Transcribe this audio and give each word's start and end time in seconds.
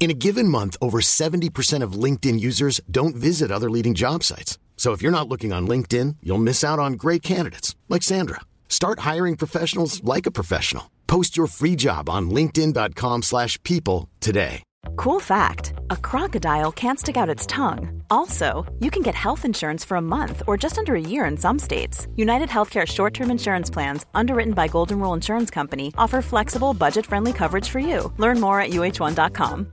In 0.00 0.10
a 0.12 0.14
given 0.14 0.46
month, 0.46 0.76
over 0.80 1.00
70% 1.00 1.82
of 1.82 1.92
LinkedIn 2.04 2.38
users 2.38 2.80
don't 2.88 3.16
visit 3.16 3.50
other 3.50 3.68
leading 3.68 3.94
job 3.94 4.22
sites. 4.22 4.58
So 4.76 4.92
if 4.92 5.02
you're 5.02 5.18
not 5.18 5.28
looking 5.28 5.52
on 5.52 5.66
LinkedIn, 5.66 6.16
you'll 6.22 6.38
miss 6.38 6.64
out 6.64 6.78
on 6.78 6.92
great 6.92 7.22
candidates 7.22 7.74
like 7.88 8.04
Sandra. 8.04 8.40
Start 8.68 9.00
hiring 9.00 9.36
professionals 9.36 10.02
like 10.04 10.24
a 10.24 10.30
professional. 10.30 10.90
Post 11.08 11.36
your 11.36 11.48
free 11.48 11.74
job 11.74 12.08
on 12.08 12.30
linkedin.com/people 12.30 14.08
today. 14.20 14.62
Cool 14.96 15.20
fact 15.20 15.72
a 15.90 15.96
crocodile 15.96 16.72
can't 16.72 17.00
stick 17.00 17.16
out 17.16 17.34
its 17.34 17.46
tongue. 17.46 18.02
Also, 18.08 18.64
you 18.78 18.90
can 18.90 19.02
get 19.02 19.14
health 19.14 19.44
insurance 19.44 19.84
for 19.84 19.96
a 19.96 20.08
month 20.16 20.42
or 20.46 20.56
just 20.56 20.78
under 20.78 20.94
a 20.94 21.00
year 21.00 21.24
in 21.24 21.36
some 21.36 21.58
states. 21.58 22.06
United 22.16 22.48
Healthcare 22.48 22.86
short 22.86 23.14
term 23.14 23.30
insurance 23.30 23.70
plans, 23.70 24.06
underwritten 24.14 24.54
by 24.54 24.68
Golden 24.68 25.00
Rule 25.00 25.14
Insurance 25.14 25.50
Company, 25.50 25.92
offer 25.98 26.22
flexible, 26.22 26.72
budget 26.74 27.06
friendly 27.06 27.32
coverage 27.32 27.68
for 27.68 27.80
you. 27.80 28.12
Learn 28.18 28.40
more 28.40 28.60
at 28.60 28.70
uh1.com. 28.70 29.72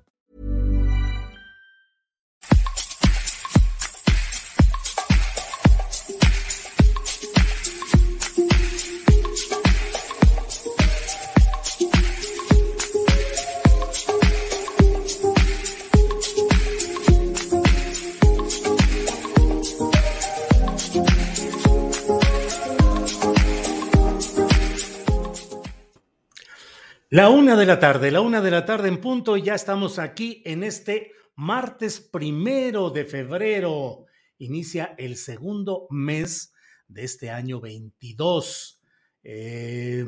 La 27.15 27.29
una 27.29 27.55
de 27.55 27.65
la 27.65 27.79
tarde, 27.79 28.11
la 28.11 28.19
una 28.19 28.41
de 28.41 28.51
la 28.51 28.65
tarde 28.65 28.89
en 28.89 28.99
punto, 28.99 29.37
ya 29.37 29.55
estamos 29.55 29.99
aquí 29.99 30.43
en 30.43 30.65
este 30.65 31.13
martes 31.37 32.01
primero 32.01 32.89
de 32.89 33.05
febrero. 33.05 34.07
Inicia 34.37 34.95
el 34.97 35.15
segundo 35.15 35.87
mes 35.89 36.51
de 36.89 37.05
este 37.05 37.29
año 37.29 37.61
22. 37.61 38.81
Eh, 39.23 40.03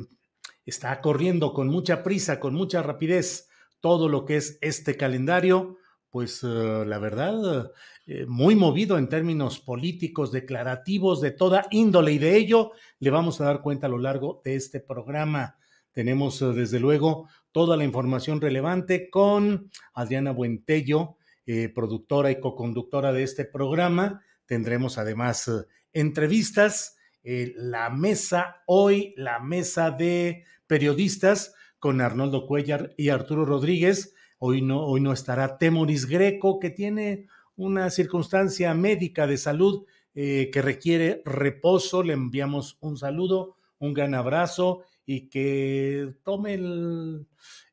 está 0.66 1.00
corriendo 1.00 1.54
con 1.54 1.70
mucha 1.70 2.04
prisa, 2.04 2.42
con 2.42 2.54
mucha 2.54 2.84
rapidez 2.84 3.48
todo 3.80 4.10
lo 4.10 4.26
que 4.26 4.36
es 4.36 4.58
este 4.60 4.98
calendario. 4.98 5.78
Pues 6.10 6.44
eh, 6.44 6.84
la 6.86 7.00
verdad, 7.00 7.72
eh, 8.06 8.26
muy 8.28 8.58
movido 8.58 8.98
en 8.98 9.08
términos 9.08 9.60
políticos, 9.60 10.34
declarativos, 10.34 11.22
de 11.22 11.32
toda 11.32 11.68
índole, 11.72 12.12
y 12.12 12.18
de 12.18 12.36
ello 12.36 12.74
le 13.00 13.12
vamos 13.12 13.40
a 13.40 13.46
dar 13.46 13.62
cuenta 13.62 13.88
a 13.88 13.90
lo 13.90 13.98
largo 13.98 14.42
de 14.44 14.56
este 14.56 14.82
programa. 14.82 15.57
Tenemos, 15.98 16.40
eh, 16.44 16.54
desde 16.54 16.80
luego, 16.80 17.28
toda 17.52 17.76
la 17.76 17.84
información 17.84 18.40
relevante 18.40 19.10
con 19.10 19.72
Adriana 19.96 20.32
Buentello, 20.32 21.18
eh, 21.48 21.70
productora 21.70 22.30
y 22.30 22.40
coconductora 22.40 23.12
de 23.12 23.24
este 23.24 23.46
programa. 23.46 24.22
Tendremos 24.46 25.00
además 25.00 25.48
eh, 25.48 25.66
entrevistas, 25.94 26.98
eh, 27.24 27.52
la 27.58 27.90
mesa 27.90 28.58
hoy, 28.68 29.16
la 29.18 29.40
mesa 29.40 29.90
de 29.90 30.44
periodistas 30.68 31.56
con 31.80 32.00
Arnoldo 32.00 32.46
Cuellar 32.46 32.94
y 32.96 33.10
Arturo 33.10 33.44
Rodríguez. 33.44 34.14
Hoy 34.38 34.62
no, 34.62 34.86
hoy 34.86 35.02
no 35.02 35.14
estará 35.14 35.58
Temoris 35.58 36.06
Greco, 36.06 36.60
que 36.60 36.70
tiene 36.70 37.26
una 37.56 37.90
circunstancia 37.90 38.72
médica 38.76 39.26
de 39.26 39.38
salud 39.38 39.88
que 40.14 40.62
requiere 40.62 41.24
reposo. 41.26 42.04
Le 42.04 42.14
enviamos 42.14 42.78
un 42.82 42.98
saludo, 42.98 43.56
un 43.80 43.94
gran 43.94 44.14
abrazo 44.14 44.84
y 45.10 45.30
que 45.30 46.16
tome 46.24 46.56
el, 46.56 47.26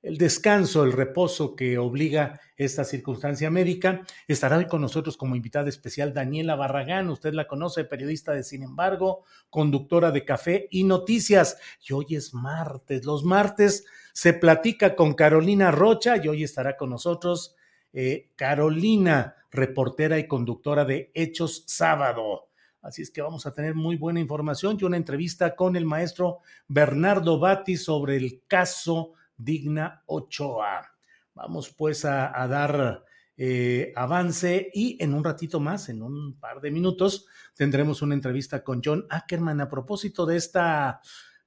descanso, 0.02 0.84
el 0.84 0.92
reposo 0.92 1.56
que 1.56 1.78
obliga 1.78 2.40
esta 2.56 2.84
circunstancia 2.84 3.50
médica. 3.50 4.02
Estará 4.28 4.56
hoy 4.56 4.66
con 4.66 4.80
nosotros 4.80 5.16
como 5.16 5.34
invitada 5.34 5.68
especial 5.68 6.14
Daniela 6.14 6.54
Barragán, 6.54 7.10
usted 7.10 7.34
la 7.34 7.48
conoce, 7.48 7.84
periodista 7.84 8.32
de 8.32 8.44
Sin 8.44 8.62
embargo, 8.62 9.24
conductora 9.50 10.12
de 10.12 10.24
Café 10.24 10.68
y 10.70 10.84
Noticias. 10.84 11.58
Y 11.86 11.92
hoy 11.92 12.14
es 12.14 12.34
martes, 12.34 13.04
los 13.04 13.24
martes 13.24 13.84
se 14.12 14.32
platica 14.32 14.94
con 14.94 15.14
Carolina 15.14 15.72
Rocha 15.72 16.16
y 16.22 16.28
hoy 16.28 16.44
estará 16.44 16.76
con 16.76 16.90
nosotros 16.90 17.56
eh, 17.92 18.30
Carolina, 18.36 19.34
reportera 19.50 20.20
y 20.20 20.28
conductora 20.28 20.84
de 20.84 21.10
Hechos 21.14 21.64
Sábado. 21.66 22.48
Así 22.84 23.02
es 23.02 23.10
que 23.10 23.22
vamos 23.22 23.46
a 23.46 23.52
tener 23.52 23.74
muy 23.74 23.96
buena 23.96 24.20
información 24.20 24.76
y 24.78 24.84
una 24.84 24.98
entrevista 24.98 25.56
con 25.56 25.74
el 25.74 25.86
maestro 25.86 26.40
Bernardo 26.68 27.38
Bati 27.38 27.76
sobre 27.76 28.16
el 28.16 28.42
caso 28.46 29.14
Digna 29.36 30.02
Ochoa. 30.06 30.92
Vamos 31.34 31.70
pues 31.70 32.04
a, 32.04 32.40
a 32.40 32.46
dar 32.46 33.04
eh, 33.36 33.92
avance 33.96 34.70
y 34.72 35.02
en 35.02 35.12
un 35.12 35.24
ratito 35.24 35.58
más, 35.58 35.88
en 35.88 36.02
un 36.02 36.38
par 36.38 36.60
de 36.60 36.70
minutos, 36.70 37.26
tendremos 37.56 38.00
una 38.02 38.14
entrevista 38.14 38.62
con 38.62 38.80
John 38.84 39.06
Ackerman 39.10 39.60
a 39.60 39.68
propósito 39.68 40.24
de 40.24 40.36
esta 40.36 41.00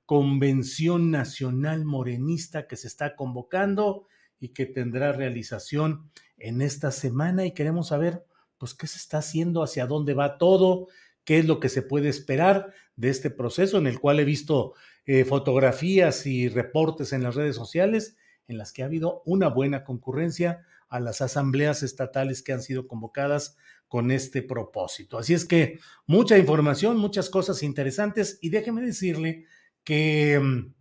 convención 0.05 1.11
nacional 1.11 1.85
morenista 1.85 2.67
que 2.67 2.75
se 2.75 2.87
está 2.87 3.15
convocando 3.15 4.07
y 4.39 4.49
que 4.49 4.65
tendrá 4.65 5.13
realización 5.13 6.09
en 6.37 6.61
esta 6.61 6.91
semana 6.91 7.45
y 7.45 7.53
queremos 7.53 7.89
saber 7.89 8.25
pues 8.57 8.73
qué 8.73 8.87
se 8.87 8.97
está 8.97 9.19
haciendo, 9.19 9.63
hacia 9.63 9.85
dónde 9.85 10.13
va 10.13 10.37
todo, 10.37 10.87
qué 11.27 11.39
es 11.39 11.45
lo 11.45 11.59
que 11.59 11.67
se 11.67 11.81
puede 11.81 12.07
esperar 12.07 12.73
de 12.95 13.09
este 13.09 13.29
proceso 13.29 13.77
en 13.77 13.85
el 13.85 13.99
cual 13.99 14.21
he 14.21 14.23
visto 14.23 14.75
eh, 15.05 15.25
fotografías 15.25 16.25
y 16.25 16.47
reportes 16.47 17.11
en 17.11 17.21
las 17.21 17.35
redes 17.35 17.57
sociales 17.57 18.15
en 18.47 18.57
las 18.57 18.71
que 18.71 18.81
ha 18.81 18.85
habido 18.85 19.23
una 19.25 19.49
buena 19.49 19.83
concurrencia 19.83 20.65
a 20.87 21.01
las 21.01 21.21
asambleas 21.21 21.83
estatales 21.83 22.41
que 22.41 22.53
han 22.53 22.61
sido 22.61 22.87
convocadas 22.87 23.57
con 23.89 24.09
este 24.09 24.41
propósito. 24.41 25.17
Así 25.17 25.33
es 25.33 25.43
que 25.43 25.79
mucha 26.05 26.37
información, 26.37 26.95
muchas 26.95 27.29
cosas 27.29 27.61
interesantes 27.61 28.39
y 28.41 28.49
déjeme 28.49 28.81
decirle 28.81 29.47
que 29.83 30.39
um, 30.39 30.73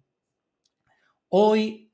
hoy 1.29 1.93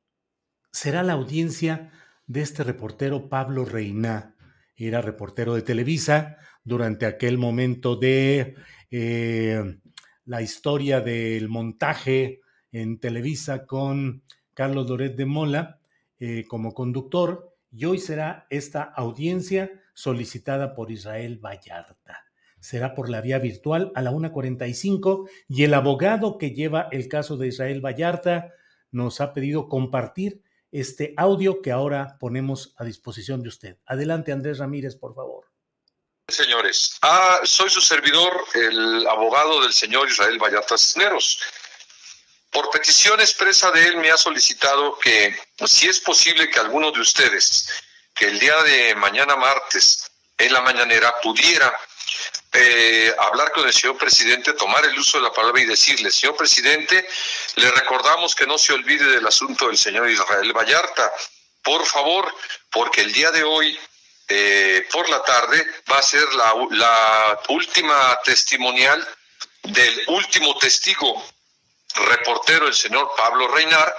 será 0.72 1.02
la 1.02 1.14
audiencia 1.14 1.90
de 2.26 2.42
este 2.42 2.64
reportero 2.64 3.30
Pablo 3.30 3.64
Reina. 3.64 4.36
Era 4.76 5.00
reportero 5.00 5.54
de 5.54 5.62
Televisa, 5.62 6.38
durante 6.64 7.06
aquel 7.06 7.38
momento 7.38 7.96
de 7.96 8.54
eh, 8.90 9.78
la 10.24 10.42
historia 10.42 11.00
del 11.00 11.48
montaje 11.48 12.40
en 12.70 12.98
Televisa 12.98 13.66
con 13.66 14.22
Carlos 14.54 14.86
Doret 14.86 15.16
de 15.16 15.26
Mola 15.26 15.80
eh, 16.18 16.44
como 16.46 16.72
conductor 16.72 17.56
y 17.70 17.84
hoy 17.86 17.98
será 17.98 18.46
esta 18.50 18.82
audiencia 18.82 19.70
solicitada 19.94 20.74
por 20.74 20.90
Israel 20.90 21.38
Vallarta. 21.38 22.26
Será 22.60 22.94
por 22.94 23.08
la 23.08 23.20
vía 23.20 23.40
virtual 23.40 23.90
a 23.94 24.02
la 24.02 24.12
1.45 24.12 25.28
y 25.48 25.64
el 25.64 25.74
abogado 25.74 26.38
que 26.38 26.52
lleva 26.52 26.88
el 26.92 27.08
caso 27.08 27.36
de 27.36 27.48
Israel 27.48 27.84
Vallarta 27.84 28.52
nos 28.92 29.20
ha 29.20 29.32
pedido 29.32 29.68
compartir 29.68 30.42
este 30.72 31.14
audio 31.16 31.60
que 31.60 31.70
ahora 31.70 32.16
ponemos 32.18 32.74
a 32.78 32.84
disposición 32.84 33.42
de 33.42 33.50
usted. 33.50 33.76
Adelante, 33.86 34.32
Andrés 34.32 34.58
Ramírez, 34.58 34.96
por 34.96 35.14
favor. 35.14 35.52
Señores, 36.28 36.96
ah, 37.02 37.40
soy 37.44 37.68
su 37.68 37.80
servidor, 37.80 38.44
el 38.54 39.06
abogado 39.06 39.60
del 39.60 39.72
señor 39.72 40.08
Israel 40.08 40.38
Vallarta 40.38 40.78
Cisneros. 40.78 41.40
Por 42.50 42.70
petición 42.70 43.20
expresa 43.20 43.70
de 43.70 43.86
él 43.86 43.96
me 43.98 44.10
ha 44.10 44.16
solicitado 44.16 44.98
que, 44.98 45.36
si 45.66 45.88
es 45.88 46.00
posible 46.00 46.48
que 46.50 46.58
alguno 46.58 46.90
de 46.90 47.00
ustedes, 47.00 47.68
que 48.14 48.26
el 48.26 48.38
día 48.38 48.62
de 48.62 48.94
mañana 48.94 49.36
martes, 49.36 50.10
en 50.38 50.52
la 50.52 50.62
mañanera, 50.62 51.14
pudiera 51.22 51.72
eh, 52.54 53.14
hablar 53.18 53.50
con 53.52 53.66
el 53.66 53.72
señor 53.72 53.96
presidente, 53.96 54.52
tomar 54.52 54.84
el 54.84 54.98
uso 54.98 55.16
de 55.16 55.24
la 55.24 55.32
palabra 55.32 55.62
y 55.62 55.66
decirle, 55.66 56.10
señor 56.10 56.36
presidente, 56.36 57.08
le 57.56 57.70
recordamos 57.70 58.34
que 58.34 58.46
no 58.46 58.58
se 58.58 58.74
olvide 58.74 59.06
del 59.06 59.26
asunto 59.26 59.68
del 59.68 59.78
señor 59.78 60.10
Israel 60.10 60.52
Vallarta. 60.52 61.10
Por 61.62 61.86
favor, 61.86 62.34
porque 62.70 63.00
el 63.00 63.12
día 63.12 63.30
de 63.30 63.42
hoy 63.42 63.78
eh, 64.28 64.86
por 64.92 65.08
la 65.08 65.22
tarde 65.22 65.66
va 65.90 65.98
a 65.98 66.02
ser 66.02 66.24
la, 66.34 66.54
la, 66.70 67.40
última 67.48 68.18
testimonial 68.24 69.06
del 69.62 70.04
último 70.08 70.56
testigo 70.58 71.24
reportero, 71.94 72.66
el 72.66 72.74
señor 72.74 73.12
Pablo 73.16 73.48
Reinar, 73.48 73.96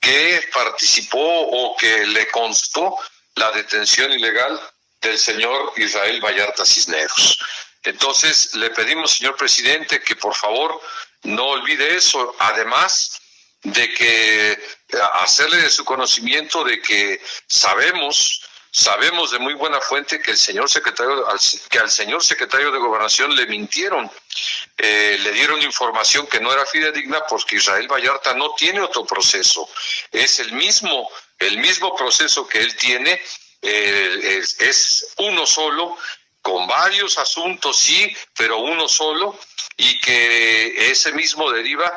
que 0.00 0.48
participó 0.52 1.18
o 1.18 1.76
que 1.76 2.06
le 2.06 2.28
constó 2.28 2.96
la 3.34 3.50
detención 3.52 4.12
ilegal 4.12 4.60
del 5.00 5.18
señor 5.18 5.72
Israel 5.76 6.20
Vallarta 6.24 6.64
Cisneros. 6.64 7.38
Entonces, 7.86 8.54
le 8.54 8.70
pedimos, 8.70 9.12
señor 9.12 9.36
presidente, 9.36 10.02
que 10.02 10.16
por 10.16 10.34
favor 10.34 10.80
no 11.22 11.46
olvide 11.46 11.96
eso. 11.96 12.34
Además 12.38 13.20
de 13.62 13.92
que 13.92 14.58
hacerle 15.14 15.56
de 15.58 15.70
su 15.70 15.84
conocimiento 15.84 16.62
de 16.62 16.80
que 16.80 17.20
sabemos 17.48 18.42
sabemos 18.70 19.30
de 19.30 19.38
muy 19.38 19.54
buena 19.54 19.80
fuente 19.80 20.20
que 20.20 20.32
el 20.32 20.36
señor 20.36 20.70
secretario 20.70 21.26
que 21.70 21.78
al 21.78 21.90
señor 21.90 22.22
secretario 22.22 22.70
de 22.70 22.78
gobernación 22.78 23.34
le 23.34 23.46
mintieron 23.46 24.08
eh, 24.76 25.16
le 25.20 25.32
dieron 25.32 25.60
información 25.62 26.26
que 26.26 26.40
no 26.40 26.52
era 26.52 26.64
fidedigna 26.66 27.22
porque 27.28 27.56
Israel 27.56 27.88
Vallarta 27.88 28.34
no 28.34 28.54
tiene 28.54 28.80
otro 28.80 29.04
proceso 29.04 29.68
es 30.12 30.38
el 30.38 30.52
mismo 30.52 31.10
el 31.38 31.58
mismo 31.58 31.96
proceso 31.96 32.46
que 32.46 32.60
él 32.60 32.76
tiene 32.76 33.20
eh, 33.62 34.42
es, 34.60 35.14
uno 35.16 35.46
solo 35.46 35.96
con 36.46 36.68
varios 36.68 37.18
asuntos 37.18 37.76
sí 37.76 38.16
pero 38.36 38.58
uno 38.58 38.86
solo 38.86 39.36
y 39.76 39.98
que 39.98 40.90
ese 40.92 41.10
mismo 41.12 41.50
deriva 41.50 41.92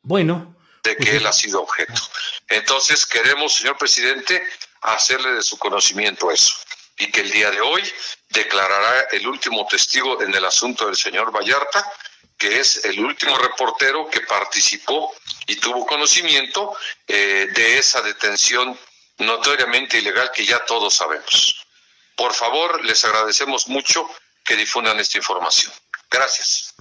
bueno 0.00 0.56
de 0.82 0.96
que 0.96 1.16
él 1.18 1.26
ha 1.26 1.34
sido 1.34 1.60
objeto. 1.60 2.00
Entonces 2.48 3.04
queremos, 3.04 3.52
señor 3.52 3.76
presidente, 3.76 4.42
hacerle 4.80 5.32
de 5.32 5.42
su 5.42 5.58
conocimiento 5.58 6.30
eso 6.30 6.56
y 6.96 7.10
que 7.10 7.20
el 7.20 7.30
día 7.30 7.50
de 7.50 7.60
hoy 7.60 7.82
declarará 8.30 9.08
el 9.12 9.26
último 9.26 9.66
testigo 9.66 10.22
en 10.22 10.34
el 10.34 10.46
asunto 10.46 10.86
del 10.86 10.96
señor 10.96 11.30
Vallarta, 11.30 11.92
que 12.38 12.58
es 12.58 12.86
el 12.86 12.98
último 13.04 13.36
reportero 13.36 14.08
que 14.08 14.22
participó 14.22 15.14
y 15.46 15.56
tuvo 15.56 15.84
conocimiento 15.84 16.74
eh, 17.06 17.48
de 17.54 17.78
esa 17.78 18.00
detención 18.00 18.78
notoriamente 19.20 19.98
ilegal 19.98 20.30
que 20.34 20.44
ya 20.44 20.64
todos 20.66 20.94
sabemos. 20.94 21.66
Por 22.16 22.32
favor, 22.34 22.84
les 22.84 23.04
agradecemos 23.04 23.68
mucho 23.68 24.08
que 24.44 24.56
difundan 24.56 24.98
esta 24.98 25.18
información. 25.18 25.72
Gracias. 26.10 26.74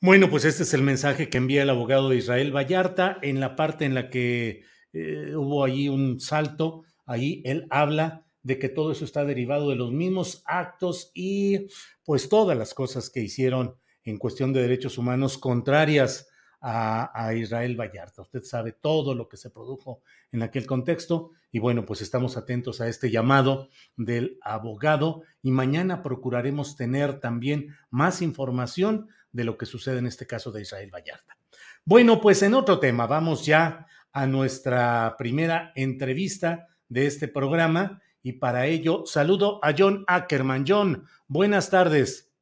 Bueno, 0.00 0.28
pues 0.28 0.44
este 0.44 0.64
es 0.64 0.74
el 0.74 0.82
mensaje 0.82 1.28
que 1.28 1.38
envía 1.38 1.62
el 1.62 1.70
abogado 1.70 2.08
de 2.10 2.16
Israel 2.16 2.54
Vallarta 2.54 3.18
en 3.22 3.40
la 3.40 3.56
parte 3.56 3.84
en 3.84 3.94
la 3.94 4.10
que 4.10 4.64
eh, 4.92 5.34
hubo 5.34 5.64
allí 5.64 5.88
un 5.88 6.20
salto. 6.20 6.82
Ahí 7.06 7.42
él 7.44 7.66
habla 7.70 8.26
de 8.42 8.58
que 8.58 8.68
todo 8.68 8.92
eso 8.92 9.04
está 9.04 9.24
derivado 9.24 9.70
de 9.70 9.76
los 9.76 9.92
mismos 9.92 10.42
actos 10.44 11.10
y 11.14 11.68
pues 12.04 12.28
todas 12.28 12.56
las 12.56 12.74
cosas 12.74 13.10
que 13.10 13.20
hicieron 13.20 13.78
en 14.02 14.18
cuestión 14.18 14.52
de 14.52 14.60
derechos 14.60 14.98
humanos 14.98 15.38
contrarias 15.38 16.28
a, 16.66 17.34
Israel 17.34 17.78
Vallarta. 17.78 18.22
Usted 18.22 18.42
sabe 18.42 18.72
todo 18.72 19.14
lo 19.14 19.28
que 19.28 19.36
se 19.36 19.50
produjo 19.50 20.00
en 20.32 20.42
aquel 20.42 20.66
contexto 20.66 21.32
y 21.52 21.58
bueno, 21.58 21.84
pues 21.84 22.00
estamos 22.00 22.38
atentos 22.38 22.80
a 22.80 22.88
este 22.88 23.10
llamado 23.10 23.68
del 23.96 24.38
abogado 24.40 25.22
y 25.42 25.50
mañana 25.50 26.02
procuraremos 26.02 26.74
tener 26.74 27.20
también 27.20 27.76
más 27.90 28.22
información 28.22 29.08
de 29.30 29.44
lo 29.44 29.58
que 29.58 29.66
sucede 29.66 29.98
en 29.98 30.06
este 30.06 30.26
caso 30.26 30.50
de 30.52 30.62
Israel 30.62 30.90
Vallarta. 30.92 31.36
Bueno, 31.84 32.20
pues 32.20 32.42
en 32.42 32.54
otro 32.54 32.78
tema, 32.78 33.06
vamos 33.06 33.44
ya 33.44 33.86
a 34.12 34.26
nuestra 34.26 35.16
primera 35.18 35.70
entrevista 35.74 36.68
de 36.88 37.06
este 37.06 37.28
programa 37.28 38.00
y 38.22 38.32
para 38.32 38.66
ello 38.66 39.04
saludo 39.04 39.60
a 39.62 39.74
John 39.76 40.04
Ackerman. 40.06 40.64
John, 40.66 41.04
buenas 41.28 41.68
tardes. 41.68 42.32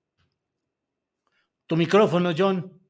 Tu 1.67 1.77
micrófono, 1.77 2.33
John. 2.37 2.82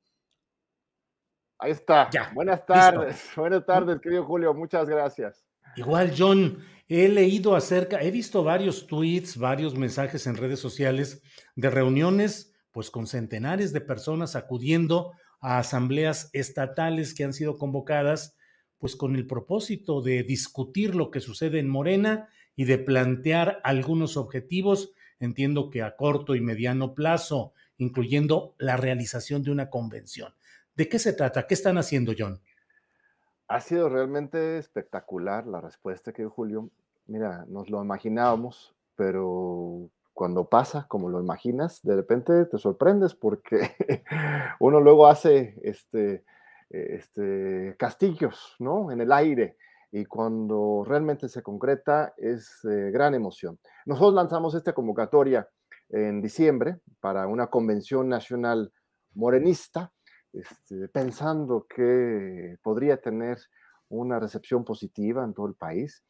Ahí 1.62 1.70
está. 1.70 2.11
Ya, 2.11 2.32
buenas 2.35 2.67
tardes. 2.67 3.31
Buenas 3.37 3.64
tardes, 3.64 4.00
querido 4.00 4.25
Julio. 4.25 4.53
Muchas 4.53 4.88
gracias. 4.88 5.44
Igual, 5.76 6.12
John, 6.19 6.59
he 6.88 7.09
leído 7.09 7.55
acerca, 7.55 8.03
he 8.03 8.11
visto 8.11 8.43
varios 8.43 8.88
tweets, 8.88 9.37
varios 9.37 9.76
mensajes 9.76 10.26
en 10.26 10.37
redes 10.37 10.59
sociales 10.59 11.23
de 11.55 11.70
reuniones 11.70 12.53
pues 12.73 12.91
con 12.91 13.06
centenares 13.06 13.73
de 13.73 13.81
personas 13.81 14.35
acudiendo 14.35 15.12
a 15.41 15.59
asambleas 15.59 16.31
estatales 16.32 17.14
que 17.14 17.23
han 17.23 17.32
sido 17.32 17.59
convocadas, 17.59 18.37
pues 18.79 18.97
con 18.97 19.15
el 19.15 19.26
propósito 19.26 20.03
de 20.03 20.25
discutir 20.25 20.97
lo 20.97 21.12
que 21.12 21.20
sucede 21.20 21.61
en 21.61 21.69
Morena 21.69 22.29
y 22.56 22.65
de 22.65 22.79
plantear 22.79 23.61
algunos 23.62 24.17
objetivos, 24.17 24.93
entiendo 25.20 25.70
que 25.70 25.82
a 25.82 25.94
corto 25.94 26.35
y 26.35 26.41
mediano 26.41 26.94
plazo, 26.94 27.53
incluyendo 27.76 28.56
la 28.58 28.76
realización 28.76 29.43
de 29.43 29.53
una 29.53 29.70
convención. 29.70 30.35
¿De 30.82 30.88
qué 30.88 30.99
se 30.99 31.12
trata? 31.12 31.46
¿Qué 31.46 31.55
están 31.55 31.79
haciendo, 31.79 32.12
John? 32.19 32.40
Ha 33.46 33.61
sido 33.61 33.88
realmente 33.88 34.58
espectacular 34.58 35.46
la 35.46 35.61
respuesta 35.61 36.12
que 36.12 36.23
dio 36.23 36.31
Julio. 36.31 36.70
Mira, 37.06 37.44
nos 37.46 37.70
lo 37.70 37.81
imaginábamos, 37.81 38.75
pero 38.96 39.88
cuando 40.12 40.49
pasa 40.49 40.87
como 40.88 41.08
lo 41.08 41.20
imaginas, 41.20 41.79
de 41.84 41.94
repente 41.94 42.46
te 42.46 42.58
sorprendes 42.58 43.14
porque 43.14 43.76
uno 44.58 44.81
luego 44.81 45.06
hace 45.06 45.55
este, 45.62 46.25
este, 46.69 47.76
castillos 47.79 48.56
¿no? 48.58 48.90
en 48.90 49.02
el 49.02 49.12
aire 49.12 49.56
y 49.93 50.05
cuando 50.05 50.82
realmente 50.84 51.29
se 51.29 51.44
concreta 51.44 52.12
es 52.17 52.58
gran 52.64 53.14
emoción. 53.14 53.56
Nosotros 53.87 54.14
lanzamos 54.14 54.56
esta 54.56 54.73
convocatoria 54.73 55.49
en 55.90 56.20
diciembre 56.20 56.81
para 56.99 57.29
una 57.29 57.46
convención 57.46 58.08
nacional 58.08 58.73
morenista, 59.14 59.93
este, 60.32 60.88
pensando 60.88 61.67
que 61.69 62.56
podría 62.62 63.00
tener 63.00 63.38
una 63.88 64.19
recepción 64.19 64.64
positiva 64.64 65.25
en 65.25 65.34
todo 65.34 65.46
el 65.46 65.55
país. 65.55 66.05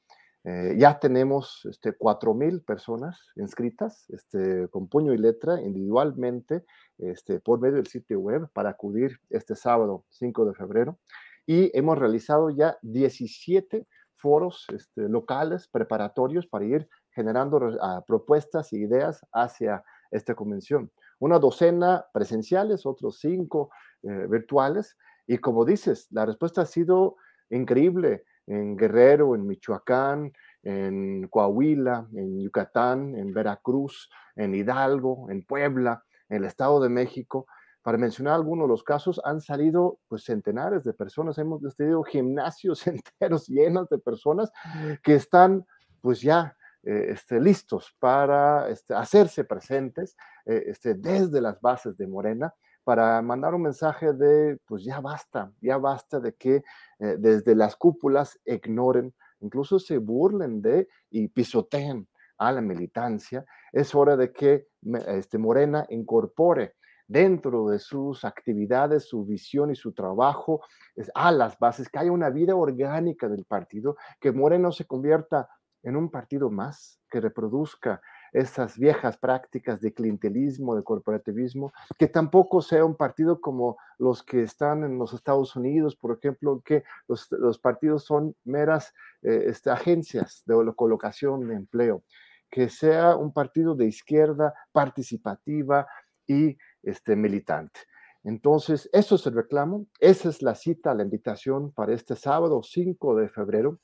Eh, 0.44 0.74
ya 0.76 0.98
tenemos 0.98 1.66
este, 1.70 1.96
4.000 1.96 2.64
personas 2.64 3.20
inscritas 3.36 4.10
este, 4.10 4.68
con 4.68 4.88
puño 4.88 5.12
y 5.12 5.18
letra 5.18 5.60
individualmente 5.60 6.64
este, 6.98 7.38
por 7.40 7.60
medio 7.60 7.76
del 7.76 7.86
sitio 7.86 8.18
web 8.18 8.48
para 8.52 8.70
acudir 8.70 9.18
este 9.30 9.54
sábado 9.54 10.04
5 10.10 10.46
de 10.46 10.54
febrero. 10.54 10.98
Y 11.46 11.76
hemos 11.76 11.98
realizado 11.98 12.50
ya 12.50 12.76
17 12.82 13.86
foros 14.16 14.66
este, 14.72 15.08
locales 15.08 15.68
preparatorios 15.68 16.46
para 16.46 16.64
ir 16.64 16.88
generando 17.10 17.58
uh, 17.58 18.04
propuestas 18.06 18.72
e 18.72 18.78
ideas 18.78 19.26
hacia 19.32 19.84
esta 20.10 20.34
convención. 20.34 20.90
Una 21.22 21.38
docena 21.38 22.04
presenciales, 22.12 22.84
otros 22.84 23.20
cinco 23.20 23.70
eh, 24.02 24.26
virtuales. 24.28 24.96
Y 25.24 25.38
como 25.38 25.64
dices, 25.64 26.08
la 26.10 26.26
respuesta 26.26 26.62
ha 26.62 26.66
sido 26.66 27.14
increíble 27.48 28.24
en 28.48 28.76
Guerrero, 28.76 29.36
en 29.36 29.46
Michoacán, 29.46 30.32
en 30.64 31.28
Coahuila, 31.28 32.08
en 32.12 32.40
Yucatán, 32.40 33.14
en 33.14 33.32
Veracruz, 33.32 34.10
en 34.34 34.52
Hidalgo, 34.52 35.30
en 35.30 35.44
Puebla, 35.44 36.02
en 36.28 36.38
el 36.38 36.44
Estado 36.44 36.80
de 36.80 36.88
México. 36.88 37.46
Para 37.82 37.98
mencionar 37.98 38.34
algunos 38.34 38.64
de 38.64 38.70
los 38.70 38.82
casos, 38.82 39.20
han 39.24 39.40
salido 39.40 40.00
pues 40.08 40.24
centenares 40.24 40.82
de 40.82 40.92
personas, 40.92 41.38
hemos 41.38 41.60
tenido 41.76 42.02
gimnasios 42.02 42.84
enteros 42.88 43.46
llenos 43.46 43.88
de 43.88 43.98
personas 43.98 44.50
que 45.04 45.14
están 45.14 45.64
pues 46.00 46.20
ya 46.20 46.56
eh, 46.84 47.12
este, 47.12 47.40
listos 47.40 47.94
para 48.00 48.68
este, 48.68 48.92
hacerse 48.92 49.44
presentes 49.44 50.16
eh, 50.44 50.64
este, 50.66 50.94
desde 50.94 51.40
las 51.40 51.60
bases 51.60 51.96
de 51.96 52.08
Morena 52.08 52.52
para 52.82 53.22
mandar 53.22 53.54
un 53.54 53.62
mensaje 53.62 54.12
de, 54.12 54.58
pues 54.66 54.82
ya 54.82 54.98
basta, 55.00 55.52
ya 55.60 55.76
basta 55.78 56.18
de 56.18 56.34
que 56.34 56.56
eh, 56.98 57.16
desde 57.18 57.54
las 57.54 57.76
cúpulas 57.76 58.36
ignoren, 58.44 59.14
incluso 59.38 59.78
se 59.78 59.98
burlen 59.98 60.60
de 60.60 60.88
y 61.10 61.28
pisoteen 61.28 62.08
a 62.38 62.50
la 62.50 62.60
militancia. 62.60 63.44
Es 63.72 63.94
hora 63.94 64.16
de 64.16 64.32
que 64.32 64.66
este, 65.06 65.38
Morena 65.38 65.86
incorpore 65.88 66.74
dentro 67.06 67.68
de 67.68 67.78
sus 67.78 68.24
actividades, 68.24 69.04
su 69.04 69.24
visión 69.24 69.70
y 69.70 69.76
su 69.76 69.92
trabajo 69.92 70.62
a 71.14 71.30
las 71.30 71.56
bases, 71.60 71.88
que 71.88 71.98
haya 72.00 72.10
una 72.10 72.30
vida 72.30 72.56
orgánica 72.56 73.28
del 73.28 73.44
partido, 73.44 73.96
que 74.18 74.32
Morena 74.32 74.72
se 74.72 74.86
convierta 74.86 75.48
en 75.82 75.96
un 75.96 76.10
partido 76.10 76.50
más, 76.50 77.00
que 77.10 77.20
reproduzca 77.20 78.00
esas 78.32 78.78
viejas 78.78 79.18
prácticas 79.18 79.80
de 79.80 79.92
clientelismo, 79.92 80.74
de 80.74 80.82
corporativismo, 80.82 81.72
que 81.98 82.08
tampoco 82.08 82.62
sea 82.62 82.84
un 82.84 82.96
partido 82.96 83.40
como 83.40 83.76
los 83.98 84.22
que 84.22 84.42
están 84.42 84.84
en 84.84 84.98
los 84.98 85.12
Estados 85.12 85.54
Unidos, 85.54 85.94
por 85.94 86.16
ejemplo, 86.16 86.62
que 86.64 86.82
los, 87.08 87.58
partidos 87.58 88.04
son 88.04 88.34
meras 88.44 88.94
eh, 89.22 89.44
este, 89.46 89.70
agencias 89.70 90.42
de 90.46 90.72
colocación 90.74 91.46
de 91.46 91.56
empleo, 91.56 92.02
que 92.50 92.70
sea 92.70 93.16
un 93.16 93.32
partido 93.32 93.74
de 93.74 93.86
izquierda 93.86 94.54
participativa 94.72 95.86
y 96.26 96.56
este, 96.82 97.16
militante. 97.16 97.80
Entonces, 98.24 98.88
eso 98.92 99.16
es 99.16 99.26
el 99.26 99.34
reclamo, 99.34 99.86
esa 99.98 100.28
es 100.28 100.42
la 100.42 100.54
cita, 100.54 100.94
la 100.94 101.02
invitación 101.02 101.72
para 101.72 101.92
este 101.92 102.14
sábado 102.16 102.62
5 102.62 103.16
de 103.16 103.28
febrero 103.28 103.78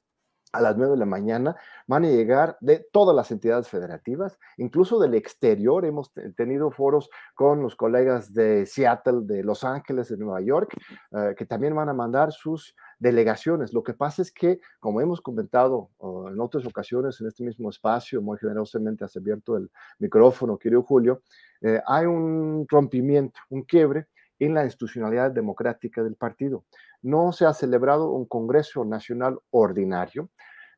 a 0.52 0.60
las 0.60 0.76
9 0.76 0.92
de 0.92 0.98
la 0.98 1.06
mañana, 1.06 1.56
van 1.86 2.04
a 2.04 2.08
llegar 2.08 2.56
de 2.60 2.86
todas 2.92 3.14
las 3.14 3.30
entidades 3.30 3.68
federativas, 3.68 4.38
incluso 4.56 4.98
del 4.98 5.14
exterior. 5.14 5.84
Hemos 5.84 6.12
tenido 6.36 6.70
foros 6.70 7.10
con 7.34 7.62
los 7.62 7.76
colegas 7.76 8.32
de 8.32 8.66
Seattle, 8.66 9.20
de 9.22 9.42
Los 9.44 9.64
Ángeles, 9.64 10.08
de 10.08 10.16
Nueva 10.16 10.40
York, 10.40 10.74
eh, 11.12 11.34
que 11.36 11.46
también 11.46 11.74
van 11.74 11.88
a 11.88 11.94
mandar 11.94 12.32
sus 12.32 12.74
delegaciones. 12.98 13.72
Lo 13.72 13.82
que 13.82 13.94
pasa 13.94 14.22
es 14.22 14.32
que, 14.32 14.60
como 14.80 15.00
hemos 15.00 15.20
comentado 15.20 15.90
en 16.00 16.40
otras 16.40 16.66
ocasiones 16.66 17.20
en 17.20 17.28
este 17.28 17.44
mismo 17.44 17.70
espacio, 17.70 18.20
muy 18.22 18.38
generosamente 18.38 19.04
has 19.04 19.16
abierto 19.16 19.56
el 19.56 19.70
micrófono, 19.98 20.58
querido 20.58 20.82
Julio, 20.82 21.22
eh, 21.60 21.80
hay 21.86 22.06
un 22.06 22.66
rompimiento, 22.68 23.40
un 23.50 23.62
quiebre 23.62 24.06
en 24.38 24.54
la 24.54 24.64
institucionalidad 24.64 25.30
democrática 25.30 26.02
del 26.02 26.16
partido. 26.16 26.64
No 27.02 27.32
se 27.32 27.46
ha 27.46 27.54
celebrado 27.54 28.10
un 28.10 28.26
Congreso 28.26 28.84
Nacional 28.84 29.38
Ordinario 29.50 30.30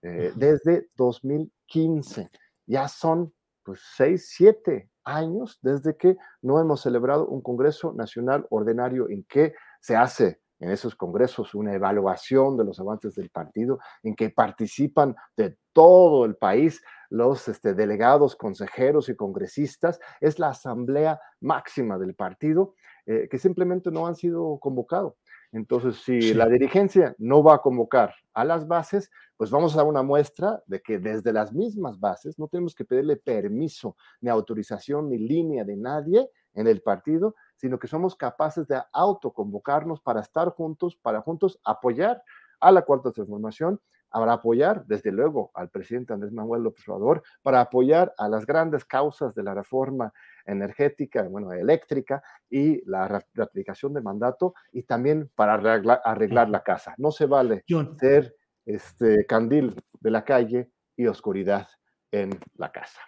eh, 0.02 0.32
desde 0.34 0.88
2015. 0.96 2.30
Ya 2.66 2.88
son 2.88 3.32
pues 3.62 3.80
seis, 3.96 4.28
siete 4.30 4.90
años 5.04 5.58
desde 5.62 5.96
que 5.96 6.16
no 6.42 6.60
hemos 6.60 6.82
celebrado 6.82 7.26
un 7.26 7.42
Congreso 7.42 7.92
Nacional 7.92 8.46
Ordinario 8.50 9.08
en 9.08 9.24
que 9.24 9.54
se 9.80 9.96
hace 9.96 10.40
en 10.60 10.70
esos 10.70 10.94
congresos 10.94 11.54
una 11.54 11.74
evaluación 11.74 12.56
de 12.56 12.64
los 12.64 12.78
avances 12.80 13.14
del 13.14 13.30
partido, 13.30 13.80
en 14.02 14.14
que 14.14 14.28
participan 14.28 15.16
de 15.36 15.56
todo 15.72 16.26
el 16.26 16.36
país 16.36 16.82
los 17.08 17.48
este, 17.48 17.74
delegados, 17.74 18.36
consejeros 18.36 19.08
y 19.08 19.16
congresistas. 19.16 19.98
Es 20.20 20.38
la 20.38 20.50
asamblea 20.50 21.18
máxima 21.40 21.98
del 21.98 22.14
partido 22.14 22.74
eh, 23.06 23.28
que 23.30 23.38
simplemente 23.38 23.90
no 23.90 24.06
han 24.06 24.14
sido 24.14 24.58
convocados. 24.58 25.14
Entonces, 25.52 25.96
si 25.96 26.32
la 26.32 26.46
dirigencia 26.46 27.14
no 27.18 27.42
va 27.42 27.56
a 27.56 27.62
convocar 27.62 28.14
a 28.34 28.44
las 28.44 28.68
bases, 28.68 29.10
pues 29.36 29.50
vamos 29.50 29.74
a 29.74 29.78
dar 29.78 29.86
una 29.86 30.02
muestra 30.02 30.62
de 30.66 30.80
que 30.80 30.98
desde 30.98 31.32
las 31.32 31.52
mismas 31.52 31.98
bases 31.98 32.38
no 32.38 32.46
tenemos 32.46 32.74
que 32.74 32.84
pedirle 32.84 33.16
permiso, 33.16 33.96
ni 34.20 34.30
autorización, 34.30 35.08
ni 35.08 35.18
línea 35.18 35.64
de 35.64 35.76
nadie 35.76 36.30
en 36.54 36.66
el 36.66 36.82
partido, 36.82 37.34
sino 37.56 37.78
que 37.78 37.88
somos 37.88 38.14
capaces 38.14 38.66
de 38.68 38.80
autoconvocarnos 38.92 40.00
para 40.00 40.20
estar 40.20 40.50
juntos, 40.50 40.96
para 40.96 41.20
juntos 41.20 41.58
apoyar 41.64 42.22
a 42.60 42.70
la 42.70 42.82
cuarta 42.82 43.10
transformación, 43.10 43.80
para 44.10 44.34
apoyar, 44.34 44.84
desde 44.86 45.12
luego, 45.12 45.50
al 45.54 45.70
presidente 45.70 46.12
Andrés 46.12 46.32
Manuel 46.32 46.62
López 46.62 46.88
Obrador, 46.88 47.22
para 47.42 47.60
apoyar 47.60 48.12
a 48.18 48.28
las 48.28 48.44
grandes 48.44 48.84
causas 48.84 49.34
de 49.34 49.42
la 49.42 49.54
reforma 49.54 50.12
energética, 50.44 51.22
bueno, 51.28 51.52
eléctrica 51.52 52.22
y 52.48 52.82
la 52.88 53.22
reaplicación 53.34 53.94
de 53.94 54.02
mandato, 54.02 54.54
y 54.72 54.82
también 54.82 55.30
para 55.34 55.54
arreglar, 55.54 56.50
la 56.50 56.62
casa. 56.62 56.94
No 56.98 57.10
se 57.10 57.26
vale 57.26 57.64
ser 57.98 58.34
este 58.66 59.26
candil 59.26 59.74
de 60.00 60.10
la 60.10 60.24
calle 60.24 60.70
y 60.96 61.06
oscuridad 61.06 61.68
en 62.10 62.38
la 62.54 62.72
casa. 62.72 63.00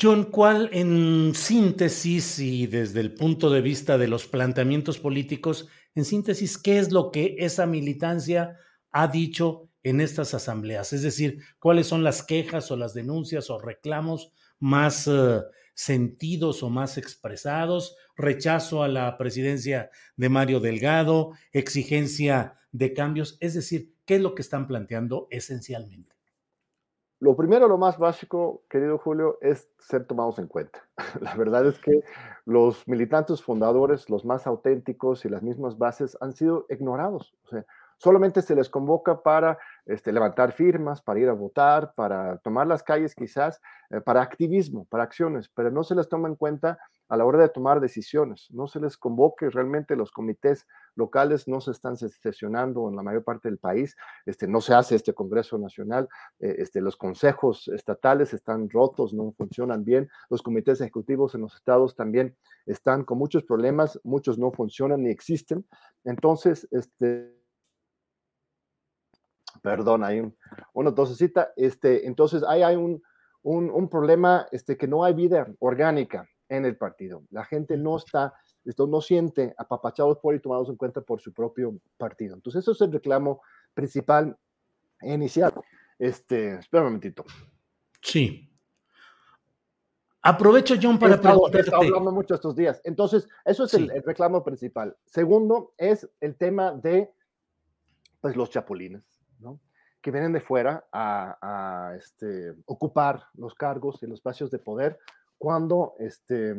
John, 0.00 0.24
¿cuál 0.30 0.70
en 0.72 1.34
síntesis 1.34 2.38
y 2.38 2.68
desde 2.68 3.00
el 3.00 3.14
punto 3.14 3.50
de 3.50 3.60
vista 3.60 3.98
de 3.98 4.06
los 4.06 4.26
planteamientos 4.26 4.98
políticos, 4.98 5.68
en 5.94 6.04
síntesis, 6.04 6.58
qué 6.58 6.78
es 6.78 6.92
lo 6.92 7.10
que 7.10 7.34
esa 7.38 7.66
militancia 7.66 8.56
ha 8.92 9.08
dicho 9.08 9.69
en 9.82 10.00
estas 10.00 10.34
asambleas? 10.34 10.92
Es 10.92 11.02
decir, 11.02 11.42
¿cuáles 11.58 11.86
son 11.86 12.04
las 12.04 12.22
quejas 12.22 12.70
o 12.70 12.76
las 12.76 12.94
denuncias 12.94 13.50
o 13.50 13.58
reclamos 13.58 14.32
más 14.58 15.06
eh, 15.06 15.40
sentidos 15.74 16.62
o 16.62 16.70
más 16.70 16.98
expresados? 16.98 17.96
Rechazo 18.16 18.82
a 18.82 18.88
la 18.88 19.16
presidencia 19.18 19.90
de 20.16 20.28
Mario 20.28 20.60
Delgado, 20.60 21.32
exigencia 21.52 22.58
de 22.72 22.92
cambios, 22.94 23.36
es 23.40 23.54
decir, 23.54 23.94
¿qué 24.04 24.16
es 24.16 24.20
lo 24.20 24.34
que 24.34 24.42
están 24.42 24.66
planteando 24.66 25.26
esencialmente? 25.30 26.20
Lo 27.22 27.36
primero, 27.36 27.68
lo 27.68 27.76
más 27.76 27.98
básico, 27.98 28.64
querido 28.70 28.96
Julio, 28.96 29.36
es 29.42 29.68
ser 29.78 30.06
tomados 30.06 30.38
en 30.38 30.46
cuenta. 30.46 30.82
La 31.20 31.34
verdad 31.34 31.66
es 31.66 31.78
que 31.78 32.00
los 32.46 32.88
militantes 32.88 33.42
fundadores, 33.42 34.08
los 34.08 34.24
más 34.24 34.46
auténticos 34.46 35.26
y 35.26 35.28
las 35.28 35.42
mismas 35.42 35.76
bases 35.76 36.16
han 36.22 36.32
sido 36.32 36.64
ignorados. 36.70 37.34
O 37.44 37.48
sea, 37.48 37.66
solamente 37.98 38.40
se 38.40 38.54
les 38.54 38.70
convoca 38.70 39.22
para 39.22 39.58
este, 39.90 40.12
levantar 40.12 40.52
firmas, 40.52 41.02
para 41.02 41.20
ir 41.20 41.28
a 41.28 41.32
votar, 41.32 41.92
para 41.94 42.38
tomar 42.38 42.66
las 42.66 42.82
calles 42.82 43.14
quizás, 43.14 43.60
eh, 43.90 44.00
para 44.00 44.22
activismo, 44.22 44.86
para 44.86 45.04
acciones, 45.04 45.50
pero 45.54 45.70
no 45.70 45.82
se 45.82 45.94
les 45.94 46.08
toma 46.08 46.28
en 46.28 46.36
cuenta 46.36 46.78
a 47.08 47.16
la 47.16 47.24
hora 47.24 47.40
de 47.40 47.48
tomar 47.48 47.80
decisiones, 47.80 48.46
no 48.50 48.68
se 48.68 48.78
les 48.78 48.96
convoque, 48.96 49.50
realmente 49.50 49.96
los 49.96 50.12
comités 50.12 50.64
locales 50.94 51.48
no 51.48 51.60
se 51.60 51.72
están 51.72 51.96
sesionando 51.96 52.88
en 52.88 52.94
la 52.94 53.02
mayor 53.02 53.24
parte 53.24 53.48
del 53.48 53.58
país, 53.58 53.96
este, 54.26 54.46
no 54.46 54.60
se 54.60 54.74
hace 54.74 54.94
este 54.94 55.12
Congreso 55.12 55.58
Nacional, 55.58 56.08
eh, 56.38 56.54
este, 56.58 56.80
los 56.80 56.96
consejos 56.96 57.66
estatales 57.66 58.32
están 58.32 58.70
rotos, 58.70 59.12
no 59.12 59.32
funcionan 59.36 59.84
bien, 59.84 60.08
los 60.28 60.40
comités 60.40 60.80
ejecutivos 60.80 61.34
en 61.34 61.40
los 61.40 61.56
estados 61.56 61.96
también 61.96 62.36
están 62.64 63.02
con 63.02 63.18
muchos 63.18 63.42
problemas, 63.42 64.00
muchos 64.04 64.38
no 64.38 64.52
funcionan 64.52 65.02
ni 65.02 65.10
existen, 65.10 65.66
entonces, 66.04 66.68
este, 66.70 67.39
perdón, 69.62 70.04
hay 70.04 70.20
un, 70.20 70.36
una 70.72 70.94
tosecita, 70.94 71.52
este, 71.56 72.06
entonces 72.06 72.42
ahí 72.42 72.62
hay 72.62 72.76
un, 72.76 73.02
un, 73.42 73.70
un, 73.70 73.88
problema 73.88 74.46
este, 74.52 74.76
que 74.76 74.86
no 74.86 75.04
hay 75.04 75.14
vida 75.14 75.46
orgánica 75.58 76.28
en 76.48 76.64
el 76.64 76.76
partido. 76.76 77.22
La 77.30 77.44
gente 77.44 77.76
no 77.76 77.96
está, 77.96 78.34
esto 78.64 78.86
no 78.86 79.00
siente 79.00 79.54
apapachados 79.56 80.18
por 80.18 80.34
y 80.34 80.40
tomados 80.40 80.68
en 80.68 80.76
cuenta 80.76 81.00
por 81.00 81.20
su 81.20 81.32
propio 81.32 81.78
partido. 81.96 82.34
Entonces, 82.34 82.62
eso 82.62 82.72
es 82.72 82.80
el 82.80 82.92
reclamo 82.92 83.40
principal 83.72 84.36
inicial. 85.02 85.52
Este, 85.98 86.54
espera 86.54 86.82
un 86.82 86.88
momentito. 86.88 87.24
Sí. 88.02 88.50
Aprovecho, 90.22 90.74
John, 90.80 90.98
para 90.98 91.20
preguntarte. 91.20 91.70
He 91.70 91.74
hablando 91.74 92.12
mucho 92.12 92.34
estos 92.34 92.54
días. 92.54 92.80
Entonces, 92.84 93.26
eso 93.44 93.64
es 93.64 93.74
el, 93.74 93.90
reclamo 94.04 94.44
principal. 94.44 94.96
Segundo, 95.06 95.72
es 95.78 96.08
el 96.20 96.36
tema 96.36 96.72
de 96.72 97.10
pues, 98.20 98.36
los 98.36 98.50
chapulines. 98.50 99.02
Que 100.00 100.10
vienen 100.10 100.32
de 100.32 100.40
fuera 100.40 100.84
a, 100.92 101.36
a 101.90 101.96
este, 101.96 102.54
ocupar 102.66 103.24
los 103.34 103.54
cargos 103.54 104.02
y 104.02 104.06
los 104.06 104.18
espacios 104.18 104.50
de 104.50 104.58
poder 104.58 104.98
cuando 105.38 105.94
este, 105.98 106.56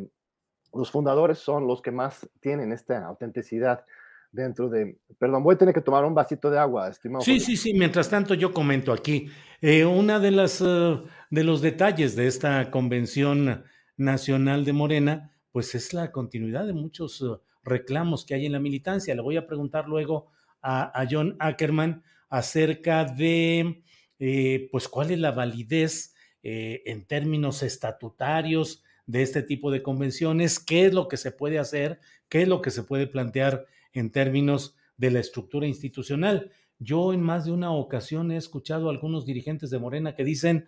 los 0.73 0.91
fundadores 0.91 1.39
son 1.39 1.67
los 1.67 1.81
que 1.81 1.91
más 1.91 2.27
tienen 2.39 2.71
esta 2.71 3.05
autenticidad 3.05 3.85
dentro 4.31 4.69
de... 4.69 4.97
Perdón, 5.19 5.43
voy 5.43 5.55
a 5.55 5.57
tener 5.57 5.73
que 5.73 5.81
tomar 5.81 6.05
un 6.05 6.15
vasito 6.15 6.49
de 6.49 6.57
agua, 6.57 6.87
estimado. 6.87 7.23
Sí, 7.23 7.39
sí, 7.39 7.57
sí, 7.57 7.73
mientras 7.73 8.09
tanto 8.09 8.33
yo 8.33 8.53
comento 8.53 8.93
aquí. 8.93 9.29
Eh, 9.61 9.85
una 9.85 10.19
de 10.19 10.31
las 10.31 10.61
eh, 10.61 11.01
de 11.29 11.43
los 11.43 11.61
detalles 11.61 12.15
de 12.15 12.27
esta 12.27 12.71
convención 12.71 13.63
nacional 13.97 14.65
de 14.65 14.73
Morena, 14.73 15.31
pues 15.51 15.75
es 15.75 15.93
la 15.93 16.11
continuidad 16.11 16.65
de 16.65 16.73
muchos 16.73 17.21
uh, 17.21 17.39
reclamos 17.63 18.25
que 18.25 18.33
hay 18.33 18.45
en 18.45 18.53
la 18.53 18.59
militancia. 18.59 19.13
Le 19.13 19.21
voy 19.21 19.37
a 19.37 19.45
preguntar 19.45 19.87
luego 19.87 20.31
a, 20.61 20.99
a 20.99 21.05
John 21.09 21.35
Ackerman 21.39 22.03
acerca 22.31 23.03
de, 23.05 23.83
eh, 24.17 24.69
pues, 24.71 24.87
cuál 24.87 25.11
es 25.11 25.19
la 25.19 25.31
validez 25.31 26.15
eh, 26.41 26.81
en 26.85 27.05
términos 27.05 27.61
estatutarios 27.61 28.81
de 29.05 29.21
este 29.21 29.43
tipo 29.43 29.69
de 29.69 29.83
convenciones, 29.83 30.57
qué 30.57 30.85
es 30.85 30.93
lo 30.93 31.07
que 31.07 31.17
se 31.17 31.31
puede 31.31 31.59
hacer, 31.59 31.99
qué 32.29 32.43
es 32.43 32.47
lo 32.47 32.61
que 32.61 32.71
se 32.71 32.83
puede 32.83 33.05
plantear 33.05 33.67
en 33.93 34.11
términos 34.11 34.75
de 34.97 35.11
la 35.11 35.19
estructura 35.19 35.67
institucional. 35.67 36.51
Yo 36.79 37.13
en 37.13 37.21
más 37.21 37.45
de 37.45 37.51
una 37.51 37.71
ocasión 37.71 38.31
he 38.31 38.37
escuchado 38.37 38.87
a 38.87 38.91
algunos 38.91 39.25
dirigentes 39.25 39.69
de 39.69 39.79
Morena 39.79 40.15
que 40.15 40.23
dicen 40.23 40.67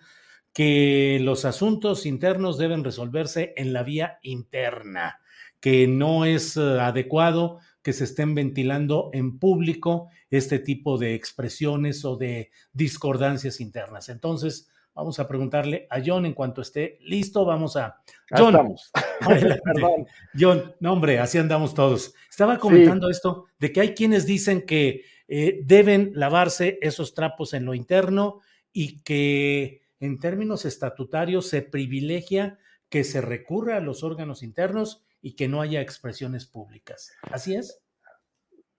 que 0.52 1.18
los 1.22 1.46
asuntos 1.46 2.06
internos 2.06 2.58
deben 2.58 2.84
resolverse 2.84 3.54
en 3.56 3.72
la 3.72 3.84
vía 3.84 4.20
interna, 4.22 5.22
que 5.62 5.88
no 5.88 6.26
es 6.26 6.58
eh, 6.58 6.62
adecuado 6.82 7.60
que 7.84 7.94
se 7.94 8.06
estén 8.06 8.34
ventilando 8.34 9.12
en 9.14 9.38
público 9.38 10.10
este 10.32 10.58
tipo 10.58 10.98
de 10.98 11.14
expresiones 11.14 12.06
o 12.06 12.16
de 12.16 12.50
discordancias 12.74 13.60
internas. 13.60 14.10
Entonces, 14.10 14.70
Vamos 14.96 15.20
a 15.20 15.28
preguntarle 15.28 15.88
a 15.90 16.02
John 16.06 16.26
en 16.26 16.34
cuanto 16.34 16.62
esté 16.62 17.00
listo. 17.02 17.46
Vamos 17.46 17.76
a. 17.78 17.98
John, 18.30 18.76
John, 20.40 20.76
no, 20.80 20.94
hombre, 20.94 21.18
así 21.18 21.40
andamos 21.40 21.74
todos. 21.74 22.14
Estaba 22.30 22.60
comentando 22.60 23.10
esto 23.10 23.46
de 23.58 23.72
que 23.72 23.82
hay 23.82 23.94
quienes 23.96 24.28
dicen 24.28 24.62
que 24.68 25.04
eh, 25.28 25.62
deben 25.64 26.12
lavarse 26.14 26.78
esos 26.82 27.16
trapos 27.16 27.56
en 27.56 27.66
lo 27.66 27.74
interno 27.74 28.42
y 28.72 29.00
que 29.00 29.82
en 30.00 30.20
términos 30.20 30.66
estatutarios 30.66 31.48
se 31.48 31.64
privilegia 31.64 32.60
que 32.88 33.04
se 33.04 33.20
recurra 33.20 33.78
a 33.78 33.82
los 33.82 34.04
órganos 34.04 34.44
internos 34.44 35.04
y 35.24 35.36
que 35.36 35.48
no 35.48 35.62
haya 35.62 35.82
expresiones 35.82 36.46
públicas. 36.46 37.16
¿Así 37.32 37.56
es? 37.56 37.82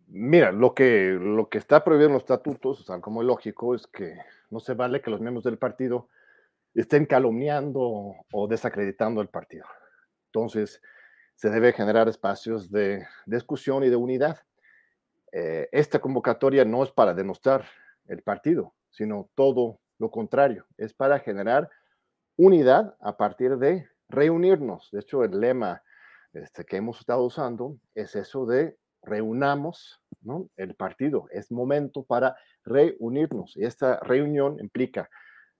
Mira, 0.06 0.52
lo 0.52 0.74
que, 0.74 1.16
lo 1.18 1.48
que 1.48 1.56
está 1.56 1.82
prohibido 1.82 2.08
en 2.08 2.12
los 2.12 2.22
estatutos, 2.22 2.82
o 2.82 2.84
sea, 2.84 3.00
como 3.00 3.22
es 3.22 3.26
lógico, 3.26 3.74
es 3.74 3.86
que 3.86 4.14
no 4.50 4.60
se 4.60 4.74
vale 4.74 5.00
que 5.00 5.10
los 5.10 5.22
miembros 5.22 5.42
del 5.44 5.56
partido 5.56 6.10
estén 6.74 7.06
calumniando 7.06 7.80
o 8.30 8.46
desacreditando 8.46 9.22
el 9.22 9.28
partido. 9.28 9.64
Entonces, 10.26 10.82
se 11.34 11.48
debe 11.48 11.72
generar 11.72 12.08
espacios 12.08 12.70
de 12.70 13.06
discusión 13.24 13.82
y 13.82 13.88
de 13.88 13.96
unidad. 13.96 14.38
Eh, 15.32 15.70
esta 15.72 15.98
convocatoria 15.98 16.66
no 16.66 16.84
es 16.84 16.90
para 16.90 17.14
demostrar 17.14 17.64
el 18.04 18.22
partido, 18.22 18.74
sino 18.90 19.30
todo 19.34 19.80
lo 19.98 20.10
contrario, 20.10 20.66
es 20.76 20.92
para 20.92 21.20
generar 21.20 21.70
unidad 22.36 22.96
a 23.00 23.16
partir 23.16 23.56
de 23.56 23.88
reunirnos. 24.10 24.90
De 24.92 25.00
hecho, 25.00 25.24
el 25.24 25.40
lema 25.40 25.82
este, 26.34 26.64
que 26.64 26.76
hemos 26.76 27.00
estado 27.00 27.22
usando 27.22 27.78
es 27.94 28.14
eso 28.16 28.46
de 28.46 28.76
reunamos 29.02 30.00
el 30.56 30.74
partido. 30.74 31.26
Es 31.30 31.50
momento 31.52 32.02
para 32.04 32.36
reunirnos. 32.64 33.56
Y 33.56 33.64
esta 33.64 34.00
reunión 34.00 34.58
implica 34.58 35.08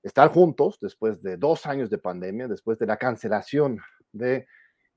estar 0.03 0.29
juntos 0.31 0.79
después 0.81 1.23
de 1.23 1.37
dos 1.37 1.67
años 1.67 1.91
de 1.91 1.99
pandemia, 1.99 2.49
después 2.49 2.79
de 2.79 2.87
la 2.87 2.97
cancelación 2.97 3.79
de 4.13 4.47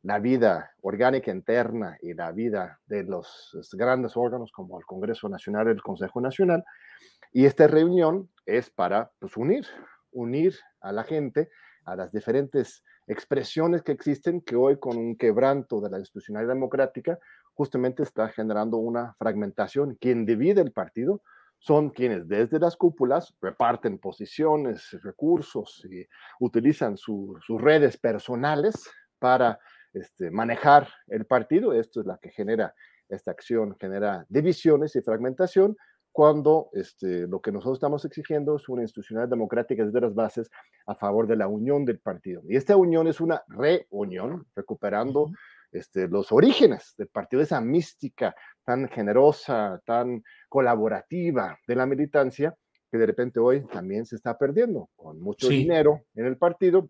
la 0.03 0.19
vida 0.19 0.72
orgánica 0.81 1.31
interna 1.31 1.98
y 2.01 2.13
la 2.13 2.31
vida 2.31 2.79
de 2.86 3.03
los 3.03 3.57
grandes 3.74 4.15
órganos 4.15 4.51
como 4.51 4.79
el 4.79 4.86
Congreso 4.86 5.27
Nacional 5.27 5.67
y 5.67 5.72
el 5.72 5.81
Consejo 5.81 6.22
Nacional. 6.22 6.63
Y 7.34 7.46
esta 7.46 7.67
reunión 7.67 8.29
es 8.46 8.69
para 8.69 9.12
pues, 9.19 9.36
unir, 9.36 9.65
unir 10.12 10.55
a 10.79 10.91
la 10.91 11.03
gente 11.03 11.50
a 11.84 11.96
las 11.96 12.12
diferentes 12.12 12.84
expresiones 13.08 13.82
que 13.84 13.94
existen 13.94 14.42
que 14.42 14.56
hoy 14.56 14.78
con 14.78 14.98
un 14.98 15.16
quebranto 15.16 15.82
de 15.82 15.90
la 15.90 16.00
institucionalidad 16.00 16.54
democrática 16.54 17.18
justamente 17.54 18.04
está 18.04 18.28
generando 18.30 18.78
una 18.78 19.16
fragmentación. 19.18 19.96
Quien 19.96 20.26
divide 20.26 20.62
el 20.62 20.72
partido 20.72 21.22
son 21.60 21.90
quienes 21.90 22.28
desde 22.28 22.60
las 22.60 22.76
cúpulas 22.76 23.36
reparten 23.42 23.98
posiciones, 23.98 24.92
recursos 25.02 25.84
y 25.90 26.06
utilizan 26.40 26.98
sus 26.98 27.40
redes 27.48 27.98
personales 27.98 28.90
para 29.18 29.60
este, 29.94 30.30
manejar 30.30 30.88
el 31.08 31.26
partido. 31.26 31.74
Esto 31.74 32.02
es 32.02 32.06
la 32.06 32.20
que 32.20 32.30
genera 32.30 32.76
esta 33.10 33.32
acción, 33.32 33.76
genera 33.80 34.26
divisiones 34.30 34.96
y 34.96 35.02
fragmentación 35.02 35.78
cuando 36.17 36.71
este, 36.74 37.27
lo 37.27 37.39
que 37.41 37.51
nosotros 37.51 37.77
estamos 37.77 38.03
exigiendo 38.03 38.55
es 38.55 38.67
una 38.69 38.81
institucionalidad 38.81 39.29
democrática 39.29 39.86
desde 39.86 40.01
las 40.01 40.15
bases 40.15 40.50
a 40.88 40.95
favor 40.95 41.27
de 41.27 41.36
la 41.36 41.47
unión 41.47 41.86
del 41.86 42.00
partido. 42.00 42.41
Y 42.50 42.55
esta 42.55 42.75
unión 42.75 43.07
es 43.07 43.21
una 43.21 43.43
reunión, 43.47 44.47
recuperando 44.55 45.29
este, 45.71 46.07
los 46.07 46.31
orígenes 46.31 46.95
del 46.97 47.09
partido, 47.09 47.43
esa 47.43 47.62
mística 47.62 48.36
tan 48.63 48.89
generosa, 48.89 49.79
tan 49.86 50.24
colaborativa 50.50 51.55
de 51.67 51.75
la 51.75 51.86
militancia, 51.86 52.57
que 52.91 52.97
de 52.97 53.05
repente 53.05 53.39
hoy 53.39 53.67
también 53.67 54.07
se 54.07 54.15
está 54.15 54.39
perdiendo, 54.39 54.89
con 54.95 55.21
mucho 55.21 55.50
dinero 55.50 56.01
en 56.15 56.25
el 56.25 56.38
partido. 56.39 56.89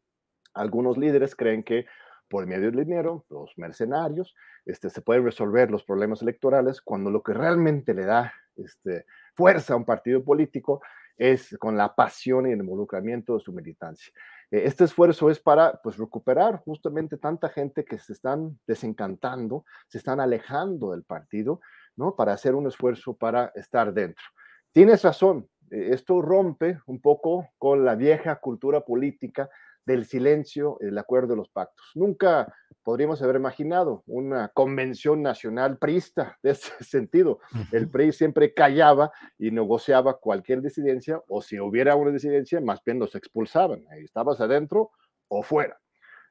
Algunos 0.53 0.97
líderes 0.97 1.35
creen 1.35 1.63
que 1.63 1.85
por 2.29 2.45
medio 2.45 2.71
del 2.71 2.85
dinero, 2.85 3.25
los 3.29 3.57
mercenarios, 3.57 4.35
este, 4.65 4.89
se 4.89 5.01
pueden 5.01 5.23
resolver 5.23 5.71
los 5.71 5.83
problemas 5.83 6.21
electorales 6.21 6.81
cuando 6.81 7.09
lo 7.09 7.23
que 7.23 7.33
realmente 7.33 7.93
le 7.93 8.05
da 8.05 8.33
este, 8.55 9.05
fuerza 9.33 9.73
a 9.73 9.77
un 9.77 9.85
partido 9.85 10.23
político 10.23 10.81
es 11.17 11.57
con 11.59 11.75
la 11.77 11.95
pasión 11.95 12.47
y 12.47 12.51
el 12.51 12.59
involucramiento 12.59 13.35
de 13.35 13.39
su 13.39 13.51
militancia. 13.51 14.13
Eh, 14.51 14.63
este 14.65 14.83
esfuerzo 14.83 15.29
es 15.29 15.39
para 15.39 15.81
pues, 15.81 15.97
recuperar 15.97 16.61
justamente 16.63 17.17
tanta 17.17 17.49
gente 17.49 17.83
que 17.83 17.97
se 17.97 18.13
están 18.13 18.59
desencantando, 18.67 19.65
se 19.87 19.97
están 19.97 20.19
alejando 20.19 20.91
del 20.91 21.03
partido, 21.03 21.59
¿no? 21.95 22.15
Para 22.15 22.33
hacer 22.33 22.55
un 22.55 22.67
esfuerzo 22.67 23.15
para 23.15 23.51
estar 23.55 23.93
dentro. 23.93 24.23
Tienes 24.71 25.03
razón, 25.03 25.49
eh, 25.71 25.89
esto 25.91 26.21
rompe 26.21 26.79
un 26.85 27.01
poco 27.01 27.49
con 27.57 27.83
la 27.83 27.95
vieja 27.95 28.35
cultura 28.35 28.81
política 28.81 29.49
del 29.87 30.05
silencio, 30.05 30.77
el 30.81 30.97
acuerdo 30.97 31.29
de 31.29 31.37
los 31.37 31.49
pactos. 31.49 31.91
Nunca 31.95 32.53
podríamos 32.83 33.21
haber 33.21 33.37
imaginado 33.37 34.03
una 34.05 34.49
convención 34.49 35.21
nacional 35.21 35.77
priista 35.77 36.37
de 36.43 36.51
ese 36.51 36.71
sentido. 36.83 37.39
El 37.71 37.89
PRI 37.89 38.11
siempre 38.11 38.53
callaba 38.53 39.11
y 39.39 39.49
negociaba 39.49 40.19
cualquier 40.19 40.61
disidencia, 40.61 41.21
o 41.29 41.41
si 41.41 41.57
hubiera 41.59 41.95
una 41.95 42.11
disidencia, 42.11 42.59
más 42.59 42.83
bien 42.83 42.99
los 42.99 43.15
expulsaban. 43.15 43.85
Ahí 43.89 44.03
estabas 44.03 44.41
adentro 44.41 44.91
o 45.29 45.41
fuera. 45.41 45.79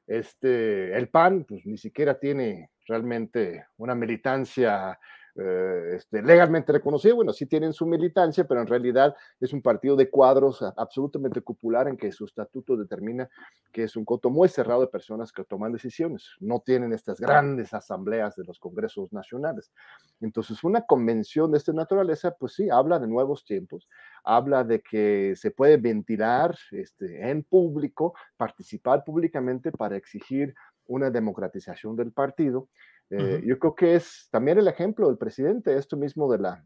Este, 0.05 0.95
el 0.95 1.09
PAN, 1.09 1.43
pues 1.43 1.65
ni 1.65 1.77
siquiera 1.77 2.19
tiene 2.19 2.69
realmente 2.87 3.65
una 3.77 3.95
militancia 3.95 4.97
eh, 5.39 5.95
este, 5.95 6.23
legalmente 6.23 6.71
reconocido, 6.71 7.17
bueno, 7.17 7.31
sí 7.31 7.45
tienen 7.45 7.71
su 7.71 7.85
militancia, 7.85 8.47
pero 8.47 8.61
en 8.61 8.67
realidad 8.67 9.15
es 9.39 9.53
un 9.53 9.61
partido 9.61 9.95
de 9.95 10.09
cuadros 10.09 10.63
absolutamente 10.75 11.41
popular 11.41 11.87
en 11.87 11.95
que 11.95 12.11
su 12.11 12.25
estatuto 12.25 12.75
determina 12.75 13.29
que 13.71 13.83
es 13.83 13.95
un 13.95 14.03
coto 14.03 14.31
muy 14.31 14.49
cerrado 14.49 14.81
de 14.81 14.87
personas 14.87 15.31
que 15.31 15.43
toman 15.43 15.71
decisiones. 15.71 16.31
No 16.39 16.61
tienen 16.61 16.91
estas 16.91 17.19
grandes 17.19 17.73
asambleas 17.73 18.35
de 18.35 18.45
los 18.45 18.57
congresos 18.59 19.13
nacionales. 19.13 19.71
Entonces, 20.21 20.63
una 20.63 20.81
convención 20.81 21.51
de 21.51 21.59
esta 21.59 21.73
naturaleza, 21.73 22.31
pues 22.31 22.53
sí, 22.53 22.69
habla 22.71 22.97
de 22.97 23.07
nuevos 23.07 23.45
tiempos, 23.45 23.87
habla 24.23 24.63
de 24.63 24.81
que 24.81 25.35
se 25.35 25.51
puede 25.51 25.77
ventilar 25.77 26.57
este, 26.71 27.29
en 27.29 27.43
público, 27.43 28.15
participar 28.37 29.03
públicamente 29.03 29.71
para 29.71 29.97
exigir 29.97 30.55
una 30.87 31.11
democratización 31.11 31.95
del 31.95 32.11
partido 32.11 32.69
eh, 33.09 33.41
yo 33.45 33.57
creo 33.59 33.75
que 33.75 33.95
es 33.95 34.27
también 34.31 34.57
el 34.57 34.67
ejemplo 34.67 35.07
del 35.07 35.17
presidente, 35.17 35.77
esto 35.77 35.95
mismo 35.95 36.31
de 36.31 36.39
la 36.39 36.63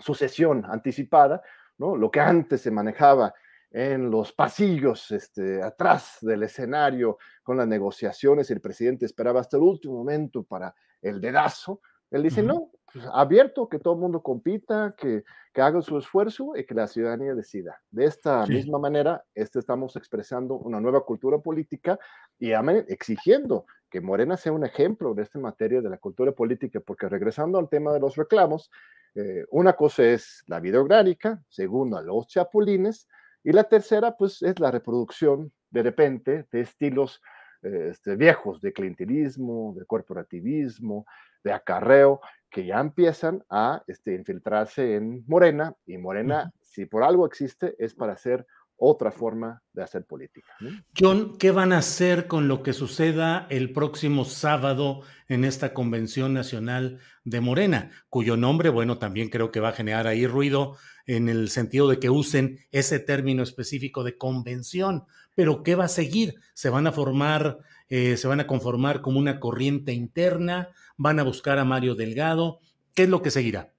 sucesión 0.00 0.64
anticipada, 0.66 1.42
¿no? 1.78 1.96
Lo 1.96 2.10
que 2.10 2.20
antes 2.20 2.60
se 2.62 2.70
manejaba 2.70 3.32
en 3.70 4.10
los 4.10 4.32
pasillos, 4.32 5.10
este, 5.10 5.62
atrás 5.62 6.18
del 6.22 6.42
escenario, 6.42 7.18
con 7.42 7.58
las 7.58 7.68
negociaciones, 7.68 8.50
el 8.50 8.60
presidente 8.60 9.04
esperaba 9.04 9.40
hasta 9.40 9.56
el 9.56 9.62
último 9.62 9.94
momento 9.94 10.42
para 10.42 10.74
el 11.02 11.20
dedazo. 11.20 11.80
Él 12.10 12.22
dice, 12.22 12.42
no, 12.42 12.70
pues, 12.90 13.04
abierto, 13.12 13.68
que 13.68 13.78
todo 13.78 13.94
el 13.94 14.00
mundo 14.00 14.22
compita, 14.22 14.94
que, 14.96 15.22
que, 15.52 15.60
haga 15.60 15.82
su 15.82 15.98
esfuerzo 15.98 16.56
y 16.56 16.64
que 16.64 16.74
la 16.74 16.86
ciudadanía 16.86 17.34
decida. 17.34 17.78
De 17.90 18.06
esta 18.06 18.46
misma 18.46 18.78
manera, 18.78 19.22
este, 19.34 19.58
estamos 19.58 19.94
expresando 19.96 20.54
una 20.54 20.80
nueva 20.80 21.04
cultura 21.04 21.38
política 21.38 21.98
y 22.38 22.52
exigiendo 22.52 23.66
que 23.90 24.00
Morena 24.00 24.36
sea 24.36 24.52
un 24.52 24.64
ejemplo 24.64 25.14
de 25.14 25.22
esta 25.22 25.38
materia 25.38 25.80
de 25.80 25.88
la 25.88 25.98
cultura 25.98 26.32
política, 26.32 26.80
porque 26.80 27.08
regresando 27.08 27.58
al 27.58 27.68
tema 27.68 27.92
de 27.92 28.00
los 28.00 28.16
reclamos, 28.16 28.70
eh, 29.14 29.44
una 29.50 29.72
cosa 29.72 30.04
es 30.04 30.42
la 30.46 30.60
vida 30.60 30.80
orgánica, 30.80 31.42
segunda 31.48 32.02
los 32.02 32.26
chapulines, 32.26 33.08
y 33.42 33.52
la 33.52 33.64
tercera, 33.64 34.16
pues, 34.16 34.42
es 34.42 34.58
la 34.58 34.70
reproducción 34.70 35.52
de 35.70 35.82
repente 35.82 36.46
de 36.50 36.60
estilos 36.60 37.22
eh, 37.62 37.88
este, 37.90 38.16
viejos 38.16 38.60
de 38.60 38.72
clientelismo, 38.72 39.74
de 39.76 39.86
corporativismo, 39.86 41.06
de 41.42 41.52
acarreo, 41.52 42.20
que 42.50 42.66
ya 42.66 42.80
empiezan 42.80 43.44
a 43.48 43.82
este, 43.86 44.14
infiltrarse 44.14 44.96
en 44.96 45.24
Morena, 45.26 45.74
y 45.86 45.98
Morena, 45.98 46.52
si 46.62 46.86
por 46.86 47.02
algo 47.02 47.26
existe, 47.26 47.74
es 47.78 47.94
para 47.94 48.16
ser 48.16 48.46
otra 48.78 49.10
forma 49.10 49.62
de 49.72 49.82
hacer 49.82 50.04
política. 50.04 50.52
John, 50.98 51.36
¿qué 51.36 51.50
van 51.50 51.72
a 51.72 51.78
hacer 51.78 52.28
con 52.28 52.48
lo 52.48 52.62
que 52.62 52.72
suceda 52.72 53.46
el 53.50 53.72
próximo 53.72 54.24
sábado 54.24 55.02
en 55.28 55.44
esta 55.44 55.74
Convención 55.74 56.32
Nacional 56.32 57.00
de 57.24 57.40
Morena, 57.40 57.90
cuyo 58.08 58.36
nombre, 58.36 58.70
bueno, 58.70 58.98
también 58.98 59.28
creo 59.28 59.50
que 59.50 59.60
va 59.60 59.70
a 59.70 59.72
generar 59.72 60.06
ahí 60.06 60.26
ruido 60.26 60.76
en 61.06 61.28
el 61.28 61.50
sentido 61.50 61.88
de 61.88 61.98
que 61.98 62.08
usen 62.08 62.60
ese 62.70 62.98
término 63.00 63.42
específico 63.42 64.04
de 64.04 64.16
convención, 64.16 65.04
pero 65.34 65.62
¿qué 65.62 65.74
va 65.74 65.84
a 65.84 65.88
seguir? 65.88 66.36
¿Se 66.54 66.70
van 66.70 66.86
a 66.86 66.92
formar, 66.92 67.58
eh, 67.88 68.16
se 68.16 68.28
van 68.28 68.40
a 68.40 68.46
conformar 68.46 69.02
como 69.02 69.18
una 69.18 69.40
corriente 69.40 69.92
interna? 69.92 70.68
¿Van 70.96 71.18
a 71.18 71.24
buscar 71.24 71.58
a 71.58 71.64
Mario 71.64 71.94
Delgado? 71.94 72.60
¿Qué 72.94 73.04
es 73.04 73.08
lo 73.08 73.22
que 73.22 73.30
seguirá? 73.30 73.72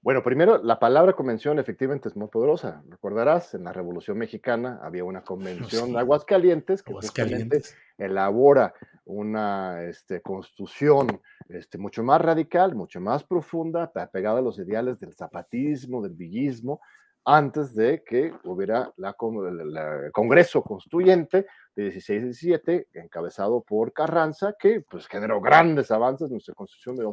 Bueno, 0.00 0.22
primero, 0.22 0.62
la 0.62 0.78
palabra 0.78 1.12
convención 1.12 1.58
efectivamente 1.58 2.08
es 2.08 2.16
muy 2.16 2.28
poderosa. 2.28 2.82
Recordarás, 2.88 3.54
en 3.54 3.64
la 3.64 3.72
Revolución 3.72 4.16
Mexicana 4.16 4.78
había 4.82 5.04
una 5.04 5.22
convención 5.24 5.92
de 5.92 5.98
Aguascalientes 5.98 6.82
que 6.82 6.92
Aguascalientes. 6.92 7.76
elabora 7.98 8.72
una 9.04 9.82
este, 9.82 10.20
constitución 10.20 11.20
este, 11.48 11.78
mucho 11.78 12.04
más 12.04 12.20
radical, 12.20 12.76
mucho 12.76 13.00
más 13.00 13.24
profunda, 13.24 13.90
pegada 14.12 14.38
a 14.38 14.42
los 14.42 14.58
ideales 14.58 15.00
del 15.00 15.14
zapatismo, 15.14 16.00
del 16.00 16.14
villismo, 16.14 16.80
antes 17.24 17.74
de 17.74 18.02
que 18.04 18.32
hubiera 18.44 18.92
la, 18.96 19.16
el 19.18 20.12
Congreso 20.12 20.62
Constituyente 20.62 21.46
de 21.82 21.94
16-17, 21.94 22.86
encabezado 22.94 23.62
por 23.62 23.92
Carranza, 23.92 24.54
que 24.58 24.80
pues 24.80 25.06
generó 25.06 25.40
grandes 25.40 25.92
avances 25.92 26.26
en 26.26 26.32
nuestra 26.32 26.54
Constitución 26.54 26.96
de, 26.96 27.04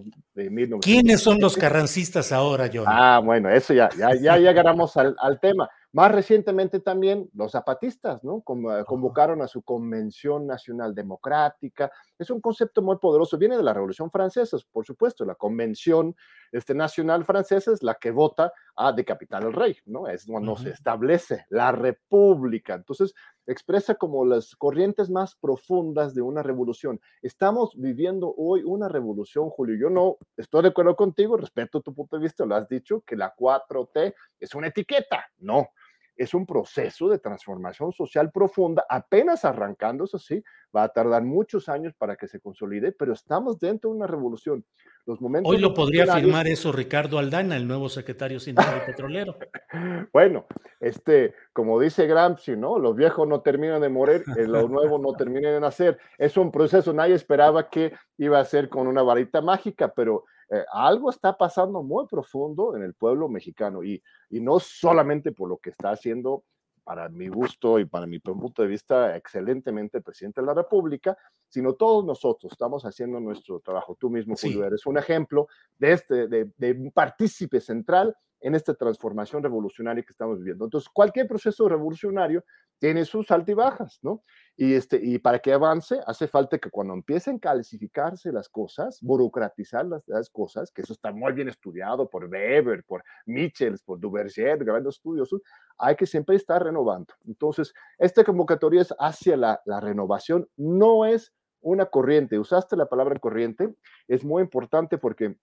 de 0.43 0.49
1917. 0.49 0.79
¿Quiénes 0.81 1.21
son 1.21 1.39
los 1.39 1.55
carrancistas 1.55 2.31
ahora, 2.31 2.67
John? 2.73 2.85
Ah, 2.87 3.21
bueno, 3.23 3.49
eso 3.51 3.75
ya, 3.75 3.89
ya, 3.95 4.15
ya 4.15 4.33
al, 4.33 5.15
al 5.19 5.39
tema. 5.39 5.69
Más 5.91 6.11
recientemente 6.11 6.79
también 6.79 7.29
los 7.35 7.51
zapatistas, 7.51 8.23
¿no? 8.23 8.41
Convocaron 8.41 9.41
a 9.43 9.47
su 9.47 9.61
Convención 9.61 10.47
Nacional 10.47 10.95
Democrática. 10.95 11.91
Es 12.17 12.29
un 12.29 12.39
concepto 12.39 12.81
muy 12.81 12.97
poderoso. 12.97 13.37
Viene 13.37 13.57
de 13.57 13.63
la 13.63 13.73
Revolución 13.73 14.09
Francesa, 14.09 14.57
por 14.71 14.85
supuesto. 14.85 15.25
La 15.25 15.35
Convención 15.35 16.15
este, 16.51 16.73
Nacional 16.73 17.25
Francesa 17.25 17.71
es 17.73 17.83
la 17.83 17.95
que 17.95 18.11
vota 18.11 18.53
a 18.75 18.93
decapitar 18.93 19.43
al 19.43 19.53
rey, 19.53 19.77
¿no? 19.85 20.07
Es 20.07 20.25
cuando 20.25 20.55
se 20.55 20.69
establece 20.69 21.45
la 21.49 21.71
república. 21.71 22.75
Entonces, 22.75 23.13
expresa 23.47 23.95
como 23.95 24.25
las 24.25 24.55
corrientes 24.55 25.09
más 25.09 25.35
profundas 25.35 26.13
de 26.15 26.21
una 26.21 26.41
revolución. 26.41 26.99
Estamos 27.21 27.73
viviendo 27.75 28.33
hoy 28.37 28.63
una 28.63 28.87
revolución, 28.87 29.49
Julio. 29.49 29.75
Yo 29.77 29.89
no 29.89 30.17
estoy 30.37 30.63
de 30.63 30.69
acuerdo 30.69 30.95
contigo, 30.95 31.37
respeto 31.37 31.81
tu 31.81 31.93
punto 31.93 32.17
de 32.17 32.23
vista, 32.23 32.45
lo 32.45 32.55
has 32.55 32.67
dicho, 32.67 33.01
que 33.01 33.15
la 33.15 33.35
4T 33.35 34.13
es 34.39 34.55
una 34.55 34.67
etiqueta. 34.67 35.25
No, 35.37 35.69
es 36.15 36.33
un 36.33 36.45
proceso 36.45 37.09
de 37.09 37.19
transformación 37.19 37.91
social 37.91 38.31
profunda, 38.31 38.85
apenas 38.89 39.45
arrancando, 39.45 40.05
eso 40.05 40.17
sí, 40.17 40.43
va 40.75 40.83
a 40.83 40.89
tardar 40.89 41.23
muchos 41.23 41.69
años 41.69 41.93
para 41.97 42.15
que 42.15 42.27
se 42.27 42.39
consolide, 42.39 42.91
pero 42.91 43.13
estamos 43.13 43.59
dentro 43.59 43.89
de 43.89 43.97
una 43.97 44.07
revolución. 44.07 44.65
Los 45.05 45.21
momentos 45.21 45.51
Hoy 45.51 45.59
lo 45.59 45.73
podría 45.73 46.03
afirmar 46.03 46.47
eso 46.47 46.71
Ricardo 46.71 47.19
Aldana, 47.19 47.55
el 47.55 47.67
nuevo 47.67 47.89
secretario 47.89 48.39
sindical 48.39 48.83
petrolero. 48.85 49.37
bueno, 50.13 50.47
este, 50.79 51.35
como 51.53 51.79
dice 51.79 52.07
Gramsci, 52.07 52.55
¿no? 52.55 52.79
Los 52.79 52.95
viejos 52.95 53.27
no 53.27 53.41
terminan 53.41 53.81
de 53.81 53.89
morir, 53.89 54.23
los 54.35 54.69
nuevos 54.69 54.99
no 54.99 55.13
terminan 55.13 55.53
de 55.53 55.59
nacer. 55.59 55.99
Es 56.17 56.37
un 56.37 56.51
proceso, 56.51 56.91
nadie 56.91 57.13
esperaba 57.13 57.69
que 57.69 57.93
iba 58.17 58.39
a 58.39 58.45
ser 58.45 58.67
con 58.67 58.87
una 58.87 59.03
varita 59.03 59.41
mágica, 59.41 59.93
pero 59.95 60.25
eh, 60.49 60.63
algo 60.71 61.09
está 61.09 61.37
pasando 61.37 61.83
muy 61.83 62.05
profundo 62.07 62.75
en 62.75 62.83
el 62.83 62.93
pueblo 62.93 63.27
mexicano 63.29 63.83
y, 63.83 64.01
y 64.29 64.39
no 64.39 64.59
solamente 64.59 65.31
por 65.31 65.49
lo 65.49 65.57
que 65.57 65.71
está 65.71 65.91
haciendo 65.91 66.43
para 66.83 67.09
mi 67.09 67.27
gusto 67.27 67.79
y 67.79 67.85
para 67.85 68.05
mi 68.05 68.19
punto 68.19 68.61
de 68.61 68.67
vista, 68.67 69.15
excelentemente 69.17 69.97
el 69.97 70.03
presidente 70.03 70.41
de 70.41 70.47
la 70.47 70.53
República, 70.53 71.17
sino 71.49 71.73
todos 71.73 72.05
nosotros 72.05 72.51
estamos 72.51 72.83
haciendo 72.83 73.19
nuestro 73.19 73.59
trabajo. 73.59 73.97
Tú 73.99 74.11
mismo, 74.11 74.35
Julio, 74.39 74.65
eres 74.65 74.85
un 74.85 74.99
ejemplo 74.99 75.47
de, 75.79 75.93
este, 75.93 76.27
de, 76.27 76.51
de 76.55 76.71
un 76.73 76.91
partícipe 76.91 77.59
central 77.59 78.15
en 78.39 78.53
esta 78.53 78.75
transformación 78.75 79.41
revolucionaria 79.41 80.03
que 80.03 80.11
estamos 80.11 80.37
viviendo. 80.37 80.65
Entonces, 80.65 80.87
cualquier 80.89 81.27
proceso 81.27 81.67
revolucionario 81.67 82.43
tiene 82.77 83.03
sus 83.03 83.31
altibajas, 83.31 83.97
¿no? 84.03 84.21
Y, 84.57 84.73
este, 84.73 84.99
y 85.03 85.19
para 85.19 85.39
que 85.39 85.51
avance, 85.51 85.99
hace 86.07 86.27
falta 86.27 86.57
que 86.57 86.69
cuando 86.69 86.93
empiecen 86.93 87.35
a 87.37 87.39
calcificarse 87.39 88.31
las 88.31 88.47
cosas, 88.47 88.99
burocratizar 89.01 89.85
las, 89.85 90.07
las 90.07 90.29
cosas, 90.29 90.71
que 90.71 90.81
eso 90.81 90.93
está 90.93 91.11
muy 91.11 91.33
bien 91.33 91.49
estudiado 91.49 92.09
por 92.09 92.25
Weber, 92.25 92.83
por 92.85 93.03
Michels, 93.25 93.83
por 93.83 93.99
Duverger, 93.99 94.63
grandes 94.63 94.95
estudios, 94.95 95.29
hay 95.77 95.95
que 95.95 96.05
siempre 96.05 96.37
estar 96.37 96.63
renovando. 96.63 97.13
Entonces, 97.25 97.73
esta 97.97 98.23
convocatoria 98.23 98.81
es 98.81 98.93
hacia 98.97 99.35
la, 99.35 99.61
la 99.65 99.81
renovación, 99.81 100.47
no 100.55 101.05
es 101.05 101.33
una 101.59 101.87
corriente. 101.87 102.39
Usaste 102.39 102.77
la 102.77 102.87
palabra 102.87 103.19
corriente, 103.19 103.73
es 104.07 104.23
muy 104.23 104.41
importante 104.41 104.97
porque 104.97 105.35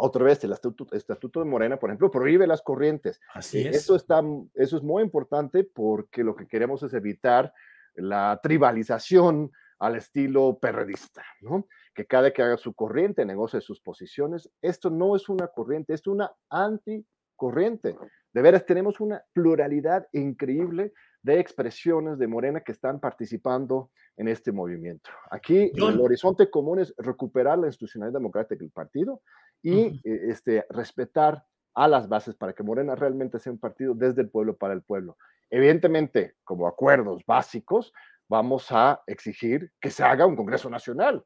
otra 0.00 0.24
vez, 0.24 0.42
el 0.44 0.52
estatuto, 0.52 1.40
de 1.40 1.46
Morena, 1.46 1.78
por 1.78 1.90
ejemplo, 1.90 2.10
prohíbe 2.10 2.46
las 2.46 2.62
corrientes. 2.62 3.20
Así 3.34 3.58
eh, 3.58 3.68
es. 3.68 3.76
Eso, 3.76 3.96
está, 3.96 4.22
eso 4.54 4.76
es 4.76 4.82
muy 4.82 5.02
importante 5.02 5.62
porque 5.64 6.24
lo 6.24 6.34
que 6.34 6.46
queremos 6.46 6.82
es 6.82 6.94
evitar 6.94 7.52
la 7.94 8.38
tribalización 8.42 9.50
al 9.78 9.96
estilo 9.96 10.58
perredista, 10.58 11.22
¿no? 11.40 11.66
Que 11.94 12.06
cada 12.06 12.32
que 12.32 12.42
haga 12.42 12.56
su 12.56 12.74
corriente 12.74 13.24
negocie 13.24 13.60
sus 13.60 13.80
posiciones. 13.80 14.50
Esto 14.60 14.90
no 14.90 15.16
es 15.16 15.28
una 15.28 15.48
corriente, 15.48 15.94
es 15.94 16.06
una 16.06 16.30
anticorriente. 16.50 17.96
De 18.32 18.42
veras, 18.42 18.66
tenemos 18.66 19.00
una 19.00 19.22
pluralidad 19.32 20.06
increíble 20.12 20.92
de 21.22 21.40
expresiones 21.40 22.18
de 22.18 22.26
Morena 22.26 22.60
que 22.60 22.72
están 22.72 23.00
participando 23.00 23.90
en 24.16 24.28
este 24.28 24.52
movimiento. 24.52 25.10
Aquí 25.30 25.72
el 25.74 26.00
horizonte 26.00 26.50
común 26.50 26.80
es 26.80 26.94
recuperar 26.98 27.58
la 27.58 27.66
institucionalidad 27.66 28.18
democrática 28.18 28.58
del 28.58 28.70
partido, 28.70 29.22
y 29.62 30.00
eh, 30.04 30.20
este, 30.28 30.66
respetar 30.70 31.44
a 31.74 31.88
las 31.88 32.08
bases 32.08 32.34
para 32.34 32.52
que 32.52 32.62
Morena 32.62 32.94
realmente 32.94 33.38
sea 33.38 33.52
un 33.52 33.58
partido 33.58 33.94
desde 33.94 34.22
el 34.22 34.30
pueblo 34.30 34.56
para 34.56 34.74
el 34.74 34.82
pueblo. 34.82 35.16
Evidentemente, 35.50 36.36
como 36.44 36.66
acuerdos 36.66 37.24
básicos, 37.26 37.92
vamos 38.28 38.70
a 38.70 39.02
exigir 39.06 39.72
que 39.80 39.90
se 39.90 40.04
haga 40.04 40.26
un 40.26 40.36
Congreso 40.36 40.70
Nacional. 40.70 41.24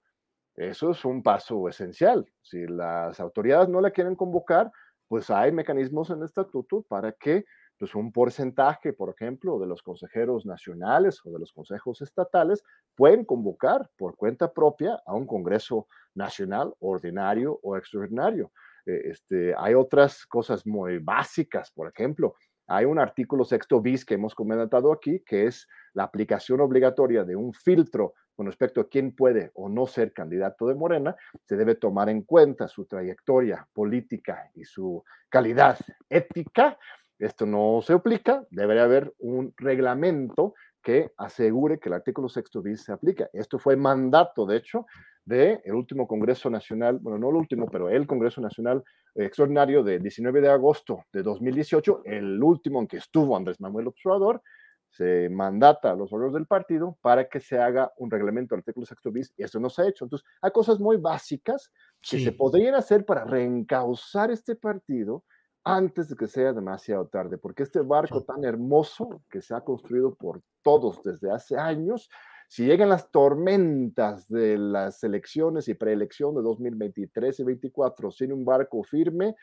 Eso 0.56 0.92
es 0.92 1.04
un 1.04 1.22
paso 1.22 1.68
esencial. 1.68 2.24
Si 2.40 2.66
las 2.66 3.20
autoridades 3.20 3.68
no 3.68 3.80
la 3.80 3.90
quieren 3.90 4.16
convocar, 4.16 4.70
pues 5.08 5.28
hay 5.30 5.52
mecanismos 5.52 6.10
en 6.10 6.18
el 6.18 6.24
estatuto 6.24 6.82
para 6.88 7.12
que 7.12 7.44
pues 7.78 7.94
un 7.94 8.12
porcentaje, 8.12 8.92
por 8.92 9.10
ejemplo, 9.10 9.58
de 9.58 9.66
los 9.66 9.82
consejeros 9.82 10.46
nacionales 10.46 11.20
o 11.24 11.32
de 11.32 11.40
los 11.40 11.52
consejos 11.52 12.00
estatales 12.00 12.62
pueden 12.94 13.24
convocar 13.24 13.90
por 13.96 14.16
cuenta 14.16 14.52
propia 14.52 15.02
a 15.04 15.14
un 15.14 15.26
Congreso 15.26 15.88
Nacional 16.14 16.72
ordinario 16.78 17.58
o 17.62 17.76
extraordinario. 17.76 18.52
Eh, 18.86 19.10
este, 19.10 19.54
hay 19.58 19.74
otras 19.74 20.24
cosas 20.26 20.66
muy 20.66 20.98
básicas, 20.98 21.72
por 21.72 21.88
ejemplo, 21.88 22.36
hay 22.66 22.84
un 22.84 22.98
artículo 22.98 23.44
sexto 23.44 23.80
bis 23.80 24.04
que 24.04 24.14
hemos 24.14 24.34
comentado 24.34 24.92
aquí, 24.92 25.20
que 25.20 25.46
es 25.46 25.68
la 25.92 26.04
aplicación 26.04 26.60
obligatoria 26.60 27.24
de 27.24 27.36
un 27.36 27.52
filtro 27.52 28.14
con 28.34 28.46
respecto 28.46 28.80
a 28.80 28.88
quién 28.88 29.14
puede 29.14 29.50
o 29.54 29.68
no 29.68 29.86
ser 29.86 30.12
candidato 30.12 30.66
de 30.66 30.74
Morena, 30.74 31.14
se 31.44 31.56
debe 31.56 31.76
tomar 31.76 32.08
en 32.08 32.22
cuenta 32.22 32.66
su 32.66 32.86
trayectoria 32.86 33.66
política 33.72 34.50
y 34.54 34.64
su 34.64 35.04
calidad 35.28 35.78
ética. 36.08 36.78
Esto 37.18 37.46
no 37.46 37.80
se 37.82 37.92
aplica, 37.92 38.44
debería 38.50 38.84
haber 38.84 39.14
un 39.18 39.54
reglamento 39.56 40.54
que 40.84 41.10
asegure 41.16 41.80
que 41.80 41.88
el 41.88 41.94
artículo 41.94 42.28
sexto 42.28 42.62
bis 42.62 42.84
se 42.84 42.92
aplica. 42.92 43.28
Esto 43.32 43.58
fue 43.58 43.74
mandato, 43.74 44.46
de 44.46 44.58
hecho, 44.58 44.86
del 45.24 45.60
el 45.64 45.74
último 45.74 46.06
Congreso 46.06 46.50
Nacional, 46.50 46.98
bueno, 47.00 47.18
no 47.18 47.30
el 47.30 47.36
último, 47.36 47.66
pero 47.66 47.88
el 47.88 48.06
Congreso 48.06 48.40
Nacional 48.40 48.84
Extraordinario 49.16 49.82
de 49.82 49.98
19 49.98 50.40
de 50.40 50.48
agosto 50.48 51.04
de 51.12 51.22
2018, 51.22 52.02
el 52.04 52.42
último 52.42 52.80
en 52.80 52.86
que 52.86 52.98
estuvo 52.98 53.36
Andrés 53.36 53.60
Manuel 53.60 53.86
Observador, 53.86 54.42
se 54.90 55.28
mandata 55.28 55.92
a 55.92 55.96
los 55.96 56.12
órganos 56.12 56.34
del 56.34 56.46
partido 56.46 56.98
para 57.00 57.28
que 57.28 57.40
se 57.40 57.58
haga 57.58 57.92
un 57.96 58.10
reglamento 58.10 58.54
del 58.54 58.60
artículo 58.60 58.86
sexto 58.86 59.10
bis, 59.10 59.32
y 59.36 59.42
eso 59.42 59.58
no 59.58 59.70
se 59.70 59.82
ha 59.82 59.88
hecho. 59.88 60.04
Entonces, 60.04 60.26
hay 60.42 60.50
cosas 60.50 60.78
muy 60.78 60.96
básicas 60.96 61.72
que 62.00 62.20
se 62.20 62.32
podrían 62.32 62.74
hacer 62.74 63.04
para 63.04 63.24
reencauzar 63.24 64.30
este 64.30 64.54
partido 64.54 65.24
antes 65.64 66.08
de 66.08 66.16
que 66.16 66.26
sea 66.26 66.52
demasiado 66.52 67.06
tarde, 67.06 67.38
porque 67.38 67.62
este 67.62 67.80
barco 67.80 68.22
tan 68.22 68.44
hermoso 68.44 69.22
que 69.30 69.40
se 69.40 69.54
ha 69.54 69.62
construido 69.62 70.14
por 70.14 70.42
todos 70.62 71.02
desde 71.02 71.30
hace 71.32 71.56
años, 71.56 72.10
si 72.48 72.66
llegan 72.66 72.90
las 72.90 73.10
tormentas 73.10 74.28
de 74.28 74.58
las 74.58 75.02
elecciones 75.02 75.66
y 75.68 75.74
preelección 75.74 76.34
de 76.34 76.42
2023 76.42 77.40
y 77.40 77.42
2024 77.42 78.10
sin 78.10 78.32
un 78.32 78.44
barco 78.44 78.84
firme, 78.84 79.34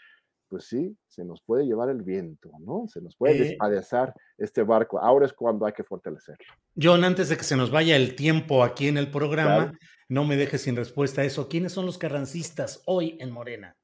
pues 0.48 0.66
sí, 0.66 0.96
se 1.08 1.24
nos 1.24 1.42
puede 1.42 1.66
llevar 1.66 1.90
el 1.90 2.04
viento, 2.04 2.52
¿no? 2.60 2.86
Se 2.88 3.02
nos 3.02 3.16
puede 3.16 3.38
eh, 3.38 3.44
despadezar 3.44 4.14
este 4.38 4.64
barco. 4.64 5.00
Ahora 5.00 5.26
es 5.26 5.34
cuando 5.34 5.66
hay 5.66 5.72
que 5.72 5.84
fortalecerlo. 5.84 6.46
John, 6.80 7.06
antes 7.06 7.30
de 7.30 7.38
que 7.38 7.44
se 7.44 7.56
nos 7.56 7.72
vaya 7.72 7.96
el 7.96 8.16
tiempo 8.16 8.64
aquí 8.64 8.90
en 8.90 8.98
el 8.98 9.10
programa, 9.10 9.72
no 10.10 10.26
me 10.26 10.36
dejes 10.36 10.64
sin 10.64 10.76
respuesta 10.76 11.22
a 11.22 11.24
eso. 11.24 11.48
¿Quiénes 11.48 11.72
son 11.72 11.86
los 11.86 11.98
carrancistas 11.98 12.84
hoy 12.86 13.18
en 13.22 13.32
Morena? 13.32 13.78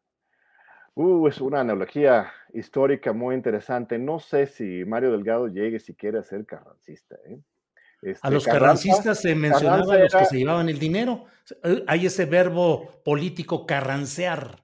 Uh, 1.00 1.28
es 1.28 1.40
una 1.42 1.60
analogía 1.60 2.32
histórica 2.54 3.14
muy 3.14 3.36
interesante. 3.36 4.00
No 4.00 4.18
sé 4.18 4.48
si 4.48 4.84
Mario 4.84 5.12
Delgado 5.12 5.48
llegue 5.48 5.80
siquiera 5.80 6.22
a 6.22 6.24
ser 6.24 6.44
carrancista. 6.48 7.16
¿eh? 7.28 7.40
a 8.02 8.10
este, 8.10 8.32
los 8.32 8.46
carrancistas 8.46 9.22
se 9.22 9.36
mencionaba 9.36 9.96
los 9.96 10.12
que 10.12 10.26
se 10.26 10.38
llevaban 10.40 10.70
el 10.70 10.80
dinero. 10.80 11.26
Eh, 11.64 11.84
hay 11.86 12.08
ese 12.08 12.26
verbo 12.26 12.90
político 13.06 13.68
carrancear. 13.68 14.64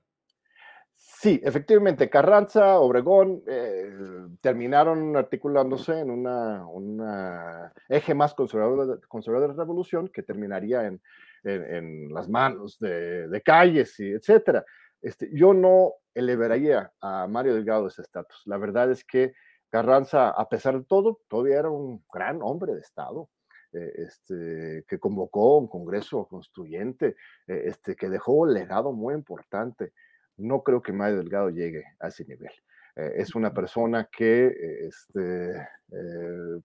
Sí, 0.96 1.40
efectivamente, 1.44 2.10
Carranza, 2.10 2.80
Obregón 2.80 3.44
eh, 3.46 3.94
terminaron 4.42 5.16
articulándose 5.16 6.00
en 6.00 6.10
una, 6.10 7.72
eje 7.88 8.16
más 8.16 8.34
conservador, 8.34 9.00
conservador, 9.08 9.50
de 9.50 9.56
la 9.56 9.64
revolución 9.64 10.08
que 10.08 10.24
terminaría 10.24 10.88
en, 10.88 11.00
en, 11.44 12.12
las 12.12 12.28
manos 12.28 12.80
de, 12.80 13.28
de 13.28 13.42
calles 13.42 14.00
y 14.00 14.14
etcétera. 14.14 14.66
Este, 15.04 15.30
yo 15.34 15.54
no 15.54 15.96
elevaría 16.16 16.92
a 17.02 17.28
Mario 17.28 17.54
Delgado 17.54 17.88
ese 17.88 18.02
estatus. 18.02 18.42
La 18.46 18.58
verdad 18.58 18.90
es 18.90 19.04
que 19.04 19.34
Carranza, 19.70 20.30
a 20.30 20.48
pesar 20.48 20.80
de 20.80 20.86
todo, 20.86 21.20
todavía 21.28 21.60
era 21.60 21.70
un 21.70 22.04
gran 22.12 22.42
hombre 22.42 22.74
de 22.74 22.82
Estado. 22.82 23.30
Eh, 23.74 23.92
este, 24.04 24.86
que 24.88 25.00
convocó 25.00 25.58
un 25.58 25.68
Congreso 25.68 26.28
Constituyente, 26.28 27.16
eh, 27.48 27.64
este, 27.66 27.96
que 27.96 28.08
dejó 28.08 28.34
un 28.34 28.54
legado 28.54 28.94
muy 28.94 29.16
importante. 29.16 29.94
No 30.38 30.62
creo 30.62 30.82
que 30.84 30.94
Mario 30.94 31.18
Delgado 31.18 31.50
llegue 31.50 31.84
a 32.00 32.10
ese 32.10 32.24
nivel. 32.24 32.52
Eh, 32.96 33.14
es 33.16 33.34
una 33.34 33.52
persona 33.52 34.08
que 34.16 34.54
este, 34.88 35.68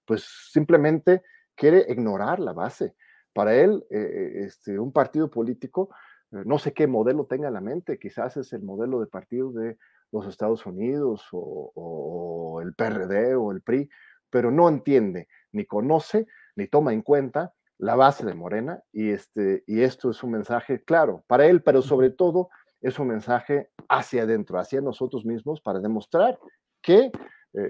pues 0.05 0.22
simplemente 0.53 1.22
quiere 1.55 1.87
ignorar 1.88 2.40
la 2.40 2.53
base. 2.53 2.94
Para 3.33 3.55
él, 3.55 3.87
este, 3.88 4.79
un 4.79 4.92
partido 4.92 5.31
político 5.31 5.88
eh, 5.90 5.94
no 6.31 6.59
sé 6.59 6.73
qué 6.73 6.87
modelo 6.87 7.27
tenga 7.27 7.49
en 7.49 7.55
la 7.55 7.61
mente, 7.61 7.99
quizás 7.99 8.37
es 8.37 8.53
el 8.53 8.62
modelo 8.62 9.01
de 9.01 9.07
partido 9.07 9.53
de 9.53 9.79
los 10.12 10.27
Estados 10.27 10.67
Unidos 10.67 11.27
o, 11.33 12.61
el 12.62 12.75
PRD 12.75 13.35
o 13.37 13.53
el 13.53 13.62
PRI, 13.62 13.88
pero 14.31 14.51
no 14.51 14.69
entiende, 14.69 15.29
ni 15.53 15.64
conoce, 15.64 16.27
ni 16.57 16.67
toma 16.67 16.93
en 16.93 17.03
cuenta 17.03 17.55
la 17.79 17.95
base 17.95 18.27
de 18.27 18.35
Morena 18.35 18.83
y, 18.93 19.11
este, 19.11 19.62
y 19.67 19.83
esto 19.83 20.11
es 20.11 20.23
un 20.23 20.33
mensaje 20.33 20.83
claro 20.83 21.25
para 21.29 21.47
él, 21.47 21.62
pero 21.62 21.81
sobre 21.83 22.11
todo 22.11 22.51
es 22.81 22.99
un 22.99 23.09
mensaje 23.09 23.71
hacia 23.88 24.25
adentro, 24.25 24.59
hacia 24.59 24.81
nosotros 24.81 25.25
mismos 25.25 25.61
para 25.61 25.81
demostrar 25.81 26.38
que 26.83 27.07
eh, 27.07 27.11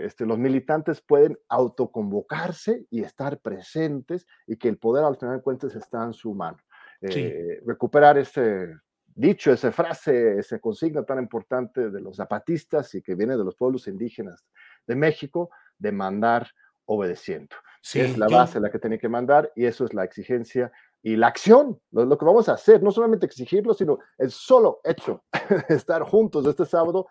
este, 0.05 0.27
los 0.27 0.39
militantes 0.39 1.01
pueden 1.01 1.39
autoconvocarse 1.49 2.87
y 2.91 3.03
estar 3.03 3.39
presentes 3.39 4.27
y 4.47 4.57
que 4.57 4.69
el 4.69 4.79
poder 4.79 5.05
al 5.05 5.17
final 5.17 5.37
de 5.37 5.43
cuentas 5.43 5.75
está 5.75 6.05
en 6.05 6.13
su 6.13 6.35
mano. 6.35 6.59
Eh, 7.01 7.61
recuperar 7.65 8.19
ese 8.19 8.75
dicho, 9.15 9.53
esa 9.53 9.73
frase, 9.73 10.39
esa 10.39 10.59
consigna 10.59 11.05
tan 11.05 11.19
importante 11.19 11.91
de 11.91 12.01
los 12.01 12.17
zapatistas 12.17 12.95
y 12.95 13.03
que 13.03 13.15
viene 13.15 13.37
de 13.37 13.45
los 13.45 13.57
pueblos 13.57 13.89
indígenas 13.89 14.47
de 14.87 14.95
México, 14.95 15.51
de 15.79 15.93
mandar 15.93 16.49
obedeciendo. 16.87 17.55
es 17.95 18.17
la 18.17 18.29
base 18.29 18.61
la 18.61 18.71
que 18.71 18.79
tiene 18.79 18.99
que 18.99 19.09
mandar 19.09 19.53
y 19.55 19.67
eso 19.67 19.85
es 19.85 19.93
la 19.93 20.05
exigencia 20.05 20.73
y 21.03 21.17
la 21.17 21.29
acción, 21.29 21.81
lo, 21.93 22.19
que 22.19 22.25
vamos 22.25 22.49
a 22.49 22.55
hacer, 22.55 22.83
no 22.83 22.91
solamente 22.91 23.27
exigirlo, 23.27 23.75
sino 23.75 23.99
el 24.19 24.31
solo 24.31 24.81
hecho 24.85 25.25
de 25.69 25.75
estar 25.75 26.03
juntos 26.03 26.47
este 26.47 26.65
sábado 26.65 27.07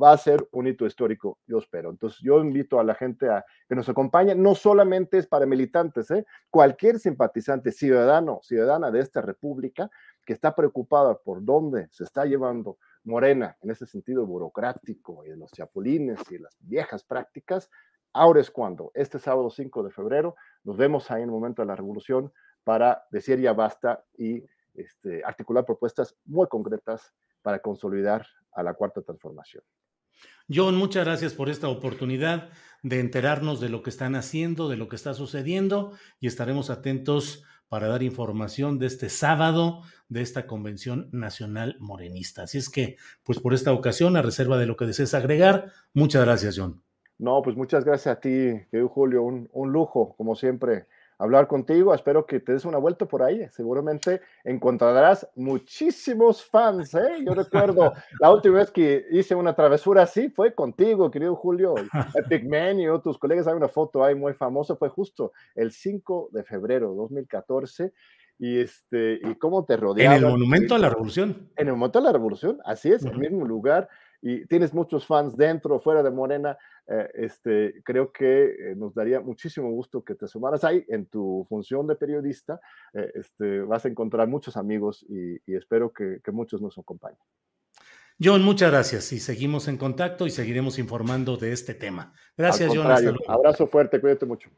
va 0.00 0.12
a 0.12 0.18
ser 0.18 0.46
un 0.52 0.66
hito 0.66 0.86
histórico, 0.86 1.38
yo 1.46 1.58
espero. 1.58 1.90
Entonces, 1.90 2.20
yo 2.22 2.40
invito 2.40 2.78
a 2.78 2.84
la 2.84 2.94
gente 2.94 3.28
a 3.28 3.44
que 3.68 3.74
nos 3.74 3.88
acompañe, 3.88 4.34
no 4.34 4.54
solamente 4.54 5.18
es 5.18 5.26
para 5.26 5.46
militantes, 5.46 6.10
¿eh? 6.10 6.26
cualquier 6.50 6.98
simpatizante, 6.98 7.72
ciudadano, 7.72 8.40
ciudadana 8.42 8.90
de 8.90 9.00
esta 9.00 9.22
república 9.22 9.90
que 10.24 10.32
está 10.32 10.54
preocupada 10.54 11.16
por 11.16 11.44
dónde 11.44 11.88
se 11.90 12.04
está 12.04 12.24
llevando 12.24 12.78
Morena 13.04 13.56
en 13.62 13.70
ese 13.70 13.86
sentido 13.86 14.26
burocrático 14.26 15.24
y 15.24 15.30
de 15.30 15.36
los 15.36 15.52
chapulines 15.52 16.20
y 16.30 16.38
las 16.38 16.56
viejas 16.60 17.04
prácticas, 17.04 17.70
ahora 18.12 18.40
es 18.40 18.50
cuando, 18.50 18.90
este 18.94 19.18
sábado 19.18 19.50
5 19.50 19.84
de 19.84 19.90
febrero, 19.90 20.34
nos 20.64 20.76
vemos 20.76 21.10
ahí 21.10 21.22
en 21.22 21.28
el 21.28 21.32
momento 21.32 21.62
de 21.62 21.66
la 21.66 21.76
revolución 21.76 22.32
para 22.64 23.04
decir 23.10 23.38
ya 23.40 23.52
basta 23.52 24.04
y 24.18 24.44
este, 24.74 25.22
articular 25.24 25.64
propuestas 25.64 26.16
muy 26.24 26.48
concretas 26.48 27.14
para 27.42 27.60
consolidar 27.60 28.26
a 28.52 28.62
la 28.62 28.74
cuarta 28.74 29.02
transformación. 29.02 29.62
John, 30.48 30.76
muchas 30.76 31.04
gracias 31.04 31.34
por 31.34 31.48
esta 31.48 31.68
oportunidad 31.68 32.50
de 32.84 33.00
enterarnos 33.00 33.60
de 33.60 33.68
lo 33.68 33.82
que 33.82 33.90
están 33.90 34.14
haciendo, 34.14 34.68
de 34.68 34.76
lo 34.76 34.88
que 34.88 34.94
está 34.94 35.12
sucediendo 35.12 35.92
y 36.20 36.28
estaremos 36.28 36.70
atentos 36.70 37.42
para 37.68 37.88
dar 37.88 38.04
información 38.04 38.78
de 38.78 38.86
este 38.86 39.08
sábado 39.08 39.82
de 40.08 40.22
esta 40.22 40.46
Convención 40.46 41.08
Nacional 41.10 41.76
Morenista. 41.80 42.44
Así 42.44 42.58
es 42.58 42.70
que, 42.70 42.96
pues 43.24 43.40
por 43.40 43.54
esta 43.54 43.72
ocasión, 43.72 44.16
a 44.16 44.22
reserva 44.22 44.56
de 44.56 44.66
lo 44.66 44.76
que 44.76 44.86
desees 44.86 45.14
agregar, 45.14 45.72
muchas 45.94 46.24
gracias, 46.24 46.56
John. 46.56 46.80
No, 47.18 47.42
pues 47.42 47.56
muchas 47.56 47.84
gracias 47.84 48.16
a 48.16 48.20
ti, 48.20 48.28
querido 48.70 48.88
Julio, 48.88 49.22
un, 49.24 49.48
un 49.52 49.72
lujo, 49.72 50.14
como 50.16 50.36
siempre, 50.36 50.86
hablar 51.18 51.46
contigo. 51.46 51.94
Espero 51.94 52.26
que 52.26 52.40
te 52.40 52.52
des 52.52 52.64
una 52.64 52.78
vuelta 52.78 53.06
por 53.06 53.22
ahí. 53.22 53.46
Seguramente 53.50 54.20
encontrarás 54.44 55.28
muchísimos 55.34 56.44
fans. 56.44 56.94
¿eh? 56.94 57.24
Yo 57.24 57.34
recuerdo 57.34 57.92
la 58.20 58.32
última 58.32 58.58
vez 58.58 58.70
que 58.70 59.06
hice 59.10 59.34
una 59.34 59.54
travesura 59.54 60.02
así 60.02 60.28
fue 60.28 60.54
contigo, 60.54 61.10
querido 61.10 61.34
Julio. 61.36 61.74
Epic 62.14 62.44
Man 62.44 62.80
y 62.80 62.86
tus 63.02 63.18
colegas. 63.18 63.46
Hay 63.46 63.54
una 63.54 63.68
foto 63.68 64.04
ahí 64.04 64.14
muy 64.14 64.34
famosa. 64.34 64.76
Fue 64.76 64.88
justo 64.88 65.32
el 65.54 65.72
5 65.72 66.30
de 66.32 66.44
febrero 66.44 66.90
de 66.90 66.96
2014 66.96 67.92
y 68.38 68.58
este 68.60 69.18
y 69.22 69.34
cómo 69.36 69.64
te 69.64 69.76
rodeaba. 69.76 70.16
En 70.16 70.24
el 70.24 70.30
Monumento 70.30 70.74
a 70.74 70.78
la 70.78 70.90
Revolución. 70.90 71.50
En 71.56 71.68
el 71.68 71.74
Monumento 71.74 71.98
a 71.98 72.02
la 72.02 72.12
Revolución, 72.12 72.58
así 72.64 72.92
es, 72.92 73.04
en 73.04 73.12
el 73.12 73.18
mismo 73.18 73.46
lugar 73.46 73.88
y 74.28 74.44
tienes 74.46 74.74
muchos 74.74 75.06
fans 75.06 75.36
dentro, 75.36 75.78
fuera 75.78 76.02
de 76.02 76.10
Morena, 76.10 76.58
eh, 76.88 77.08
este, 77.14 77.80
creo 77.84 78.10
que 78.10 78.46
eh, 78.46 78.74
nos 78.76 78.92
daría 78.92 79.20
muchísimo 79.20 79.70
gusto 79.70 80.02
que 80.02 80.16
te 80.16 80.26
sumaras 80.26 80.64
ahí 80.64 80.84
en 80.88 81.06
tu 81.06 81.46
función 81.48 81.86
de 81.86 81.94
periodista. 81.94 82.60
Eh, 82.92 83.08
este, 83.14 83.60
vas 83.60 83.84
a 83.84 83.88
encontrar 83.88 84.26
muchos 84.26 84.56
amigos 84.56 85.06
y, 85.08 85.38
espero 85.54 85.92
que, 85.92 86.20
muchos 86.32 86.60
nos 86.60 86.76
acompañen. 86.76 87.20
John, 88.20 88.42
muchas 88.42 88.72
gracias 88.72 89.12
y 89.12 89.20
seguimos 89.20 89.68
en 89.68 89.76
contacto 89.76 90.26
y 90.26 90.30
seguiremos 90.30 90.80
informando 90.80 91.36
de 91.36 91.52
este 91.52 91.74
tema. 91.74 92.12
Gracias, 92.36 92.72
John. 92.74 92.90
Abrazo 93.28 93.68
fuerte, 93.68 94.00
cuídate 94.00 94.26
mucho. 94.26 94.50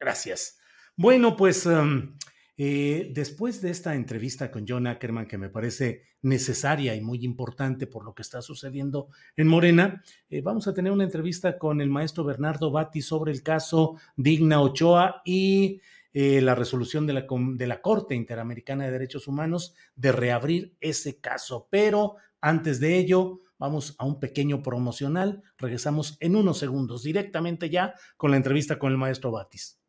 Gracias. 0.00 0.58
Bueno, 0.96 1.36
pues 1.36 1.64
em, 1.66 2.18
eh, 2.56 3.10
después 3.14 3.62
de 3.62 3.70
esta 3.70 3.94
entrevista 3.94 4.50
con 4.50 4.66
John 4.68 4.86
Ackerman, 4.86 5.26
que 5.26 5.38
me 5.38 5.48
parece 5.48 6.02
necesaria 6.20 6.94
y 6.94 7.00
muy 7.00 7.24
importante 7.24 7.86
por 7.86 8.04
lo 8.04 8.14
que 8.14 8.22
está 8.22 8.42
sucediendo 8.42 9.08
en 9.36 9.48
Morena, 9.48 10.02
eh, 10.28 10.42
vamos 10.42 10.68
a 10.68 10.74
tener 10.74 10.92
una 10.92 11.04
entrevista 11.04 11.58
con 11.58 11.80
el 11.80 11.88
maestro 11.88 12.24
Bernardo 12.24 12.70
Bati 12.70 13.00
sobre 13.00 13.32
el 13.32 13.42
caso 13.42 13.96
Digna 14.16 14.60
Ochoa 14.60 15.22
y 15.24 15.80
eh, 16.12 16.42
la 16.42 16.54
resolución 16.54 17.06
de 17.06 17.14
la, 17.14 17.26
de 17.28 17.66
la 17.66 17.80
Corte 17.80 18.14
Interamericana 18.14 18.84
de 18.84 18.92
Derechos 18.92 19.28
Humanos 19.28 19.74
de 19.96 20.12
reabrir 20.12 20.76
ese 20.80 21.20
caso. 21.20 21.68
Pero 21.70 22.16
antes 22.42 22.80
de 22.80 22.98
ello, 22.98 23.40
vamos 23.56 23.94
a 23.98 24.04
un 24.04 24.20
pequeño 24.20 24.62
promocional. 24.62 25.42
Regresamos 25.56 26.18
en 26.20 26.36
unos 26.36 26.58
segundos 26.58 27.02
directamente 27.02 27.70
ya 27.70 27.94
con 28.18 28.30
la 28.30 28.36
entrevista 28.36 28.78
con 28.78 28.92
el 28.92 28.98
maestro 28.98 29.30
Batis. 29.30 29.81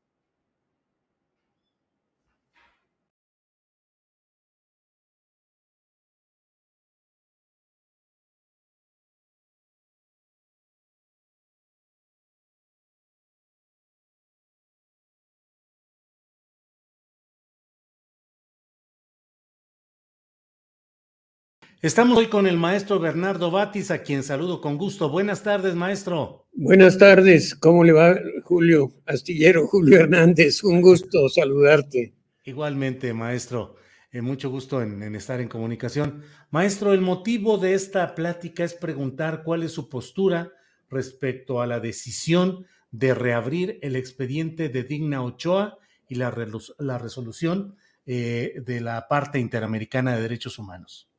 Estamos 21.84 22.18
hoy 22.18 22.28
con 22.28 22.48
el 22.48 22.56
maestro 22.56 22.98
Bernardo 22.98 23.52
Batis, 23.52 23.92
a 23.92 24.04
quien 24.04 24.24
saludo 24.24 24.62
con 24.62 24.78
gusto. 24.78 25.10
Buenas 25.10 25.44
tardes, 25.44 25.76
maestro. 25.76 26.48
Buenas 26.54 26.98
tardes, 26.98 27.56
¿cómo 27.56 27.84
le 27.84 27.92
va 27.92 28.18
Julio 28.46 28.94
Astillero, 29.06 29.68
Julio 29.68 30.00
Hernández? 30.00 30.64
Un 30.64 30.82
gusto 30.82 31.28
saludarte. 31.28 32.14
Igualmente, 32.46 33.14
maestro, 33.14 33.76
eh, 34.14 34.22
mucho 34.22 34.50
gusto 34.50 34.82
en, 34.82 35.04
en, 35.04 35.14
estar 35.16 35.42
en 35.42 35.50
comunicación. 35.50 36.24
Maestro, 36.52 36.94
el 36.94 37.02
motivo 37.02 37.58
de 37.58 37.74
esta 37.74 38.16
plática 38.16 38.64
es 38.64 38.76
preguntar 38.76 39.44
cuál 39.44 39.64
es 39.64 39.74
su 39.74 39.90
postura 39.90 40.54
respecto 40.90 41.62
a 41.62 41.68
la 41.68 41.82
decisión 41.82 42.66
de 42.92 43.14
reabrir 43.14 43.80
el 43.82 43.98
expediente 43.98 44.70
de 44.70 44.84
Digna 44.84 45.22
Ochoa 45.22 45.80
y 46.08 46.16
la, 46.16 46.34
la 46.80 46.98
resolución 46.98 47.76
eh, 48.06 48.54
de 48.66 48.80
la 48.80 49.06
parte 49.10 49.38
interamericana 49.38 50.16
de 50.16 50.22
derechos 50.22 50.58
humanos. 50.58 51.10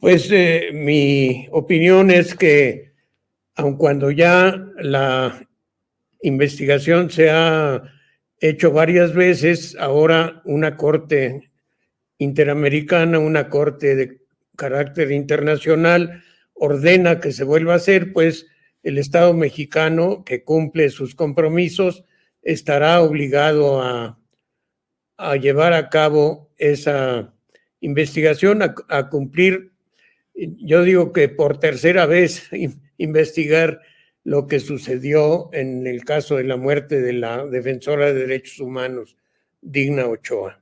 Pues 0.00 0.28
eh, 0.30 0.70
mi 0.72 1.48
opinión 1.50 2.10
es 2.10 2.34
que, 2.34 2.92
aun 3.54 3.76
cuando 3.76 4.10
ya 4.10 4.64
la 4.78 5.48
investigación 6.22 7.10
se 7.10 7.30
ha 7.30 7.82
hecho 8.40 8.70
varias 8.70 9.14
veces, 9.14 9.76
ahora 9.78 10.42
una 10.44 10.76
corte 10.76 11.50
interamericana, 12.18 13.18
una 13.18 13.48
corte 13.48 13.96
de 13.96 14.20
carácter 14.56 15.10
internacional, 15.12 16.22
ordena 16.54 17.20
que 17.20 17.32
se 17.32 17.44
vuelva 17.44 17.74
a 17.74 17.76
hacer, 17.76 18.12
pues 18.12 18.46
el 18.82 18.98
Estado 18.98 19.32
mexicano, 19.32 20.24
que 20.24 20.44
cumple 20.44 20.90
sus 20.90 21.14
compromisos, 21.14 22.04
estará 22.42 23.00
obligado 23.00 23.82
a, 23.82 24.18
a 25.16 25.36
llevar 25.36 25.72
a 25.72 25.88
cabo 25.88 26.50
esa 26.56 27.34
investigación, 27.80 28.62
a 28.62 29.08
cumplir 29.08 29.72
yo 30.38 30.82
digo 30.82 31.12
que 31.12 31.28
por 31.28 31.58
tercera 31.58 32.06
vez 32.06 32.48
investigar 32.98 33.80
lo 34.24 34.46
que 34.46 34.60
sucedió 34.60 35.50
en 35.52 35.86
el 35.86 36.04
caso 36.04 36.36
de 36.36 36.44
la 36.44 36.56
muerte 36.56 37.00
de 37.00 37.12
la 37.12 37.46
defensora 37.46 38.06
de 38.06 38.14
derechos 38.14 38.60
humanos, 38.60 39.16
Digna 39.60 40.06
Ochoa. 40.06 40.60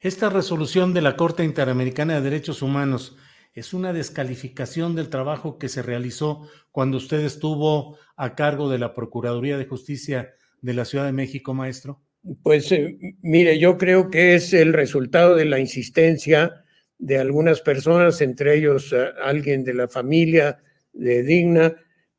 Esta 0.00 0.28
resolución 0.28 0.92
de 0.92 1.02
la 1.02 1.16
Corte 1.16 1.42
Interamericana 1.42 2.14
de 2.14 2.20
Derechos 2.20 2.62
Humanos 2.62 3.16
es 3.54 3.72
una 3.72 3.92
descalificación 3.92 4.94
del 4.94 5.08
trabajo 5.08 5.58
que 5.58 5.68
se 5.68 5.82
realizó 5.82 6.48
cuando 6.70 6.98
usted 6.98 7.20
estuvo 7.20 7.98
a 8.16 8.34
cargo 8.34 8.68
de 8.68 8.78
la 8.78 8.92
Procuraduría 8.92 9.56
de 9.56 9.64
Justicia 9.64 10.34
de 10.60 10.74
la 10.74 10.84
Ciudad 10.84 11.06
de 11.06 11.12
México, 11.12 11.54
maestro. 11.54 12.02
Pues 12.42 12.72
eh, 12.72 12.98
mire, 13.22 13.58
yo 13.58 13.78
creo 13.78 14.10
que 14.10 14.34
es 14.34 14.52
el 14.52 14.72
resultado 14.72 15.36
de 15.36 15.44
la 15.44 15.60
insistencia 15.60 16.64
de 16.98 17.18
algunas 17.18 17.60
personas, 17.60 18.20
entre 18.20 18.56
ellos 18.56 18.92
eh, 18.92 19.10
alguien 19.22 19.62
de 19.62 19.74
la 19.74 19.86
familia 19.86 20.58
de 20.92 21.22
Digna 21.22 21.76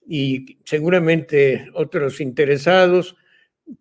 y 0.08 0.60
seguramente 0.64 1.68
otros 1.74 2.22
interesados 2.22 3.18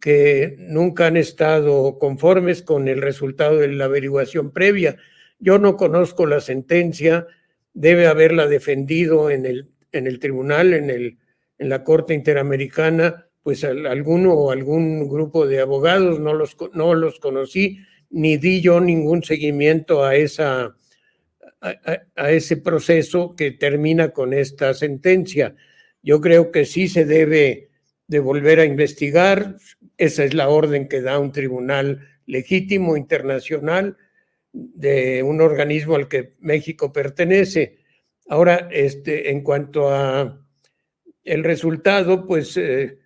que 0.01 0.57
nunca 0.59 1.07
han 1.07 1.17
estado 1.17 1.99
conformes 1.99 2.63
con 2.63 2.89
el 2.89 3.03
resultado 3.03 3.59
de 3.59 3.69
la 3.69 3.85
averiguación 3.85 4.51
previa. 4.51 4.97
Yo 5.39 5.59
no 5.59 5.77
conozco 5.77 6.27
la 6.27 6.41
sentencia, 6.41 7.29
debe 7.73 8.09
haberla 8.09 8.49
defendido 8.49 9.31
en 9.31 9.47
el, 9.47 9.71
en 9.93 10.09
el 10.09 10.19
tribunal, 10.19 10.75
en, 10.75 10.91
el, 10.91 11.19
en 11.59 11.69
la 11.69 11.85
Corte 11.85 12.15
Interamericana, 12.15 13.26
pues 13.47 13.63
alguno 13.63 14.35
o 14.35 14.51
algún 14.51 15.09
grupo 15.09 15.47
de 15.47 15.61
abogados, 15.61 16.19
no 16.19 16.35
los, 16.35 16.57
no 16.73 16.95
los 16.95 17.21
conocí, 17.21 17.79
ni 18.11 18.39
di 18.39 18.61
yo 18.61 18.81
ningún 18.81 19.23
seguimiento 19.23 20.03
a 20.05 20.17
esa 20.17 20.75
a, 21.61 22.33
ese 22.33 22.57
proceso 22.57 23.37
que 23.37 23.53
termina 23.53 24.09
con 24.09 24.33
esta 24.33 24.75
sentencia. 24.75 25.55
Yo 26.03 26.21
creo 26.21 26.51
que 26.51 26.65
sí 26.65 26.89
se 26.89 27.05
debe 27.05 27.71
de 28.09 28.19
volver 28.19 28.59
a 28.59 28.65
investigar. 28.65 29.55
Esa 29.97 30.25
es 30.25 30.35
la 30.35 30.49
orden 30.49 30.89
que 30.89 31.01
da 31.01 31.21
un 31.21 31.31
tribunal 31.31 32.01
legítimo 32.27 32.97
internacional 32.97 33.97
de 34.53 35.23
un 35.23 35.41
organismo 35.41 35.95
al 35.95 36.09
que 36.09 36.35
México 36.41 36.93
pertenece. 36.93 37.79
Ahora, 38.27 38.69
este, 38.73 39.31
en 39.31 39.45
cuanto 39.45 39.95
a 39.95 40.45
el 41.23 41.45
resultado, 41.45 42.27
pues 42.27 42.57
eh, 42.57 43.06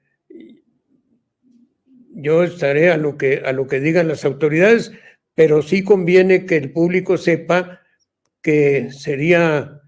yo 2.21 2.45
estaré 2.45 2.91
a 2.91 2.97
lo 2.97 3.17
que, 3.17 3.43
a 3.45 3.53
lo 3.53 3.67
que 3.67 3.81
digan 3.81 4.09
las 4.09 4.25
autoridades, 4.25 4.93
pero 5.35 5.63
sí 5.63 5.83
conviene 5.85 6.47
que 6.47 6.57
el 6.57 6.73
público 6.73 7.17
sepa 7.17 7.81
que 8.43 8.91
sería, 8.91 9.81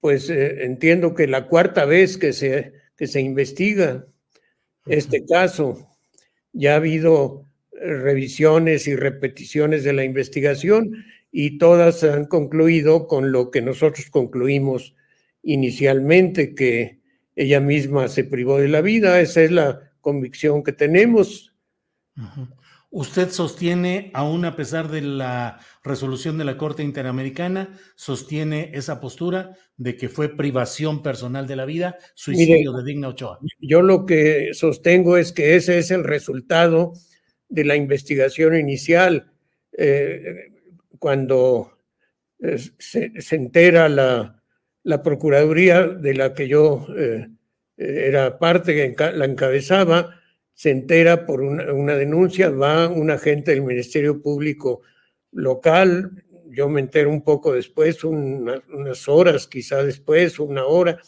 pues 0.00 0.30
eh, 0.30 0.64
entiendo 0.64 1.14
que 1.14 1.26
la 1.26 1.48
cuarta 1.48 1.84
vez 1.84 2.18
que 2.18 2.32
se, 2.32 2.72
que 2.96 3.06
se 3.06 3.20
investiga 3.20 4.06
este 4.86 5.24
caso. 5.24 5.88
Ya 6.52 6.74
ha 6.74 6.76
habido 6.76 7.46
revisiones 7.72 8.86
y 8.86 8.94
repeticiones 8.96 9.84
de 9.84 9.92
la 9.92 10.04
investigación 10.04 11.04
y 11.30 11.58
todas 11.58 12.04
han 12.04 12.26
concluido 12.26 13.06
con 13.06 13.32
lo 13.32 13.50
que 13.50 13.62
nosotros 13.62 14.10
concluimos 14.10 14.94
inicialmente, 15.42 16.54
que 16.54 17.00
ella 17.34 17.60
misma 17.60 18.08
se 18.08 18.24
privó 18.24 18.58
de 18.58 18.68
la 18.68 18.82
vida. 18.82 19.20
Esa 19.20 19.42
es 19.42 19.50
la 19.50 19.92
convicción 20.00 20.62
que 20.62 20.72
tenemos. 20.72 21.51
Usted 22.90 23.30
sostiene, 23.30 24.10
aún 24.12 24.44
a 24.44 24.54
pesar 24.54 24.88
de 24.88 25.00
la 25.00 25.60
resolución 25.82 26.36
de 26.36 26.44
la 26.44 26.58
Corte 26.58 26.82
Interamericana, 26.82 27.78
sostiene 27.96 28.70
esa 28.74 29.00
postura 29.00 29.56
de 29.78 29.96
que 29.96 30.10
fue 30.10 30.36
privación 30.36 31.02
personal 31.02 31.46
de 31.46 31.56
la 31.56 31.64
vida, 31.64 31.96
suicidio 32.14 32.72
de 32.72 32.84
Digna 32.84 33.08
Ochoa. 33.08 33.38
Yo 33.58 33.80
lo 33.80 34.04
que 34.04 34.50
sostengo 34.52 35.16
es 35.16 35.32
que 35.32 35.56
ese 35.56 35.78
es 35.78 35.90
el 35.90 36.04
resultado 36.04 36.92
de 37.48 37.64
la 37.64 37.76
investigación 37.76 38.58
inicial. 38.58 39.32
Eh, 39.72 40.50
cuando 40.98 41.78
eh, 42.40 42.58
se, 42.78 43.10
entera 43.30 43.88
la, 43.88 44.38
Procuraduría 45.02 45.86
de 45.86 46.14
la 46.14 46.34
que 46.34 46.46
yo 46.46 46.86
eh, 46.98 47.28
era 47.76 48.38
parte, 48.38 48.94
la 49.14 49.24
encabezaba, 49.24 50.21
se 50.62 50.70
entera 50.70 51.26
por 51.26 51.40
una, 51.40 51.96
denuncia, 51.96 52.48
va 52.48 52.86
un 52.86 53.10
agente 53.10 53.50
del 53.50 53.62
Ministerio 53.62 54.22
Público 54.22 54.82
local, 55.32 56.24
yo 56.50 56.68
me 56.68 56.80
entero 56.80 57.10
un 57.10 57.22
poco 57.22 57.52
después, 57.52 58.04
unas 58.04 59.08
horas 59.08 59.48
quizá 59.48 59.82
después, 59.82 60.38
una 60.38 60.64
hora, 60.64 61.00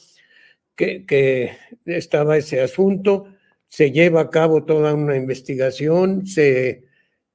que, 0.75 1.53
estaba 1.87 2.37
ese 2.37 2.63
asunto, 2.63 3.29
se 3.69 3.93
lleva 3.93 4.23
a 4.23 4.31
cabo 4.31 4.65
toda 4.65 4.93
una 4.93 5.15
investigación, 5.15 6.27
se 6.27 6.87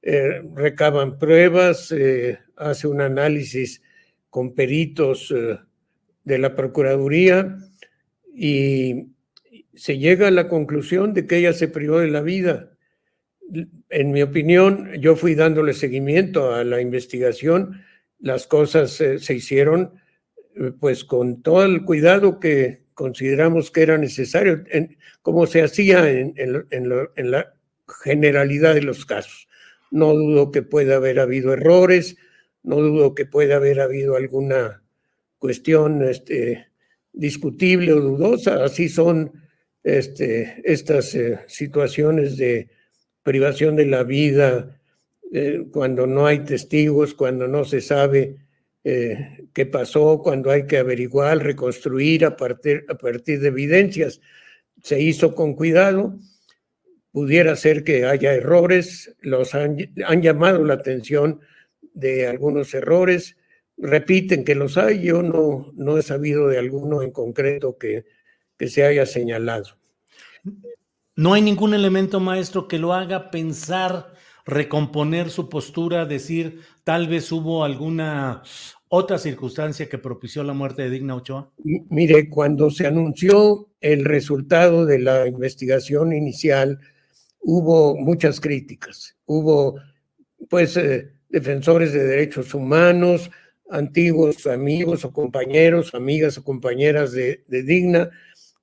eh, 0.02 0.42
recaban 0.54 1.18
pruebas, 1.18 1.86
se 1.86 2.38
hace 2.54 2.86
un 2.86 3.00
análisis 3.00 3.80
con 4.28 4.54
peritos 4.54 5.32
eh, 5.34 5.58
de 6.24 6.38
la 6.38 6.54
Procuraduría 6.54 7.56
y 8.34 9.06
se 9.74 9.98
llega 9.98 10.28
a 10.28 10.32
la 10.32 10.48
conclusión 10.48 11.14
de 11.14 11.26
que 11.26 11.36
ella 11.38 11.52
se 11.52 11.68
privó 11.68 11.98
de 11.98 12.08
la 12.08 12.22
vida. 12.22 12.70
En 13.88 14.12
mi 14.12 14.22
opinión, 14.22 14.92
yo 15.00 15.16
fui 15.16 15.34
dándole 15.34 15.74
seguimiento 15.74 16.54
a 16.54 16.64
la 16.64 16.80
investigación, 16.80 17.82
las 18.18 18.46
cosas 18.46 19.00
eh, 19.00 19.18
se 19.18 19.34
hicieron 19.34 19.94
eh, 20.56 20.72
pues 20.78 21.04
con 21.04 21.42
todo 21.42 21.64
el 21.64 21.84
cuidado 21.84 22.38
que 22.38 22.84
consideramos 22.94 23.70
que 23.70 23.82
era 23.82 23.96
necesario, 23.96 24.62
como 25.22 25.46
se 25.46 25.62
hacía 25.62 26.08
en, 26.10 26.34
la 27.16 27.54
generalidad 28.02 28.74
de 28.74 28.82
los 28.82 29.06
casos. 29.06 29.48
No 29.90 30.12
dudo 30.12 30.50
que 30.50 30.62
pueda 30.62 30.96
haber 30.96 31.18
habido 31.18 31.54
errores, 31.54 32.16
no 32.62 32.76
dudo 32.76 33.14
que 33.14 33.24
pueda 33.24 33.56
haber 33.56 33.80
habido 33.80 34.16
alguna 34.16 34.82
cuestión 35.38 36.02
este, 36.02 36.68
discutible 37.12 37.94
o 37.94 38.00
dudosa, 38.00 38.64
así 38.64 38.90
son 38.90 39.32
este, 39.82 40.60
estas 40.64 41.14
eh, 41.14 41.40
situaciones 41.46 42.36
de 42.36 42.68
privación 43.22 43.76
de 43.76 43.86
la 43.86 44.02
vida, 44.02 44.80
eh, 45.32 45.64
cuando 45.72 46.06
no 46.06 46.26
hay 46.26 46.40
testigos, 46.40 47.14
cuando 47.14 47.46
no 47.48 47.64
se 47.64 47.80
sabe 47.80 48.36
eh, 48.84 49.46
qué 49.52 49.66
pasó, 49.66 50.20
cuando 50.22 50.50
hay 50.50 50.66
que 50.66 50.78
averiguar, 50.78 51.38
reconstruir 51.38 52.24
a 52.24 52.36
partir, 52.36 52.84
a 52.88 52.94
partir 52.94 53.40
de 53.40 53.48
evidencias. 53.48 54.20
Se 54.82 55.00
hizo 55.00 55.34
con 55.34 55.54
cuidado, 55.54 56.18
pudiera 57.12 57.56
ser 57.56 57.84
que 57.84 58.06
haya 58.06 58.34
errores, 58.34 59.14
los 59.20 59.54
han, 59.54 59.76
llamado 60.22 60.64
la 60.64 60.74
atención 60.74 61.40
de 61.94 62.26
algunos 62.26 62.72
errores, 62.74 63.36
repiten 63.76 64.44
que 64.44 64.54
los 64.54 64.78
hay, 64.78 65.02
yo 65.02 65.22
no, 65.22 65.72
no 65.74 65.98
he 65.98 66.02
sabido 66.02 66.48
de 66.48 66.58
alguno 66.58 67.02
en 67.02 67.10
concreto 67.10 67.78
que, 67.78 68.04
que 68.60 68.68
se 68.68 68.84
haya 68.84 69.06
señalado. 69.06 69.70
No 71.16 71.32
hay 71.32 71.40
ningún 71.40 71.72
elemento 71.72 72.20
maestro 72.20 72.68
que 72.68 72.78
lo 72.78 72.92
haga 72.92 73.30
pensar, 73.30 74.12
recomponer 74.44 75.30
su 75.30 75.48
postura, 75.48 76.04
decir 76.04 76.60
tal 76.84 77.08
vez 77.08 77.32
hubo 77.32 77.64
alguna 77.64 78.42
otra 78.88 79.16
circunstancia 79.16 79.88
que 79.88 79.96
propició 79.96 80.44
la 80.44 80.52
muerte 80.52 80.82
de 80.82 80.90
Digna 80.90 81.14
Ochoa. 81.14 81.50
Mire, 81.88 82.28
cuando 82.28 82.70
se 82.70 82.86
anunció 82.86 83.70
el 83.80 84.04
resultado 84.04 84.84
de 84.84 84.98
la 84.98 85.26
investigación 85.26 86.12
inicial, 86.12 86.80
hubo 87.40 87.96
muchas 87.96 88.40
críticas. 88.42 89.16
Hubo, 89.24 89.80
pues, 90.50 90.76
eh, 90.76 91.12
defensores 91.30 91.94
de 91.94 92.04
derechos 92.04 92.52
humanos, 92.52 93.30
antiguos 93.70 94.46
amigos 94.46 95.04
o 95.04 95.12
compañeros, 95.12 95.94
amigas 95.94 96.36
o 96.38 96.44
compañeras 96.44 97.12
de, 97.12 97.44
Digna, 97.48 98.10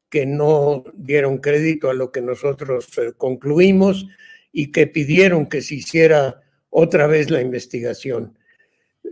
que 0.10 0.26
no 0.26 0.84
dieron 0.94 1.38
crédito 1.38 1.90
a 1.90 1.94
lo 1.94 2.12
que 2.12 2.22
nosotros 2.22 2.98
eh, 2.98 3.14
concluimos 3.18 4.08
y 4.52 4.72
que 4.72 4.88
pidieron 4.88 5.48
que 5.48 5.62
se 5.62 5.76
hiciera 5.76 6.42
otra 6.70 7.08
vez 7.08 7.30
la 7.30 7.42
investigación. 7.42 8.38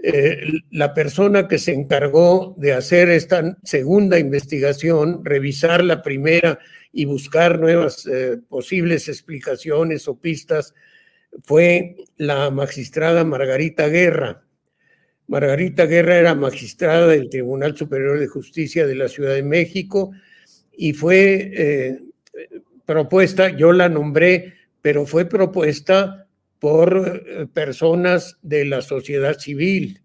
Eh, 0.03 0.61
la 0.71 0.93
persona 0.93 1.47
que 1.47 1.57
se 1.57 1.73
encargó 1.73 2.55
de 2.57 2.73
hacer 2.73 3.09
esta 3.09 3.57
segunda 3.63 4.19
investigación, 4.19 5.23
revisar 5.23 5.83
la 5.83 6.01
primera 6.01 6.59
y 6.91 7.05
buscar 7.05 7.59
nuevas 7.59 8.05
eh, 8.05 8.37
posibles 8.47 9.07
explicaciones 9.09 10.07
o 10.07 10.19
pistas, 10.19 10.73
fue 11.43 11.95
la 12.17 12.49
magistrada 12.51 13.23
Margarita 13.23 13.87
Guerra. 13.87 14.43
Margarita 15.27 15.85
Guerra 15.85 16.17
era 16.17 16.35
magistrada 16.35 17.07
del 17.07 17.29
Tribunal 17.29 17.75
Superior 17.75 18.19
de 18.19 18.27
Justicia 18.27 18.85
de 18.85 18.95
la 18.95 19.07
Ciudad 19.07 19.33
de 19.33 19.43
México 19.43 20.11
y 20.77 20.93
fue 20.93 21.51
eh, 21.53 21.99
propuesta, 22.85 23.55
yo 23.55 23.71
la 23.71 23.89
nombré, 23.89 24.53
pero 24.81 25.05
fue 25.05 25.25
propuesta 25.25 26.27
por 26.59 27.23
eh, 27.25 27.47
personas 27.51 28.37
de 28.41 28.65
la 28.65 28.81
sociedad 28.81 29.37
civil. 29.39 30.01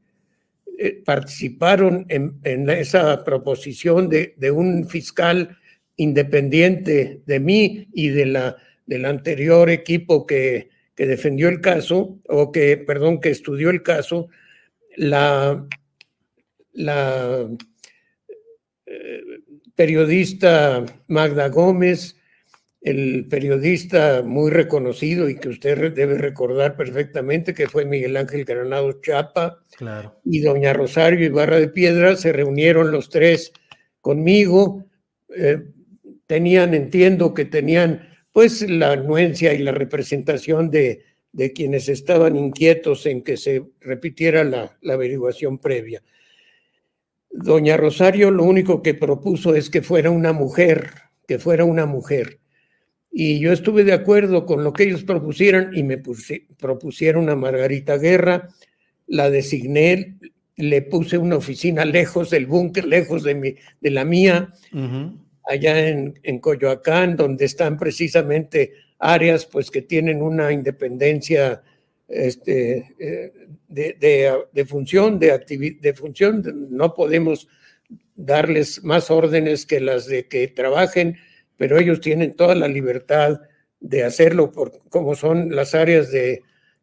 Eh, 0.78 1.02
participaron 1.04 2.06
en, 2.09 2.70
esa 2.70 3.22
proposición 3.24 4.09
de, 4.09 4.50
un 4.50 4.88
fiscal 4.88 5.59
independiente 5.96 7.20
de 7.26 7.40
mí 7.40 7.88
y 7.92 8.09
de 8.09 8.26
la, 8.26 8.56
del 8.87 9.04
anterior 9.04 9.68
equipo 9.68 10.26
que, 10.26 10.70
que 10.94 11.06
defendió 11.06 11.48
el 11.48 11.61
caso, 11.61 12.18
o 12.28 12.50
que, 12.50 12.78
perdón, 12.78 13.20
que 13.20 13.30
estudió 13.30 13.68
el 13.68 13.83
caso, 13.83 14.28
la, 14.96 15.66
la 16.72 17.46
periodista 19.81 20.85
Magda 21.09 21.49
Gómez, 21.49 22.14
el 22.83 23.27
periodista 23.31 24.21
muy 24.23 24.51
reconocido 24.51 25.27
y 25.31 25.37
que 25.37 25.49
usted 25.49 25.95
debe 25.95 26.19
recordar 26.19 26.77
perfectamente, 26.77 27.55
que 27.55 27.66
fue 27.66 27.87
Miguel 27.87 28.19
Ángel 28.19 28.45
Granado 28.45 29.01
Chapa, 29.01 29.64
claro. 29.79 30.21
y 30.23 30.40
doña 30.40 30.75
Rosario 30.75 31.25
Ibarra 31.25 31.59
de 31.59 31.69
Piedra, 31.69 32.14
se 32.16 32.31
reunieron 32.31 32.93
los 32.93 33.09
tres 33.09 33.55
conmigo. 34.03 34.85
Eh, 35.35 35.62
tenían, 36.27 36.75
entiendo 36.75 37.33
que 37.33 37.47
tenían 37.47 38.07
pues 38.33 38.61
la 38.69 38.93
anuencia 38.93 39.55
y 39.55 39.61
la 39.61 39.73
representación 39.73 40.71
de 40.71 41.05
de 41.33 41.53
quienes 41.53 41.88
estaban 41.88 42.37
inquietos 42.37 43.07
en 43.07 43.23
que 43.23 43.37
se 43.37 43.62
repitiera 43.81 44.45
la, 44.45 44.77
averiguación 44.88 45.59
previa. 45.59 46.03
Doña 47.31 47.77
Rosario 47.77 48.31
lo 48.31 48.45
único 48.45 48.83
que 48.83 48.95
propuso 48.95 49.55
es 49.55 49.71
que 49.71 49.83
fuera 49.83 50.11
una 50.11 50.33
mujer, 50.33 50.90
que 51.27 51.38
fuera 51.38 51.64
una 51.64 51.87
mujer. 51.87 52.41
Y 53.11 53.41
yo 53.41 53.53
estuve 53.53 53.85
de 53.85 53.93
acuerdo 53.93 54.47
con 54.47 54.62
lo 54.62 54.72
que 54.72 54.85
ellos 54.85 55.05
propusieran 55.05 55.70
y 55.74 55.83
me 55.83 55.99
propusieron 55.99 57.28
a 57.28 57.37
Margarita 57.37 57.99
Guerra, 57.99 58.49
la 59.07 59.31
designé, 59.31 60.16
le 60.57 60.83
puse 60.83 61.18
una 61.18 61.37
oficina 61.37 61.85
lejos 61.85 62.31
del 62.31 62.47
búnker, 62.47 62.87
lejos 62.87 63.24
de, 63.24 63.35
mi, 63.35 63.55
de 63.81 63.91
la 63.91 64.05
mía, 64.05 64.53
allá 65.45 65.89
en, 65.89 66.18
en 66.22 66.39
Coyoacán, 66.39 67.16
donde 67.16 67.47
están 67.47 67.76
precisamente 67.76 68.72
áreas 68.99 69.47
pues 69.47 69.70
que 69.70 69.83
tienen 69.83 70.22
una 70.22 70.53
independencia 70.53 71.62
este, 72.07 72.95
eh, 72.99 73.33
de, 73.71 74.66
función, 74.66 75.18
de, 75.18 75.79
de 75.81 75.95
función, 75.95 76.68
no 76.71 76.95
podemos 76.95 77.49
darles 78.16 78.85
más 78.85 79.11
órdenes 79.11 79.64
que 79.64 79.81
las 79.81 80.07
de 80.07 80.29
que 80.29 80.49
trabajen, 80.49 81.16
pero 81.57 81.79
ellos 81.79 82.01
tienen 82.01 82.35
toda 82.35 82.55
la 82.55 82.68
libertad 82.68 83.41
de 83.81 84.05
hacerlo 84.05 84.53
por 84.53 84.81
como 84.91 85.14
son 85.14 85.55
las 85.55 85.75
áreas 85.75 86.11
de, 86.11 86.43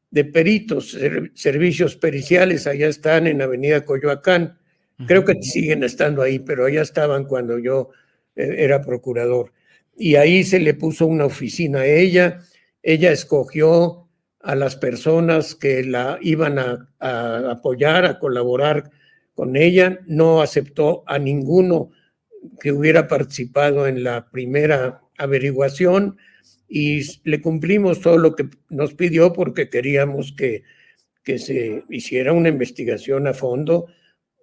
de 0.09 0.25
peritos, 0.25 0.97
servicios 1.33 1.95
periciales, 1.95 2.65
allá 2.67 2.87
están 2.87 3.27
en 3.27 3.41
Avenida 3.41 3.85
Coyoacán. 3.85 4.57
Creo 5.05 5.23
que 5.23 5.35
siguen 5.43 5.83
estando 5.83 6.23
ahí, 6.23 6.39
pero 6.39 6.65
allá 6.65 6.81
estaban 6.81 7.25
cuando 7.25 7.59
yo 7.59 7.91
eh, 8.35 8.55
era 8.57 8.81
procurador. 8.81 9.53
Y 9.95 10.15
ahí 10.15 10.43
se 10.43 10.59
le 10.59 10.73
puso 10.73 11.05
una 11.05 11.25
oficina 11.25 11.81
a 11.81 11.85
ella. 11.85 12.41
Ella 12.81 13.11
escogió 13.11 14.06
a 14.47 14.55
las 14.55 14.77
personas 14.77 15.55
que 15.55 15.83
la 15.83 16.19
iban 16.21 16.57
a, 16.57 16.87
a 16.99 17.51
apoyar, 17.51 18.05
a 18.05 18.17
colaborar 18.17 18.89
con 19.35 19.57
ella. 19.57 19.99
No 20.07 20.41
aceptó 20.41 21.03
a 21.05 21.19
ninguno 21.19 21.91
que 22.61 22.71
hubiera 22.71 23.09
participado 23.09 23.87
en 23.87 24.05
la 24.05 24.29
primera 24.31 25.01
averiguación 25.17 26.15
y 26.69 27.01
le 27.29 27.41
cumplimos 27.41 27.99
todo 27.99 28.17
lo 28.17 28.35
que 28.35 28.47
nos 28.69 28.93
pidió 28.93 29.33
porque 29.33 29.69
queríamos 29.69 30.31
que, 30.31 30.63
que 31.25 31.39
se 31.39 31.83
hiciera 31.89 32.31
una 32.31 32.47
investigación 32.47 33.27
a 33.27 33.33
fondo. 33.33 33.87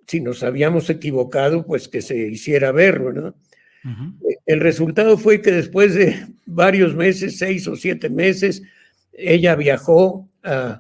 Si 0.07 0.21
nos 0.21 0.43
habíamos 0.43 0.91
equivocado, 0.91 1.65
pues 1.65 1.89
que 1.89 2.03
se 2.03 2.15
hiciera 2.29 2.73
ver, 2.73 3.01
¿verdad? 3.01 3.35
El 4.45 4.61
resultado 4.61 5.17
fue 5.17 5.41
que 5.41 5.51
después 5.51 5.95
de 5.95 6.27
varios 6.45 6.95
meses, 6.95 7.39
seis 7.39 7.67
o 7.69 7.75
siete 7.75 8.11
meses, 8.11 8.63
ella 9.17 9.55
viajó 9.55 10.29
eh, 10.43 10.77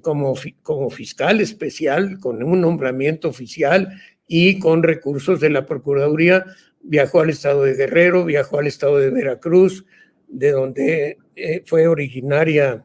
como, 0.00 0.34
como 0.62 0.90
fiscal 0.90 1.40
especial, 1.40 2.18
con 2.18 2.42
un 2.42 2.60
nombramiento 2.60 3.28
oficial 3.28 3.88
y 4.26 4.58
con 4.58 4.82
recursos 4.82 5.40
de 5.40 5.50
la 5.50 5.66
Procuraduría, 5.66 6.44
viajó 6.82 7.20
al 7.20 7.30
estado 7.30 7.64
de 7.64 7.74
Guerrero, 7.74 8.24
viajó 8.24 8.58
al 8.58 8.66
estado 8.66 8.98
de 8.98 9.10
Veracruz, 9.10 9.84
de 10.28 10.52
donde 10.52 11.18
eh, 11.36 11.62
fue 11.66 11.86
originaria 11.86 12.84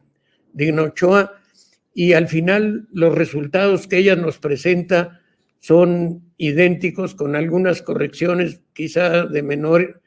Digna 0.52 0.82
Ochoa, 0.82 1.34
y 1.94 2.12
al 2.12 2.28
final 2.28 2.88
los 2.92 3.14
resultados 3.14 3.86
que 3.86 3.98
ella 3.98 4.14
nos 4.14 4.38
presenta 4.38 5.20
son 5.60 6.22
idénticos 6.36 7.14
con 7.14 7.34
algunas 7.34 7.82
correcciones 7.82 8.60
quizá 8.72 9.26
de 9.26 9.42
menor 9.42 10.00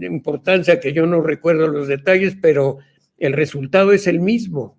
importancia 0.00 0.78
que 0.78 0.92
yo 0.92 1.06
no 1.06 1.20
recuerdo 1.20 1.66
los 1.68 1.88
detalles, 1.88 2.36
pero 2.40 2.78
el 3.22 3.34
resultado 3.34 3.92
es 3.92 4.08
el 4.08 4.18
mismo, 4.18 4.76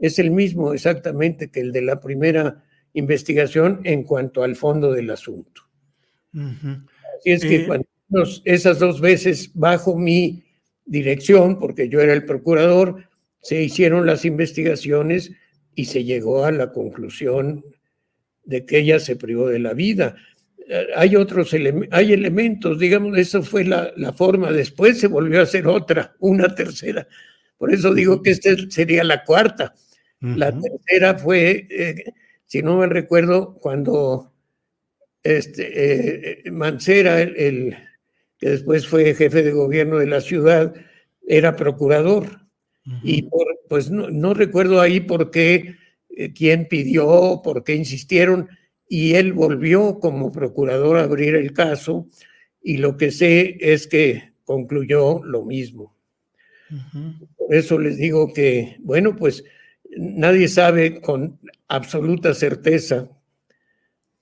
es 0.00 0.18
el 0.18 0.32
mismo 0.32 0.74
exactamente 0.74 1.50
que 1.52 1.60
el 1.60 1.70
de 1.70 1.82
la 1.82 2.00
primera 2.00 2.64
investigación 2.94 3.80
en 3.84 4.02
cuanto 4.02 4.42
al 4.42 4.56
fondo 4.56 4.92
del 4.92 5.08
asunto. 5.10 5.62
Así 6.34 7.30
es 7.30 7.42
que 7.42 7.56
eh, 7.56 7.66
cuando 7.66 7.86
esas 8.44 8.80
dos 8.80 9.00
veces 9.00 9.52
bajo 9.54 9.96
mi 9.96 10.42
dirección, 10.84 11.60
porque 11.60 11.88
yo 11.88 12.00
era 12.00 12.12
el 12.12 12.24
procurador, 12.24 13.04
se 13.40 13.62
hicieron 13.62 14.04
las 14.04 14.24
investigaciones 14.24 15.30
y 15.76 15.84
se 15.84 16.02
llegó 16.02 16.44
a 16.44 16.50
la 16.50 16.72
conclusión 16.72 17.64
de 18.44 18.66
que 18.66 18.78
ella 18.78 18.98
se 18.98 19.14
privó 19.14 19.48
de 19.48 19.60
la 19.60 19.74
vida. 19.74 20.16
Eh, 20.68 20.88
hay 20.96 21.14
otros 21.14 21.54
hay 21.92 22.12
elementos, 22.12 22.80
digamos, 22.80 23.16
eso 23.16 23.44
fue 23.44 23.64
la, 23.64 24.12
forma. 24.12 24.50
Después 24.50 24.98
se 24.98 25.06
volvió 25.06 25.38
a 25.38 25.44
hacer 25.44 25.68
otra, 25.68 26.16
una 26.18 26.52
tercera. 26.52 27.06
Por 27.60 27.74
eso 27.74 27.92
digo 27.92 28.22
que 28.22 28.30
esta 28.30 28.56
sería 28.70 29.04
la 29.04 29.22
cuarta. 29.22 29.74
La 30.18 30.50
tercera 30.50 31.18
fue, 31.18 31.68
eh, 31.68 32.04
si 32.46 32.62
no 32.62 32.78
me 32.78 32.86
recuerdo, 32.86 33.52
cuando 33.60 34.32
este, 35.22 36.46
eh, 36.46 36.50
Mancera, 36.50 37.20
el 37.20 37.76
que 38.38 38.48
después 38.48 38.86
fue 38.86 39.14
jefe 39.14 39.42
de 39.42 39.52
gobierno 39.52 39.98
de 39.98 40.06
la 40.06 40.22
ciudad, 40.22 40.74
era 41.26 41.54
procurador. 41.54 42.40
Y 43.04 43.28
pues 43.68 43.90
no, 43.90 44.32
recuerdo 44.32 44.80
ahí 44.80 45.00
por 45.00 45.30
qué, 45.30 45.76
eh, 46.16 46.32
quién 46.32 46.66
pidió, 46.66 47.42
por 47.44 47.62
qué 47.62 47.74
insistieron, 47.74 48.48
y 48.88 49.16
él 49.16 49.34
volvió 49.34 50.00
como 50.00 50.32
procurador 50.32 50.96
a 50.96 51.02
abrir 51.02 51.34
el 51.34 51.52
caso, 51.52 52.08
y 52.62 52.78
lo 52.78 52.96
que 52.96 53.10
sé 53.10 53.58
es 53.60 53.86
que 53.86 54.32
concluyó 54.44 55.22
lo 55.24 55.44
mismo. 55.44 55.94
Eso 57.50 57.78
les 57.80 57.96
digo 57.96 58.32
que, 58.32 58.76
bueno, 58.78 59.16
pues 59.16 59.44
nadie 59.96 60.46
sabe 60.46 61.00
con 61.00 61.38
absoluta 61.66 62.32
certeza 62.32 63.08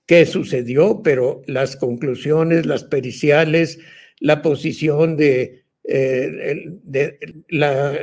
qué 0.07 0.25
sucedió, 0.25 1.03
pero 1.03 1.43
las 1.45 1.75
conclusiones, 1.75 2.65
las 2.65 2.83
periciales, 2.83 3.77
la 4.19 4.41
posición 4.41 5.15
de, 5.15 5.63
eh, 5.83 6.79
la 7.49 7.95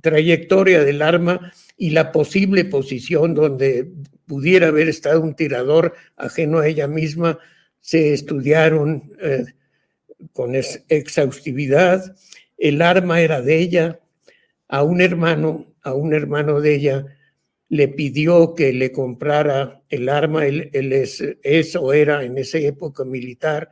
trayectoria 0.00 0.82
del 0.82 1.02
arma 1.02 1.52
y 1.76 1.90
la 1.90 2.10
posible 2.10 2.64
posición 2.64 3.34
donde 3.34 3.90
pudiera 4.26 4.68
haber 4.68 4.88
estado 4.88 5.20
un 5.20 5.36
tirador 5.36 5.94
ajeno 6.16 6.60
a 6.60 6.68
ella 6.68 6.88
misma, 6.88 7.38
se 7.80 8.14
estudiaron 8.14 9.12
eh, 9.20 9.44
con 10.32 10.54
exhaustividad. 10.54 12.16
El 12.56 12.80
arma 12.80 13.20
era 13.20 13.42
de 13.42 13.58
ella. 13.58 14.00
A 14.74 14.82
un 14.82 15.00
hermano, 15.00 15.66
a 15.82 15.94
un 15.94 16.12
hermano 16.14 16.60
de 16.60 16.74
ella, 16.74 17.06
le 17.68 17.86
pidió 17.86 18.54
que 18.54 18.72
le 18.72 18.90
comprara 18.90 19.84
el 19.88 20.08
arma. 20.08 20.46
Él, 20.46 20.68
es, 20.92 21.22
es, 21.44 21.76
o 21.76 21.92
era 21.92 22.24
en 22.24 22.38
esa 22.38 22.58
época 22.58 23.04
militar, 23.04 23.70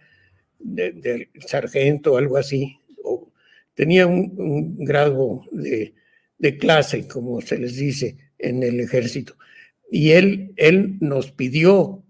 del 0.60 1.28
sargento 1.44 2.12
o 2.12 2.18
algo 2.18 2.36
así, 2.36 2.78
o 3.02 3.32
tenía 3.74 4.06
un, 4.06 4.76
grado 4.84 5.42
de, 5.50 5.92
clase, 6.60 7.08
como 7.08 7.40
se 7.40 7.58
les 7.58 7.74
dice 7.74 8.16
en 8.38 8.62
el 8.62 8.78
ejército. 8.78 9.34
Y 9.90 10.12
él, 10.12 10.52
él 10.54 10.98
nos 11.00 11.32
pidió 11.32 12.04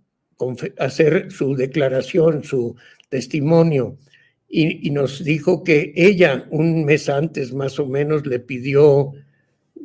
hacer 0.76 1.30
su 1.30 1.56
declaración, 1.56 2.44
su 2.44 2.76
testimonio, 3.08 3.96
y, 4.54 4.86
y, 4.86 4.90
nos 4.90 5.24
dijo 5.24 5.64
que 5.64 5.94
ella 5.96 6.46
un 6.50 6.84
mes 6.84 7.08
antes 7.08 7.54
más 7.54 7.78
o 7.78 7.86
menos 7.86 8.26
le 8.26 8.38
pidió 8.38 9.12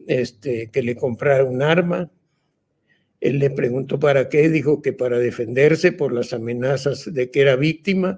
este, 0.07 0.69
que 0.69 0.83
le 0.83 0.95
comprara 0.97 1.45
un 1.45 1.61
arma. 1.61 2.11
Él 3.21 3.39
le 3.39 3.49
preguntó 3.49 3.99
para 3.99 4.27
qué, 4.27 4.49
dijo 4.49 4.81
que 4.81 4.91
para 4.91 5.19
defenderse 5.19 5.93
por 5.93 6.11
las 6.11 6.33
amenazas 6.33 7.11
de 7.13 7.31
que 7.31 7.41
era 7.41 7.55
víctima 7.55 8.17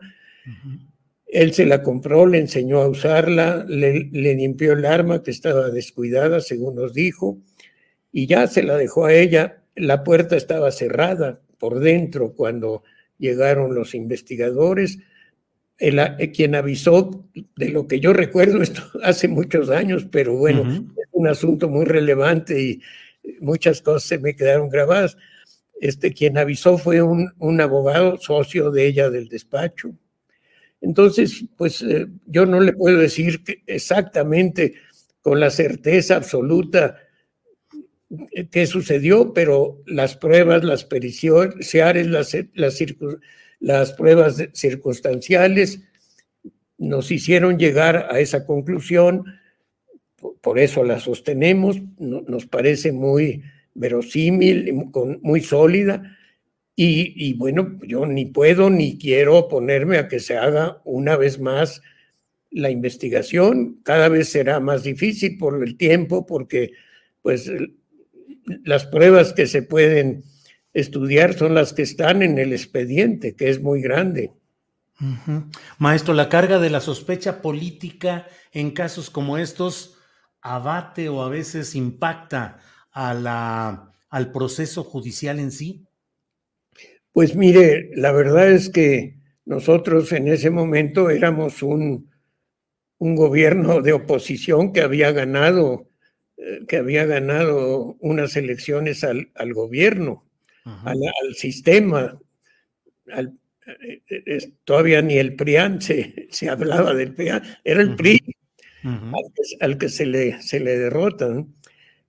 él 1.30 1.54
se 1.54 1.66
la 1.66 1.84
compró, 1.84 2.26
le 2.26 2.40
enseñó 2.40 2.82
a 2.82 2.90
usarla, 2.90 3.64
le, 3.68 4.10
limpió 4.12 4.74
el 4.74 4.86
arma 4.86 5.22
que 5.22 5.30
estaba 5.32 5.70
descuidada, 5.70 6.42
según 6.42 6.76
nos 6.76 6.94
dijo, 6.94 7.38
y 8.12 8.26
ya 8.26 8.48
se 8.48 8.64
la 8.64 8.76
dejó 8.78 9.06
a 9.06 9.14
ella. 9.14 9.62
La 9.76 10.04
puerta 10.04 10.36
estaba 10.36 10.72
cerrada 10.72 11.40
por 11.60 11.80
dentro 11.80 12.34
cuando 12.34 12.84
llegaron 13.20 13.76
los 13.76 13.94
investigadores. 13.94 14.98
El, 15.80 16.00
eh, 16.00 16.32
quien 16.32 16.56
avisó, 16.56 17.26
de 17.56 17.70
lo 17.70 17.88
que 17.88 18.00
yo 18.00 18.14
recuerdo, 18.14 18.62
esto 18.62 18.84
hace 19.04 19.28
muchos 19.28 19.70
años, 19.70 20.06
pero 20.12 20.36
bueno, 20.36 20.88
es 20.96 21.08
un 21.12 21.28
asunto 21.28 21.70
muy 21.70 21.86
relevante 21.86 22.62
y 22.62 22.82
muchas 23.40 23.82
cosas 23.82 24.04
se 24.04 24.20
me 24.20 24.36
quedaron 24.36 24.70
grabadas. 24.70 25.18
Este, 25.82 26.14
quien 26.14 26.38
avisó 26.38 26.78
fue 26.78 27.02
un, 27.02 27.32
un 27.40 27.62
abogado 27.62 28.18
socio 28.18 28.70
de 28.70 28.86
ella 28.86 29.10
del 29.10 29.30
despacho, 29.30 29.94
entonces, 30.82 31.46
pues 31.58 31.82
eh, 31.82 32.08
yo 32.26 32.46
no 32.46 32.60
le 32.60 32.74
puedo 32.74 32.98
decir 32.98 33.42
exactamente 33.68 34.76
con 35.22 35.40
la 35.40 35.50
certeza 35.50 36.16
absoluta 36.16 36.98
qué 38.50 38.66
sucedió, 38.66 39.34
pero 39.34 39.84
las 39.86 40.16
pruebas, 40.16 40.64
las 40.64 40.84
periciales, 40.86 42.08
las, 42.08 42.36
las, 42.54 42.82
las 43.60 43.94
pruebas 43.94 44.38
circunstanciales 44.54 45.82
nos 46.78 47.12
hicieron 47.12 47.60
llegar 47.60 48.08
a 48.10 48.20
esa 48.20 48.46
conclusión, 48.46 49.26
por 50.42 50.60
eso 50.60 50.84
la 50.84 51.00
sostenemos, 51.00 51.78
nos 52.00 52.46
parece 52.46 52.92
muy 52.92 53.44
verosímil, 53.74 54.74
muy 55.22 55.42
sólida, 55.42 56.18
y, 56.82 57.34
bueno, 57.34 57.78
yo 57.86 58.06
ni 58.06 58.26
puedo 58.26 58.70
ni 58.70 58.98
quiero 58.98 59.36
oponerme 59.38 59.98
a 59.98 60.08
que 60.08 60.22
se 60.22 60.38
haga 60.38 60.82
una 60.86 61.18
vez 61.18 61.38
más 61.38 61.82
la 62.52 62.70
investigación. 62.70 63.82
Cada 63.84 64.08
vez 64.08 64.30
será 64.30 64.62
más 64.62 64.84
difícil 64.84 65.38
por 65.38 65.62
el 65.62 65.76
tiempo, 65.76 66.26
porque 66.26 66.72
pues 67.22 67.52
las 68.64 68.86
pruebas 68.86 69.34
que 69.34 69.46
se 69.46 69.62
pueden 69.62 70.24
estudiar 70.80 71.34
son 71.34 71.54
las 71.54 71.74
que 71.74 71.82
están 71.82 72.22
en 72.22 72.38
el 72.38 72.54
expediente, 72.54 73.36
que 73.36 73.50
es 73.50 73.62
muy 73.62 73.82
grande. 73.82 74.32
Maestro, 75.78 76.14
la 76.14 76.28
carga 76.28 76.60
de 76.60 76.70
la 76.70 76.82
sospecha 76.82 77.42
política 77.42 78.28
en 78.52 78.72
casos 78.72 79.10
como 79.10 79.38
estos 79.38 79.98
abate 80.42 81.10
o 81.10 81.22
a 81.22 81.30
veces 81.30 81.76
impacta 81.76 82.60
a 82.92 83.14
la, 83.14 83.94
al 84.10 84.32
proceso 84.32 84.84
judicial 84.84 85.40
en 85.40 85.52
sí. 85.52 85.86
Pues 87.12 87.36
mire, 87.36 87.92
la 87.96 88.12
verdad 88.12 88.52
es 88.52 88.70
que 88.70 89.18
nosotros 89.46 90.12
en 90.12 90.28
ese 90.28 90.50
momento 90.50 91.10
éramos 91.10 91.64
un, 91.64 92.10
un 93.00 93.16
gobierno 93.16 93.82
de 93.82 93.94
oposición 93.94 94.72
que 94.72 94.82
había 94.82 95.12
ganado, 95.12 95.90
eh, 96.38 96.66
que 96.68 96.78
había 96.78 97.06
ganado 97.06 97.96
unas 98.00 98.36
elecciones 98.36 99.04
al, 99.04 99.54
gobierno, 99.54 100.29
al, 100.66 101.36
sistema. 101.36 102.20
Eh, 103.08 104.54
todavía 104.64 105.02
ni 105.02 105.18
el 105.18 105.36
PRIAN 105.36 105.82
se, 105.82 106.28
se, 106.32 106.50
hablaba 106.50 106.94
del 106.94 107.14
PRIAN, 107.14 107.44
era 107.64 107.82
el 107.82 107.96
PRI 107.96 108.20
al, 109.62 109.78
que, 109.78 109.90
se 109.90 110.06
le, 110.06 110.42
se 110.42 110.60
le 110.60 110.78
derrota. 110.78 111.46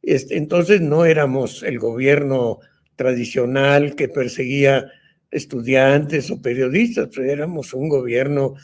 Este, 0.02 0.36
entonces 0.36 0.80
no 0.80 1.04
éramos 1.04 1.62
el 1.62 1.78
gobierno 1.78 2.60
tradicional 2.96 3.94
que 3.94 4.08
perseguía 4.08 4.90
estudiantes 5.30 6.30
o 6.30 6.40
periodistas, 6.40 7.08
pero 7.14 7.30
éramos 7.30 7.72
un 7.74 7.88
gobierno 7.88 8.54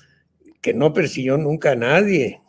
que 0.60 0.74
no 0.74 0.92
persiguió 0.92 1.38
nunca 1.38 1.72
a 1.72 1.76
nadie. 1.76 2.40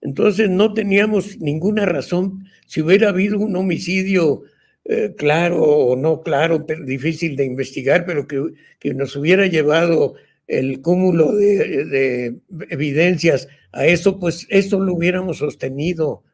Entonces 0.00 0.48
no 0.48 0.72
teníamos 0.72 1.38
ninguna 1.38 1.84
razón, 1.84 2.46
si 2.66 2.80
hubiera 2.80 3.10
habido 3.10 3.38
un 3.38 3.56
homicidio 3.56 4.42
eh, 4.88 5.14
claro 5.16 5.62
o 5.62 5.96
no 5.96 6.22
claro, 6.22 6.66
difícil 6.84 7.36
de 7.36 7.44
investigar, 7.44 8.04
pero 8.06 8.26
que, 8.26 8.94
nos 8.94 9.14
hubiera 9.16 9.46
llevado 9.46 10.14
el 10.46 10.80
cúmulo 10.80 11.34
de, 11.34 12.38
evidencias 12.70 13.48
a 13.72 13.86
eso, 13.86 14.18
pues 14.18 14.46
eso 14.48 14.80
lo 14.80 14.94
hubiéramos 14.94 15.38
sostenido. 15.38 16.24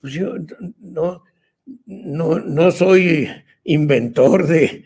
Pues 0.00 0.12
yo 0.12 0.34
no, 0.78 1.24
no, 1.86 2.38
no 2.38 2.70
soy 2.70 3.28
inventor 3.64 4.46
de 4.46 4.84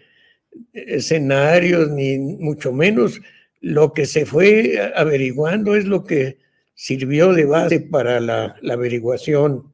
escenarios, 0.72 1.90
ni 1.90 2.18
mucho 2.18 2.72
menos 2.72 3.20
lo 3.60 3.92
que 3.92 4.06
se 4.06 4.24
fue 4.24 4.92
averiguando 4.94 5.74
es 5.74 5.86
lo 5.86 6.04
que 6.04 6.38
sirvió 6.74 7.32
de 7.32 7.46
base 7.46 7.80
para 7.80 8.20
la, 8.20 8.54
averiguación 8.70 9.72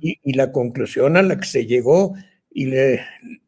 y, 0.00 0.32
la 0.34 0.50
conclusión 0.50 1.16
a 1.16 1.22
la 1.22 1.38
que 1.38 1.46
se 1.46 1.66
llegó. 1.66 2.14
Y 2.54 2.66
le 2.66 3.00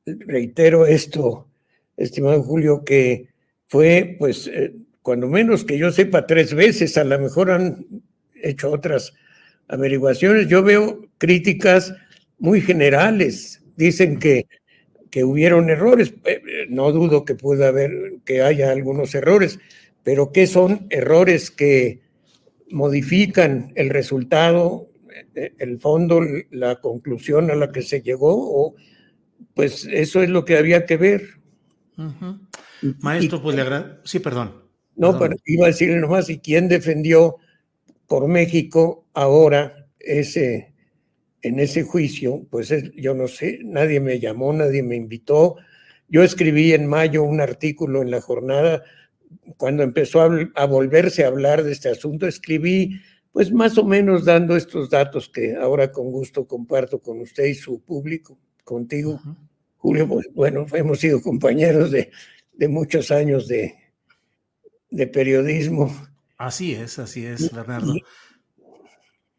reitero 0.05 0.85
esto, 0.85 1.49
estimado 1.97 2.43
Julio, 2.43 2.85
que 2.85 3.29
fue, 3.69 4.17
pues, 4.19 4.47
eh, 4.49 4.75
cuando 5.01 5.29
menos 5.29 5.65
que 5.65 5.79
yo 5.79 5.91
sepa, 5.91 6.27
tres 6.27 6.53
veces, 6.53 6.99
a 6.99 7.05
lo 7.05 7.19
mejor 7.19 7.51
han 7.51 7.87
hecho 8.35 8.71
otras 8.71 9.15
averiguaciones. 9.69 10.49
Yo 10.49 10.63
veo 10.63 11.09
críticas 11.17 11.95
muy 12.39 12.61
generales. 12.61 13.63
Dicen 13.77 14.19
que 14.19 14.47
que 15.17 15.25
hubieron 15.25 15.71
errores. 15.71 16.13
Eh, 16.27 16.43
no 16.69 16.93
dudo 16.93 17.25
que 17.25 17.35
pueda 17.35 17.69
haber, 17.69 17.91
que 18.27 18.43
haya 18.43 18.71
algunos 18.71 19.15
errores, 19.15 19.59
pero 20.03 20.31
¿qué 20.31 20.47
son 20.47 20.87
errores 20.91 21.51
que 21.51 22.01
modifican 22.71 23.73
el 23.77 23.89
resultado, 23.89 24.91
eh, 25.35 25.55
el 25.59 25.81
fondo, 25.81 26.21
la 26.51 26.83
conclusión 26.83 27.51
a 27.51 27.55
la 27.55 27.73
que 27.73 27.81
se 27.81 28.03
llegó? 28.03 28.75
Pues 29.55 29.87
eso 29.91 30.23
es 30.23 30.29
lo 30.29 30.45
que 30.45 30.57
había 30.57 30.87
que 30.87 30.97
ver. 30.97 31.23
Maestro, 33.01 33.43
pues 33.43 33.57
le 33.57 33.63
agradezco. 33.63 34.01
Sí, 34.05 34.19
perdón. 34.19 34.65
No, 34.95 35.19
pero 35.19 35.37
iba 35.45 35.67
a 35.67 35.69
decirle 35.69 35.99
nomás, 35.99 36.31
¿y 36.31 36.39
quién 36.39 36.69
defendió 36.69 37.37
por 38.07 38.29
México 38.29 39.07
ahora 39.13 39.89
ese 39.99 40.77
en 41.47 41.61
ese 41.61 41.85
juicio, 41.85 42.45
pues 42.51 42.75
yo 42.97 43.15
no 43.15 43.29
sé, 43.29 43.61
nadie 43.63 44.01
me 44.01 44.19
llamó, 44.19 44.53
nadie 44.53 44.83
me 44.83 44.97
invitó. 44.97 45.55
Yo 46.09 46.25
escribí 46.25 46.73
en 46.73 46.87
mayo 46.87 47.23
un 47.23 47.41
artículo 47.41 48.03
en 48.03 48.11
la 48.11 48.21
jornada, 48.21 48.83
cuando 49.57 49.85
empezó 49.85 50.23
a, 50.23 50.67
volverse 50.67 51.23
a 51.23 51.29
hablar 51.29 51.63
de 51.63 51.71
este 51.71 51.89
asunto, 51.89 52.27
escribí 52.27 53.01
pues 53.31 53.53
más 53.53 53.79
o 53.79 53.85
menos 53.85 54.25
dando 54.25 54.57
estos 54.57 54.91
datos 54.91 55.29
que 55.29 55.55
ahora 55.55 55.93
con 55.93 56.11
gusto 56.11 56.49
comparto 56.49 57.01
con 57.01 57.21
usted 57.21 57.45
y 57.45 57.55
su 57.55 57.81
público, 57.81 58.37
contigo, 58.67 59.21
Julio. 59.79 60.07
Pues, 60.07 60.27
bueno, 60.35 60.67
hemos 60.75 60.99
sido 60.99 61.23
compañeros 61.23 61.91
de, 61.91 62.11
muchos 62.69 63.11
años 63.11 63.49
de, 63.49 63.75
de 64.91 65.07
periodismo. 65.07 65.95
Así 66.37 66.75
es, 66.75 66.99
así 66.99 67.25
es, 67.25 67.51
Bernardo. 67.51 67.95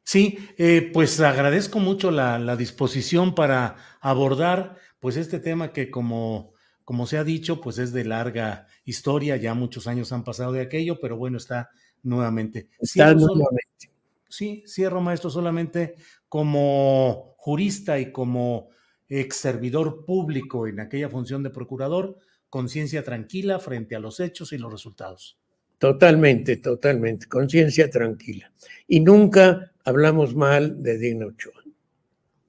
Sí, 0.03 0.39
eh, 0.57 0.89
pues 0.93 1.19
agradezco 1.19 1.79
mucho 1.79 2.09
la, 2.09 2.55
disposición 2.55 3.35
para 3.35 3.75
abordar 3.99 4.77
pues 5.01 5.17
este 5.17 5.39
tema 5.39 5.73
que 5.73 5.91
como, 5.91 6.53
como 6.85 7.05
se 7.05 7.17
ha 7.17 7.25
dicho, 7.25 7.59
pues 7.59 7.77
es 7.77 7.91
de 7.91 8.05
larga 8.05 8.67
historia, 8.85 9.35
ya 9.35 9.53
muchos 9.53 9.85
años 9.85 10.13
han 10.13 10.23
pasado 10.23 10.53
de 10.53 10.61
aquello, 10.61 10.99
pero 11.01 11.17
bueno, 11.17 11.37
está 11.37 11.69
nuevamente. 12.03 12.69
Está 12.79 13.13
nuevamente. 13.13 13.91
sí, 14.29 14.63
cierro 14.65 15.01
maestro 15.01 15.29
solamente 15.29 15.95
como 16.29 17.35
jurista 17.37 17.99
y 17.99 18.13
como 18.13 18.69
ex 19.09 19.37
servidor 19.37 20.05
público 20.05 20.67
en 20.67 20.79
aquella 20.79 21.09
función 21.09 21.43
de 21.43 21.49
procurador, 21.49 22.17
conciencia 22.49 23.03
tranquila 23.03 23.59
frente 23.59 23.95
a 23.95 23.99
los 23.99 24.19
hechos 24.19 24.53
y 24.53 24.57
los 24.57 24.71
resultados. 24.71 25.39
Totalmente, 25.77 26.57
totalmente, 26.57 27.27
conciencia 27.27 27.89
tranquila. 27.89 28.51
Y 28.87 28.99
nunca 28.99 29.73
hablamos 29.83 30.35
mal 30.35 30.81
de 30.81 30.97
Digna 30.97 31.27
Ochoa. 31.27 31.63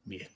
Bien, 0.05 0.29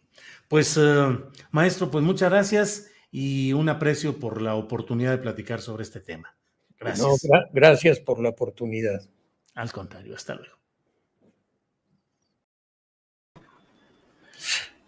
pues 0.48 0.76
eh, 0.78 1.18
maestro, 1.50 1.90
pues 1.90 2.04
muchas 2.04 2.30
gracias 2.30 2.90
y 3.10 3.52
un 3.52 3.68
aprecio 3.68 4.18
por 4.18 4.42
la 4.42 4.54
oportunidad 4.54 5.12
de 5.12 5.18
platicar 5.18 5.60
sobre 5.60 5.82
este 5.84 6.00
tema. 6.00 6.36
Gracias. 6.78 7.26
gracias 7.52 8.00
por 8.00 8.20
la 8.20 8.30
oportunidad. 8.30 9.08
Al 9.54 9.70
contrario, 9.70 10.14
hasta 10.14 10.34
luego. 10.34 10.61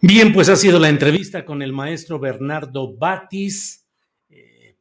Bien, 0.07 0.33
pues 0.33 0.49
ha 0.49 0.55
sido 0.55 0.77
la 0.77 0.89
entrevista 0.89 1.45
con 1.45 1.63
el 1.63 1.73
maestro 1.73 2.19
Bernardo 2.19 2.95
Batis 2.95 3.85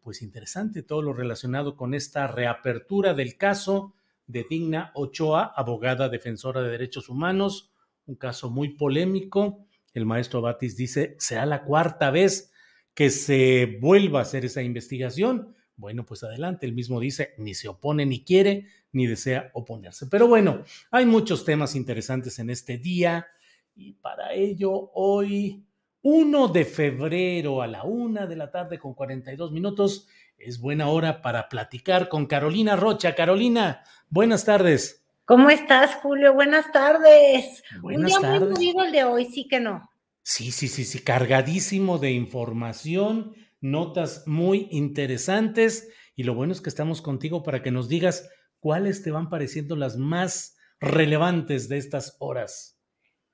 pues 0.03 0.21
interesante 0.21 0.83
todo 0.83 1.01
lo 1.01 1.15
relacionado 1.15 1.77
con 1.77 1.95
esta 1.95 2.27
reapertura 2.27 3.15
del 3.15 3.39
caso 3.39 3.95
de 4.27 4.45
Digna 4.49 4.93
Ochoa, 4.95 5.55
abogada 5.57 6.11
defensora 6.11 6.61
de 6.61 6.69
derechos 6.69 7.09
humanos, 7.09 7.73
un 8.05 8.17
caso 8.17 8.51
muy 8.51 8.77
polémico. 8.77 9.67
El 9.95 10.05
maestro 10.05 10.43
Batis 10.43 10.77
dice, 10.77 11.17
será 11.19 11.47
la 11.47 11.65
cuarta 11.65 12.11
vez 12.11 12.53
que 12.93 13.09
se 13.09 13.79
vuelva 13.81 14.19
a 14.19 14.23
hacer 14.23 14.45
esa 14.45 14.61
investigación. 14.61 15.55
Bueno, 15.75 16.05
pues 16.05 16.23
adelante, 16.23 16.67
él 16.67 16.75
mismo 16.75 17.01
dice, 17.01 17.33
ni 17.39 17.55
se 17.55 17.69
opone, 17.69 18.05
ni 18.05 18.25
quiere, 18.25 18.67
ni 18.93 19.07
desea 19.07 19.51
oponerse. 19.55 20.07
Pero 20.09 20.29
bueno, 20.29 20.65
hay 20.91 21.07
muchos 21.07 21.47
temas 21.47 21.75
interesantes 21.77 22.39
en 22.39 22.51
este 22.51 22.77
día 22.77 23.27
y 23.77 23.95
para 23.95 24.33
ello 24.33 24.91
hoy 24.95 25.65
1 26.03 26.49
de 26.49 26.65
febrero 26.65 27.63
a 27.63 27.67
la 27.67 27.85
una 27.85 28.27
de 28.27 28.37
la 28.37 28.51
tarde 28.51 28.79
con 28.79 28.95
42 28.95 29.53
minutos. 29.53 30.07
Es 30.39 30.61
buena 30.61 30.89
hora 30.89 31.23
para 31.23 31.49
platicar 31.49 32.09
con 32.09 32.27
Carolina 32.27 32.77
Rocha. 32.77 33.15
Carolina, 33.15 33.83
buenas 34.11 34.45
tardes. 34.45 35.05
¿Cómo 35.25 35.49
estás, 35.49 35.95
Julio? 35.97 36.35
Buenas 36.35 36.71
tardes. 36.73 37.63
Un 37.83 38.05
día 38.05 38.21
muy 38.21 38.41
movido 38.41 38.85
el 38.85 38.93
de 38.93 39.05
hoy, 39.05 39.27
sí 39.27 39.49
que 39.49 39.61
no. 39.61 39.91
Sí, 40.23 40.53
sí, 40.53 40.69
sí, 40.69 40.85
sí, 40.85 41.01
cargadísimo 41.01 41.99
de 41.99 42.13
información, 42.13 43.35
notas 43.61 44.27
muy 44.27 44.69
interesantes 44.71 45.89
y 46.17 46.23
lo 46.23 46.35
bueno 46.35 46.53
es 46.53 46.61
que 46.61 46.71
estamos 46.71 47.03
contigo 47.03 47.43
para 47.43 47.63
que 47.63 47.71
nos 47.71 47.89
digas 47.89 48.29
cuáles 48.59 49.03
te 49.03 49.11
van 49.11 49.29
pareciendo 49.29 49.77
las 49.77 49.97
más 49.97 50.57
relevantes 50.81 51.69
de 51.69 51.79
estas 51.79 52.17
horas. 52.21 52.74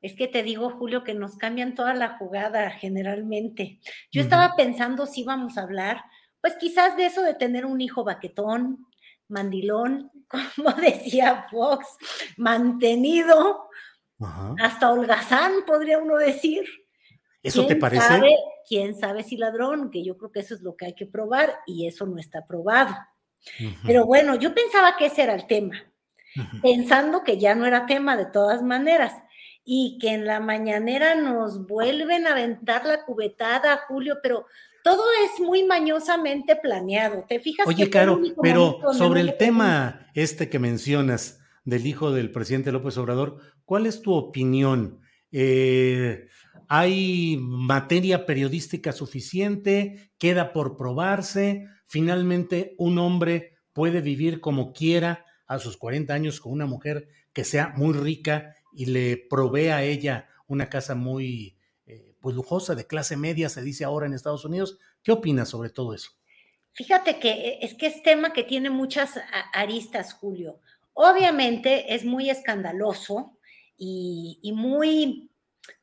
Es 0.02 0.16
que 0.16 0.28
te 0.28 0.42
digo, 0.42 0.70
Julio, 0.70 1.04
que 1.04 1.14
nos 1.14 1.36
cambian 1.36 1.74
toda 1.74 1.92
la 1.94 2.16
jugada 2.16 2.70
generalmente. 2.70 3.80
Yo 4.10 4.22
estaba 4.22 4.56
pensando 4.56 5.06
si 5.06 5.22
íbamos 5.22 5.58
a 5.58 5.62
hablar, 5.62 6.02
pues 6.40 6.54
quizás 6.56 6.96
de 6.96 7.06
eso 7.06 7.22
de 7.22 7.34
tener 7.34 7.66
un 7.66 7.80
hijo 7.80 8.02
baquetón, 8.02 8.86
mandilón, 9.28 10.10
como 10.56 10.72
decía 10.72 11.46
Fox, 11.50 11.86
mantenido, 12.38 13.68
hasta 14.58 14.90
holgazán, 14.90 15.64
podría 15.66 15.98
uno 15.98 16.16
decir. 16.16 16.64
¿Eso 17.42 17.66
te 17.66 17.76
parece? 17.76 18.20
¿Quién 18.66 18.94
sabe 18.94 19.22
si 19.22 19.36
ladrón? 19.36 19.90
Que 19.90 20.04
yo 20.04 20.16
creo 20.16 20.30
que 20.30 20.40
eso 20.40 20.54
es 20.54 20.62
lo 20.62 20.76
que 20.76 20.86
hay 20.86 20.94
que 20.94 21.06
probar 21.06 21.58
y 21.66 21.86
eso 21.86 22.06
no 22.06 22.18
está 22.18 22.46
probado. 22.46 22.94
Pero 23.86 24.04
bueno, 24.04 24.34
yo 24.34 24.54
pensaba 24.54 24.96
que 24.96 25.06
ese 25.06 25.22
era 25.22 25.34
el 25.34 25.46
tema, 25.46 25.82
pensando 26.62 27.24
que 27.24 27.38
ya 27.38 27.54
no 27.54 27.64
era 27.64 27.86
tema 27.86 28.16
de 28.16 28.26
todas 28.26 28.62
maneras 28.62 29.14
y 29.72 29.98
que 30.00 30.14
en 30.14 30.26
la 30.26 30.40
mañanera 30.40 31.14
nos 31.14 31.64
vuelven 31.68 32.26
a 32.26 32.32
aventar 32.32 32.84
la 32.84 33.04
cubetada, 33.04 33.82
Julio, 33.86 34.16
pero 34.20 34.46
todo 34.82 35.04
es 35.24 35.40
muy 35.40 35.62
mañosamente 35.62 36.56
planeado. 36.56 37.24
¿Te 37.28 37.38
fijas? 37.38 37.68
Oye, 37.68 37.88
Caro, 37.88 38.20
pero 38.42 38.80
sobre 38.92 39.20
el 39.20 39.36
tema 39.36 40.08
este 40.14 40.48
que 40.48 40.58
mencionas 40.58 41.38
del 41.62 41.86
hijo 41.86 42.10
del 42.10 42.32
presidente 42.32 42.72
López 42.72 42.98
Obrador, 42.98 43.36
¿cuál 43.64 43.86
es 43.86 44.02
tu 44.02 44.12
opinión? 44.12 45.02
Eh, 45.30 46.26
¿Hay 46.66 47.38
materia 47.40 48.26
periodística 48.26 48.90
suficiente? 48.90 50.10
¿Queda 50.18 50.52
por 50.52 50.76
probarse? 50.76 51.68
¿Finalmente 51.86 52.74
un 52.76 52.98
hombre 52.98 53.54
puede 53.72 54.00
vivir 54.00 54.40
como 54.40 54.72
quiera 54.72 55.24
a 55.46 55.60
sus 55.60 55.76
40 55.76 56.12
años 56.12 56.40
con 56.40 56.50
una 56.50 56.66
mujer 56.66 57.06
que 57.32 57.44
sea 57.44 57.72
muy 57.76 57.92
rica 57.92 58.56
y 58.72 58.86
le 58.86 59.16
provee 59.16 59.68
a 59.68 59.82
ella 59.82 60.28
una 60.46 60.68
casa 60.68 60.94
muy 60.94 61.56
eh, 61.86 62.14
pues 62.20 62.34
lujosa, 62.34 62.74
de 62.74 62.86
clase 62.86 63.16
media, 63.16 63.48
se 63.48 63.62
dice 63.62 63.84
ahora 63.84 64.06
en 64.06 64.14
Estados 64.14 64.44
Unidos. 64.44 64.78
¿Qué 65.02 65.12
opinas 65.12 65.48
sobre 65.48 65.70
todo 65.70 65.94
eso? 65.94 66.10
Fíjate 66.72 67.18
que 67.18 67.58
es 67.62 67.74
que 67.74 67.86
es 67.86 68.02
tema 68.02 68.32
que 68.32 68.44
tiene 68.44 68.70
muchas 68.70 69.20
aristas, 69.52 70.14
Julio. 70.14 70.60
Obviamente 70.92 71.94
es 71.94 72.04
muy 72.04 72.30
escandaloso 72.30 73.36
y, 73.76 74.38
y 74.42 74.52
muy 74.52 75.30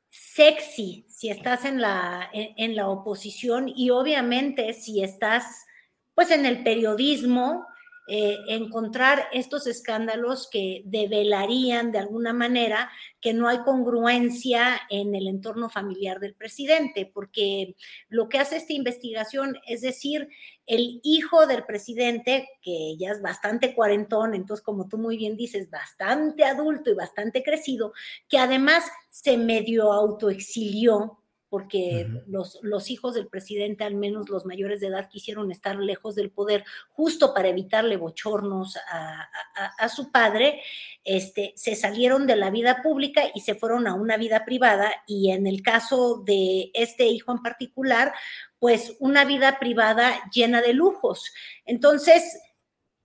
sexy 0.10 1.06
si 1.10 1.30
estás 1.30 1.66
en 1.66 1.82
la, 1.82 2.30
en, 2.34 2.76
la 2.76 2.90
oposición 2.90 3.70
y 3.70 3.90
obviamente 3.90 4.74
si 4.74 5.04
estás 5.04 5.66
pues 6.14 6.32
en 6.32 6.46
el 6.46 6.64
periodismo, 6.64 7.66
eh, 8.10 8.38
encontrar 8.48 9.28
estos 9.34 9.68
escándalos 9.68 10.50
que 10.50 10.82
develarían 10.86 11.92
de 11.92 12.00
alguna 12.00 12.32
manera 12.32 12.90
que 13.20 13.34
no 13.34 13.50
hay 13.50 13.60
congruencia 13.60 14.80
en 14.90 15.14
el 15.14 15.28
entorno 15.28 15.70
familiar 15.70 16.20
del 16.20 16.34
presidente, 16.34 17.10
porque 17.14 17.76
lo 18.08 18.30
que 18.30 18.40
hace 18.40 18.56
esta 18.56 18.74
investigación 18.74 19.58
es 19.68 19.82
decir, 19.82 20.30
el 20.68 21.02
hijo 21.04 21.48
del 21.48 21.66
presidente, 21.66 22.48
que 22.62 22.96
ya 22.98 23.12
es 23.12 23.22
bastante 23.22 23.76
cuarentón, 23.76 24.36
entonces 24.36 24.64
como 24.64 24.88
tú 24.88 24.98
muy 24.98 25.18
bien 25.18 25.36
dices, 25.36 25.70
bastante 25.70 26.46
adulto 26.46 26.90
y 26.92 26.96
bastante 26.96 27.44
crecido, 27.44 27.94
que 28.30 28.38
además 28.38 28.86
se 29.10 29.38
medio 29.38 29.92
autoexilió 29.92 31.20
porque 31.50 32.08
los, 32.28 32.60
los, 32.62 32.90
hijos 32.90 33.14
del 33.14 33.28
presidente, 33.28 33.84
al 33.84 33.96
menos 33.96 34.30
los 34.30 34.46
mayores 34.46 34.80
de 34.80 34.88
edad, 34.88 35.10
quisieron 35.10 35.52
estar 35.52 35.78
lejos 35.78 36.16
del 36.16 36.30
poder 36.30 36.66
justo 36.90 37.34
para 37.34 37.48
evitarle 37.48 37.98
bochornos 37.98 38.78
a, 38.92 39.30
a, 39.78 39.90
su 39.90 40.12
padre, 40.12 40.62
este, 41.04 41.54
se 41.56 41.76
salieron 41.76 42.28
de 42.28 42.36
la 42.36 42.50
vida 42.50 42.82
pública 42.84 43.24
y 43.34 43.42
se 43.42 43.56
fueron 43.56 43.88
a 43.88 43.94
una 43.94 44.18
vida 44.18 44.46
privada 44.46 44.92
y 45.08 45.32
en 45.32 45.48
el 45.48 45.62
caso 45.62 46.22
de 46.26 46.72
este 46.74 47.06
hijo 47.06 47.32
en 47.32 47.42
particular, 47.42 48.14
pues 48.60 48.96
una 49.00 49.24
vida 49.24 49.60
privada 49.60 50.20
llena 50.34 50.62
de 50.62 50.74
lujos. 50.74 51.32
Entonces, 51.66 52.38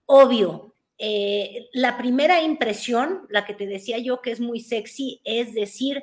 obvio, 0.07 0.72
eh, 1.05 1.69
la 1.73 1.99
primera 1.99 2.43
impresión, 2.43 3.27
la 3.29 3.45
que 3.45 3.55
te 3.55 3.67
decía 3.67 3.99
yo 3.99 4.23
que 4.23 4.31
es 4.31 4.39
muy 4.39 4.61
sexy, 4.61 5.21
es 5.25 5.53
decir, 5.53 6.01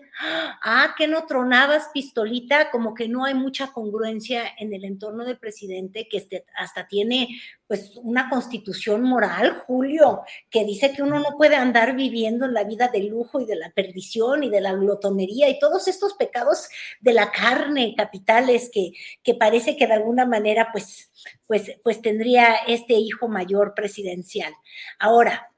ah, 0.62 0.94
que 0.98 1.08
no 1.08 1.26
tronabas 1.26 1.88
pistolita, 1.94 2.70
como 2.70 2.94
que 2.94 3.08
no 3.08 3.24
hay 3.24 3.34
mucha 3.34 3.72
congruencia 3.72 4.44
en 4.58 4.74
el 4.74 4.84
entorno 4.84 5.24
del 5.24 5.38
presidente, 5.38 6.10
que 6.12 6.18
este, 6.18 6.44
hasta 6.54 6.90
tiene 6.90 7.30
pues 7.70 7.92
una 7.98 8.32
constitución 8.32 9.04
moral, 9.04 9.62
Julio, 9.68 10.24
que 10.50 10.66
dice 10.66 10.92
que 10.92 11.04
uno 11.04 11.20
no 11.20 11.38
puede 11.38 11.56
andar 11.56 11.96
viviendo 11.96 12.46
en 12.46 12.56
la 12.56 12.64
vida 12.64 12.88
de 12.88 13.04
lujo 13.04 13.40
y 13.40 13.46
de 13.46 13.56
la 13.56 13.70
perdición 13.70 14.44
y 14.44 14.50
de 14.50 14.60
la 14.60 14.74
glotonería 14.74 15.48
y 15.48 15.60
todos 15.60 15.88
estos 15.88 16.16
pecados 16.16 16.68
de 17.00 17.14
la 17.14 17.32
carne 17.32 17.94
capitales 17.96 18.72
que, 18.74 18.94
que 19.22 19.36
parece 19.36 19.78
que 19.78 19.86
de 19.86 19.94
alguna 19.94 20.26
manera 20.26 20.70
pues, 20.72 21.12
pues, 21.46 21.80
pues 21.84 22.02
tendría 22.02 22.56
este 22.56 22.96
hijo 22.96 23.28
mayor 23.28 23.76
presidencial. 23.76 24.52
Ahora, 24.98 25.54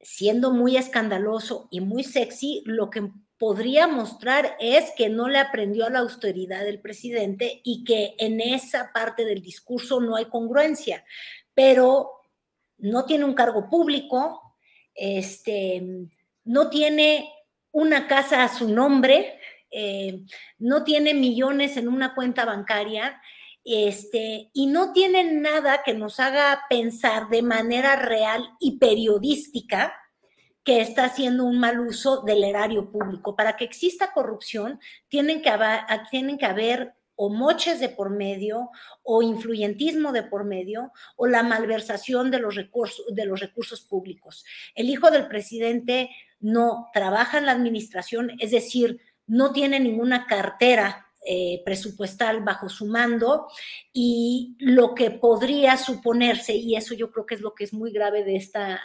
siendo 0.00 0.50
muy 0.50 0.76
escandaloso 0.76 1.68
y 1.70 1.80
muy 1.80 2.02
sexy, 2.02 2.64
lo 2.66 2.90
que 2.90 3.12
podría 3.38 3.86
mostrar 3.86 4.56
es 4.60 4.90
que 4.96 5.08
no 5.08 5.28
le 5.28 5.38
aprendió 5.38 5.86
a 5.86 5.90
la 5.90 6.00
austeridad 6.00 6.64
del 6.64 6.80
presidente 6.80 7.60
y 7.64 7.84
que 7.84 8.14
en 8.18 8.40
esa 8.40 8.90
parte 8.92 9.24
del 9.24 9.40
discurso 9.40 10.00
no 10.00 10.16
hay 10.16 10.26
congruencia, 10.26 11.04
pero 11.54 12.10
no 12.78 13.04
tiene 13.04 13.24
un 13.24 13.34
cargo 13.34 13.68
público, 13.68 14.56
este, 14.94 15.82
no 16.44 16.68
tiene 16.68 17.32
una 17.70 18.08
casa 18.08 18.42
a 18.42 18.48
su 18.48 18.68
nombre, 18.68 19.38
eh, 19.70 20.24
no 20.58 20.82
tiene 20.82 21.14
millones 21.14 21.76
en 21.76 21.88
una 21.88 22.14
cuenta 22.14 22.44
bancaria, 22.44 23.20
este, 23.64 24.50
y 24.52 24.66
no 24.66 24.92
tiene 24.92 25.24
nada 25.24 25.82
que 25.84 25.94
nos 25.94 26.20
haga 26.20 26.62
pensar 26.70 27.28
de 27.28 27.42
manera 27.42 27.96
real 27.96 28.48
y 28.58 28.78
periodística 28.78 29.94
que 30.68 30.82
está 30.82 31.06
haciendo 31.06 31.44
un 31.44 31.58
mal 31.58 31.80
uso 31.80 32.20
del 32.24 32.44
erario 32.44 32.92
público. 32.92 33.34
Para 33.34 33.56
que 33.56 33.64
exista 33.64 34.12
corrupción, 34.12 34.78
tienen 35.08 35.40
que 35.40 35.48
haber, 35.48 35.80
tienen 36.10 36.36
que 36.36 36.44
haber 36.44 36.92
o 37.14 37.30
moches 37.30 37.80
de 37.80 37.88
por 37.88 38.10
medio, 38.10 38.68
o 39.02 39.22
influyentismo 39.22 40.12
de 40.12 40.24
por 40.24 40.44
medio, 40.44 40.92
o 41.16 41.26
la 41.26 41.42
malversación 41.42 42.30
de 42.30 42.40
los 42.40 42.54
recursos, 42.54 43.06
de 43.10 43.24
los 43.24 43.40
recursos 43.40 43.80
públicos. 43.80 44.44
El 44.74 44.90
hijo 44.90 45.10
del 45.10 45.26
presidente 45.26 46.10
no 46.38 46.90
trabaja 46.92 47.38
en 47.38 47.46
la 47.46 47.52
administración, 47.52 48.32
es 48.38 48.50
decir, 48.50 49.00
no 49.26 49.54
tiene 49.54 49.80
ninguna 49.80 50.26
cartera 50.26 51.06
eh, 51.24 51.62
presupuestal 51.64 52.44
bajo 52.44 52.68
su 52.68 52.84
mando 52.84 53.48
y 53.90 54.54
lo 54.58 54.94
que 54.94 55.10
podría 55.10 55.78
suponerse, 55.78 56.54
y 56.54 56.76
eso 56.76 56.92
yo 56.92 57.10
creo 57.10 57.24
que 57.24 57.36
es 57.36 57.40
lo 57.40 57.54
que 57.54 57.64
es 57.64 57.72
muy 57.72 57.90
grave 57.90 58.22
de 58.22 58.36
esta 58.36 58.82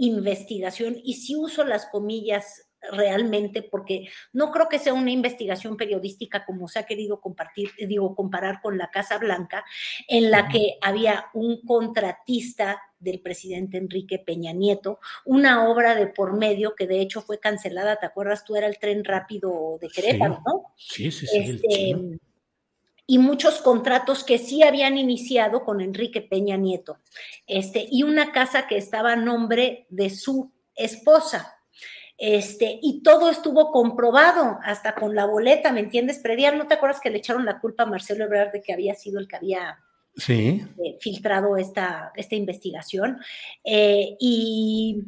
investigación 0.00 0.96
y 1.04 1.14
si 1.14 1.36
uso 1.36 1.64
las 1.64 1.86
comillas 1.86 2.66
realmente 2.92 3.62
porque 3.62 4.08
no 4.32 4.50
creo 4.50 4.68
que 4.68 4.78
sea 4.78 4.94
una 4.94 5.10
investigación 5.10 5.76
periodística 5.76 6.46
como 6.46 6.66
se 6.66 6.78
ha 6.78 6.86
querido 6.86 7.20
compartir, 7.20 7.70
digo, 7.78 8.16
comparar 8.16 8.60
con 8.62 8.78
la 8.78 8.90
Casa 8.90 9.18
Blanca, 9.18 9.64
en 10.08 10.30
la 10.30 10.48
que 10.48 10.78
había 10.80 11.26
un 11.34 11.60
contratista 11.62 12.80
del 12.98 13.20
presidente 13.20 13.76
Enrique 13.76 14.18
Peña 14.18 14.52
Nieto, 14.52 14.98
una 15.26 15.68
obra 15.68 15.94
de 15.94 16.06
por 16.06 16.36
medio 16.36 16.74
que 16.74 16.86
de 16.86 17.00
hecho 17.00 17.20
fue 17.20 17.38
cancelada, 17.38 17.96
¿te 17.96 18.06
acuerdas? 18.06 18.44
Tú 18.44 18.56
era 18.56 18.66
el 18.66 18.78
tren 18.78 19.04
rápido 19.04 19.78
de 19.80 19.88
Querétaro, 19.88 20.42
¿no? 20.46 20.72
Sí, 20.76 21.10
sí, 21.10 21.26
sí. 21.26 21.38
Este, 21.38 22.20
y 23.10 23.18
muchos 23.18 23.58
contratos 23.58 24.22
que 24.22 24.38
sí 24.38 24.62
habían 24.62 24.96
iniciado 24.96 25.64
con 25.64 25.80
Enrique 25.80 26.20
Peña 26.20 26.56
Nieto, 26.56 26.98
este, 27.44 27.88
y 27.90 28.04
una 28.04 28.30
casa 28.30 28.68
que 28.68 28.76
estaba 28.76 29.14
a 29.14 29.16
nombre 29.16 29.88
de 29.88 30.10
su 30.10 30.52
esposa. 30.76 31.56
Este, 32.16 32.78
y 32.80 33.02
todo 33.02 33.28
estuvo 33.28 33.72
comprobado, 33.72 34.60
hasta 34.62 34.94
con 34.94 35.16
la 35.16 35.26
boleta, 35.26 35.72
¿me 35.72 35.80
entiendes? 35.80 36.20
Predial, 36.20 36.56
¿no 36.56 36.68
te 36.68 36.74
acuerdas 36.74 37.00
que 37.00 37.10
le 37.10 37.18
echaron 37.18 37.44
la 37.44 37.58
culpa 37.58 37.82
a 37.82 37.86
Marcelo 37.86 38.26
Ebrard 38.26 38.52
de 38.52 38.62
que 38.62 38.72
había 38.72 38.94
sido 38.94 39.18
el 39.18 39.26
que 39.26 39.34
había 39.34 39.80
sí. 40.14 40.64
Eh, 40.78 40.96
filtrado 41.00 41.56
esta, 41.56 42.12
esta 42.14 42.36
investigación? 42.36 43.18
Eh, 43.64 44.16
y 44.20 45.02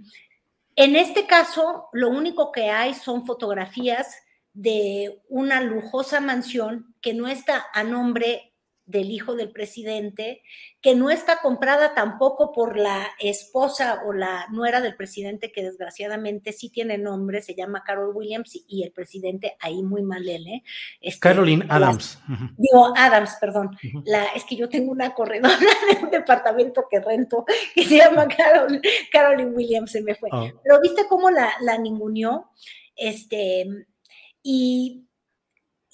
en 0.75 0.97
este 0.97 1.25
caso, 1.29 1.85
lo 1.93 2.09
único 2.09 2.51
que 2.51 2.69
hay 2.69 2.95
son 2.95 3.25
fotografías 3.25 4.17
de 4.55 5.23
una 5.29 5.61
lujosa 5.61 6.21
mansión 6.21 6.95
que 7.01 7.15
no 7.15 7.29
está 7.29 7.67
a 7.73 7.85
nombre 7.85 8.53
del 8.85 9.11
hijo 9.11 9.35
del 9.35 9.51
presidente, 9.51 10.43
que 10.81 10.95
no 10.95 11.11
está 11.11 11.41
comprada 11.41 11.95
tampoco 11.95 12.53
por 12.53 12.77
la 12.77 13.09
esposa 13.21 14.03
o 14.05 14.13
la 14.13 14.47
nuera 14.51 14.81
del 14.81 14.97
presidente, 14.97 15.53
que 15.53 15.63
desgraciadamente 15.63 16.53
sí 16.53 16.69
tiene 16.69 16.99
nombre, 16.99 17.43
se 17.43 17.55
llama 17.55 17.85
Carol 17.85 18.15
Williams, 18.15 18.53
y, 18.67 18.83
el 18.83 18.93
presidente 18.93 19.57
ahí 19.61 19.83
muy 19.83 20.03
mal 20.03 20.29
él, 20.29 20.47
¿eh? 20.47 20.63
Este, 21.01 21.21
Caroline 21.21 21.65
Adams. 21.69 22.19
Digo, 22.59 22.93
Adams, 22.97 23.37
perdón. 23.41 23.71
la, 24.05 24.25
es 24.35 24.45
que 24.45 24.57
yo 24.57 24.69
tengo 24.69 24.91
una 24.91 25.15
corredora 25.15 25.57
de 25.93 26.05
un 26.05 26.11
departamento 26.11 26.85
que 26.91 27.01
rento 27.01 27.45
que 27.75 27.85
se 27.85 27.99
llama 27.99 28.27
Carol, 28.29 28.81
Caroline 29.13 29.51
Williams, 29.51 29.93
se 29.93 30.03
me 30.03 30.15
fue. 30.15 30.29
Oh. 30.33 30.49
Pero 30.63 30.81
viste 30.81 31.07
cómo 31.09 31.31
la, 31.31 31.53
la 31.61 31.79
ninguneó, 31.79 32.51
este, 32.97 33.87
y 34.45 35.07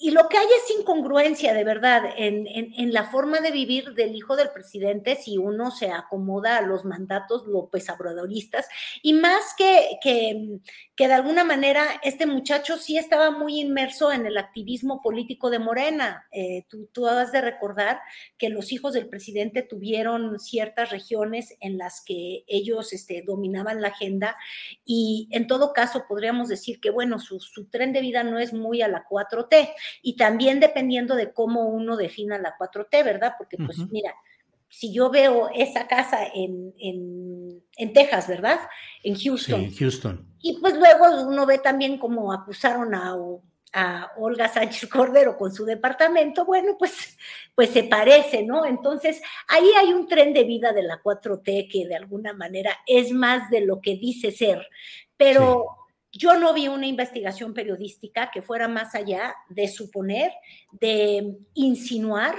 y 0.01 0.11
lo 0.11 0.29
que 0.29 0.37
hay 0.37 0.45
es 0.45 0.79
incongruencia, 0.79 1.53
de 1.53 1.65
verdad, 1.65 2.13
en, 2.15 2.47
en, 2.47 2.93
la 2.93 3.11
forma 3.11 3.41
de 3.41 3.51
vivir 3.51 3.95
del 3.95 4.15
hijo 4.15 4.37
del 4.37 4.49
presidente 4.49 5.17
si 5.17 5.37
uno 5.37 5.71
se 5.71 5.91
acomoda 5.91 6.55
a 6.55 6.61
los 6.61 6.85
mandatos 6.85 7.45
López 7.45 7.89
Obradoristas. 7.89 8.69
Y 9.03 9.11
más 9.11 9.53
que, 9.57 9.99
que, 10.01 10.59
que, 10.95 11.07
de 11.09 11.13
alguna 11.13 11.43
manera 11.43 11.85
este 12.01 12.25
muchacho 12.25 12.77
sí 12.77 12.97
estaba 12.97 13.29
muy 13.29 13.59
inmerso 13.59 14.13
en 14.13 14.25
el 14.25 14.37
activismo 14.37 15.01
político 15.01 15.49
de 15.49 15.59
Morena. 15.59 16.25
Eh, 16.31 16.63
tú, 16.69 16.87
tú 16.93 17.05
has 17.05 17.33
de 17.33 17.41
recordar 17.41 17.99
que 18.37 18.47
los 18.47 18.71
hijos 18.71 18.93
del 18.93 19.09
presidente 19.09 19.63
tuvieron 19.63 20.39
ciertas 20.39 20.91
regiones 20.91 21.57
en 21.59 21.77
las 21.77 22.01
que 22.05 22.45
ellos 22.47 22.93
este, 22.93 23.21
dominaban 23.27 23.81
la 23.81 23.89
agenda 23.89 24.37
y 24.85 25.27
en 25.31 25.45
todo 25.47 25.73
caso 25.73 26.05
podríamos 26.07 26.47
decir 26.47 26.79
que, 26.79 26.89
bueno, 26.89 27.19
su, 27.19 27.41
su 27.41 27.65
tren 27.65 27.91
de 27.91 27.99
vida 27.99 28.23
no 28.23 28.39
es 28.39 28.53
muy 28.53 28.81
a 28.81 28.87
la 28.87 29.05
4T 29.05 29.73
y 30.01 30.15
también 30.15 30.59
dependiendo 30.59 31.15
de 31.15 31.33
cómo 31.33 31.67
uno 31.67 31.97
defina 31.97 32.37
la 32.37 32.55
4T, 32.57 33.03
¿verdad? 33.03 33.33
Porque 33.37 33.57
pues 33.57 33.77
mira, 33.89 34.13
si 34.67 34.93
yo 34.93 35.09
veo 35.09 35.49
esa 35.53 35.87
casa 35.87 36.19
en, 36.33 36.73
en, 36.77 37.93
Texas, 37.93 38.27
¿verdad? 38.27 38.59
En 39.03 39.15
Houston. 39.15 39.69
Sí, 39.69 39.77
Houston. 39.77 40.25
Y 40.41 40.59
pues 40.59 40.75
luego 40.75 41.23
uno 41.27 41.45
ve 41.45 41.57
también 41.57 41.97
cómo 41.97 42.31
acusaron 42.31 42.93
a, 42.93 43.15
a 43.73 44.11
Olga 44.17 44.47
Sánchez 44.47 44.89
Cordero 44.89 45.37
con 45.37 45.53
su 45.53 45.65
departamento, 45.65 46.45
bueno, 46.45 46.75
pues, 46.77 47.17
pues 47.55 47.71
se 47.71 47.83
parece, 47.83 48.43
¿no? 48.43 48.65
Entonces, 48.65 49.21
ahí 49.47 49.69
hay 49.77 49.93
un 49.93 50.07
tren 50.07 50.33
de 50.33 50.43
vida 50.43 50.71
de 50.71 50.83
la 50.83 51.01
4T 51.01 51.69
que 51.71 51.87
de 51.87 51.95
alguna 51.95 52.33
manera 52.33 52.77
es 52.85 53.11
más 53.11 53.49
de 53.49 53.61
lo 53.61 53.81
que 53.81 53.95
dice 53.95 54.31
ser 54.31 54.67
pero 55.19 55.65
yo 56.11 56.35
no 56.37 56.53
vi 56.53 56.67
una 56.67 56.87
investigación 56.87 57.53
periodística 57.53 58.31
que 58.31 58.41
fuera 58.41 58.67
más 58.67 58.95
allá 58.95 59.35
de 59.49 59.67
suponer, 59.67 60.31
de 60.71 61.37
insinuar, 61.53 62.35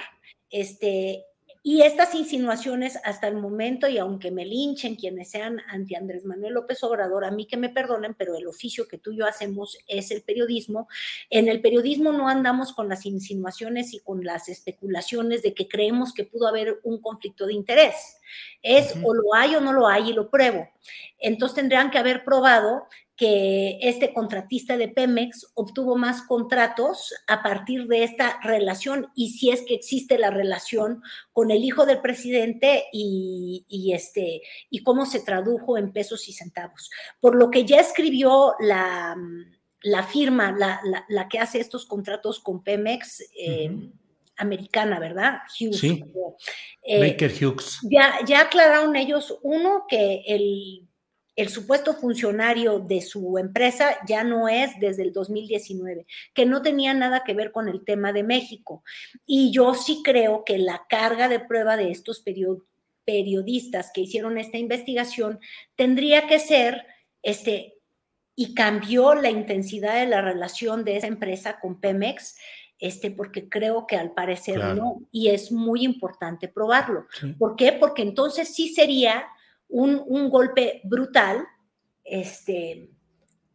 este, 0.51 1.25
y 1.63 1.83
estas 1.83 2.15
insinuaciones 2.15 2.99
hasta 3.05 3.29
el 3.29 3.37
momento, 3.37 3.87
y 3.87 3.99
aunque 3.99 4.31
me 4.31 4.47
linchen 4.47 4.97
quienes 4.97 5.31
sean 5.31 5.61
anti 5.69 5.95
Andrés 5.95 6.25
Manuel 6.25 6.55
López 6.55 6.83
Obrador, 6.83 7.23
a 7.23 7.31
mí 7.31 7.47
que 7.47 7.59
me 7.59 7.69
perdonen, 7.69 8.15
pero 8.15 8.35
el 8.35 8.47
oficio 8.47 8.89
que 8.89 8.97
tú 8.97 9.13
y 9.13 9.19
yo 9.19 9.27
hacemos 9.27 9.77
es 9.87 10.11
el 10.11 10.23
periodismo. 10.23 10.89
En 11.29 11.49
el 11.49 11.61
periodismo 11.61 12.13
no 12.13 12.29
andamos 12.29 12.73
con 12.73 12.89
las 12.89 13.05
insinuaciones 13.05 13.93
y 13.93 14.01
con 14.01 14.25
las 14.25 14.49
especulaciones 14.49 15.43
de 15.43 15.53
que 15.53 15.69
creemos 15.69 16.15
que 16.15 16.25
pudo 16.25 16.49
haber 16.49 16.81
un 16.83 16.99
conflicto 17.03 17.47
de 17.47 17.53
interés. 17.53 18.20
Es 18.63 18.95
o 19.03 19.15
lo 19.15 19.35
hay 19.35 19.57
o 19.57 19.61
no 19.61 19.73
lo 19.73 19.87
hay 19.87 20.11
y 20.11 20.13
lo 20.13 20.31
pruebo. 20.31 20.69
Entonces 21.19 21.57
tendrían 21.57 21.91
que 21.91 21.99
haber 21.99 22.25
probado 22.25 22.87
que 23.21 23.79
este 23.83 24.15
contratista 24.15 24.79
de 24.79 24.89
Pemex 24.89 25.51
obtuvo 25.53 25.95
más 25.95 26.23
contratos 26.23 27.13
a 27.27 27.43
partir 27.43 27.87
de 27.87 28.03
esta 28.03 28.41
relación 28.43 29.09
y 29.15 29.33
si 29.33 29.51
es 29.51 29.61
que 29.61 29.75
existe 29.75 30.17
la 30.17 30.31
relación 30.31 31.03
con 31.35 31.51
el 31.51 31.63
hijo 31.63 31.85
del 31.85 32.01
presidente 32.01 32.85
y, 32.95 33.93
este, 33.95 34.41
y 34.71 34.83
cómo 34.83 35.05
se 35.05 35.21
tradujo 35.21 35.77
en 35.77 35.93
pesos 35.93 36.31
y 36.31 36.33
centavos. 36.33 36.91
Por 37.21 37.37
lo 37.37 37.51
que 37.51 37.67
ya 37.67 37.81
escribió 37.81 38.55
la, 38.59 39.15
la 39.83 40.03
firma, 40.03 40.57
la, 40.57 41.29
que 41.29 41.41
hace 41.41 41.61
estos 41.61 41.85
contratos 41.85 42.41
con 42.41 42.65
Pemex. 42.65 43.23
Eh, 43.39 43.91
americana, 44.41 44.99
¿verdad? 44.99 45.39
Hughes. 45.59 45.79
Sí. 45.79 46.05
Eh, 46.83 47.11
Baker 47.11 47.33
Hughes. 47.33 47.79
Ya, 47.83 48.19
ya 48.27 48.43
aclararon 48.43 48.97
ellos, 48.97 49.39
uno, 49.43 49.85
que 49.89 50.23
el 50.27 50.89
el 51.41 51.49
supuesto 51.49 51.95
funcionario 51.95 52.81
de 52.81 53.01
su 53.01 53.39
empresa 53.39 53.97
ya 54.07 54.25
no 54.25 54.47
es 54.49 54.79
desde 54.79 55.05
el 55.05 55.13
2019, 55.13 56.07
que 56.35 56.45
no 56.45 56.61
tenía 56.61 56.93
nada 56.93 57.23
que 57.25 57.33
ver 57.33 57.51
con 57.51 57.67
el 57.69 57.83
tema 57.83 58.13
de 58.13 58.23
México. 58.23 58.85
Y 59.25 59.51
yo 59.51 59.73
sí 59.73 60.03
creo 60.05 60.45
que 60.45 60.59
la 60.59 60.85
carga 60.87 61.29
de 61.29 61.41
prueba 61.41 61.79
de 61.79 61.93
estos 61.93 62.23
periodistas 63.07 63.91
que 63.95 64.03
hicieron 64.03 64.37
esta 64.37 64.59
investigación 64.59 65.41
tendría 65.77 66.27
que 66.27 66.41
ser, 66.41 66.85
este, 67.23 67.79
y 68.35 68.53
cambió 68.55 69.15
la 69.15 69.31
intensidad 69.31 69.95
de 69.95 70.07
la 70.07 70.21
relación 70.21 70.85
de 70.85 70.99
esa 70.99 71.07
empresa 71.07 71.59
con 71.59 71.81
Pemex, 71.81 72.37
este, 72.81 73.11
porque 73.11 73.49
creo 73.49 73.87
que 73.87 73.97
al 73.97 74.13
parecer 74.13 74.59
no, 74.75 75.03
y 75.13 75.29
es 75.29 75.53
muy 75.53 75.85
importante 75.85 76.49
probarlo. 76.49 77.07
¿Por 77.39 77.55
qué? 77.55 77.73
Porque 77.73 78.03
entonces 78.03 78.55
sí 78.55 78.75
sería 78.75 79.27
un, 79.69 80.31
golpe 80.31 80.81
brutal, 80.85 81.45
este, 82.05 82.89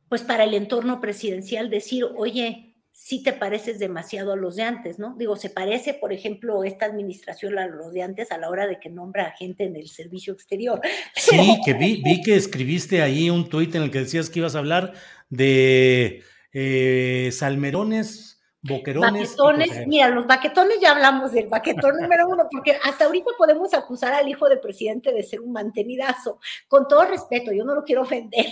pues 0.08 0.22
para 0.22 0.44
el 0.44 0.54
entorno 0.54 1.02
presidencial 1.02 1.72
decir, 1.72 2.06
oye, 2.16 2.76
si 2.92 3.24
te 3.24 3.34
pareces 3.34 3.80
demasiado 3.80 4.32
a 4.32 4.38
los 4.38 4.56
de 4.56 4.64
antes, 4.64 5.00
¿no? 5.00 5.16
Digo, 5.18 5.36
se 5.36 5.50
parece, 5.50 5.96
por 5.96 6.14
ejemplo, 6.14 6.64
esta 6.64 6.86
administración 6.86 7.58
a 7.58 7.68
los 7.68 7.92
de 7.92 8.04
antes 8.04 8.32
a 8.32 8.38
la 8.38 8.50
hora 8.50 8.68
de 8.68 8.80
que 8.80 8.90
nombra 8.90 9.26
a 9.26 9.32
gente 9.32 9.66
en 9.66 9.76
el 9.76 9.90
servicio 9.90 10.34
exterior. 10.34 10.80
Sí, 11.16 11.60
que 11.66 11.74
vi, 11.74 12.02
vi 12.02 12.22
que 12.22 12.36
escribiste 12.36 13.02
ahí 13.02 13.30
un 13.30 13.50
tuit 13.50 13.74
en 13.76 13.84
el 13.84 13.92
que 13.92 14.00
decías 14.00 14.30
que 14.30 14.40
ibas 14.40 14.56
a 14.56 14.60
hablar 14.60 14.94
de 15.30 16.24
eh, 16.54 17.32
salmerones 17.34 18.35
Boquerones. 18.68 19.38
Baquetones, 19.38 19.88
mira, 19.88 20.10
los 20.10 20.26
baquetones 20.26 20.80
ya 20.80 20.92
hablamos 20.92 21.32
del 21.32 21.48
baquetón 21.48 21.98
número 22.02 22.28
uno, 22.28 22.48
porque 22.52 22.78
hasta 22.84 23.06
ahorita 23.06 23.32
podemos 23.38 23.74
acusar 23.74 24.14
al 24.14 24.28
hijo 24.28 24.50
del 24.50 24.60
presidente 24.60 25.14
de 25.14 25.22
ser 25.22 25.42
un 25.42 25.52
mantenidazo. 25.52 26.40
Con 26.68 26.88
todo 26.88 27.06
respeto, 27.06 27.52
yo 27.52 27.64
no 27.64 27.76
lo 27.76 27.84
quiero 27.84 28.02
ofender. 28.02 28.48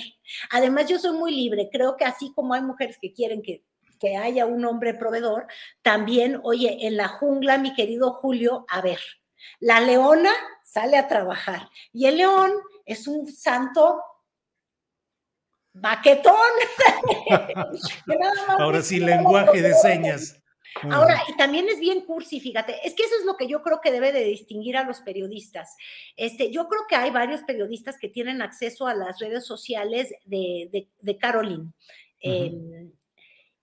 Además, 0.51 0.87
yo 0.87 0.99
soy 0.99 1.17
muy 1.17 1.35
libre. 1.35 1.69
Creo 1.71 1.97
que 1.97 2.05
así 2.05 2.31
como 2.33 2.53
hay 2.53 2.61
mujeres 2.61 2.99
que 3.01 3.11
quieren 3.11 3.41
que, 3.41 3.63
que 3.99 4.15
haya 4.15 4.45
un 4.45 4.63
hombre 4.65 4.93
proveedor, 4.93 5.47
también, 5.81 6.39
oye, 6.43 6.85
en 6.85 6.95
la 6.95 7.07
jungla, 7.07 7.57
mi 7.57 7.73
querido 7.73 8.11
Julio, 8.11 8.65
a 8.69 8.81
ver, 8.81 8.99
la 9.59 9.81
leona 9.81 10.31
sale 10.63 10.97
a 10.97 11.07
trabajar 11.07 11.69
y 11.91 12.05
el 12.05 12.17
león 12.17 12.51
es 12.85 13.07
un 13.07 13.27
santo 13.27 13.99
baquetón. 15.73 16.33
Ahora 18.59 18.81
sí, 18.81 18.99
lenguaje 18.99 19.61
de 19.61 19.73
señas. 19.73 20.39
Ahora, 20.89 21.21
y 21.27 21.37
también 21.37 21.69
es 21.69 21.79
bien 21.79 22.01
cursi, 22.01 22.39
fíjate, 22.39 22.75
es 22.83 22.95
que 22.95 23.03
eso 23.03 23.15
es 23.19 23.25
lo 23.25 23.37
que 23.37 23.47
yo 23.47 23.61
creo 23.61 23.79
que 23.81 23.91
debe 23.91 24.11
de 24.11 24.23
distinguir 24.23 24.75
a 24.75 24.83
los 24.83 25.01
periodistas. 25.01 25.75
Este, 26.15 26.51
yo 26.51 26.67
creo 26.67 26.81
que 26.89 26.95
hay 26.95 27.11
varios 27.11 27.43
periodistas 27.43 27.97
que 27.99 28.09
tienen 28.09 28.41
acceso 28.41 28.87
a 28.87 28.95
las 28.95 29.19
redes 29.19 29.45
sociales 29.45 30.13
de, 30.25 30.87
de, 30.99 31.17
Caroline. 31.17 31.71
Em, 32.19 32.91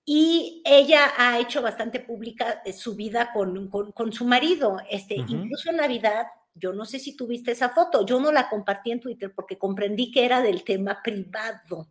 y 0.05 0.63
ella 0.65 1.13
ha 1.17 1.41
hecho 1.41 1.63
bastante 1.63 2.01
pública 2.01 2.63
eh, 2.65 2.73
su 2.73 2.95
vida 2.95 3.33
con, 3.33 3.69
con, 3.69 4.13
su 4.13 4.25
marido. 4.25 4.79
Este, 4.89 5.17
Incluso 5.17 5.71
en 5.71 5.77
Navidad, 5.77 6.27
yo 6.55 6.73
no 6.73 6.85
sé 6.85 7.01
si 7.01 7.17
tuviste 7.17 7.53
esa 7.53 7.71
foto, 7.71 8.07
yo 8.07 8.21
no 8.21 8.31
la 8.31 8.49
compartí 8.49 8.93
en 8.93 9.01
Twitter 9.01 9.33
porque 9.35 9.59
comprendí 9.59 10.13
que 10.13 10.25
era 10.25 10.41
del 10.43 10.63
tema 10.63 11.01
privado 11.03 11.89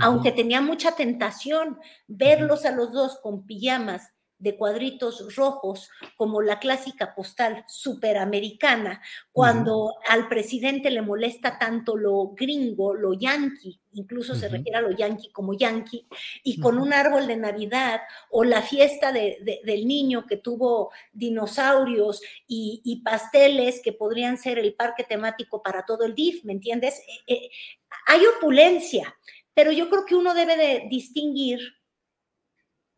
aunque 0.00 0.32
tenía 0.32 0.60
mucha 0.60 0.96
tentación 0.96 1.78
verlos 2.06 2.64
a 2.64 2.72
los 2.72 2.92
dos 2.92 3.18
con 3.22 3.46
pijamas 3.46 4.12
de 4.38 4.56
cuadritos 4.56 5.34
rojos, 5.34 5.88
como 6.16 6.42
la 6.42 6.58
clásica 6.58 7.14
postal 7.14 7.64
superamericana, 7.68 9.00
cuando 9.32 9.94
al 10.08 10.28
presidente 10.28 10.90
le 10.90 11.00
molesta 11.00 11.58
tanto 11.58 11.96
lo 11.96 12.34
gringo, 12.34 12.94
lo 12.94 13.14
yanqui, 13.14 13.80
incluso 13.92 14.34
se 14.34 14.48
refiere 14.48 14.76
a 14.76 14.82
lo 14.82 14.90
yanqui 14.90 15.30
como 15.30 15.54
yanqui, 15.54 16.06
y 16.44 16.60
con 16.60 16.78
un 16.78 16.92
árbol 16.92 17.26
de 17.26 17.36
Navidad, 17.36 18.02
o 18.30 18.44
la 18.44 18.60
fiesta 18.60 19.10
del 19.10 19.86
niño 19.86 20.26
que 20.26 20.36
tuvo 20.36 20.90
dinosaurios 21.12 22.20
y, 22.46 23.02
pasteles 23.04 23.80
que 23.82 23.92
podrían 23.92 24.36
ser 24.36 24.58
el 24.58 24.74
parque 24.74 25.04
temático 25.04 25.62
para 25.62 25.84
todo 25.84 26.04
el 26.04 26.14
DIF, 26.14 26.44
¿me 26.44 26.52
entiendes? 26.52 26.98
Eh, 27.26 27.34
eh, 27.34 27.50
hay 28.06 28.20
opulencia, 28.26 29.16
pero 29.56 29.72
yo 29.72 29.88
creo 29.88 30.04
que 30.04 30.14
uno 30.14 30.34
debe 30.34 30.54
de 30.54 30.86
distinguir 30.90 31.60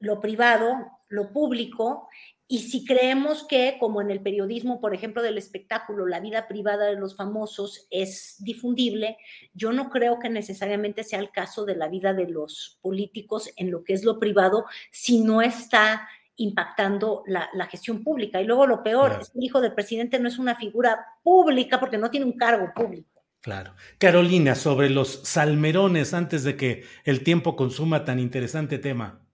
lo 0.00 0.20
privado, 0.20 0.74
lo 1.08 1.32
público, 1.32 2.08
y 2.48 2.58
si 2.58 2.84
creemos 2.84 3.46
que, 3.46 3.76
como 3.78 4.00
en 4.00 4.10
el 4.10 4.20
periodismo, 4.22 4.80
por 4.80 4.92
ejemplo, 4.92 5.22
del 5.22 5.38
espectáculo, 5.38 6.04
la 6.06 6.18
vida 6.18 6.48
privada 6.48 6.86
de 6.86 6.96
los 6.96 7.14
famosos 7.14 7.86
es 7.90 8.36
difundible, 8.40 9.18
yo 9.54 9.70
no 9.70 9.88
creo 9.88 10.18
que 10.18 10.30
necesariamente 10.30 11.04
sea 11.04 11.20
el 11.20 11.30
caso 11.30 11.64
de 11.64 11.76
la 11.76 11.88
vida 11.88 12.12
de 12.12 12.26
los 12.26 12.80
políticos 12.82 13.52
en 13.56 13.70
lo 13.70 13.84
que 13.84 13.92
es 13.92 14.02
lo 14.02 14.18
privado, 14.18 14.64
si 14.90 15.20
no 15.20 15.42
está 15.42 16.08
impactando 16.34 17.22
la, 17.26 17.66
gestión 17.66 18.02
pública. 18.02 18.40
Y 18.40 18.46
luego 18.46 18.66
lo 18.66 18.82
peor, 18.82 19.18
es 19.20 19.30
que 19.30 19.38
el 19.38 19.44
hijo 19.44 19.60
del 19.60 19.74
presidente 19.74 20.18
no 20.18 20.26
es 20.26 20.40
una 20.40 20.56
figura 20.56 21.06
pública 21.22 21.78
porque 21.78 21.98
no 21.98 22.10
tiene 22.10 22.26
un 22.26 22.36
cargo 22.36 22.72
público. 22.74 23.17
Claro. 23.40 23.74
Carolina, 23.98 24.54
sobre 24.54 24.90
los 24.90 25.20
salmerones, 25.24 26.12
antes 26.12 26.44
de 26.44 26.56
que 26.56 26.84
el 27.04 27.22
tiempo 27.22 27.56
consuma 27.56 28.04
tan 28.04 28.18
interesante 28.18 28.78
tema. 28.78 29.24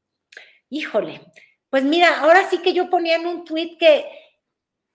Híjole, 0.69 1.21
pues 1.71 1.85
mira, 1.85 2.21
ahora 2.21 2.49
sí 2.49 2.59
que 2.59 2.75
yo 2.75 2.91
ponía 2.91 3.17
en 3.17 3.27
un 3.27 3.45
tuit 3.45 3.79
que, 3.79 4.05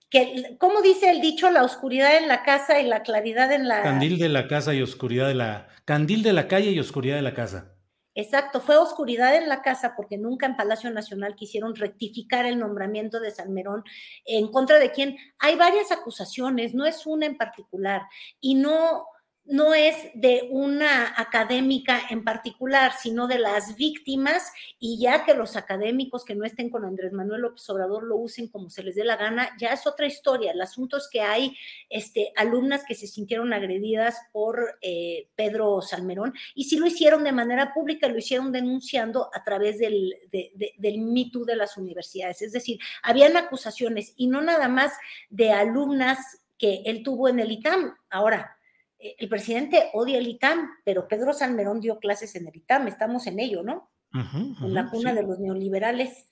que, 0.08 0.56
¿cómo 0.58 0.80
dice 0.80 1.10
el 1.10 1.20
dicho? 1.20 1.50
La 1.50 1.64
oscuridad 1.64 2.16
en 2.16 2.28
la 2.28 2.42
casa 2.42 2.80
y 2.80 2.86
la 2.86 3.02
claridad 3.02 3.52
en 3.52 3.68
la... 3.68 3.82
Candil 3.82 4.18
de 4.18 4.28
la 4.28 4.46
casa 4.46 4.74
y 4.74 4.82
oscuridad 4.82 5.28
de 5.28 5.34
la... 5.34 5.68
Candil 5.84 6.22
de 6.22 6.32
la 6.32 6.48
calle 6.48 6.70
y 6.70 6.78
oscuridad 6.78 7.16
de 7.16 7.22
la 7.22 7.34
casa. 7.34 7.74
Exacto, 8.20 8.60
fue 8.60 8.76
oscuridad 8.76 9.34
en 9.34 9.48
la 9.48 9.62
casa 9.62 9.94
porque 9.96 10.18
nunca 10.18 10.44
en 10.44 10.54
Palacio 10.54 10.90
Nacional 10.90 11.36
quisieron 11.36 11.74
rectificar 11.74 12.44
el 12.44 12.58
nombramiento 12.58 13.18
de 13.18 13.30
Salmerón 13.30 13.82
en 14.26 14.48
contra 14.48 14.78
de 14.78 14.90
quien 14.90 15.16
hay 15.38 15.56
varias 15.56 15.90
acusaciones, 15.90 16.74
no 16.74 16.84
es 16.84 17.06
una 17.06 17.24
en 17.24 17.38
particular, 17.38 18.02
y 18.38 18.56
no, 18.56 19.06
no 19.44 19.74
es 19.74 19.96
de 20.14 20.46
una 20.50 21.12
académica 21.16 22.00
en 22.08 22.22
particular, 22.22 22.92
sino 23.00 23.26
de 23.26 23.38
las 23.38 23.76
víctimas, 23.76 24.52
y 24.78 25.00
ya 25.00 25.24
que 25.24 25.34
los 25.34 25.56
académicos 25.56 26.24
que 26.24 26.36
no 26.36 26.44
estén 26.44 26.70
con 26.70 26.84
Andrés 26.84 27.12
Manuel 27.12 27.42
López 27.42 27.68
Obrador 27.70 28.04
lo 28.04 28.16
usen 28.16 28.48
como 28.48 28.70
se 28.70 28.82
les 28.82 28.94
dé 28.94 29.04
la 29.04 29.16
gana, 29.16 29.50
ya 29.58 29.72
es 29.72 29.86
otra 29.86 30.06
historia. 30.06 30.52
El 30.52 30.60
asunto 30.60 30.96
es 30.96 31.08
que 31.10 31.20
hay 31.20 31.56
este, 31.88 32.32
alumnas 32.36 32.84
que 32.84 32.94
se 32.94 33.06
sintieron 33.06 33.52
agredidas 33.52 34.16
por 34.32 34.78
eh, 34.82 35.28
Pedro 35.34 35.80
Salmerón, 35.82 36.32
y 36.54 36.64
sí 36.64 36.76
lo 36.76 36.86
hicieron 36.86 37.24
de 37.24 37.32
manera 37.32 37.74
pública, 37.74 38.08
lo 38.08 38.18
hicieron 38.18 38.52
denunciando 38.52 39.30
a 39.34 39.42
través 39.42 39.78
del, 39.78 40.14
de, 40.30 40.52
del 40.78 41.00
MeToo 41.00 41.44
de 41.44 41.56
las 41.56 41.76
universidades. 41.76 42.42
Es 42.42 42.52
decir, 42.52 42.78
habían 43.02 43.36
acusaciones, 43.36 44.12
y 44.16 44.28
no 44.28 44.40
nada 44.42 44.68
más 44.68 44.92
de 45.28 45.50
alumnas 45.50 46.18
que 46.56 46.82
él 46.84 47.02
tuvo 47.02 47.28
en 47.28 47.40
el 47.40 47.50
ITAM. 47.50 47.96
Ahora, 48.10 48.56
el 49.00 49.28
presidente 49.28 49.90
odia 49.92 50.18
el 50.18 50.28
ITAM, 50.28 50.68
pero 50.84 51.08
Pedro 51.08 51.32
Salmerón 51.32 51.80
dio 51.80 51.98
clases 51.98 52.34
en 52.36 52.46
el 52.46 52.56
ITAM, 52.56 52.88
estamos 52.88 53.26
en 53.26 53.40
ello, 53.40 53.62
¿no? 53.62 53.90
en 54.12 54.74
la 54.74 54.90
cuna 54.90 55.14
de 55.14 55.22
los 55.22 55.38
neoliberales. 55.38 56.26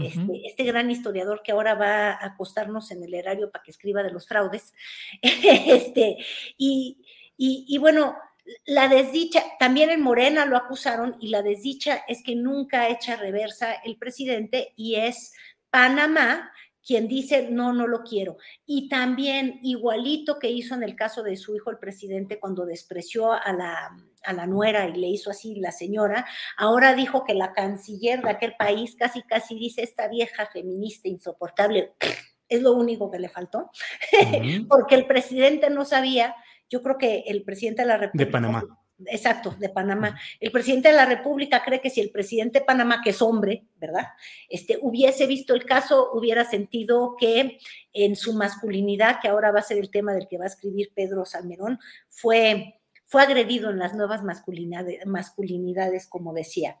Este, 0.00 0.46
este, 0.46 0.64
gran 0.64 0.90
historiador 0.90 1.42
que 1.42 1.50
ahora 1.50 1.74
va 1.74 2.10
a 2.10 2.26
acostarnos 2.26 2.92
en 2.92 3.02
el 3.02 3.14
erario 3.14 3.50
para 3.50 3.64
que 3.64 3.72
escriba 3.72 4.02
de 4.02 4.12
los 4.12 4.28
fraudes. 4.28 4.72
este, 5.22 6.18
y, 6.56 7.04
y, 7.36 7.78
bueno, 7.78 8.16
la 8.64 8.86
desdicha, 8.86 9.42
también 9.58 9.90
en 9.90 10.02
Morena 10.02 10.44
lo 10.44 10.56
acusaron 10.56 11.16
y 11.20 11.28
la 11.28 11.42
desdicha 11.42 12.04
es 12.06 12.22
que 12.22 12.36
nunca 12.36 12.88
echa 12.88 13.16
reversa 13.16 13.72
el 13.72 13.96
presidente 13.96 14.72
y 14.76 14.96
es 14.96 15.32
Panamá 15.70 16.52
quien 16.88 17.06
dice, 17.06 17.50
no, 17.50 17.74
no 17.74 17.86
lo 17.86 18.02
quiero. 18.02 18.38
Y 18.64 18.88
también, 18.88 19.60
igualito 19.62 20.38
que 20.38 20.48
hizo 20.48 20.74
en 20.74 20.82
el 20.82 20.96
caso 20.96 21.22
de 21.22 21.36
su 21.36 21.54
hijo, 21.54 21.70
el 21.70 21.76
presidente, 21.76 22.40
cuando 22.40 22.64
despreció 22.64 23.30
a 23.30 23.52
la, 23.52 23.94
a 24.24 24.32
la 24.32 24.46
nuera 24.46 24.88
y 24.88 24.94
le 24.98 25.08
hizo 25.08 25.30
así 25.30 25.56
la 25.56 25.70
señora, 25.70 26.24
ahora 26.56 26.94
dijo 26.94 27.24
que 27.24 27.34
la 27.34 27.52
canciller 27.52 28.22
de 28.22 28.30
aquel 28.30 28.54
país 28.58 28.96
casi, 28.98 29.20
casi 29.20 29.58
dice, 29.58 29.82
esta 29.82 30.08
vieja 30.08 30.46
feminista 30.46 31.08
insoportable, 31.08 31.92
es 32.48 32.62
lo 32.62 32.72
único 32.72 33.10
que 33.10 33.18
le 33.18 33.28
faltó, 33.28 33.70
porque 34.70 34.94
el 34.94 35.06
presidente 35.06 35.68
no 35.68 35.84
sabía, 35.84 36.34
yo 36.70 36.82
creo 36.82 36.96
que 36.96 37.24
el 37.26 37.42
presidente 37.42 37.82
de 37.82 37.88
la 37.88 37.98
República... 37.98 38.24
De 38.24 38.32
Panamá 38.32 38.64
Exacto, 39.06 39.54
de 39.58 39.68
Panamá. 39.68 40.18
El 40.40 40.50
presidente 40.50 40.88
de 40.88 40.94
la 40.94 41.06
República 41.06 41.62
cree 41.64 41.80
que 41.80 41.90
si 41.90 42.00
el 42.00 42.10
presidente 42.10 42.58
de 42.58 42.64
Panamá, 42.64 43.00
que 43.02 43.10
es 43.10 43.22
hombre, 43.22 43.64
¿verdad? 43.76 44.08
Este, 44.48 44.76
hubiese 44.80 45.26
visto 45.26 45.54
el 45.54 45.64
caso, 45.64 46.10
hubiera 46.12 46.44
sentido 46.44 47.14
que 47.16 47.58
en 47.92 48.16
su 48.16 48.34
masculinidad, 48.34 49.20
que 49.20 49.28
ahora 49.28 49.52
va 49.52 49.60
a 49.60 49.62
ser 49.62 49.78
el 49.78 49.90
tema 49.90 50.12
del 50.14 50.26
que 50.26 50.38
va 50.38 50.44
a 50.44 50.48
escribir 50.48 50.90
Pedro 50.94 51.24
Salmerón, 51.24 51.78
fue, 52.08 52.80
fue 53.06 53.22
agredido 53.22 53.70
en 53.70 53.78
las 53.78 53.94
nuevas 53.94 54.24
masculinidades, 54.24 55.06
masculinidades, 55.06 56.08
como 56.08 56.32
decía. 56.32 56.78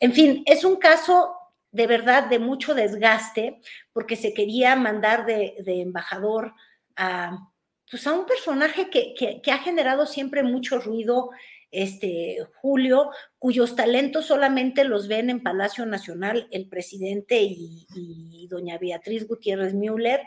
En 0.00 0.12
fin, 0.12 0.42
es 0.46 0.64
un 0.64 0.76
caso 0.76 1.36
de 1.72 1.86
verdad 1.86 2.24
de 2.24 2.40
mucho 2.40 2.74
desgaste, 2.74 3.60
porque 3.92 4.16
se 4.16 4.34
quería 4.34 4.74
mandar 4.74 5.24
de, 5.24 5.54
de 5.64 5.82
embajador 5.82 6.54
a, 6.96 7.48
pues 7.90 8.06
a 8.06 8.12
un 8.12 8.26
personaje 8.26 8.90
que, 8.90 9.14
que, 9.14 9.40
que, 9.40 9.52
ha 9.52 9.58
generado 9.58 10.06
siempre 10.06 10.42
mucho 10.42 10.80
ruido 10.80 11.30
este, 11.70 12.38
Julio, 12.60 13.10
cuyos 13.38 13.76
talentos 13.76 14.26
solamente 14.26 14.84
los 14.84 15.08
ven 15.08 15.30
en 15.30 15.42
Palacio 15.42 15.86
Nacional 15.86 16.48
el 16.50 16.68
presidente 16.68 17.40
y, 17.42 18.46
doña 18.48 18.78
Beatriz 18.78 19.28
Gutiérrez 19.28 19.74
Müller, 19.74 20.22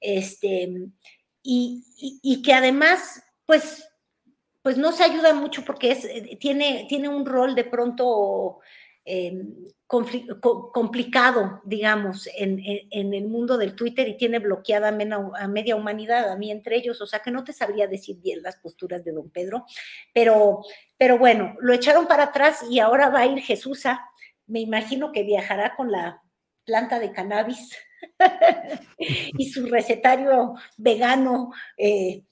este, 0.00 0.72
y, 1.42 1.84
y, 2.22 2.42
que 2.42 2.52
además, 2.52 3.22
pues, 3.46 3.88
pues 4.62 4.78
no 4.78 4.92
se 4.92 5.04
ayuda 5.04 5.34
mucho 5.34 5.64
porque 5.64 5.90
es, 5.90 6.38
tiene, 6.38 6.86
tiene 6.88 7.08
un 7.08 7.26
rol 7.26 7.54
de 7.54 7.64
pronto 7.64 8.60
eh, 9.04 9.32
complicado, 9.86 11.60
digamos, 11.64 12.28
en, 12.36 12.60
en, 12.64 13.14
el 13.14 13.26
mundo 13.26 13.58
del 13.58 13.76
Twitter 13.76 14.08
y 14.08 14.16
tiene 14.16 14.38
bloqueada 14.38 14.88
a 14.88 15.48
media 15.48 15.76
humanidad, 15.76 16.32
a 16.32 16.36
mí 16.36 16.50
entre 16.50 16.76
ellos, 16.76 17.00
o 17.00 17.06
sea 17.06 17.20
que 17.20 17.30
no 17.30 17.44
te 17.44 17.52
sabría 17.52 17.86
decir 17.86 18.16
bien 18.20 18.42
las 18.42 18.56
posturas 18.56 19.04
de 19.04 19.12
don 19.12 19.30
Pedro, 19.30 19.66
pero, 20.12 20.62
pero 20.96 21.18
bueno, 21.18 21.54
lo 21.60 21.72
echaron 21.74 22.06
para 22.06 22.24
atrás 22.24 22.64
y 22.70 22.80
ahora 22.80 23.10
va 23.10 23.20
a 23.20 23.26
ir 23.26 23.40
Jesús 23.40 23.84
me 24.46 24.60
imagino 24.60 25.12
que 25.12 25.22
viajará 25.22 25.74
con 25.76 25.90
la 25.90 26.22
planta 26.64 26.98
de 26.98 27.12
cannabis 27.12 27.76
y 28.98 29.50
su 29.50 29.66
recetario 29.66 30.54
vegano. 30.76 31.52
Eh, 31.76 32.24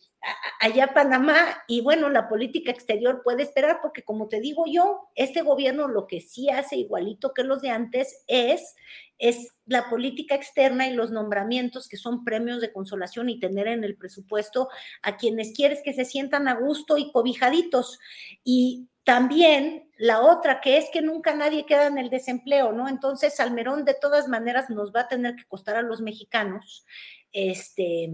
allá 0.61 0.95
Panamá 0.95 1.65
y 1.67 1.81
bueno, 1.81 2.09
la 2.09 2.29
política 2.29 2.71
exterior 2.71 3.23
puede 3.25 3.43
esperar 3.43 3.81
porque 3.83 4.03
como 4.03 4.29
te 4.29 4.41
digo 4.41 4.65
yo, 4.67 5.09
este 5.15 5.43
gobierno 5.43 5.89
lo 5.89 6.07
que 6.07 6.21
sí 6.21 6.49
hace 6.49 6.77
igualito 6.77 7.35
que 7.35 7.45
los 7.45 7.61
de 7.63 7.71
antes 7.71 8.25
es 8.27 8.75
es 9.23 9.55
la 9.67 9.89
política 9.89 10.35
externa 10.35 10.89
y 10.89 10.95
los 10.95 11.13
nombramientos 11.13 11.89
que 11.89 11.97
son 11.97 12.25
premios 12.25 12.61
de 12.61 12.73
consolación 12.73 13.29
y 13.31 13.39
tener 13.39 13.69
en 13.69 13.85
el 13.85 13.97
presupuesto 13.97 14.69
a 15.01 15.17
quienes 15.17 15.53
quieres 15.55 15.81
que 15.85 15.93
se 15.93 16.05
sientan 16.05 16.49
a 16.49 16.55
gusto 16.55 16.99
y 16.99 17.13
cobijaditos. 17.13 18.01
Y 18.43 18.89
también 19.05 19.89
la 19.97 20.23
otra, 20.23 20.61
que 20.61 20.77
es 20.77 20.91
que 20.93 21.03
nunca 21.03 21.37
nadie 21.37 21.67
queda 21.67 21.87
en 21.87 21.99
el 21.99 22.11
desempleo, 22.11 22.73
¿no? 22.73 22.89
Entonces, 22.89 23.37
Salmerón 23.37 23.85
de 23.85 23.95
todas 23.95 24.27
maneras 24.27 24.71
nos 24.71 24.93
va 24.93 25.03
a 25.03 25.09
tener 25.09 25.37
que 25.37 25.45
costar 25.45 25.77
a 25.77 25.83
los 25.83 26.01
mexicanos, 26.01 26.85
este, 27.31 28.11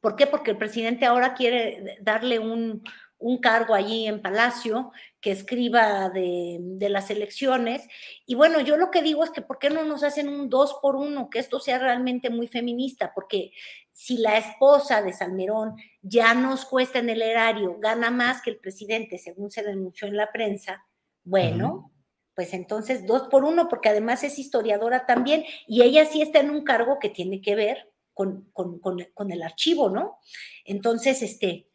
¿Por 0.00 0.16
qué? 0.16 0.26
Porque 0.26 0.52
el 0.52 0.58
presidente 0.58 1.06
ahora 1.06 1.34
quiere 1.34 1.98
darle 2.00 2.38
un, 2.38 2.82
un 3.18 3.38
cargo 3.38 3.74
allí 3.74 4.06
en 4.06 4.22
Palacio 4.22 4.92
que 5.20 5.32
escriba 5.32 6.08
de, 6.10 6.58
de, 6.60 6.88
las 6.88 7.10
elecciones. 7.10 7.86
Y 8.24 8.36
bueno, 8.36 8.60
yo 8.60 8.76
lo 8.76 8.90
que 8.90 9.02
digo 9.02 9.24
es 9.24 9.30
que 9.30 9.42
¿por 9.42 9.58
qué 9.58 9.70
no 9.70 9.84
nos 9.84 10.04
hacen 10.04 10.28
un 10.28 10.48
dos 10.48 10.78
por 10.80 10.94
uno? 10.94 11.28
Que 11.28 11.40
esto 11.40 11.58
sea 11.58 11.78
realmente 11.78 12.30
muy 12.30 12.46
feminista, 12.46 13.12
porque 13.14 13.50
si 13.92 14.18
la 14.18 14.38
esposa 14.38 15.02
de 15.02 15.12
Salmerón 15.12 15.74
ya 16.00 16.34
nos 16.34 16.64
cuesta 16.64 17.00
en 17.00 17.10
el 17.10 17.20
erario, 17.20 17.78
gana 17.80 18.12
más 18.12 18.40
que 18.40 18.50
el 18.50 18.58
presidente, 18.58 19.18
según 19.18 19.50
se 19.50 19.64
denunció 19.64 20.06
en 20.06 20.16
la 20.16 20.30
prensa, 20.30 20.86
bueno. 21.24 21.74
Uh 21.74 21.78
-huh. 21.78 21.92
Pues 22.36 22.54
entonces 22.54 23.04
dos 23.04 23.26
por 23.28 23.42
uno, 23.42 23.68
porque 23.68 23.88
además 23.88 24.22
es 24.22 24.38
historiadora 24.38 25.06
también, 25.06 25.44
y 25.66 25.82
ella 25.82 26.04
sí 26.04 26.22
está 26.22 26.38
en 26.38 26.50
un 26.50 26.62
cargo 26.62 27.00
que 27.00 27.08
tiene 27.08 27.40
que 27.40 27.56
ver 27.56 27.90
con, 28.18 28.50
con, 28.52 28.80
con, 28.80 28.98
con, 29.14 29.30
el 29.30 29.44
archivo, 29.44 29.90
¿no? 29.90 30.18
Entonces, 30.64 31.22
este, 31.22 31.68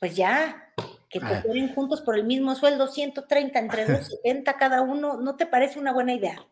pues 0.00 0.16
ya, 0.16 0.72
que 1.10 1.20
te 1.20 1.26
ah. 1.26 1.44
juntos 1.74 2.00
por 2.00 2.16
el 2.16 2.24
mismo 2.24 2.54
sueldo, 2.54 2.88
130 2.88 3.58
entre 3.58 3.82
270 3.84 4.56
cada 4.56 4.80
uno, 4.80 5.20
¿no 5.20 5.36
te 5.36 5.44
parece 5.44 5.78
una 5.78 5.92
buena 5.92 6.14
idea? 6.14 6.48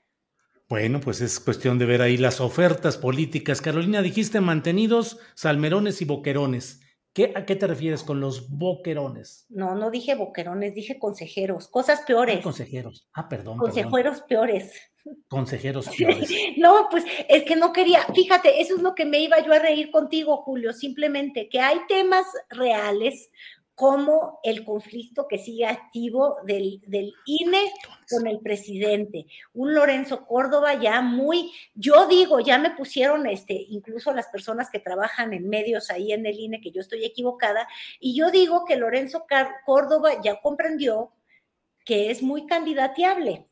Bueno, 0.69 1.01
pues 1.01 1.23
es 1.23 1.41
cuestión 1.41 1.79
de 1.79 1.87
ver 1.87 2.03
ahí 2.03 2.19
las 2.19 2.43
ofertas 2.43 2.99
políticas. 2.99 3.63
Carolina, 3.63 4.03
dijiste 4.03 4.43
mantenidos, 4.43 5.19
salmerones 5.35 6.03
y 6.03 6.05
boquerones. 6.05 6.83
¿Qué, 7.15 7.33
¿A 7.35 7.47
qué 7.47 7.57
te 7.57 7.67
refieres 7.67 8.03
con 8.03 8.21
los 8.21 8.51
boquerones? 8.51 9.47
No, 9.49 9.75
no 9.75 9.91
dije 9.91 10.17
boquerones, 10.17 10.75
dije 10.75 10.99
consejeros, 10.99 11.69
cosas 11.69 12.03
peores. 12.07 12.41
Ah, 12.41 12.43
consejeros. 12.43 13.09
Ah, 13.15 13.27
perdón. 13.27 13.57
Consejeros 13.57 14.21
perdón. 14.21 14.29
peores. 14.29 14.73
Consejeros 15.29 15.89
peores. 15.97 16.31
No, 16.57 16.89
pues 16.91 17.05
es 17.29 17.45
que 17.45 17.57
no 17.57 17.73
quería, 17.73 18.03
fíjate, 18.15 18.61
eso 18.61 18.77
es 18.77 18.83
lo 18.83 18.95
que 18.95 19.05
me 19.05 19.21
iba 19.21 19.39
yo 19.45 19.53
a 19.53 19.59
reír 19.59 19.91
contigo, 19.91 20.39
Julio, 20.39 20.73
simplemente 20.73 21.49
que 21.49 21.61
hay 21.61 21.79
temas 21.89 22.27
reales 22.51 23.31
como 23.79 24.41
el 24.43 24.65
conflicto 24.65 25.29
que 25.29 25.39
sigue 25.39 25.65
activo 25.65 26.39
del, 26.45 26.81
del, 26.89 27.15
INE 27.27 27.73
con 28.11 28.27
el 28.27 28.41
presidente. 28.41 29.27
Un 29.55 29.73
Lorenzo 29.73 30.27
Córdoba 30.27 30.75
ya 30.75 31.01
muy, 31.01 31.53
yo 31.77 32.09
digo, 32.09 32.41
ya 32.41 32.59
me 32.59 32.73
pusieron, 32.73 33.29
este, 33.29 33.55
incluso 33.55 34.13
las 34.13 34.27
personas 34.27 34.69
que 34.69 34.81
trabajan 34.81 35.33
en 35.33 35.49
medios 35.49 35.91
ahí 35.91 36.11
en 36.11 36.27
el 36.27 36.41
INE, 36.41 36.61
que 36.61 36.73
yo 36.73 36.81
estoy 36.81 37.05
equivocada, 37.05 37.69
y 38.01 38.17
yo 38.17 38.33
digo 38.33 38.65
que 38.65 38.75
Lorenzo 38.75 39.27
Córdoba 39.65 40.11
ya 40.25 40.41
comprendió 40.41 41.13
que 41.85 42.11
es 42.11 42.21
muy 42.21 42.47
candidateable. 42.47 43.48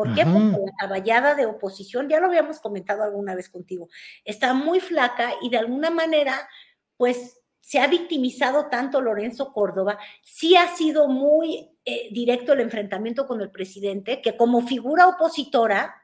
¿Por 0.00 0.14
qué? 0.14 0.24
Porque 0.24 0.64
la 0.64 0.72
caballada 0.78 1.34
de 1.34 1.44
oposición, 1.44 2.08
ya 2.08 2.20
lo 2.20 2.28
habíamos 2.28 2.58
comentado 2.58 3.02
alguna 3.02 3.34
vez 3.34 3.50
contigo, 3.50 3.90
está 4.24 4.54
muy 4.54 4.80
flaca 4.80 5.34
y 5.42 5.50
de 5.50 5.58
alguna 5.58 5.90
manera, 5.90 6.48
pues 6.96 7.38
se 7.60 7.80
ha 7.80 7.86
victimizado 7.86 8.70
tanto 8.70 9.02
Lorenzo 9.02 9.52
Córdoba, 9.52 9.98
sí 10.24 10.56
ha 10.56 10.74
sido 10.74 11.06
muy 11.06 11.68
eh, 11.84 12.08
directo 12.12 12.54
el 12.54 12.60
enfrentamiento 12.60 13.26
con 13.26 13.42
el 13.42 13.50
presidente, 13.50 14.22
que 14.22 14.38
como 14.38 14.66
figura 14.66 15.06
opositora, 15.06 15.94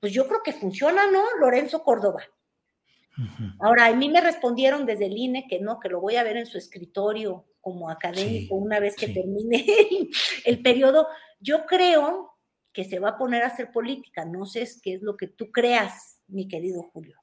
pues 0.00 0.12
yo 0.12 0.26
creo 0.26 0.42
que 0.42 0.52
funciona, 0.52 1.08
¿no? 1.08 1.22
Lorenzo 1.38 1.84
Córdoba. 1.84 2.24
Uh 3.16 3.22
-huh. 3.22 3.56
Ahora, 3.60 3.86
a 3.86 3.94
mí 3.94 4.08
me 4.08 4.20
respondieron 4.20 4.86
desde 4.86 5.06
el 5.06 5.16
INE 5.16 5.46
que 5.48 5.60
no, 5.60 5.78
que 5.78 5.88
lo 5.88 6.00
voy 6.00 6.16
a 6.16 6.24
ver 6.24 6.36
en 6.36 6.46
su 6.46 6.58
escritorio 6.58 7.44
como 7.60 7.90
académico 7.90 8.56
sí, 8.56 8.60
una 8.60 8.80
vez 8.80 8.96
que 8.96 9.06
sí. 9.06 9.14
termine 9.14 9.64
el, 9.68 10.10
el 10.44 10.62
periodo. 10.62 11.06
Yo 11.38 11.64
creo 11.66 12.29
que 12.72 12.84
se 12.84 12.98
va 12.98 13.10
a 13.10 13.18
poner 13.18 13.42
a 13.42 13.48
hacer 13.48 13.70
política, 13.72 14.24
no 14.24 14.46
sé 14.46 14.68
qué 14.82 14.94
es 14.94 15.02
lo 15.02 15.16
que 15.16 15.26
tú 15.26 15.50
creas, 15.50 16.20
mi 16.28 16.46
querido 16.48 16.82
Julio. 16.92 17.16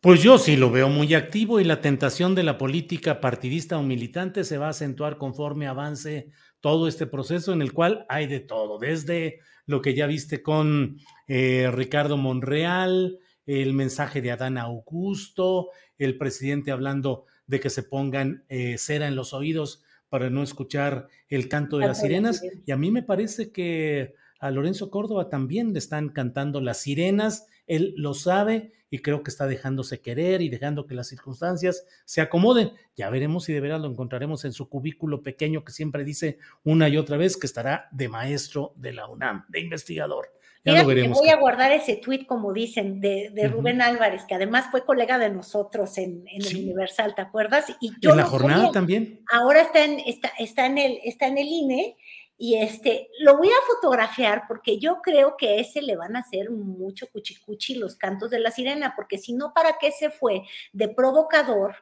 Pues 0.00 0.22
yo 0.22 0.36
sí 0.36 0.56
lo 0.56 0.70
veo 0.70 0.90
muy 0.90 1.14
activo 1.14 1.60
y 1.60 1.64
la 1.64 1.80
tentación 1.80 2.34
de 2.34 2.42
la 2.42 2.58
política 2.58 3.22
partidista 3.22 3.78
o 3.78 3.82
militante 3.82 4.44
se 4.44 4.58
va 4.58 4.66
a 4.66 4.70
acentuar 4.70 5.16
conforme 5.16 5.66
avance 5.66 6.28
todo 6.60 6.88
este 6.88 7.06
proceso 7.06 7.54
en 7.54 7.62
el 7.62 7.72
cual 7.72 8.04
hay 8.10 8.26
de 8.26 8.40
todo, 8.40 8.78
desde 8.78 9.38
lo 9.64 9.80
que 9.80 9.94
ya 9.94 10.06
viste 10.06 10.42
con 10.42 10.98
eh, 11.26 11.70
Ricardo 11.72 12.18
Monreal, 12.18 13.18
el 13.46 13.72
mensaje 13.72 14.20
de 14.20 14.30
Adán 14.30 14.58
Augusto, 14.58 15.70
el 15.96 16.18
presidente 16.18 16.70
hablando 16.70 17.24
de 17.46 17.60
que 17.60 17.70
se 17.70 17.82
pongan 17.82 18.44
eh, 18.50 18.76
cera 18.76 19.08
en 19.08 19.16
los 19.16 19.32
oídos 19.32 19.82
para 20.10 20.30
no 20.30 20.42
escuchar 20.42 21.08
el 21.28 21.48
canto 21.48 21.78
de 21.78 21.86
las 21.86 22.00
sirenas. 22.00 22.42
Y 22.66 22.72
a 22.72 22.76
mí 22.76 22.90
me 22.90 23.02
parece 23.02 23.52
que 23.52 24.14
a 24.44 24.50
Lorenzo 24.50 24.90
Córdoba 24.90 25.30
también 25.30 25.72
le 25.72 25.78
están 25.78 26.10
cantando 26.10 26.60
las 26.60 26.76
sirenas, 26.76 27.46
él 27.66 27.94
lo 27.96 28.12
sabe 28.12 28.72
y 28.90 28.98
creo 28.98 29.22
que 29.22 29.30
está 29.30 29.46
dejándose 29.46 30.02
querer 30.02 30.42
y 30.42 30.50
dejando 30.50 30.86
que 30.86 30.94
las 30.94 31.08
circunstancias 31.08 31.86
se 32.04 32.20
acomoden. 32.20 32.72
Ya 32.94 33.08
veremos 33.08 33.44
si 33.44 33.54
de 33.54 33.60
veras 33.60 33.80
lo 33.80 33.88
encontraremos 33.88 34.44
en 34.44 34.52
su 34.52 34.68
cubículo 34.68 35.22
pequeño 35.22 35.64
que 35.64 35.72
siempre 35.72 36.04
dice 36.04 36.36
una 36.62 36.90
y 36.90 36.98
otra 36.98 37.16
vez 37.16 37.38
que 37.38 37.46
estará 37.46 37.88
de 37.90 38.10
maestro 38.10 38.74
de 38.76 38.92
la 38.92 39.08
UNAM, 39.08 39.46
de 39.48 39.60
investigador. 39.60 40.30
Ya 40.62 40.82
lo 40.82 40.88
veremos. 40.88 41.18
voy 41.18 41.30
a 41.30 41.36
guardar 41.36 41.72
ese 41.72 41.96
tweet, 41.96 42.26
como 42.26 42.52
dicen, 42.52 43.00
de, 43.00 43.48
Rubén 43.50 43.80
Álvarez, 43.80 44.24
que 44.26 44.34
además 44.34 44.66
fue 44.70 44.84
colega 44.84 45.18
de 45.18 45.30
nosotros 45.30 45.96
en, 45.96 46.24
el 46.30 46.46
Universal, 46.54 47.14
¿te 47.14 47.22
acuerdas? 47.22 47.66
Y 47.80 47.92
yo 48.00 48.10
en 48.10 48.18
la 48.18 48.24
jornada 48.24 48.70
también. 48.72 49.20
Ahora 49.32 49.62
está 49.62 49.84
en, 49.84 50.00
está, 50.00 50.32
está, 50.38 50.66
en 50.66 50.78
el, 50.78 50.98
está 51.02 51.28
en 51.28 51.38
el 51.38 51.48
INE 51.48 51.96
y 52.36 52.56
este, 52.56 53.08
lo 53.20 53.36
voy 53.36 53.48
a 53.48 53.66
fotografiar 53.66 54.44
porque 54.48 54.78
yo 54.78 55.00
creo 55.02 55.36
que 55.36 55.60
ese 55.60 55.82
le 55.82 55.96
van 55.96 56.16
a 56.16 56.20
hacer 56.20 56.50
mucho 56.50 57.06
cuchicuchi 57.08 57.76
los 57.76 57.96
cantos 57.96 58.30
de 58.30 58.40
la 58.40 58.50
sirena, 58.50 58.94
porque 58.96 59.18
si 59.18 59.32
no, 59.32 59.52
¿para 59.54 59.78
qué 59.78 59.92
se 59.92 60.10
fue 60.10 60.42
de 60.72 60.88
provocador? 60.88 61.76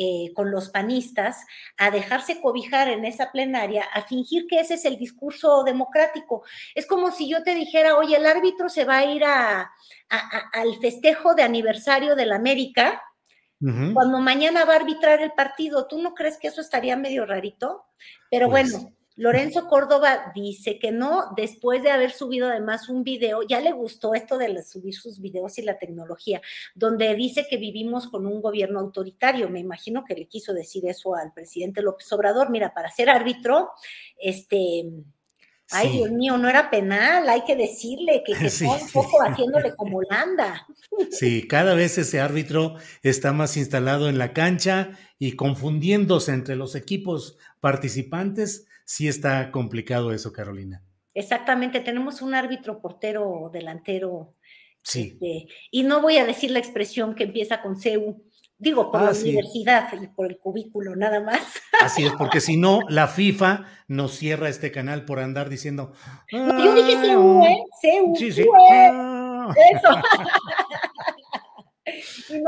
Eh, 0.00 0.32
con 0.34 0.52
los 0.52 0.68
panistas 0.68 1.44
a 1.76 1.90
dejarse 1.90 2.40
cobijar 2.40 2.86
en 2.86 3.04
esa 3.04 3.32
plenaria, 3.32 3.82
a 3.92 4.02
fingir 4.02 4.46
que 4.46 4.60
ese 4.60 4.74
es 4.74 4.84
el 4.84 4.96
discurso 4.96 5.64
democrático. 5.64 6.44
Es 6.76 6.86
como 6.86 7.10
si 7.10 7.28
yo 7.28 7.42
te 7.42 7.52
dijera, 7.56 7.96
oye, 7.96 8.16
el 8.16 8.26
árbitro 8.26 8.68
se 8.68 8.84
va 8.84 8.98
a 8.98 9.04
ir 9.06 9.24
a, 9.24 9.72
al 10.52 10.78
festejo 10.80 11.34
de 11.34 11.42
aniversario 11.42 12.14
de 12.14 12.26
la 12.26 12.36
América, 12.36 13.02
cuando 13.58 14.20
mañana 14.20 14.64
va 14.64 14.74
a 14.74 14.76
arbitrar 14.76 15.20
el 15.20 15.32
partido. 15.32 15.88
¿Tú 15.88 16.00
no 16.00 16.14
crees 16.14 16.38
que 16.38 16.46
eso 16.46 16.60
estaría 16.60 16.96
medio 16.96 17.26
rarito? 17.26 17.86
Pero 18.30 18.48
pues 18.48 18.70
bueno, 18.70 18.92
Lorenzo 19.18 19.66
Córdoba 19.66 20.30
dice 20.32 20.78
que 20.78 20.92
no, 20.92 21.32
después 21.36 21.82
de 21.82 21.90
haber 21.90 22.12
subido 22.12 22.48
además 22.48 22.88
un 22.88 23.02
video, 23.02 23.42
ya 23.42 23.60
le 23.60 23.72
gustó 23.72 24.14
esto 24.14 24.38
de 24.38 24.62
subir 24.62 24.94
sus 24.94 25.20
videos 25.20 25.58
y 25.58 25.62
la 25.62 25.76
tecnología, 25.76 26.40
donde 26.76 27.12
dice 27.16 27.44
que 27.50 27.56
vivimos 27.56 28.06
con 28.06 28.26
un 28.26 28.40
gobierno 28.40 28.78
autoritario. 28.78 29.50
Me 29.50 29.58
imagino 29.58 30.04
que 30.04 30.14
le 30.14 30.28
quiso 30.28 30.54
decir 30.54 30.86
eso 30.86 31.16
al 31.16 31.32
presidente 31.32 31.82
López 31.82 32.12
Obrador. 32.12 32.50
Mira, 32.50 32.72
para 32.72 32.90
ser 32.90 33.10
árbitro, 33.10 33.70
este, 34.20 34.84
Ay, 35.70 35.90
Dios 35.90 36.10
mío, 36.10 36.38
no 36.38 36.48
era 36.48 36.70
penal, 36.70 37.28
hay 37.28 37.44
que 37.44 37.54
decirle 37.54 38.22
que, 38.24 38.32
está 38.46 38.70
un 38.70 38.90
poco 38.90 39.18
haciéndole 39.22 39.74
como 39.76 40.00
Landa. 40.02 40.66
Sí, 41.10 41.46
cada 41.46 41.74
vez 41.74 41.98
ese 41.98 42.20
árbitro 42.20 42.76
está 43.02 43.32
más 43.32 43.56
instalado 43.56 44.08
en 44.08 44.16
la 44.16 44.32
cancha 44.32 44.92
y 45.18 45.32
confundiéndose 45.32 46.32
entre 46.32 46.56
los 46.56 46.74
equipos 46.74 47.36
participantes 47.60 48.66
sí 48.84 49.08
está 49.08 49.50
complicado 49.50 50.12
eso, 50.12 50.32
Carolina. 50.32 50.82
Exactamente, 51.14 51.80
tenemos 51.80 52.22
un 52.22 52.34
árbitro 52.34 52.80
portero 52.80 53.50
delantero. 53.52 54.34
Sí. 54.82 55.12
Este, 55.12 55.48
y 55.70 55.82
no 55.82 56.00
voy 56.00 56.18
a 56.18 56.24
decir 56.24 56.50
la 56.50 56.60
expresión 56.60 57.14
que 57.14 57.24
empieza 57.24 57.60
con 57.60 57.78
CEU, 57.78 58.22
digo 58.56 58.90
por 58.90 59.02
la 59.02 59.10
universidad 59.10 59.88
y 60.00 60.06
por 60.08 60.26
el 60.26 60.38
cubículo 60.38 60.96
nada 60.96 61.20
más. 61.20 61.42
Así 61.80 62.04
es, 62.04 62.12
porque 62.12 62.40
si 62.40 62.56
no, 62.56 62.80
la 62.88 63.08
FIFA 63.08 63.66
nos 63.88 64.12
cierra 64.12 64.48
este 64.48 64.70
canal 64.70 65.04
por 65.04 65.18
andar 65.18 65.48
diciendo. 65.48 65.92
yo 66.30 66.74
dije 66.74 66.96
CEU, 67.00 67.42
¿eh? 67.42 67.58
CEU. 67.80 68.16
Sí, 68.16 68.32
sí. 68.32 68.46
Ah". 68.70 69.52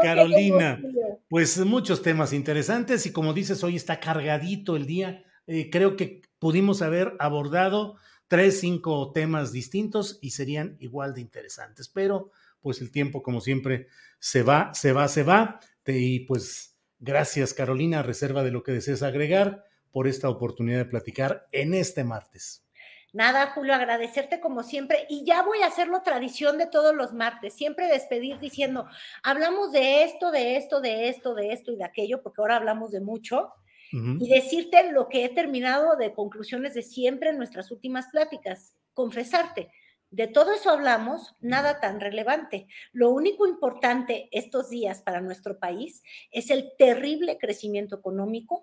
Carolina, 0.03 0.81
pues 1.29 1.59
muchos 1.59 2.03
temas 2.03 2.33
interesantes 2.33 3.07
y 3.07 3.13
como 3.13 3.33
dices, 3.33 3.63
hoy 3.65 3.77
está 3.77 4.01
cargadito 4.01 4.77
el 4.77 4.87
día. 4.87 5.25
Eh, 5.47 5.71
creo 5.71 5.97
que 5.97 6.23
pudimos 6.39 6.83
haber 6.83 7.15
abordado 7.19 7.97
tres, 8.29 8.61
cinco 8.61 9.13
temas 9.13 9.53
distintos 9.53 10.19
y 10.21 10.31
serían 10.31 10.77
igual 10.81 11.15
de 11.15 11.21
interesantes. 11.21 11.89
Pero 11.89 12.31
pues 12.61 12.81
el 12.81 12.91
tiempo, 12.91 13.23
como 13.23 13.41
siempre, 13.41 13.89
se 14.19 14.43
va, 14.43 14.73
se 14.75 14.93
va, 14.93 15.09
se 15.09 15.23
va. 15.23 15.61
Y 15.87 16.21
pues 16.21 16.77
gracias, 16.99 17.55
Carolina, 17.55 18.03
reserva 18.03 18.43
de 18.43 18.53
lo 18.53 18.63
que 18.63 18.73
desees 18.73 19.03
agregar 19.03 19.65
por 19.91 20.07
esta 20.07 20.29
oportunidad 20.29 20.79
de 20.79 20.85
platicar 20.85 21.49
en 21.53 21.75
este 21.75 22.05
martes. 22.05 22.65
Nada, 23.13 23.49
Julio, 23.49 23.75
agradecerte 23.75 24.41
como 24.41 24.63
siempre. 24.63 25.07
Y 25.09 25.25
ya 25.25 25.43
voy 25.43 25.63
a 25.63 25.67
hacerlo 25.67 26.03
tradición 26.03 26.59
de 26.59 26.67
todos 26.67 26.95
los 26.95 27.13
martes, 27.13 27.55
siempre 27.55 27.89
despedir 27.89 28.39
diciendo, 28.39 28.87
hablamos 29.23 29.73
de 29.73 30.05
esto, 30.05 30.31
de 30.31 30.57
esto, 30.57 30.81
de 30.81 31.09
esto, 31.09 31.35
de 31.35 31.53
esto 31.53 31.73
y 31.73 31.77
de 31.77 31.85
aquello, 31.85 32.23
porque 32.23 32.41
ahora 32.41 32.57
hablamos 32.57 32.91
de 32.93 33.01
mucho 33.01 33.53
y 33.93 34.29
decirte 34.29 34.93
lo 34.93 35.09
que 35.09 35.25
he 35.25 35.29
terminado 35.31 35.97
de 35.97 36.15
conclusiones 36.15 36.75
de 36.75 36.83
siempre 36.83 37.31
en 37.31 37.39
nuestras 37.39 37.73
últimas 37.73 38.07
pláticas, 38.07 38.77
confesarte. 38.95 39.73
De 40.11 40.29
todo 40.29 40.53
eso 40.53 40.71
hablamos, 40.71 41.35
nada 41.41 41.81
tan 41.81 41.99
relevante. 41.99 42.69
Lo 42.93 43.11
único 43.11 43.49
importante 43.49 44.29
estos 44.31 44.71
días 44.71 45.03
para 45.03 45.21
nuestro 45.21 45.59
país 45.59 46.05
es 46.31 46.51
el 46.51 46.71
terrible 46.79 47.37
crecimiento 47.39 47.97
económico 47.97 48.63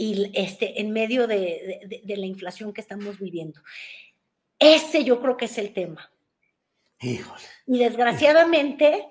y 0.00 0.30
este, 0.32 0.80
en 0.80 0.92
medio 0.92 1.26
de, 1.26 2.02
de 2.04 2.16
la 2.16 2.24
inflación 2.24 2.72
que 2.72 2.80
estamos 2.80 3.18
viviendo. 3.18 3.60
Ese 4.60 5.02
yo 5.02 5.20
creo 5.20 5.36
que 5.36 5.46
es 5.46 5.58
el 5.58 5.72
tema. 5.72 6.10
Híjole. 7.00 7.42
Y 7.66 7.80
desgraciadamente, 7.80 9.08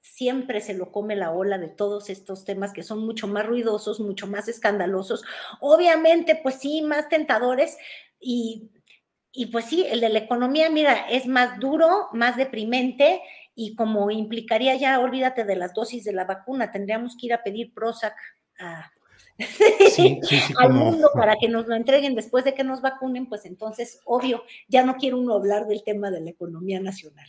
siempre 0.00 0.60
se 0.60 0.74
lo 0.74 0.90
come 0.90 1.14
la 1.14 1.30
ola 1.30 1.56
de 1.56 1.68
todos 1.68 2.10
estos 2.10 2.44
temas 2.44 2.72
que 2.72 2.82
son 2.82 3.06
mucho 3.06 3.28
más 3.28 3.46
ruidosos, 3.46 4.00
mucho 4.00 4.26
más 4.26 4.48
escandalosos, 4.48 5.24
obviamente, 5.60 6.34
pues 6.42 6.56
sí, 6.56 6.82
más 6.82 7.08
tentadores 7.08 7.78
y, 8.18 8.70
y 9.30 9.46
pues 9.46 9.66
sí, 9.66 9.86
el 9.88 10.00
de 10.00 10.08
la 10.08 10.18
economía, 10.18 10.68
mira, 10.68 11.08
es 11.08 11.26
más 11.26 11.60
duro, 11.60 12.08
más 12.12 12.36
deprimente 12.36 13.22
y 13.54 13.76
como 13.76 14.10
implicaría 14.10 14.74
ya, 14.74 14.98
olvídate 14.98 15.44
de 15.44 15.54
las 15.54 15.74
dosis 15.74 16.02
de 16.02 16.12
la 16.12 16.24
vacuna, 16.24 16.72
tendríamos 16.72 17.16
que 17.16 17.26
ir 17.26 17.34
a 17.34 17.44
pedir 17.44 17.72
Prozac 17.72 18.16
al 20.58 20.72
mundo 20.72 21.10
para 21.14 21.36
que 21.36 21.48
nos 21.48 21.66
lo 21.66 21.74
entreguen 21.74 22.14
después 22.14 22.44
de 22.44 22.54
que 22.54 22.64
nos 22.64 22.82
vacunen, 22.82 23.28
pues 23.28 23.44
entonces, 23.44 24.00
obvio, 24.04 24.44
ya 24.68 24.84
no 24.84 24.96
quiere 24.96 25.16
uno 25.16 25.34
hablar 25.34 25.66
del 25.66 25.82
tema 25.84 26.10
de 26.10 26.20
la 26.20 26.30
economía 26.30 26.80
nacional. 26.80 27.28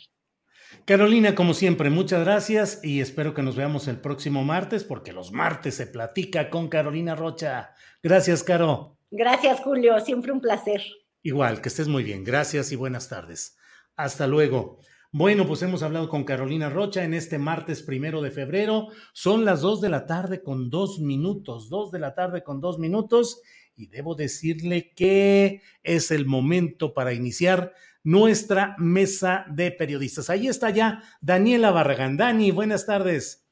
Carolina, 0.86 1.36
como 1.36 1.53
siempre, 1.53 1.89
muchas 1.89 2.24
gracias 2.24 2.80
y 2.84 3.01
espero 3.01 3.34
que 3.34 3.43
nos 3.43 3.55
veamos 3.55 3.88
el 3.88 3.99
próximo 3.99 4.43
martes, 4.43 4.84
porque 4.84 5.12
los 5.12 5.32
martes 5.32 5.76
se 5.76 5.88
platica 5.88 6.49
con 6.49 6.70
Carolina 6.70 7.16
Rocha. 7.16 7.74
Gracias, 8.01 8.43
Caro. 8.43 8.97
Gracias, 9.12 9.59
Julio. 9.59 9.99
Siempre 9.99 10.32
un 10.32 10.41
placer. 10.41 10.82
Igual, 11.22 11.62
que 11.62 11.70
estés 11.70 11.88
muy 11.88 12.03
bien. 12.03 12.24
Gracias 12.24 12.72
y 12.72 12.76
buenas 12.76 13.09
tardes. 13.09 13.57
Hasta 13.95 14.26
luego. 14.28 14.80
Bueno, 15.14 15.45
pues 15.45 15.62
hemos 15.62 15.84
hablado 15.84 16.07
con 16.07 16.24
Carolina 16.24 16.70
Rocha 16.70 17.03
en 17.03 17.14
este 17.14 17.38
martes 17.38 17.84
primero 17.84 18.22
de 18.22 18.32
febrero. 18.32 18.88
Son 19.12 19.43
las 19.43 19.59
dos 19.59 19.82
de 19.82 19.89
la 19.89 20.05
tarde 20.05 20.41
con 20.41 20.70
dos 20.70 20.99
minutos, 20.99 21.70
dos 21.70 21.91
de 21.91 21.99
la 21.99 22.16
tarde 22.16 22.43
con 22.43 22.62
dos 22.62 22.80
minutos. 22.80 23.41
Y 23.76 23.88
debo 23.88 24.16
decirle 24.16 24.93
que 24.95 25.62
es 25.84 26.12
el 26.12 26.26
momento 26.26 26.93
para 26.93 27.12
iniciar 27.12 27.74
nuestra 28.05 28.74
mesa 28.78 29.45
de 29.49 29.72
periodistas. 29.72 30.30
Ahí 30.30 30.47
está 30.47 30.70
ya 30.70 31.03
Daniela 31.20 31.72
Barragán. 31.72 32.16
Dani, 32.16 32.51
buenas 32.51 32.86
tardes. 32.86 33.45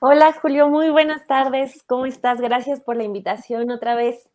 Hola 0.00 0.32
Julio, 0.40 0.68
muy 0.68 0.88
buenas 0.88 1.26
tardes. 1.26 1.82
¿Cómo 1.86 2.06
estás? 2.06 2.40
Gracias 2.40 2.80
por 2.80 2.96
la 2.96 3.04
invitación 3.04 3.70
otra 3.70 3.96
vez. 3.96 4.30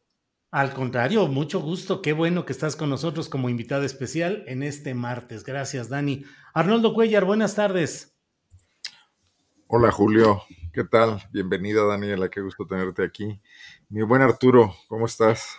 Al 0.51 0.73
contrario, 0.73 1.29
mucho 1.29 1.61
gusto. 1.61 2.01
Qué 2.01 2.11
bueno 2.11 2.43
que 2.43 2.51
estás 2.51 2.75
con 2.75 2.89
nosotros 2.89 3.29
como 3.29 3.47
invitada 3.47 3.85
especial 3.85 4.43
en 4.47 4.63
este 4.63 4.93
martes. 4.93 5.45
Gracias, 5.45 5.87
Dani. 5.87 6.25
Arnoldo 6.53 6.93
Cuellar, 6.93 7.23
buenas 7.23 7.55
tardes. 7.55 8.17
Hola 9.67 9.93
Julio, 9.93 10.41
¿qué 10.73 10.83
tal? 10.83 11.21
Bienvenida 11.31 11.85
Daniela, 11.85 12.27
qué 12.27 12.41
gusto 12.41 12.67
tenerte 12.67 13.01
aquí. 13.01 13.39
Mi 13.87 14.01
buen 14.01 14.21
Arturo, 14.21 14.75
¿cómo 14.89 15.05
estás? 15.05 15.55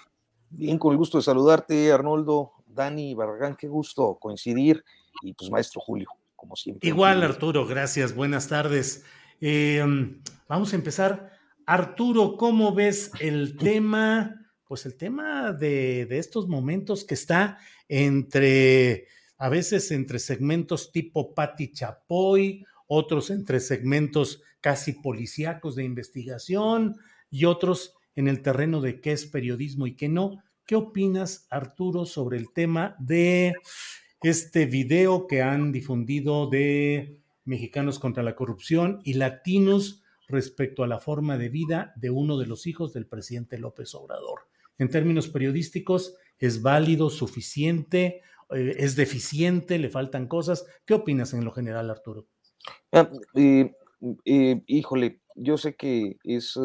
Bien, 0.50 0.76
con 0.76 0.92
el 0.92 0.98
gusto 0.98 1.16
de 1.16 1.24
saludarte, 1.24 1.90
Arnoldo. 1.90 2.52
Dani 2.66 3.14
Barragán, 3.14 3.56
qué 3.56 3.68
gusto 3.68 4.18
coincidir. 4.20 4.84
Y 5.22 5.32
pues, 5.32 5.50
maestro 5.50 5.80
Julio, 5.80 6.10
como 6.36 6.54
siempre. 6.54 6.86
Igual, 6.86 7.22
Arturo, 7.22 7.66
gracias. 7.66 8.14
Buenas 8.14 8.48
tardes. 8.48 9.06
Em, 9.40 10.20
vamos 10.46 10.74
a 10.74 10.76
empezar. 10.76 11.30
Arturo, 11.64 12.36
¿cómo 12.36 12.74
ves 12.74 13.10
el 13.20 13.56
tema? 13.56 14.41
Pues 14.72 14.86
el 14.86 14.96
tema 14.96 15.52
de, 15.52 16.06
estos 16.16 16.48
momentos 16.48 17.04
que 17.04 17.12
está 17.12 17.58
entre, 17.90 19.06
a 19.36 19.50
veces 19.50 19.90
entre 19.90 20.18
segmentos 20.18 20.92
tipo 20.92 21.34
Pati 21.34 21.72
Chapoy, 21.72 22.64
otros 22.86 23.28
entre 23.28 23.60
segmentos 23.60 24.40
casi 24.62 24.94
policíacos 24.94 25.76
de 25.76 25.84
investigación 25.84 26.96
y 27.30 27.44
otros 27.44 27.92
en 28.16 28.28
el 28.28 28.40
terreno 28.40 28.80
de 28.80 29.02
qué 29.02 29.12
es 29.12 29.26
periodismo 29.26 29.86
y 29.86 29.94
qué 29.94 30.08
no. 30.08 30.42
¿Qué 30.64 30.74
opinas, 30.74 31.46
Arturo, 31.50 32.06
sobre 32.06 32.38
el 32.38 32.50
tema 32.54 32.96
de 32.98 33.52
este 34.22 34.64
video 34.64 35.26
que 35.26 35.42
han 35.42 35.70
difundido 35.70 36.48
de 36.48 37.20
Mexicanos 37.44 37.98
contra 37.98 38.22
la 38.22 38.36
Corrupción 38.36 39.02
y 39.04 39.12
Latinos 39.12 40.02
respecto 40.28 40.82
a 40.82 40.86
la 40.86 40.98
forma 40.98 41.36
de 41.36 41.50
vida 41.50 41.92
de 41.96 42.08
uno 42.08 42.38
de 42.38 42.46
los 42.46 42.66
hijos 42.66 42.94
del 42.94 43.04
presidente 43.06 43.58
López 43.58 43.94
Obrador? 43.94 44.50
En 44.78 44.88
términos 44.88 45.28
periodísticos, 45.28 46.16
¿es 46.38 46.62
válido, 46.62 47.10
suficiente, 47.10 48.22
eh, 48.50 48.76
es 48.78 48.96
deficiente, 48.96 49.78
le 49.78 49.90
faltan 49.90 50.26
cosas? 50.26 50.66
¿Qué 50.84 50.94
opinas 50.94 51.34
en 51.34 51.44
lo 51.44 51.52
general, 51.52 51.90
Arturo? 51.90 52.26
Ah, 52.92 53.10
eh, 53.34 53.72
eh, 54.24 54.62
híjole, 54.66 55.20
yo 55.34 55.56
sé 55.56 55.74
que 55.74 56.18
es 56.24 56.58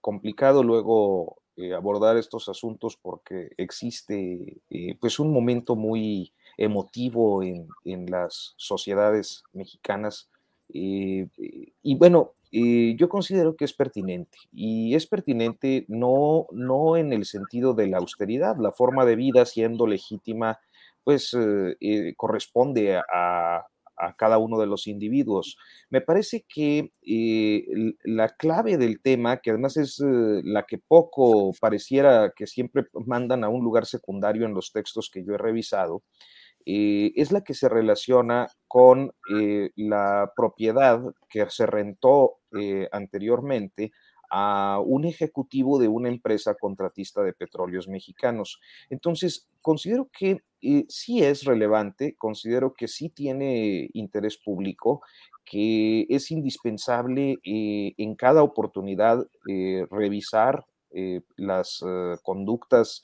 complicado 0.00 0.62
luego 0.62 1.42
eh, 1.54 1.74
abordar 1.74 2.16
estos 2.16 2.48
asuntos 2.48 2.96
porque 2.96 3.50
existe 3.58 4.62
eh, 4.70 4.96
pues 4.98 5.18
un 5.18 5.30
momento 5.30 5.76
muy 5.76 6.32
emotivo 6.56 7.42
en, 7.42 7.68
las 8.06 8.54
sociedades 8.56 9.42
mexicanas. 9.52 10.30
Eh, 10.74 11.28
y 11.82 11.96
bueno, 11.96 12.32
eh, 12.50 12.94
yo 12.98 13.08
considero 13.08 13.56
que 13.56 13.64
es 13.64 13.74
pertinente 13.74 14.38
y 14.52 14.94
es 14.94 15.06
pertinente 15.06 15.84
no, 15.88 16.46
no 16.52 16.96
en 16.96 17.12
el 17.12 17.24
sentido 17.24 17.74
de 17.74 17.88
la 17.88 17.98
austeridad, 17.98 18.56
la 18.58 18.72
forma 18.72 19.04
de 19.04 19.16
vida 19.16 19.44
siendo 19.46 19.86
legítima, 19.86 20.58
pues 21.04 21.36
corresponde 22.16 22.96
a, 22.96 23.66
a 24.02 24.14
cada 24.14 24.38
uno 24.38 24.58
de 24.58 24.66
los 24.66 24.86
individuos. 24.86 25.56
Me 25.90 26.00
parece 26.00 26.44
que 26.48 26.90
eh, 27.06 27.64
la 28.04 28.28
clave 28.28 28.76
del 28.76 29.00
tema, 29.00 29.38
que 29.38 29.50
además 29.50 29.76
es 29.76 30.00
eh, 30.00 30.42
la 30.44 30.64
que 30.64 30.78
poco 30.78 31.52
pareciera 31.60 32.32
que 32.34 32.46
siempre 32.46 32.86
mandan 33.06 33.44
a 33.44 33.48
un 33.48 33.64
lugar 33.64 33.86
secundario 33.86 34.46
en 34.46 34.54
los 34.54 34.72
textos 34.72 35.10
que 35.12 35.24
yo 35.24 35.34
he 35.34 35.38
revisado, 35.38 36.02
eh, 36.66 37.12
es 37.16 37.32
la 37.32 37.42
que 37.42 37.54
se 37.54 37.68
relaciona 37.68 38.48
con 38.68 39.12
la 39.76 40.32
propiedad 40.34 41.02
que 41.28 41.48
se 41.50 41.66
rentó 41.66 42.38
anteriormente 42.90 43.92
a 44.34 44.80
un 44.82 45.04
ejecutivo 45.04 45.78
de 45.78 45.88
una 45.88 46.08
empresa 46.08 46.54
contratista 46.54 47.22
de 47.22 47.34
petróleos 47.34 47.86
mexicanos. 47.86 48.60
Entonces, 48.88 49.46
considero 49.60 50.08
que 50.10 50.38
eh, 50.62 50.86
sí 50.88 51.22
es 51.22 51.44
relevante, 51.44 52.16
considero 52.16 52.72
que 52.72 52.88
sí 52.88 53.10
tiene 53.10 53.90
interés 53.92 54.38
público, 54.38 55.02
que 55.44 56.06
es 56.08 56.30
indispensable 56.30 57.40
eh, 57.44 57.92
en 57.98 58.14
cada 58.14 58.42
oportunidad 58.42 59.26
eh, 59.48 59.86
revisar 59.90 60.64
las 61.36 61.82
conductas 62.22 63.02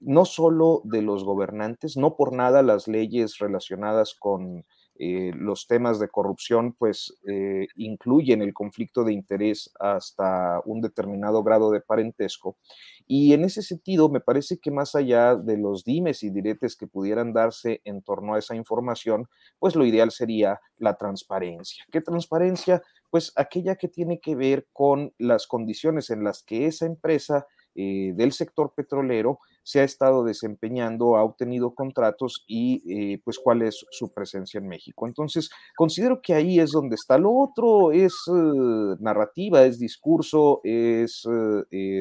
no 0.00 0.24
solo 0.24 0.80
de 0.84 1.02
los 1.02 1.24
gobernantes, 1.24 1.96
no 1.96 2.16
por 2.16 2.34
nada 2.34 2.62
las 2.62 2.88
leyes 2.88 3.38
relacionadas 3.38 4.14
con 4.14 4.64
eh, 5.02 5.32
los 5.34 5.66
temas 5.66 5.98
de 5.98 6.10
corrupción 6.10 6.74
pues 6.74 7.18
eh, 7.26 7.68
incluyen 7.76 8.42
el 8.42 8.52
conflicto 8.52 9.02
de 9.02 9.14
interés 9.14 9.72
hasta 9.80 10.60
un 10.66 10.82
determinado 10.82 11.42
grado 11.42 11.70
de 11.70 11.80
parentesco. 11.80 12.58
Y 13.06 13.32
en 13.32 13.44
ese 13.44 13.62
sentido, 13.62 14.10
me 14.10 14.20
parece 14.20 14.58
que 14.58 14.70
más 14.70 14.94
allá 14.94 15.36
de 15.36 15.56
los 15.56 15.84
dimes 15.84 16.22
y 16.22 16.28
diretes 16.28 16.76
que 16.76 16.86
pudieran 16.86 17.32
darse 17.32 17.80
en 17.84 18.02
torno 18.02 18.34
a 18.34 18.38
esa 18.38 18.54
información, 18.54 19.26
pues 19.58 19.74
lo 19.74 19.86
ideal 19.86 20.10
sería 20.10 20.60
la 20.76 20.98
transparencia. 20.98 21.82
¿Qué 21.90 22.02
transparencia? 22.02 22.82
Pues 23.08 23.32
aquella 23.36 23.76
que 23.76 23.88
tiene 23.88 24.20
que 24.20 24.36
ver 24.36 24.68
con 24.70 25.14
las 25.16 25.46
condiciones 25.46 26.10
en 26.10 26.24
las 26.24 26.42
que 26.42 26.66
esa 26.66 26.84
empresa 26.84 27.46
eh, 27.74 28.12
del 28.14 28.32
sector 28.32 28.74
petrolero 28.74 29.38
se 29.62 29.80
ha 29.80 29.84
estado 29.84 30.24
desempeñando, 30.24 31.16
ha 31.16 31.24
obtenido 31.24 31.74
contratos 31.74 32.44
y 32.46 32.82
eh, 33.14 33.20
pues 33.24 33.38
cuál 33.38 33.62
es 33.62 33.84
su 33.90 34.12
presencia 34.12 34.58
en 34.58 34.68
México. 34.68 35.06
Entonces, 35.06 35.50
considero 35.76 36.20
que 36.22 36.34
ahí 36.34 36.60
es 36.60 36.70
donde 36.70 36.94
está. 36.94 37.18
Lo 37.18 37.32
otro 37.32 37.92
es 37.92 38.14
eh, 38.28 38.96
narrativa, 39.00 39.64
es 39.64 39.78
discurso, 39.78 40.60
es 40.64 41.26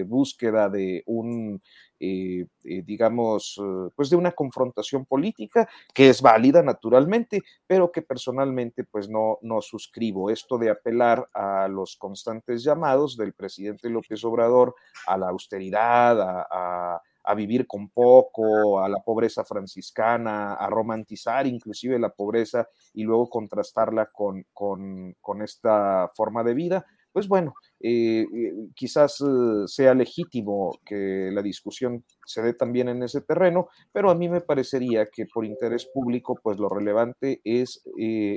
búsqueda 0.07 0.69
de 0.69 1.03
un 1.05 1.61
eh, 2.01 2.45
eh, 2.63 2.81
digamos, 2.85 3.59
eh, 3.61 3.89
pues 3.93 4.09
de 4.09 4.15
una 4.15 4.31
confrontación 4.31 5.05
política 5.05 5.67
que 5.93 6.09
es 6.09 6.21
válida 6.21 6.63
naturalmente, 6.63 7.41
pero 7.67 7.91
que 7.91 8.01
personalmente 8.01 8.85
pues 8.85 9.09
no, 9.09 9.37
no 9.41 9.61
suscribo. 9.61 10.29
Esto 10.29 10.57
de 10.57 10.69
apelar 10.69 11.27
a 11.33 11.67
los 11.67 11.97
constantes 11.97 12.63
llamados 12.63 13.17
del 13.17 13.33
presidente 13.33 13.89
López 13.89 14.23
Obrador 14.23 14.75
a 15.07 15.17
la 15.17 15.27
austeridad, 15.27 16.45
a, 16.49 17.01
vivir 17.35 17.67
con 17.67 17.89
poco, 17.89 18.79
a 18.79 18.89
la 18.89 18.99
pobreza 18.99 19.43
franciscana, 19.45 20.55
a 20.55 20.67
romantizar 20.69 21.45
inclusive 21.47 21.99
la 21.99 22.09
pobreza 22.09 22.67
y 22.93 23.03
luego 23.03 23.29
contrastarla 23.29 24.07
con, 24.11 24.45
con, 24.53 25.15
con 25.21 25.41
esta 25.41 26.09
forma 26.15 26.43
de 26.43 26.53
vida, 26.53 26.85
pues 27.11 27.27
bueno, 27.27 27.53
eh, 27.79 28.25
eh, 28.33 28.53
quizás 28.75 29.21
eh, 29.21 29.63
sea 29.67 29.93
legítimo 29.93 30.79
que 30.85 31.29
la 31.31 31.41
discusión 31.41 32.03
se 32.25 32.41
dé 32.41 32.53
también 32.53 32.89
en 32.89 33.03
ese 33.03 33.21
terreno, 33.21 33.69
pero 33.91 34.11
a 34.11 34.15
mí 34.15 34.29
me 34.29 34.41
parecería 34.41 35.07
que 35.07 35.25
por 35.25 35.45
interés 35.45 35.87
público, 35.93 36.39
pues 36.41 36.59
lo 36.59 36.69
relevante 36.69 37.41
es 37.43 37.81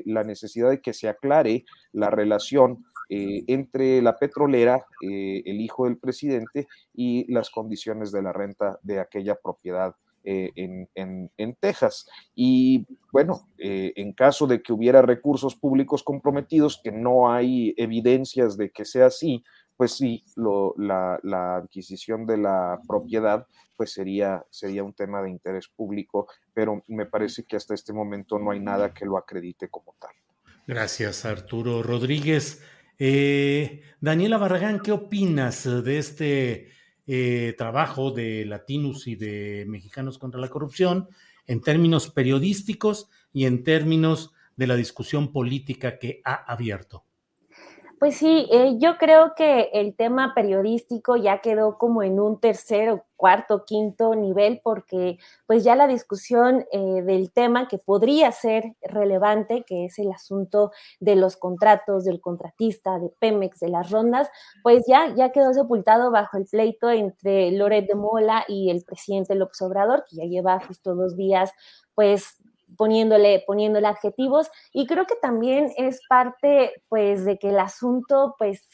la 0.07 0.25
necesidad 0.25 0.71
de 0.71 0.81
que 0.81 0.93
se 0.93 1.09
aclare 1.09 1.65
la 1.93 2.11
relación 2.11 2.85
entre 3.09 4.01
la 4.01 4.17
petrolera, 4.17 4.87
el 5.03 5.61
hijo 5.61 5.85
del 5.85 5.99
presidente, 5.99 6.67
y 6.95 7.31
las 7.31 7.51
condiciones 7.51 8.11
de 8.11 8.23
la 8.23 8.33
renta 8.33 8.79
de 8.83 9.01
aquella 9.01 9.35
propiedad 9.35 9.95
eh, 10.25 10.51
en, 10.55 11.57
Texas. 11.61 12.09
Y 12.35 12.87
bueno, 13.13 13.49
eh, 13.59 13.93
en 13.97 14.13
caso 14.13 14.47
de 14.47 14.63
que 14.63 14.73
hubiera 14.73 15.03
recursos 15.03 15.55
públicos 15.55 16.03
comprometidos, 16.03 16.81
que 16.83 16.93
no 16.93 17.33
hay 17.33 17.75
evidencias 17.77 18.57
de 18.57 18.71
que 18.71 18.85
sea 18.85 19.07
así, 19.07 19.43
pues 19.77 19.93
sí, 19.93 20.25
la, 20.37 21.57
adquisición 21.57 22.27
de 22.27 22.39
la 22.39 22.81
propiedad 22.87 23.47
pues 23.77 23.93
sería, 23.93 24.45
sería 24.51 24.85
un 24.85 24.93
tema 24.93 25.23
de 25.23 25.31
interés 25.31 25.67
público, 25.67 26.29
pero 26.55 26.85
me 26.87 27.07
parece 27.07 27.45
que 27.45 27.57
hasta 27.57 27.75
este 27.75 27.93
momento 27.93 28.39
no 28.39 28.53
hay 28.53 28.61
nada 28.61 28.95
que 28.95 29.05
lo 29.05 29.17
acredite 29.17 29.69
como 29.69 29.95
tal. 29.99 30.13
Gracias, 30.67 31.25
Arturo 31.25 31.83
Rodríguez. 31.83 32.63
Eh, 32.99 33.83
Daniela 34.01 34.39
Barragán, 34.39 34.79
¿qué 34.79 34.93
opinas 34.93 35.65
de 35.65 35.99
este 35.99 36.69
eh, 37.15 37.53
trabajo 37.59 38.11
de 38.11 38.47
Latinos 38.47 39.07
y 39.07 39.17
de 39.17 39.67
Mexicanos 39.69 40.17
contra 40.17 40.41
la 40.41 40.49
Corrupción 40.49 41.11
en 41.47 41.61
términos 41.61 42.09
periodísticos 42.09 43.11
y 43.35 43.45
en 43.45 43.65
términos 43.65 44.33
de 44.57 44.67
la 44.67 44.77
discusión 44.77 45.31
política 45.31 45.99
que 45.99 46.23
ha 46.25 46.51
abierto. 46.51 47.05
Pues 47.99 48.17
sí, 48.17 48.49
eh, 48.51 48.77
yo 48.79 48.97
creo 48.97 49.35
que 49.37 49.69
el 49.75 49.95
tema 49.95 50.33
periodístico 50.35 51.19
ya 51.19 51.43
quedó 51.43 51.77
como 51.77 52.03
en 52.03 52.19
un 52.19 52.41
tercer 52.41 53.03
cuarto, 53.23 53.65
quinto 53.65 54.17
nivel, 54.17 54.61
porque 54.65 55.17
pues 55.47 55.63
ya 55.63 55.77
la 55.77 55.87
discusión 55.87 56.67
eh, 56.73 57.03
del 57.03 57.31
tema 57.31 57.69
que 57.69 57.79
podría 57.79 58.33
ser 58.33 58.75
relevante, 58.83 59.63
que 59.65 59.85
es 59.85 59.97
el 60.01 60.11
asunto 60.11 60.73
de 60.99 61.15
los 61.15 61.37
contratos, 61.37 62.05
del 62.05 62.21
contratista, 62.21 62.99
de 62.99 63.11
Pemex, 63.21 63.61
de 63.61 63.69
las 63.69 63.93
rondas, 63.93 64.29
pues 64.65 64.83
ya, 64.89 65.15
ya 65.15 65.31
quedó 65.31 65.55
sepultado 65.55 66.11
bajo 66.11 66.37
el 66.37 66.47
pleito 66.47 66.91
entre 66.91 67.53
Loret 67.53 67.87
de 67.87 67.95
Mola 67.95 68.45
y 68.49 68.71
el 68.71 68.83
presidente 68.83 69.37
López 69.37 69.63
Obrador, 69.63 70.05
que 70.11 70.17
ya 70.17 70.25
lleva 70.25 70.59
justo 70.59 70.97
dos 70.97 71.17
días 71.17 71.53
pues 71.95 72.43
poniéndole, 72.77 73.45
poniéndole 73.47 73.87
adjetivos. 73.87 74.51
Y 74.73 74.89
creo 74.89 75.07
que 75.07 75.15
también 75.15 75.71
es 75.77 76.01
parte 76.09 76.83
pues 76.89 77.25
de 77.25 77.39
que 77.39 77.51
el 77.51 77.61
asunto 77.61 78.35
pues 78.37 78.67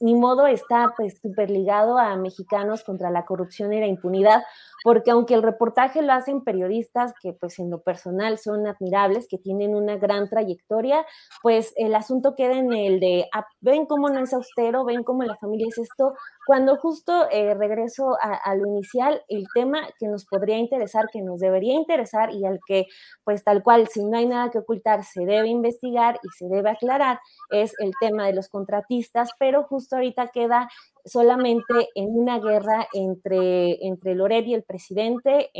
ni 0.00 0.14
modo 0.14 0.46
está 0.46 0.92
pues 0.96 1.18
súper 1.20 1.50
ligado 1.50 1.98
a 1.98 2.16
mexicanos 2.16 2.84
contra 2.84 3.10
la 3.10 3.24
corrupción 3.24 3.72
y 3.72 3.80
la 3.80 3.86
impunidad, 3.86 4.42
porque 4.84 5.10
aunque 5.10 5.34
el 5.34 5.42
reportaje 5.42 6.02
lo 6.02 6.12
hacen 6.12 6.42
periodistas 6.42 7.12
que 7.22 7.32
pues 7.32 7.58
en 7.58 7.70
lo 7.70 7.82
personal 7.82 8.38
son 8.38 8.66
admirables, 8.66 9.26
que 9.28 9.38
tienen 9.38 9.74
una 9.74 9.96
gran 9.96 10.28
trayectoria, 10.28 11.04
pues 11.42 11.72
el 11.76 11.94
asunto 11.94 12.34
queda 12.34 12.54
en 12.54 12.72
el 12.72 13.00
de, 13.00 13.26
ah, 13.34 13.46
ven 13.60 13.86
cómo 13.86 14.08
no 14.08 14.20
es 14.20 14.32
austero, 14.32 14.84
ven 14.84 15.04
cómo 15.04 15.22
la 15.24 15.36
familia 15.36 15.66
es 15.68 15.78
esto, 15.78 16.14
cuando 16.46 16.76
justo 16.76 17.28
eh, 17.30 17.54
regreso 17.54 18.16
a, 18.22 18.54
lo 18.54 18.66
inicial, 18.66 19.22
el 19.28 19.44
tema 19.54 19.80
que 19.98 20.08
nos 20.08 20.24
podría 20.24 20.56
interesar, 20.56 21.06
que 21.12 21.20
nos 21.20 21.40
debería 21.40 21.74
interesar 21.74 22.32
y 22.32 22.46
al 22.46 22.58
que 22.66 22.86
pues 23.22 23.44
tal 23.44 23.62
cual, 23.62 23.88
si 23.88 24.04
no 24.04 24.16
hay 24.16 24.26
nada 24.26 24.50
que 24.50 24.58
ocultar, 24.58 25.04
se 25.04 25.26
debe 25.26 25.48
investigar 25.48 26.18
y 26.22 26.28
se 26.38 26.48
debe 26.48 26.70
aclarar, 26.70 27.20
es 27.50 27.74
el 27.80 27.92
tema 28.00 28.26
de 28.26 28.34
los 28.34 28.48
contratistas, 28.48 29.30
pero 29.38 29.64
justo 29.64 29.96
ahorita 29.96 30.28
queda 30.28 30.68
solamente 31.04 31.88
en 31.94 32.08
una 32.10 32.38
guerra 32.38 32.88
entre, 32.92 33.84
entre 33.86 34.14
Loret 34.14 34.46
y 34.46 34.54
el 34.54 34.62
presidente, 34.62 35.50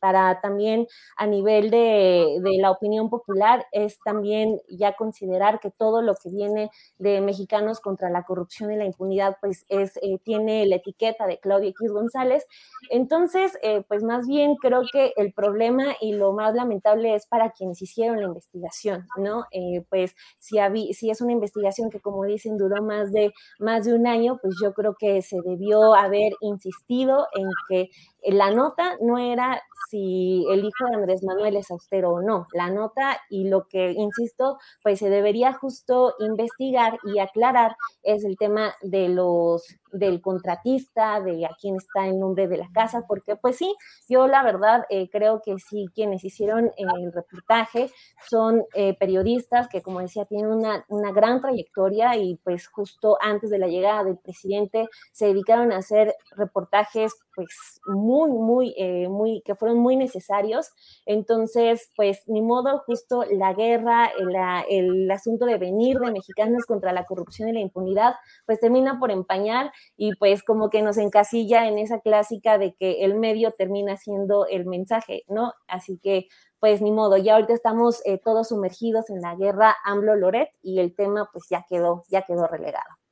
para 0.00 0.40
también 0.40 0.86
a 1.16 1.26
nivel 1.26 1.70
de, 1.70 2.40
la 2.60 2.70
opinión 2.70 3.10
popular, 3.10 3.66
es 3.72 3.98
también 4.04 4.60
ya 4.68 4.94
considerar 4.94 5.60
que 5.60 5.70
todo 5.70 6.02
lo 6.02 6.14
que 6.14 6.30
viene 6.30 6.70
de 6.98 7.20
mexicanos 7.20 7.80
contra 7.80 8.10
la 8.10 8.24
corrupción 8.24 8.72
y 8.72 8.76
la 8.76 8.84
impunidad, 8.84 9.36
pues 9.40 9.64
es, 9.68 9.96
eh, 10.02 10.18
tiene 10.24 10.66
la 10.66 10.76
etiqueta 10.76 11.26
de 11.26 11.38
Claudia 11.38 11.70
X 11.70 11.90
González. 11.90 12.46
Entonces, 12.90 13.58
eh, 13.62 13.82
pues 13.88 14.02
más 14.02 14.26
bien 14.26 14.56
creo 14.56 14.82
que 14.92 15.12
el 15.16 15.32
problema 15.32 15.94
y 16.00 16.12
lo 16.12 16.32
más 16.32 16.54
lamentable 16.54 17.14
es 17.14 17.26
para 17.26 17.50
quienes 17.50 17.80
hicieron 17.82 18.18
la 18.18 18.26
investigación, 18.26 19.06
¿no? 19.16 19.44
Eh, 19.50 19.84
pues 19.88 20.14
si, 20.38 20.58
si 20.92 21.10
es 21.10 21.20
una 21.20 21.32
investigación 21.32 21.90
que, 21.90 22.00
como 22.00 22.24
dicen, 22.24 22.56
duró 22.56 22.82
más 22.82 23.12
de, 23.12 23.32
más 23.58 23.84
de 23.84 23.94
un 23.94 24.06
año, 24.06 24.38
pues 24.40 24.54
yo 24.62 24.72
creo 24.74 24.83
que 24.92 25.22
se 25.22 25.40
debió 25.40 25.94
haber 25.94 26.34
insistido 26.42 27.26
en 27.34 27.48
que 27.70 27.88
la 28.30 28.50
nota 28.50 28.96
no 29.00 29.16
era 29.16 29.62
si 29.90 30.44
el 30.50 30.64
hijo 30.64 30.86
de 30.90 30.96
Andrés 30.96 31.22
Manuel 31.22 31.56
es 31.56 31.70
austero 31.70 32.10
o 32.10 32.20
no. 32.20 32.46
La 32.52 32.70
nota 32.70 33.18
y 33.30 33.48
lo 33.48 33.66
que, 33.68 33.92
insisto, 33.92 34.58
pues 34.82 34.98
se 34.98 35.08
debería 35.08 35.54
justo 35.54 36.14
investigar 36.18 36.98
y 37.04 37.18
aclarar 37.18 37.76
es 38.02 38.24
el 38.24 38.36
tema 38.36 38.74
de 38.82 39.08
los 39.08 39.64
del 39.94 40.20
contratista, 40.20 41.20
de 41.20 41.46
a 41.46 41.50
quién 41.60 41.76
está 41.76 42.06
el 42.06 42.18
nombre 42.18 42.48
de 42.48 42.58
la 42.58 42.68
casa, 42.72 43.04
porque 43.06 43.36
pues 43.36 43.56
sí, 43.56 43.74
yo 44.08 44.26
la 44.26 44.42
verdad 44.42 44.84
eh, 44.90 45.08
creo 45.10 45.40
que 45.42 45.58
sí, 45.58 45.86
quienes 45.94 46.24
hicieron 46.24 46.72
el 46.76 47.12
reportaje 47.12 47.90
son 48.28 48.64
eh, 48.74 48.96
periodistas 48.98 49.68
que, 49.68 49.82
como 49.82 50.00
decía, 50.00 50.24
tienen 50.24 50.50
una, 50.50 50.84
una 50.88 51.12
gran 51.12 51.40
trayectoria 51.40 52.16
y 52.16 52.36
pues 52.44 52.68
justo 52.68 53.16
antes 53.20 53.50
de 53.50 53.58
la 53.58 53.68
llegada 53.68 54.04
del 54.04 54.18
presidente 54.18 54.88
se 55.12 55.26
dedicaron 55.26 55.72
a 55.72 55.78
hacer 55.78 56.14
reportajes 56.36 57.14
pues 57.34 57.80
muy, 57.86 58.30
muy, 58.30 58.74
eh, 58.76 59.08
muy, 59.08 59.42
que 59.44 59.54
fueron 59.54 59.78
muy 59.78 59.96
necesarios. 59.96 60.70
Entonces, 61.06 61.90
pues 61.96 62.22
ni 62.26 62.42
modo, 62.42 62.82
justo 62.86 63.24
la 63.30 63.52
guerra, 63.54 64.10
el, 64.18 64.34
el, 64.68 65.10
asunto 65.10 65.46
de 65.46 65.58
venir 65.58 65.98
de 65.98 66.10
mexicanos 66.12 66.64
contra 66.66 66.92
la 66.92 67.04
corrupción 67.04 67.48
y 67.48 67.52
la 67.52 67.60
impunidad, 67.60 68.14
pues 68.46 68.60
termina 68.60 68.98
por 68.98 69.10
empañar 69.10 69.72
y 69.96 70.14
pues 70.16 70.42
como 70.42 70.70
que 70.70 70.82
nos 70.82 70.98
encasilla 70.98 71.68
en 71.68 71.78
esa 71.78 72.00
clásica 72.00 72.58
de 72.58 72.74
que 72.74 73.04
el 73.04 73.14
medio 73.16 73.52
termina 73.52 73.96
siendo 73.96 74.46
el 74.46 74.66
mensaje, 74.66 75.24
¿no? 75.28 75.52
Así 75.68 75.98
que 76.02 76.28
pues 76.60 76.80
ni 76.80 76.92
modo, 76.92 77.18
ya 77.18 77.34
ahorita 77.34 77.52
estamos 77.52 78.00
eh, 78.06 78.18
todos 78.18 78.48
sumergidos 78.48 79.10
en 79.10 79.20
la 79.20 79.34
guerra 79.36 79.76
AMLO-Loret 79.84 80.48
y 80.62 80.80
el 80.80 80.94
tema 80.94 81.28
pues 81.30 81.44
ya 81.50 81.66
quedó, 81.68 82.04
ya 82.08 82.22
quedó 82.22 82.46
relegado. 82.46 83.03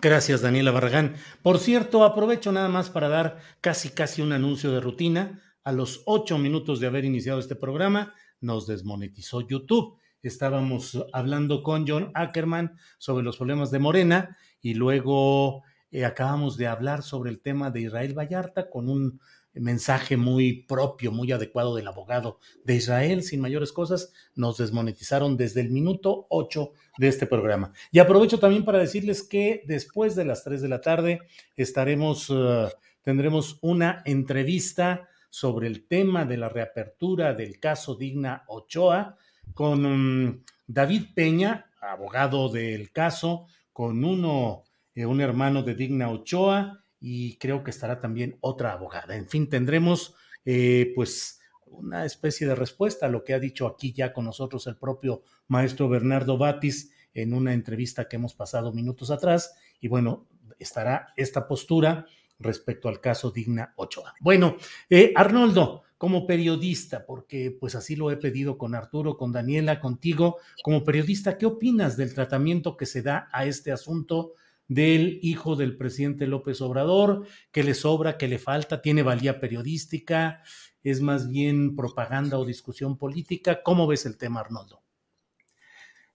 Gracias, 0.00 0.42
Daniela 0.42 0.70
Barragán. 0.70 1.16
Por 1.42 1.58
cierto, 1.58 2.04
aprovecho 2.04 2.52
nada 2.52 2.68
más 2.68 2.88
para 2.88 3.08
dar 3.08 3.38
casi 3.60 3.88
casi 3.88 4.22
un 4.22 4.32
anuncio 4.32 4.70
de 4.70 4.80
rutina. 4.80 5.42
A 5.64 5.72
los 5.72 6.02
ocho 6.06 6.38
minutos 6.38 6.78
de 6.78 6.86
haber 6.86 7.04
iniciado 7.04 7.40
este 7.40 7.56
programa, 7.56 8.14
nos 8.40 8.68
desmonetizó 8.68 9.40
YouTube. 9.40 9.98
Estábamos 10.22 11.04
hablando 11.12 11.64
con 11.64 11.84
John 11.84 12.12
Ackerman 12.14 12.76
sobre 12.98 13.24
los 13.24 13.38
problemas 13.38 13.72
de 13.72 13.80
Morena 13.80 14.36
y 14.60 14.74
luego 14.74 15.64
eh, 15.90 16.04
acabamos 16.04 16.56
de 16.56 16.68
hablar 16.68 17.02
sobre 17.02 17.30
el 17.30 17.40
tema 17.40 17.72
de 17.72 17.80
Israel 17.80 18.16
Vallarta 18.16 18.70
con 18.70 18.88
un 18.88 19.20
mensaje 19.60 20.16
muy 20.16 20.62
propio, 20.62 21.12
muy 21.12 21.32
adecuado 21.32 21.74
del 21.74 21.88
abogado 21.88 22.38
de 22.64 22.76
Israel, 22.76 23.22
sin 23.22 23.40
mayores 23.40 23.72
cosas, 23.72 24.12
nos 24.34 24.58
desmonetizaron 24.58 25.36
desde 25.36 25.60
el 25.60 25.70
minuto 25.70 26.26
8 26.30 26.72
de 26.98 27.08
este 27.08 27.26
programa. 27.26 27.72
Y 27.90 27.98
aprovecho 27.98 28.38
también 28.38 28.64
para 28.64 28.78
decirles 28.78 29.22
que 29.22 29.62
después 29.66 30.14
de 30.14 30.24
las 30.24 30.44
3 30.44 30.62
de 30.62 30.68
la 30.68 30.80
tarde 30.80 31.20
estaremos, 31.56 32.30
uh, 32.30 32.68
tendremos 33.02 33.58
una 33.60 34.02
entrevista 34.04 35.08
sobre 35.30 35.66
el 35.66 35.86
tema 35.86 36.24
de 36.24 36.36
la 36.36 36.48
reapertura 36.48 37.34
del 37.34 37.60
caso 37.60 37.94
Digna 37.94 38.44
Ochoa 38.48 39.16
con 39.54 39.84
um, 39.84 40.42
David 40.66 41.06
Peña, 41.14 41.70
abogado 41.80 42.48
del 42.48 42.92
caso, 42.92 43.46
con 43.72 44.04
uno, 44.04 44.64
eh, 44.94 45.06
un 45.06 45.20
hermano 45.20 45.62
de 45.62 45.74
Digna 45.74 46.10
Ochoa, 46.10 46.84
y 47.00 47.36
creo 47.36 47.62
que 47.62 47.70
estará 47.70 48.00
también 48.00 48.38
otra 48.40 48.72
abogada. 48.72 49.16
En 49.16 49.28
fin, 49.28 49.48
tendremos 49.48 50.14
eh, 50.44 50.92
pues 50.94 51.40
una 51.66 52.04
especie 52.04 52.46
de 52.46 52.54
respuesta 52.54 53.06
a 53.06 53.10
lo 53.10 53.24
que 53.24 53.34
ha 53.34 53.38
dicho 53.38 53.66
aquí 53.66 53.92
ya 53.92 54.12
con 54.12 54.24
nosotros 54.24 54.66
el 54.66 54.76
propio 54.76 55.22
maestro 55.48 55.88
Bernardo 55.88 56.38
Batis 56.38 56.92
en 57.14 57.34
una 57.34 57.52
entrevista 57.52 58.08
que 58.08 58.16
hemos 58.16 58.34
pasado 58.34 58.72
minutos 58.72 59.10
atrás. 59.10 59.54
Y 59.80 59.88
bueno, 59.88 60.26
estará 60.58 61.12
esta 61.16 61.46
postura 61.46 62.06
respecto 62.38 62.88
al 62.88 63.00
caso 63.00 63.30
Digna 63.30 63.72
Ochoa. 63.76 64.14
Bueno, 64.20 64.56
eh, 64.88 65.12
Arnoldo, 65.16 65.82
como 65.98 66.26
periodista, 66.26 67.04
porque 67.04 67.56
pues 67.58 67.74
así 67.74 67.96
lo 67.96 68.10
he 68.10 68.16
pedido 68.16 68.56
con 68.56 68.74
Arturo, 68.74 69.16
con 69.16 69.32
Daniela, 69.32 69.80
contigo, 69.80 70.36
como 70.62 70.84
periodista, 70.84 71.36
¿qué 71.36 71.46
opinas 71.46 71.96
del 71.96 72.14
tratamiento 72.14 72.76
que 72.76 72.86
se 72.86 73.02
da 73.02 73.28
a 73.32 73.44
este 73.44 73.72
asunto 73.72 74.34
del 74.68 75.18
hijo 75.22 75.56
del 75.56 75.76
presidente 75.76 76.26
López 76.26 76.60
Obrador, 76.60 77.26
que 77.50 77.64
le 77.64 77.74
sobra, 77.74 78.18
que 78.18 78.28
le 78.28 78.38
falta, 78.38 78.82
tiene 78.82 79.02
valía 79.02 79.40
periodística, 79.40 80.42
es 80.84 81.00
más 81.00 81.28
bien 81.28 81.74
propaganda 81.74 82.38
o 82.38 82.44
discusión 82.44 82.96
política. 82.96 83.62
¿Cómo 83.62 83.86
ves 83.86 84.06
el 84.06 84.16
tema, 84.16 84.40
Arnoldo? 84.40 84.82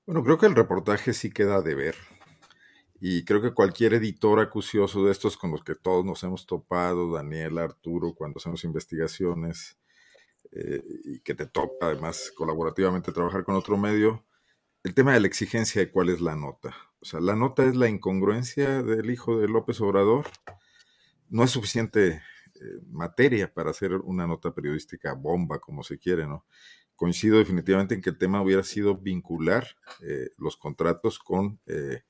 Bueno, 0.06 0.24
creo 0.24 0.38
que 0.38 0.46
el 0.46 0.56
reportaje 0.56 1.14
sí 1.14 1.32
queda 1.32 1.62
de 1.62 1.76
ver. 1.76 1.96
Y 3.00 3.26
creo 3.26 3.42
que 3.42 3.54
cualquier 3.54 3.96
editor 3.96 4.40
acucioso 4.40 5.04
de 5.06 5.12
estos 5.12 5.36
con 5.36 5.52
los 5.52 5.64
que 5.64 5.76
todos 5.76 6.06
nos 6.06 6.24
hemos 6.24 6.46
topado, 6.46 7.12
Daniel, 7.12 7.58
Arturo, 7.58 8.14
cuando 8.14 8.38
hacemos 8.38 8.64
investigaciones, 8.64 9.78
eh, 10.52 10.84
y 11.04 11.20
que 11.20 11.34
te 11.34 11.48
toca 11.48 11.88
además 11.88 12.32
colaborativamente 12.36 13.12
trabajar 13.12 13.44
con 13.44 13.56
otro 13.56 13.76
medio, 13.76 14.24
el 14.84 14.94
tema 14.94 15.14
de 15.14 15.22
la 15.22 15.28
exigencia 15.28 15.82
de 15.82 15.92
cuál 15.92 16.10
es 16.10 16.20
la 16.20 16.36
nota. 16.36 16.76
O 17.00 17.06
sea, 17.06 17.20
la 17.22 17.36
nota 17.36 17.66
es 17.66 17.76
la 17.76 17.88
incongruencia 17.88 18.84
del 18.84 19.10
hijo 19.10 19.40
de 19.40 19.48
López 19.48 19.80
Obrador. 19.82 20.28
No 21.30 21.44
es 21.44 21.52
suficiente 21.52 22.22
eh, 22.56 22.80
materia 22.92 23.54
para 23.54 23.72
hacer 23.72 23.94
una 23.94 24.28
nota 24.28 24.54
periodística 24.54 25.14
bomba, 25.14 25.60
como 25.60 25.84
se 25.84 25.98
quiere, 25.98 26.28
¿no? 26.28 26.46
Coincido 26.96 27.40
definitivamente 27.40 27.96
en 27.96 28.02
que 28.02 28.10
el 28.10 28.18
tema 28.18 28.42
hubiera 28.42 28.64
sido 28.64 28.98
vincular 28.98 29.68
eh, 30.02 30.30
los 30.38 30.58
contratos 30.58 31.18
con 31.18 31.60
eh, 31.66 32.04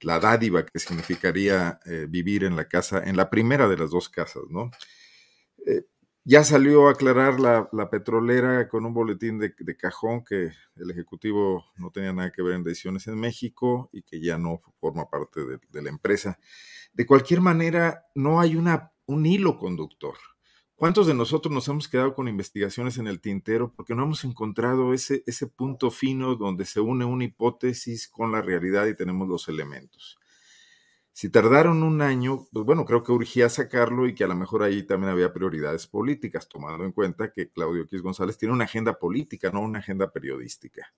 la 0.00 0.18
dádiva 0.18 0.66
que 0.66 0.78
significaría 0.78 1.78
vivir 2.08 2.44
en 2.44 2.56
la 2.56 2.68
casa, 2.68 3.02
en 3.02 3.16
la 3.16 3.30
primera 3.30 3.68
de 3.68 3.78
las 3.78 3.90
dos 3.90 4.10
casas, 4.10 4.42
¿no? 4.50 4.70
Ya 6.26 6.42
salió 6.42 6.88
a 6.88 6.92
aclarar 6.92 7.38
la, 7.38 7.90
petrolera 7.90 8.66
con 8.66 8.86
un 8.86 8.94
boletín 8.94 9.38
de, 9.38 9.54
cajón 9.76 10.24
que 10.24 10.52
el 10.76 10.90
Ejecutivo 10.90 11.66
no 11.76 11.90
tenía 11.90 12.14
nada 12.14 12.32
que 12.32 12.40
ver 12.40 12.54
en 12.54 12.64
decisiones 12.64 13.06
en 13.08 13.20
México 13.20 13.90
y 13.92 14.00
que 14.00 14.22
ya 14.22 14.38
no 14.38 14.62
forma 14.80 15.10
parte 15.10 15.40
de, 15.44 15.82
la 15.82 15.90
empresa. 15.90 16.38
De 16.94 17.04
cualquier 17.04 17.42
manera, 17.42 18.06
no 18.14 18.40
hay 18.40 18.56
una, 18.56 18.90
un 19.04 19.26
hilo 19.26 19.58
conductor. 19.58 20.14
¿Cuántos 20.74 21.06
de 21.06 21.12
nosotros 21.12 21.52
nos 21.52 21.68
hemos 21.68 21.88
quedado 21.88 22.14
con 22.14 22.26
investigaciones 22.26 22.96
en 22.96 23.06
el 23.06 23.20
tintero 23.20 23.74
porque 23.76 23.94
no 23.94 24.04
hemos 24.04 24.24
encontrado 24.24 24.94
ese, 24.94 25.22
ese 25.26 25.46
punto 25.46 25.90
fino 25.90 26.36
donde 26.36 26.64
se 26.64 26.80
une 26.80 27.04
una 27.04 27.24
hipótesis 27.24 28.08
con 28.08 28.32
la 28.32 28.40
realidad 28.40 28.86
y 28.86 28.96
tenemos 28.96 29.28
los 29.28 29.46
elementos? 29.48 30.18
Si 31.14 31.30
tardaron 31.30 31.84
un 31.84 32.02
año, 32.02 32.48
pues 32.52 32.66
bueno, 32.66 32.84
creo 32.84 33.04
que 33.04 33.12
urgía 33.12 33.48
sacarlo 33.48 34.08
y 34.08 34.16
que 34.16 34.24
a 34.24 34.26
lo 34.26 34.34
mejor 34.34 34.64
ahí 34.64 34.82
también 34.82 35.12
había 35.12 35.32
prioridades 35.32 35.86
políticas, 35.86 36.48
tomando 36.48 36.84
en 36.84 36.90
cuenta 36.90 37.30
que 37.30 37.50
Claudio 37.50 37.84
X 37.84 38.02
González 38.02 38.36
tiene 38.36 38.52
una 38.52 38.64
agenda 38.64 38.98
política, 38.98 39.52
no 39.52 39.60
una 39.60 39.78
agenda 39.78 40.10
periodística. 40.10 40.92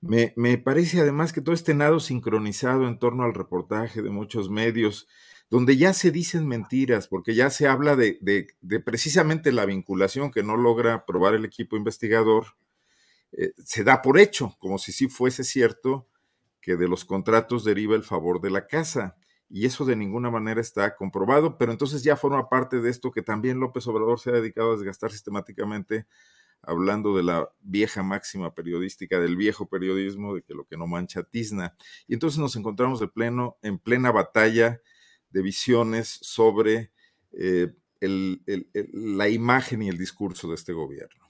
Me, 0.00 0.32
parece 0.56 1.00
además 1.00 1.34
que 1.34 1.42
todo 1.42 1.54
este 1.54 1.74
nado 1.74 2.00
sincronizado 2.00 2.88
en 2.88 2.98
torno 2.98 3.24
al 3.24 3.34
reportaje 3.34 4.00
de 4.00 4.08
muchos 4.08 4.48
medios, 4.48 5.06
donde 5.50 5.76
ya 5.76 5.92
se 5.92 6.10
dicen 6.10 6.48
mentiras, 6.48 7.08
porque 7.08 7.34
ya 7.34 7.50
se 7.50 7.68
habla 7.68 7.94
de, 7.94 8.18
precisamente 8.86 9.52
la 9.52 9.66
vinculación 9.66 10.30
que 10.30 10.42
no 10.42 10.56
logra 10.56 11.04
probar 11.04 11.34
el 11.34 11.44
equipo 11.44 11.76
investigador, 11.76 12.56
eh, 13.32 13.52
se 13.62 13.84
da 13.84 14.00
por 14.00 14.18
hecho, 14.18 14.56
como 14.58 14.78
si 14.78 14.92
sí 14.92 15.08
fuese 15.08 15.44
cierto, 15.44 16.08
que 16.68 16.76
de 16.76 16.86
los 16.86 17.06
contratos 17.06 17.64
deriva 17.64 17.96
el 17.96 18.02
favor 18.02 18.42
de 18.42 18.50
la 18.50 18.66
casa. 18.66 19.16
Y 19.48 19.64
eso 19.64 19.86
de 19.86 19.96
ninguna 19.96 20.30
manera 20.30 20.60
está 20.60 20.96
comprobado, 20.96 21.56
pero 21.56 21.72
entonces 21.72 22.02
ya 22.02 22.14
forma 22.14 22.50
parte 22.50 22.82
de 22.82 22.90
esto 22.90 23.10
que 23.10 23.22
también 23.22 23.58
López 23.58 23.86
Obrador 23.86 24.20
se 24.20 24.28
ha 24.28 24.34
dedicado 24.34 24.72
a 24.72 24.76
desgastar 24.76 25.10
sistemáticamente, 25.10 26.06
hablando 26.60 27.16
de 27.16 27.22
la 27.22 27.50
vieja 27.62 28.02
máxima 28.02 28.52
periodística, 28.52 29.18
del 29.18 29.38
viejo 29.38 29.66
periodismo, 29.66 30.34
de 30.34 30.42
que 30.42 30.52
lo 30.52 30.66
que 30.66 30.76
no 30.76 30.86
mancha 30.86 31.22
tizna. 31.22 31.74
Y 32.06 32.12
entonces 32.12 32.38
nos 32.38 32.54
encontramos 32.54 33.00
de 33.00 33.08
pleno, 33.08 33.56
en 33.62 33.78
plena 33.78 34.12
batalla 34.12 34.82
de 35.30 35.40
visiones 35.40 36.18
sobre 36.20 36.92
eh, 37.32 37.72
la 38.02 39.30
imagen 39.30 39.80
y 39.80 39.88
el 39.88 39.96
discurso 39.96 40.48
de 40.48 40.56
este 40.56 40.74
gobierno. 40.74 41.27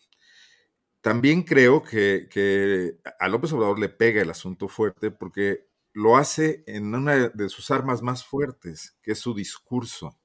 También 1.00 1.42
creo 1.42 1.82
que, 1.82 2.98
a 3.18 3.28
López 3.28 3.52
Obrador 3.52 3.78
le 3.78 3.88
pega 3.88 4.22
el 4.22 4.30
asunto 4.30 4.68
fuerte 4.68 5.10
porque 5.10 5.68
lo 5.92 6.16
hace 6.16 6.64
en 6.66 6.94
una 6.94 7.28
de 7.28 7.48
sus 7.48 7.70
armas 7.70 8.02
más 8.02 8.24
fuertes, 8.24 8.96
que 9.02 9.12
es 9.12 9.18
su 9.18 9.34
discurso. 9.34 10.18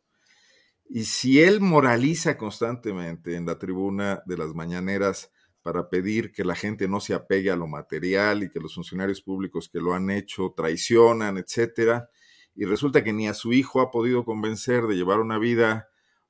Y 0.89 1.05
si 1.05 1.41
él 1.41 1.61
moraliza 1.61 2.37
constantemente 2.37 3.35
en 3.35 3.45
la 3.45 3.57
tribuna 3.57 4.21
de 4.25 4.37
las 4.37 4.53
mañaneras 4.53 5.31
para 5.61 5.89
pedir 5.89 6.31
que 6.31 6.43
la 6.43 6.55
gente 6.55 6.87
no 6.87 6.99
se 6.99 7.13
apegue 7.13 7.49
a 7.49 7.55
lo 7.55 7.67
material 7.67 8.43
y 8.43 8.49
que 8.49 8.59
los 8.59 8.75
funcionarios 8.75 9.21
públicos 9.21 9.69
que 9.69 9.79
lo 9.79 9.93
han 9.93 10.09
hecho 10.09 10.53
traicionan, 10.55 11.37
etcétera, 11.37 12.09
y 12.53 12.65
resulta 12.65 13.03
que 13.03 13.13
ni 13.13 13.27
a 13.27 13.33
su 13.33 13.53
hijo 13.53 13.81
ha 13.81 13.89
podido 13.89 14.25
convencer 14.25 14.83
de 14.83 14.95
llevar 14.95 15.19
una 15.19 15.39
vida 15.39 15.89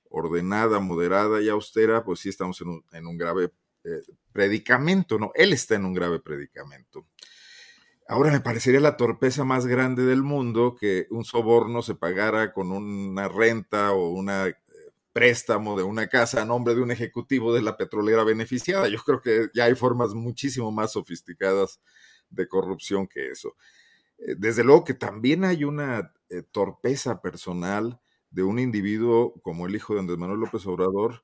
ordenada, 0.10 0.80
moderada 0.80 1.42
y 1.42 1.50
austera, 1.50 2.04
pues 2.04 2.20
sí 2.20 2.30
estamos 2.30 2.62
en 2.62 2.70
un, 2.70 2.86
en 2.94 3.08
un 3.08 3.18
grave 3.18 3.52
eh, 3.84 4.02
predicamento, 4.32 5.20
¿no? 5.20 5.32
Él 5.36 5.54
está 5.54 5.76
en 5.76 5.86
un 5.86 5.94
grave 5.94 6.20
predicamento. 6.20 7.06
Ahora 8.08 8.32
me 8.32 8.42
parecería 8.42 8.80
la 8.80 8.98
torpeza 8.98 9.44
más 9.44 9.66
grande 9.66 10.04
del 10.06 10.24
mundo 10.24 10.76
que 10.76 11.08
un 11.10 11.26
soborno 11.26 11.82
se 11.82 11.96
pagara 11.96 12.54
con 12.54 12.72
una 12.72 13.28
renta 13.28 13.92
o 13.92 14.10
un 14.10 14.30
eh, 14.30 14.56
préstamo 15.12 15.78
de 15.78 15.84
una 15.84 16.08
casa 16.08 16.42
a 16.42 16.46
nombre 16.46 16.76
de 16.76 16.82
un 16.82 16.92
ejecutivo 16.92 17.54
de 17.54 17.62
la 17.62 17.78
petrolera 17.78 18.24
beneficiada. 18.24 18.88
Yo 18.88 19.00
creo 19.00 19.22
que 19.22 19.50
ya 19.54 19.66
hay 19.66 19.76
formas 19.76 20.14
muchísimo 20.14 20.72
más 20.72 20.94
sofisticadas 20.94 21.82
de 22.30 22.48
corrupción 22.48 23.08
que 23.08 23.32
eso. 23.32 23.56
Eh, 24.18 24.36
desde 24.38 24.64
luego 24.64 24.84
que 24.84 24.94
también 24.94 25.44
hay 25.44 25.64
una 25.64 26.14
torpeza 26.52 27.22
personal 27.22 28.00
de 28.32 28.42
un 28.44 28.58
individuo 28.58 29.36
como 29.44 29.68
el 29.68 29.76
hijo 29.76 29.94
de 29.94 30.00
Andrés 30.00 30.18
Manuel 30.18 30.40
López 30.40 30.66
Obrador, 30.66 31.24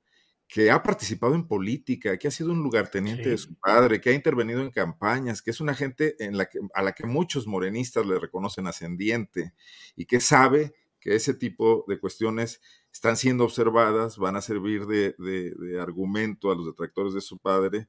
que 0.49 0.71
ha 0.71 0.81
participado 0.81 1.35
en 1.35 1.47
política, 1.47 2.17
que 2.17 2.27
ha 2.27 2.31
sido 2.31 2.51
un 2.51 2.63
lugarteniente 2.63 3.29
de 3.29 3.37
su 3.37 3.53
padre, 3.53 4.01
que 4.01 4.09
ha 4.09 4.13
intervenido 4.13 4.61
en 4.61 4.71
campañas, 4.71 5.43
que 5.43 5.51
es 5.51 5.61
una 5.61 5.75
gente 5.75 6.15
en 6.17 6.37
la 6.37 6.47
que, 6.47 6.59
a 6.73 6.81
la 6.81 6.93
que 6.93 7.05
muchos 7.05 7.45
morenistas 7.45 8.03
le 8.07 8.17
reconocen 8.17 8.65
ascendiente 8.65 9.53
y 9.95 10.05
que 10.05 10.19
sabe 10.19 10.73
que 10.99 11.13
ese 11.13 11.35
tipo 11.35 11.85
de 11.87 11.99
cuestiones 11.99 12.61
están 12.91 13.15
siendo 13.15 13.43
observadas, 13.43 14.17
van 14.17 14.37
a 14.37 14.41
servir 14.41 14.87
de, 14.87 15.13
de 15.19 15.79
argumento 15.79 16.51
a 16.51 16.55
los 16.55 16.65
detractores 16.65 17.13
de 17.13 17.21
su 17.21 17.37
padre 17.37 17.87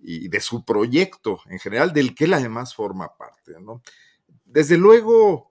y 0.00 0.28
de 0.28 0.40
su 0.40 0.64
proyecto 0.64 1.40
en 1.46 1.58
general, 1.58 1.92
del 1.92 2.14
que 2.14 2.26
él 2.26 2.34
además 2.34 2.76
forma 2.76 3.16
parte. 3.16 3.54
¿no? 3.60 3.82
Desde 4.44 4.78
luego, 4.78 5.50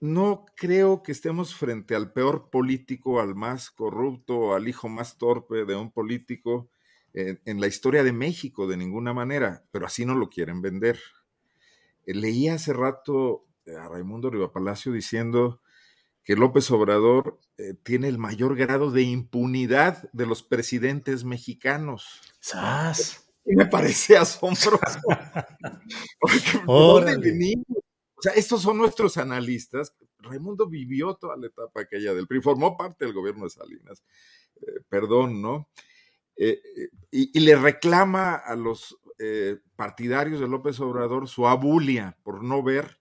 no 0.00 0.46
creo 0.56 1.02
que 1.02 1.12
estemos 1.12 1.54
frente 1.54 1.94
al 1.94 2.12
peor 2.12 2.50
político, 2.50 3.20
al 3.20 3.34
más 3.34 3.70
corrupto, 3.70 4.54
al 4.54 4.68
hijo 4.68 4.88
más 4.88 5.18
torpe 5.18 5.64
de 5.64 5.74
un 5.74 5.90
político 5.90 6.70
en, 7.14 7.60
la 7.60 7.66
historia 7.66 8.04
de 8.04 8.12
México, 8.12 8.68
de 8.68 8.76
ninguna 8.76 9.12
manera, 9.12 9.64
pero 9.72 9.86
así 9.86 10.04
no 10.04 10.14
lo 10.14 10.28
quieren 10.28 10.62
vender. 10.62 10.98
Eh, 12.06 12.14
leí 12.14 12.48
hace 12.48 12.72
rato 12.72 13.46
a 13.66 13.88
Raimundo 13.88 14.30
Rivapalacio 14.30 14.92
diciendo 14.92 15.60
que 16.22 16.36
López 16.36 16.70
Obrador 16.70 17.40
eh, 17.56 17.74
tiene 17.82 18.08
el 18.08 18.18
mayor 18.18 18.56
grado 18.56 18.90
de 18.90 19.02
impunidad 19.02 20.10
de 20.12 20.26
los 20.26 20.42
presidentes 20.42 21.24
mexicanos. 21.24 22.20
¡Sas! 22.40 23.24
Y 23.44 23.56
me 23.56 23.66
parece 23.66 24.16
asombroso. 24.16 25.00
Porque, 26.20 26.62
¿dónde 26.66 27.16
venimos? 27.16 27.78
O 28.18 28.22
sea, 28.22 28.32
estos 28.32 28.62
son 28.62 28.78
nuestros 28.78 29.16
analistas. 29.16 29.94
Raimundo 30.18 30.66
vivió 30.66 31.14
toda 31.14 31.36
la 31.36 31.46
etapa 31.46 31.82
aquella 31.82 32.12
del 32.14 32.26
PRI, 32.26 32.40
formó 32.40 32.76
parte 32.76 33.04
del 33.04 33.14
gobierno 33.14 33.44
de 33.44 33.50
Salinas. 33.50 34.02
Eh, 34.60 34.80
perdón, 34.88 35.40
¿no? 35.40 35.68
Eh, 36.36 36.60
eh, 36.76 36.88
y, 37.12 37.38
le 37.40 37.54
reclama 37.54 38.34
a 38.34 38.56
los 38.56 38.96
partidarios 39.74 40.38
de 40.38 40.46
López 40.46 40.78
Obrador 40.78 41.26
su 41.26 41.48
abulia 41.48 42.16
por 42.22 42.44
no 42.44 42.62
ver 42.62 43.00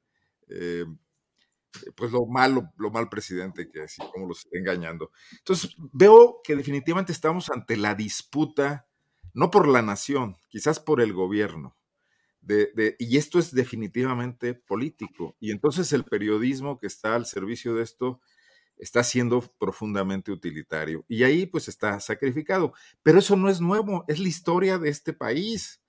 pues 1.95 2.11
lo 2.11 2.25
malo, 2.25 2.71
lo 2.77 2.89
mal 2.89 3.07
presidente 3.07 3.69
que 3.69 3.83
es 3.83 3.99
y 3.99 4.11
cómo 4.11 4.27
los 4.27 4.39
está 4.39 4.57
engañando. 4.57 5.11
Entonces, 5.37 5.75
veo 5.93 6.41
que 6.43 6.55
definitivamente 6.55 7.11
estamos 7.11 7.51
ante 7.51 7.77
la 7.77 7.93
disputa, 7.93 8.87
no 9.35 9.51
por 9.51 9.67
la 9.67 9.83
nación, 9.83 10.37
quizás 10.49 10.79
por 10.79 11.01
el 11.01 11.13
gobierno 11.13 11.77
y 12.99 13.17
esto 13.17 13.39
es 13.39 13.53
definitivamente 13.53 14.53
político. 14.53 15.35
Y 15.39 15.51
entonces 15.51 15.91
el 15.93 16.03
periodismo 16.03 16.79
que 16.79 16.87
está 16.87 17.15
al 17.15 17.25
servicio 17.25 17.75
de 17.75 17.83
esto 17.83 18.19
está 18.77 19.03
siendo 19.03 19.41
profundamente 19.59 20.31
utilitario. 20.31 21.03
Y 21.07 21.23
ahí 21.23 21.45
pues 21.45 21.67
está 21.67 21.99
sacrificado. 21.99 22.73
Pero 23.03 23.19
eso 23.19 23.35
no 23.35 23.49
es 23.49 23.59
nuevo, 23.59 24.05
es 24.07 24.19
la 24.19 24.27
historia 24.27 24.77
de 24.77 24.89
este 24.89 25.13
país. 25.13 25.81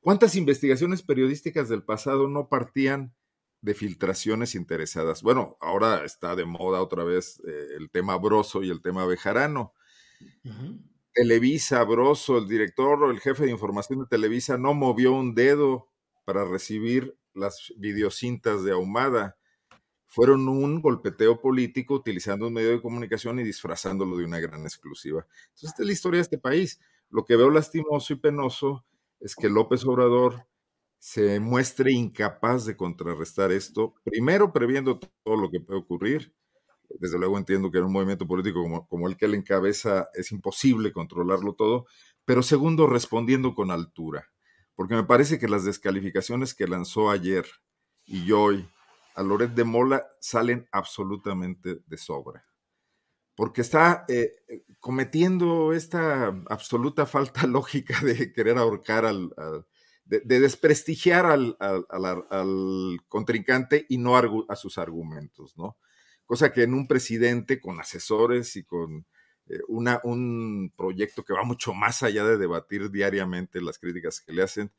¿Cuántas 0.00 0.34
investigaciones 0.34 1.02
periodísticas 1.02 1.68
del 1.68 1.82
pasado 1.82 2.28
no 2.28 2.48
partían 2.48 3.14
de 3.60 3.74
filtraciones 3.74 4.54
interesadas? 4.54 5.22
Bueno, 5.22 5.56
ahora 5.60 6.04
está 6.04 6.34
de 6.34 6.44
moda 6.44 6.82
otra 6.82 7.04
vez 7.04 7.40
eh, 7.46 7.76
el 7.76 7.90
tema 7.90 8.16
Broso 8.16 8.62
y 8.62 8.70
el 8.70 8.82
tema 8.82 9.06
Bejarano. 9.06 9.74
Televisa, 11.14 11.84
Broso, 11.84 12.38
el 12.38 12.48
director 12.48 13.02
o 13.02 13.10
el 13.10 13.20
jefe 13.20 13.44
de 13.44 13.50
información 13.50 14.00
de 14.00 14.06
Televisa 14.06 14.56
no 14.56 14.72
movió 14.72 15.12
un 15.12 15.34
dedo 15.34 15.88
para 16.24 16.44
recibir 16.44 17.16
las 17.34 17.72
videocintas 17.76 18.64
de 18.64 18.72
Ahumada. 18.72 19.36
Fueron 20.06 20.48
un 20.48 20.80
golpeteo 20.80 21.40
político 21.40 21.94
utilizando 21.94 22.46
un 22.46 22.54
medio 22.54 22.70
de 22.70 22.82
comunicación 22.82 23.40
y 23.40 23.44
disfrazándolo 23.44 24.16
de 24.16 24.24
una 24.24 24.40
gran 24.40 24.62
exclusiva. 24.62 25.26
Entonces, 25.44 25.70
esta 25.70 25.82
es 25.82 25.86
la 25.86 25.92
historia 25.92 26.18
de 26.18 26.22
este 26.22 26.38
país. 26.38 26.80
Lo 27.10 27.24
que 27.24 27.36
veo 27.36 27.50
lastimoso 27.50 28.12
y 28.12 28.16
penoso 28.16 28.84
es 29.20 29.36
que 29.36 29.48
López 29.48 29.84
Obrador 29.84 30.46
se 30.98 31.40
muestre 31.40 31.92
incapaz 31.92 32.64
de 32.64 32.76
contrarrestar 32.76 33.52
esto, 33.52 33.94
primero 34.04 34.52
previendo 34.52 34.98
todo 34.98 35.36
lo 35.36 35.50
que 35.50 35.60
puede 35.60 35.80
ocurrir 35.80 36.32
desde 36.98 37.18
luego 37.18 37.38
entiendo 37.38 37.70
que 37.70 37.78
en 37.78 37.84
un 37.84 37.92
movimiento 37.92 38.26
político 38.26 38.64
como, 38.88 39.08
el 39.08 39.16
que 39.16 39.26
él 39.26 39.34
encabeza 39.34 40.08
es 40.14 40.32
imposible 40.32 40.92
controlarlo 40.92 41.54
todo, 41.54 41.86
pero 42.24 42.42
segundo, 42.42 42.86
respondiendo 42.86 43.54
con 43.54 43.70
altura, 43.70 44.30
porque 44.74 44.94
me 44.94 45.04
parece 45.04 45.38
que 45.38 45.48
las 45.48 45.64
descalificaciones 45.64 46.54
que 46.54 46.66
lanzó 46.66 47.10
ayer 47.10 47.46
y 48.04 48.32
hoy 48.32 48.68
a 49.14 49.22
Loret 49.22 49.52
de 49.52 49.64
Mola 49.64 50.06
salen 50.20 50.68
absolutamente 50.72 51.80
de 51.86 51.96
sobra, 51.98 52.44
porque 53.34 53.60
está 53.60 54.04
eh, 54.08 54.32
cometiendo 54.80 55.72
esta 55.72 56.28
absoluta 56.48 57.06
falta 57.06 57.46
lógica 57.46 58.00
de 58.00 58.32
querer 58.32 58.58
ahorcar 58.58 59.04
al, 59.04 59.34
de, 60.04 60.40
desprestigiar 60.40 61.26
al, 61.26 61.56
al, 61.58 61.86
al, 62.30 63.00
contrincante 63.08 63.86
y 63.88 63.98
no 63.98 64.16
a 64.16 64.56
sus 64.56 64.78
argumentos, 64.78 65.56
¿no? 65.56 65.76
Cosa 66.26 66.52
que 66.52 66.62
en 66.62 66.74
un 66.74 66.86
presidente 66.86 67.60
con 67.60 67.80
asesores 67.80 68.56
y 68.56 68.64
con 68.64 69.06
eh, 69.46 69.60
una, 69.68 70.00
un 70.04 70.72
proyecto 70.76 71.24
que 71.24 71.32
va 71.32 71.44
mucho 71.44 71.74
más 71.74 72.02
allá 72.02 72.24
de 72.24 72.38
debatir 72.38 72.90
diariamente 72.90 73.60
las 73.60 73.78
críticas 73.78 74.20
que 74.20 74.32
le 74.32 74.42
hacen, 74.42 74.72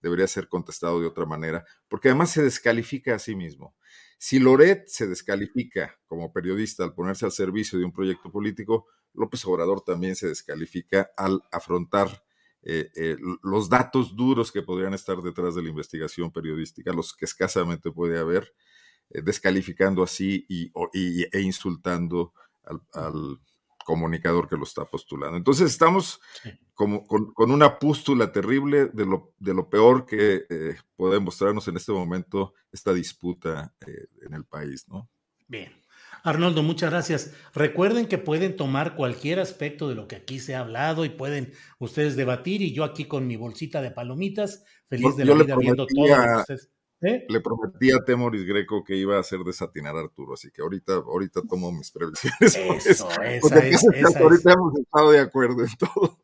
debería 0.00 0.26
ser 0.26 0.48
contestado 0.48 1.00
de 1.00 1.06
otra 1.06 1.26
manera, 1.26 1.64
porque 1.88 2.08
además 2.08 2.30
se 2.30 2.42
descalifica 2.42 3.14
a 3.14 3.18
sí 3.18 3.34
mismo. 3.34 3.74
Si 4.18 4.38
Loret 4.38 4.86
se 4.86 5.06
descalifica 5.06 5.98
como 6.06 6.32
periodista 6.32 6.84
al 6.84 6.94
ponerse 6.94 7.24
al 7.24 7.32
servicio 7.32 7.78
de 7.78 7.84
un 7.84 7.92
proyecto 7.92 8.30
político, 8.30 8.86
López 9.14 9.44
Obrador 9.46 9.82
también 9.82 10.16
se 10.16 10.28
descalifica 10.28 11.10
al 11.16 11.42
afrontar 11.50 12.24
eh, 12.62 12.90
eh, 12.96 13.16
los 13.42 13.68
datos 13.68 14.16
duros 14.16 14.50
que 14.50 14.62
podrían 14.62 14.94
estar 14.94 15.22
detrás 15.22 15.54
de 15.54 15.62
la 15.62 15.68
investigación 15.68 16.32
periodística, 16.32 16.92
los 16.92 17.14
que 17.14 17.24
escasamente 17.24 17.90
puede 17.90 18.18
haber, 18.18 18.52
descalificando 19.10 20.02
así 20.02 20.46
y, 20.48 20.70
e 21.32 21.40
insultando 21.40 22.32
al, 22.92 23.38
comunicador 23.84 24.46
que 24.46 24.56
lo 24.56 24.64
está 24.64 24.84
postulando. 24.84 25.38
Entonces 25.38 25.70
estamos 25.70 26.20
como, 26.74 27.06
con, 27.06 27.50
una 27.50 27.78
pústula 27.78 28.30
terrible 28.30 28.90
de 28.92 29.06
lo, 29.06 29.32
de 29.38 29.54
lo 29.54 29.70
peor 29.70 30.04
que 30.04 30.44
eh, 30.50 30.76
puede 30.94 31.18
mostrarnos 31.20 31.66
en 31.68 31.78
este 31.78 31.92
momento 31.92 32.52
esta 32.70 32.92
disputa 32.92 33.72
eh, 33.86 34.08
en 34.26 34.34
el 34.34 34.44
país, 34.44 34.86
¿no? 34.88 35.08
Bien. 35.46 35.72
Arnoldo, 36.22 36.62
muchas 36.62 36.90
gracias. 36.90 37.32
Recuerden 37.54 38.06
que 38.06 38.18
pueden 38.18 38.56
tomar 38.56 38.94
cualquier 38.94 39.40
aspecto 39.40 39.88
de 39.88 39.94
lo 39.94 40.06
que 40.06 40.16
aquí 40.16 40.38
se 40.38 40.54
ha 40.54 40.60
hablado 40.60 41.06
y 41.06 41.08
pueden 41.08 41.52
ustedes 41.78 42.16
debatir 42.16 42.60
y 42.60 42.74
yo 42.74 42.84
aquí 42.84 43.06
con 43.06 43.26
mi 43.26 43.36
bolsita 43.36 43.80
de 43.80 43.90
palomitas, 43.90 44.64
feliz 44.88 45.16
de 45.16 45.24
la 45.24 45.34
vida 45.34 45.56
viendo 45.56 45.86
todo 45.86 46.08
lo 46.08 46.14
que 46.14 46.36
ustedes... 46.40 46.70
¿Eh? 47.00 47.26
Le 47.28 47.40
prometí 47.40 47.92
a 47.92 48.04
Temoris 48.04 48.44
Greco 48.44 48.82
que 48.82 48.96
iba 48.96 49.16
a 49.16 49.20
hacer 49.20 49.40
desatinar 49.40 49.96
a 49.96 50.00
Arturo, 50.00 50.34
así 50.34 50.50
que 50.50 50.62
ahorita, 50.62 50.94
ahorita 50.94 51.42
tomo 51.48 51.70
mis 51.70 51.92
previsiones. 51.92 52.56
Eso, 52.86 53.08
esa 53.22 53.58
es, 53.60 54.16
ahorita 54.16 54.52
hemos 54.52 54.78
estado 54.78 55.10
de 55.12 55.20
acuerdo 55.20 55.62
en 55.62 55.76
todo. 55.76 56.18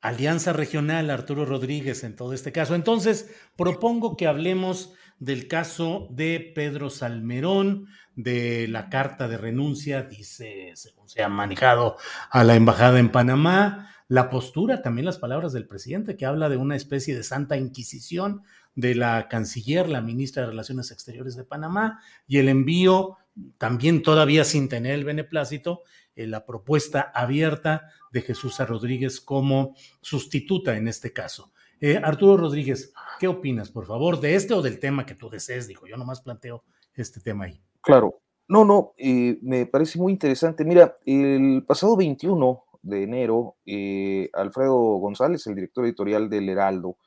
Alianza 0.00 0.52
Regional, 0.52 1.10
Arturo 1.10 1.46
Rodríguez 1.46 2.02
en 2.02 2.16
todo 2.16 2.32
este 2.32 2.50
caso. 2.50 2.74
Entonces, 2.74 3.32
propongo 3.56 4.16
que 4.16 4.26
hablemos 4.26 4.94
del 5.20 5.46
caso 5.46 6.08
de 6.10 6.52
Pedro 6.52 6.90
Salmerón, 6.90 7.86
de 8.16 8.66
la 8.66 8.90
carta 8.90 9.28
de 9.28 9.38
renuncia, 9.38 10.02
dice, 10.02 10.72
según 10.74 11.08
se 11.08 11.22
ha 11.22 11.28
manejado 11.28 11.96
a 12.30 12.42
la 12.42 12.56
embajada 12.56 12.98
en 12.98 13.12
Panamá, 13.12 13.88
la 14.08 14.28
postura, 14.28 14.82
también 14.82 15.06
las 15.06 15.18
palabras 15.18 15.52
del 15.52 15.68
presidente, 15.68 16.16
que 16.16 16.26
habla 16.26 16.48
de 16.48 16.56
una 16.56 16.74
especie 16.74 17.14
de 17.14 17.22
santa 17.22 17.56
inquisición 17.56 18.42
de 18.74 18.94
la 18.94 19.28
canciller, 19.28 19.88
la 19.88 20.00
ministra 20.00 20.42
de 20.42 20.48
Relaciones 20.48 20.90
Exteriores 20.90 21.36
de 21.36 21.44
Panamá, 21.44 22.00
y 22.26 22.38
el 22.38 22.48
envío, 22.48 23.18
también 23.58 24.02
todavía 24.02 24.44
sin 24.44 24.68
tener 24.68 24.92
el 24.94 25.04
beneplácito, 25.04 25.82
en 26.14 26.30
la 26.30 26.44
propuesta 26.44 27.10
abierta 27.14 27.88
de 28.12 28.22
Jesús 28.22 28.58
Rodríguez 28.58 29.20
como 29.20 29.74
sustituta 30.00 30.76
en 30.76 30.88
este 30.88 31.12
caso. 31.12 31.52
Eh, 31.80 31.96
Arturo 31.96 32.36
Rodríguez, 32.36 32.92
¿qué 33.18 33.26
opinas, 33.26 33.70
por 33.70 33.86
favor, 33.86 34.20
de 34.20 34.34
este 34.36 34.54
o 34.54 34.62
del 34.62 34.78
tema 34.78 35.04
que 35.04 35.14
tú 35.14 35.28
desees? 35.28 35.66
Dijo, 35.66 35.86
yo 35.86 35.96
nomás 35.96 36.20
planteo 36.20 36.62
este 36.94 37.20
tema 37.20 37.46
ahí. 37.46 37.60
Claro, 37.80 38.20
no, 38.46 38.64
no, 38.64 38.92
eh, 38.96 39.38
me 39.42 39.66
parece 39.66 39.98
muy 39.98 40.12
interesante. 40.12 40.64
Mira, 40.64 40.94
el 41.04 41.64
pasado 41.66 41.96
21 41.96 42.64
de 42.82 43.02
enero, 43.02 43.56
eh, 43.66 44.28
Alfredo 44.32 44.76
González, 44.76 45.46
el 45.46 45.54
director 45.54 45.84
editorial 45.84 46.28
del 46.28 46.48
Heraldo, 46.48 46.98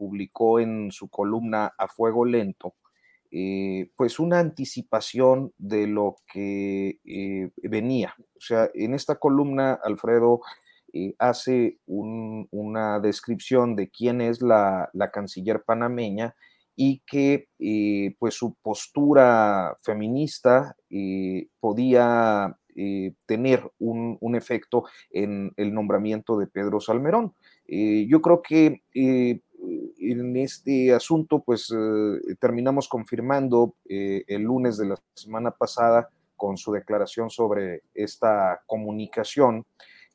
publicó 0.00 0.60
en 0.60 0.90
su 0.92 1.10
columna 1.10 1.74
A 1.76 1.86
Fuego 1.86 2.24
Lento, 2.24 2.72
eh, 3.30 3.90
pues 3.96 4.18
una 4.18 4.38
anticipación 4.38 5.52
de 5.58 5.86
lo 5.86 6.16
que 6.32 6.98
eh, 7.04 7.50
venía. 7.62 8.14
O 8.18 8.40
sea, 8.40 8.70
en 8.72 8.94
esta 8.94 9.16
columna 9.16 9.78
Alfredo 9.84 10.40
eh, 10.94 11.14
hace 11.18 11.76
una 11.86 12.98
descripción 13.00 13.76
de 13.76 13.90
quién 13.90 14.22
es 14.22 14.40
la, 14.40 14.90
canciller 15.12 15.64
panameña 15.64 16.34
y 16.74 17.02
que 17.06 17.48
pues 18.18 18.32
su 18.32 18.54
postura 18.62 19.76
feminista 19.82 20.74
podía 21.60 22.56
tener 23.26 23.70
un, 23.78 24.16
un, 24.18 24.34
efecto 24.34 24.84
en 25.10 25.52
el 25.58 25.74
nombramiento 25.74 26.38
de 26.38 26.46
Pedro 26.46 26.80
Salmerón. 26.80 27.34
yo 27.66 28.22
creo 28.22 28.40
que 28.40 28.82
en 29.98 30.36
este 30.36 30.92
asunto, 30.92 31.42
pues 31.44 31.70
eh, 31.70 32.34
terminamos 32.40 32.88
confirmando 32.88 33.74
eh, 33.88 34.24
el 34.26 34.42
lunes 34.42 34.76
de 34.76 34.86
la 34.86 34.96
semana 35.14 35.50
pasada 35.50 36.10
con 36.36 36.56
su 36.56 36.72
declaración 36.72 37.30
sobre 37.30 37.82
esta 37.94 38.62
comunicación, 38.66 39.66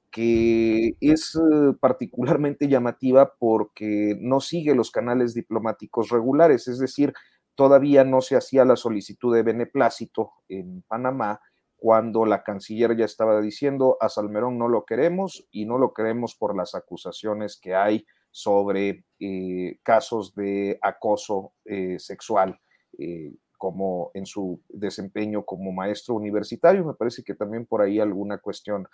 que 0.10 0.96
es 1.00 1.36
eh, 1.36 1.74
particularmente 1.80 2.68
llamativa 2.68 3.34
porque 3.38 4.18
no 4.20 4.40
sigue 4.40 4.74
los 4.74 4.92
canales 4.92 5.34
diplomáticos 5.34 6.10
regulares, 6.10 6.68
es 6.68 6.80
decir, 6.80 7.14
todavía 7.54 8.04
no 8.04 8.22
se 8.22 8.36
hacía 8.36 8.66
la 8.66 8.76
solicitud 8.76 9.36
de 9.36 9.44
beneplácito 9.44 10.32
en 10.50 10.82
Panamá 10.88 11.42
cuando 11.76 12.26
la 12.26 12.44
canciller 12.44 12.98
ya 12.98 13.06
estaba 13.06 13.40
diciendo 13.42 13.98
a 14.00 14.10
Salmerón 14.10 14.58
no 14.58 14.68
lo 14.68 14.86
queremos 14.86 15.48
y 15.52 15.66
no 15.66 15.78
lo 15.78 15.94
queremos 15.94 16.36
por 16.36 16.56
las 16.56 16.74
acusaciones 16.74 17.60
que 17.62 17.76
hay 17.76 18.06
sobre 18.36 19.06
eh, 19.18 19.80
casos 19.82 20.36
de 20.36 20.78
acoso 20.82 21.54
eh, 21.64 21.98
sexual, 21.98 22.60
eh, 23.00 23.32
como 23.66 24.12
en 24.14 24.28
su 24.28 24.62
desempeño 24.70 25.44
como 25.44 25.72
maestro 25.72 26.14
universitario. 26.14 26.86
Me 26.86 26.94
parece 26.94 27.24
que 27.24 27.34
también 27.34 27.66
por 27.66 27.82
ahí 27.82 28.00
alguna 28.00 28.38
cuestión 28.38 28.88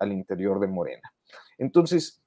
al 0.00 0.12
interior 0.12 0.60
de 0.60 0.66
Morena. 0.66 1.10
Entonces, 1.56 2.22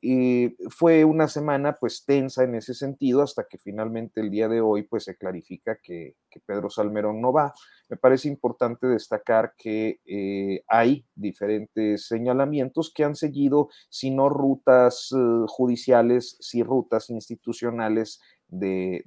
fue 0.69 1.05
una 1.05 1.27
semana 1.27 1.77
pues 1.79 2.05
tensa 2.05 2.43
en 2.43 2.55
ese 2.55 2.73
sentido 2.73 3.21
hasta 3.21 3.45
que 3.47 3.59
finalmente 3.59 4.21
el 4.21 4.31
día 4.31 4.47
de 4.47 4.61
hoy 4.61 4.83
pues 4.83 5.03
se 5.03 5.15
clarifica 5.15 5.77
que, 5.81 6.15
Pedro 6.45 6.69
Salmerón 6.69 7.21
no 7.21 7.31
va. 7.31 7.53
Me 7.89 7.95
parece 7.95 8.27
importante 8.27 8.87
destacar 8.87 9.53
que 9.57 10.01
eh, 10.05 10.63
hay 10.67 11.05
diferentes 11.15 12.07
señalamientos 12.07 12.91
que 12.93 13.05
han 13.05 13.15
seguido, 13.15 13.69
si 13.89 14.11
no 14.11 14.27
rutas 14.27 15.13
eh, 15.15 15.45
judiciales, 15.47 16.37
si 16.41 16.61
rutas 16.61 17.09
institucionales 17.09 18.19
de, 18.47 19.03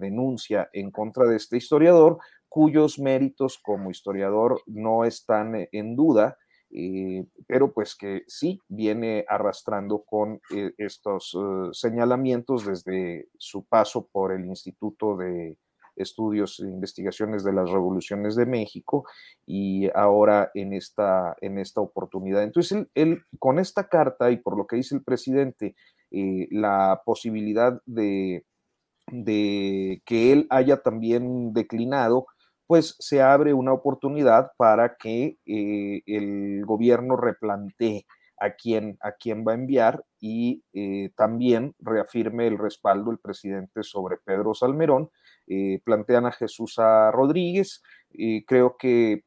denuncia 0.00 0.68
en 0.72 0.90
contra 0.90 1.26
de 1.26 1.36
este 1.36 1.56
historiador, 1.56 2.18
cuyos 2.48 2.98
méritos 2.98 3.58
como 3.58 3.90
historiador 3.90 4.60
no 4.66 5.04
están 5.04 5.68
en 5.72 5.96
duda. 5.96 6.36
Eh, 6.74 7.26
pero 7.46 7.70
pues 7.74 7.94
que 7.94 8.22
sí 8.26 8.58
viene 8.66 9.26
arrastrando 9.28 10.04
con 10.04 10.40
estos 10.78 11.36
señalamientos 11.72 12.64
desde 12.64 13.28
su 13.36 13.64
paso 13.64 14.08
por 14.10 14.32
el 14.32 14.46
Instituto 14.46 15.18
de 15.18 15.58
estudios 15.96 16.60
e 16.60 16.68
investigaciones 16.68 17.44
de 17.44 17.52
las 17.52 17.70
revoluciones 17.70 18.36
de 18.36 18.46
México 18.46 19.04
y 19.46 19.88
ahora 19.94 20.50
en 20.54 20.72
esta, 20.72 21.36
en 21.40 21.58
esta 21.58 21.80
oportunidad. 21.80 22.42
Entonces, 22.42 22.86
él, 22.94 23.22
con 23.38 23.58
esta 23.58 23.88
carta 23.88 24.30
y 24.30 24.36
por 24.36 24.56
lo 24.56 24.66
que 24.66 24.76
dice 24.76 24.94
el 24.94 25.02
presidente, 25.02 25.74
eh, 26.10 26.48
la 26.50 27.02
posibilidad 27.04 27.80
de, 27.86 28.44
de 29.12 30.02
que 30.04 30.32
él 30.32 30.46
haya 30.50 30.78
también 30.78 31.52
declinado, 31.52 32.26
pues 32.66 32.96
se 32.98 33.22
abre 33.22 33.52
una 33.52 33.72
oportunidad 33.72 34.52
para 34.56 34.96
que 34.96 35.36
eh, 35.46 36.02
el 36.06 36.64
gobierno 36.64 37.16
replantee 37.16 38.06
a 38.38 38.52
quién, 38.54 38.96
a 39.00 39.12
quién 39.12 39.44
va 39.46 39.52
a 39.52 39.56
enviar 39.56 40.04
y 40.18 40.64
eh, 40.72 41.10
también 41.16 41.74
reafirme 41.78 42.46
el 42.46 42.58
respaldo 42.58 43.10
del 43.10 43.20
presidente 43.20 43.82
sobre 43.82 44.16
Pedro 44.16 44.54
Salmerón 44.54 45.10
eh, 45.46 45.80
plantean 45.84 46.26
a 46.26 46.32
Jesús 46.32 46.76
Rodríguez. 47.12 47.82
Y 48.14 48.44
creo 48.44 48.76
que 48.76 49.24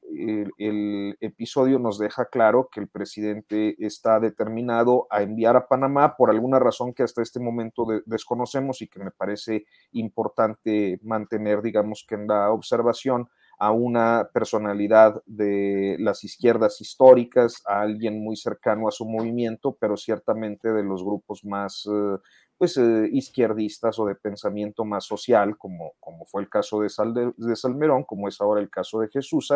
el, 0.57 1.17
episodio 1.19 1.79
nos 1.79 1.97
deja 1.97 2.25
claro 2.25 2.69
que 2.71 2.79
el 2.79 2.87
presidente 2.87 3.75
está 3.79 4.19
determinado 4.19 5.07
a 5.09 5.21
enviar 5.21 5.55
a 5.55 5.67
Panamá 5.67 6.15
por 6.17 6.29
alguna 6.29 6.59
razón 6.59 6.93
que 6.93 7.03
hasta 7.03 7.21
este 7.21 7.39
momento 7.39 7.85
desconocemos 8.05 8.81
y 8.81 8.87
que 8.87 9.03
me 9.03 9.11
parece 9.11 9.65
importante 9.91 10.99
mantener, 11.03 11.61
digamos 11.61 12.05
que 12.07 12.15
en 12.15 12.27
la 12.27 12.51
observación 12.51 13.29
a 13.57 13.71
una 13.71 14.29
personalidad 14.33 15.21
de 15.25 15.95
las 15.99 16.23
izquierdas 16.23 16.81
históricas, 16.81 17.61
a 17.65 17.81
alguien 17.81 18.21
muy 18.21 18.35
cercano 18.35 18.87
a 18.87 18.91
su 18.91 19.05
movimiento, 19.05 19.77
pero 19.79 19.95
ciertamente 19.97 20.73
de 20.73 20.83
los 20.83 21.03
grupos 21.03 21.45
más 21.45 21.87
eh, 21.89 22.17
pues, 22.57 22.77
eh, 22.77 23.09
izquierdistas 23.11 23.99
o 23.99 24.05
de 24.05 24.15
pensamiento 24.15 24.85
más 24.85 25.05
social, 25.05 25.57
como, 25.57 25.93
como 25.99 26.25
fue 26.25 26.41
el 26.41 26.49
caso 26.49 26.79
de, 26.79 26.89
de, 27.35 27.55
Salmerón, 27.55 28.05
como 28.05 28.29
es 28.29 28.39
ahora 28.39 28.61
el 28.61 28.69
caso 28.69 29.01
de 29.01 29.09
Jesús. 29.09 29.51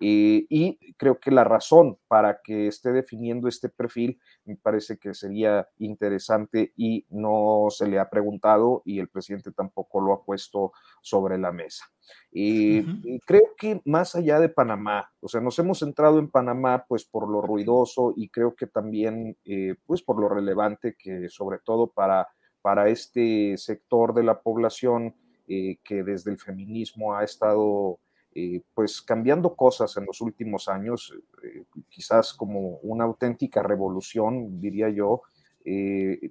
Eh, 0.00 0.46
y 0.48 0.94
creo 0.94 1.20
que 1.20 1.30
la 1.30 1.44
razón 1.44 1.98
para 2.08 2.40
que 2.42 2.68
esté 2.68 2.92
definiendo 2.92 3.48
este 3.48 3.68
perfil 3.68 4.18
me 4.44 4.56
parece 4.56 4.96
que 4.96 5.12
sería 5.12 5.68
interesante 5.78 6.72
y 6.76 7.04
no 7.10 7.66
se 7.68 7.86
le 7.86 7.98
ha 7.98 8.08
preguntado 8.08 8.82
y 8.86 8.98
el 8.98 9.08
presidente 9.08 9.52
tampoco 9.52 10.00
lo 10.00 10.14
ha 10.14 10.24
puesto 10.24 10.72
sobre 11.02 11.36
la 11.36 11.52
mesa. 11.52 11.84
Eh, 12.32 12.82
y 13.04 13.20
creo 13.20 13.54
que 13.58 13.82
más 13.84 14.14
allá 14.14 14.40
de 14.40 14.48
Panamá, 14.48 15.10
o 15.20 15.28
sea, 15.28 15.42
nos 15.42 15.58
hemos 15.58 15.80
centrado 15.80 16.18
en 16.18 16.30
Panamá 16.30 16.86
pues 16.88 17.04
por 17.04 17.28
lo 17.28 17.42
ruidoso 17.42 18.14
y 18.16 18.30
creo 18.30 18.54
que 18.54 18.66
también 18.66 19.36
pues 19.84 20.02
por 20.02 20.18
lo 20.18 20.30
relevante 20.30 20.96
que 20.98 21.28
sobre 21.28 21.58
todo 21.58 21.88
para 21.88 22.26
para 22.62 22.88
este 22.88 23.56
sector 23.56 24.14
de 24.14 24.22
la 24.22 24.40
población 24.40 25.14
eh, 25.46 25.78
que 25.82 26.02
desde 26.02 26.30
el 26.30 26.38
feminismo 26.38 27.14
ha 27.14 27.24
estado 27.24 27.98
eh, 28.34 28.60
pues 28.74 29.00
cambiando 29.00 29.56
cosas 29.56 29.96
en 29.96 30.04
los 30.04 30.20
últimos 30.20 30.68
años, 30.68 31.14
eh, 31.42 31.64
quizás 31.88 32.34
como 32.34 32.78
una 32.82 33.04
auténtica 33.04 33.62
revolución, 33.62 34.60
diría 34.60 34.90
yo, 34.90 35.22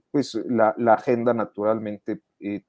pues 0.10 0.34
la, 0.48 0.74
agenda 0.88 1.32
naturalmente 1.32 2.22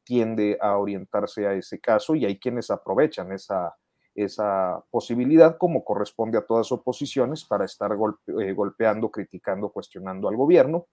tiende 0.04 0.58
a 0.60 0.76
orientarse 0.76 1.46
a 1.46 1.54
ese 1.54 1.80
caso 1.80 2.14
y 2.14 2.26
hay 2.26 2.38
quienes 2.38 2.70
aprovechan 2.70 3.32
esa, 3.32 3.74
esa 4.14 4.84
posibilidad 4.90 5.56
como 5.56 5.82
corresponde 5.82 6.36
a 6.36 6.44
todas 6.44 6.70
oposiciones 6.70 7.42
para 7.46 7.64
estar 7.64 7.96
golpeando, 7.96 9.10
criticando, 9.10 9.70
cuestionando 9.70 10.28
al 10.28 10.36
gobierno 10.36 10.88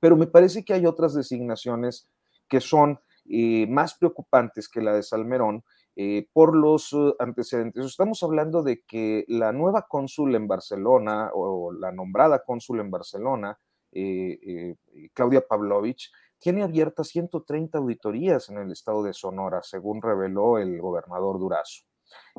pero 0.00 0.16
me 0.16 0.26
parece 0.26 0.64
que 0.64 0.74
hay 0.74 0.86
otras 0.86 1.14
designaciones 1.14 2.08
que 2.48 2.60
son 2.60 3.00
eh, 3.28 3.66
más 3.68 3.94
preocupantes 3.94 4.68
que 4.68 4.80
la 4.80 4.94
de 4.94 5.02
Salmerón 5.02 5.64
eh, 5.96 6.28
por 6.32 6.54
los 6.54 6.92
uh, 6.92 7.14
antecedentes. 7.18 7.84
Estamos 7.84 8.22
hablando 8.22 8.62
de 8.62 8.82
que 8.82 9.24
la 9.28 9.52
nueva 9.52 9.86
cónsul 9.88 10.34
en 10.34 10.46
Barcelona 10.46 11.30
o 11.32 11.72
la 11.72 11.90
nombrada 11.90 12.44
cónsul 12.44 12.80
en 12.80 12.90
Barcelona, 12.90 13.58
eh, 13.92 14.76
Claudia 15.14 15.46
Pavlovich, 15.46 16.12
tiene 16.38 16.62
abiertas 16.62 17.08
130 17.08 17.78
auditorías 17.78 18.48
en 18.50 18.58
el 18.58 18.70
estado 18.70 19.02
de 19.02 19.14
Sonora, 19.14 19.62
según 19.62 20.02
reveló 20.02 20.58
el 20.58 20.78
gobernador 20.80 21.38
Durazo. 21.38 21.84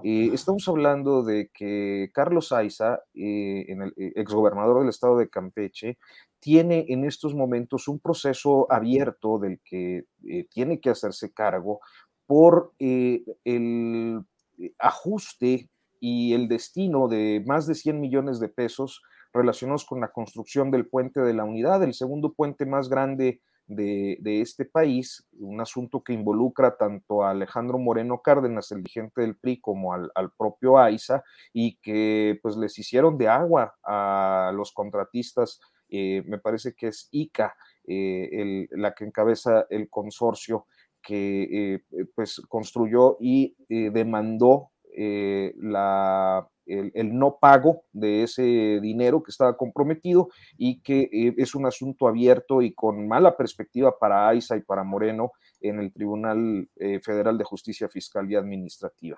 Estamos 0.04 0.68
hablando 0.68 1.24
de 1.24 1.50
que 1.54 2.10
Carlos 2.14 2.52
Aiza, 2.52 3.00
en 3.14 3.82
el, 3.82 3.94
exgobernador 4.16 4.80
del 4.80 4.90
estado 4.90 5.18
de 5.18 5.30
Campeche, 5.30 5.98
tiene 6.40 6.86
en 6.90 7.06
estos 7.06 7.34
momentos 7.34 7.88
un 7.88 8.00
proceso 8.00 8.72
abierto 8.72 9.40
del 9.40 9.60
que 9.64 10.06
eh, 10.26 10.48
tiene 10.50 10.80
que 10.80 10.90
hacerse 10.90 11.34
cargo 11.34 11.80
por 12.26 12.74
eh, 12.80 13.24
el 13.44 14.22
eh, 14.60 14.74
ajuste 14.80 15.70
y 16.00 16.34
el 16.34 16.48
destino 16.48 17.08
de 17.08 17.44
más 17.46 17.66
de 17.66 17.76
100 17.76 18.00
millones 18.00 18.40
de 18.40 18.50
pesos 18.50 19.02
relacionados 19.34 19.86
con 19.86 20.00
la 20.00 20.12
construcción 20.12 20.72
del 20.72 20.88
puente 20.88 21.22
de 21.22 21.34
la 21.34 21.44
unidad, 21.44 21.84
el 21.84 21.94
segundo 21.94 22.34
puente 22.34 22.66
más 22.66 22.90
grande 22.90 23.42
de, 23.68 24.18
este 24.42 24.66
país, 24.66 25.28
un 25.40 25.62
asunto 25.62 26.04
que 26.04 26.14
involucra 26.14 26.78
tanto 26.78 27.24
a 27.24 27.32
Alejandro 27.32 27.78
Moreno 27.78 28.22
Cárdenas, 28.22 28.72
el 28.72 28.84
dirigente 28.84 29.22
del 29.22 29.36
PRI, 29.36 29.60
como 29.60 29.94
al, 29.94 30.10
al 30.16 30.32
propio 30.32 30.80
AISA, 30.80 31.24
y 31.54 31.78
que 31.78 32.40
pues 32.42 32.58
les 32.58 32.80
hicieron 32.80 33.18
de 33.18 33.28
agua 33.28 33.76
a 33.84 34.52
los 34.54 34.72
contratistas 34.72 35.60
eh, 35.90 36.24
me 36.26 36.38
parece 36.38 36.74
que 36.74 36.88
es 36.88 37.08
ICA 37.12 37.56
eh, 37.88 38.68
la 38.72 38.94
que 38.94 39.06
encabeza 39.06 39.66
el 39.70 39.90
consorcio 39.90 40.66
que 41.02 41.76
eh, 41.92 42.06
pues 42.14 42.42
construyó 42.50 43.18
y 43.22 43.56
demandó 43.70 44.72
la 44.98 46.48
el, 46.68 47.18
no 47.18 47.38
pago 47.40 47.84
de 47.94 48.24
ese 48.24 48.80
dinero 48.82 49.24
que 49.24 49.32
estaba 49.32 49.58
comprometido 49.58 50.30
y 50.58 50.82
que 50.82 51.10
eh, 51.12 51.34
es 51.38 51.56
un 51.56 51.66
asunto 51.66 52.08
abierto 52.08 52.62
y 52.62 52.74
con 52.74 53.08
mala 53.08 53.36
perspectiva 53.38 53.98
para 53.98 54.28
AISA 54.28 54.58
y 54.58 54.62
para 54.62 54.84
Moreno 54.84 55.32
en 55.62 55.80
el 55.80 55.92
Tribunal 55.92 56.70
eh, 56.76 57.00
Federal 57.02 57.38
de 57.38 57.44
Justicia 57.44 57.88
Fiscal 57.88 58.30
y 58.30 58.36
Administrativa. 58.36 59.18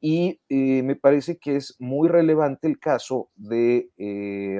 Y 0.00 0.40
eh, 0.48 0.82
me 0.82 0.96
parece 0.96 1.38
que 1.38 1.56
es 1.56 1.76
muy 1.78 2.08
relevante 2.08 2.68
el 2.68 2.78
caso 2.78 3.30
de 3.36 3.90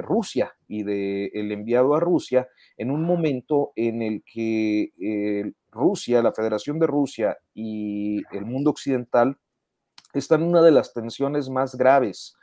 Rusia 0.02 0.54
y 0.66 0.82
del 0.84 1.30
el 1.34 1.52
enviado 1.52 1.94
a 1.94 2.00
Rusia 2.00 2.48
en 2.76 2.90
un 2.90 3.04
momento 3.04 3.72
en 3.76 4.00
el 4.02 4.22
que 4.24 5.52
Rusia, 5.70 6.22
la 6.22 6.32
Federación 6.32 6.78
de 6.78 6.86
Rusia 6.86 7.36
y 7.52 8.22
el 8.32 8.46
mundo 8.46 8.70
occidental 8.70 9.36
está 10.18 10.36
en 10.36 10.42
una 10.44 10.62
de 10.62 10.70
las 10.70 10.92
tensiones 10.92 11.48
más 11.50 11.76
graves 11.76 12.34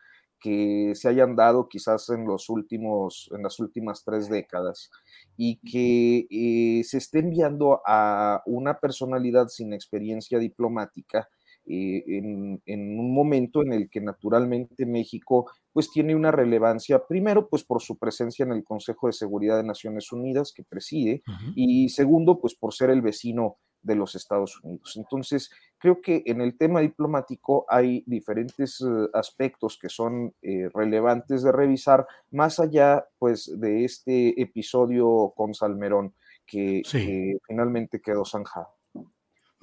que 0.42 0.94
se 0.96 1.08
hayan 1.08 1.36
dado 1.36 1.70
quizás 1.70 2.10
en 2.10 2.26
los 2.26 2.50
últimos, 2.50 3.30
en 3.34 3.44
las 3.44 3.60
últimas 3.60 4.04
tres 4.04 4.28
décadas 4.28 4.90
y 5.38 5.60
que 5.60 6.26
eh, 6.30 6.84
se 6.84 6.98
esté 6.98 7.20
enviando 7.20 7.82
a 7.86 8.42
una 8.48 8.80
personalidad 8.80 9.48
sin 9.48 9.72
experiencia 9.72 10.40
diplomática 10.40 11.30
eh, 11.68 12.04
en, 12.08 12.62
en, 12.66 13.00
un 13.00 13.14
momento 13.14 13.62
en 13.62 13.72
el 13.72 13.88
que 13.88 14.02
naturalmente 14.02 14.88
México 14.88 15.46
pues 15.72 15.92
tiene 15.92 16.16
una 16.16 16.32
relevancia, 16.32 17.06
primero 17.08 17.48
pues 17.48 17.64
por 17.64 17.84
su 17.84 18.00
presencia 18.00 18.44
en 18.44 18.52
el 18.52 18.64
Consejo 18.64 19.06
de 19.08 19.14
Seguridad 19.14 19.58
de 19.58 19.64
Naciones 19.64 20.12
Unidas 20.12 20.54
que 20.54 20.64
preside 20.64 21.22
y 21.56 21.90
segundo 21.90 22.40
pues 22.40 22.56
por 22.56 22.74
ser 22.74 22.90
el 22.90 23.04
vecino 23.04 23.58
de 23.82 23.96
los 23.96 24.16
Estados 24.16 24.60
Unidos. 24.64 24.96
Entonces, 24.98 25.52
creo 25.78 26.02
que 26.02 26.24
en 26.26 26.42
el 26.42 26.58
tema 26.58 26.82
diplomático 26.82 27.66
hay 27.68 28.04
diferentes 28.06 28.82
eh, 28.82 28.86
aspectos 29.14 29.78
que 29.82 29.90
son 29.90 30.34
eh, 30.42 30.70
relevantes 30.74 31.44
de 31.44 31.52
revisar, 31.52 32.06
más 32.32 32.60
allá, 32.60 33.06
pues, 33.18 33.52
de 33.60 33.84
este 33.86 34.42
episodio 34.42 35.34
con 35.36 35.54
Salmerón, 35.54 36.14
que, 36.46 36.82
finalmente 37.48 38.02
quedó 38.02 38.26
zanjado. 38.26 38.76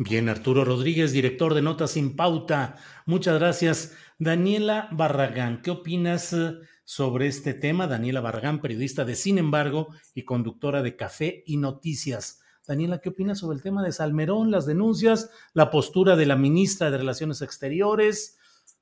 Bien, 0.00 0.28
Arturo 0.28 0.64
Rodríguez, 0.64 1.12
director 1.12 1.54
de 1.54 1.62
Notas 1.62 1.90
sin 1.90 2.14
Pauta. 2.14 2.76
Muchas 3.04 3.38
gracias. 3.38 3.96
Daniela 4.18 4.88
Barragán, 4.92 5.60
¿qué 5.60 5.72
opinas 5.72 6.32
eh, 6.32 6.54
sobre 6.84 7.26
este 7.26 7.52
tema? 7.52 7.88
Daniela 7.88 8.20
Barragán, 8.20 8.60
periodista 8.60 9.04
de 9.04 9.16
Sin 9.16 9.38
embargo 9.38 9.88
y 10.14 10.24
conductora 10.24 10.82
de 10.82 10.94
Café 10.94 11.42
y 11.46 11.56
Noticias. 11.56 12.40
Daniela, 12.68 12.98
¿qué 12.98 13.08
opinas 13.08 13.38
sobre 13.38 13.56
el 13.56 13.62
tema 13.62 13.82
de 13.82 13.92
Salmerón, 13.92 14.50
las 14.50 14.66
denuncias, 14.66 15.30
la 15.54 15.70
postura 15.70 16.16
de 16.16 16.26
la 16.26 16.36
ministra 16.36 16.90
de 16.90 16.98
Relaciones 16.98 17.40
Exteriores, 17.40 18.36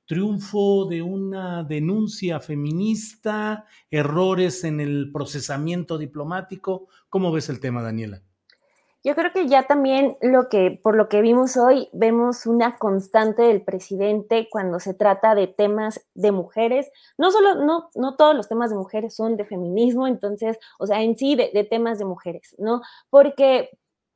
triunfo 0.05 0.87
de 0.87 1.01
una 1.01 1.63
denuncia 1.63 2.41
feminista, 2.41 3.63
errores 3.89 4.65
en 4.65 4.81
el 4.81 5.09
procesamiento 5.13 5.97
diplomático? 5.97 6.89
¿Cómo 7.07 7.31
ves 7.31 7.47
el 7.47 7.61
tema, 7.61 7.81
Daniela? 7.81 8.26
Yo 9.03 9.15
creo 9.15 9.31
que 9.31 9.47
ya 9.47 9.67
también 9.67 10.17
lo 10.21 10.49
que, 10.49 10.79
por 10.83 10.95
lo 10.95 11.07
que 11.07 11.21
vimos 11.21 11.55
hoy, 11.55 11.87
vemos 11.93 12.45
una 12.45 12.77
constante 12.77 13.43
del 13.43 13.63
presidente 13.63 14.49
cuando 14.51 14.79
se 14.79 14.93
trata 14.93 15.35
de 15.35 15.47
temas 15.47 16.05
de 16.13 16.31
mujeres. 16.31 16.91
No 17.17 17.31
solo, 17.31 17.55
no, 17.55 17.89
no 17.95 18.15
todos 18.15 18.35
los 18.35 18.49
temas 18.49 18.69
de 18.71 18.75
mujeres 18.75 19.15
son 19.15 19.37
de 19.37 19.45
feminismo, 19.45 20.07
entonces, 20.07 20.57
o 20.79 20.87
sea, 20.87 21.01
en 21.01 21.17
sí 21.17 21.35
de, 21.35 21.67
temas 21.69 21.99
de 21.99 22.05
mujeres, 22.05 22.55
¿no? 22.57 22.81
Porque 23.09 23.69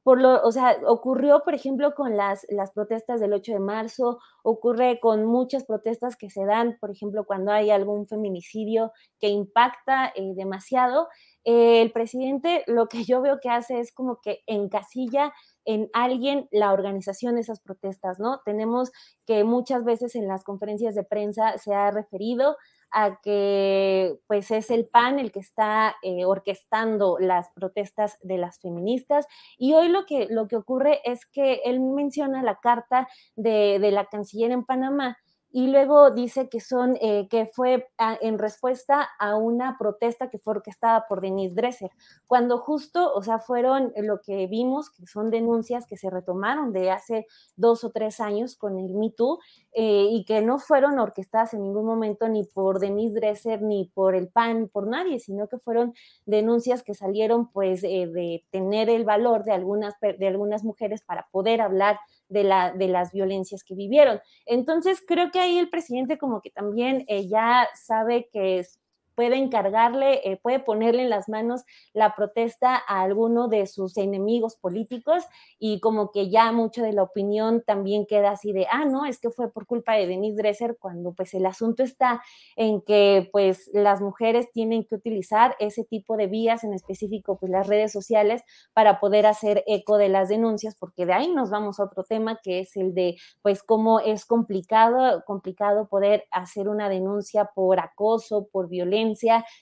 por 0.04 0.20
lo, 0.20 0.42
o 0.42 0.52
sea, 0.52 0.78
ocurrió, 0.88 1.44
por 1.44 1.54
ejemplo, 1.54 1.94
con 1.94 2.18
las, 2.18 2.46
las 2.50 2.72
protestas 2.72 3.22
del 3.22 3.34
8 3.34 3.54
de 3.54 3.60
marzo, 3.60 4.20
ocurre 4.44 5.00
con 5.00 5.26
muchas 5.26 5.64
protestas 5.64 6.16
que 6.16 6.32
se 6.32 6.44
dan, 6.44 6.78
por 6.80 6.90
ejemplo, 6.90 7.24
cuando 7.26 7.52
hay 7.52 7.70
algún 7.70 8.08
feminicidio 8.08 8.92
que 9.20 9.28
impacta 9.28 10.12
eh, 10.16 10.34
demasiado. 10.36 11.08
Eh, 11.44 11.82
el 11.82 11.92
presidente 11.92 12.64
lo 12.68 12.88
que 12.88 13.04
yo 13.04 13.22
veo 13.22 13.40
que 13.42 13.50
hace 13.50 13.80
es 13.80 13.92
como 13.92 14.20
que 14.22 14.42
encasilla 14.46 15.34
en 15.66 15.90
alguien 15.94 16.48
la 16.52 16.72
organización 16.74 17.36
de 17.36 17.42
esas 17.42 17.60
protestas, 17.62 18.20
¿no? 18.20 18.42
Tenemos 18.46 18.92
que 19.26 19.44
muchas 19.44 19.84
veces 19.84 20.16
en 20.16 20.28
las 20.28 20.44
conferencias 20.44 20.96
de 20.96 21.04
prensa 21.04 21.58
se 21.58 21.74
ha 21.74 21.92
referido 21.92 22.58
a 22.92 23.20
que 23.22 24.20
pues 24.28 24.52
es 24.52 24.70
el 24.70 24.88
PAN 24.88 25.18
el 25.20 25.32
que 25.32 25.40
está 25.40 25.96
eh, 26.04 26.26
orquestando 26.26 27.18
las 27.20 27.50
protestas 27.52 28.18
de 28.22 28.38
las 28.38 28.60
feministas 28.60 29.26
y 29.58 29.74
hoy 29.74 29.88
lo 29.88 30.06
que, 30.06 30.28
lo 30.30 30.48
que 30.48 30.58
ocurre 30.58 31.00
es 31.06 31.26
que 31.26 31.62
él 31.64 31.80
menciona 31.80 32.44
la 32.44 32.60
carta 32.60 33.08
de, 33.36 33.80
de 33.80 33.92
la 33.92 34.06
canciller 34.08 34.52
en 34.52 34.66
Panamá 34.66 35.18
y 35.52 35.68
luego 35.68 36.12
dice 36.12 36.48
que 36.50 36.60
son 36.60 36.98
eh, 37.02 37.28
que 37.30 37.46
fue 37.46 37.90
en 38.22 38.40
respuesta 38.40 39.10
a 39.20 39.36
una 39.36 39.78
protesta 39.78 40.30
que 40.30 40.40
fue 40.40 40.56
orquestada 40.56 41.06
por 41.08 41.22
Denise 41.22 41.56
Dresser, 41.56 41.92
cuando 42.28 42.58
justo, 42.58 43.14
o 43.14 43.22
sea, 43.22 43.40
fueron 43.40 43.92
lo 43.98 44.22
que 44.22 44.48
vimos 44.48 44.90
que 44.90 45.06
son 45.08 45.30
denuncias 45.30 45.86
que 45.86 45.98
se 45.98 46.10
retomaron 46.10 46.72
de 46.72 46.92
hace 46.92 47.28
dos 47.56 47.84
o 47.84 47.92
tres 47.92 48.20
años 48.20 48.56
con 48.56 48.80
el 48.80 48.94
Me 48.94 49.10
Too 49.12 49.40
eh, 49.74 50.08
y 50.12 50.24
que 50.26 50.42
no 50.42 50.60
fueron 50.60 51.00
orquestadas 51.00 51.54
en 51.54 51.64
ningún 51.64 51.86
momento 51.86 52.30
ni 52.30 52.44
por 52.44 52.80
Denise 52.80 53.16
Dresser 53.16 53.62
ni 53.62 53.86
por 53.94 54.16
el 54.16 54.30
PAN, 54.30 54.70
por 54.72 54.88
nadie, 54.88 55.20
sino 55.20 55.48
que 55.48 55.60
fueron 55.60 55.94
denuncias 56.26 56.84
que 56.84 56.94
salieron 56.94 57.52
pues 57.52 57.84
eh, 57.84 58.08
de 58.08 58.46
tener 58.52 58.90
el 58.90 59.04
valor 59.04 59.44
de 59.44 59.52
algunas 59.52 59.96
de 60.02 60.28
algunas 60.28 60.64
mujeres 60.64 61.02
para 61.02 61.28
poder 61.32 61.62
hablar 61.62 62.00
de, 62.32 62.44
la, 62.44 62.72
de 62.72 62.88
las 62.88 63.12
violencias 63.12 63.64
que 63.64 63.76
vivieron. 63.76 64.20
Entonces, 64.46 65.04
creo 65.06 65.30
que 65.32 65.40
ahí 65.40 65.60
el 65.60 65.70
presidente 65.70 66.18
como 66.18 66.42
que 66.42 66.50
también 66.50 67.06
eh, 67.08 67.28
ya 67.28 67.68
sabe 67.76 68.30
que 68.32 68.60
es, 68.60 68.81
puede 69.16 69.38
encargarle, 69.38 70.22
eh, 70.24 70.38
puede 70.42 70.60
ponerle 70.60 71.04
en 71.04 71.10
las 71.10 71.30
manos 71.30 71.64
la 71.94 72.16
protesta 72.16 72.76
a 72.88 73.02
alguno 73.02 73.48
de 73.48 73.68
sus 73.68 73.98
enemigos 73.98 74.56
políticos 74.56 75.24
y 75.60 75.80
como 75.80 76.12
que 76.12 76.30
ya 76.30 76.52
mucho 76.52 76.82
de 76.84 76.94
la 76.94 77.04
opinión 77.04 77.64
también 77.66 78.06
queda 78.06 78.32
así 78.32 78.52
de, 78.54 78.68
ah, 78.72 78.86
no, 78.86 79.06
es 79.06 79.20
que 79.20 79.30
fue 79.30 79.52
por 79.52 79.66
culpa 79.66 79.94
de 79.94 80.08
Denise 80.08 80.38
Dresser 80.38 80.78
cuando 80.80 81.14
pues 81.14 81.34
el 81.34 81.46
asunto 81.46 81.84
está 81.84 82.22
en 82.56 82.82
que 82.82 83.30
pues 83.32 83.70
las 83.74 84.02
mujeres 84.02 84.52
tienen 84.52 84.86
que 84.86 84.96
utilizar 84.96 85.56
ese 85.60 85.84
tipo 85.84 86.18
de 86.18 86.28
vías, 86.28 86.64
en 86.64 86.74
específico 86.74 87.38
pues 87.38 87.52
las 87.52 87.68
redes 87.68 87.92
sociales, 87.92 88.44
para 88.74 89.00
poder 89.00 89.26
hacer 89.26 89.64
eco 89.68 89.98
de 89.98 90.10
las 90.10 90.30
denuncias, 90.30 90.76
porque 90.80 91.06
de 91.06 91.14
ahí 91.14 91.32
nos 91.34 91.50
vamos 91.50 91.80
a 91.80 91.84
otro 91.84 92.04
tema 92.04 92.40
que 92.44 92.60
es 92.60 92.76
el 92.76 92.94
de 92.94 93.18
pues 93.42 93.64
cómo 93.64 94.00
es 94.00 94.26
complicado, 94.26 95.24
complicado 95.26 95.88
poder 95.88 96.26
hacer 96.32 96.70
una 96.70 96.90
denuncia 96.90 97.46
por 97.56 97.80
acoso, 97.80 98.48
por 98.52 98.70
violencia, 98.70 99.01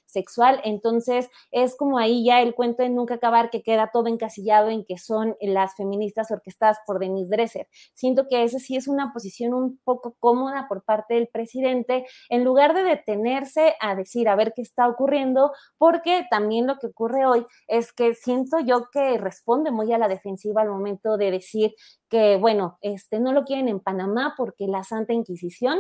sexual. 0.06 0.62
Entonces, 0.64 1.30
es 1.52 1.76
como 1.76 1.98
ahí 1.98 2.26
ya 2.26 2.42
el 2.42 2.56
cuento 2.56 2.84
de 2.84 2.90
nunca 2.90 3.16
acabar 3.16 3.50
que 3.50 3.62
queda 3.62 3.92
todo 3.92 4.08
encasillado 4.08 4.70
en 4.70 4.86
que 4.86 4.98
son 4.98 5.36
las 5.42 5.76
feministas 5.76 6.32
orquestadas 6.32 6.78
por 6.86 7.00
Denise 7.00 7.30
Dresser. 7.30 7.68
Siento 7.94 8.28
que 8.28 8.44
esa 8.44 8.60
sí 8.60 8.76
es 8.76 8.88
una 8.88 9.14
posición 9.14 9.54
un 9.54 9.80
poco 9.84 10.16
cómoda 10.20 10.68
por 10.68 10.84
parte 10.84 11.16
del 11.16 11.28
presidente, 11.28 12.06
en 12.30 12.44
lugar 12.44 12.74
de 12.74 12.84
detenerse 12.84 13.76
a 13.80 13.96
decir 13.96 14.30
a 14.30 14.36
ver 14.36 14.54
qué 14.56 14.62
está 14.62 14.88
ocurriendo, 14.88 15.52
porque 15.78 16.26
también 16.30 16.68
lo 16.68 16.78
que 16.78 16.88
ocurre 16.88 17.26
hoy 17.26 17.46
es 17.68 17.94
que 17.94 18.14
siento 18.14 18.60
yo 18.60 18.90
que 18.92 19.18
responde 19.18 19.72
muy 19.72 19.92
a 19.94 19.98
la 19.98 20.08
defensiva 20.08 20.62
al 20.62 20.70
momento 20.70 21.18
de 21.18 21.32
decir 21.32 21.74
que, 22.10 22.38
bueno, 22.38 22.78
este, 22.82 23.20
no 23.20 23.34
lo 23.34 23.44
quieren 23.44 23.68
en 23.68 23.80
Panamá 23.80 24.34
porque 24.38 24.68
la 24.68 24.84
Santa 24.84 25.14
Inquisición 25.14 25.78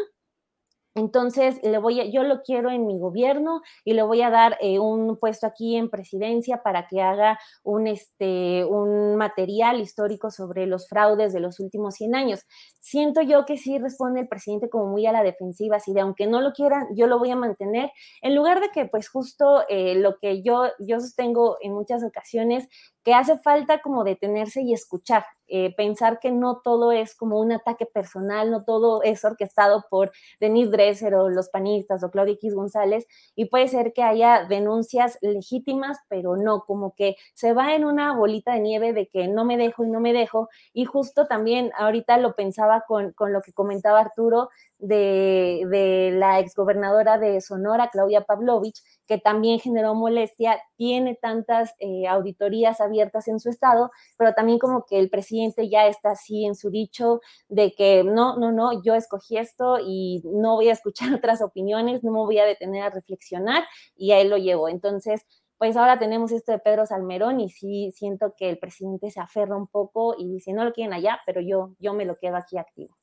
entonces, 0.96 1.60
le 1.64 1.78
voy 1.78 2.00
a, 2.02 2.06
yo 2.06 2.24
lo 2.24 2.42
quiero 2.42 2.72
en 2.72 2.86
mi 2.88 3.00
gobierno 3.00 3.62
y 3.86 3.94
le 3.94 4.04
voy 4.04 4.22
a 4.22 4.30
dar 4.30 4.58
eh, 4.60 4.80
un 4.80 5.18
puesto 5.18 5.48
aquí 5.48 5.76
en 5.76 5.90
presidencia 5.90 6.62
para 6.64 6.88
que 6.88 7.02
haga 7.02 7.40
un, 7.64 7.88
este, 7.88 8.66
un 8.66 9.16
material 9.16 9.80
histórico 9.80 10.32
sobre 10.32 10.66
los 10.66 10.90
fraudes 10.90 11.32
de 11.32 11.40
los 11.40 11.60
últimos 11.60 11.96
100 11.96 12.16
años. 12.16 12.46
Siento 12.80 13.22
yo 13.22 13.46
que 13.46 13.58
sí 13.58 13.78
responde 13.78 14.22
el 14.22 14.28
presidente 14.28 14.70
como 14.70 14.88
muy 14.88 15.06
a 15.06 15.12
la 15.12 15.24
defensiva, 15.24 15.78
así 15.78 15.94
de 15.94 16.02
aunque 16.02 16.28
no 16.28 16.42
lo 16.42 16.54
quieran, 16.54 16.88
yo 16.96 17.08
lo 17.08 17.20
voy 17.20 17.32
a 17.32 17.36
mantener, 17.36 17.92
en 18.22 18.36
lugar 18.36 18.60
de 18.60 18.70
que 18.70 18.86
pues 18.86 19.10
justo 19.10 19.64
eh, 19.70 19.96
lo 19.96 20.18
que 20.18 20.42
yo, 20.42 20.66
yo 20.80 21.00
sostengo 21.00 21.58
en 21.62 21.74
muchas 21.74 22.04
ocasiones, 22.04 22.68
que 23.04 23.14
hace 23.14 23.38
falta 23.40 23.82
como 23.82 24.04
detenerse 24.04 24.62
y 24.62 24.74
escuchar, 24.74 25.24
eh, 25.50 25.74
pensar 25.76 26.20
que 26.20 26.32
no 26.32 26.62
todo 26.64 26.92
es 26.92 27.16
como 27.16 27.40
un 27.40 27.52
ataque 27.52 27.86
personal, 27.86 28.52
no 28.52 28.64
todo 28.64 29.04
es 29.04 29.24
orquestado 29.26 29.86
por 29.90 30.12
Denise 30.40 30.72
Dresser 30.72 31.16
o 31.16 31.30
los 31.30 31.50
panistas 31.50 32.04
o 32.04 32.12
Claudia 32.12 32.34
X 32.34 32.54
González, 32.56 33.08
y 33.36 33.46
puede 33.46 33.68
ser 33.68 33.94
que 33.94 34.04
haya 34.04 34.46
denuncias 34.46 35.18
legítimas, 35.22 35.98
pero 36.08 36.36
no, 36.38 36.64
como 36.66 36.94
que 36.96 37.16
se 37.34 37.54
va 37.54 37.76
en 37.76 37.86
una 37.86 38.16
bolita 38.16 38.54
de 38.54 38.60
nieve 38.60 38.94
de 38.94 39.08
que 39.08 39.28
no 39.28 39.46
me 39.46 39.58
dejo 39.58 39.84
y 39.84 39.90
no 39.90 40.00
me 40.00 40.14
dejo, 40.14 40.50
y 40.74 40.86
justo 40.86 41.28
también 41.28 41.72
ahorita 41.78 42.18
lo 42.18 42.36
pensaba 42.36 42.84
con, 42.88 43.14
con 43.14 43.34
lo 43.34 43.42
que 43.42 43.54
comentaba 43.54 44.00
Arturo, 44.00 44.50
de, 44.78 45.66
de 45.70 46.12
la 46.14 46.40
exgobernadora 46.40 47.18
de 47.18 47.42
Sonora, 47.42 47.90
Claudia 47.90 48.22
Pavlovich, 48.22 48.82
que 49.10 49.18
también 49.18 49.60
generó 49.60 49.96
molestia, 49.96 50.62
tiene 50.78 51.16
tantas 51.20 51.74
eh, 51.80 52.06
auditorías 52.08 52.80
abiertas 52.80 53.28
en 53.28 53.40
su 53.40 53.50
estado, 53.50 53.90
pero 54.20 54.36
también 54.36 54.60
como 54.60 54.86
que 54.86 55.00
el 55.00 55.10
presidente 55.10 55.68
ya 55.68 55.88
está 55.88 56.12
así 56.12 56.46
en 56.46 56.54
su 56.54 56.70
dicho 56.70 57.20
de 57.48 57.72
que 57.72 58.04
no, 58.04 58.38
no, 58.38 58.52
no, 58.52 58.84
yo 58.84 58.94
escogí 58.94 59.38
esto 59.38 59.80
y 59.84 60.22
no 60.26 60.58
voy 60.58 60.70
a 60.70 60.74
escuchar 60.74 61.12
otras 61.16 61.42
opiniones, 61.42 62.04
no 62.04 62.12
me 62.12 62.20
voy 62.20 62.38
a 62.38 62.46
detener 62.46 62.84
a 62.84 62.92
reflexionar 62.92 63.64
y 63.96 64.12
a 64.12 64.20
él 64.20 64.30
lo 64.30 64.38
llevo. 64.38 64.70
Entonces, 64.70 65.26
pues 65.58 65.76
ahora 65.76 65.98
tenemos 65.98 66.32
esto 66.32 66.52
de 66.52 66.60
Pedro 66.60 66.86
Salmerón 66.86 67.40
y 67.40 67.50
sí 67.50 67.92
siento 67.96 68.36
que 68.38 68.48
el 68.48 68.60
presidente 68.60 69.10
se 69.10 69.22
aferra 69.22 69.58
un 69.58 69.66
poco 69.66 70.14
y 70.20 70.30
dice, 70.30 70.54
no 70.54 70.64
lo 70.64 70.72
quieren 70.72 70.94
allá, 70.94 71.20
pero 71.26 71.42
yo, 71.42 71.74
yo 71.80 71.96
me 71.96 72.06
lo 72.06 72.20
quedo 72.20 72.36
aquí 72.36 72.60
activo. 72.60 72.96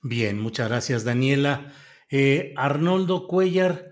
Bien, 0.00 0.40
muchas 0.40 0.70
gracias, 0.70 1.04
Daniela. 1.04 1.70
Eh, 2.10 2.54
Arnoldo 2.56 3.28
Cuellar, 3.28 3.91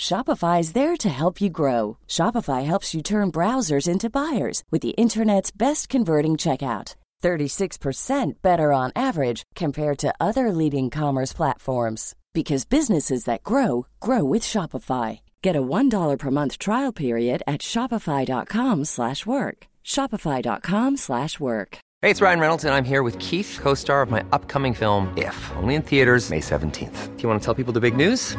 Shopify 0.00 0.60
is 0.60 0.72
there 0.72 0.96
to 0.96 1.10
help 1.10 1.42
you 1.42 1.50
grow. 1.50 1.98
Shopify 2.08 2.64
helps 2.64 2.94
you 2.94 3.02
turn 3.02 3.30
browsers 3.30 3.86
into 3.86 4.08
buyers 4.08 4.64
with 4.70 4.80
the 4.80 4.96
internet's 4.96 5.50
best 5.50 5.90
converting 5.90 6.38
checkout. 6.38 6.94
36% 7.22 8.32
better 8.40 8.72
on 8.72 8.92
average 8.96 9.42
compared 9.54 9.98
to 9.98 10.14
other 10.18 10.52
leading 10.52 10.88
commerce 10.88 11.34
platforms 11.34 12.14
because 12.32 12.64
businesses 12.64 13.24
that 13.24 13.42
grow 13.42 13.86
grow 14.00 14.24
with 14.24 14.42
Shopify. 14.42 15.20
Get 15.42 15.54
a 15.54 15.60
$1 15.60 16.18
per 16.18 16.30
month 16.30 16.56
trial 16.56 16.92
period 16.92 17.42
at 17.46 17.60
shopify.com/work. 17.60 19.58
shopify.com/work. 19.84 21.70
Hey, 22.02 22.10
it's 22.10 22.22
Ryan 22.22 22.40
Reynolds 22.40 22.64
and 22.64 22.74
I'm 22.74 22.88
here 22.92 23.02
with 23.02 23.18
Keith, 23.18 23.58
co-star 23.60 24.00
of 24.00 24.10
my 24.10 24.24
upcoming 24.32 24.72
film 24.72 25.12
If, 25.18 25.36
only 25.58 25.74
in 25.74 25.82
theaters 25.82 26.30
May 26.30 26.40
17th. 26.40 26.98
Do 27.16 27.22
you 27.22 27.28
want 27.28 27.42
to 27.42 27.44
tell 27.44 27.54
people 27.54 27.74
the 27.74 27.80
big 27.80 27.96
news? 27.96 28.38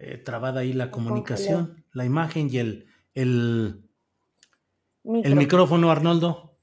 eh, 0.00 0.16
trabada 0.16 0.60
ahí 0.60 0.72
la 0.72 0.90
comunicación, 0.90 1.84
la 1.92 2.06
imagen 2.06 2.48
y 2.50 2.56
el, 2.56 2.86
el, 3.14 3.86
el 5.04 5.36
micrófono, 5.36 5.90
Arnoldo. 5.90 6.58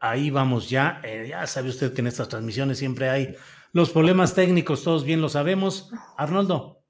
Ahí 0.00 0.30
vamos 0.30 0.68
ya. 0.68 1.00
Eh, 1.02 1.28
ya 1.30 1.46
sabe 1.46 1.70
usted 1.70 1.94
que 1.94 2.02
en 2.02 2.08
estas 2.08 2.28
transmisiones 2.28 2.78
siempre 2.78 3.08
hay 3.08 3.34
los 3.72 3.90
problemas 3.90 4.34
técnicos, 4.34 4.84
todos 4.84 5.04
bien 5.04 5.22
lo 5.22 5.30
sabemos. 5.30 5.90
Arnoldo. 6.16 6.84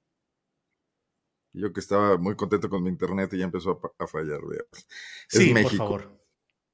Yo 1.52 1.72
que 1.72 1.80
estaba 1.80 2.18
muy 2.18 2.34
contento 2.36 2.68
con 2.68 2.82
mi 2.82 2.90
internet 2.90 3.32
y 3.32 3.38
ya 3.38 3.44
empezó 3.44 3.80
a, 3.98 4.04
a 4.04 4.06
fallar. 4.08 4.40
Es 4.72 4.86
sí, 5.28 5.54
México. 5.54 5.86
por 5.86 6.02
favor. 6.02 6.20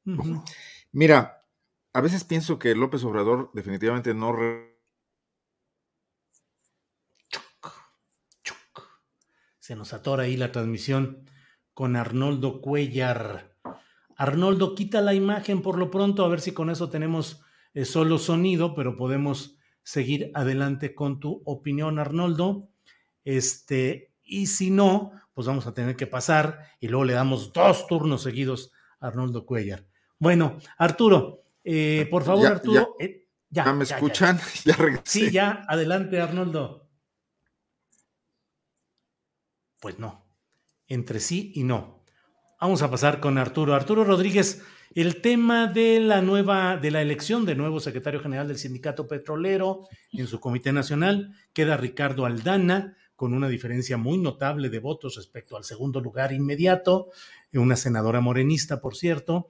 Uh 0.06 0.10
-huh. 0.10 0.44
Mira, 0.92 1.46
a 1.92 2.00
veces 2.00 2.24
pienso 2.24 2.58
que 2.58 2.74
López 2.74 3.04
Obrador 3.04 3.50
definitivamente 3.52 4.14
no 4.14 4.32
Se 9.64 9.76
nos 9.76 9.94
atora 9.94 10.24
ahí 10.24 10.36
la 10.36 10.52
transmisión 10.52 11.24
con 11.72 11.96
Arnoldo 11.96 12.60
Cuellar. 12.60 13.56
Arnoldo, 14.14 14.74
quita 14.74 15.00
la 15.00 15.14
imagen 15.14 15.62
por 15.62 15.78
lo 15.78 15.90
pronto, 15.90 16.22
a 16.22 16.28
ver 16.28 16.42
si 16.42 16.52
con 16.52 16.68
eso 16.68 16.90
tenemos 16.90 17.40
eh, 17.72 17.86
solo 17.86 18.18
sonido, 18.18 18.74
pero 18.74 18.94
podemos 18.94 19.56
seguir 19.82 20.30
adelante 20.34 20.94
con 20.94 21.18
tu 21.18 21.40
opinión, 21.46 21.98
Arnoldo. 21.98 22.68
Este, 23.24 24.12
y 24.22 24.48
si 24.48 24.68
no, 24.68 25.12
pues 25.32 25.46
vamos 25.46 25.66
a 25.66 25.72
tener 25.72 25.96
que 25.96 26.06
pasar 26.06 26.58
y 26.78 26.88
luego 26.88 27.06
le 27.06 27.14
damos 27.14 27.54
dos 27.54 27.86
turnos 27.86 28.22
seguidos 28.22 28.70
a 29.00 29.06
Arnoldo 29.06 29.46
Cuellar. 29.46 29.86
Bueno, 30.18 30.58
Arturo, 30.76 31.42
eh, 31.64 32.06
por 32.10 32.22
favor, 32.22 32.42
ya, 32.42 32.50
Arturo. 32.50 32.96
Ya, 33.00 33.06
eh, 33.06 33.28
ya, 33.48 33.64
ya 33.64 33.72
me 33.72 33.84
escuchan? 33.84 34.38
Ya, 34.66 34.74
regresé. 34.76 35.02
Sí, 35.06 35.30
ya, 35.30 35.64
adelante, 35.66 36.20
Arnoldo. 36.20 36.83
Pues 39.84 39.98
no, 39.98 40.24
entre 40.88 41.20
sí 41.20 41.52
y 41.54 41.62
no. 41.62 42.02
Vamos 42.58 42.80
a 42.80 42.90
pasar 42.90 43.20
con 43.20 43.36
Arturo. 43.36 43.74
Arturo 43.74 44.02
Rodríguez, 44.02 44.62
el 44.94 45.20
tema 45.20 45.66
de 45.66 46.00
la 46.00 46.22
nueva, 46.22 46.78
de 46.78 46.90
la 46.90 47.02
elección 47.02 47.44
de 47.44 47.54
nuevo 47.54 47.80
secretario 47.80 48.18
general 48.18 48.48
del 48.48 48.56
Sindicato 48.56 49.06
Petrolero 49.06 49.86
en 50.10 50.26
su 50.26 50.40
Comité 50.40 50.72
Nacional, 50.72 51.34
queda 51.52 51.76
Ricardo 51.76 52.24
Aldana, 52.24 52.96
con 53.14 53.34
una 53.34 53.46
diferencia 53.46 53.98
muy 53.98 54.16
notable 54.16 54.70
de 54.70 54.78
votos 54.78 55.16
respecto 55.16 55.54
al 55.54 55.64
segundo 55.64 56.00
lugar 56.00 56.32
inmediato, 56.32 57.10
una 57.52 57.76
senadora 57.76 58.22
morenista, 58.22 58.80
por 58.80 58.96
cierto. 58.96 59.48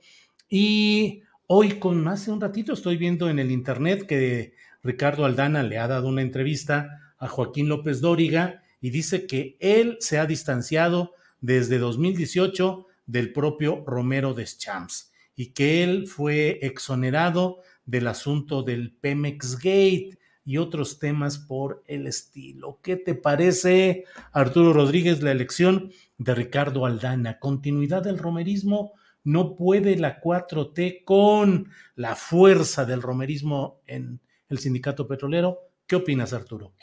Y 0.48 1.22
hoy, 1.46 1.78
con 1.78 2.08
hace 2.08 2.32
un 2.32 2.40
ratito, 2.40 2.72
estoy 2.72 2.96
viendo 2.96 3.30
en 3.30 3.38
el 3.38 3.52
internet 3.52 4.04
que 4.04 4.54
Ricardo 4.82 5.26
Aldana 5.26 5.62
le 5.62 5.78
ha 5.78 5.86
dado 5.86 6.08
una 6.08 6.22
entrevista 6.22 7.14
a 7.18 7.28
Joaquín 7.28 7.68
López 7.68 8.00
Dóriga 8.00 8.63
y 8.84 8.90
dice 8.90 9.26
que 9.26 9.56
él 9.60 9.96
se 10.00 10.18
ha 10.18 10.26
distanciado 10.26 11.14
desde 11.40 11.78
2018 11.78 12.86
del 13.06 13.32
propio 13.32 13.82
Romero 13.86 14.34
Deschamps 14.34 15.10
y 15.34 15.54
que 15.54 15.82
él 15.82 16.06
fue 16.06 16.58
exonerado 16.60 17.60
del 17.86 18.08
asunto 18.08 18.62
del 18.62 18.92
Pemex 18.92 19.56
Gate 19.56 20.18
y 20.44 20.58
otros 20.58 20.98
temas 20.98 21.38
por 21.38 21.82
el 21.86 22.06
estilo. 22.06 22.78
¿Qué 22.82 22.96
te 22.96 23.14
parece, 23.14 24.04
Arturo 24.32 24.74
Rodríguez, 24.74 25.22
la 25.22 25.32
elección 25.32 25.90
de 26.18 26.34
Ricardo 26.34 26.84
Aldana? 26.84 27.38
¿Continuidad 27.38 28.02
del 28.02 28.18
romerismo? 28.18 28.92
¿No 29.22 29.56
puede 29.56 29.96
la 29.96 30.20
4T 30.20 31.04
con 31.04 31.70
la 31.96 32.16
fuerza 32.16 32.84
del 32.84 33.00
romerismo 33.00 33.80
en 33.86 34.20
el 34.50 34.58
sindicato 34.58 35.08
petrolero? 35.08 35.70
¿Qué 35.86 35.96
opinas, 35.96 36.34
Arturo? 36.34 36.74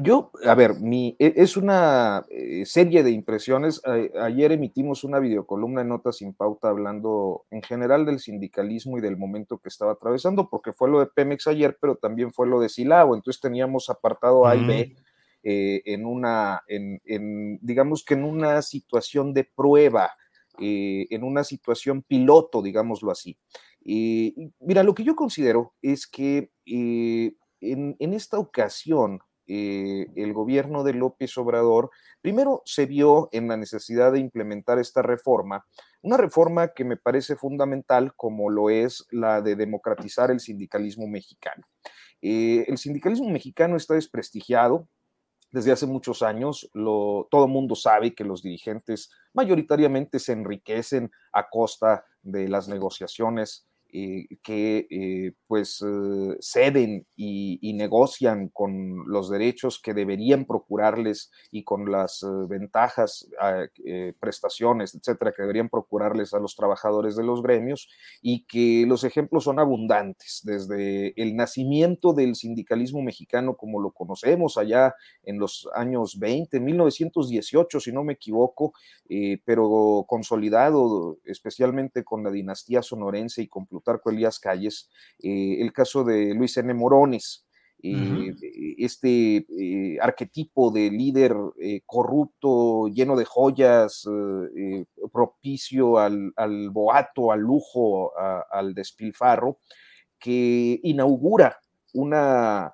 Yo, 0.00 0.30
a 0.46 0.54
ver, 0.54 0.80
mi, 0.80 1.16
es 1.18 1.56
una 1.56 2.24
eh, 2.30 2.64
serie 2.64 3.02
de 3.02 3.10
impresiones. 3.10 3.82
Ayer 4.20 4.52
emitimos 4.52 5.02
una 5.02 5.18
videocolumna 5.18 5.80
en 5.80 5.88
Notas 5.88 6.18
sin 6.18 6.32
Pauta 6.32 6.68
hablando 6.68 7.44
en 7.50 7.60
general 7.60 8.06
del 8.06 8.20
sindicalismo 8.20 8.98
y 8.98 9.00
del 9.00 9.16
momento 9.16 9.58
que 9.58 9.68
estaba 9.68 9.92
atravesando, 9.92 10.48
porque 10.48 10.72
fue 10.72 10.88
lo 10.88 11.00
de 11.00 11.06
Pemex 11.06 11.48
ayer, 11.48 11.76
pero 11.80 11.96
también 11.96 12.32
fue 12.32 12.46
lo 12.46 12.60
de 12.60 12.68
Silao. 12.68 13.16
Entonces 13.16 13.40
teníamos 13.40 13.90
apartado 13.90 14.46
A 14.46 14.54
y 14.54 14.64
B 14.64 14.96
eh, 15.42 15.82
en 15.86 16.06
una, 16.06 16.62
en, 16.68 17.00
en, 17.04 17.58
digamos 17.60 18.04
que 18.04 18.14
en 18.14 18.22
una 18.22 18.62
situación 18.62 19.34
de 19.34 19.42
prueba, 19.42 20.12
eh, 20.60 21.08
en 21.10 21.24
una 21.24 21.42
situación 21.42 22.02
piloto, 22.02 22.62
digámoslo 22.62 23.10
así. 23.10 23.36
mira, 23.84 24.84
lo 24.84 24.94
que 24.94 25.02
yo 25.02 25.16
considero 25.16 25.74
es 25.82 26.06
que 26.06 26.52
en, 26.64 27.96
en 27.98 28.14
esta 28.14 28.38
ocasión, 28.38 29.18
eh, 29.46 30.06
el 30.16 30.32
gobierno 30.32 30.84
de 30.84 30.94
López 30.94 31.36
Obrador, 31.38 31.90
primero 32.20 32.62
se 32.64 32.86
vio 32.86 33.28
en 33.32 33.48
la 33.48 33.56
necesidad 33.56 34.12
de 34.12 34.20
implementar 34.20 34.78
esta 34.78 35.02
reforma, 35.02 35.66
una 36.02 36.16
reforma 36.16 36.68
que 36.68 36.84
me 36.84 36.96
parece 36.96 37.36
fundamental 37.36 38.14
como 38.16 38.50
lo 38.50 38.70
es 38.70 39.06
la 39.10 39.40
de 39.40 39.56
democratizar 39.56 40.30
el 40.30 40.40
sindicalismo 40.40 41.06
mexicano. 41.06 41.66
Eh, 42.22 42.64
el 42.68 42.78
sindicalismo 42.78 43.28
mexicano 43.30 43.76
está 43.76 43.94
desprestigiado, 43.94 44.88
desde 45.54 45.70
hace 45.70 45.86
muchos 45.86 46.22
años. 46.22 46.68
Lo, 46.74 47.28
todo 47.30 47.46
mundo 47.46 47.76
sabe 47.76 48.12
que 48.12 48.24
los 48.24 48.42
dirigentes 48.42 49.08
mayoritariamente 49.32 50.18
se 50.18 50.32
enriquecen 50.32 51.12
a 51.32 51.48
costa 51.48 52.04
de 52.22 52.48
las 52.48 52.66
negociaciones 52.66 53.64
eh, 53.96 54.26
que 54.42 54.88
eh, 54.90 55.34
pues 55.46 55.80
eh, 55.80 56.36
ceden 56.40 57.06
y, 57.14 57.72
negocian 57.74 58.48
con 58.48 59.04
los 59.06 59.30
derechos 59.30 59.80
que 59.80 59.94
deberían 59.94 60.46
procurarles 60.46 61.30
y 61.52 61.62
con 61.62 61.90
las 61.90 62.24
ventajas, 62.48 63.28
ah, 63.40 63.66
prestaciones, 64.20 64.94
etcétera, 64.94 65.32
que 65.32 65.42
deberían 65.42 65.68
procurarles 65.68 66.34
a 66.34 66.38
los 66.38 66.54
trabajadores 66.56 67.16
de 67.16 67.24
los 67.24 67.42
gremios 67.42 67.88
y 68.22 68.44
que 68.46 68.84
los 68.86 69.02
ejemplos 69.04 69.44
son 69.44 69.58
abundantes, 69.58 70.40
desde 70.44 71.20
el 71.20 71.36
nacimiento 71.36 72.12
del 72.12 72.36
sindicalismo 72.36 73.02
mexicano 73.02 73.56
como 73.56 73.80
lo 73.80 73.90
conocemos 73.90 74.56
allá 74.56 74.94
en 75.24 75.38
los 75.38 75.68
años 75.74 76.18
20, 76.18 76.60
1918, 76.60 77.80
si 77.80 77.92
no 77.92 78.04
me 78.04 78.14
equivoco, 78.14 78.72
pero 79.44 80.04
consolidado 80.06 81.18
especialmente 81.24 82.04
con 82.04 82.22
la 82.22 82.30
dinastía 82.30 82.82
sonorense 82.82 83.42
y 83.42 83.48
con 83.48 83.66
Plutarco 83.66 83.83
Elías 84.06 84.38
Calles, 84.38 84.90
eh, 85.22 85.58
el 85.60 85.72
caso 85.72 86.04
de 86.04 86.34
Luis 86.34 86.56
N. 86.56 86.72
Morones, 86.74 87.46
eh, 87.82 88.34
este 88.78 89.46
eh, 89.46 89.98
arquetipo 90.00 90.70
de 90.70 90.90
líder 90.90 91.36
corrupto, 91.84 92.88
lleno 92.88 93.14
de 93.14 93.26
joyas, 93.26 94.08
propicio 95.12 95.98
al, 95.98 96.32
boato, 96.70 97.30
al 97.30 97.40
lujo, 97.40 98.12
al 98.16 98.74
despilfarro, 98.74 99.58
que 100.18 100.80
inaugura 100.82 101.60
una 101.92 102.72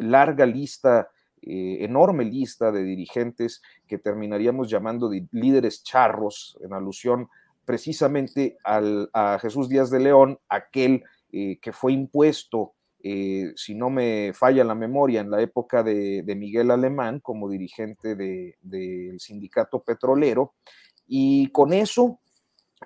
larga 0.00 0.46
lista, 0.46 1.08
enorme 1.40 2.24
lista 2.24 2.72
de 2.72 2.82
dirigentes 2.82 3.62
que 3.86 3.98
terminaríamos 3.98 4.68
llamando 4.68 5.08
de 5.08 5.28
líderes 5.30 5.84
charros, 5.84 6.58
en 6.60 6.72
alusión 6.72 7.28
precisamente 7.68 8.56
a 8.64 9.38
Jesús 9.42 9.68
Díaz 9.68 9.90
de 9.90 10.00
León, 10.00 10.38
aquel 10.48 11.04
eh, 11.30 11.58
que 11.60 11.70
fue 11.70 11.92
impuesto, 11.92 12.72
eh, 13.02 13.52
si 13.56 13.74
no 13.74 13.90
me 13.90 14.32
falla 14.32 14.64
la 14.64 14.74
memoria, 14.74 15.20
en 15.20 15.30
la 15.30 15.42
época 15.42 15.82
de, 15.82 16.24
Miguel 16.34 16.70
Alemán 16.70 17.20
como 17.20 17.46
dirigente 17.46 18.16
del 18.16 19.20
sindicato 19.20 19.82
petrolero, 19.82 20.54
y 21.06 21.48
con 21.48 21.74
eso 21.74 22.20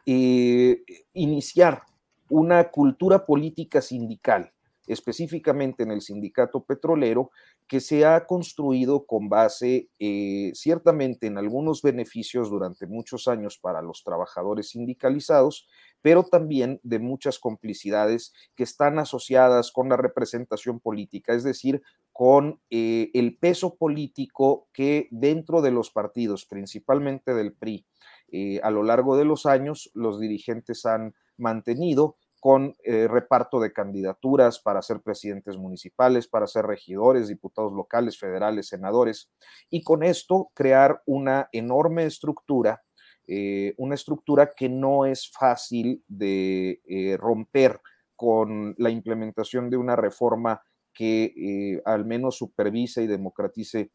eh, 0.04 0.82
iniciar 1.12 1.84
una 2.28 2.68
cultura 2.68 3.24
política 3.24 3.80
sindical, 3.80 4.52
específicamente 4.88 5.84
en 5.84 5.92
el 5.92 6.00
sindicato 6.00 6.64
petrolero, 6.64 7.30
que 7.72 7.80
se 7.80 8.04
ha 8.04 8.26
construido 8.26 9.06
con 9.06 9.30
base 9.30 9.88
eh, 9.98 10.50
ciertamente 10.52 11.26
en 11.26 11.38
algunos 11.38 11.80
beneficios 11.80 12.50
durante 12.50 12.86
muchos 12.86 13.28
años 13.28 13.56
para 13.56 13.80
los 13.80 14.04
trabajadores 14.04 14.68
sindicalizados, 14.68 15.66
pero 16.02 16.22
también 16.22 16.80
de 16.82 16.98
muchas 16.98 17.38
complicidades 17.38 18.34
que 18.56 18.64
están 18.64 18.98
asociadas 18.98 19.72
con 19.72 19.88
la 19.88 19.96
representación 19.96 20.80
política, 20.80 21.32
es 21.32 21.44
decir, 21.44 21.80
con 22.12 22.60
eh, 22.68 23.10
el 23.14 23.38
peso 23.38 23.74
político 23.76 24.68
que 24.74 25.08
dentro 25.10 25.62
de 25.62 25.70
los 25.70 25.90
partidos, 25.90 26.44
principalmente 26.44 27.32
del 27.32 27.54
PRI, 27.54 27.86
eh, 28.32 28.60
a 28.62 28.70
lo 28.70 28.82
largo 28.82 29.16
de 29.16 29.24
los 29.24 29.46
años 29.46 29.90
los 29.94 30.20
dirigentes 30.20 30.84
han 30.84 31.14
mantenido 31.38 32.18
con 32.42 32.74
eh, 32.82 33.06
reparto 33.06 33.60
de 33.60 33.72
candidaturas 33.72 34.58
para 34.58 34.82
ser 34.82 35.00
presidentes 35.00 35.56
municipales, 35.56 36.26
para 36.26 36.48
ser 36.48 36.66
regidores, 36.66 37.28
diputados 37.28 37.72
locales, 37.72 38.18
federales, 38.18 38.66
senadores, 38.66 39.30
y 39.70 39.84
con 39.84 40.02
esto 40.02 40.50
crear 40.52 41.00
una 41.06 41.48
enorme 41.52 42.04
estructura, 42.04 42.82
eh, 43.28 43.74
una 43.76 43.94
estructura 43.94 44.50
que 44.56 44.68
no 44.68 45.06
es 45.06 45.30
fácil 45.30 46.02
de 46.08 46.80
eh, 46.88 47.16
romper 47.16 47.80
con 48.16 48.74
la 48.76 48.90
implementación 48.90 49.70
de 49.70 49.76
una 49.76 49.94
reforma 49.94 50.64
que 50.92 51.80
al 51.84 52.04
menos 52.04 52.38
supervise 52.38 53.04
y 53.04 53.06
democratice 53.06 53.92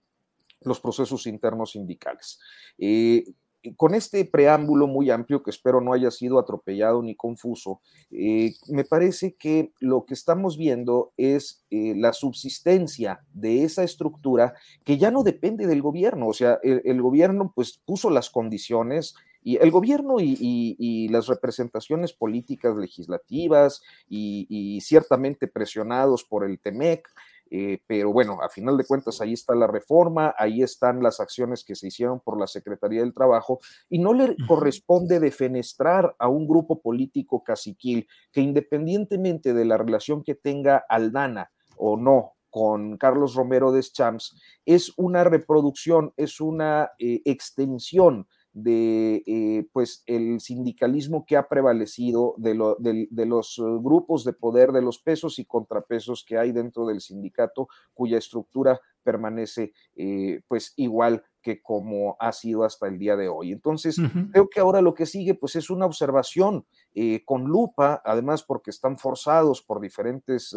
los 0.61 0.79
procesos 0.79 1.27
internos 1.27 1.71
sindicales 1.71 2.39
con 3.75 3.95
este 3.95 4.23
preámbulo 4.25 4.87
muy 4.87 5.09
amplio, 5.09 5.43
que 5.43 5.51
espero 5.51 5.81
no 5.81 5.93
haya 5.93 6.11
sido 6.11 6.39
atropellado 6.39 7.01
ni 7.01 7.15
confuso, 7.15 7.81
eh, 8.11 8.53
me 8.67 8.83
parece 8.83 9.35
que 9.35 9.71
lo 9.79 10.05
que 10.05 10.13
estamos 10.13 10.57
viendo 10.57 11.13
es 11.17 11.65
eh, 11.69 11.93
la 11.95 12.13
subsistencia 12.13 13.21
de 13.33 13.63
esa 13.63 13.83
estructura 13.83 14.53
que 14.83 14.97
ya 14.97 15.11
no 15.11 15.23
depende 15.23 15.67
del 15.67 15.81
gobierno. 15.81 16.27
O 16.27 16.33
sea, 16.33 16.59
el, 16.63 17.01
gobierno 17.01 17.51
pues 17.55 17.81
puso 17.85 18.09
las 18.09 18.29
condiciones 18.29 19.15
y 19.43 19.57
el 19.57 19.71
gobierno 19.71 20.17
y, 20.19 21.07
las 21.09 21.27
representaciones 21.27 22.13
políticas 22.13 22.75
legislativas 22.75 23.81
y, 24.09 24.79
ciertamente 24.81 25.47
presionados 25.47 26.23
por 26.23 26.43
el 26.43 26.59
TEMEC, 26.59 27.07
eh, 27.51 27.81
pero 27.87 28.11
bueno, 28.11 28.39
a 28.41 28.49
final 28.49 28.77
de 28.77 28.85
cuentas 28.85 29.21
ahí 29.21 29.33
está 29.33 29.55
la 29.55 29.67
reforma, 29.67 30.33
ahí 30.37 30.61
están 30.61 31.01
las 31.01 31.19
acciones 31.19 31.63
que 31.63 31.75
se 31.75 31.87
hicieron 31.87 32.19
por 32.19 32.39
la 32.39 32.47
Secretaría 32.47 33.01
del 33.01 33.13
Trabajo 33.13 33.59
y 33.89 33.99
no 33.99 34.13
le 34.13 34.35
corresponde 34.47 35.19
defenestrar 35.19 36.15
a 36.19 36.27
un 36.27 36.47
grupo 36.47 36.81
político 36.81 37.43
caciquil 37.43 38.07
que 38.31 38.41
independientemente 38.41 39.53
de 39.53 39.65
la 39.65 39.77
relación 39.77 40.23
que 40.23 40.35
tenga 40.35 40.83
Aldana 40.89 41.51
o 41.77 41.97
no 41.97 42.33
con 42.49 42.97
Carlos 42.97 43.35
Romero 43.35 43.71
de 43.71 43.81
Champs, 43.83 44.41
es 44.65 44.91
una 44.97 45.23
reproducción, 45.23 46.13
es 46.17 46.41
una 46.41 46.91
eh, 46.97 47.21
extensión 47.25 48.27
de 48.57 49.21
eh, 49.27 49.67
pues 49.71 50.01
el 50.07 50.39
sindicalismo 50.39 51.25
que 51.27 51.37
ha 51.37 51.47
prevalecido 51.47 52.33
de, 52.37 52.55
los 52.55 53.59
eh, 53.59 53.61
grupos 53.81 54.23
de 54.23 54.33
poder, 54.33 54.71
de 54.71 54.81
los 54.81 54.97
pesos 54.97 55.37
y 55.37 55.45
contrapesos 55.45 56.25
que 56.27 56.39
hay 56.39 56.51
dentro 56.53 56.87
del 56.87 56.99
sindicato, 56.99 57.67
cuya 57.93 58.17
estructura 58.17 58.81
permanece 59.03 59.73
eh, 59.95 60.41
pues 60.47 60.73
igual 60.75 61.23
que 61.39 61.61
como 61.61 62.17
ha 62.19 62.31
sido 62.31 62.63
hasta 62.63 62.87
el 62.87 62.97
día 62.97 63.15
de 63.15 63.29
hoy. 63.29 63.51
Entonces, 63.51 63.95
creo 64.33 64.49
que 64.49 64.59
ahora 64.59 64.81
lo 64.81 64.95
que 64.95 65.05
sigue 65.05 65.33
pues 65.33 65.55
es 65.55 65.69
una 65.69 65.85
observación 65.85 66.65
con 67.23 67.45
lupa, 67.45 68.01
además 68.03 68.43
porque 68.43 68.69
están 68.69 68.97
forzados 68.97 69.61
por 69.61 69.79
diferentes 69.79 70.53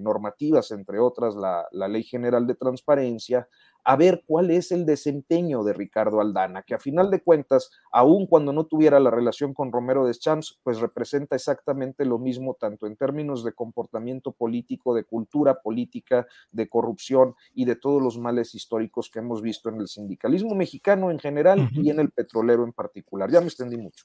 normativas, 0.00 0.70
entre 0.70 1.00
otras 1.00 1.34
la, 1.34 1.66
la 1.72 1.88
Ley 1.88 2.04
General 2.04 2.46
de 2.46 2.54
Transparencia, 2.54 3.48
a 3.84 3.96
ver 3.96 4.22
cuál 4.26 4.50
es 4.50 4.72
el 4.72 4.86
desempeño 4.86 5.64
de 5.64 5.72
Ricardo 5.72 6.20
Aldana, 6.20 6.62
que 6.62 6.74
a 6.74 6.78
final 6.78 7.10
de 7.10 7.20
cuentas, 7.20 7.70
aun 7.90 8.26
cuando 8.26 8.52
no 8.52 8.64
tuviera 8.66 9.00
la 9.00 9.10
relación 9.10 9.54
con 9.54 9.72
Romero 9.72 10.06
Deschamps, 10.06 10.58
pues 10.62 10.80
representa 10.80 11.36
exactamente 11.36 12.04
lo 12.04 12.18
mismo, 12.18 12.56
tanto 12.58 12.86
en 12.86 12.96
términos 12.96 13.44
de 13.44 13.52
comportamiento 13.52 14.32
político, 14.32 14.94
de 14.94 15.04
cultura 15.04 15.54
política, 15.62 16.26
de 16.50 16.68
corrupción 16.68 17.34
y 17.54 17.64
de 17.64 17.76
todos 17.76 18.02
los 18.02 18.18
males 18.18 18.54
históricos 18.54 19.10
que 19.10 19.18
hemos 19.18 19.42
visto 19.42 19.68
en 19.68 19.80
el 19.80 19.88
sindicalismo 19.88 20.54
mexicano 20.54 21.10
en 21.10 21.18
general 21.18 21.68
y 21.72 21.90
en 21.90 22.00
el 22.00 22.10
petrolero 22.10 22.64
en 22.64 22.72
particular. 22.72 23.30
Ya 23.30 23.40
me 23.40 23.46
extendí 23.46 23.76
mucho. 23.76 24.04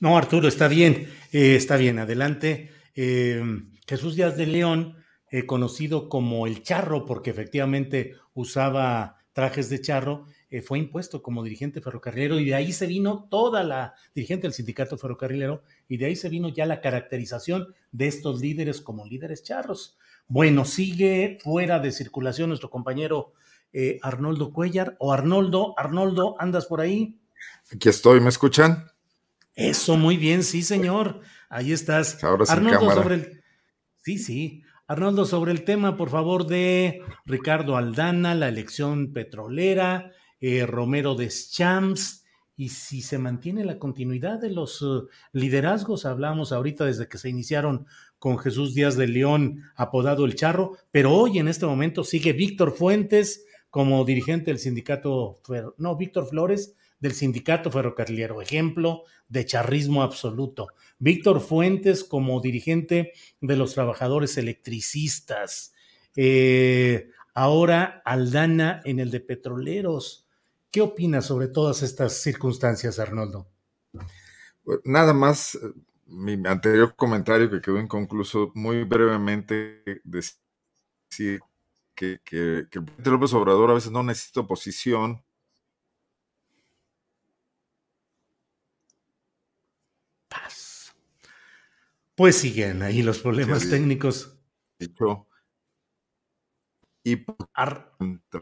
No, 0.00 0.16
Arturo, 0.16 0.46
está 0.46 0.68
bien, 0.68 1.08
eh, 1.32 1.56
está 1.56 1.76
bien, 1.76 1.98
adelante. 1.98 2.70
Eh, 2.94 3.42
Jesús 3.86 4.14
Díaz 4.14 4.36
de 4.36 4.46
León 4.46 4.96
eh, 5.30 5.46
conocido 5.46 6.08
como 6.08 6.46
el 6.46 6.62
charro, 6.62 7.04
porque 7.04 7.30
efectivamente 7.30 8.14
usaba 8.34 9.18
trajes 9.32 9.70
de 9.70 9.80
charro, 9.80 10.24
eh, 10.50 10.62
fue 10.62 10.78
impuesto 10.78 11.22
como 11.22 11.44
dirigente 11.44 11.82
ferrocarrilero 11.82 12.40
y 12.40 12.46
de 12.46 12.54
ahí 12.54 12.72
se 12.72 12.86
vino 12.86 13.28
toda 13.30 13.62
la 13.62 13.94
dirigente 14.14 14.46
del 14.46 14.54
sindicato 14.54 14.96
ferrocarrilero 14.96 15.62
y 15.88 15.98
de 15.98 16.06
ahí 16.06 16.16
se 16.16 16.30
vino 16.30 16.48
ya 16.48 16.64
la 16.64 16.80
caracterización 16.80 17.74
de 17.92 18.06
estos 18.06 18.40
líderes 18.40 18.80
como 18.80 19.04
líderes 19.04 19.42
charros. 19.42 19.98
Bueno, 20.26 20.64
sigue 20.64 21.38
fuera 21.42 21.78
de 21.78 21.92
circulación 21.92 22.48
nuestro 22.48 22.70
compañero 22.70 23.34
eh, 23.72 23.98
Arnoldo 24.02 24.52
Cuellar 24.52 24.96
o 24.98 25.12
Arnoldo, 25.12 25.74
Arnoldo, 25.78 26.34
¿andas 26.38 26.66
por 26.66 26.80
ahí? 26.80 27.20
Aquí 27.70 27.90
estoy, 27.90 28.20
¿me 28.20 28.30
escuchan? 28.30 28.90
Eso, 29.54 29.96
muy 29.96 30.16
bien, 30.16 30.42
sí, 30.42 30.62
señor. 30.62 31.20
Ahí 31.50 31.72
estás. 31.72 32.22
Ahora 32.24 32.46
sí, 32.46 32.52
Arnoldo 32.52 32.90
sobre 32.92 33.14
el... 33.16 33.42
Sí, 34.02 34.18
sí. 34.18 34.62
Arnoldo, 34.90 35.26
sobre 35.26 35.52
el 35.52 35.64
tema, 35.64 35.98
por 35.98 36.08
favor, 36.08 36.46
de 36.46 37.02
Ricardo 37.26 37.76
Aldana, 37.76 38.34
la 38.34 38.48
elección 38.48 39.12
petrolera, 39.12 40.12
eh, 40.40 40.64
Romero 40.64 41.14
Deschamps, 41.14 42.24
y 42.56 42.70
si 42.70 43.02
se 43.02 43.18
mantiene 43.18 43.66
la 43.66 43.78
continuidad 43.78 44.40
de 44.40 44.48
los 44.48 44.80
eh, 44.80 45.06
liderazgos, 45.32 46.06
hablamos 46.06 46.52
ahorita 46.52 46.86
desde 46.86 47.06
que 47.06 47.18
se 47.18 47.28
iniciaron 47.28 47.86
con 48.18 48.38
Jesús 48.38 48.74
Díaz 48.74 48.96
de 48.96 49.08
León, 49.08 49.62
apodado 49.76 50.24
El 50.24 50.36
Charro, 50.36 50.78
pero 50.90 51.12
hoy 51.12 51.38
en 51.38 51.48
este 51.48 51.66
momento 51.66 52.02
sigue 52.02 52.32
Víctor 52.32 52.74
Fuentes 52.74 53.44
como 53.68 54.02
dirigente 54.06 54.50
del 54.50 54.58
sindicato, 54.58 55.42
no, 55.76 55.96
Víctor 55.96 56.26
Flores 56.30 56.74
del 57.00 57.12
sindicato 57.12 57.70
ferrocarrilero, 57.70 58.42
ejemplo 58.42 59.04
de 59.28 59.46
charrismo 59.46 60.02
absoluto. 60.02 60.68
Víctor 60.98 61.40
Fuentes 61.40 62.04
como 62.04 62.40
dirigente 62.40 63.12
de 63.40 63.56
los 63.56 63.74
trabajadores 63.74 64.36
electricistas. 64.36 65.72
Eh, 66.16 67.10
ahora 67.34 68.02
Aldana 68.04 68.80
en 68.84 68.98
el 68.98 69.10
de 69.10 69.20
petroleros. 69.20 70.26
¿Qué 70.70 70.80
opinas 70.80 71.26
sobre 71.26 71.48
todas 71.48 71.82
estas 71.82 72.14
circunstancias, 72.14 72.98
Arnoldo? 72.98 73.48
Nada 74.84 75.14
más 75.14 75.58
mi 76.08 76.32
anterior 76.46 76.94
comentario 76.96 77.50
que 77.50 77.60
quedó 77.60 77.78
inconcluso, 77.78 78.50
muy 78.54 78.84
brevemente 78.84 79.82
decir 80.04 81.40
que 81.94 82.20
el 82.30 82.68
presidente 82.68 83.10
López 83.10 83.32
Obrador 83.34 83.70
a 83.70 83.74
veces 83.74 83.90
no 83.90 84.02
necesita 84.02 84.40
oposición. 84.40 85.22
Pues 92.18 92.36
siguen 92.36 92.82
ahí 92.82 93.02
los 93.02 93.20
problemas 93.20 93.70
técnicos. 93.70 94.36
Dicho. 94.76 95.28
Y 97.04 97.24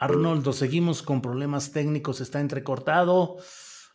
Arnoldo, 0.01 0.55
seguimos 0.55 1.03
con 1.03 1.21
problemas 1.21 1.73
técnicos, 1.73 2.23
está 2.23 2.41
entrecortado. 2.41 3.37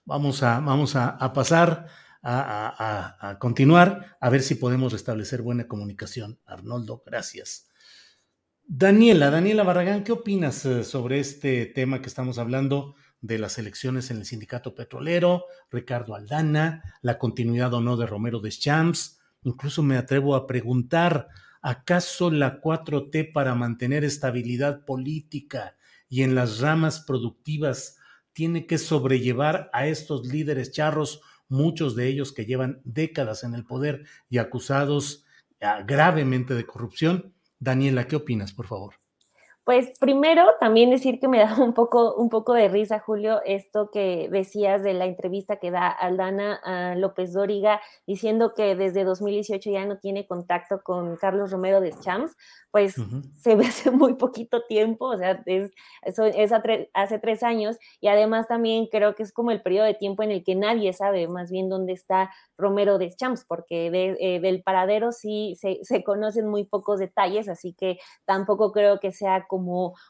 Vamos 0.05 0.43
a, 0.43 0.59
vamos 0.59 0.95
a, 0.95 1.09
a 1.09 1.33
pasar 1.33 1.87
a, 2.21 3.37
continuar, 3.39 4.17
a 4.21 4.29
ver 4.29 4.43
si 4.43 4.53
podemos 4.53 4.93
restablecer 4.93 5.41
buena 5.41 5.67
comunicación. 5.67 6.39
Arnoldo, 6.45 7.01
gracias. 7.03 7.67
Daniela, 8.61 9.31
Daniela 9.31 9.63
Barragán, 9.63 10.03
¿qué 10.03 10.11
opinas 10.11 10.63
eh, 10.63 10.83
sobre 10.83 11.19
este 11.19 11.65
tema 11.65 12.03
que 12.03 12.07
estamos 12.07 12.37
hablando 12.37 12.93
de 13.19 13.39
las 13.39 13.57
elecciones 13.57 14.11
en 14.11 14.17
el 14.17 14.25
sindicato 14.25 14.75
petrolero, 14.75 15.45
Ricardo 15.71 16.13
Aldana, 16.13 16.83
la 17.01 17.17
continuidad 17.17 17.73
o 17.73 17.81
no 17.81 17.97
de 17.97 18.05
Romero 18.05 18.41
de 18.41 18.51
Champs? 18.51 19.20
Incluso 19.43 19.81
me 19.83 19.97
atrevo 19.97 20.35
a 20.35 20.47
preguntar, 20.47 21.29
¿acaso 21.61 22.29
la 22.29 22.61
4T 22.61 23.31
para 23.33 23.55
mantener 23.55 24.03
estabilidad 24.03 24.85
política 24.85 25.75
y 26.07 26.23
en 26.23 26.35
las 26.35 26.59
ramas 26.59 26.99
productivas 26.99 27.97
tiene 28.33 28.65
que 28.67 28.77
sobrellevar 28.77 29.69
a 29.73 29.87
estos 29.87 30.27
líderes 30.27 30.71
charros 30.71 31.21
muchos 31.47 31.95
de 31.95 32.07
ellos 32.07 32.31
que 32.31 32.45
llevan 32.45 32.81
décadas 32.83 33.43
en 33.43 33.53
el 33.53 33.65
poder 33.65 34.05
y 34.29 34.37
acusados 34.37 35.25
ah, 35.61 35.83
gravemente 35.85 36.53
de 36.53 36.65
corrupción. 36.65 37.33
Daniela, 37.59 38.07
¿qué 38.07 38.15
opinas, 38.15 38.53
por 38.53 38.67
favor? 38.67 39.00
Pues 39.71 39.97
primero 39.99 40.43
también 40.59 40.89
decir 40.89 41.17
que 41.21 41.29
me 41.29 41.37
da 41.37 41.55
un 41.57 41.73
poco, 41.73 42.13
un 42.15 42.27
poco 42.27 42.51
de 42.53 42.67
risa, 42.67 42.99
Julio, 42.99 43.41
esto 43.45 43.89
que 43.89 44.27
decías 44.29 44.83
de 44.83 44.93
la 44.93 45.05
entrevista 45.05 45.59
que 45.59 45.71
da 45.71 45.87
Aldana 45.87 46.55
a 46.55 46.95
López 46.95 47.31
Dóriga 47.31 47.79
diciendo 48.05 48.53
que 48.53 48.75
desde 48.75 49.05
2018 49.05 49.71
ya 49.71 49.85
no 49.85 49.97
tiene 49.97 50.27
contacto 50.27 50.81
con 50.83 51.15
Carlos 51.15 51.51
Romero 51.51 51.79
de 51.79 51.93
Champs, 51.97 52.35
pues 52.69 52.95
se 53.37 53.55
ve 53.55 53.65
hace 53.67 53.91
muy 53.91 54.15
poquito 54.15 54.63
tiempo, 54.65 55.05
o 55.05 55.17
sea, 55.17 55.41
es, 55.45 55.71
eso 56.01 56.25
es 56.25 56.51
hace 56.93 57.19
tres 57.19 57.41
años 57.41 57.77
y 58.01 58.09
además 58.09 58.49
también 58.49 58.87
creo 58.87 59.15
que 59.15 59.23
es 59.23 59.31
como 59.31 59.51
el 59.51 59.61
periodo 59.61 59.85
de 59.85 59.93
tiempo 59.93 60.23
en 60.23 60.31
el 60.31 60.43
que 60.43 60.55
nadie 60.55 60.91
sabe 60.91 61.29
más 61.29 61.49
bien 61.49 61.69
dónde 61.69 61.93
está 61.93 62.29
Romero 62.57 62.97
de 62.97 63.13
Champs, 63.15 63.45
porque 63.45 63.87
eh, 63.87 64.39
del 64.41 64.63
paradero 64.63 65.11
sí 65.11 65.55
se, 65.59 65.79
se, 65.83 66.03
conocen 66.03 66.47
muy 66.47 66.65
pocos 66.65 66.99
detalles, 66.99 67.47
así 67.47 67.73
que 67.73 67.99
tampoco 68.25 68.71
creo 68.71 68.99
que 68.99 69.11
sea 69.11 69.45
como 69.47 69.60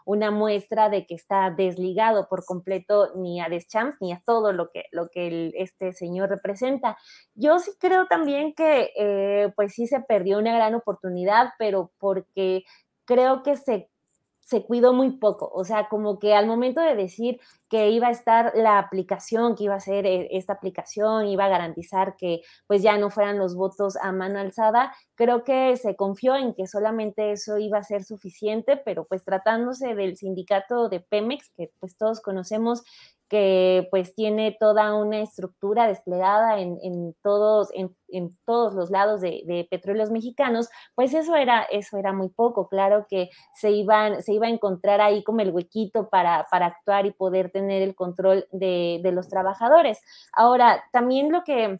una 0.06 0.32
muestra 0.32 0.90
de 0.90 1.06
que 1.06 1.16
está 1.16 1.52
desligado 1.52 2.28
por 2.30 2.46
completo 2.46 3.12
ni 3.16 3.42
a 3.42 3.50
Deschamps 3.50 3.98
ni 4.02 4.14
a 4.14 4.22
todo 4.26 4.54
lo 4.54 4.72
que, 4.72 4.86
lo 4.92 5.10
que 5.10 5.52
este 5.56 5.94
señor 5.94 6.30
representa. 6.30 6.98
Yo 7.36 7.60
sí 7.60 7.72
creo 7.80 8.08
también 8.08 8.54
que 8.54 8.92
eh, 8.98 9.52
pues 9.56 9.74
sí 9.74 9.88
se 9.88 10.00
perdió 10.02 10.40
una 10.40 10.56
gran 10.56 10.76
oportunidad, 10.76 11.50
pero 11.58 11.92
porque 12.00 12.64
creo 13.06 13.44
que 13.44 13.58
se 13.58 13.91
se 14.52 14.66
cuidó 14.66 14.92
muy 14.92 15.12
poco, 15.12 15.50
o 15.54 15.64
sea, 15.64 15.88
como 15.88 16.20
que 16.20 16.36
al 16.36 16.46
momento 16.46 16.82
de 16.82 16.94
decir 16.94 17.40
que 17.70 17.90
iba 17.90 18.10
a 18.10 18.12
estar 18.12 18.52
la 18.54 18.80
aplicación, 18.80 19.56
que 19.56 19.64
iba 19.64 19.76
a 19.76 19.80
ser 19.80 20.06
eh, 20.06 20.28
esta 20.32 20.52
aplicación, 20.52 21.26
iba 21.28 21.46
a 21.46 21.48
garantizar 21.48 22.18
que 22.18 22.42
pues 22.68 22.84
ya 22.84 22.98
no 22.98 23.10
fueran 23.10 23.40
los 23.40 23.56
votos 23.56 23.96
a 23.96 24.12
mano 24.12 24.40
alzada, 24.40 24.94
creo 25.16 25.46
que 25.46 25.78
se 25.78 25.96
confió 25.96 26.36
en 26.36 26.54
que 26.54 26.68
solamente 26.68 27.32
eso 27.32 27.58
iba 27.60 27.78
a 27.78 27.84
ser 27.84 28.04
suficiente, 28.04 28.76
pero 28.76 29.06
pues 29.06 29.24
tratándose 29.24 29.96
del 29.96 30.18
sindicato 30.18 30.90
de 30.90 31.00
Pemex, 31.00 31.50
que 31.56 31.72
pues 31.80 31.96
todos 31.96 32.20
conocemos 32.20 32.84
que 33.32 33.88
pues 33.92 34.14
tiene 34.14 34.58
toda 34.60 34.94
una 34.94 35.22
estructura 35.22 35.88
desplegada 35.88 36.60
en, 36.60 37.16
todos, 37.24 37.70
en, 37.74 38.38
todos 38.46 38.74
los 38.74 38.90
lados 38.92 39.22
de, 39.22 39.66
petróleos 39.72 40.12
mexicanos, 40.12 40.68
pues 40.96 41.14
eso 41.14 41.38
era, 41.38 41.64
eso 41.64 41.98
era 41.98 42.12
muy 42.12 42.28
poco. 42.28 42.68
Claro 42.68 43.06
que 43.10 43.30
se, 43.56 43.72
iban, 43.72 44.22
se 44.22 44.34
iba 44.34 44.48
a 44.48 44.50
encontrar 44.50 45.00
ahí 45.00 45.24
como 45.24 45.40
el 45.40 45.52
huequito 45.52 46.10
para, 46.10 46.46
para 46.52 46.66
actuar 46.66 47.06
y 47.06 47.12
poder 47.12 47.52
tener 47.52 47.82
el 47.82 47.96
control 47.96 48.48
de, 48.52 49.00
de 49.02 49.12
los 49.14 49.30
trabajadores. 49.30 50.02
Ahora, 50.34 50.84
también 50.92 51.32
lo 51.32 51.46
que 51.46 51.80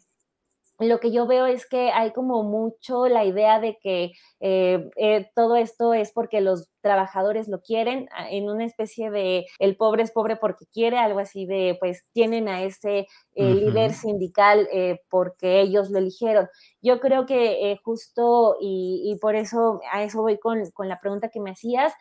lo 0.88 1.00
que 1.00 1.12
yo 1.12 1.26
veo 1.26 1.46
es 1.46 1.66
que 1.66 1.90
hay 1.90 2.12
como 2.12 2.42
mucho 2.42 3.06
la 3.06 3.24
idea 3.24 3.60
de 3.60 3.78
que 3.82 4.12
eh, 4.40 4.90
eh, 4.96 5.30
todo 5.34 5.56
esto 5.56 5.94
es 5.94 6.12
porque 6.12 6.40
los 6.40 6.68
trabajadores 6.80 7.48
lo 7.48 7.60
quieren, 7.60 8.08
en 8.30 8.50
una 8.50 8.64
especie 8.64 9.10
de 9.10 9.46
el 9.58 9.76
pobre 9.76 10.02
es 10.02 10.10
pobre 10.10 10.36
porque 10.36 10.66
quiere, 10.72 10.98
algo 10.98 11.20
así 11.20 11.46
de 11.46 11.76
pues 11.78 12.04
tienen 12.12 12.48
a 12.48 12.62
ese 12.62 13.06
eh, 13.34 13.54
líder 13.54 13.92
sindical 13.92 14.68
porque 15.08 15.60
ellos 15.60 15.90
lo 15.90 15.98
eligieron. 15.98 16.48
Yo 16.80 17.00
creo 17.00 17.26
que 17.26 17.78
justo 17.84 18.56
y, 18.60 19.02
y, 19.04 19.18
por 19.18 19.36
eso 19.36 19.80
a 19.92 20.02
eso 20.02 20.22
voy 20.22 20.38
con, 20.38 20.70
con 20.72 20.88
la 20.88 20.98
pregunta 21.00 21.28
que 21.28 21.40
me 21.40 21.52
hacías, 21.52 21.92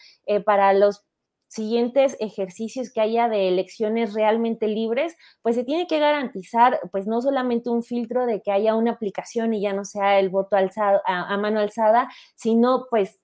para 0.45 0.73
los 0.73 1.03
siguientes 1.51 2.15
ejercicios 2.21 2.91
que 2.93 3.01
haya 3.01 3.27
de 3.27 3.49
elecciones 3.49 4.13
realmente 4.13 4.67
libres, 4.67 5.15
pues 5.41 5.55
se 5.55 5.65
tiene 5.65 5.85
que 5.85 5.99
garantizar, 5.99 6.79
pues 6.91 7.07
no 7.07 7.21
solamente 7.21 7.69
un 7.69 7.83
filtro 7.83 8.25
de 8.25 8.41
que 8.41 8.51
haya 8.51 8.73
una 8.75 8.91
aplicación 8.91 9.53
y 9.53 9.61
ya 9.61 9.73
no 9.73 9.83
sea 9.83 10.19
el 10.19 10.29
voto 10.29 10.55
alzado, 10.55 11.01
a, 11.05 11.33
a 11.33 11.37
mano 11.37 11.59
alzada, 11.59 12.09
sino 12.35 12.85
pues 12.89 13.19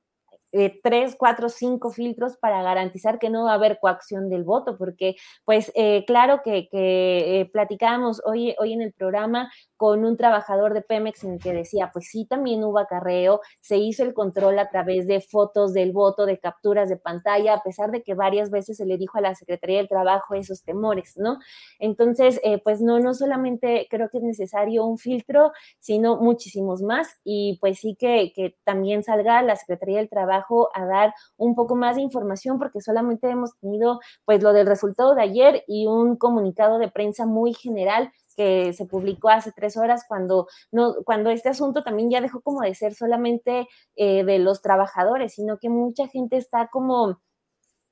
eh, 0.54 0.80
tres, 0.82 1.16
cuatro, 1.18 1.50
cinco 1.50 1.92
filtros 1.92 2.38
para 2.38 2.64
garantizar 2.64 3.20
que 3.20 3.30
no 3.30 3.44
va 3.46 3.52
a 3.52 3.56
haber 3.56 3.80
coacción 3.80 4.30
del 4.30 4.46
voto, 4.46 4.78
porque 4.78 5.18
pues 5.44 5.72
eh, 5.76 6.06
claro 6.06 6.42
que, 6.44 6.70
que 6.70 7.42
eh, 7.42 7.50
platicábamos 7.52 8.22
hoy, 8.26 8.56
hoy 8.58 8.72
en 8.72 8.82
el 8.82 8.94
programa 8.94 9.52
con 9.76 10.06
un 10.06 10.16
trabajador 10.16 10.74
de 10.74 10.82
Pemex 10.82 11.24
en 11.26 11.34
el 11.34 11.40
que 11.40 11.54
decía, 11.54 11.92
pues 11.92 12.08
sí, 12.10 12.26
también 12.26 12.64
hubo 12.64 12.80
acarreo, 12.80 13.42
se 13.62 13.78
hizo 13.78 14.04
el 14.04 14.14
control 14.14 14.58
a 14.58 14.70
través 14.70 15.06
de 15.06 15.20
fotos 15.20 15.74
del 15.74 15.92
voto, 15.92 16.26
de 16.26 16.40
capturas 16.40 16.90
de 16.90 16.98
pantalla, 16.98 17.54
a 17.56 17.62
pesar 17.62 17.92
de 17.92 18.02
que 18.02 18.14
varias 18.14 18.50
veces 18.50 18.78
se 18.78 18.86
le 18.86 18.98
dijo 18.98 19.18
a 19.18 19.22
la 19.22 19.36
Secretaría 19.36 19.78
del 19.78 19.90
Trabajo 19.90 20.34
esos 20.34 20.64
temores, 20.64 21.18
¿no? 21.18 21.40
Entonces, 21.78 22.42
pues 22.64 22.82
no, 22.82 23.00
no 23.00 23.14
solamente 23.14 23.88
creo 23.90 24.10
que 24.10 24.18
es 24.18 24.24
necesario 24.24 24.86
un 24.86 24.98
filtro, 24.98 25.52
sino 25.80 26.18
muchísimos 26.18 26.82
más 26.82 27.20
y 27.24 27.58
pues 27.62 27.80
sí 27.80 27.96
que 28.00 28.34
también 28.64 29.04
salga 29.04 29.42
la 29.44 29.56
Secretaría 29.56 29.98
del 29.98 30.10
Trabajo 30.10 30.37
a 30.74 30.86
dar 30.86 31.14
un 31.38 31.56
poco 31.56 31.76
más 31.76 31.96
de 31.96 32.02
información 32.02 32.60
porque 32.60 32.82
solamente 32.82 33.30
hemos 33.30 33.58
tenido 33.60 34.00
pues 34.26 34.42
lo 34.44 34.54
del 34.54 34.68
resultado 34.68 35.16
de 35.16 35.24
ayer 35.24 35.64
y 35.68 35.88
un 35.88 36.18
comunicado 36.18 36.80
de 36.80 36.90
prensa 36.90 37.26
muy 37.26 37.54
general 37.54 38.12
que 38.38 38.72
se 38.74 38.86
publicó 38.86 39.30
hace 39.30 39.52
tres 39.52 39.78
horas 39.78 40.04
cuando, 40.08 40.48
no, 40.72 40.94
cuando 41.04 41.32
este 41.32 41.50
asunto 41.50 41.84
también 41.84 42.12
ya 42.12 42.22
dejó 42.22 42.42
como 42.42 42.62
de 42.62 42.76
ser 42.76 42.94
solamente 42.94 43.68
eh, 43.96 44.24
de 44.24 44.40
los 44.40 44.62
trabajadores, 44.62 45.34
sino 45.34 45.58
que 45.58 45.70
mucha 45.70 46.08
gente 46.08 46.38
está 46.38 46.70
como 46.72 47.20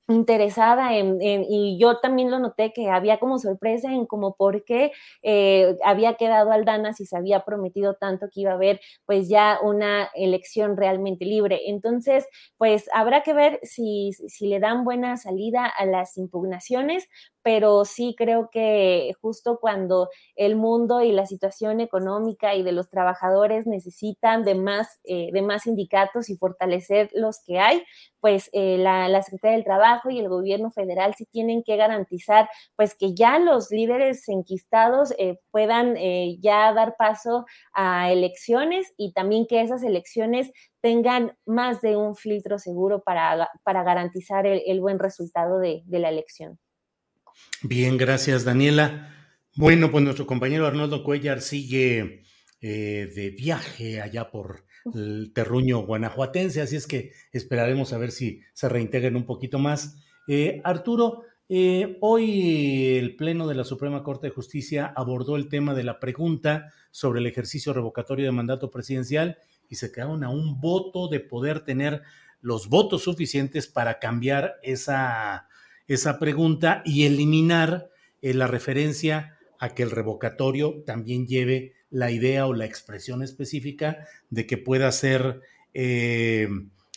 interesada 0.07 0.95
en, 0.95 1.17
y 1.21 1.77
yo 1.79 1.97
también 1.99 2.29
lo 2.29 2.39
noté 2.39 2.71
que 2.73 2.89
había 2.89 3.17
como 3.19 3.39
sorpresa 3.39 3.91
en 3.91 4.05
como 4.05 4.35
por 4.35 4.63
qué 4.63 4.91
eh, 5.23 5.77
había 5.83 6.13
quedado 6.15 6.51
Aldana 6.51 6.93
si 6.93 7.05
se 7.05 7.17
había 7.17 7.43
prometido 7.43 7.95
tanto 7.95 8.27
que 8.31 8.41
iba 8.41 8.51
a 8.51 8.55
haber 8.55 8.79
pues 9.05 9.27
ya 9.29 9.59
una 9.63 10.09
elección 10.15 10.77
realmente 10.77 11.25
libre. 11.25 11.61
Entonces, 11.67 12.27
pues 12.57 12.89
habrá 12.93 13.23
que 13.23 13.33
ver 13.33 13.59
si, 13.63 14.11
si 14.13 14.47
le 14.47 14.59
dan 14.59 14.83
buena 14.85 15.17
salida 15.17 15.65
a 15.65 15.85
las 15.85 16.17
impugnaciones, 16.17 17.07
pero 17.45 17.85
sí 17.85 18.15
creo 18.17 18.49
que 18.51 19.13
justo 19.21 19.59
cuando 19.61 20.09
el 20.35 20.55
mundo 20.55 21.03
y 21.03 21.11
la 21.11 21.27
situación 21.27 21.79
económica 21.79 22.55
y 22.55 22.63
de 22.63 22.71
los 22.71 22.89
trabajadores 22.89 23.67
necesitan 23.67 24.43
de 24.43 24.55
más, 24.55 24.99
eh, 25.03 25.29
de 25.31 25.43
más 25.43 25.61
sindicatos 25.61 26.31
y 26.31 26.37
fortalecer 26.37 27.11
los 27.13 27.43
que 27.45 27.59
hay, 27.59 27.83
pues 28.19 28.49
eh, 28.51 28.79
la, 28.79 29.07
la, 29.09 29.21
Secretaría 29.21 29.57
del 29.57 29.63
Trabajo 29.63 30.09
y 30.09 30.17
el 30.17 30.27
gobierno 30.27 30.71
federal 30.71 31.13
sí 31.15 31.27
tienen 31.31 31.61
que 31.61 31.77
garantizar 31.77 32.49
pues 32.75 32.95
que 32.95 33.13
ya 33.13 33.37
los 33.37 33.69
líderes 33.69 34.27
enquistados 34.27 35.13
eh, 35.19 35.37
puedan 35.51 35.97
ya 36.41 36.73
dar 36.73 36.95
paso 36.97 37.45
a 37.73 38.11
elecciones 38.11 38.91
y 38.97 39.13
también 39.13 39.45
que 39.47 39.61
esas 39.61 39.83
elecciones 39.83 40.51
tengan 40.81 41.37
más 41.45 41.81
de 41.81 41.95
un 41.95 42.15
filtro 42.15 42.57
seguro 42.57 43.03
para, 43.03 43.51
para 43.61 43.83
garantizar 43.83 44.47
el, 44.47 44.81
buen 44.81 44.97
resultado 44.97 45.59
de 45.59 45.83
la 45.87 46.09
elección. 46.09 46.57
Bien, 47.61 47.97
gracias 47.97 48.43
Daniela. 48.43 49.11
Bueno, 49.55 49.91
pues 49.91 50.03
nuestro 50.03 50.27
compañero 50.27 50.67
Arnoldo 50.67 51.03
Cuellar 51.03 51.41
sigue 51.41 52.23
eh, 52.61 53.11
de 53.15 53.29
viaje 53.31 54.01
allá 54.01 54.29
por 54.29 54.65
el 54.93 55.31
terruño 55.33 55.79
guanajuatense, 55.79 56.61
así 56.61 56.75
es 56.75 56.87
que 56.87 57.11
esperaremos 57.31 57.91
a 57.93 57.97
ver 57.97 58.11
si 58.11 58.41
se 58.53 58.69
reintegran 58.69 59.15
un 59.15 59.25
poquito 59.25 59.59
más. 59.59 59.97
Eh, 60.27 60.61
Arturo, 60.63 61.23
Eh, 61.47 61.97
hoy 62.01 62.97
el 62.97 63.15
Pleno 63.15 63.47
de 63.47 63.53
la 63.53 63.63
Suprema 63.63 64.01
Corte 64.01 64.27
de 64.27 64.33
Justicia 64.33 64.91
abordó 64.95 65.35
el 65.35 65.47
tema 65.47 65.75
de 65.75 65.83
la 65.83 65.99
pregunta 65.99 66.73
sobre 66.89 67.19
el 67.19 67.27
ejercicio 67.27 67.71
revocatorio 67.71 68.25
de 68.25 68.31
mandato 68.31 68.71
presidencial 68.71 69.37
y 69.69 69.75
se 69.75 69.91
quedaron 69.91 70.23
a 70.23 70.29
un 70.29 70.59
voto 70.59 71.07
de 71.07 71.19
poder 71.19 71.59
tener 71.59 72.01
los 72.41 72.67
votos 72.67 73.03
suficientes 73.03 73.67
para 73.67 73.99
cambiar 73.99 74.55
esa, 74.63 75.47
esa 75.87 76.19
pregunta 76.19 76.81
y 76.85 77.05
eliminar 77.05 77.89
eh, 78.21 78.33
la 78.33 78.47
referencia 78.47 79.37
a 79.59 79.73
que 79.73 79.83
el 79.83 79.91
revocatorio 79.91 80.83
también 80.85 81.27
lleve 81.27 81.73
la 81.89 82.11
idea 82.11 82.47
o 82.47 82.53
la 82.53 82.65
expresión 82.65 83.21
específica 83.21 84.07
de 84.29 84.45
que 84.45 84.57
pueda 84.57 84.91
ser 84.91 85.41
eh, 85.73 86.47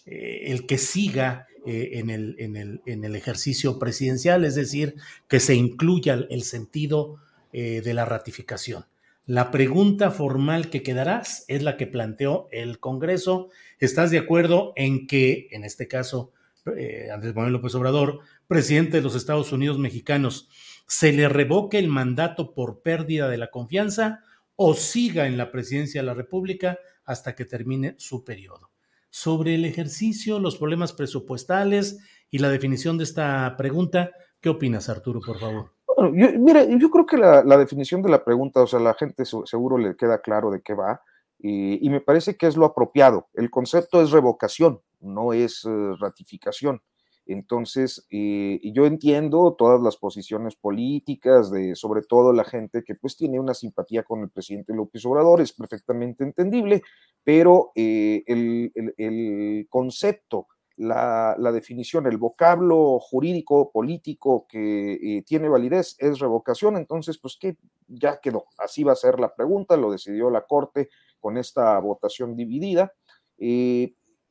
eh, 0.06 0.42
el 0.46 0.66
que 0.66 0.78
siga 0.78 1.46
en, 1.70 2.08
el, 2.08 2.34
en, 2.38 2.56
el, 2.56 2.80
en, 2.86 3.04
el, 3.04 3.14
ejercicio 3.14 3.78
presidencial, 3.78 4.46
es 4.46 4.54
decir, 4.54 4.94
que 5.28 5.38
se 5.38 5.54
incluya 5.54 6.14
el 6.30 6.42
sentido 6.42 7.20
de 7.52 7.92
la 7.92 8.06
ratificación. 8.06 8.86
La 9.28 9.50
pregunta 9.50 10.10
formal 10.10 10.70
que 10.70 10.82
quedarás 10.82 11.44
es 11.46 11.62
la 11.62 11.76
que 11.76 11.86
planteó 11.86 12.48
el 12.52 12.80
Congreso. 12.80 13.50
¿Estás 13.80 14.10
de 14.10 14.16
acuerdo 14.16 14.72
en 14.76 15.06
que, 15.06 15.48
en 15.50 15.64
este 15.64 15.88
caso, 15.88 16.32
Andrés 16.66 17.34
Manuel 17.34 17.54
López 17.54 17.74
Obrador, 17.74 18.20
presidente 18.46 18.98
de 18.98 19.02
los 19.02 19.14
Estados 19.14 19.52
Unidos 19.52 19.78
mexicanos, 19.78 20.48
se 20.86 21.12
le 21.12 21.28
revoque 21.28 21.78
el 21.78 21.88
mandato 21.88 22.54
por 22.54 22.82
pérdida 22.82 23.28
de 23.28 23.38
la 23.38 23.50
confianza 23.50 24.20
o 24.56 24.74
siga 24.74 25.26
en 25.26 25.36
la 25.36 25.50
presidencia 25.50 26.00
de 26.00 26.06
la 26.06 26.14
República 26.14 26.78
hasta 27.04 27.34
que 27.34 27.44
termine 27.44 27.94
su 27.98 28.24
periodo. 28.24 28.70
Sobre 29.10 29.54
el 29.54 29.64
ejercicio, 29.64 30.38
los 30.38 30.56
problemas 30.56 30.92
presupuestales 30.92 31.98
y 32.30 32.38
la 32.38 32.50
definición 32.50 32.98
de 32.98 33.04
esta 33.04 33.54
pregunta, 33.56 34.10
¿qué 34.40 34.48
opinas, 34.48 34.88
Arturo, 34.88 35.20
por 35.24 35.38
favor? 35.38 35.72
yo, 35.96 36.38
mira, 36.38 36.64
yo 36.64 36.90
creo 36.90 37.06
que 37.06 37.16
la, 37.16 37.42
definición 37.56 38.02
de 38.02 38.10
la 38.10 38.24
pregunta, 38.24 38.62
o 38.62 38.66
sea, 38.66 38.80
la 38.80 38.94
gente 38.94 39.24
seguro 39.24 39.78
le 39.78 39.96
queda 39.96 40.20
claro 40.20 40.50
de 40.50 40.60
qué 40.62 40.74
va, 40.74 41.02
y 41.40 41.88
me 41.88 42.00
parece 42.00 42.36
que 42.36 42.46
es 42.46 42.56
lo 42.56 42.66
apropiado. 42.66 43.28
El 43.34 43.50
concepto 43.50 44.02
es 44.02 44.10
revocación, 44.10 44.80
no 45.00 45.32
es 45.32 45.64
eh, 45.64 45.70
ratificación. 45.98 46.82
Entonces, 47.26 48.06
eh, 48.10 48.58
yo 48.72 48.86
entiendo 48.86 49.54
todas 49.58 49.82
las 49.82 49.98
posiciones 49.98 50.56
políticas 50.56 51.50
de, 51.50 51.74
sobre 51.74 52.00
todo 52.00 52.32
la 52.32 52.44
gente 52.44 52.82
que 52.82 52.94
pues 52.94 53.18
tiene 53.18 53.38
una 53.38 53.52
simpatía 53.52 54.02
con 54.02 54.22
el 54.22 54.30
presidente 54.30 54.72
López 54.74 55.04
Obrador, 55.04 55.42
es 55.42 55.52
perfectamente 55.52 56.24
entendible, 56.24 56.82
pero 57.22 57.70
eh, 57.74 58.24
el, 58.26 59.66
concepto, 59.68 60.46
la, 60.78 61.36
definición, 61.52 62.06
el 62.06 62.16
vocablo 62.16 62.98
jurídico, 62.98 63.70
político 63.72 64.46
que 64.48 65.22
tiene 65.26 65.50
validez 65.50 65.96
es 65.98 66.20
revocación, 66.20 66.78
entonces, 66.78 67.18
pues 67.18 67.36
que 67.38 67.58
ya 67.88 68.20
quedó, 68.22 68.44
así 68.56 68.84
va 68.84 68.92
a 68.92 68.96
ser 68.96 69.20
la 69.20 69.34
pregunta, 69.34 69.76
lo 69.76 69.92
decidió 69.92 70.30
la 70.30 70.46
Corte 70.46 70.88
con 71.20 71.36
esta 71.36 71.78
votación 71.78 72.36
dividida. 72.36 72.94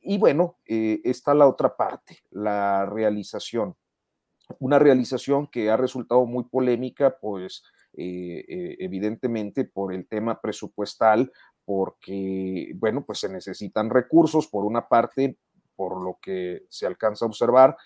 Y 0.00 0.18
bueno, 0.18 0.56
eh, 0.66 1.00
está 1.04 1.34
la 1.34 1.46
otra 1.48 1.76
parte, 1.76 2.18
la 2.30 2.86
realización. 2.86 3.76
Una 4.60 4.78
realización 4.78 5.48
que 5.48 5.70
ha 5.70 5.76
resultado 5.76 6.24
muy 6.24 6.44
polémica, 6.44 7.18
pues 7.20 7.62
eh, 7.94 8.44
eh, 8.48 8.76
evidentemente 8.78 9.64
por 9.64 9.92
el 9.92 10.06
tema 10.06 10.40
presupuestal, 10.40 11.32
porque, 11.64 12.72
bueno, 12.76 13.04
pues 13.04 13.20
se 13.20 13.28
necesitan 13.28 13.90
recursos, 13.90 14.46
por 14.48 14.64
una 14.64 14.88
parte, 14.88 15.36
por 15.76 16.00
lo 16.02 16.18
que 16.22 16.62
se 16.70 16.86
alcanza 16.86 17.24
a 17.24 17.28
observar, 17.28 17.76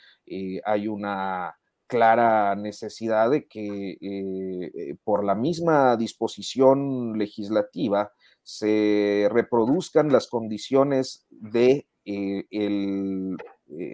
hay 0.64 0.88
una 0.88 1.56
clara 1.88 2.54
necesidad 2.54 3.30
de 3.30 3.46
que 3.48 4.96
por 5.04 5.24
la 5.24 5.34
misma 5.34 5.96
disposición 5.96 7.18
legislativa 7.18 8.12
se 8.42 9.28
reproduzcan 9.30 10.10
las 10.10 10.28
condiciones 10.28 11.26
de 11.28 11.86
eh, 12.04 12.46
eh, 12.50 13.36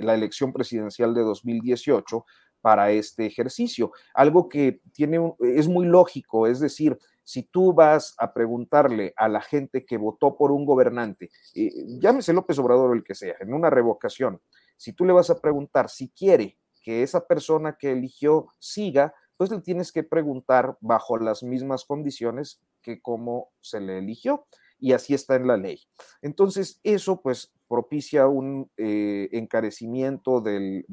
la 0.03 0.15
elección 0.15 0.53
presidencial 0.53 1.15
de 1.15 1.23
2018 1.23 2.25
para 2.61 2.91
este 2.91 3.27
ejercicio. 3.27 3.93
Algo 4.15 4.49
que 4.49 4.81
tiene 4.93 5.35
es 5.41 5.69
muy 5.69 5.87
lógico, 5.87 6.47
es 6.47 6.61
decir, 6.61 6.99
si 7.23 7.43
tú 7.43 7.75
vas 7.75 8.15
a 8.19 8.33
preguntarle 8.33 9.13
a 9.17 9.29
la 9.29 9.41
gente 9.41 9.85
que 9.85 9.99
votó 9.99 10.37
por 10.37 10.51
un 10.51 10.65
gobernante, 10.65 11.31
eh, 11.55 11.71
llámese 12.01 12.33
López 12.33 12.59
Obrador 12.59 12.91
o 12.91 12.95
el 12.95 13.05
que 13.05 13.15
sea, 13.15 13.37
en 13.41 13.53
una 13.53 13.71
revocación, 13.71 14.41
si 14.77 14.93
tú 14.93 15.05
le 15.05 15.13
vas 15.13 15.29
a 15.29 15.41
preguntar 15.41 15.91
si 15.91 16.09
quiere 16.09 16.59
que 16.83 17.03
esa 17.03 17.27
persona 17.27 17.77
que 17.79 17.93
eligió 17.93 18.49
siga, 18.59 19.15
pues 19.37 19.51
le 19.51 19.61
tienes 19.61 19.93
que 19.93 20.03
preguntar 20.03 20.79
bajo 20.81 21.19
las 21.19 21.43
mismas 21.43 21.85
condiciones 21.85 22.63
que 22.83 23.03
cómo 23.03 23.51
se 23.61 23.81
le 23.81 23.99
eligió 23.99 24.47
y 24.79 24.93
así 24.93 25.15
está 25.15 25.37
en 25.37 25.47
la 25.47 25.57
ley. 25.57 25.83
Entonces, 26.23 26.81
eso 26.83 27.21
pues 27.21 27.53
propicia 27.69 28.27
un 28.27 28.71
eh, 28.77 29.29
encarecimiento 29.33 30.41
del, 30.41 30.85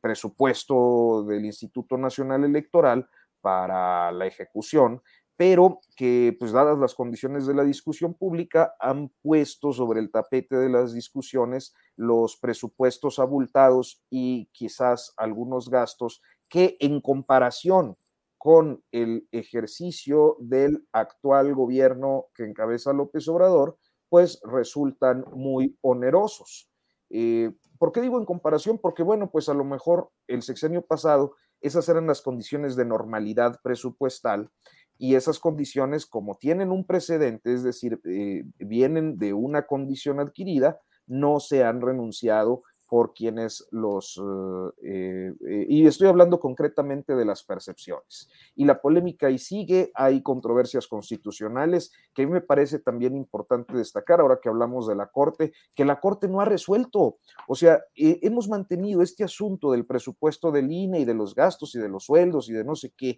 presupuesto 0.00 1.24
del 1.24 1.44
Instituto 1.44 1.96
Nacional 1.98 2.44
Electoral 2.44 3.08
para 3.40 4.10
la 4.12 4.26
ejecución, 4.26 5.02
pero 5.36 5.80
que, 5.96 6.36
pues 6.38 6.52
dadas 6.52 6.78
las 6.78 6.94
condiciones 6.94 7.46
de 7.46 7.54
la 7.54 7.64
discusión 7.64 8.14
pública, 8.14 8.74
han 8.80 9.10
puesto 9.22 9.72
sobre 9.72 10.00
el 10.00 10.10
tapete 10.10 10.56
de 10.56 10.68
las 10.68 10.94
discusiones 10.94 11.74
los 11.96 12.36
presupuestos 12.36 13.18
abultados 13.18 14.02
y 14.10 14.48
quizás 14.52 15.12
algunos 15.16 15.68
gastos 15.68 16.22
que 16.48 16.76
en 16.80 17.00
comparación 17.00 17.96
con 18.42 18.82
el 18.90 19.28
ejercicio 19.30 20.36
del 20.40 20.86
actual 20.90 21.54
gobierno 21.54 22.26
que 22.34 22.44
encabeza 22.44 22.92
López 22.92 23.28
Obrador, 23.28 23.78
pues 24.12 24.40
resultan 24.44 25.24
muy 25.32 25.78
onerosos. 25.80 26.70
Eh, 27.08 27.50
¿Por 27.78 27.92
qué 27.92 28.02
digo 28.02 28.18
en 28.18 28.26
comparación? 28.26 28.76
Porque, 28.76 29.02
bueno, 29.02 29.30
pues 29.30 29.48
a 29.48 29.54
lo 29.54 29.64
mejor 29.64 30.10
el 30.26 30.42
sexenio 30.42 30.82
pasado 30.82 31.34
esas 31.62 31.88
eran 31.88 32.06
las 32.06 32.20
condiciones 32.20 32.76
de 32.76 32.84
normalidad 32.84 33.58
presupuestal 33.62 34.50
y 34.98 35.14
esas 35.14 35.38
condiciones, 35.38 36.04
como 36.04 36.34
tienen 36.34 36.72
un 36.72 36.84
precedente, 36.84 37.54
es 37.54 37.62
decir, 37.62 38.02
eh, 38.04 38.44
vienen 38.58 39.16
de 39.16 39.32
una 39.32 39.66
condición 39.66 40.20
adquirida, 40.20 40.78
no 41.06 41.40
se 41.40 41.64
han 41.64 41.80
renunciado 41.80 42.64
por 42.92 43.14
quienes 43.14 43.66
los, 43.70 44.20
eh, 44.82 45.32
eh, 45.48 45.66
y 45.66 45.86
estoy 45.86 46.08
hablando 46.08 46.38
concretamente 46.38 47.14
de 47.16 47.24
las 47.24 47.42
percepciones. 47.42 48.28
Y 48.54 48.66
la 48.66 48.82
polémica 48.82 49.28
ahí 49.28 49.38
sigue, 49.38 49.90
hay 49.94 50.22
controversias 50.22 50.86
constitucionales 50.86 51.90
que 52.12 52.20
a 52.20 52.26
mí 52.26 52.32
me 52.32 52.42
parece 52.42 52.80
también 52.80 53.16
importante 53.16 53.74
destacar, 53.74 54.20
ahora 54.20 54.40
que 54.42 54.50
hablamos 54.50 54.86
de 54.88 54.94
la 54.94 55.06
Corte, 55.06 55.54
que 55.74 55.86
la 55.86 56.00
Corte 56.00 56.28
no 56.28 56.42
ha 56.42 56.44
resuelto. 56.44 57.14
O 57.48 57.54
sea, 57.54 57.80
eh, 57.96 58.18
hemos 58.20 58.46
mantenido 58.50 59.00
este 59.00 59.24
asunto 59.24 59.72
del 59.72 59.86
presupuesto 59.86 60.52
del 60.52 60.70
INE 60.70 61.00
y 61.00 61.06
de 61.06 61.14
los 61.14 61.34
gastos 61.34 61.74
y 61.74 61.78
de 61.78 61.88
los 61.88 62.04
sueldos 62.04 62.50
y 62.50 62.52
de 62.52 62.62
no 62.62 62.74
sé 62.74 62.92
qué 62.94 63.16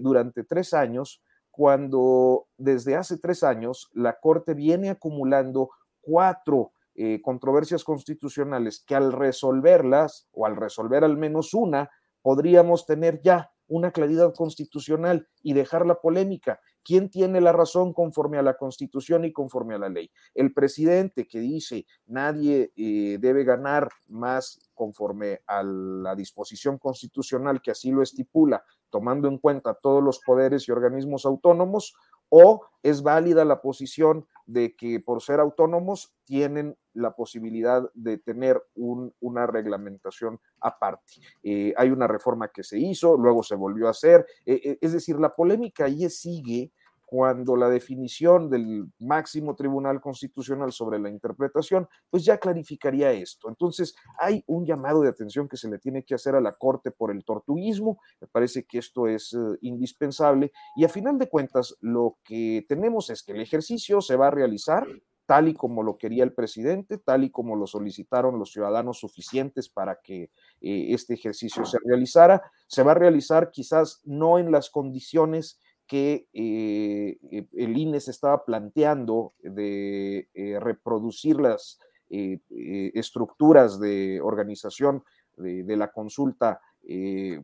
durante 0.00 0.42
tres 0.42 0.74
años, 0.74 1.22
cuando 1.52 2.48
desde 2.58 2.96
hace 2.96 3.18
tres 3.18 3.44
años 3.44 3.88
la 3.92 4.18
Corte 4.18 4.54
viene 4.54 4.90
acumulando 4.90 5.70
cuatro 6.00 6.72
eh, 6.96 7.20
controversias 7.22 7.84
constitucionales 7.84 8.82
que 8.86 8.94
al 8.94 9.12
resolverlas, 9.12 10.28
o 10.32 10.46
al 10.46 10.56
resolver 10.56 11.04
al 11.04 11.16
menos 11.16 11.54
una, 11.54 11.90
podríamos 12.22 12.86
tener 12.86 13.20
ya 13.22 13.50
una 13.68 13.90
claridad 13.90 14.32
constitucional 14.34 15.28
y 15.42 15.52
dejar 15.52 15.86
la 15.86 16.00
polémica. 16.00 16.60
¿Quién 16.84 17.10
tiene 17.10 17.40
la 17.40 17.52
razón 17.52 17.92
conforme 17.92 18.38
a 18.38 18.42
la 18.42 18.56
constitución 18.56 19.24
y 19.24 19.32
conforme 19.32 19.74
a 19.74 19.78
la 19.78 19.88
ley? 19.88 20.10
El 20.34 20.52
presidente 20.52 21.26
que 21.26 21.40
dice 21.40 21.84
nadie 22.06 22.72
eh, 22.76 23.18
debe 23.20 23.44
ganar 23.44 23.88
más 24.08 24.60
conforme 24.74 25.40
a 25.46 25.62
la 25.62 26.14
disposición 26.14 26.78
constitucional 26.78 27.60
que 27.60 27.72
así 27.72 27.90
lo 27.90 28.02
estipula, 28.02 28.64
tomando 28.90 29.28
en 29.28 29.38
cuenta 29.38 29.74
todos 29.74 30.02
los 30.02 30.20
poderes 30.20 30.68
y 30.68 30.72
organismos 30.72 31.26
autónomos, 31.26 31.94
o 32.28 32.66
es 32.82 33.02
válida 33.02 33.44
la 33.44 33.60
posición 33.60 34.26
de 34.46 34.76
que 34.76 35.00
por 35.00 35.22
ser 35.22 35.40
autónomos 35.40 36.14
tienen 36.24 36.76
la 36.94 37.14
posibilidad 37.14 37.90
de 37.94 38.16
tener 38.16 38.62
una 38.74 39.46
reglamentación 39.46 40.40
aparte. 40.60 41.14
Eh, 41.42 41.74
hay 41.76 41.90
una 41.90 42.06
reforma 42.06 42.48
que 42.48 42.62
se 42.62 42.78
hizo, 42.78 43.16
luego 43.16 43.42
se 43.42 43.56
volvió 43.56 43.88
a 43.88 43.90
hacer, 43.90 44.24
eh, 44.46 44.60
eh, 44.64 44.78
es 44.80 44.92
decir, 44.92 45.18
la 45.18 45.32
polémica 45.32 45.84
ahí 45.84 46.08
sigue 46.08 46.72
cuando 47.06 47.56
la 47.56 47.68
definición 47.68 48.50
del 48.50 48.90
máximo 48.98 49.54
tribunal 49.54 50.00
constitucional 50.00 50.72
sobre 50.72 50.98
la 50.98 51.08
interpretación, 51.08 51.88
pues 52.10 52.24
ya 52.24 52.38
clarificaría 52.38 53.12
esto. 53.12 53.48
Entonces, 53.48 53.94
hay 54.18 54.42
un 54.46 54.66
llamado 54.66 55.02
de 55.02 55.08
atención 55.08 55.48
que 55.48 55.56
se 55.56 55.70
le 55.70 55.78
tiene 55.78 56.04
que 56.04 56.16
hacer 56.16 56.34
a 56.34 56.40
la 56.40 56.52
Corte 56.52 56.90
por 56.90 57.12
el 57.12 57.24
tortuguismo, 57.24 58.00
me 58.20 58.26
parece 58.26 58.64
que 58.64 58.78
esto 58.78 59.06
es 59.06 59.32
eh, 59.32 59.58
indispensable 59.60 60.52
y 60.76 60.84
a 60.84 60.88
final 60.88 61.16
de 61.18 61.28
cuentas 61.28 61.76
lo 61.80 62.18
que 62.24 62.66
tenemos 62.68 63.08
es 63.08 63.22
que 63.22 63.32
el 63.32 63.40
ejercicio 63.40 64.00
se 64.00 64.16
va 64.16 64.26
a 64.26 64.32
realizar 64.32 64.86
tal 65.26 65.48
y 65.48 65.54
como 65.54 65.82
lo 65.82 65.98
quería 65.98 66.24
el 66.24 66.32
presidente, 66.32 66.98
tal 66.98 67.24
y 67.24 67.30
como 67.30 67.56
lo 67.56 67.66
solicitaron 67.66 68.38
los 68.38 68.52
ciudadanos 68.52 69.00
suficientes 69.00 69.68
para 69.68 70.00
que 70.00 70.30
eh, 70.60 70.86
este 70.90 71.14
ejercicio 71.14 71.64
se 71.64 71.78
realizara. 71.84 72.42
Se 72.68 72.82
va 72.82 72.92
a 72.92 72.94
realizar 72.94 73.50
quizás 73.50 74.00
no 74.04 74.38
en 74.38 74.52
las 74.52 74.70
condiciones 74.70 75.60
que 75.86 76.28
eh, 76.32 77.18
el 77.52 77.78
INE 77.78 78.00
se 78.00 78.10
estaba 78.10 78.44
planteando 78.44 79.34
de 79.40 80.28
reproducir 80.60 81.40
las 81.40 81.78
estructuras 82.08 83.80
de 83.80 84.20
organización 84.20 85.02
de, 85.36 85.76
la 85.76 85.90
consulta 85.90 86.60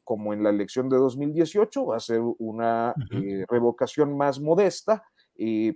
como 0.05 0.33
en 0.33 0.43
la 0.43 0.51
elección 0.51 0.89
de 0.89 0.99
2018, 0.99 1.87
va 1.87 1.97
a 1.97 2.01
ser 2.01 2.21
una 2.39 2.95
revocación 3.49 4.17
más 4.17 4.41
modesta, 4.41 5.03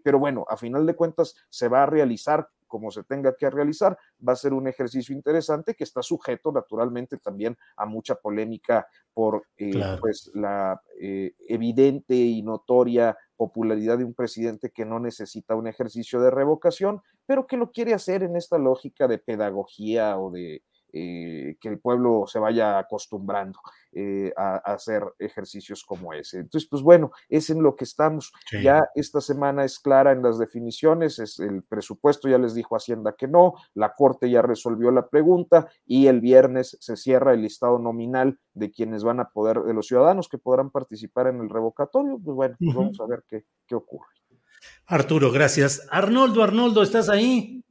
pero 0.05 0.19
bueno, 0.19 0.45
a 0.49 0.57
final 0.57 0.87
de 0.87 0.95
cuentas 0.95 1.35
se 1.51 1.69
va 1.69 1.83
a 1.83 1.87
realizar 1.87 2.49
como 2.67 2.91
se 2.91 3.05
tenga 3.05 3.35
que 3.37 3.49
realizar, 3.51 3.97
va 4.27 4.33
a 4.33 4.37
ser 4.37 4.53
un 4.53 4.69
ejercicio 4.69 5.15
interesante 5.15 5.75
que 5.75 5.85
está 5.85 6.03
sujeto 6.03 6.53
naturalmente 6.53 7.19
también 7.19 7.57
a 7.77 7.87
mucha 7.87 8.15
polémica 8.17 8.87
por 9.13 9.47
eh, 9.57 9.73
pues, 10.01 10.31
la 10.35 10.81
eh, 11.01 11.35
evidente 11.49 12.15
y 12.15 12.43
notoria 12.43 13.17
popularidad 13.37 13.99
de 13.99 14.05
un 14.05 14.15
presidente 14.15 14.71
que 14.71 14.85
no 14.85 14.99
necesita 14.99 15.55
un 15.55 15.67
ejercicio 15.67 16.21
de 16.21 16.31
revocación, 16.31 17.03
pero 17.27 17.47
que 17.47 17.57
lo 17.57 17.71
quiere 17.71 17.95
hacer 17.95 18.23
en 18.23 18.37
esta 18.37 18.59
lógica 18.59 19.09
de 19.09 19.19
pedagogía 19.19 20.19
o 20.19 20.31
de 20.31 20.63
eh, 20.93 21.57
que 21.61 21.69
el 21.69 21.79
pueblo 21.79 22.25
se 22.27 22.39
vaya 22.39 22.79
acostumbrando 22.79 23.59
eh, 23.93 24.33
a, 24.37 24.57
hacer 24.57 25.03
ejercicios 25.19 25.85
como 25.85 26.13
ese. 26.13 26.39
Entonces, 26.39 26.69
pues 26.69 26.83
bueno, 26.83 27.11
es 27.29 27.51
en 27.51 27.63
lo 27.63 27.77
que 27.77 27.85
estamos. 27.85 28.33
Ya 28.63 28.83
esta 28.95 29.21
semana 29.21 29.65
es 29.65 29.79
clara 29.79 30.13
en 30.13 30.23
las 30.23 30.39
definiciones, 30.39 31.19
es 31.19 31.39
el 31.39 31.63
presupuesto 31.63 32.29
ya 32.29 32.39
les 32.39 32.55
dijo 32.55 32.77
Hacienda 32.77 33.15
que 33.17 33.29
no, 33.29 33.55
la 33.75 33.93
Corte 33.93 34.31
ya 34.31 34.43
resolvió 34.43 34.91
la 34.91 35.09
pregunta 35.09 35.69
y 35.85 36.07
el 36.07 36.21
viernes 36.21 36.77
se 36.81 36.97
cierra 36.97 37.35
el 37.35 37.43
listado 37.43 37.79
nominal 37.79 38.39
de 38.55 38.71
quienes 38.71 39.05
van 39.05 39.21
a 39.21 39.31
poder, 39.31 39.61
de 39.61 39.75
los 39.75 39.87
ciudadanos 39.87 40.29
que 40.29 40.39
podrán 40.39 40.71
participar 40.71 41.29
en 41.29 41.41
el 41.41 41.51
revocatorio. 41.51 42.19
Pues 42.23 42.35
bueno, 42.35 42.57
pues 42.59 42.75
vamos 42.75 43.01
a 43.01 43.07
ver 43.07 43.25
qué, 43.29 43.45
qué 43.67 43.75
ocurre. 43.75 44.09
Arturo, 44.87 45.33
gracias. 45.33 45.87
Arnoldo, 45.91 46.43
Arnoldo, 46.43 46.83
¿estás 46.83 47.09
ahí? 47.09 47.66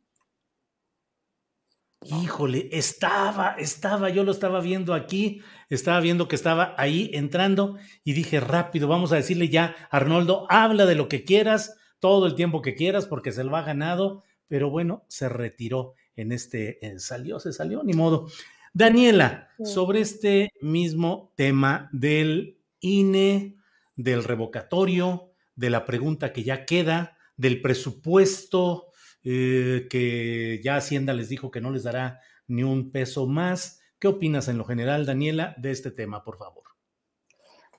Híjole, 2.07 2.69
estaba, 2.71 3.55
estaba, 3.57 4.09
yo 4.09 4.23
lo 4.23 4.31
estaba 4.31 4.61
viendo 4.61 4.93
aquí, 4.93 5.41
estaba 5.69 5.99
viendo 5.99 6.27
que 6.27 6.35
estaba 6.35 6.75
ahí 6.77 7.09
entrando 7.13 7.77
y 8.03 8.13
dije 8.13 8.39
rápido, 8.39 8.87
vamos 8.87 9.11
a 9.11 9.15
decirle 9.15 9.49
ya, 9.49 9.75
Arnoldo, 9.89 10.45
habla 10.49 10.85
de 10.85 10.93
lo 10.93 11.07
que 11.07 11.23
quieras, 11.23 11.77
todo 11.99 12.27
el 12.27 12.35
tiempo 12.35 12.61
que 12.61 12.75
quieras, 12.75 13.07
porque 13.07 13.31
se 13.31 13.43
lo 13.43 13.55
ha 13.55 13.63
ganado, 13.63 14.23
pero 14.47 14.69
bueno, 14.69 15.03
se 15.07 15.29
retiró 15.29 15.93
en 16.15 16.31
este, 16.31 16.85
eh, 16.85 16.99
salió, 16.99 17.39
se 17.39 17.51
salió, 17.51 17.83
ni 17.83 17.93
modo. 17.93 18.27
Daniela, 18.73 19.49
sobre 19.63 20.01
este 20.01 20.51
mismo 20.61 21.33
tema 21.35 21.89
del 21.91 22.59
INE, 22.81 23.55
del 23.95 24.23
revocatorio, 24.23 25.31
de 25.55 25.69
la 25.69 25.85
pregunta 25.85 26.33
que 26.33 26.43
ya 26.43 26.65
queda, 26.65 27.17
del 27.37 27.61
presupuesto, 27.61 28.91
eh, 29.25 29.87
que 29.89 30.61
ya 30.63 30.75
Hacienda 30.75 31.13
les 31.13 31.29
dijo 31.29 31.49
que 31.49 31.59
no 31.59 31.71
les 31.71 31.83
dará 31.83 32.21
ni 32.47 32.63
un 32.63 32.91
peso 32.91 33.25
más. 33.25 33.81
¿Qué 33.99 34.07
opinas 34.07 34.47
en 34.47 34.59
lo 34.59 34.65
general, 34.65 35.05
Daniela, 35.05 35.55
de 35.57 35.71
este 35.71 35.89
tema, 35.89 36.23
por 36.23 36.37
favor? 36.37 36.63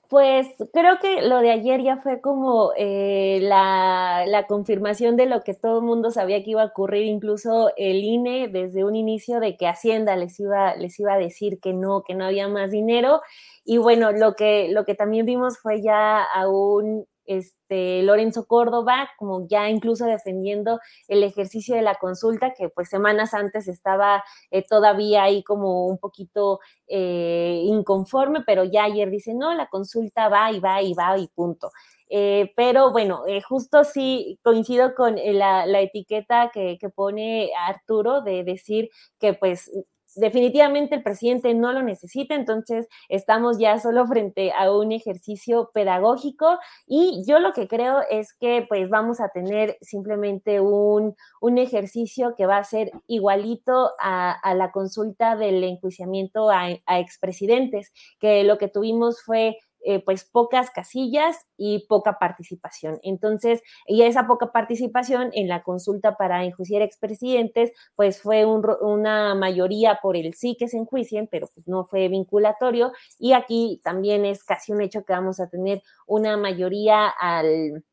Pues 0.09 0.47
creo 0.73 0.99
que 1.01 1.23
lo 1.23 1.41
de 1.41 1.51
ayer 1.51 1.83
ya 1.83 1.97
fue 1.97 2.21
como 2.21 2.73
eh, 2.77 3.41
la, 3.43 4.25
la, 4.27 4.47
confirmación 4.47 5.17
de 5.17 5.27
lo 5.27 5.43
que 5.43 5.55
todo 5.55 5.81
el 5.81 5.85
mundo 5.85 6.13
sabía 6.13 6.45
que 6.45 6.51
iba 6.51 6.63
a 6.63 6.67
ocurrir, 6.67 7.07
incluso 7.07 7.73
el 7.77 8.05
INE 8.05 8.47
desde 8.47 8.85
un 8.85 8.95
inicio 8.95 9.41
de 9.41 9.57
que 9.57 9.67
Hacienda 9.67 10.15
les 10.15 10.39
iba, 10.39 10.77
les 10.77 10.99
iba 11.01 11.15
a 11.15 11.19
decir 11.19 11.59
que 11.61 11.73
no, 11.73 12.03
que 12.03 12.15
no 12.15 12.25
había 12.25 12.47
más 12.47 12.71
dinero. 12.71 13.21
Y 13.65 13.79
bueno, 13.79 14.13
lo 14.13 14.35
que, 14.35 14.69
lo 14.71 14.85
que 14.85 14.95
también 14.95 15.27
vimos 15.27 15.59
fue 15.59 15.83
ya 15.83 16.23
a 16.23 16.49
un 16.49 17.07
este, 17.27 18.03
Lorenzo 18.03 18.47
Córdoba, 18.47 19.11
como 19.19 19.47
ya 19.49 19.69
incluso 19.69 20.07
defendiendo 20.07 20.81
el 21.09 21.23
ejercicio 21.23 21.75
de 21.75 21.83
la 21.83 21.97
consulta, 21.97 22.55
que 22.55 22.69
pues 22.69 22.89
semanas 22.89 23.35
antes 23.35 23.69
estaba 23.69 24.25
eh, 24.51 24.65
todavía 24.69 25.25
ahí 25.25 25.43
como 25.43 25.87
un 25.87 25.99
poquito 25.99 26.61
eh, 26.87 27.61
inconforme, 27.65 28.43
pero 28.47 28.65
ya 28.65 28.85
ayer 28.85 29.11
dice, 29.11 29.35
no, 29.35 29.55
la 29.55 29.69
consulta 29.69 30.29
va 30.29 30.53
y 30.53 30.61
va 30.61 30.83
y 30.83 30.95
va 30.95 31.19
y 31.19 31.29
punto. 31.29 31.71
Eh, 32.09 32.53
pero 32.57 32.93
bueno, 32.93 33.25
justo 33.49 33.83
sí 33.83 34.39
coincido 34.45 34.95
con 34.95 35.17
la, 35.17 35.67
la 35.67 35.81
etiqueta 35.81 36.51
que, 36.55 36.79
que, 36.81 36.89
pone 36.89 37.51
Arturo 37.67 38.23
de 38.23 38.45
decir 38.45 38.91
que 39.19 39.35
pues 39.35 39.73
definitivamente 40.17 40.97
el 40.97 41.03
presidente 41.03 41.55
no 41.55 41.73
lo 41.73 41.83
necesita, 41.83 42.35
entonces 42.35 42.89
estamos 43.09 43.59
ya 43.59 43.79
solo 43.79 44.07
frente 44.07 44.53
a 44.53 44.73
un 44.73 44.93
ejercicio 44.93 45.71
pedagógico 45.73 46.59
y 46.87 47.23
yo 47.27 47.39
lo 47.39 47.53
que 47.53 47.69
creo 47.69 48.03
es 48.11 48.33
que 48.35 48.65
pues 48.69 48.89
vamos 48.89 49.21
a 49.21 49.29
tener 49.29 49.77
simplemente 49.81 50.61
un, 50.61 51.15
ejercicio 51.59 52.35
que 52.37 52.45
va 52.45 52.59
a 52.59 52.65
ser 52.65 52.91
igualito 53.07 53.91
a, 54.01 54.55
la 54.55 54.73
consulta 54.73 55.37
del 55.37 55.65
enjuiciamiento 55.65 56.51
a, 56.51 56.67
a 56.85 56.99
expresidentes, 57.01 57.93
que 58.21 58.45
lo 58.45 58.59
que 58.59 58.69
tuvimos 58.69 59.23
fue 59.23 59.57
eh, 59.89 60.03
pues 60.05 60.25
pocas 60.25 60.71
casillas 60.71 61.47
y 61.57 61.87
poca 61.87 62.19
participación. 62.19 62.99
Entonces, 63.05 63.63
y 63.87 64.03
esa 64.03 64.27
poca 64.27 64.51
participación 64.51 65.31
en 65.33 65.47
la 65.47 65.63
consulta 65.63 66.17
para 66.17 66.45
enjuiciar 66.45 66.83
expresidentes, 66.83 67.71
pues 67.95 68.21
fue 68.21 68.45
una 68.45 69.37
mayoría 69.37 70.01
por 70.03 70.17
el 70.17 70.35
sí 70.35 70.57
que 70.59 70.67
se 70.67 70.77
enjuicien, 70.77 71.29
pero 71.31 71.47
pues 71.55 71.69
no 71.69 71.85
fue 71.85 72.09
vinculatorio. 72.09 72.91
Y 73.17 73.33
aquí 73.33 73.81
también 73.85 74.25
es 74.25 74.43
casi 74.43 74.73
un 74.73 74.83
hecho 74.83 75.05
que 75.05 75.13
vamos 75.13 75.39
a 75.39 75.49
tener 75.49 75.83
una 76.09 76.37
mayoría 76.37 77.07
al 77.07 77.85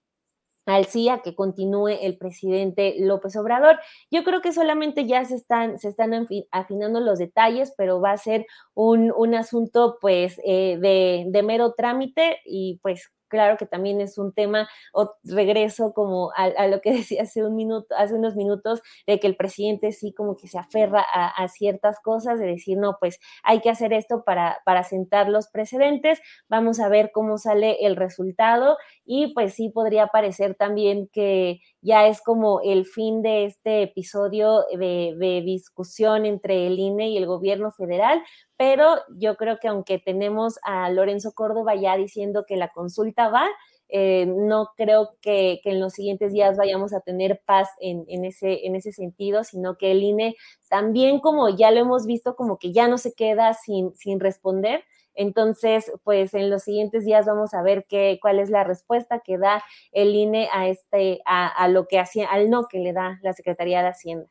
al 0.66 0.86
CIA 0.86 1.22
que 1.22 1.36
continúe 1.36 1.90
el 2.02 2.18
presidente 2.18 2.96
López 3.00 3.36
Obrador. 3.36 3.80
Yo 4.12 4.24
creo 4.24 4.42
que 4.42 4.52
solamente 4.52 5.06
ya 5.06 5.26
se 5.26 5.36
están, 5.36 5.80
se 5.80 5.90
están 5.90 6.28
afinando 6.52 7.00
los 7.00 7.20
detalles, 7.20 7.74
pero 7.78 8.02
va 8.02 8.12
a 8.12 8.18
ser 8.18 8.46
un, 8.74 9.12
un 9.16 9.36
asunto 9.36 9.98
pues 10.00 10.40
eh, 10.46 10.78
de, 10.80 11.26
de, 11.28 11.44
mero 11.44 11.74
trámite 11.74 12.40
y 12.46 12.80
pues 12.82 13.12
claro 13.34 13.58
que 13.58 13.66
también 13.66 14.00
es 14.00 14.20
un 14.20 14.32
tema, 14.32 14.70
o 14.94 15.16
regreso 15.24 15.92
como 15.94 16.32
a, 16.36 16.68
lo 16.68 16.82
que 16.82 16.92
decía 16.94 17.24
hace 17.24 17.44
un 17.44 17.56
minuto, 17.56 17.88
hace 17.98 18.14
unos 18.14 18.36
minutos, 18.36 18.84
de 19.08 19.20
que 19.20 19.26
el 19.26 19.36
presidente 19.36 19.92
sí 19.92 20.14
como 20.14 20.38
que 20.38 20.48
se 20.48 20.60
aferra 20.60 21.02
a, 21.02 21.48
ciertas 21.48 22.00
cosas, 22.00 22.40
de 22.40 22.46
decir, 22.46 22.78
no, 22.78 22.98
pues 23.00 23.20
hay 23.42 23.60
que 23.62 23.72
hacer 23.72 23.92
esto 23.92 24.24
para, 24.24 24.62
para 24.66 24.84
sentar 24.84 25.30
los 25.30 25.48
precedentes, 25.48 26.22
vamos 26.48 26.80
a 26.80 26.90
ver 26.90 27.10
cómo 27.12 27.40
sale 27.40 27.78
el 27.82 27.96
resultado 27.96 28.78
y 29.06 29.34
pues 29.34 29.54
sí 29.56 29.70
podría 29.70 30.08
parecer 30.08 30.56
también 30.56 31.10
que 31.12 31.60
ya 31.82 32.08
es 32.08 32.22
como 32.22 32.62
el 32.62 32.86
fin 32.86 33.22
de 33.22 33.46
este 33.46 33.84
episodio 33.84 34.66
de, 34.72 35.42
discusión 35.46 36.26
entre 36.26 36.68
el 36.68 36.80
INE 36.80 37.10
y 37.10 37.18
el 37.18 37.26
gobierno 37.26 37.72
federal, 37.72 38.22
pero 38.58 38.96
yo 39.18 39.36
creo 39.36 39.58
que 39.60 39.68
aunque 39.68 40.00
tenemos 40.00 40.60
a 40.64 40.90
Lorenzo 40.90 41.34
Córdoba 41.34 41.76
ya 41.76 41.98
diciendo 41.98 42.46
que 42.48 42.56
la 42.56 42.70
consulta 42.70 43.30
va, 43.30 43.48
eh, 43.90 44.26
no 44.26 44.70
creo 44.76 45.18
que, 45.22 45.60
en 45.64 45.80
los 45.80 45.94
siguientes 45.94 46.34
días 46.34 46.58
vayamos 46.58 46.94
a 46.94 47.02
tener 47.02 47.42
paz 47.46 47.70
en, 47.80 48.06
ese, 48.26 48.66
en 48.66 48.76
ese 48.76 48.92
sentido, 48.92 49.44
sino 49.44 49.78
que 49.78 49.92
el 49.92 50.02
INE 50.02 50.36
también, 50.70 51.20
como 51.20 51.50
ya 51.50 51.70
lo 51.72 51.80
hemos 51.82 52.06
visto, 52.06 52.36
como 52.36 52.58
que 52.58 52.72
ya 52.72 52.88
no 52.88 52.98
se 52.98 53.14
queda 53.14 53.54
sin, 53.54 53.94
sin 53.96 54.20
responder. 54.20 54.84
Entonces, 55.16 55.92
pues 56.04 56.34
en 56.34 56.50
los 56.50 56.64
siguientes 56.64 57.06
días 57.06 57.26
vamos 57.26 57.54
a 57.54 57.62
ver 57.62 57.86
qué, 57.88 58.20
cuál 58.22 58.40
es 58.40 58.50
la 58.50 58.64
respuesta 58.64 59.22
que 59.24 59.38
da 59.38 59.64
el 59.92 60.16
INE 60.16 60.50
a 60.54 60.68
este, 60.68 61.22
a, 61.26 61.48
a 61.48 61.68
lo 61.68 61.88
que 61.88 62.00
hacía, 62.00 62.28
al 62.30 62.50
no 62.50 62.68
que 62.68 62.80
le 62.80 62.94
da 62.94 63.20
la 63.22 63.34
Secretaría 63.34 63.82
de 63.82 63.90
Hacienda. 63.90 64.28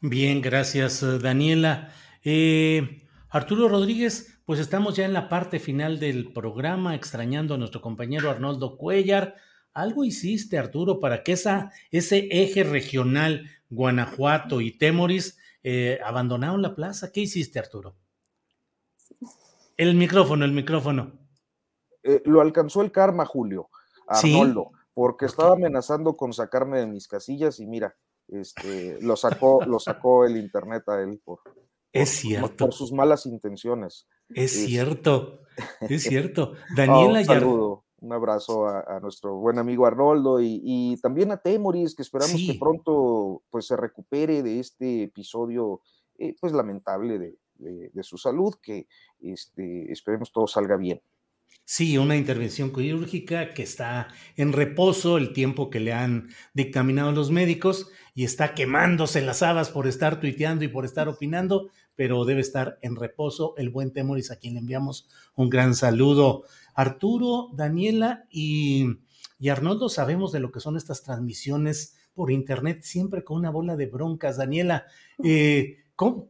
Bien, 0.00 0.42
gracias, 0.42 1.04
Daniela. 1.22 1.90
Eh, 2.22 3.02
Arturo 3.30 3.68
Rodríguez, 3.68 4.40
pues 4.44 4.60
estamos 4.60 4.96
ya 4.96 5.04
en 5.04 5.12
la 5.12 5.28
parte 5.28 5.58
final 5.58 5.98
del 5.98 6.32
programa, 6.32 6.94
extrañando 6.94 7.54
a 7.54 7.58
nuestro 7.58 7.80
compañero 7.80 8.30
Arnoldo 8.30 8.76
Cuellar. 8.76 9.36
Algo 9.72 10.04
hiciste, 10.04 10.58
Arturo, 10.58 11.00
para 11.00 11.22
que 11.22 11.32
ese 11.32 11.70
eje 11.90 12.64
regional, 12.64 13.50
Guanajuato 13.70 14.60
y 14.60 14.76
Temoris, 14.76 15.38
eh, 15.62 15.98
abandonaron 16.04 16.62
la 16.62 16.74
plaza. 16.74 17.10
¿Qué 17.12 17.20
hiciste, 17.20 17.58
Arturo? 17.58 17.96
El 19.76 19.94
micrófono, 19.94 20.44
el 20.44 20.52
micrófono. 20.52 21.12
Eh, 22.02 22.22
lo 22.24 22.40
alcanzó 22.40 22.82
el 22.82 22.92
karma, 22.92 23.26
Julio, 23.26 23.68
Arnoldo, 24.06 24.70
porque 24.94 25.26
estaba 25.26 25.52
amenazando 25.52 26.16
con 26.16 26.32
sacarme 26.32 26.78
de 26.78 26.86
mis 26.86 27.08
casillas 27.08 27.58
y 27.60 27.66
mira, 27.66 27.96
este, 28.28 29.00
lo 29.02 29.16
sacó, 29.16 29.64
lo 29.66 29.78
sacó 29.78 30.24
el 30.24 30.36
internet 30.36 30.88
a 30.88 31.00
él 31.02 31.20
por, 31.24 31.40
es 31.92 32.10
cierto. 32.10 32.56
Por, 32.56 32.74
sus 32.74 32.92
malas 32.92 33.26
intenciones. 33.26 34.06
Es 34.28 34.52
cierto, 34.52 35.40
es 35.80 36.02
cierto. 36.04 36.52
Daniela 36.76 37.20
un 37.20 37.24
saludo, 37.24 37.84
un 38.00 38.12
abrazo 38.12 38.68
a, 38.68 39.00
nuestro 39.00 39.36
buen 39.36 39.58
amigo 39.58 39.86
Arnoldo 39.86 40.38
y, 40.40 40.98
también 41.02 41.32
a 41.32 41.38
Temoris, 41.38 41.94
que 41.94 42.02
esperamos 42.02 42.34
que 42.34 42.56
pronto 42.58 43.42
pues 43.50 43.66
se 43.66 43.76
recupere 43.76 44.42
de 44.42 44.60
este 44.60 45.04
episodio 45.04 45.80
eh, 46.18 46.34
pues 46.40 46.52
lamentable 46.52 47.18
de, 47.18 47.38
de, 47.58 48.02
su 48.02 48.18
salud, 48.18 48.54
que 48.62 48.86
este, 49.20 49.90
esperemos 49.92 50.32
todo 50.32 50.46
salga 50.46 50.76
bien. 50.76 51.00
Sí, 51.64 51.98
una 51.98 52.16
intervención 52.16 52.72
quirúrgica 52.72 53.52
que 53.52 53.64
está 53.64 54.08
en 54.36 54.52
reposo 54.52 55.18
el 55.18 55.32
tiempo 55.32 55.68
que 55.68 55.80
le 55.80 55.92
han 55.92 56.28
dictaminado 56.54 57.10
los 57.10 57.32
médicos 57.32 57.90
y 58.14 58.22
está 58.22 58.54
quemándose 58.54 59.20
las 59.20 59.42
habas 59.42 59.70
por 59.70 59.88
estar 59.88 60.20
tuiteando 60.20 60.64
y 60.64 60.68
por 60.68 60.84
estar 60.84 61.08
opinando, 61.08 61.70
pero 61.96 62.24
debe 62.24 62.40
estar 62.40 62.78
en 62.82 62.94
reposo 62.94 63.54
el 63.56 63.70
buen 63.70 63.92
Temoris, 63.92 64.30
a 64.30 64.36
quien 64.36 64.54
le 64.54 64.60
enviamos 64.60 65.08
un 65.34 65.50
gran 65.50 65.74
saludo. 65.74 66.44
Arturo, 66.74 67.48
Daniela 67.52 68.26
y, 68.30 68.86
y 69.40 69.48
Arnoldo 69.48 69.88
sabemos 69.88 70.30
de 70.30 70.40
lo 70.40 70.52
que 70.52 70.60
son 70.60 70.76
estas 70.76 71.02
transmisiones 71.02 71.96
por 72.14 72.30
internet, 72.30 72.82
siempre 72.82 73.24
con 73.24 73.38
una 73.38 73.50
bola 73.50 73.76
de 73.76 73.86
broncas. 73.86 74.36
Daniela, 74.36 74.86
eh, 75.22 75.78
¿cómo, 75.96 76.28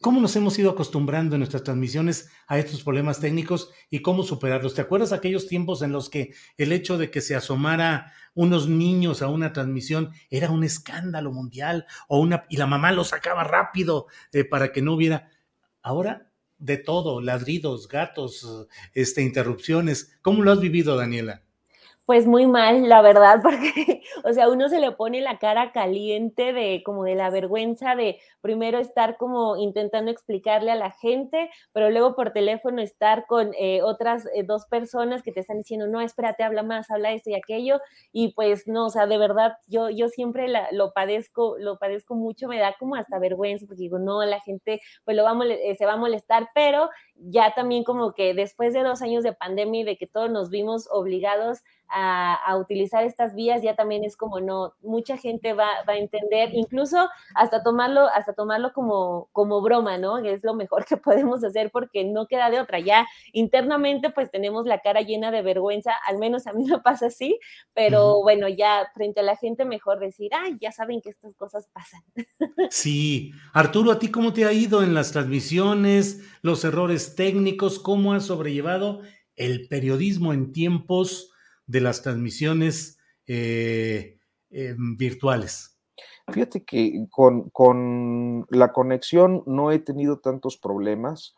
¿Cómo 0.00 0.20
nos 0.20 0.36
hemos 0.36 0.56
ido 0.60 0.70
acostumbrando 0.70 1.34
en 1.34 1.40
nuestras 1.40 1.64
transmisiones 1.64 2.30
a 2.46 2.56
estos 2.56 2.84
problemas 2.84 3.18
técnicos 3.18 3.72
y 3.90 4.00
cómo 4.00 4.22
superarlos? 4.22 4.74
¿Te 4.74 4.80
acuerdas 4.80 5.12
aquellos 5.12 5.48
tiempos 5.48 5.82
en 5.82 5.90
los 5.90 6.08
que 6.08 6.34
el 6.56 6.70
hecho 6.70 6.98
de 6.98 7.10
que 7.10 7.20
se 7.20 7.34
asomara 7.34 8.12
unos 8.32 8.68
niños 8.68 9.22
a 9.22 9.28
una 9.28 9.52
transmisión 9.52 10.12
era 10.30 10.50
un 10.52 10.62
escándalo 10.62 11.32
mundial 11.32 11.84
o 12.06 12.20
una 12.20 12.44
y 12.48 12.58
la 12.58 12.68
mamá 12.68 12.92
lo 12.92 13.02
sacaba 13.02 13.42
rápido 13.42 14.06
eh, 14.30 14.44
para 14.44 14.70
que 14.70 14.82
no 14.82 14.94
hubiera 14.94 15.30
ahora 15.82 16.30
de 16.58 16.76
todo, 16.76 17.20
ladridos, 17.20 17.88
gatos, 17.88 18.68
este 18.94 19.22
interrupciones. 19.22 20.16
¿Cómo 20.22 20.44
lo 20.44 20.52
has 20.52 20.60
vivido, 20.60 20.96
Daniela? 20.96 21.42
Pues 22.08 22.26
muy 22.26 22.46
mal, 22.46 22.88
la 22.88 23.02
verdad, 23.02 23.40
porque, 23.42 24.00
o 24.24 24.32
sea, 24.32 24.48
uno 24.48 24.70
se 24.70 24.80
le 24.80 24.92
pone 24.92 25.20
la 25.20 25.38
cara 25.38 25.72
caliente 25.72 26.54
de 26.54 26.82
como 26.82 27.04
de 27.04 27.14
la 27.14 27.28
vergüenza 27.28 27.94
de 27.96 28.18
primero 28.40 28.78
estar 28.78 29.18
como 29.18 29.58
intentando 29.58 30.10
explicarle 30.10 30.70
a 30.70 30.74
la 30.74 30.90
gente, 30.90 31.50
pero 31.74 31.90
luego 31.90 32.16
por 32.16 32.32
teléfono 32.32 32.80
estar 32.80 33.26
con 33.26 33.52
eh, 33.58 33.82
otras 33.82 34.24
eh, 34.34 34.42
dos 34.42 34.64
personas 34.64 35.22
que 35.22 35.32
te 35.32 35.40
están 35.40 35.58
diciendo, 35.58 35.86
no, 35.86 36.00
espérate, 36.00 36.44
habla 36.44 36.62
más, 36.62 36.90
habla 36.90 37.12
esto 37.12 37.28
y 37.28 37.34
aquello, 37.34 37.78
y 38.10 38.32
pues 38.32 38.66
no, 38.66 38.86
o 38.86 38.90
sea, 38.90 39.06
de 39.06 39.18
verdad, 39.18 39.52
yo, 39.66 39.90
yo 39.90 40.08
siempre 40.08 40.46
lo 40.72 40.92
padezco, 40.94 41.56
lo 41.58 41.78
padezco 41.78 42.14
mucho, 42.14 42.48
me 42.48 42.58
da 42.58 42.74
como 42.78 42.94
hasta 42.96 43.18
vergüenza, 43.18 43.66
porque 43.66 43.82
digo, 43.82 43.98
no, 43.98 44.24
la 44.24 44.40
gente 44.40 44.80
pues 45.04 45.14
lo 45.14 45.24
va 45.24 45.36
eh, 45.46 45.74
se 45.76 45.84
va 45.84 45.92
a 45.92 45.96
molestar, 45.98 46.48
pero 46.54 46.88
ya 47.20 47.54
también 47.54 47.84
como 47.84 48.14
que 48.14 48.34
después 48.34 48.72
de 48.72 48.82
dos 48.82 49.02
años 49.02 49.24
de 49.24 49.32
pandemia 49.32 49.80
y 49.80 49.84
de 49.84 49.96
que 49.96 50.06
todos 50.06 50.30
nos 50.30 50.50
vimos 50.50 50.88
obligados 50.90 51.62
a, 51.90 52.56
utilizar 52.58 53.04
estas 53.04 53.34
vías, 53.34 53.62
ya 53.62 53.74
también 53.74 54.04
es 54.04 54.16
como 54.16 54.40
no, 54.40 54.74
mucha 54.82 55.16
gente 55.16 55.52
va, 55.52 55.68
a 55.86 55.96
entender, 55.96 56.50
incluso 56.52 57.08
hasta 57.34 57.62
tomarlo, 57.62 58.08
hasta 58.14 58.32
tomarlo 58.32 58.72
como, 58.72 59.28
como 59.32 59.62
broma, 59.62 59.96
¿no? 59.98 60.20
Que 60.22 60.32
es 60.32 60.44
lo 60.44 60.54
mejor 60.54 60.84
que 60.84 60.96
podemos 60.98 61.42
hacer 61.44 61.70
porque 61.70 62.04
no 62.04 62.26
queda 62.26 62.50
de 62.50 62.60
otra. 62.60 62.78
Ya 62.78 63.06
internamente 63.32 64.10
pues 64.10 64.30
tenemos 64.30 64.66
la 64.66 64.80
cara 64.80 65.00
llena 65.00 65.30
de 65.30 65.42
vergüenza, 65.42 65.92
al 66.06 66.18
menos 66.18 66.46
a 66.46 66.52
mí 66.52 66.64
me 66.64 66.78
pasa 66.82 67.06
así, 67.06 67.38
pero 67.74 68.20
bueno, 68.22 68.48
ya 68.48 68.90
frente 68.94 69.20
a 69.20 69.24
la 69.24 69.36
gente 69.36 69.64
mejor 69.64 69.98
decir, 69.98 70.30
ay, 70.34 70.56
ya 70.60 70.72
saben 70.72 71.00
que 71.00 71.10
estas 71.10 71.34
cosas 71.34 71.68
pasan. 71.72 72.02
Sí, 72.70 73.32
Arturo, 73.52 73.92
¿a 73.92 73.98
ti 73.98 74.10
cómo 74.10 74.32
te 74.32 74.44
ha 74.44 74.52
ido 74.52 74.82
en 74.82 74.94
las 74.94 75.12
transmisiones, 75.12 76.22
los 76.42 76.64
errores 76.64 77.14
técnicos, 77.14 77.78
cómo 77.78 78.12
has 78.12 78.26
sobrellevado 78.26 79.02
el 79.36 79.68
periodismo 79.68 80.32
en 80.32 80.52
tiempos 80.52 81.32
de 81.66 81.80
las 81.80 82.02
transmisiones 82.02 82.98
eh, 83.26 84.18
em, 84.50 84.96
virtuales? 84.96 85.78
Fíjate 86.30 86.64
que 86.64 87.06
con, 87.10 87.48
con, 87.50 88.46
la 88.50 88.72
conexión 88.72 89.42
no 89.46 89.72
he 89.72 89.78
tenido 89.78 90.18
tantos 90.18 90.58
problemas. 90.58 91.34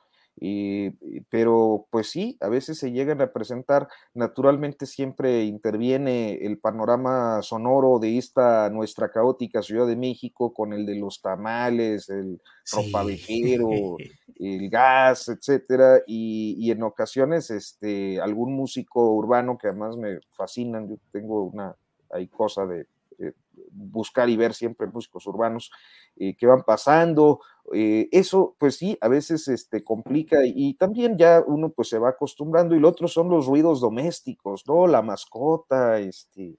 Pero 1.29 1.87
pues 1.91 2.11
sí, 2.11 2.39
a 2.41 2.49
veces 2.49 2.79
se 2.79 2.93
llegan 2.93 3.21
a 3.21 3.33
presentar, 3.33 3.89
naturalmente 4.15 4.87
siempre 4.87 5.45
interviene 5.45 6.35
el 6.47 6.59
panorama 6.59 7.43
sonoro 7.43 7.99
de 7.99 8.17
esta 8.17 8.71
nuestra 8.71 9.11
caótica 9.11 9.63
Ciudad 9.63 9.87
de 9.87 9.97
México 9.97 10.55
con 10.55 10.73
el 10.73 10.87
de 10.87 10.97
los 10.97 11.21
tamales, 11.21 12.09
el 12.09 12.41
sí. 12.65 12.93
el 14.41 14.71
gas, 14.71 15.29
etcétera, 15.29 16.01
y, 16.07 16.57
y, 16.59 16.71
en 16.71 16.83
ocasiones 16.83 17.51
este, 17.51 18.21
algún 18.23 18.55
músico 18.55 19.13
urbano 19.13 19.59
que 19.59 19.69
además 19.69 19.99
me 19.99 20.21
fascinan, 20.31 20.89
yo 20.89 20.97
tengo 21.13 21.45
una, 21.45 21.77
hay 22.11 22.27
cosa 22.29 22.65
de 22.65 22.87
buscar 23.71 24.29
y 24.29 24.37
ver 24.37 24.55
siempre 24.55 24.87
músicos 24.87 25.27
urbanos 25.27 25.71
eh, 26.17 26.37
que 26.37 26.47
van 26.47 26.63
pasando. 26.63 27.41
Eh, 27.73 28.09
eso, 28.13 28.57
pues 28.59 28.77
sí, 28.77 28.99
a 29.01 29.09
veces 29.09 29.49
este, 29.49 29.83
complica 29.85 30.41
y, 30.45 30.75
también 30.75 31.17
ya 31.19 31.43
uno 31.47 31.71
pues 31.71 31.89
se 31.89 31.99
va 31.99 32.11
acostumbrando 32.11 32.75
y 32.75 32.81
lo 32.81 32.89
otro 32.89 33.09
son 33.09 33.29
los 33.31 33.47
ruidos 33.47 33.81
domésticos, 33.81 34.65
¿no? 34.67 34.87
La 34.87 35.03
mascota, 35.03 35.99
este, 35.99 36.59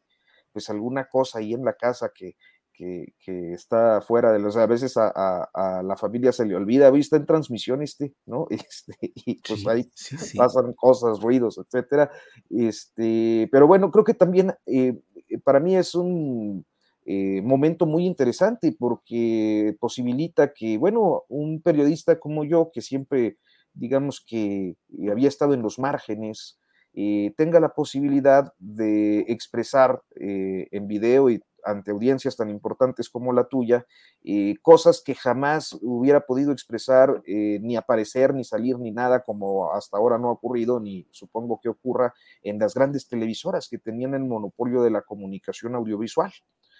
pues 0.54 0.70
alguna 0.70 1.08
cosa 1.10 1.40
ahí 1.40 1.54
en 1.54 1.66
la 1.66 1.74
casa 1.74 2.12
que, 2.14 2.36
que, 2.74 3.54
está 3.54 4.02
fuera 4.02 4.32
de 4.32 4.40
los, 4.40 4.58
a 4.58 4.66
veces 4.66 4.96
a, 4.98 5.82
la 5.84 5.96
familia 5.96 6.32
se 6.32 6.46
le 6.46 6.56
olvida, 6.56 6.90
vista 6.90 7.16
en 7.16 7.26
transmisión 7.26 7.82
este, 7.82 8.14
¿no? 8.26 8.48
Este, 8.50 8.96
y 9.02 9.42
pues 9.42 9.68
ahí 9.68 9.90
pasan 10.36 10.74
cosas, 10.74 11.20
ruidos, 11.20 11.58
etcétera. 11.58 12.12
Este, 12.50 13.48
pero 13.52 13.68
bueno, 13.68 13.92
creo 13.92 14.04
que 14.04 14.14
también 14.14 14.54
eh, 14.66 15.00
para 15.44 15.60
mí 15.60 15.76
es 15.76 15.96
un 15.96 16.66
eh, 17.06 17.42
momento 17.42 17.86
muy 17.86 18.06
interesante 18.06 18.76
porque 18.78 19.76
posibilita 19.80 20.54
que, 20.54 20.78
bueno, 20.78 21.24
un 21.30 21.62
periodista 21.62 22.20
como 22.20 22.44
yo, 22.44 22.70
que 22.72 22.82
siempre, 22.82 23.38
digamos 23.74 24.24
que 24.26 24.76
había 25.10 25.28
estado 25.28 25.54
en 25.54 25.64
los 25.64 25.80
márgenes, 25.80 26.60
eh, 26.94 27.34
tenga 27.38 27.60
la 27.60 27.74
posibilidad 27.74 28.54
de 28.60 29.22
expresar 29.30 30.02
eh, 30.20 30.68
en 30.72 30.88
video 30.88 31.30
y 31.30 31.42
ante 31.64 31.92
audiencias 31.92 32.36
tan 32.36 32.50
importantes 32.50 33.08
como 33.08 33.34
la 33.34 33.44
tuya, 33.44 33.86
cosas 34.64 35.04
que 35.06 35.14
jamás 35.14 35.78
hubiera 35.84 36.26
podido 36.26 36.52
expresar, 36.52 37.22
ni 37.28 37.76
aparecer, 37.76 38.34
ni 38.34 38.44
salir, 38.44 38.80
ni 38.80 38.90
nada, 38.90 39.22
como 39.22 39.72
hasta 39.72 39.96
ahora 39.96 40.18
no 40.18 40.30
ha 40.30 40.32
ocurrido, 40.32 40.80
ni 40.80 41.08
supongo 41.12 41.60
que 41.62 41.70
ocurra 41.70 42.16
en 42.42 42.58
las 42.58 42.74
grandes 42.74 43.08
televisoras 43.08 43.70
que 43.70 43.78
tenían 43.78 44.16
el 44.16 44.24
monopolio 44.24 44.82
de 44.82 44.90
la 44.90 45.04
comunicación 45.04 45.76
audiovisual. 45.76 46.32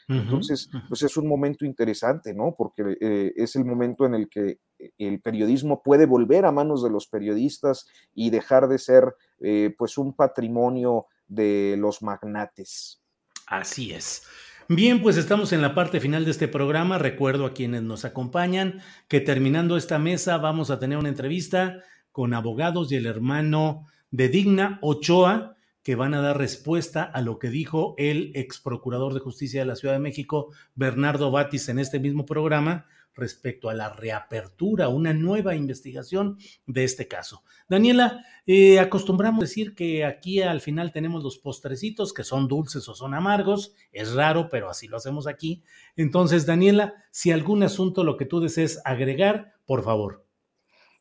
Entonces, 0.08 0.70
pues 0.90 1.04
es 1.04 1.16
un 1.18 1.28
momento 1.28 1.66
interesante, 1.66 2.34
¿no? 2.34 2.54
Porque 2.58 2.98
eh, 3.00 3.34
es 3.36 3.56
el 3.56 3.66
momento 3.66 4.06
en 4.06 4.16
el 4.16 4.30
que 4.30 4.60
el 4.98 5.22
periodismo 5.22 5.82
puede 5.84 6.06
volver 6.06 6.46
a 6.46 6.52
manos 6.52 6.84
de 6.84 6.90
los 6.90 7.08
periodistas 7.08 7.88
y 8.14 8.30
dejar 8.30 8.68
de 8.68 8.78
ser, 8.78 9.16
eh, 9.40 9.74
pues, 9.78 9.98
un 9.98 10.14
patrimonio 10.14 11.08
de 11.28 11.76
los 11.78 12.02
magnates. 12.02 13.02
Así 13.48 13.94
es. 13.94 14.24
Bien, 14.68 15.02
pues 15.02 15.18
estamos 15.18 15.52
en 15.52 15.62
la 15.62 15.76
parte 15.76 16.00
final 16.00 16.24
de 16.24 16.32
este 16.32 16.48
programa. 16.48 16.98
Recuerdo 16.98 17.46
a 17.46 17.54
quienes 17.54 17.84
nos 17.84 18.06
acompañan 18.06 18.82
que 19.10 19.20
terminando 19.20 19.76
esta 19.76 20.00
mesa 20.00 20.38
vamos 20.38 20.72
a 20.72 20.80
tener 20.80 20.98
una 20.98 21.10
entrevista 21.10 21.84
con 22.12 22.34
abogados 22.34 22.92
y 22.92 22.96
el 22.96 23.06
hermano 23.06 23.86
de 24.12 24.30
Digna 24.30 24.80
Ochoa, 24.82 25.58
que 25.84 25.96
van 25.96 26.14
a 26.14 26.22
dar 26.22 26.38
respuesta 26.38 27.04
a 27.04 27.22
lo 27.22 27.40
que 27.40 27.50
dijo 27.50 27.96
el 27.98 28.32
ex 28.36 28.60
procurador 28.60 29.14
de 29.14 29.20
justicia 29.20 29.62
de 29.62 29.66
la 29.66 29.76
Ciudad 29.76 29.96
de 29.96 30.00
México, 30.00 30.54
Bernardo 30.76 31.32
Batis, 31.32 31.70
en 31.70 31.80
este 31.80 32.00
mismo 32.00 32.26
programa 32.26 32.86
respecto 33.14 33.70
a 33.70 33.74
la 33.74 33.90
reapertura, 33.90 34.88
una 34.88 35.14
nueva 35.14 35.56
investigación 35.56 36.38
de 36.66 36.84
este 36.84 37.08
caso. 37.08 37.44
Daniela, 37.68 38.26
eh, 38.46 38.80
acostumbramos 38.80 39.42
decir 39.42 39.76
que 39.76 40.06
aquí 40.06 40.42
al 40.42 40.62
final 40.62 40.92
tenemos 40.92 41.24
los 41.24 41.38
postrecitos 41.38 42.14
que 42.14 42.24
son 42.24 42.48
dulces 42.48 42.88
o 42.88 42.96
son 42.96 43.14
amargos, 43.14 43.74
es 43.92 44.14
raro, 44.14 44.50
pero 44.50 44.70
así 44.70 44.88
lo 44.88 44.98
hacemos 44.98 45.28
aquí. 45.28 45.64
Entonces, 45.96 46.46
Daniela, 46.46 46.94
si 47.12 47.32
algún 47.32 47.64
asunto 47.64 48.04
lo 48.04 48.18
que 48.18 48.26
tú 48.26 48.40
desees 48.40 48.82
agregar, 48.86 49.54
por 49.66 49.84
favor. 49.84 50.26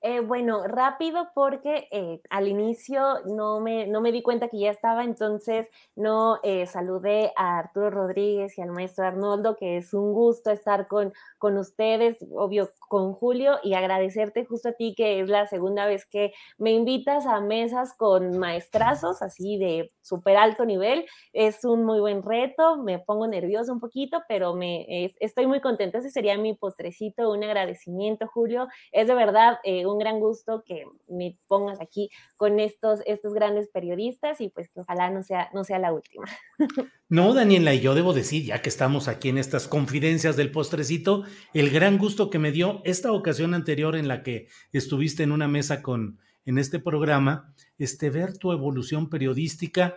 Eh, 0.03 0.21
bueno, 0.21 0.63
rápido 0.67 1.29
porque 1.35 1.87
eh, 1.91 2.23
al 2.31 2.49
inicio 2.49 3.21
no 3.27 3.61
me, 3.61 3.87
no 3.87 4.01
me 4.01 4.13
di 4.13 4.23
cuenta 4.23 4.49
que 4.49 4.59
ya 4.59 4.71
estaba, 4.71 5.05
entonces 5.05 5.69
no 5.95 6.39
eh, 6.43 6.65
saludé 6.67 7.33
a 7.37 7.59
Arturo 7.59 7.91
Rodríguez 7.91 8.57
y 8.57 8.63
al 8.63 8.71
maestro 8.71 9.05
Arnoldo, 9.07 9.57
que 9.57 9.77
es 9.77 9.93
un 9.93 10.15
gusto 10.15 10.51
estar 10.51 10.89
con, 10.89 11.13
con 11.37 11.59
ustedes, 11.59 12.17
obvio 12.35 12.71
con 12.89 13.13
Julio, 13.13 13.59
y 13.63 13.75
agradecerte 13.75 14.47
justo 14.47 14.71
a 14.71 14.73
ti 14.73 14.95
que 14.97 15.21
es 15.21 15.29
la 15.29 15.47
segunda 15.47 15.85
vez 15.85 16.07
que 16.07 16.33
me 16.57 16.71
invitas 16.73 17.27
a 17.27 17.41
mesas 17.43 17.93
con 17.95 18.39
maestrazos, 18.39 19.21
así 19.21 19.59
de 19.59 19.93
súper 20.01 20.39
alto 20.39 20.65
nivel. 20.65 21.05
Es 21.35 21.63
un 21.65 21.85
muy 21.85 22.01
buen 22.01 22.23
reto, 22.23 22.79
me 22.79 23.01
pongo 23.01 23.27
nervioso 23.27 23.71
un 23.71 23.81
poquito, 23.81 24.23
pero 24.29 24.55
me, 24.55 25.13
estoy 25.21 25.47
muy 25.47 25.61
contenta. 25.61 25.99
Ese 25.99 26.11
sería 26.11 26.39
mi 26.39 26.55
postrecito, 26.55 27.31
un 27.31 27.45
agradecimiento, 27.45 28.27
Julio. 28.29 28.67
Es 28.93 29.07
de 29.07 29.15
verdad 29.15 29.59
gran 29.99 30.21
gusto 30.21 30.63
que 30.67 30.85
me 31.09 31.37
pongas 31.47 31.81
aquí 31.81 32.11
con 32.37 32.61
estos, 32.61 33.01
estos 33.07 33.35
grandes 33.35 33.69
periodistas 33.69 34.41
y 34.41 34.49
pues 34.49 34.69
que 34.69 34.81
ojalá 34.81 35.11
no 35.11 35.23
sea, 35.23 35.51
no 35.55 35.65
sea 35.65 35.79
la 35.79 35.93
última. 35.93 36.27
No, 37.13 37.35
Daniela, 37.35 37.75
y 37.75 37.81
yo 37.81 37.97
debo 37.97 38.13
decir, 38.13 38.45
ya 38.45 38.63
que 38.63 38.69
estamos 38.69 39.09
aquí 39.09 39.31
en 39.31 39.39
estas 39.39 39.67
confidencias 39.67 40.37
del 40.37 40.53
postrecito, 40.53 41.25
el 41.53 41.71
gran 41.71 41.99
gusto 41.99 42.31
que 42.31 42.39
me 42.39 42.53
dio 42.53 42.83
esta 42.85 43.11
ocasión 43.11 43.53
anterior 43.53 43.97
en 43.97 44.07
la 44.07 44.23
que 44.23 44.47
estuviste 44.73 45.25
en 45.25 45.33
una 45.33 45.49
mesa 45.49 45.83
con 45.83 46.21
en 46.45 46.59
este 46.59 46.79
programa, 46.79 47.55
este, 47.79 48.11
ver 48.11 48.37
tu 48.37 48.53
evolución 48.53 49.11
periodística. 49.11 49.97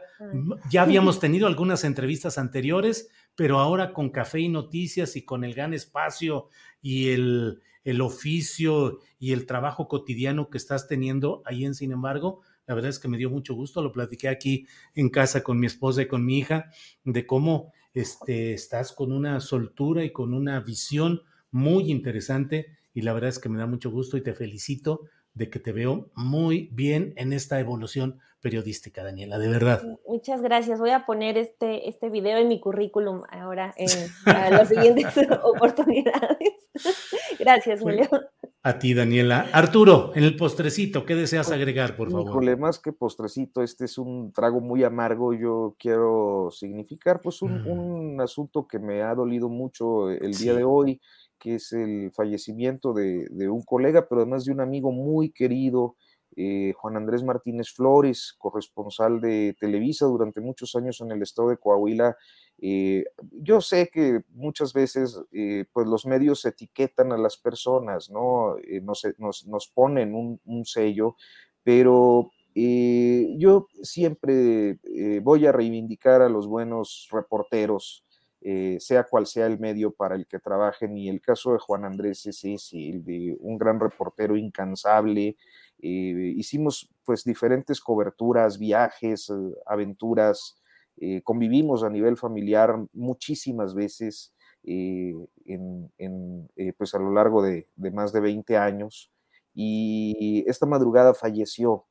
Ya 0.70 0.82
habíamos 0.82 1.20
tenido 1.20 1.48
algunas 1.48 1.84
entrevistas 1.84 2.38
anteriores, 2.38 3.10
pero 3.36 3.60
ahora 3.60 3.94
con 3.94 4.10
Café 4.10 4.42
y 4.42 4.50
Noticias 4.50 5.16
y 5.16 5.24
con 5.24 5.44
el 5.44 5.54
gran 5.54 5.74
espacio 5.74 6.50
y 6.82 7.10
el, 7.10 7.62
el 7.84 8.02
oficio 8.02 9.00
y 9.20 9.34
el 9.34 9.46
trabajo 9.46 9.88
cotidiano 9.88 10.50
que 10.50 10.58
estás 10.58 10.88
teniendo 10.88 11.42
ahí 11.46 11.66
en 11.66 11.76
Sin 11.76 11.92
embargo, 11.92 12.42
la 12.66 12.76
verdad 12.76 12.90
es 12.90 13.00
que 13.00 13.08
me 13.08 13.18
dio 13.18 13.30
mucho 13.30 13.56
gusto, 13.56 13.82
lo 13.82 13.92
platiqué 13.92 14.30
aquí 14.30 14.68
en 14.96 15.10
casa 15.10 15.44
con 15.44 15.60
mi 15.60 15.68
esposa 15.68 16.02
y 16.02 16.08
con 16.08 16.26
mi 16.26 16.38
hija, 16.38 16.70
de 17.04 17.26
cómo 17.26 17.74
este, 17.94 18.54
estás 18.54 18.92
con 18.94 19.12
una 19.12 19.40
soltura 19.40 20.04
y 20.04 20.12
con 20.12 20.34
una 20.34 20.60
visión 20.60 21.22
muy 21.52 21.92
interesante 21.92 22.78
y 22.94 23.02
la 23.02 23.14
verdad 23.14 23.30
es 23.30 23.40
que 23.40 23.50
me 23.50 23.60
da 23.60 23.66
mucho 23.66 23.92
gusto 23.92 24.18
y 24.18 24.24
te 24.24 24.34
felicito 24.34 25.02
de 25.34 25.50
que 25.50 25.60
te 25.60 25.72
veo 25.72 26.12
muy 26.16 26.70
bien 26.72 27.14
en 27.18 27.34
esta 27.34 27.60
evolución 27.60 28.20
periodística, 28.40 29.04
Daniela, 29.04 29.40
de 29.40 29.48
verdad. 29.48 29.82
Muchas 30.06 30.42
gracias. 30.42 30.80
Voy 30.80 30.92
a 30.92 31.06
poner 31.06 31.38
este, 31.38 31.88
este 31.88 32.10
video 32.10 32.38
en 32.38 32.50
mi 32.50 32.60
currículum 32.60 33.24
ahora 33.30 33.74
en, 33.78 33.90
para 34.26 34.50
las 34.52 34.68
siguientes 34.68 35.08
oportunidades. 35.44 36.54
gracias, 37.44 37.82
Julio. 37.82 38.08
A 38.64 38.80
ti, 38.80 38.94
Daniela. 38.94 39.48
Arturo, 39.52 40.12
en 40.16 40.24
el 40.24 40.36
postrecito, 40.38 41.06
¿qué 41.06 41.16
deseas 41.16 41.52
agregar, 41.52 41.98
por 41.98 42.10
favor? 42.10 42.30
Híjole, 42.30 42.56
más 42.56 42.80
que 42.80 42.94
postrecito, 42.94 43.62
este 43.62 43.86
es 43.86 43.98
un 43.98 44.32
trago 44.32 44.62
muy 44.62 44.84
amargo. 44.84 45.34
Yo 45.34 45.76
quiero 45.78 46.50
significar, 46.52 47.20
pues, 47.22 47.42
un, 47.42 47.68
un 47.68 48.22
asunto 48.22 48.66
que 48.68 48.80
me 48.80 49.02
ha 49.02 49.14
dolido 49.14 49.50
mucho 49.50 50.10
el 50.10 50.34
día 50.34 50.54
de 50.54 50.64
hoy 50.64 51.02
que 51.44 51.56
es 51.56 51.74
el 51.74 52.10
fallecimiento 52.14 52.94
de, 52.94 53.28
un 53.50 53.64
colega, 53.64 54.08
pero 54.08 54.22
además 54.22 54.46
de 54.46 54.54
un 54.54 54.62
amigo 54.62 54.94
muy 54.94 55.30
querido, 55.30 55.98
eh, 56.38 56.72
Juan 56.78 56.96
Andrés 56.96 57.22
Martínez 57.22 57.74
Flores, 57.74 58.34
corresponsal 58.38 59.20
de 59.20 59.54
Televisa 59.60 60.06
durante 60.06 60.40
muchos 60.40 60.74
años 60.76 61.02
en 61.02 61.12
el 61.12 61.22
estado 61.22 61.50
de 61.50 61.58
Coahuila. 61.58 62.16
Eh, 62.66 63.04
yo 63.42 63.60
sé 63.60 63.90
que 63.92 64.22
muchas 64.30 64.72
veces 64.72 65.20
eh, 65.34 65.66
pues 65.74 65.86
los 65.86 66.06
medios 66.06 66.46
etiquetan 66.46 67.12
a 67.12 67.18
las 67.18 67.36
personas, 67.36 68.10
¿no? 68.10 68.56
Nos, 68.84 69.46
nos, 69.46 69.68
ponen 69.68 70.16
un, 70.16 70.66
sello, 70.66 71.18
pero 71.62 72.32
yo 72.56 73.68
siempre 73.82 74.80
voy 75.22 75.46
a 75.46 75.52
reivindicar 75.52 76.22
a 76.22 76.30
los 76.30 76.48
buenos 76.48 77.10
reporteros, 77.12 78.06
eh, 78.46 78.78
sea 78.82 79.06
cual 79.06 79.26
sea 79.26 79.46
el 79.46 79.58
medio 79.58 79.92
para 79.92 80.16
el 80.16 80.28
que 80.28 80.38
trabajen. 80.38 80.98
Y 80.98 81.08
el 81.08 81.22
caso 81.22 81.54
de 81.54 81.60
Juan 81.60 81.86
Andrés 81.86 82.26
es 82.26 82.44
ese, 82.44 82.90
el 82.90 83.04
de 83.04 83.38
un 83.40 83.58
gran 83.58 83.80
reportero 83.80 84.36
incansable. 84.36 85.38
Eh, 85.82 86.34
hicimos 86.36 86.90
pues 87.06 87.24
diferentes 87.24 87.80
coberturas, 87.80 88.60
viajes, 88.60 89.32
eh, 90.98 91.22
convivimos 91.24 91.84
a 91.84 91.90
nivel 91.90 92.18
familiar 92.18 92.76
muchísimas 92.94 93.76
veces 93.76 94.34
en, 94.64 95.20
pues 96.78 96.96
a 96.96 97.00
lo 97.00 97.12
largo 97.12 97.42
de, 97.44 97.68
de 97.76 97.92
más 97.92 98.14
de 98.14 98.22
20 98.22 98.58
años. 98.58 99.12
Y 99.54 100.44
esta 100.48 100.66
madrugada 100.66 101.14
falleció 101.14 101.86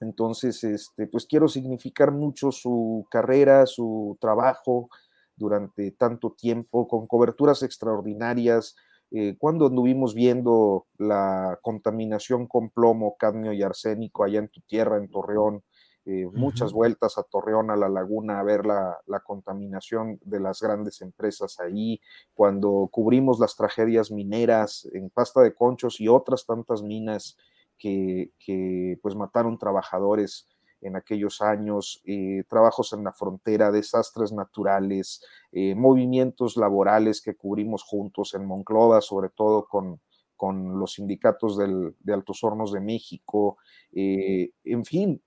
entonces, 0.00 0.62
este, 0.64 1.06
pues 1.06 1.26
quiero 1.26 1.48
significar 1.48 2.12
mucho 2.12 2.52
su 2.52 3.06
carrera, 3.10 3.66
su 3.66 4.18
trabajo, 4.20 4.88
durante 5.36 5.90
tanto 5.92 6.32
tiempo, 6.32 6.88
con 6.88 7.06
coberturas 7.06 7.62
extraordinarias. 7.62 8.76
Eh, 9.10 9.36
cuando 9.38 9.66
anduvimos 9.66 10.14
viendo 10.14 10.86
la 10.98 11.58
contaminación 11.62 12.46
con 12.46 12.70
plomo, 12.70 13.16
cadmio 13.18 13.52
y 13.52 13.62
arsénico 13.62 14.24
allá 14.24 14.40
en 14.40 14.48
tu 14.48 14.60
tierra, 14.62 14.98
en 14.98 15.08
Torreón, 15.10 15.62
eh, 16.08 16.28
muchas 16.32 16.72
vueltas 16.72 17.18
a 17.18 17.24
Torreón, 17.24 17.68
a 17.68 17.76
la 17.76 17.88
laguna, 17.88 18.38
a 18.38 18.44
ver 18.44 18.64
la, 18.64 19.20
contaminación 19.24 20.20
de 20.22 20.38
las 20.38 20.62
grandes 20.62 21.02
empresas 21.02 21.58
ahí, 21.58 22.00
cuando 22.32 22.88
cubrimos 22.92 23.40
las 23.40 23.56
tragedias 23.56 24.12
mineras 24.12 24.88
en 24.92 25.10
pasta 25.10 25.42
de 25.42 25.52
conchos 25.52 26.00
y 26.00 26.06
otras 26.06 26.46
tantas 26.46 26.80
minas 26.80 27.36
que, 27.76 28.30
que 28.38 29.00
pues 29.02 29.16
mataron 29.16 29.58
trabajadores 29.58 30.48
en 30.80 30.94
aquellos 30.94 31.42
años, 31.42 32.00
eh, 32.04 32.44
trabajos 32.48 32.92
en 32.92 33.02
la 33.02 33.12
frontera, 33.12 33.72
desastres 33.72 34.30
naturales, 34.30 35.24
eh, 35.50 35.74
movimientos 35.74 36.56
laborales 36.56 37.20
que 37.20 37.34
cubrimos 37.34 37.82
juntos 37.82 38.32
en 38.34 38.46
Monclova, 38.46 39.00
sobre 39.00 39.30
todo 39.30 39.66
con, 39.66 40.00
con 40.36 40.78
los 40.78 40.92
sindicatos 40.92 41.58
de 41.58 42.14
Altos 42.14 42.44
Hornos 42.44 42.70
de 42.70 42.80
México, 42.80 43.56
en 43.92 44.84
fin, 44.84 45.20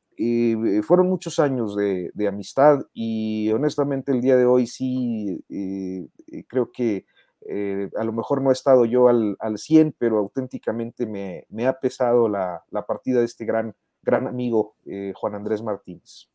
fueron 0.84 1.08
muchos 1.08 1.40
años 1.40 1.76
de, 1.76 2.28
amistad 2.28 2.86
y 2.94 3.50
honestamente 3.52 4.12
el 4.12 4.22
día 4.22 4.36
de 4.36 4.46
hoy 4.46 4.68
sí 4.68 5.44
creo 6.48 6.72
que 6.72 7.06
a 7.98 8.04
lo 8.04 8.12
mejor 8.12 8.42
no 8.42 8.50
he 8.50 8.54
estado 8.54 8.86
yo 8.86 9.08
al, 9.08 9.38
al 9.40 9.58
100, 9.58 9.96
pero 9.98 10.18
auténticamente 10.18 11.06
me, 11.06 11.68
ha 11.68 11.80
pesado 11.80 12.28
la, 12.28 12.64
la 12.70 12.86
partida 12.86 13.20
de 13.20 13.26
este 13.26 13.46
gran 13.46 13.74
gran 14.02 14.28
amigo 14.28 14.76
eh, 14.86 15.14
Juan 15.16 15.36
Andrés 15.36 15.62
Martínez. 15.62 16.30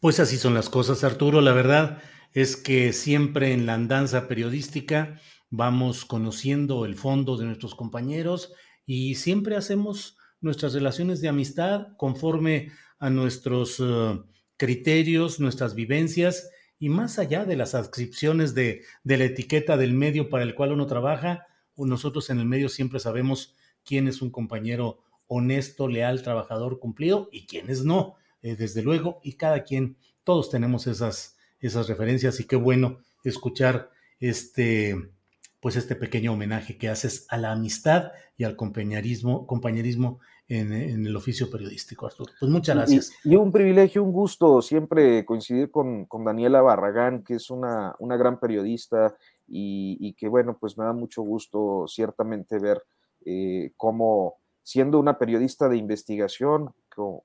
Pues 0.00 0.20
así 0.20 0.36
son 0.36 0.54
las 0.54 0.68
cosas, 0.68 1.04
Arturo. 1.04 1.40
La 1.40 1.52
verdad 1.52 1.98
es 2.32 2.56
que 2.56 2.92
siempre 2.92 3.52
en 3.52 3.66
la 3.66 3.74
andanza 3.74 4.28
periodística 4.28 5.20
vamos 5.50 6.04
conociendo 6.04 6.84
el 6.84 6.94
fondo 6.94 7.36
de 7.36 7.46
nuestros 7.46 7.74
compañeros 7.74 8.52
y 8.86 9.16
siempre 9.16 9.56
hacemos 9.56 10.16
nuestras 10.40 10.74
relaciones 10.74 11.20
de 11.20 11.28
amistad 11.28 11.88
conforme 11.96 12.70
a 12.98 13.10
nuestros 13.10 13.80
eh, 13.80 14.20
criterios, 14.56 15.40
nuestras 15.40 15.74
vivencias 15.74 16.50
y 16.78 16.88
más 16.88 17.18
allá 17.18 17.44
de 17.44 17.56
las 17.56 17.74
adscripciones 17.74 18.54
de, 18.54 18.82
de, 19.04 19.16
la 19.18 19.24
etiqueta 19.24 19.76
del 19.76 19.92
medio 19.92 20.30
para 20.30 20.44
el 20.44 20.54
cual 20.54 20.72
uno 20.72 20.86
trabaja, 20.86 21.46
nosotros 21.76 22.30
en 22.30 22.38
el 22.40 22.46
medio 22.46 22.68
siempre 22.68 23.00
sabemos 23.00 23.54
quién 23.84 24.08
es 24.08 24.22
un 24.22 24.30
compañero 24.30 25.00
honesto, 25.26 25.88
leal, 25.88 26.22
trabajador, 26.22 26.78
cumplido 26.78 27.28
y 27.32 27.46
quienes 27.46 27.84
no, 27.84 28.16
eh, 28.42 28.56
desde 28.56 28.82
luego, 28.82 29.20
y 29.22 29.34
cada 29.34 29.64
quien, 29.64 29.96
todos 30.24 30.50
tenemos 30.50 30.86
esas, 30.86 31.36
esas 31.60 31.88
referencias 31.88 32.40
y 32.40 32.44
qué 32.44 32.56
bueno 32.56 32.98
escuchar 33.24 33.90
este, 34.18 35.12
pues 35.60 35.76
este 35.76 35.94
pequeño 35.94 36.32
homenaje 36.32 36.78
que 36.78 36.88
haces 36.88 37.26
a 37.28 37.36
la 37.36 37.52
amistad 37.52 38.12
y 38.36 38.44
al 38.44 38.56
compañerismo, 38.56 39.46
compañerismo 39.46 40.20
en, 40.48 40.72
el 40.72 41.14
oficio 41.14 41.48
periodístico, 41.48 42.06
Arturo. 42.06 42.32
Pues 42.40 42.50
muchas 42.50 42.74
gracias. 42.74 43.12
Y, 43.22 43.36
un 43.36 43.52
privilegio, 43.52 44.02
un 44.02 44.12
gusto 44.12 44.60
siempre 44.62 45.24
coincidir 45.24 45.70
con, 45.70 46.08
Daniela 46.24 46.60
Barragán, 46.60 47.22
que 47.22 47.34
es 47.34 47.50
una, 47.50 47.94
una 48.00 48.16
gran 48.16 48.40
periodista 48.40 49.14
y, 49.46 50.12
que, 50.14 50.28
bueno, 50.28 50.56
pues 50.58 50.76
me 50.76 50.84
da 50.84 50.92
mucho 50.92 51.22
gusto 51.22 51.86
ciertamente 51.86 52.58
ver 52.58 52.82
eh, 53.24 53.72
cómo 53.76 54.36
siendo 54.62 54.98
una 54.98 55.18
periodista 55.18 55.68
de 55.68 55.76
investigación, 55.76 56.72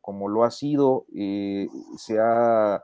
como, 0.02 0.30
lo 0.30 0.44
ha 0.44 0.52
sido, 0.52 1.06
eh, 1.16 1.68
se 1.98 2.20
ha 2.20 2.84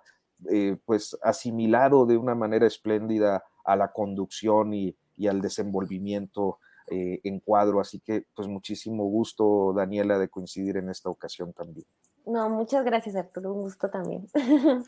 eh, 0.49 0.78
pues 0.86 1.18
asimilado 1.23 2.06
de 2.06 2.18
una 2.18 2.36
manera 2.36 2.65
espléndida 2.65 3.44
a 3.64 3.76
la 3.76 3.91
conducción 3.91 4.73
y, 4.73 4.95
al 5.27 5.41
desenvolvimiento 5.41 6.60
eh, 6.89 7.19
en 7.23 7.39
cuadro. 7.39 7.80
Así 7.80 7.99
que 7.99 8.26
pues 8.34 8.48
muchísimo 8.48 9.06
gusto, 9.06 9.73
Daniela, 9.76 10.18
de 10.19 10.30
coincidir 10.30 10.77
en 10.77 10.89
esta 10.89 11.10
ocasión 11.10 11.53
también. 11.53 11.85
No, 12.26 12.49
muchas 12.49 12.85
gracias, 12.85 13.15
Arturo. 13.15 13.53
Un 13.53 13.64
gusto 13.64 13.89
también. 13.89 14.27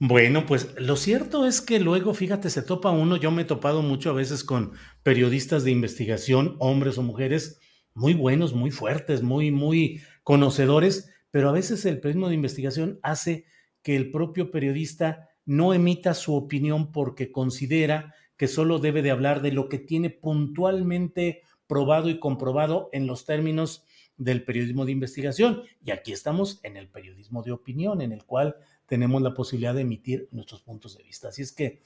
Bueno, 0.00 0.46
pues 0.46 0.74
lo 0.80 0.96
cierto 0.96 1.46
es 1.46 1.60
que 1.60 1.78
luego, 1.78 2.12
fíjate, 2.12 2.50
se 2.50 2.62
topa 2.62 2.90
uno. 2.90 3.16
Yo 3.16 3.30
me 3.30 3.42
he 3.42 3.44
topado 3.44 3.82
mucho 3.82 4.10
a 4.10 4.14
veces 4.14 4.42
con 4.44 4.72
periodistas 5.04 5.62
de 5.62 5.70
investigación, 5.70 6.56
hombres 6.58 6.98
o 6.98 7.02
mujeres, 7.02 7.60
muy 7.94 8.12
buenos, 8.12 8.52
muy 8.52 8.70
fuertes, 8.70 9.22
muy, 9.22 9.50
muy 9.50 10.02
conocedores, 10.22 11.08
pero 11.30 11.48
a 11.48 11.52
veces 11.52 11.84
el 11.86 12.00
periodismo 12.00 12.28
de 12.28 12.34
investigación 12.34 12.98
hace 13.02 13.46
que 13.82 13.96
el 13.96 14.10
propio 14.10 14.50
periodista 14.50 15.28
no 15.44 15.72
emita 15.72 16.12
su 16.12 16.34
opinión 16.34 16.90
porque 16.90 17.30
considera 17.30 18.12
que 18.36 18.48
solo 18.48 18.78
debe 18.78 19.02
de 19.02 19.10
hablar 19.10 19.42
de 19.42 19.52
lo 19.52 19.68
que 19.68 19.78
tiene 19.78 20.10
puntualmente 20.10 21.42
probado 21.66 22.08
y 22.08 22.18
comprobado 22.18 22.88
en 22.92 23.06
los 23.06 23.24
términos 23.24 23.84
del 24.16 24.44
periodismo 24.44 24.84
de 24.84 24.92
investigación. 24.92 25.62
Y 25.84 25.90
aquí 25.90 26.12
estamos 26.12 26.60
en 26.62 26.76
el 26.76 26.88
periodismo 26.88 27.42
de 27.42 27.52
opinión, 27.52 28.00
en 28.00 28.12
el 28.12 28.24
cual 28.24 28.56
tenemos 28.86 29.20
la 29.22 29.34
posibilidad 29.34 29.74
de 29.74 29.82
emitir 29.82 30.28
nuestros 30.30 30.62
puntos 30.62 30.96
de 30.96 31.02
vista. 31.02 31.28
Así 31.28 31.42
es 31.42 31.52
que 31.52 31.80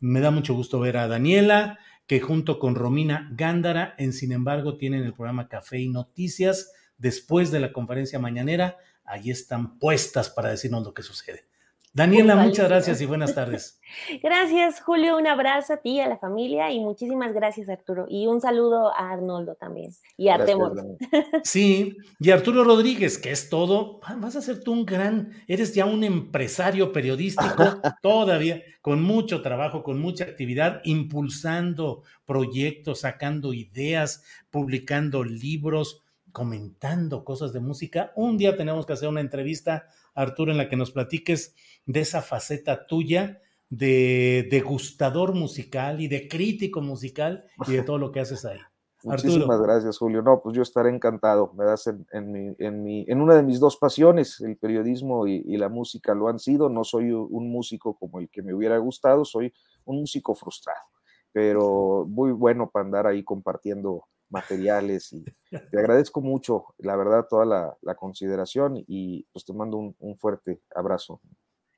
me 0.00 0.20
da 0.20 0.30
mucho 0.30 0.54
gusto 0.54 0.80
ver 0.80 0.96
a 0.96 1.08
Daniela, 1.08 1.78
que 2.06 2.20
junto 2.20 2.58
con 2.58 2.74
Romina 2.74 3.30
Gándara, 3.32 3.94
en 3.98 4.12
sin 4.12 4.32
embargo, 4.32 4.76
tienen 4.76 5.04
el 5.04 5.14
programa 5.14 5.48
Café 5.48 5.78
y 5.78 5.88
Noticias 5.88 6.72
después 6.98 7.50
de 7.50 7.60
la 7.60 7.72
conferencia 7.72 8.18
mañanera. 8.18 8.76
Allí 9.04 9.30
están 9.30 9.78
puestas 9.78 10.30
para 10.30 10.50
decirnos 10.50 10.84
lo 10.84 10.94
que 10.94 11.02
sucede. 11.02 11.46
Daniela, 11.94 12.36
muchas 12.36 12.70
gracias 12.70 13.02
y 13.02 13.06
buenas 13.06 13.34
tardes. 13.34 13.78
Gracias, 14.22 14.80
Julio. 14.80 15.18
Un 15.18 15.26
abrazo 15.26 15.74
a 15.74 15.76
ti, 15.76 16.00
a 16.00 16.08
la 16.08 16.16
familia 16.16 16.70
y 16.70 16.80
muchísimas 16.80 17.34
gracias, 17.34 17.68
Arturo. 17.68 18.06
Y 18.08 18.26
un 18.26 18.40
saludo 18.40 18.96
a 18.96 19.10
Arnoldo 19.10 19.56
también 19.56 19.92
y 20.16 20.28
a 20.28 20.36
Artemor. 20.36 20.72
Sí, 21.44 21.98
y 22.18 22.30
Arturo 22.30 22.64
Rodríguez, 22.64 23.18
que 23.18 23.30
es 23.30 23.50
todo. 23.50 24.00
Vas 24.16 24.36
a 24.36 24.40
ser 24.40 24.64
tú 24.64 24.72
un 24.72 24.86
gran, 24.86 25.32
eres 25.46 25.74
ya 25.74 25.84
un 25.84 26.02
empresario 26.02 26.92
periodístico 26.92 27.62
todavía, 28.02 28.62
con 28.80 29.02
mucho 29.02 29.42
trabajo, 29.42 29.82
con 29.82 30.00
mucha 30.00 30.24
actividad, 30.24 30.80
impulsando 30.84 32.04
proyectos, 32.24 33.00
sacando 33.00 33.52
ideas, 33.52 34.24
publicando 34.50 35.24
libros, 35.24 36.02
comentando 36.32 37.22
cosas 37.22 37.52
de 37.52 37.60
música. 37.60 38.12
Un 38.16 38.38
día 38.38 38.56
tenemos 38.56 38.86
que 38.86 38.94
hacer 38.94 39.10
una 39.10 39.20
entrevista, 39.20 39.86
Arturo, 40.14 40.52
en 40.52 40.58
la 40.58 40.68
que 40.68 40.76
nos 40.76 40.90
platiques 40.90 41.54
de 41.86 42.00
esa 42.00 42.22
faceta 42.22 42.86
tuya 42.86 43.40
de 43.68 44.48
degustador 44.50 45.34
musical 45.34 46.00
y 46.00 46.08
de 46.08 46.28
crítico 46.28 46.82
musical 46.82 47.44
y 47.66 47.72
de 47.72 47.82
todo 47.82 47.98
lo 47.98 48.12
que 48.12 48.20
haces 48.20 48.44
ahí. 48.44 48.58
Muchísimas 49.04 49.60
gracias, 49.60 49.98
Julio. 49.98 50.22
No, 50.22 50.40
pues 50.42 50.54
yo 50.54 50.62
estaré 50.62 50.90
encantado. 50.90 51.52
Me 51.54 51.64
das 51.64 51.86
en, 51.88 52.06
en, 52.12 52.54
en, 52.58 53.04
en 53.08 53.20
una 53.20 53.34
de 53.34 53.42
mis 53.42 53.58
dos 53.58 53.76
pasiones, 53.76 54.40
el 54.40 54.56
periodismo 54.56 55.26
y, 55.26 55.42
y, 55.46 55.56
la 55.56 55.68
música 55.68 56.14
lo 56.14 56.28
han 56.28 56.38
sido. 56.38 56.68
No 56.68 56.84
soy 56.84 57.10
un 57.10 57.50
músico 57.50 57.96
como 57.98 58.20
el 58.20 58.28
que 58.28 58.42
me 58.42 58.54
hubiera 58.54 58.78
gustado, 58.78 59.24
soy 59.24 59.52
un 59.84 60.00
músico 60.00 60.34
frustrado, 60.34 60.86
pero 61.32 62.06
muy 62.08 62.30
bueno 62.30 62.70
para 62.70 62.84
andar 62.84 63.06
ahí 63.06 63.24
compartiendo 63.24 64.04
materiales 64.32 65.12
y 65.12 65.24
te 65.50 65.78
agradezco 65.78 66.20
mucho, 66.20 66.74
la 66.78 66.96
verdad, 66.96 67.26
toda 67.28 67.44
la, 67.44 67.76
la 67.82 67.94
consideración 67.94 68.82
y 68.88 69.24
pues 69.32 69.44
te 69.44 69.52
mando 69.52 69.76
un, 69.76 69.94
un 69.98 70.16
fuerte 70.16 70.62
abrazo. 70.74 71.20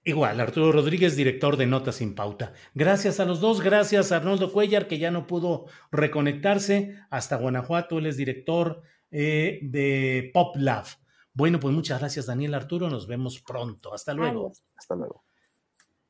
Igual, 0.06 0.38
Arturo 0.38 0.70
Rodríguez, 0.70 1.16
director 1.16 1.56
de 1.56 1.66
Notas 1.66 1.96
sin 1.96 2.14
Pauta. 2.14 2.52
Gracias 2.74 3.20
a 3.20 3.24
los 3.24 3.40
dos, 3.40 3.62
gracias 3.62 4.12
a 4.12 4.16
Arnoldo 4.16 4.52
Cuellar, 4.52 4.86
que 4.86 4.98
ya 4.98 5.10
no 5.10 5.26
pudo 5.26 5.64
reconectarse 5.90 6.98
hasta 7.10 7.36
Guanajuato, 7.36 7.98
él 7.98 8.06
es 8.06 8.18
director 8.18 8.82
eh, 9.10 9.60
de 9.62 10.30
Pop 10.34 10.56
Love. 10.56 10.96
Bueno, 11.32 11.58
pues 11.58 11.74
muchas 11.74 12.00
gracias, 12.00 12.26
Daniel 12.26 12.54
Arturo, 12.54 12.90
nos 12.90 13.06
vemos 13.06 13.40
pronto. 13.40 13.94
Hasta 13.94 14.12
luego. 14.12 14.46
Adiós. 14.46 14.62
Hasta 14.76 14.94
luego. 14.94 15.23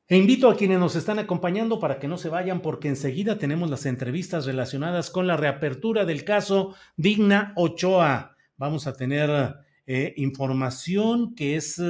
E 0.07 0.17
invito 0.17 0.51
a 0.51 0.55
quienes 0.55 0.77
nos 0.77 0.95
están 0.95 1.17
acompañando 1.17 1.79
para 1.79 1.97
que 1.97 2.07
no 2.07 2.19
se 2.19 2.29
vayan, 2.29 2.61
porque 2.61 2.89
enseguida 2.89 3.39
tenemos 3.39 3.71
las 3.71 3.87
entrevistas 3.87 4.45
relacionadas 4.45 5.09
con 5.09 5.25
la 5.25 5.35
reapertura 5.35 6.05
del 6.05 6.23
caso 6.23 6.75
Digna 6.95 7.53
Ochoa. 7.55 8.37
Vamos 8.55 8.85
a 8.85 8.93
tener 8.93 9.55
eh, 9.87 10.13
información 10.17 11.33
que 11.33 11.55
es. 11.55 11.81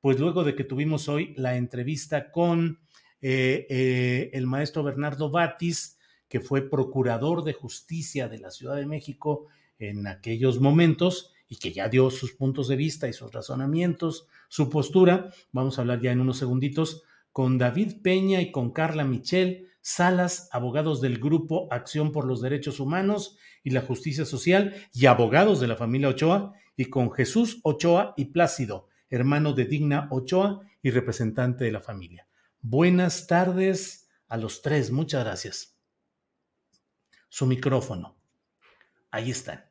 Pues 0.00 0.18
luego 0.18 0.44
de 0.44 0.54
que 0.54 0.64
tuvimos 0.64 1.10
hoy 1.10 1.34
la 1.36 1.58
entrevista 1.58 2.30
con 2.30 2.80
eh, 3.20 3.66
eh, 3.68 4.30
el 4.32 4.46
maestro 4.46 4.82
Bernardo 4.82 5.30
Batis, 5.30 5.98
que 6.26 6.40
fue 6.40 6.70
procurador 6.70 7.44
de 7.44 7.52
justicia 7.52 8.26
de 8.28 8.38
la 8.38 8.50
Ciudad 8.50 8.76
de 8.76 8.86
México 8.86 9.48
en 9.78 10.06
aquellos 10.06 10.58
momentos 10.58 11.34
y 11.46 11.56
que 11.56 11.72
ya 11.72 11.90
dio 11.90 12.10
sus 12.10 12.32
puntos 12.32 12.68
de 12.68 12.76
vista 12.76 13.06
y 13.06 13.12
sus 13.12 13.30
razonamientos, 13.30 14.26
su 14.48 14.70
postura, 14.70 15.30
vamos 15.52 15.76
a 15.76 15.82
hablar 15.82 16.00
ya 16.00 16.12
en 16.12 16.22
unos 16.22 16.38
segunditos 16.38 17.02
con 17.32 17.58
David 17.58 18.02
Peña 18.02 18.40
y 18.40 18.50
con 18.50 18.72
Carla 18.72 19.04
Michel 19.04 19.68
Salas, 19.82 20.48
abogados 20.52 21.00
del 21.00 21.18
grupo 21.18 21.68
Acción 21.70 22.12
por 22.12 22.26
los 22.26 22.42
Derechos 22.42 22.80
Humanos 22.80 23.38
y 23.62 23.70
la 23.70 23.80
Justicia 23.80 24.24
Social 24.24 24.74
y 24.92 25.06
abogados 25.06 25.60
de 25.60 25.68
la 25.68 25.76
familia 25.76 26.08
Ochoa, 26.08 26.52
y 26.76 26.86
con 26.86 27.12
Jesús 27.12 27.60
Ochoa 27.62 28.14
y 28.16 28.26
Plácido, 28.26 28.88
hermano 29.10 29.52
de 29.52 29.66
Digna 29.66 30.08
Ochoa 30.10 30.60
y 30.82 30.90
representante 30.90 31.64
de 31.64 31.72
la 31.72 31.80
familia. 31.80 32.26
Buenas 32.60 33.26
tardes 33.26 34.08
a 34.28 34.36
los 34.36 34.62
tres, 34.62 34.90
muchas 34.90 35.24
gracias. 35.24 35.76
Su 37.28 37.46
micrófono. 37.46 38.16
Ahí 39.10 39.30
están. 39.30 39.64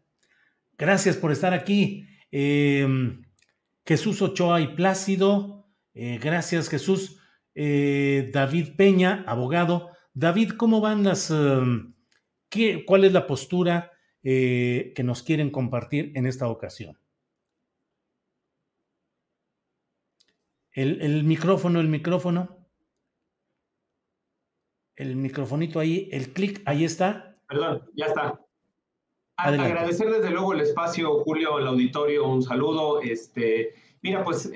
Gracias 0.77 1.17
por 1.17 1.31
estar 1.31 1.53
aquí. 1.53 2.07
Eh, 2.31 2.87
Jesús 3.85 4.21
Ochoa 4.21 4.61
y 4.61 4.75
Plácido. 4.75 5.67
Eh, 5.93 6.19
gracias, 6.21 6.69
Jesús. 6.69 7.18
Eh, 7.61 8.29
David 8.31 8.77
Peña, 8.77 9.25
abogado. 9.27 9.89
David, 10.13 10.51
¿cómo 10.51 10.79
van 10.79 11.03
las... 11.03 11.29
¿qué, 12.47 12.85
¿Cuál 12.85 13.03
es 13.03 13.11
la 13.11 13.27
postura 13.27 13.91
que 14.23 15.01
nos 15.03 15.23
quieren 15.23 15.49
compartir 15.51 16.13
en 16.15 16.25
esta 16.25 16.47
ocasión? 16.47 16.97
El, 20.71 21.01
el, 21.01 21.25
micrófono, 21.25 21.81
el 21.81 21.89
micrófono. 21.89 22.65
El 24.95 25.17
microfonito 25.17 25.81
ahí, 25.81 26.07
el 26.13 26.31
clic, 26.31 26.61
ahí 26.65 26.85
está. 26.85 27.41
Perdón, 27.45 27.89
ya 27.93 28.05
está. 28.05 28.39
Adelante. 29.35 29.73
Agradecer 29.73 30.09
desde 30.09 30.29
luego 30.29 30.53
el 30.53 30.61
espacio, 30.61 31.19
Julio, 31.25 31.59
el 31.59 31.67
auditorio, 31.67 32.25
un 32.25 32.41
saludo. 32.41 33.01
Este, 33.01 33.73
mira, 34.01 34.23
pues 34.23 34.51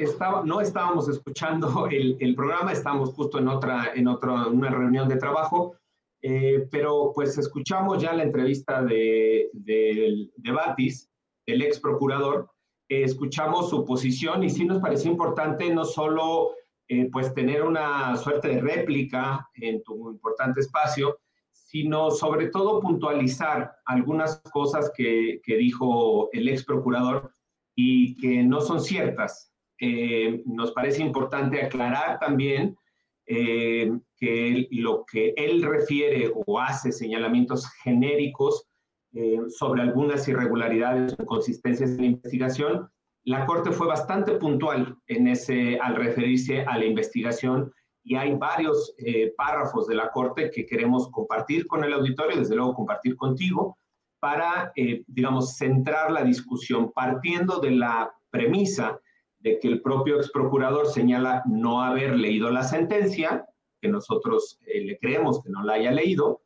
no 0.45 0.61
estábamos 0.61 1.09
escuchando 1.09 1.87
el, 1.91 2.35
programa, 2.35 2.71
estábamos 2.71 3.13
justo 3.13 3.39
en 3.39 3.47
otra, 3.47 3.91
en 3.95 4.07
otra, 4.07 4.47
una 4.47 4.69
reunión 4.69 5.07
de 5.07 5.17
trabajo, 5.17 5.75
eh, 6.21 6.67
pero 6.71 7.11
pues 7.13 7.37
escuchamos 7.37 8.01
ya 8.01 8.13
la 8.13 8.23
entrevista 8.23 8.81
de, 8.81 9.49
de, 9.53 10.51
Batis, 10.51 11.09
el 11.45 11.61
ex 11.61 11.79
procurador, 11.79 12.49
escuchamos 12.87 13.69
su 13.69 13.83
posición 13.85 14.43
y 14.43 14.49
sí 14.49 14.65
nos 14.65 14.79
pareció 14.79 15.11
importante 15.11 15.73
no 15.73 15.83
solo 15.83 16.51
eh, 16.87 17.09
pues 17.11 17.33
tener 17.33 17.63
una 17.63 18.15
suerte 18.17 18.49
de 18.49 18.61
réplica 18.61 19.49
en 19.55 19.81
tu 19.83 20.11
importante 20.11 20.59
espacio, 20.59 21.17
sino 21.51 22.11
sobre 22.11 22.49
todo 22.49 22.79
puntualizar 22.79 23.75
algunas 23.85 24.41
cosas 24.53 24.91
que, 24.95 25.41
que 25.43 25.57
dijo 25.57 26.29
el 26.31 26.47
ex 26.47 26.63
procurador 26.63 27.33
y 27.75 28.15
que 28.15 28.43
no 28.43 28.61
son 28.61 28.81
ciertas. 28.81 29.51
Eh, 29.79 30.41
nos 30.45 30.71
parece 30.71 31.01
importante 31.01 31.61
aclarar 31.61 32.19
también 32.19 32.77
eh, 33.25 33.91
que 34.17 34.67
lo 34.71 35.05
que 35.05 35.33
él 35.35 35.63
refiere 35.63 36.31
o 36.45 36.59
hace 36.59 36.91
señalamientos 36.91 37.67
genéricos 37.83 38.67
eh, 39.13 39.39
sobre 39.49 39.81
algunas 39.81 40.27
irregularidades 40.27 41.13
o 41.17 41.23
inconsistencias 41.23 41.91
en 41.91 41.97
la 41.97 42.05
investigación. 42.05 42.89
La 43.25 43.45
Corte 43.45 43.71
fue 43.71 43.87
bastante 43.87 44.33
puntual 44.33 44.97
en 45.07 45.27
ese, 45.27 45.79
al 45.79 45.95
referirse 45.95 46.61
a 46.61 46.77
la 46.77 46.85
investigación 46.85 47.71
y 48.05 48.15
hay 48.15 48.35
varios 48.35 48.93
párrafos 49.37 49.87
de 49.87 49.95
la 49.95 50.11
Corte 50.11 50.51
que 50.51 50.65
queremos 50.65 51.09
compartir 51.09 51.65
con 51.67 51.85
el 51.85 51.93
auditorio, 51.93 52.37
desde 52.37 52.53
luego 52.53 52.73
compartir 52.73 53.15
contigo, 53.15 53.77
para, 54.23 54.71
eh, 54.77 55.03
digamos, 55.07 55.57
centrar 55.57 56.09
la 56.09 56.23
discusión 56.23 56.93
partiendo 56.93 57.59
de 57.59 57.71
la 57.71 58.15
premisa 58.29 58.97
de 59.39 59.59
que 59.59 59.67
el 59.67 59.81
propio 59.81 60.15
ex 60.15 60.31
procurador 60.31 60.87
señala 60.87 61.43
no 61.45 61.81
haber 61.81 62.15
leído 62.15 62.49
la 62.49 62.63
sentencia, 62.63 63.45
que 63.81 63.89
nosotros 63.89 64.61
eh, 64.65 64.79
le 64.79 64.97
creemos 64.97 65.43
que 65.43 65.49
no 65.49 65.61
la 65.65 65.73
haya 65.73 65.91
leído, 65.91 66.41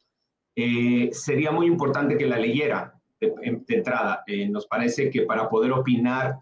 eh, 0.56 1.10
sería 1.12 1.52
muy 1.52 1.68
importante 1.68 2.18
que 2.18 2.26
la 2.26 2.40
leyera 2.40 3.00
de, 3.20 3.32
entrada. 3.68 4.24
Nos 4.50 4.66
parece 4.66 5.12
que 5.12 5.22
para 5.22 5.48
poder 5.48 5.72
opinar 5.72 6.40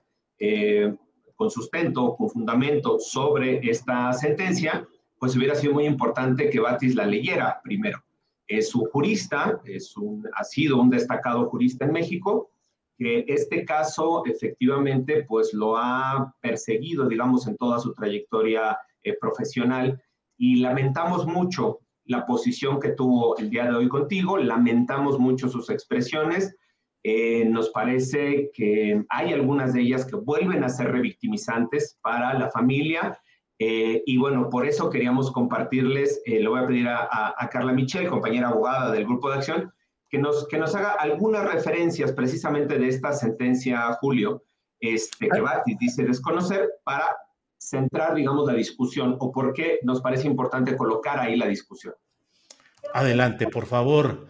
con 1.35 1.51
sustento, 1.51 2.15
con 2.15 2.29
fundamento 2.29 2.97
sobre 2.97 3.59
esta 3.69 4.13
sentencia, 4.13 4.87
pues 5.19 5.35
hubiera 5.35 5.55
sido 5.55 5.73
muy 5.73 5.85
importante 5.85 6.49
que 6.49 6.61
Batis 6.61 6.95
la 6.95 7.05
leyera 7.05 7.59
primero. 7.61 8.05
Es 8.47 8.75
un 8.75 8.85
jurista, 8.85 9.59
es 9.65 9.95
un, 9.97 10.27
ha 10.35 10.43
sido 10.43 10.79
un 10.79 10.89
destacado 10.89 11.49
jurista 11.49 11.85
en 11.85 11.91
México, 11.91 12.51
que 12.97 13.25
este 13.27 13.65
caso 13.65 14.23
efectivamente 14.25 15.23
pues 15.27 15.53
lo 15.53 15.77
ha 15.77 16.33
perseguido, 16.41 17.07
digamos, 17.07 17.47
en 17.47 17.57
toda 17.57 17.79
su 17.79 17.93
trayectoria 17.93 18.77
eh, 19.03 19.17
profesional. 19.19 20.01
Y 20.37 20.57
lamentamos 20.57 21.25
mucho 21.25 21.79
la 22.05 22.25
posición 22.25 22.79
que 22.79 22.89
tuvo 22.89 23.37
el 23.37 23.49
día 23.49 23.65
de 23.65 23.75
hoy 23.75 23.89
contigo, 23.89 24.37
lamentamos 24.37 25.19
mucho 25.19 25.49
sus 25.49 25.69
expresiones, 25.69 26.55
eh, 27.07 27.45
nos 27.45 27.69
parece 27.69 28.49
que 28.51 29.03
hay 29.09 29.31
algunas 29.31 29.73
de 29.73 29.81
ellas 29.81 30.05
que 30.05 30.15
vuelven 30.15 30.63
a 30.63 30.69
ser 30.69 30.91
revictimizantes 30.91 31.99
para 32.01 32.33
la 32.33 32.49
familia 32.49 33.19
eh, 33.57 34.03
y 34.05 34.17
bueno, 34.17 34.49
por 34.49 34.65
eso 34.65 34.89
queríamos 34.89 35.31
compartirles, 35.31 36.21
eh, 36.25 36.39
le 36.41 36.47
voy 36.47 36.61
a 36.61 36.67
pedir 36.67 36.87
a, 36.87 37.07
a, 37.09 37.33
a, 37.37 37.49
Carla 37.49 37.71
Michel, 37.71 38.09
compañera 38.09 38.49
abogada 38.49 38.91
del 38.91 39.05
Grupo 39.05 39.29
de 39.29 39.35
Acción, 39.35 39.73
que 40.09 40.17
nos, 40.17 40.47
que 40.47 40.57
nos 40.57 40.75
haga 40.75 40.91
algunas 40.91 41.49
referencias 41.51 42.11
precisamente 42.11 42.77
de 42.77 42.89
esta 42.89 43.13
sentencia, 43.13 43.93
Julio, 44.01 44.43
este, 44.79 45.29
que 45.29 45.41
Batis 45.41 45.77
dice 45.79 46.03
desconocer, 46.03 46.69
para 46.83 47.15
centrar, 47.57 48.13
digamos, 48.13 48.45
la 48.45 48.53
discusión 48.53 49.15
o 49.19 49.31
por 49.31 49.53
qué 49.53 49.79
nos 49.83 50.01
parece 50.01 50.27
importante 50.27 50.75
colocar 50.75 51.19
ahí 51.19 51.37
la 51.37 51.47
discusión. 51.47 51.93
Adelante, 52.93 53.47
por 53.47 53.65
favor, 53.65 54.27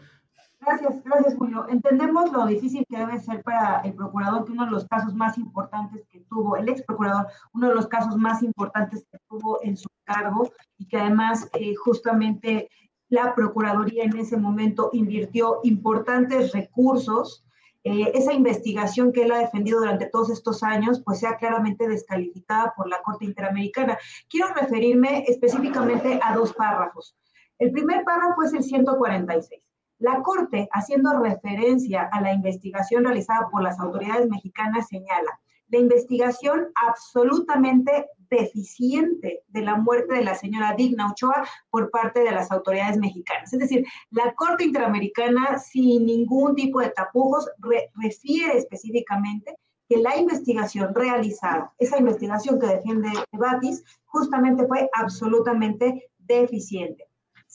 Gracias, 0.66 1.04
gracias 1.04 1.36
Julio. 1.36 1.68
Entendemos 1.70 2.32
lo 2.32 2.48
difícil 2.48 2.84
que 2.90 2.98
debe 2.98 3.20
ser 3.20 3.44
para 3.44 3.82
el 3.82 3.94
procurador 3.94 4.46
que 4.46 4.52
uno 4.52 4.66
de 4.66 4.72
los 4.72 4.88
casos 4.88 5.14
más 5.14 5.38
importantes 5.38 6.08
que 6.10 6.22
tuvo, 6.22 6.58
el 6.58 6.68
ex 6.68 6.82
procurador, 6.82 7.28
uno 7.54 7.70
de 7.70 7.76
los 7.76 7.88
casos 7.88 8.18
más 8.18 8.42
importantes 8.42 9.06
que 9.12 9.20
tuvo 9.30 9.60
en 9.62 9.78
su 9.78 9.88
cargo 10.06 10.50
y 10.80 10.88
que 10.88 10.98
además 10.98 11.48
eh, 11.54 11.76
justamente 11.76 12.68
la 13.10 13.36
Procuraduría 13.36 14.06
en 14.06 14.18
ese 14.18 14.38
momento 14.38 14.90
invirtió 14.92 15.60
importantes 15.64 16.52
recursos. 16.52 17.46
Eh, 17.84 18.12
esa 18.16 18.34
investigación 18.34 19.12
que 19.14 19.22
él 19.22 19.32
ha 19.34 19.38
defendido 19.38 19.82
durante 19.82 20.10
todos 20.10 20.32
estos 20.32 20.64
años, 20.64 21.04
pues 21.06 21.20
sea 21.20 21.38
claramente 21.38 21.88
descalificada 21.88 22.74
por 22.76 22.90
la 22.90 23.04
Corte 23.04 23.26
Interamericana. 23.26 24.00
Quiero 24.28 24.48
referirme 24.60 25.26
específicamente 25.28 26.20
a 26.24 26.36
dos 26.36 26.54
párrafos. 26.54 27.16
El 27.60 27.72
primer 27.72 28.04
párrafo 28.04 28.42
es 28.42 28.54
el 28.54 28.64
146 28.64 29.62
la 30.00 30.22
Corte, 30.22 30.68
haciendo 30.72 31.20
referencia 31.20 32.10
a 32.12 32.22
la 32.22 32.34
investigación 32.34 33.06
realizada 33.06 33.50
por 33.50 33.64
las 33.64 33.80
autoridades 33.80 34.28
mexicanas, 34.30 34.88
señala 34.88 35.40
la 35.70 35.80
investigación 35.80 36.68
absolutamente 36.76 38.08
deficiente 38.30 39.44
de 39.48 39.62
la 39.62 39.76
muerte 39.76 40.16
de 40.16 40.24
la 40.24 40.36
señora 40.36 40.76
Digna 40.76 41.12
Ochoa 41.12 41.48
por 41.70 41.90
parte 41.90 42.22
de 42.22 42.32
las 42.32 42.52
autoridades 42.52 42.98
mexicanas. 42.98 43.52
Es 43.54 43.60
decir, 43.60 43.86
la 44.12 44.34
Corte 44.34 44.64
Interamericana, 44.64 45.60
sin 45.60 46.06
ningún 46.06 46.56
tipo 46.56 46.80
de 46.80 46.90
tapujos, 46.90 47.50
refiere 47.96 48.58
específicamente 48.58 49.56
que 49.88 49.98
la 49.98 50.18
investigación 50.18 50.94
realizada, 50.96 51.72
esa 51.78 52.00
investigación 52.00 52.60
que 52.60 52.68
defiende 52.68 53.10
Batis, 53.32 53.84
justamente 54.06 54.66
fue 54.68 54.90
absolutamente 54.94 56.10
deficiente. 56.18 57.06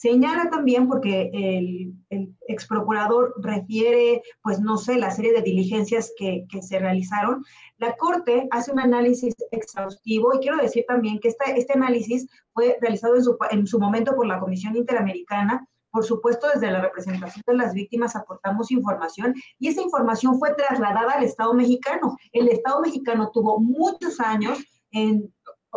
Señala 0.01 0.49
también, 0.49 0.87
porque 0.87 1.29
el, 1.31 1.93
el 2.09 2.35
ex 2.47 2.65
procurador 2.65 3.35
refiere, 3.37 4.23
pues 4.41 4.59
no 4.59 4.75
sé, 4.77 4.97
la 4.97 5.11
serie 5.11 5.31
de 5.31 5.43
diligencias 5.43 6.11
que, 6.17 6.47
se 6.59 6.79
realizaron, 6.79 7.45
la 7.77 7.95
Corte 7.97 8.47
hace 8.49 8.71
un 8.71 8.79
análisis 8.79 9.35
exhaustivo 9.51 10.33
y 10.33 10.39
quiero 10.39 10.57
decir 10.57 10.85
también 10.87 11.19
que 11.19 11.27
este 11.27 11.73
análisis 11.73 12.27
fue 12.51 12.79
realizado 12.81 13.15
en 13.15 13.23
su, 13.23 13.37
en 13.51 13.67
su 13.67 13.79
momento 13.79 14.15
por 14.15 14.25
la 14.25 14.39
Comisión 14.39 14.75
Interamericana 14.75 15.67
por 15.91 16.03
supuesto, 16.03 16.47
desde 16.51 16.71
la 16.71 16.81
representación 16.81 17.43
de 17.45 17.53
las 17.53 17.73
víctimas 17.73 18.15
aportamos 18.15 18.71
información 18.71 19.35
y 19.59 19.67
esa 19.67 19.81
información 19.81 20.39
fue 20.39 20.55
trasladada 20.55 21.11
al 21.11 21.23
Estado 21.25 21.53
mexicano. 21.53 22.15
El 22.31 22.47
Estado 22.47 22.81
mexicano 22.81 23.29
tuvo 23.31 23.59
muchos 23.59 24.21
años 24.21 24.57
en 24.91 25.33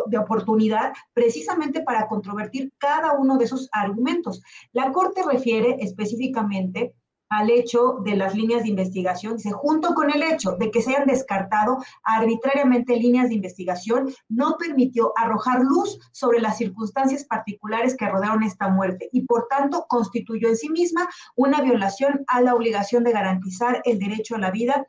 de 0.07 0.17
oportunidad 0.17 0.93
precisamente 1.13 1.81
para 1.81 2.07
controvertir 2.07 2.71
cada 2.77 3.13
uno 3.13 3.37
de 3.37 3.45
esos 3.45 3.69
argumentos. 3.71 4.41
La 4.71 4.91
Corte 4.91 5.21
refiere 5.23 5.77
específicamente 5.79 6.93
al 7.29 7.49
hecho 7.49 7.97
de 8.03 8.15
las 8.15 8.35
líneas 8.35 8.63
de 8.63 8.69
investigación, 8.69 9.37
dice, 9.37 9.51
junto 9.51 9.93
con 9.93 10.11
el 10.11 10.21
hecho 10.23 10.51
de 10.53 10.71
que 10.71 10.81
se 10.81 10.91
hayan 10.91 11.07
descartado 11.07 11.79
arbitrariamente 12.03 12.95
líneas 12.97 13.29
de 13.29 13.35
investigación, 13.35 14.13
no 14.29 14.57
permitió 14.57 15.11
arrojar 15.17 15.61
luz 15.61 15.99
sobre 16.11 16.39
las 16.39 16.57
circunstancias 16.57 17.25
particulares 17.25 17.95
que 17.97 18.07
rodearon 18.07 18.43
esta 18.43 18.69
muerte 18.69 19.09
y 19.11 19.21
por 19.21 19.47
tanto 19.47 19.85
constituyó 19.89 20.49
en 20.49 20.57
sí 20.57 20.69
misma 20.69 21.09
una 21.35 21.61
violación 21.61 22.23
a 22.27 22.41
la 22.41 22.53
obligación 22.53 23.03
de 23.03 23.11
garantizar 23.11 23.81
el 23.85 23.99
derecho 23.99 24.35
a 24.35 24.39
la 24.39 24.51
vida 24.51 24.87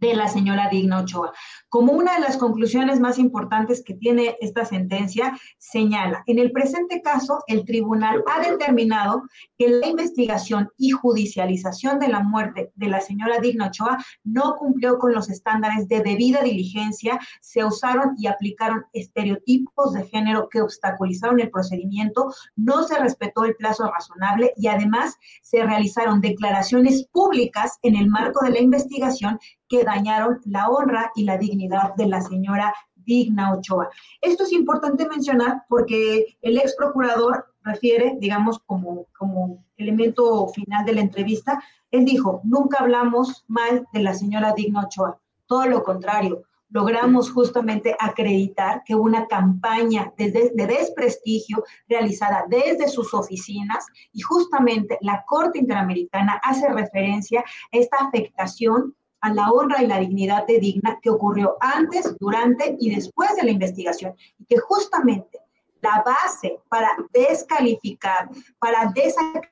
de 0.00 0.14
la 0.14 0.28
señora 0.28 0.68
Digna 0.70 1.00
Ochoa. 1.00 1.32
Como 1.68 1.92
una 1.92 2.14
de 2.14 2.20
las 2.20 2.36
conclusiones 2.36 3.00
más 3.00 3.18
importantes 3.18 3.82
que 3.84 3.94
tiene 3.94 4.36
esta 4.40 4.64
sentencia, 4.64 5.38
señala, 5.58 6.22
en 6.26 6.38
el 6.38 6.52
presente 6.52 7.02
caso, 7.02 7.42
el 7.46 7.64
tribunal 7.64 8.22
ha 8.26 8.40
determinado 8.48 9.22
que 9.58 9.68
la 9.68 9.86
investigación 9.86 10.70
y 10.76 10.90
judicialización 10.90 11.98
de 11.98 12.08
la 12.08 12.20
muerte 12.20 12.72
de 12.74 12.88
la 12.88 13.00
señora 13.00 13.38
Digna 13.40 13.66
Ochoa 13.66 13.98
no 14.24 14.56
cumplió 14.56 14.98
con 14.98 15.12
los 15.12 15.28
estándares 15.30 15.88
de 15.88 16.00
debida 16.00 16.42
diligencia, 16.42 17.18
se 17.40 17.64
usaron 17.64 18.14
y 18.16 18.26
aplicaron 18.26 18.84
estereotipos 18.92 19.92
de 19.92 20.06
género 20.06 20.48
que 20.48 20.62
obstaculizaron 20.62 21.40
el 21.40 21.50
procedimiento, 21.50 22.32
no 22.56 22.84
se 22.84 22.98
respetó 22.98 23.44
el 23.44 23.56
plazo 23.56 23.90
razonable 23.90 24.52
y 24.56 24.68
además 24.68 25.16
se 25.42 25.62
realizaron 25.62 26.20
declaraciones 26.20 27.06
públicas 27.12 27.78
en 27.82 27.96
el 27.96 28.08
marco 28.08 28.44
de 28.44 28.52
la 28.52 28.60
investigación 28.60 29.38
que 29.68 29.84
dañaron 29.84 30.40
la 30.44 30.68
honra 30.68 31.10
y 31.14 31.24
la 31.24 31.38
dignidad 31.38 31.94
de 31.96 32.06
la 32.06 32.20
señora 32.20 32.74
Digna 32.94 33.52
Ochoa. 33.54 33.88
Esto 34.20 34.44
es 34.44 34.52
importante 34.52 35.08
mencionar 35.08 35.64
porque 35.68 36.36
el 36.42 36.58
ex 36.58 36.74
procurador 36.76 37.46
refiere, 37.62 38.16
digamos, 38.18 38.58
como, 38.66 39.06
como 39.16 39.64
elemento 39.76 40.48
final 40.48 40.84
de 40.84 40.94
la 40.94 41.00
entrevista, 41.00 41.62
él 41.90 42.04
dijo, 42.04 42.40
nunca 42.44 42.78
hablamos 42.80 43.44
mal 43.48 43.86
de 43.92 44.02
la 44.02 44.14
señora 44.14 44.52
Digna 44.54 44.84
Ochoa, 44.84 45.18
todo 45.46 45.66
lo 45.66 45.82
contrario, 45.82 46.42
logramos 46.70 47.30
justamente 47.30 47.96
acreditar 47.98 48.82
que 48.84 48.94
una 48.94 49.26
campaña 49.26 50.12
de, 50.18 50.30
de, 50.30 50.66
desprestigio 50.66 51.64
realizada 51.88 52.44
desde 52.48 52.88
sus 52.88 53.14
oficinas 53.14 53.86
y 54.12 54.20
justamente 54.20 54.98
la 55.00 55.24
Corte 55.26 55.58
Interamericana 55.58 56.40
hace 56.42 56.68
referencia 56.68 57.40
a 57.40 57.44
esta 57.72 57.96
afectación 57.98 58.94
a 59.20 59.32
la 59.32 59.50
honra 59.50 59.82
y 59.82 59.86
la 59.86 59.98
dignidad 59.98 60.46
de 60.46 60.58
digna 60.58 60.98
que 61.02 61.10
ocurrió 61.10 61.56
antes, 61.60 62.16
durante 62.18 62.76
y 62.78 62.94
después 62.94 63.34
de 63.36 63.44
la 63.44 63.50
investigación. 63.50 64.14
Y 64.38 64.44
que 64.44 64.58
justamente 64.58 65.40
la 65.80 66.02
base 66.04 66.60
para 66.68 66.90
descalificar, 67.12 68.28
para 68.58 68.92
desacreditar 68.94 69.48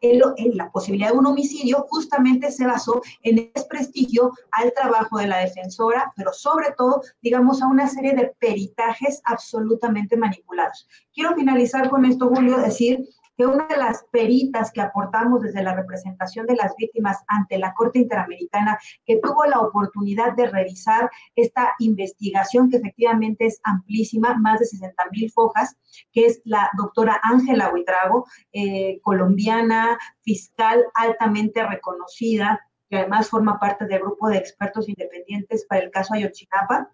en, 0.00 0.56
la 0.56 0.70
posibilidad 0.70 1.10
de 1.10 1.18
un 1.18 1.26
homicidio, 1.26 1.86
justamente 1.90 2.50
se 2.50 2.66
basó 2.66 3.02
en 3.22 3.38
el 3.38 3.52
desprestigio 3.54 4.32
al 4.52 4.72
trabajo 4.72 5.18
de 5.18 5.26
la 5.26 5.38
defensora, 5.38 6.12
pero 6.16 6.32
sobre 6.32 6.72
todo, 6.76 7.02
digamos, 7.22 7.60
a 7.60 7.66
una 7.66 7.88
serie 7.88 8.14
de 8.14 8.32
peritajes 8.38 9.20
absolutamente 9.24 10.16
manipulados. 10.16 10.88
Quiero 11.12 11.34
finalizar 11.34 11.90
con 11.90 12.04
esto, 12.04 12.28
Julio, 12.28 12.58
decir 12.58 13.08
que 13.38 13.46
una 13.46 13.68
de 13.68 13.76
las 13.76 14.04
peritas 14.10 14.72
que 14.72 14.80
aportamos 14.80 15.40
desde 15.42 15.62
la 15.62 15.72
representación 15.72 16.44
de 16.46 16.56
las 16.56 16.74
víctimas 16.76 17.18
ante 17.28 17.56
la 17.56 17.72
Corte 17.72 18.00
Interamericana, 18.00 18.76
que 19.06 19.20
tuvo 19.22 19.44
la 19.44 19.60
oportunidad 19.60 20.34
de 20.34 20.46
revisar 20.46 21.08
esta 21.36 21.70
investigación 21.78 22.68
que 22.68 22.78
efectivamente 22.78 23.46
es 23.46 23.60
amplísima, 23.62 24.36
más 24.38 24.58
de 24.58 24.66
60 24.66 25.04
mil 25.12 25.30
fojas, 25.30 25.76
que 26.12 26.26
es 26.26 26.42
la 26.44 26.68
doctora 26.76 27.20
Ángela 27.22 27.72
Huitrago, 27.72 28.26
eh, 28.52 28.98
colombiana, 29.02 29.96
fiscal 30.22 30.84
altamente 30.94 31.64
reconocida, 31.64 32.60
que 32.90 32.96
además 32.96 33.28
forma 33.28 33.60
parte 33.60 33.86
del 33.86 34.00
grupo 34.00 34.28
de 34.28 34.38
expertos 34.38 34.88
independientes 34.88 35.64
para 35.68 35.82
el 35.82 35.92
caso 35.92 36.14
Ayotzinapa 36.14 36.90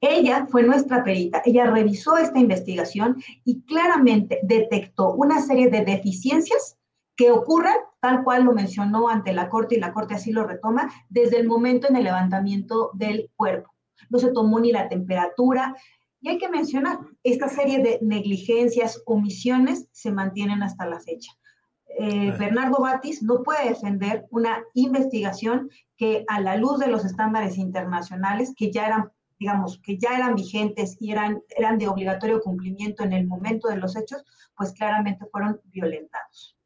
ella 0.00 0.46
fue 0.50 0.62
nuestra 0.62 1.04
perita, 1.04 1.42
ella 1.44 1.66
revisó 1.66 2.16
esta 2.16 2.38
investigación 2.38 3.22
y 3.44 3.62
claramente 3.62 4.40
detectó 4.42 5.12
una 5.12 5.40
serie 5.40 5.68
de 5.68 5.84
deficiencias 5.84 6.76
que 7.16 7.30
ocurren, 7.30 7.76
tal 8.00 8.24
cual 8.24 8.44
lo 8.44 8.52
mencionó 8.52 9.08
ante 9.08 9.34
la 9.34 9.50
Corte 9.50 9.74
y 9.74 9.78
la 9.78 9.92
Corte 9.92 10.14
así 10.14 10.32
lo 10.32 10.46
retoma, 10.46 10.90
desde 11.10 11.38
el 11.38 11.46
momento 11.46 11.86
en 11.86 11.96
el 11.96 12.04
levantamiento 12.04 12.92
del 12.94 13.30
cuerpo. 13.36 13.74
No 14.08 14.18
se 14.18 14.32
tomó 14.32 14.58
ni 14.58 14.72
la 14.72 14.88
temperatura. 14.88 15.76
Y 16.22 16.30
hay 16.30 16.38
que 16.38 16.48
mencionar, 16.48 16.98
esta 17.22 17.48
serie 17.48 17.82
de 17.82 17.98
negligencias, 18.00 19.02
omisiones, 19.04 19.86
se 19.92 20.12
mantienen 20.12 20.62
hasta 20.62 20.86
la 20.86 20.98
fecha. 21.00 21.32
Eh, 21.98 22.34
Bernardo 22.38 22.80
Batis 22.80 23.22
no 23.22 23.42
puede 23.42 23.68
defender 23.68 24.26
una 24.30 24.62
investigación 24.72 25.68
que 25.98 26.24
a 26.28 26.40
la 26.40 26.56
luz 26.56 26.78
de 26.78 26.86
los 26.86 27.04
estándares 27.04 27.58
internacionales, 27.58 28.54
que 28.56 28.72
ya 28.72 28.86
eran 28.86 29.12
digamos, 29.40 29.80
que 29.82 29.98
ya 29.98 30.14
eran 30.14 30.34
vigentes 30.34 30.98
y 31.00 31.10
eran, 31.10 31.42
eran 31.56 31.78
de 31.78 31.88
obligatorio 31.88 32.42
cumplimiento 32.42 33.02
en 33.02 33.14
el 33.14 33.26
momento 33.26 33.68
de 33.68 33.78
los 33.78 33.96
hechos, 33.96 34.22
pues 34.54 34.72
claramente 34.72 35.24
fueron 35.32 35.58
violentados. 35.64 36.58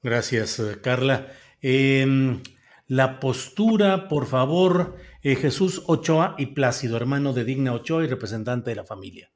Gracias, 0.00 0.60
eh, 0.60 0.80
Carla. 0.80 1.26
Em, 1.60 2.40
la 2.86 3.18
postura, 3.18 4.06
por 4.08 4.26
favor, 4.26 4.94
eh, 5.22 5.34
Jesús 5.34 5.82
Ochoa 5.88 6.36
y 6.38 6.46
Plácido, 6.46 6.96
hermano 6.96 7.32
de 7.32 7.44
Digna 7.44 7.74
Ochoa 7.74 8.04
y 8.04 8.06
representante 8.06 8.70
de 8.70 8.76
la 8.76 8.84
familia. 8.84 9.32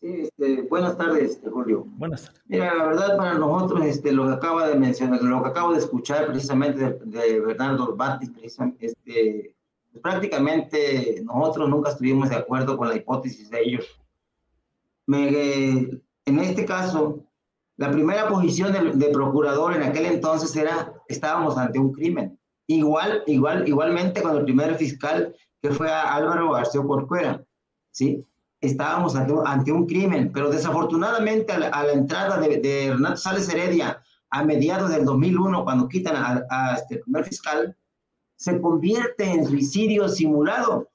Sí, 0.00 0.22
este, 0.22 0.62
buenas 0.62 0.98
tardes, 0.98 1.30
este, 1.30 1.48
Julio. 1.48 1.84
Buenas 1.86 2.24
tardes. 2.24 2.42
Mira, 2.46 2.74
la 2.74 2.86
verdad 2.86 3.16
para 3.16 3.34
nosotros, 3.34 3.84
este, 3.84 4.10
lo 4.10 4.26
que 4.26 4.34
acaba 4.34 4.68
de 4.68 4.74
mencionar, 4.74 5.22
lo 5.22 5.42
que 5.44 5.48
acabo 5.48 5.72
de 5.72 5.78
escuchar 5.78 6.26
precisamente 6.26 6.78
de, 6.78 6.98
de 7.04 7.40
Bernardo 7.40 7.94
Batis, 7.94 8.32
este, 8.80 9.54
prácticamente 10.02 11.22
nosotros 11.24 11.68
nunca 11.68 11.90
estuvimos 11.90 12.30
de 12.30 12.36
acuerdo 12.36 12.76
con 12.76 12.88
la 12.88 12.96
hipótesis 12.96 13.50
de 13.50 13.60
ellos. 13.62 13.86
en 15.06 16.38
este 16.40 16.64
caso, 16.64 17.24
la 17.76 17.90
primera 17.90 18.28
posición 18.28 18.98
de, 18.98 19.08
procurador 19.10 19.74
en 19.74 19.84
aquel 19.84 20.06
entonces 20.06 20.54
era, 20.56 20.92
estábamos 21.08 21.56
ante 21.56 21.78
un 21.78 21.92
crimen. 21.92 22.38
Igual, 22.66 23.22
igual, 23.26 23.66
igualmente 23.66 24.20
con 24.20 24.36
el 24.36 24.44
primer 24.44 24.74
fiscal 24.74 25.34
que 25.62 25.70
fue 25.70 25.90
Álvaro 25.90 26.52
García 26.52 26.82
Corcuera, 26.82 27.42
¿sí? 27.90 28.24
Estábamos 28.60 29.14
ante, 29.16 29.32
ante, 29.44 29.72
un 29.72 29.86
crimen, 29.86 30.30
pero 30.32 30.50
desafortunadamente 30.50 31.52
a 31.52 31.58
la, 31.58 31.92
entrada 31.92 32.38
de, 32.40 32.58
de 32.58 32.92
Renato 32.92 33.16
Sales 33.16 33.48
Heredia 33.48 34.02
a 34.30 34.44
mediados 34.44 34.90
del 34.90 35.04
2001, 35.04 35.64
cuando 35.64 35.88
quitan 35.88 36.44
a, 36.50 36.74
este 36.74 36.98
primer 36.98 37.24
fiscal, 37.24 37.76
se 38.38 38.60
convierte 38.60 39.24
en 39.24 39.44
suicidio 39.44 40.08
simulado, 40.08 40.88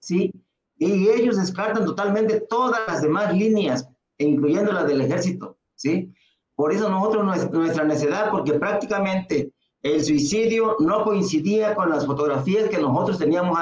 ¿sí? 0.00 0.32
Y 0.76 1.08
ellos 1.08 1.36
descartan 1.36 1.84
totalmente 1.84 2.40
todas 2.40 2.80
las 2.88 3.00
demás 3.00 3.32
líneas, 3.32 3.88
incluyendo 4.18 4.72
las 4.72 4.86
del 4.88 5.00
ejército, 5.00 5.56
¿sí? 5.76 6.12
Por 6.56 6.72
eso 6.72 6.88
nosotros, 6.88 7.24
nuestra 7.52 7.84
necedad, 7.84 8.30
porque 8.32 8.54
prácticamente 8.54 9.52
el 9.82 10.04
suicidio 10.04 10.76
no 10.80 11.04
coincidía 11.04 11.76
con 11.76 11.90
las 11.90 12.04
fotografías 12.04 12.68
que 12.68 12.78
nosotros 12.78 13.18
teníamos, 13.18 13.56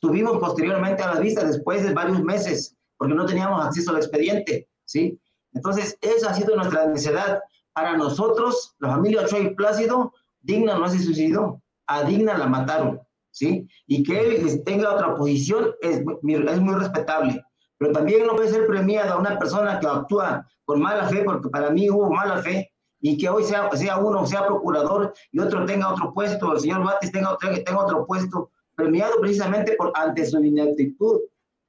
tuvimos 0.00 0.38
posteriormente 0.38 1.00
a 1.04 1.14
la 1.14 1.20
vista 1.20 1.44
después 1.44 1.84
de 1.84 1.94
varios 1.94 2.20
meses, 2.24 2.76
porque 2.96 3.14
no 3.14 3.24
teníamos 3.24 3.64
acceso 3.64 3.92
al 3.92 3.98
expediente, 3.98 4.68
¿sí? 4.84 5.16
Entonces, 5.54 5.96
esa 6.00 6.30
ha 6.30 6.34
sido 6.34 6.56
nuestra 6.56 6.88
necesidad. 6.88 7.40
Para 7.72 7.96
nosotros, 7.96 8.74
la 8.80 8.88
familia 8.88 9.20
Ochoa 9.22 9.38
y 9.38 9.54
Plácido, 9.54 10.12
Digna 10.40 10.76
no 10.76 10.88
se 10.88 10.98
suicidó, 10.98 11.61
a 11.94 12.04
Digna 12.04 12.38
la 12.38 12.46
mataron, 12.46 13.00
¿sí? 13.30 13.66
Y 13.86 14.02
que 14.02 14.20
él 14.20 14.62
tenga 14.64 14.94
otra 14.94 15.14
posición 15.14 15.72
es, 15.80 15.98
es 15.98 16.60
muy 16.60 16.74
respetable. 16.74 17.44
Pero 17.78 17.92
también 17.92 18.26
no 18.26 18.36
puede 18.36 18.50
ser 18.50 18.66
premiada 18.66 19.16
una 19.16 19.38
persona 19.38 19.80
que 19.80 19.86
actúa 19.86 20.46
con 20.64 20.80
mala 20.80 21.08
fe, 21.08 21.22
porque 21.24 21.48
para 21.48 21.70
mí 21.70 21.90
hubo 21.90 22.10
mala 22.10 22.38
fe, 22.38 22.72
y 23.02 23.18
que 23.18 23.28
hoy 23.28 23.42
sea, 23.42 23.68
sea 23.72 23.98
uno, 23.98 24.24
sea 24.26 24.46
procurador 24.46 25.12
y 25.32 25.40
otro 25.40 25.66
tenga 25.66 25.92
otro 25.92 26.14
puesto, 26.14 26.54
el 26.54 26.60
señor 26.60 26.84
Batis 26.84 27.10
tenga, 27.10 27.36
tenga 27.36 27.84
otro 27.84 28.06
puesto, 28.06 28.50
premiado 28.76 29.20
precisamente 29.20 29.74
por 29.76 29.92
ante 29.96 30.24
su 30.24 30.42
ineptitud, 30.42 31.20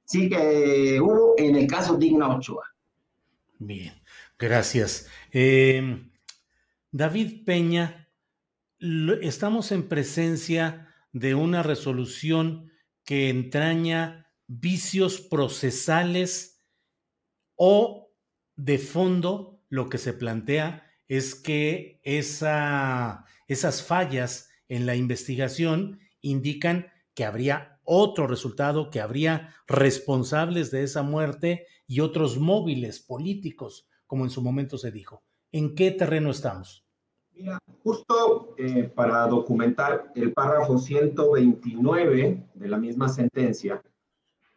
sí 0.04 0.28
que 0.28 1.00
hubo 1.02 1.34
en 1.36 1.56
el 1.56 1.66
caso 1.66 1.96
Digna 1.96 2.36
Ochoa. 2.36 2.64
Bien, 3.58 3.92
gracias. 4.38 5.08
Em, 5.32 6.08
David 6.92 7.44
Peña, 7.44 8.03
estamos 9.22 9.72
en 9.72 9.88
presencia 9.88 10.94
de 11.12 11.34
una 11.34 11.62
resolución 11.62 12.70
que 13.04 13.30
entraña 13.30 14.30
vicios 14.46 15.20
procesales 15.20 16.62
o 17.56 18.12
de 18.56 18.78
fondo 18.78 19.62
lo 19.68 19.88
que 19.88 19.98
se 19.98 20.12
plantea 20.12 20.90
es 21.08 21.34
que 21.34 22.00
esa, 22.02 23.24
esas 23.48 23.82
fallas 23.82 24.50
en 24.68 24.86
la 24.86 24.96
investigación 24.96 26.00
indican 26.20 26.88
que 27.14 27.24
habría 27.24 27.80
otro 27.84 28.26
resultado, 28.26 28.90
que 28.90 29.00
habría 29.00 29.54
responsables 29.66 30.70
de 30.70 30.82
esa 30.82 31.02
muerte 31.02 31.66
y 31.86 32.00
otros 32.00 32.38
móviles 32.38 33.00
políticos, 33.00 33.88
como 34.06 34.24
en 34.24 34.30
su 34.30 34.42
momento 34.42 34.78
se 34.78 34.90
dijo. 34.90 35.24
¿En 35.52 35.74
qué 35.74 35.90
terreno 35.90 36.30
estamos? 36.30 36.83
Mira, 37.36 37.58
justo 37.82 38.54
eh, 38.58 38.84
para 38.94 39.26
documentar 39.26 40.12
el 40.14 40.32
párrafo 40.32 40.78
129 40.78 42.46
de 42.54 42.68
la 42.68 42.78
misma 42.78 43.08
sentencia, 43.08 43.82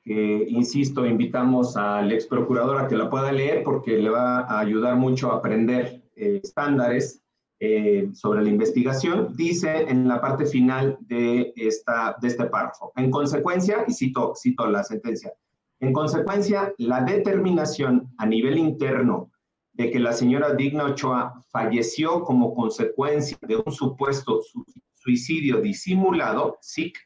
que, 0.04 0.46
insisto, 0.48 1.06
invitamos 1.06 1.76
al 1.76 2.12
ex 2.12 2.28
procurador 2.28 2.78
a 2.78 2.88
que 2.88 2.96
la 2.96 3.10
pueda 3.10 3.32
leer 3.32 3.64
porque 3.64 3.98
le 3.98 4.10
va 4.10 4.42
a 4.42 4.60
ayudar 4.60 4.96
mucho 4.96 5.32
a 5.32 5.38
aprender 5.38 6.04
eh, 6.16 6.40
estándares 6.44 7.22
eh, 7.60 8.10
sobre 8.14 8.44
la 8.44 8.50
investigación, 8.50 9.36
dice 9.36 9.90
en 9.90 10.08
la 10.08 10.22
parte 10.22 10.46
final 10.46 10.98
de, 11.02 11.54
esta, 11.56 12.16
de 12.22 12.28
este 12.28 12.46
párrafo. 12.46 12.92
En 12.96 13.10
consecuencia, 13.10 13.84
y 13.88 13.94
cito, 13.94 14.34
cito 14.36 14.68
la 14.68 14.84
sentencia, 14.84 15.34
en 15.80 15.92
consecuencia, 15.92 16.74
la 16.78 17.02
determinación 17.02 18.14
a 18.18 18.26
nivel 18.28 18.60
interno 18.60 19.32
de 19.78 19.92
que 19.92 20.00
la 20.00 20.12
señora 20.12 20.56
Digna 20.56 20.86
Ochoa 20.86 21.44
falleció 21.50 22.24
como 22.24 22.56
consecuencia 22.56 23.38
de 23.42 23.58
un 23.58 23.72
supuesto 23.72 24.42
suicidio 24.96 25.62
disimulado, 25.62 26.58
SIC, 26.62 26.98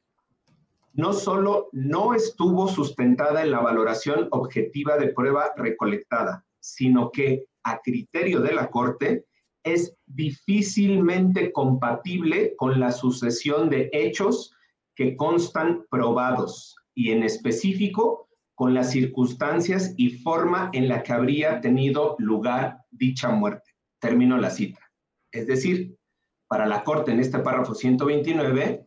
no 0.93 1.11
solo 1.11 1.67
no 1.73 2.13
estuvo 2.13 2.69
sustentada 2.69 3.43
en 3.43 3.51
la 3.51 3.59
valoración 3.59 4.29
objetiva 4.31 4.97
de 4.97 5.09
prueba 5.09 5.51
recolectada, 5.57 6.45
sino 6.59 7.11
que, 7.11 7.45
a 7.63 7.81
criterio 7.81 8.39
de 8.39 8.53
la 8.53 8.69
Corte, 8.69 9.25
es 9.63 9.95
difícilmente 10.05 11.51
compatible 11.51 12.55
con 12.55 12.79
la 12.79 12.91
sucesión 12.93 13.69
de 13.69 13.89
hechos 13.91 14.55
que 14.95 15.17
constan 15.17 15.85
probados 15.89 16.75
y 16.95 17.11
en 17.11 17.23
específico 17.23 18.29
con 18.61 18.75
las 18.75 18.91
circunstancias 18.91 19.95
y 19.97 20.19
forma 20.19 20.69
en 20.71 20.87
la 20.87 21.01
que 21.01 21.13
habría 21.13 21.61
tenido 21.61 22.15
lugar 22.19 22.77
dicha 22.91 23.29
muerte. 23.29 23.71
Termino 23.97 24.37
la 24.37 24.51
cita. 24.51 24.79
Es 25.31 25.47
decir, 25.47 25.97
para 26.47 26.67
la 26.67 26.83
Corte 26.83 27.11
en 27.11 27.19
este 27.19 27.39
párrafo 27.39 27.73
129, 27.73 28.85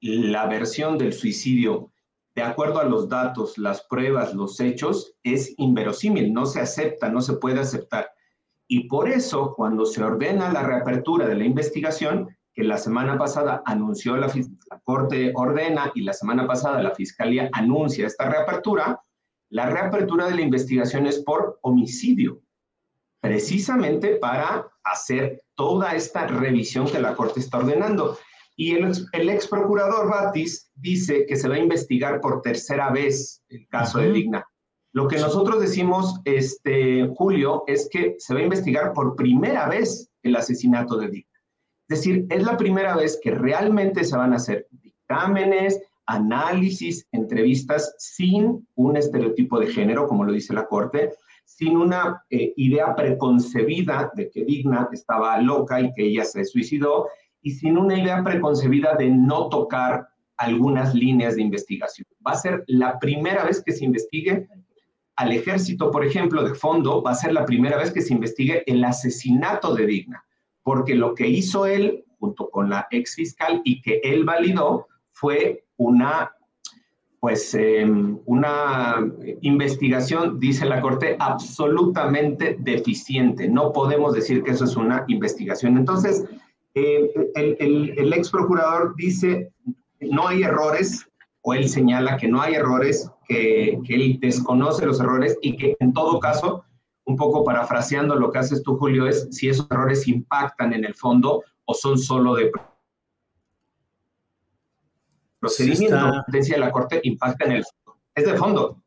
la 0.00 0.46
versión 0.46 0.98
del 0.98 1.12
suicidio, 1.12 1.92
de 2.34 2.42
acuerdo 2.42 2.80
a 2.80 2.84
los 2.84 3.08
datos, 3.08 3.58
las 3.58 3.82
pruebas, 3.82 4.34
los 4.34 4.58
hechos, 4.58 5.14
es 5.22 5.54
inverosímil, 5.56 6.32
no 6.32 6.44
se 6.44 6.58
acepta, 6.58 7.08
no 7.08 7.20
se 7.20 7.34
puede 7.34 7.60
aceptar. 7.60 8.10
Y 8.66 8.88
por 8.88 9.08
eso, 9.08 9.54
cuando 9.54 9.86
se 9.86 10.02
ordena 10.02 10.52
la 10.52 10.64
reapertura 10.64 11.28
de 11.28 11.36
la 11.36 11.44
investigación, 11.44 12.35
que 12.56 12.64
la 12.64 12.78
semana 12.78 13.18
pasada 13.18 13.62
anunció 13.66 14.16
la, 14.16 14.28
la 14.28 14.80
Corte 14.82 15.30
ordena 15.34 15.92
y 15.94 16.00
la 16.00 16.14
semana 16.14 16.46
pasada 16.46 16.82
la 16.82 16.94
Fiscalía 16.94 17.50
anuncia 17.52 18.06
esta 18.06 18.30
reapertura, 18.30 18.98
la 19.50 19.68
reapertura 19.68 20.26
de 20.26 20.36
la 20.36 20.40
investigación 20.40 21.06
es 21.06 21.18
por 21.18 21.58
homicidio, 21.60 22.40
precisamente 23.20 24.16
para 24.16 24.66
hacer 24.82 25.44
toda 25.54 25.94
esta 25.94 26.26
revisión 26.26 26.86
que 26.86 26.98
la 26.98 27.14
Corte 27.14 27.40
está 27.40 27.58
ordenando. 27.58 28.16
Y 28.56 28.72
el, 28.72 28.90
el 29.12 29.28
ex 29.28 29.46
procurador 29.48 30.08
Batis 30.08 30.70
dice 30.74 31.26
que 31.26 31.36
se 31.36 31.48
va 31.50 31.56
a 31.56 31.60
investigar 31.60 32.22
por 32.22 32.40
tercera 32.40 32.88
vez 32.90 33.42
el 33.50 33.68
caso 33.68 33.98
de 33.98 34.12
Digna. 34.12 34.46
Lo 34.92 35.08
que 35.08 35.18
nosotros 35.18 35.60
decimos, 35.60 36.20
este, 36.24 37.06
Julio, 37.16 37.64
es 37.66 37.86
que 37.92 38.14
se 38.18 38.32
va 38.32 38.40
a 38.40 38.44
investigar 38.44 38.94
por 38.94 39.14
primera 39.14 39.68
vez 39.68 40.08
el 40.22 40.36
asesinato 40.36 40.96
de 40.96 41.08
Digna. 41.08 41.35
Es 41.88 41.98
decir, 41.98 42.26
es 42.30 42.42
la 42.42 42.56
primera 42.56 42.96
vez 42.96 43.18
que 43.22 43.30
realmente 43.30 44.04
se 44.04 44.16
van 44.16 44.32
a 44.32 44.36
hacer 44.36 44.66
dictámenes, 44.70 45.80
análisis, 46.06 47.06
entrevistas 47.12 47.94
sin 47.98 48.66
un 48.74 48.96
estereotipo 48.96 49.58
de 49.60 49.68
género, 49.68 50.06
como 50.06 50.24
lo 50.24 50.32
dice 50.32 50.54
la 50.54 50.66
Corte, 50.66 51.12
sin 51.44 51.76
una 51.76 52.24
eh, 52.28 52.52
idea 52.56 52.94
preconcebida 52.94 54.10
de 54.14 54.30
que 54.30 54.44
Digna 54.44 54.88
estaba 54.92 55.40
loca 55.40 55.80
y 55.80 55.92
que 55.92 56.04
ella 56.06 56.24
se 56.24 56.44
suicidó, 56.44 57.06
y 57.40 57.52
sin 57.52 57.78
una 57.78 57.98
idea 57.98 58.24
preconcebida 58.24 58.96
de 58.96 59.08
no 59.08 59.48
tocar 59.48 60.08
algunas 60.36 60.94
líneas 60.94 61.36
de 61.36 61.42
investigación. 61.42 62.06
Va 62.26 62.32
a 62.32 62.36
ser 62.36 62.64
la 62.66 62.98
primera 62.98 63.44
vez 63.44 63.62
que 63.62 63.72
se 63.72 63.84
investigue 63.84 64.48
al 65.14 65.32
ejército, 65.32 65.90
por 65.90 66.04
ejemplo, 66.04 66.42
de 66.42 66.54
fondo, 66.54 67.02
va 67.02 67.12
a 67.12 67.14
ser 67.14 67.32
la 67.32 67.46
primera 67.46 67.78
vez 67.78 67.90
que 67.90 68.02
se 68.02 68.12
investigue 68.12 68.62
el 68.66 68.84
asesinato 68.84 69.74
de 69.74 69.86
Digna, 69.86 70.24
porque 70.66 70.96
lo 70.96 71.14
que 71.14 71.28
hizo 71.28 71.64
él 71.64 72.04
junto 72.18 72.50
con 72.50 72.68
la 72.68 72.88
ex 72.90 73.14
fiscal 73.14 73.62
y 73.62 73.80
que 73.82 74.00
él 74.02 74.24
validó 74.24 74.88
fue 75.12 75.64
una, 75.76 76.32
pues, 77.20 77.54
em, 77.54 78.18
una 78.24 78.96
investigación, 79.42 80.40
dice 80.40 80.66
la 80.66 80.80
Corte, 80.80 81.16
absolutamente 81.20 82.56
deficiente. 82.58 83.48
No 83.48 83.72
podemos 83.72 84.12
decir 84.12 84.42
que 84.42 84.50
eso 84.50 84.64
es 84.64 84.74
una 84.74 85.04
investigación. 85.06 85.76
Entonces, 85.76 86.24
eh, 86.74 87.12
el, 87.36 88.12
ex 88.12 88.28
procurador 88.28 88.96
dice, 88.96 89.52
no 90.00 90.26
hay 90.26 90.42
errores, 90.42 91.06
o 91.42 91.54
él 91.54 91.68
señala 91.68 92.16
que 92.16 92.26
no 92.26 92.42
hay 92.42 92.54
errores, 92.54 93.08
que, 93.28 93.78
él 93.88 94.18
desconoce 94.20 94.84
los 94.84 94.98
errores 94.98 95.38
y 95.42 95.56
que 95.56 95.76
en 95.78 95.92
todo 95.92 96.18
caso, 96.18 96.64
un 97.06 97.16
poco 97.16 97.44
parafraseando 97.44 98.16
lo 98.16 98.30
que 98.30 98.38
haces 98.38 98.62
tú, 98.62 98.76
Julio, 98.76 99.06
es 99.06 99.28
si 99.30 99.48
esos 99.48 99.66
errores 99.70 100.06
impactan 100.08 100.72
en 100.72 100.84
el 100.84 100.94
fondo 100.94 101.42
o 101.64 101.74
son 101.74 101.98
solo 101.98 102.34
de 102.34 102.52
procedimiento. 105.38 105.96
La 105.96 106.22
sentencia 106.24 106.56
de 106.56 106.60
la 106.60 106.72
Corte 106.72 107.00
impacta 107.04 107.44
en 107.46 107.52
el 107.52 107.64
fondo. 107.64 108.00
Es 108.14 108.26
de 108.26 108.36
fondo. 108.36 108.82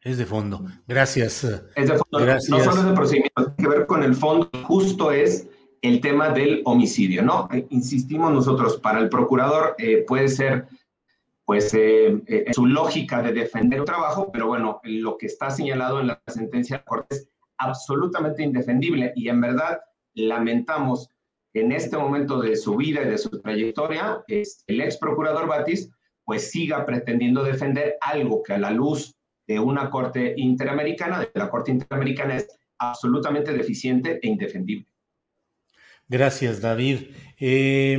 Es 0.00 0.18
de 0.18 0.26
fondo. 0.26 0.64
Gracias. 0.88 1.44
Es 1.44 1.88
de 1.88 1.98
fondo. 1.98 2.18
Gracias. 2.18 2.50
No 2.50 2.64
solo 2.64 2.80
es 2.80 2.86
de 2.86 2.94
procedimiento, 2.94 3.52
tiene 3.52 3.72
que 3.72 3.78
ver 3.78 3.86
con 3.86 4.02
el 4.02 4.14
fondo. 4.14 4.50
Justo 4.64 5.12
es 5.12 5.48
el 5.82 6.00
tema 6.00 6.30
del 6.30 6.62
homicidio, 6.64 7.22
¿no? 7.22 7.48
Eh, 7.52 7.66
insistimos 7.70 8.32
nosotros, 8.32 8.78
para 8.78 8.98
el 8.98 9.08
procurador 9.08 9.76
eh, 9.78 10.04
puede 10.06 10.28
ser 10.28 10.66
pues 11.50 11.74
eh, 11.74 12.22
eh, 12.28 12.44
su 12.52 12.64
lógica 12.64 13.22
de 13.22 13.32
defender 13.32 13.80
el 13.80 13.84
trabajo, 13.84 14.30
pero 14.30 14.46
bueno, 14.46 14.80
lo 14.84 15.18
que 15.18 15.26
está 15.26 15.50
señalado 15.50 15.98
en 15.98 16.06
la 16.06 16.22
sentencia 16.28 16.76
de 16.76 16.82
la 16.82 16.84
Corte 16.84 17.16
es 17.16 17.28
absolutamente 17.58 18.44
indefendible 18.44 19.12
y 19.16 19.28
en 19.28 19.40
verdad 19.40 19.80
lamentamos 20.14 21.08
en 21.52 21.72
este 21.72 21.96
momento 21.96 22.40
de 22.40 22.54
su 22.54 22.76
vida 22.76 23.02
y 23.02 23.08
de 23.08 23.18
su 23.18 23.30
trayectoria, 23.30 24.22
el 24.28 24.80
ex 24.80 24.96
procurador 24.98 25.48
Batis 25.48 25.90
pues 26.24 26.52
siga 26.52 26.86
pretendiendo 26.86 27.42
defender 27.42 27.96
algo 28.00 28.44
que 28.44 28.52
a 28.52 28.58
la 28.58 28.70
luz 28.70 29.16
de 29.48 29.58
una 29.58 29.90
Corte 29.90 30.34
Interamericana, 30.36 31.18
de 31.18 31.30
la 31.34 31.50
Corte 31.50 31.72
Interamericana, 31.72 32.36
es 32.36 32.46
absolutamente 32.78 33.52
deficiente 33.52 34.20
e 34.22 34.28
indefendible. 34.28 34.86
Gracias, 36.06 36.60
David. 36.60 37.08
Eh, 37.40 37.98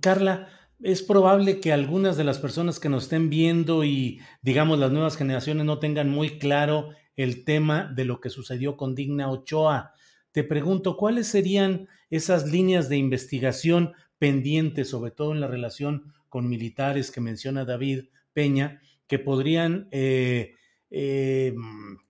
Carla, 0.00 0.48
es 0.82 1.02
probable 1.02 1.60
que 1.60 1.72
algunas 1.72 2.16
de 2.16 2.24
las 2.24 2.38
personas 2.38 2.78
que 2.78 2.88
nos 2.88 3.04
estén 3.04 3.30
viendo 3.30 3.84
y, 3.84 4.20
digamos, 4.42 4.78
las 4.78 4.92
nuevas 4.92 5.16
generaciones 5.16 5.64
no 5.64 5.78
tengan 5.78 6.10
muy 6.10 6.38
claro 6.38 6.90
el 7.16 7.44
tema 7.44 7.90
de 7.94 8.04
lo 8.04 8.20
que 8.20 8.30
sucedió 8.30 8.76
con 8.76 8.94
Digna 8.94 9.30
Ochoa. 9.30 9.94
Te 10.32 10.44
pregunto, 10.44 10.96
¿cuáles 10.96 11.28
serían 11.28 11.88
esas 12.10 12.50
líneas 12.50 12.88
de 12.88 12.98
investigación 12.98 13.94
pendientes, 14.18 14.90
sobre 14.90 15.10
todo 15.10 15.32
en 15.32 15.40
la 15.40 15.46
relación 15.46 16.12
con 16.28 16.48
militares 16.48 17.10
que 17.10 17.20
menciona 17.22 17.64
David 17.64 18.04
Peña, 18.34 18.82
que 19.06 19.18
podrían, 19.18 19.88
eh, 19.92 20.54
eh, 20.90 21.54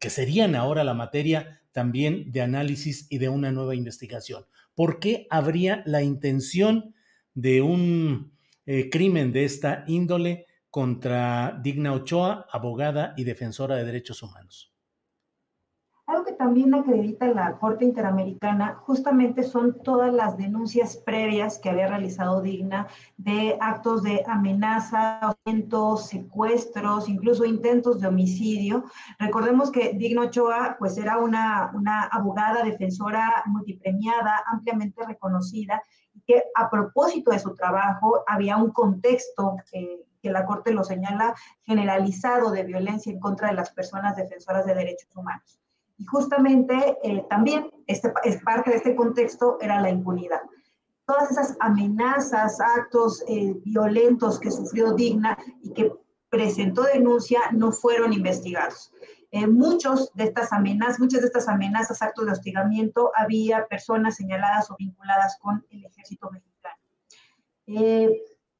que 0.01 0.11
serían 0.11 0.57
ahora 0.57 0.83
la 0.83 0.95
materia 0.95 1.63
también 1.71 2.33
de 2.33 2.41
análisis 2.41 3.07
y 3.11 3.19
de 3.19 3.29
una 3.29 3.53
nueva 3.53 3.77
investigación? 3.77 4.45
¿Por 4.75 4.99
qué 4.99 5.29
habría 5.31 5.85
la 5.87 6.03
intención 6.03 6.95
de 7.35 7.63
un 7.63 8.36
eh, 8.67 8.91
crimen 8.91 9.33
de 9.33 9.45
esta 9.45 9.85
índole 9.87 10.47
contra 10.71 11.59
Digna 11.63 11.93
Ochoa, 11.93 12.47
abogada 12.51 13.15
y 13.17 13.25
defensora 13.25 13.77
de 13.77 13.85
derechos 13.85 14.23
humanos? 14.23 14.77
Algo 16.07 16.25
que 16.25 16.35
también 16.35 16.73
acredita 16.73 17.27
la 17.27 17.59
Corte 17.59 17.85
Interamericana 17.85 18.77
justamente 18.83 19.43
son 19.43 19.83
todas 19.83 20.15
las 20.15 20.37
denuncias 20.37 20.97
previas 20.97 21.59
que 21.59 21.69
había 21.69 21.89
realizado 21.89 22.43
Digna 22.43 22.87
de 23.17 23.59
actos 23.61 24.05
de 24.05 24.23
amenaza, 24.25 25.37
secuestros, 25.97 27.09
incluso 27.09 27.45
intentos 27.45 28.01
de 28.01 28.07
homicidio. 28.07 28.85
Recordemos 29.19 29.73
que 29.73 29.95
Digna 29.95 30.23
Ochoa 30.23 30.77
pues 30.79 30.97
era 30.97 31.19
una, 31.19 31.73
una 31.75 32.05
abogada 32.05 32.63
defensora 32.63 33.43
multipremiada, 33.47 34.45
ampliamente 34.47 35.05
reconocida, 35.05 35.83
que 36.27 36.45
a 36.55 36.69
propósito 36.69 37.31
de 37.31 37.39
su 37.39 37.55
trabajo 37.55 38.25
había 38.27 38.57
un 38.57 38.73
contexto 38.73 39.57
que 39.71 40.07
la 40.31 40.45
Corte 40.45 40.73
lo 40.73 40.85
señala 40.85 41.35
generalizado 41.63 42.51
de 42.51 42.65
violencia 42.65 43.13
en 43.13 43.21
contra 43.21 43.49
de 43.49 43.55
las 43.55 43.71
personas 43.71 44.17
defensoras 44.17 44.67
de 44.67 44.75
derechos 44.75 45.15
humanos. 45.15 45.61
Y 45.99 46.05
justamente 46.05 46.99
eh, 47.03 47.25
también 47.29 47.71
este, 47.87 48.13
es 48.25 48.43
parte 48.43 48.71
de 48.71 48.77
este 48.77 48.95
contexto 48.95 49.59
era 49.61 49.81
la 49.81 49.91
impunidad. 49.91 50.43
Todas 51.07 51.31
esas 51.31 51.57
amenazas, 51.61 52.61
actos 52.61 53.25
eh, 53.29 53.55
violentos 53.65 54.39
que 54.39 54.51
sufrió 54.51 54.93
Digna 54.93 55.39
y 55.63 55.73
que 55.73 55.93
presentó 56.29 56.83
denuncia 56.83 57.41
no 57.53 57.73
fueron 57.73 58.13
investigados. 58.13 58.93
Eh, 59.37 59.47
muchos 59.47 60.11
de 60.15 60.25
estas 60.25 60.51
amenazas, 60.51 60.99
muchas 60.99 61.21
de 61.21 61.27
estas 61.27 61.47
amenazas, 61.47 62.01
actos 62.01 62.25
de 62.25 62.33
hostigamiento, 62.33 63.13
había 63.15 63.67
personas 63.67 64.17
señaladas 64.17 64.71
o 64.71 64.77
vinculadas 64.79 65.37
con 65.39 65.63
el 65.71 65.85
ejército 65.85 66.31
mexicano. 66.31 66.77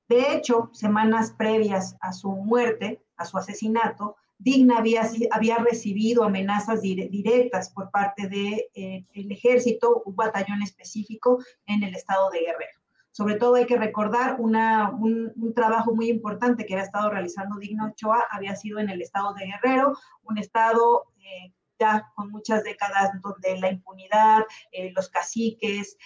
de 0.09 0.33
hecho, 0.35 0.69
semanas 0.73 1.33
previas 1.33 1.97
a 2.01 2.13
su 2.13 2.31
muerte, 2.31 3.03
a 3.17 3.25
su 3.25 3.39
asesinato, 3.39 4.17
Digna 4.39 4.79
había, 4.79 5.09
había 5.31 5.57
recibido 5.57 6.25
amenazas 6.25 6.83
directas 6.83 7.71
por 7.71 7.91
parte 7.91 8.29
del 8.29 8.31
de, 8.31 8.71
eh, 8.75 9.07
ejército, 9.15 10.03
un 10.05 10.15
batallón 10.15 10.63
específico 10.63 11.39
en 11.65 11.85
el 11.85 11.95
estado 11.95 12.29
de 12.29 12.41
Guerrero. 12.41 12.81
Sobre 13.17 13.37
todo 13.37 13.55
hay 13.55 13.65
que 13.65 13.79
recordar 13.79 14.37
una, 14.39 14.91
un, 14.91 15.33
trabajo 15.55 15.95
muy 15.95 16.11
importante 16.11 16.67
que 16.67 16.75
había 16.75 16.85
estado 16.85 17.09
realizando 17.09 17.57
Digna 17.57 17.87
Ochoa, 17.87 18.27
había 18.31 18.55
sido 18.55 18.79
en 18.79 18.91
el 18.91 19.01
estado 19.01 19.33
de 19.33 19.47
Guerrero, 19.47 19.97
un 20.25 20.37
estado 20.37 21.07
eh, 21.17 21.55
ya 21.79 22.13
con 22.15 22.31
muchas 22.31 22.63
décadas 22.63 23.13
donde 23.23 23.59
la 23.59 23.71
impunidad, 23.71 24.45
eh, 24.71 24.93
los 24.95 25.09
caciques, 25.09 25.97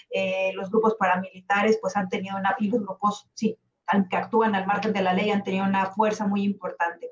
los 0.54 0.70
grupos 0.70 0.94
paramilitares, 1.00 1.80
pues 1.82 1.96
han 1.96 2.08
tenido 2.08 2.36
una, 2.36 2.54
y 2.60 2.70
los 2.70 2.80
grupos, 2.80 3.28
sí, 3.34 3.58
que 4.08 4.16
actúan 4.16 4.54
al 4.54 4.68
margen 4.68 4.92
de 4.92 5.02
la 5.02 5.12
ley, 5.12 5.30
han 5.30 5.42
tenido 5.42 5.64
una 5.64 5.86
fuerza 5.86 6.28
muy 6.28 6.44
importante. 6.44 7.10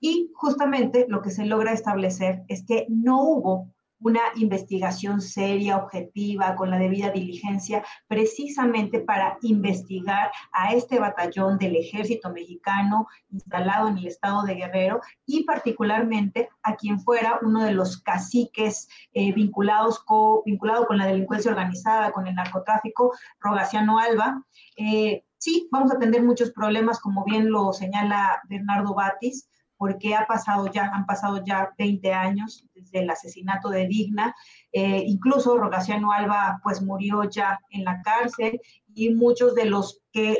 Y 0.00 0.32
justamente 0.34 1.06
lo 1.08 1.22
que 1.22 1.30
se 1.30 1.46
logra 1.46 1.72
establecer 1.72 2.42
es 2.48 2.66
que 2.66 2.86
no 2.88 3.22
hubo 3.22 3.72
una 4.00 4.20
investigación 4.36 5.20
seria, 5.20 5.76
objetiva, 5.76 6.56
con 6.56 6.70
la 6.70 6.78
debida 6.78 7.10
diligencia, 7.10 7.84
precisamente 8.08 9.00
para 9.00 9.38
investigar 9.42 10.30
a 10.52 10.72
este 10.74 10.98
batallón 10.98 11.58
del 11.58 11.76
ejército 11.76 12.30
mexicano 12.30 13.06
instalado 13.30 13.88
en 13.88 13.98
el 13.98 14.06
estado 14.06 14.42
de 14.42 14.54
Guerrero 14.54 15.00
y 15.26 15.44
particularmente 15.44 16.48
a 16.62 16.76
quien 16.76 17.00
fuera 17.00 17.38
uno 17.42 17.64
de 17.64 17.72
los 17.72 17.98
caciques 18.02 18.88
eh, 19.12 19.32
vinculados 19.32 20.04
vinculado 20.44 20.86
con 20.86 20.98
la 20.98 21.06
delincuencia 21.06 21.50
organizada, 21.50 22.12
con 22.12 22.26
el 22.26 22.34
narcotráfico, 22.34 23.12
Rogaciano 23.38 23.98
Alba. 23.98 24.44
Eh, 24.76 25.24
sí, 25.38 25.68
vamos 25.70 25.92
a 25.92 25.98
tener 25.98 26.22
muchos 26.22 26.50
problemas, 26.50 27.00
como 27.00 27.24
bien 27.24 27.50
lo 27.50 27.72
señala 27.72 28.40
Bernardo 28.48 28.94
Batis, 28.94 29.48
porque 29.80 30.14
ha 30.14 30.26
pasado 30.26 30.70
ya, 30.70 30.90
han 30.92 31.06
pasado 31.06 31.42
ya 31.42 31.72
20 31.78 32.12
años 32.12 32.66
desde 32.74 32.98
el 32.98 33.08
asesinato 33.08 33.70
de 33.70 33.86
Digna. 33.86 34.36
Eh, 34.72 35.04
incluso 35.06 35.56
Rogaciano 35.56 36.12
Alba 36.12 36.60
pues 36.62 36.82
murió 36.82 37.24
ya 37.24 37.58
en 37.70 37.84
la 37.84 38.02
cárcel 38.02 38.60
y 38.94 39.14
muchos 39.14 39.54
de 39.54 39.64
los 39.64 40.02
que 40.12 40.36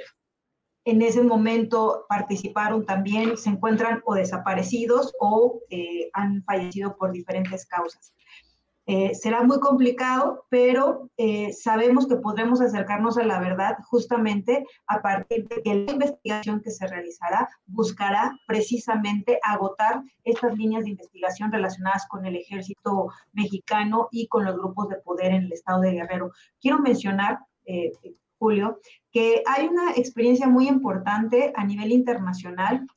en 0.84 1.00
ese 1.00 1.22
momento 1.22 2.04
participaron 2.06 2.84
también 2.84 3.38
se 3.38 3.48
encuentran 3.48 4.02
o 4.04 4.12
desaparecidos 4.14 5.14
o 5.18 5.62
eh, 5.70 6.10
han 6.12 6.44
fallecido 6.44 6.94
por 6.98 7.10
diferentes 7.10 7.64
causas. 7.64 8.12
Eh, 8.92 9.14
será 9.14 9.44
muy 9.44 9.60
complicado, 9.60 10.46
pero 10.48 11.08
eh, 11.16 11.52
sabemos 11.52 12.08
que 12.08 12.16
podremos 12.16 12.60
acercarnos 12.60 13.18
a 13.18 13.22
la 13.22 13.38
verdad 13.38 13.76
justamente 13.84 14.66
a 14.88 15.00
partir 15.00 15.46
de 15.46 15.62
que 15.62 15.74
la 15.76 15.92
investigación 15.92 16.60
que 16.60 16.72
se 16.72 16.88
realizará 16.88 17.48
buscará 17.66 18.36
precisamente 18.48 19.38
agotar 19.44 20.02
estas 20.24 20.58
líneas 20.58 20.82
de 20.82 20.90
investigación 20.90 21.52
relacionadas 21.52 22.04
con 22.08 22.26
el 22.26 22.34
ejército 22.34 23.06
mexicano 23.32 24.08
y 24.10 24.26
con 24.26 24.44
los 24.44 24.56
grupos 24.56 24.88
de 24.88 24.96
poder 24.96 25.34
en 25.34 25.44
el 25.44 25.52
estado 25.52 25.82
de 25.82 25.92
Guerrero. 25.92 26.32
Quiero 26.60 26.80
mencionar, 26.80 27.38
eh, 27.66 27.92
Julio, 28.40 28.80
que 29.12 29.44
hay 29.46 29.68
una 29.68 29.92
experiencia 29.92 30.48
muy 30.48 30.66
importante 30.66 31.52
a 31.54 31.64
nivel 31.64 31.92
internacional 31.92 32.88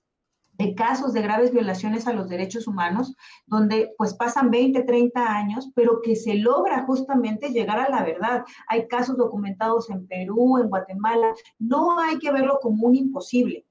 de 0.54 0.76
casos 0.76 1.14
de 1.14 1.22
graves 1.22 1.52
violaciones 1.52 2.08
a 2.08 2.14
los 2.14 2.30
derechos 2.30 2.68
humanos, 2.68 3.16
donde 3.46 3.94
pues 3.98 4.14
pasan 4.14 4.52
20, 4.52 4.84
30 4.84 5.36
años, 5.36 5.70
pero 5.76 6.02
que 6.02 6.16
se 6.16 6.36
logra 6.36 6.86
justamente 6.86 7.50
llegar 7.50 7.80
a 7.80 7.90
la 7.90 8.04
verdad. 8.04 8.44
Hay 8.68 8.88
casos 8.88 9.18
documentados 9.18 9.90
en 9.90 10.08
Perú, 10.08 10.60
en 10.60 10.70
Guatemala, 10.70 11.34
no 11.60 12.00
hay 12.00 12.20
que 12.20 12.32
verlo 12.32 12.60
como 12.62 12.88
un 12.88 12.96
imposible. 12.96 13.66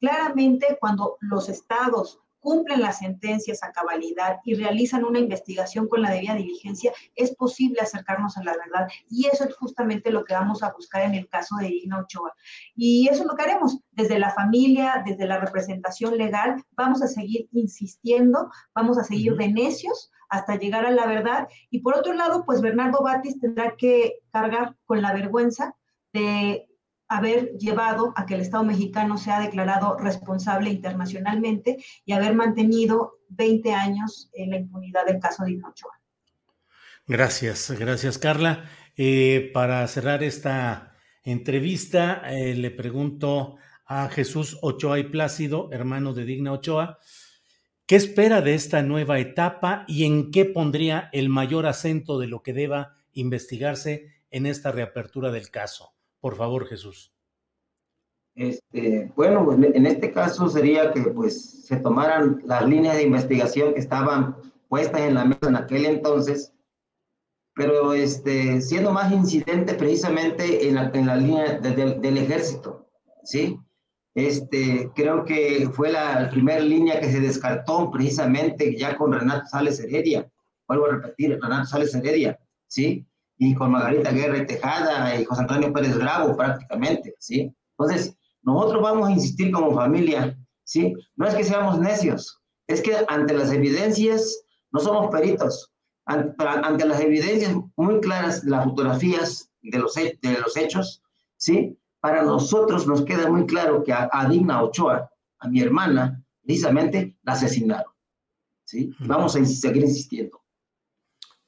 Claramente, 0.00 0.78
cuando 0.80 1.16
los 1.20 1.48
estados 1.48 2.20
cumplen 2.40 2.80
las 2.80 2.98
sentencias 2.98 3.62
a 3.62 3.72
cabalidad 3.72 4.38
y 4.44 4.54
realizan 4.54 5.04
una 5.04 5.18
investigación 5.18 5.88
con 5.88 6.02
la 6.02 6.10
debida 6.10 6.34
diligencia, 6.34 6.92
es 7.14 7.34
posible 7.34 7.80
acercarnos 7.80 8.36
a 8.36 8.44
la 8.44 8.52
verdad. 8.52 8.88
Y 9.08 9.26
eso 9.26 9.44
es 9.44 9.54
justamente 9.56 10.10
lo 10.10 10.24
que 10.24 10.34
vamos 10.34 10.62
a 10.62 10.72
buscar 10.72 11.02
en 11.02 11.14
el 11.14 11.28
caso 11.28 11.56
de 11.56 11.68
Igna 11.68 12.00
Ochoa. 12.00 12.32
Y 12.74 13.08
eso 13.08 13.22
es 13.22 13.26
lo 13.26 13.36
que 13.36 13.42
haremos 13.42 13.78
desde 13.92 14.18
la 14.18 14.30
familia, 14.30 15.02
desde 15.04 15.26
la 15.26 15.38
representación 15.38 16.16
legal. 16.16 16.62
Vamos 16.72 17.02
a 17.02 17.08
seguir 17.08 17.48
insistiendo, 17.52 18.50
vamos 18.74 18.98
a 18.98 19.04
seguir 19.04 19.36
de 19.36 19.48
necios 19.48 20.10
hasta 20.28 20.56
llegar 20.56 20.84
a 20.86 20.90
la 20.90 21.06
verdad. 21.06 21.48
Y 21.70 21.80
por 21.80 21.96
otro 21.96 22.12
lado, 22.12 22.44
pues 22.44 22.60
Bernardo 22.60 23.02
Batis 23.02 23.40
tendrá 23.40 23.76
que 23.76 24.18
cargar 24.30 24.76
con 24.84 25.02
la 25.02 25.12
vergüenza 25.12 25.74
de 26.12 26.68
haber 27.08 27.56
llevado 27.56 28.12
a 28.16 28.26
que 28.26 28.34
el 28.34 28.42
Estado 28.42 28.64
mexicano 28.64 29.16
sea 29.16 29.40
declarado 29.40 29.96
responsable 29.98 30.70
internacionalmente 30.70 31.78
y 32.04 32.12
haber 32.12 32.34
mantenido 32.34 33.20
20 33.30 33.72
años 33.72 34.30
en 34.34 34.50
la 34.50 34.56
impunidad 34.58 35.06
del 35.06 35.18
caso 35.18 35.44
de 35.44 35.58
Ochoa. 35.64 35.98
Gracias, 37.06 37.70
gracias 37.78 38.18
Carla. 38.18 38.64
Eh, 38.96 39.50
para 39.54 39.86
cerrar 39.86 40.22
esta 40.22 40.94
entrevista, 41.22 42.22
eh, 42.28 42.54
le 42.54 42.70
pregunto 42.70 43.56
a 43.86 44.08
Jesús 44.08 44.58
Ochoa 44.60 44.98
y 44.98 45.04
Plácido, 45.04 45.70
hermano 45.72 46.12
de 46.12 46.26
Digna 46.26 46.52
Ochoa, 46.52 46.98
¿qué 47.86 47.96
espera 47.96 48.42
de 48.42 48.54
esta 48.54 48.82
nueva 48.82 49.18
etapa 49.18 49.84
y 49.88 50.04
en 50.04 50.30
qué 50.30 50.44
pondría 50.44 51.08
el 51.12 51.30
mayor 51.30 51.66
acento 51.66 52.18
de 52.18 52.26
lo 52.26 52.42
que 52.42 52.52
deba 52.52 52.96
investigarse 53.14 54.20
en 54.30 54.44
esta 54.44 54.72
reapertura 54.72 55.30
del 55.30 55.50
caso? 55.50 55.94
Por 56.20 56.36
favor, 56.36 56.66
Jesús. 56.66 57.12
Este, 58.34 59.12
bueno, 59.16 59.52
en 59.52 59.84
este 59.86 60.12
caso 60.12 60.48
sería 60.48 60.92
que 60.92 61.02
pues 61.02 61.66
se 61.66 61.76
tomaran 61.78 62.40
las 62.44 62.64
líneas 62.64 62.96
de 62.96 63.02
investigación 63.02 63.74
que 63.74 63.80
estaban 63.80 64.36
puestas 64.68 65.00
en 65.00 65.14
la 65.14 65.24
mesa 65.24 65.48
en 65.48 65.56
aquel 65.56 65.86
entonces, 65.86 66.52
pero 67.54 67.94
este, 67.94 68.60
siendo 68.60 68.92
más 68.92 69.12
incidente 69.12 69.74
precisamente 69.74 70.68
en 70.68 70.76
la, 70.76 70.90
en 70.94 71.06
la 71.06 71.16
línea 71.16 71.58
del 71.58 72.18
ejército, 72.18 72.88
¿sí? 73.24 73.58
Este, 74.14 74.90
creo 74.94 75.24
que 75.24 75.68
fue 75.72 75.90
la 75.90 76.28
primera 76.30 76.60
línea 76.60 77.00
que 77.00 77.10
se 77.10 77.20
descartó 77.20 77.90
precisamente 77.90 78.76
ya 78.76 78.96
con 78.96 79.12
Renato 79.12 79.46
Sales 79.46 79.80
Heredia, 79.80 80.30
vuelvo 80.68 80.86
a 80.86 80.92
repetir, 80.92 81.38
Renato 81.42 81.66
Sales 81.66 81.94
Heredia, 81.94 82.38
¿sí? 82.68 83.04
Y 83.38 83.54
con 83.54 83.70
Margarita 83.70 84.10
Guerra 84.10 84.38
y 84.38 84.46
Tejada 84.46 85.18
y 85.18 85.24
José 85.24 85.42
Antonio 85.42 85.72
Pérez 85.72 85.96
Bravo 85.96 86.36
prácticamente, 86.36 87.14
¿sí? 87.20 87.54
Entonces, 87.78 88.16
nosotros 88.42 88.82
vamos 88.82 89.08
a 89.08 89.12
insistir 89.12 89.52
como 89.52 89.74
familia, 89.74 90.36
¿sí? 90.64 90.94
No 91.16 91.26
es 91.26 91.34
que 91.34 91.44
seamos 91.44 91.78
necios, 91.78 92.40
es 92.66 92.82
que 92.82 92.96
ante 93.08 93.34
las 93.34 93.52
evidencias, 93.52 94.44
no 94.72 94.80
somos 94.80 95.10
peritos, 95.10 95.70
ante, 96.04 96.86
las 96.86 97.00
evidencias 97.00 97.54
muy 97.76 98.00
claras, 98.00 98.42
las 98.44 98.64
fotografías 98.64 99.50
de 99.62 99.78
los, 99.78 99.94
de 99.94 100.38
los 100.40 100.56
hechos, 100.56 101.02
¿sí? 101.36 101.78
Para 102.00 102.22
nosotros 102.22 102.86
nos 102.86 103.04
queda 103.04 103.30
muy 103.30 103.46
claro 103.46 103.84
que 103.84 103.92
a, 103.92 104.08
a 104.12 104.28
Digna 104.28 104.62
Ochoa, 104.62 105.10
a 105.38 105.48
mi 105.48 105.60
hermana, 105.60 106.24
precisamente 106.42 107.16
la 107.22 107.34
asesinaron, 107.34 107.92
¿sí? 108.64 108.90
Vamos 109.00 109.36
a 109.36 109.44
seguir 109.44 109.84
insistiendo. 109.84 110.42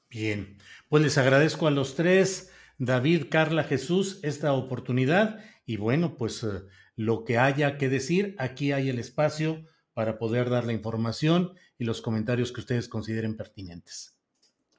Bien, 0.08 0.59
pues 0.90 1.04
les 1.04 1.18
agradezco 1.18 1.68
a 1.68 1.70
los 1.70 1.94
tres, 1.94 2.50
David, 2.76 3.26
Carla, 3.30 3.62
Jesús, 3.62 4.18
esta 4.24 4.52
oportunidad 4.52 5.38
y 5.64 5.76
bueno, 5.76 6.16
pues 6.16 6.42
eh, 6.42 6.64
lo 6.96 7.22
que 7.22 7.38
haya 7.38 7.78
que 7.78 7.88
decir, 7.88 8.34
aquí 8.38 8.72
hay 8.72 8.88
el 8.88 8.98
espacio 8.98 9.64
para 9.94 10.18
poder 10.18 10.50
dar 10.50 10.64
la 10.64 10.72
información 10.72 11.54
y 11.78 11.84
los 11.84 12.02
comentarios 12.02 12.50
que 12.50 12.60
ustedes 12.60 12.88
consideren 12.88 13.36
pertinentes. 13.36 14.18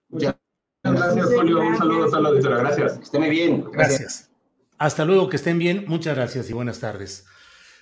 Muchas 0.10 0.36
gracias, 0.84 1.28
Julio. 1.34 1.60
Un 1.62 1.78
saludo 1.78 2.04
a 2.04 2.06
toda 2.08 2.22
la 2.22 2.30
auditora. 2.30 2.58
Gracias. 2.58 3.10
Que 3.10 3.18
muy 3.18 3.30
bien. 3.30 3.64
Gracias. 3.72 4.30
Hasta 4.78 5.06
luego, 5.06 5.30
que 5.30 5.38
estén 5.38 5.60
bien. 5.60 5.86
Muchas 5.88 6.16
gracias 6.16 6.50
y 6.50 6.54
buenas 6.54 6.82
tardes. 6.82 7.26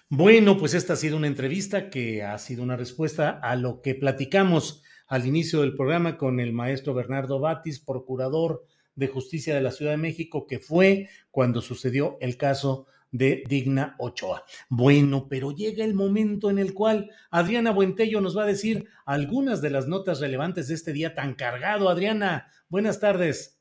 Bueno, 0.07 0.55
pues 0.57 0.75
esta 0.75 0.93
ha 0.93 0.97
sido 0.97 1.17
una 1.17 1.27
entrevista 1.27 1.89
que 1.89 2.23
ha 2.23 2.37
sido 2.37 2.61
una 2.61 2.75
respuesta 2.75 3.39
a 3.41 3.55
lo 3.55 3.81
que 3.81 3.95
platicamos 3.95 4.83
al 5.09 5.25
inicio 5.25 5.61
del 5.61 5.75
programa 5.75 6.17
con 6.17 6.39
el 6.39 6.53
maestro 6.53 6.93
Bernardo 6.93 7.39
Batis, 7.39 7.79
procurador 7.79 8.63
de 8.95 9.07
justicia 9.07 9.55
de 9.55 9.61
la 9.61 9.71
Ciudad 9.71 9.91
de 9.91 9.97
México, 9.97 10.45
que 10.45 10.59
fue 10.59 11.09
cuando 11.31 11.61
sucedió 11.61 12.17
el 12.21 12.37
caso 12.37 12.85
de 13.11 13.43
Digna 13.47 13.95
Ochoa. 13.97 14.45
Bueno, 14.69 15.27
pero 15.27 15.51
llega 15.51 15.83
el 15.83 15.95
momento 15.95 16.51
en 16.51 16.59
el 16.59 16.75
cual 16.75 17.09
Adriana 17.31 17.71
Buentello 17.71 18.21
nos 18.21 18.37
va 18.37 18.43
a 18.43 18.47
decir 18.47 18.87
algunas 19.05 19.61
de 19.61 19.71
las 19.71 19.87
notas 19.87 20.19
relevantes 20.19 20.67
de 20.67 20.75
este 20.75 20.93
día 20.93 21.15
tan 21.15 21.33
cargado. 21.33 21.89
Adriana, 21.89 22.51
buenas 22.69 22.99
tardes. 22.99 23.59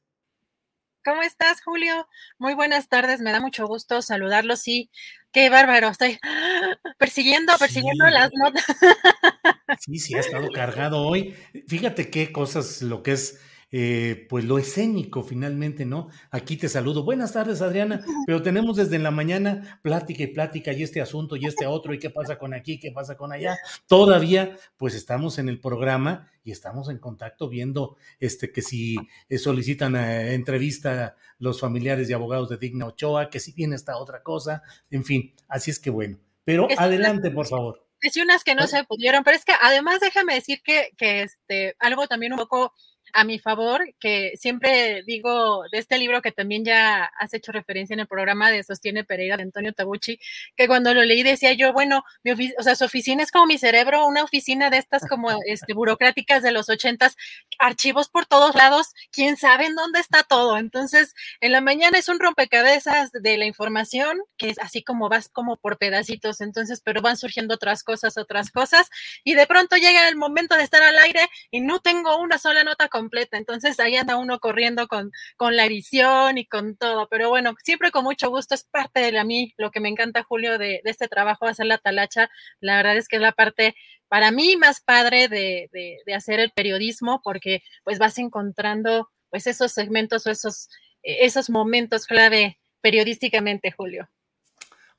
¿Cómo 1.03 1.23
estás, 1.23 1.63
Julio? 1.63 2.07
Muy 2.37 2.53
buenas 2.53 2.89
tardes, 2.89 3.23
me 3.23 3.33
da 3.33 3.41
mucho 3.41 3.67
gusto 3.67 4.03
saludarlos. 4.03 4.61
Sí, 4.61 4.91
qué 5.33 5.49
bárbaro, 5.49 5.89
estoy 5.89 6.19
persiguiendo, 6.99 7.55
persiguiendo 7.59 8.07
las 8.09 8.31
notas. 8.35 8.67
Sí, 9.79 9.99
sí, 9.99 10.15
ha 10.15 10.21
estado 10.21 10.49
cargado 10.49 11.03
hoy. 11.03 11.35
Fíjate 11.67 12.11
qué 12.11 12.33
cosas, 12.33 12.83
lo 12.83 13.03
que 13.03 13.13
es 13.13 13.41
eh, 13.71 14.27
pues 14.31 14.47
lo 14.47 14.59
escénico 14.59 15.23
finalmente, 15.23 15.85
¿no? 15.85 16.09
Aquí 16.31 16.57
te 16.57 16.71
saludo. 16.71 17.05
Buenas 17.05 17.35
tardes, 17.35 17.61
Adriana, 17.61 18.03
pero 18.27 18.41
tenemos 18.41 18.77
desde 18.77 18.99
la 18.99 19.11
mañana 19.11 19.79
plática 19.83 20.23
y 20.23 20.29
plática 20.29 20.73
y 20.73 20.83
este 20.83 21.03
asunto 21.03 21.37
y 21.37 21.45
este 21.45 21.67
otro 21.67 21.93
y 21.93 21.99
qué 21.99 22.09
pasa 22.09 22.39
con 22.39 22.55
aquí, 22.55 22.81
qué 22.81 22.93
pasa 22.93 23.17
con 23.19 23.31
allá. 23.31 23.59
Todavía, 23.87 24.57
pues 24.79 24.95
estamos 24.95 25.39
en 25.39 25.51
el 25.51 25.61
programa 25.61 26.31
y 26.45 26.51
estamos 26.51 26.89
en 26.89 26.99
contacto 26.99 27.51
viendo 27.51 27.97
este 28.21 28.51
que 28.51 28.63
si 28.63 28.97
eh, 29.29 29.37
solicitan 29.37 29.97
eh, 29.97 30.33
entrevista 30.33 31.17
los 31.39 31.61
familiares 31.61 32.09
y 32.09 32.15
abogados 32.15 32.49
de 32.49 32.57
Digna 32.57 32.87
Ochoa, 32.87 33.29
que 33.29 33.39
si 33.39 33.53
viene 33.53 33.77
esta 33.77 33.99
otra 33.99 34.23
cosa, 34.23 34.63
en 34.91 35.05
fin, 35.05 35.35
así 35.47 35.71
es 35.71 35.79
que 35.79 35.91
bueno. 35.91 36.19
Pero 36.45 36.69
adelante, 36.79 37.31
por 37.31 37.47
favor. 37.47 37.88
Es 38.01 38.17
unas 38.17 38.45
que 38.45 38.55
no 38.55 38.67
se 38.67 38.85
pudieron, 38.85 39.25
pero 39.25 39.37
es 39.37 39.45
que 39.45 39.53
además 39.61 40.01
déjame 40.01 40.35
decir 40.35 40.63
que, 40.63 40.91
que 40.97 41.23
este, 41.23 41.77
algo 41.81 42.07
también 42.07 42.33
un 42.33 42.39
poco 42.39 42.73
a 43.13 43.25
mi 43.25 43.39
favor, 43.39 43.85
que 43.99 44.33
siempre 44.37 45.03
digo 45.05 45.65
de 45.71 45.79
este 45.79 45.99
libro 45.99 46.23
que 46.23 46.33
también 46.33 46.65
ya 46.65 47.05
has 47.19 47.35
hecho 47.35 47.53
referencia 47.53 47.95
en 47.95 48.01
el 48.01 48.07
programa 48.07 48.51
de 48.51 48.63
Sostiene 48.63 49.05
Pereira 49.05 49.37
de 49.37 49.43
Antonio 49.43 49.73
Tabucci, 49.73 50.19
que 50.57 50.67
cuando 50.67 50.95
lo 50.95 51.05
leí 51.05 51.23
decía 51.23 51.53
yo, 51.53 51.73
bueno, 51.73 52.05
mi 52.23 52.33
o 52.33 52.63
sea, 52.63 52.77
su 52.77 52.85
oficina 52.85 53.23
es 53.23 53.31
como 53.31 53.47
mi 53.47 53.59
cerebro, 53.59 54.07
una 54.07 54.23
oficina 54.23 54.71
de 54.71 54.79
estas 54.79 55.07
como 55.07 55.31
este, 55.47 55.75
burocráticas 55.75 56.43
de 56.43 56.53
los 56.53 56.69
ochentas, 56.69 57.17
archivos 57.59 58.09
por 58.09 58.27
todos 58.27 58.55
lados, 58.55 58.95
quién 59.11 59.37
sabe 59.37 59.67
en 59.67 59.75
dónde 59.75 60.01
está 60.01 60.23
todo. 60.23 60.59
Entonces, 60.59 61.15
en 61.41 61.53
la 61.53 61.61
mañana 61.61 61.99
es 61.99 62.09
un 62.09 62.19
rompecabezas 62.19 63.13
de 63.13 63.37
la 63.39 63.47
información, 63.47 64.21
que 64.37 64.51
es 64.51 64.59
así 64.61 64.83
como 64.83 65.09
vas 65.09 65.29
como 65.29 65.57
por 65.57 65.79
pedacitos, 65.79 66.41
entonces, 66.41 66.81
pero 66.85 67.03
van 67.03 67.17
surgiendo 67.17 67.55
otras 67.55 67.83
cosas, 67.83 68.17
otras 68.19 68.51
cosas, 68.51 68.91
y 69.25 69.35
de 69.35 69.47
pronto 69.47 69.77
llega 69.77 70.09
el 70.09 70.17
momento 70.17 70.57
de 70.57 70.63
estar 70.63 70.83
al 70.83 70.99
aire 70.99 71.29
y 71.51 71.61
no 71.61 71.81
tengo 71.81 72.19
una 72.19 72.39
sola 72.39 72.65
nota 72.65 72.89
completa. 72.99 73.37
Entonces 73.39 73.79
ahí 73.81 73.97
anda 73.97 74.17
uno 74.17 74.41
corriendo 74.41 74.89
con, 74.89 75.13
con 75.37 75.57
la 75.57 75.65
edición 75.67 76.39
y 76.39 76.47
con 76.47 76.77
todo. 76.77 77.09
Pero 77.09 77.29
bueno, 77.29 77.55
siempre 77.63 77.91
con 77.91 78.05
mucho 78.05 78.29
gusto. 78.31 78.55
Es 78.55 78.65
parte 78.65 79.01
de 79.01 79.19
a 79.19 79.25
mí 79.25 79.55
lo 79.57 79.71
que 79.71 79.81
me 79.81 79.89
encanta, 79.89 80.25
Julio, 80.25 80.59
de, 80.59 80.81
este 80.85 81.09
trabajo, 81.09 81.47
hacer 81.47 81.67
la 81.67 81.79
talacha. 81.79 82.29
La 82.61 82.77
verdad 82.77 82.97
es 82.97 83.09
que 83.09 83.17
es 83.17 83.23
la 83.23 83.33
parte 83.33 83.75
para 84.09 84.31
mí 84.31 84.57
más 84.57 84.81
padre 84.81 85.29
de, 85.29 85.69
de, 85.73 86.15
hacer 86.15 86.41
el 86.41 86.51
periodismo 86.51 87.21
porque 87.23 87.63
pues 87.85 87.99
vas 87.99 88.19
encontrando 88.19 89.11
pues 89.31 89.47
esos 89.47 89.73
segmentos 89.73 90.27
o 90.27 90.31
esos, 90.31 90.69
esos 91.03 91.51
momentos 91.51 92.07
clave 92.07 92.59
periodísticamente, 92.81 93.71
Julio. 93.71 94.09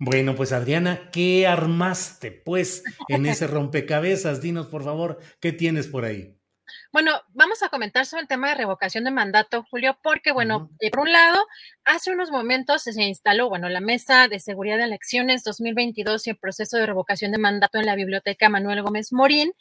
Bueno, 0.01 0.33
pues 0.33 0.53
Adriana, 0.53 1.09
¿qué 1.11 1.45
armaste 1.45 2.31
pues 2.31 2.83
en 3.09 3.25
ese 3.25 3.47
rompecabezas? 3.47 4.41
Dinos 4.41 4.67
por 4.67 4.83
favor, 4.83 5.19
¿qué 5.41 5.51
tienes 5.51 5.87
por 5.87 6.05
ahí? 6.05 6.38
Bueno, 6.91 7.21
vamos 7.33 7.63
a 7.63 7.69
comentar 7.69 8.05
sobre 8.05 8.23
el 8.23 8.27
tema 8.27 8.49
de 8.49 8.55
revocación 8.55 9.03
de 9.03 9.11
mandato, 9.11 9.65
Julio, 9.69 9.97
porque, 10.01 10.31
bueno, 10.31 10.69
eh, 10.79 10.91
por 10.91 11.01
un 11.01 11.11
lado, 11.11 11.45
hace 11.85 12.11
unos 12.11 12.31
momentos 12.31 12.83
se 12.83 13.03
instaló, 13.03 13.49
bueno, 13.49 13.69
la 13.69 13.81
Mesa 13.81 14.27
de 14.27 14.39
Seguridad 14.39 14.77
de 14.77 14.83
Elecciones 14.83 15.43
2022 15.43 16.27
y 16.27 16.29
el 16.31 16.37
proceso 16.37 16.77
de 16.77 16.85
revocación 16.85 17.31
de 17.31 17.37
mandato 17.37 17.77
en 17.79 17.85
la 17.85 17.95
Biblioteca 17.95 18.49
Manuel 18.49 18.81
Gómez 18.81 19.11
Morín. 19.11 19.53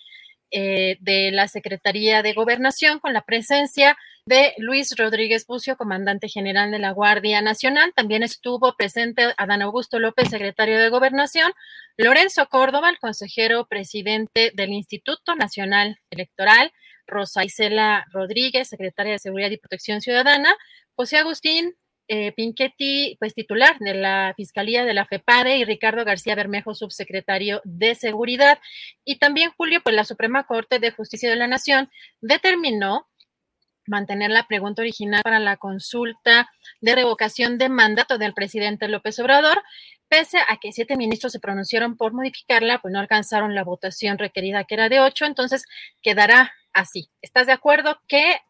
Eh, 0.51 0.97
de 1.01 1.31
la 1.31 1.47
Secretaría 1.47 2.23
de 2.23 2.33
Gobernación 2.33 3.01
con 3.01 3.12
la 3.12 3.20
presencia 3.20 3.99
de 4.25 4.55
Luis 4.57 4.95
Rodríguez 4.97 5.47
Bucio, 5.47 5.77
comandante 5.77 6.27
general 6.28 6.70
de 6.70 6.78
la 6.78 6.93
Guardia 6.93 7.43
Nacional. 7.43 7.93
También 7.95 8.23
estuvo 8.23 8.75
presente 8.75 9.35
Adán 9.37 9.61
Augusto 9.61 9.99
López, 9.99 10.31
secretario 10.31 10.78
de 10.78 10.89
Gobernación, 10.89 11.53
Lorenzo 11.99 12.49
Córdoba, 12.49 12.89
el 12.89 12.99
consejero 12.99 13.67
presidente 13.67 14.51
del 14.55 14.70
Instituto 14.70 15.35
Nacional 15.35 15.99
Electoral, 16.09 16.73
Rosa 17.09 17.45
Isela 17.45 18.07
Rodríguez, 18.12 18.69
secretaria 18.69 19.12
de 19.12 19.19
Seguridad 19.19 19.51
y 19.51 19.57
Protección 19.57 20.01
Ciudadana, 20.01 20.55
José 20.95 21.17
Agustín 21.17 21.75
eh, 22.11 22.35
pues 23.19 23.35
titular 23.35 23.78
de 23.81 23.95
la 23.95 24.33
Fiscalía 24.35 24.85
de 24.85 24.95
la 24.95 25.05
FEPADE, 25.05 25.59
y 25.59 25.65
Ricardo 25.65 26.05
García 26.05 26.35
Bermejo, 26.35 26.75
subsecretario 26.75 27.61
de 27.65 27.95
Seguridad. 27.95 28.59
Y 29.05 29.19
también, 29.19 29.51
Julio, 29.57 29.81
pues 29.85 29.95
la 29.95 30.05
Suprema 30.05 30.45
Corte 30.45 30.78
de 30.78 30.91
Justicia 30.91 31.28
de 31.28 31.37
la 31.37 31.47
Nación 31.47 31.91
determinó 32.23 33.07
mantener 33.87 34.31
la 34.31 34.47
pregunta 34.47 34.83
original 34.83 35.23
para 35.23 35.39
la 35.39 35.57
consulta 35.57 36.49
de 36.81 36.95
revocación 36.95 37.59
de 37.59 37.69
mandato 37.69 38.19
del 38.19 38.35
presidente 38.35 38.89
López 38.89 39.19
Obrador, 39.19 39.62
pese 40.09 40.39
a 40.49 40.57
que 40.59 40.73
siete 40.73 40.97
ministros 40.97 41.33
se 41.33 41.41
pronunciaron 41.41 41.97
por 41.97 42.12
modificarla, 42.12 42.81
pues 42.81 42.93
no 42.93 43.01
alcanzaron 43.01 43.55
la 43.55 43.65
votación 43.65 44.19
requerida, 44.19 44.65
que 44.65 44.75
era 44.75 44.89
de 44.89 45.01
ocho, 45.01 45.27
entonces 45.27 45.65
quedará 46.03 46.53
así. 46.73 47.11
¿Estás 47.23 47.47
de 47.47 47.53
acuerdo 47.53 48.01
que 48.09 48.41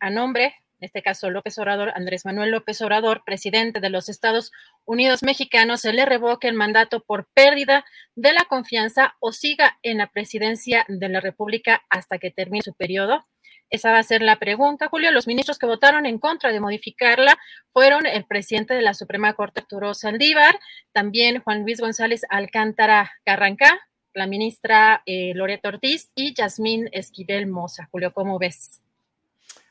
a 0.00 0.10
nombre, 0.10 0.54
en 0.80 0.86
este 0.86 1.02
caso 1.02 1.30
López 1.30 1.58
Obrador, 1.58 1.92
Andrés 1.94 2.24
Manuel 2.24 2.50
López 2.50 2.80
Obrador, 2.82 3.22
presidente 3.24 3.80
de 3.80 3.90
los 3.90 4.08
Estados 4.08 4.52
Unidos 4.84 5.22
mexicanos, 5.22 5.80
se 5.80 5.92
le 5.92 6.04
revoque 6.04 6.48
el 6.48 6.54
mandato 6.54 7.00
por 7.00 7.26
pérdida 7.32 7.84
de 8.14 8.32
la 8.32 8.44
confianza 8.44 9.14
o 9.20 9.32
siga 9.32 9.78
en 9.82 9.98
la 9.98 10.08
presidencia 10.08 10.84
de 10.88 11.08
la 11.08 11.20
República 11.20 11.82
hasta 11.88 12.18
que 12.18 12.30
termine 12.30 12.62
su 12.62 12.74
periodo? 12.74 13.24
Esa 13.70 13.90
va 13.90 13.98
a 13.98 14.02
ser 14.02 14.22
la 14.22 14.38
pregunta, 14.38 14.88
Julio. 14.88 15.10
Los 15.10 15.26
ministros 15.26 15.58
que 15.58 15.66
votaron 15.66 16.06
en 16.06 16.18
contra 16.18 16.52
de 16.52 16.60
modificarla 16.60 17.38
fueron 17.72 18.06
el 18.06 18.24
presidente 18.24 18.74
de 18.74 18.82
la 18.82 18.94
Suprema 18.94 19.32
Corte, 19.32 19.60
Arturo 19.60 19.94
Saldívar, 19.94 20.60
también 20.92 21.40
Juan 21.40 21.62
Luis 21.62 21.80
González 21.80 22.24
Alcántara 22.28 23.10
Carrancá, 23.24 23.80
la 24.14 24.26
ministra 24.26 25.02
eh, 25.06 25.32
Loreto 25.34 25.68
Ortiz 25.68 26.10
y 26.14 26.34
Yasmín 26.34 26.88
Esquivel 26.92 27.46
Moza. 27.46 27.88
Julio, 27.90 28.12
¿cómo 28.12 28.38
ves? 28.38 28.80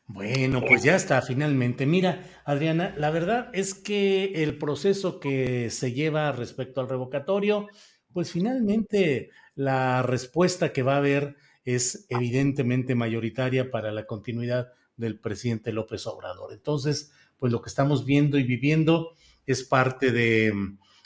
Bueno, 0.05 0.61
pues 0.61 0.83
ya 0.83 0.95
está, 0.95 1.21
finalmente. 1.21 1.85
Mira, 1.85 2.23
Adriana, 2.45 2.93
la 2.97 3.09
verdad 3.09 3.49
es 3.53 3.73
que 3.73 4.43
el 4.43 4.57
proceso 4.57 5.19
que 5.19 5.69
se 5.69 5.93
lleva 5.93 6.31
respecto 6.33 6.81
al 6.81 6.89
revocatorio, 6.89 7.67
pues 8.11 8.31
finalmente 8.31 9.31
la 9.55 10.03
respuesta 10.03 10.73
que 10.73 10.83
va 10.83 10.95
a 10.95 10.97
haber 10.97 11.37
es 11.63 12.05
evidentemente 12.09 12.95
mayoritaria 12.95 13.71
para 13.71 13.91
la 13.91 14.05
continuidad 14.05 14.73
del 14.97 15.19
presidente 15.19 15.71
López 15.71 16.05
Obrador. 16.05 16.51
Entonces, 16.53 17.11
pues 17.37 17.51
lo 17.51 17.61
que 17.61 17.69
estamos 17.69 18.05
viendo 18.05 18.37
y 18.37 18.43
viviendo 18.43 19.13
es 19.45 19.63
parte 19.63 20.11
de, 20.11 20.53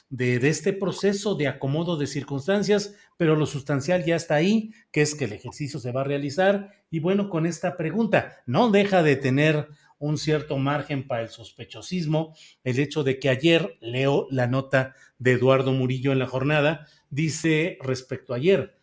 de, 0.10 0.48
este 0.48 0.74
proceso 0.74 1.36
de 1.36 1.48
acomodo 1.48 1.98
de 1.98 2.08
circunstancias, 2.08 2.96
pero 3.18 3.36
lo 3.36 3.46
sustancial 3.46 4.06
ya 4.06 4.16
está 4.16 4.36
ahí, 4.36 4.72
que 4.92 5.02
es 5.02 5.16
que 5.16 5.26
el 5.26 5.34
ejercicio 5.34 5.80
se 5.80 5.92
va 5.92 6.02
a 6.02 6.06
realizar. 6.06 6.72
Y 6.90 7.00
bueno, 7.00 7.30
con 7.30 7.46
esta 7.46 7.76
pregunta, 7.76 8.38
no 8.46 8.70
deja 8.70 9.04
de 9.04 9.16
tener 9.16 9.68
un 10.00 10.18
cierto 10.18 10.58
margen 10.58 11.08
para 11.08 11.24
el 11.24 11.30
sospechosismo 11.30 12.36
el 12.64 12.80
hecho 12.80 13.04
de 13.04 13.20
que 13.20 13.30
ayer 13.30 13.78
leo 13.82 14.28
la 14.30 14.46
nota 14.48 14.94
de 15.18 15.32
Eduardo 15.32 15.74
Murillo 15.74 16.12
en 16.12 16.20
la 16.20 16.28
jornada, 16.28 16.86
dice 17.10 17.80
respecto 17.82 18.34
a 18.34 18.38
ayer, 18.38 18.78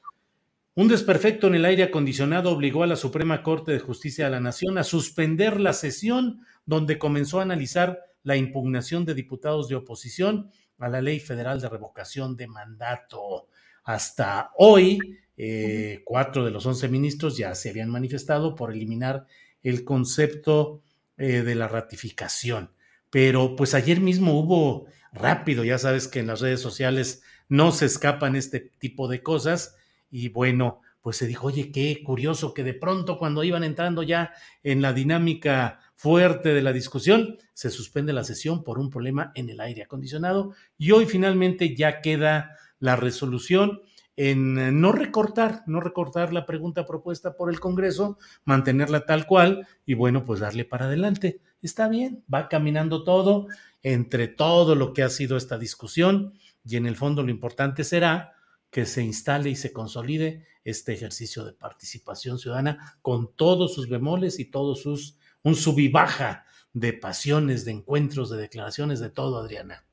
un 0.76 0.88
desperfecto 0.88 1.46
en 1.46 1.54
el 1.54 1.64
aire 1.66 1.84
acondicionado 1.84 2.50
obligó 2.50 2.82
a 2.82 2.88
la 2.88 2.96
Suprema 2.96 3.44
Corte 3.44 3.70
de 3.70 3.78
Justicia 3.78 4.24
de 4.24 4.32
la 4.32 4.40
Nación 4.40 4.76
a 4.76 4.82
suspender 4.82 5.60
la 5.60 5.72
sesión 5.72 6.40
donde 6.66 6.98
comenzó 6.98 7.38
a 7.38 7.42
analizar 7.42 8.00
la 8.24 8.36
impugnación 8.36 9.04
de 9.04 9.14
diputados 9.14 9.68
de 9.68 9.76
oposición 9.76 10.50
a 10.78 10.88
la 10.88 11.00
Ley 11.00 11.20
Federal 11.20 11.60
de 11.60 11.68
Revocación 11.68 12.36
de 12.36 12.48
Mandato. 12.48 13.46
Hasta 13.84 14.50
hoy, 14.56 14.98
eh, 15.36 16.02
cuatro 16.04 16.44
de 16.44 16.50
los 16.50 16.64
once 16.66 16.88
ministros 16.88 17.36
ya 17.36 17.54
se 17.54 17.70
habían 17.70 17.90
manifestado 17.90 18.54
por 18.54 18.72
eliminar 18.72 19.26
el 19.62 19.84
concepto 19.84 20.82
eh, 21.16 21.42
de 21.42 21.54
la 21.54 21.68
ratificación. 21.68 22.72
Pero 23.10 23.54
pues 23.56 23.74
ayer 23.74 24.00
mismo 24.00 24.38
hubo 24.38 24.86
rápido, 25.12 25.64
ya 25.64 25.78
sabes 25.78 26.08
que 26.08 26.20
en 26.20 26.26
las 26.26 26.40
redes 26.40 26.60
sociales 26.60 27.22
no 27.48 27.70
se 27.72 27.86
escapan 27.86 28.36
este 28.36 28.60
tipo 28.60 29.06
de 29.06 29.22
cosas. 29.22 29.76
Y 30.10 30.30
bueno, 30.30 30.80
pues 31.00 31.18
se 31.18 31.26
dijo, 31.26 31.48
oye, 31.48 31.70
qué 31.70 32.02
curioso 32.02 32.54
que 32.54 32.64
de 32.64 32.74
pronto 32.74 33.18
cuando 33.18 33.44
iban 33.44 33.62
entrando 33.62 34.02
ya 34.02 34.32
en 34.62 34.80
la 34.80 34.92
dinámica 34.92 35.80
fuerte 35.94 36.54
de 36.54 36.62
la 36.62 36.72
discusión, 36.72 37.38
se 37.52 37.70
suspende 37.70 38.12
la 38.12 38.24
sesión 38.24 38.64
por 38.64 38.78
un 38.78 38.90
problema 38.90 39.30
en 39.34 39.50
el 39.50 39.60
aire 39.60 39.82
acondicionado 39.82 40.54
y 40.78 40.90
hoy 40.92 41.06
finalmente 41.06 41.76
ya 41.76 42.00
queda 42.00 42.53
la 42.84 42.96
resolución 42.96 43.80
en 44.14 44.78
no 44.82 44.92
recortar, 44.92 45.62
no 45.66 45.80
recortar 45.80 46.34
la 46.34 46.44
pregunta 46.44 46.84
propuesta 46.84 47.34
por 47.34 47.48
el 47.48 47.58
Congreso, 47.58 48.18
mantenerla 48.44 49.06
tal 49.06 49.26
cual 49.26 49.66
y 49.86 49.94
bueno, 49.94 50.26
pues 50.26 50.40
darle 50.40 50.66
para 50.66 50.84
adelante. 50.84 51.40
Está 51.62 51.88
bien, 51.88 52.22
va 52.32 52.50
caminando 52.50 53.02
todo 53.02 53.46
entre 53.82 54.28
todo 54.28 54.74
lo 54.74 54.92
que 54.92 55.02
ha 55.02 55.08
sido 55.08 55.38
esta 55.38 55.56
discusión 55.56 56.34
y 56.62 56.76
en 56.76 56.84
el 56.84 56.94
fondo 56.94 57.22
lo 57.22 57.30
importante 57.30 57.84
será 57.84 58.34
que 58.70 58.84
se 58.84 59.02
instale 59.02 59.48
y 59.48 59.56
se 59.56 59.72
consolide 59.72 60.46
este 60.62 60.92
ejercicio 60.92 61.42
de 61.42 61.54
participación 61.54 62.38
ciudadana 62.38 62.98
con 63.00 63.34
todos 63.34 63.74
sus 63.74 63.88
bemoles 63.88 64.38
y 64.38 64.44
todos 64.44 64.82
sus, 64.82 65.16
un 65.42 65.54
sub 65.54 65.80
baja 65.90 66.44
de 66.74 66.92
pasiones, 66.92 67.64
de 67.64 67.72
encuentros, 67.72 68.28
de 68.28 68.36
declaraciones, 68.36 69.00
de 69.00 69.08
todo, 69.08 69.38
Adriana. 69.38 69.86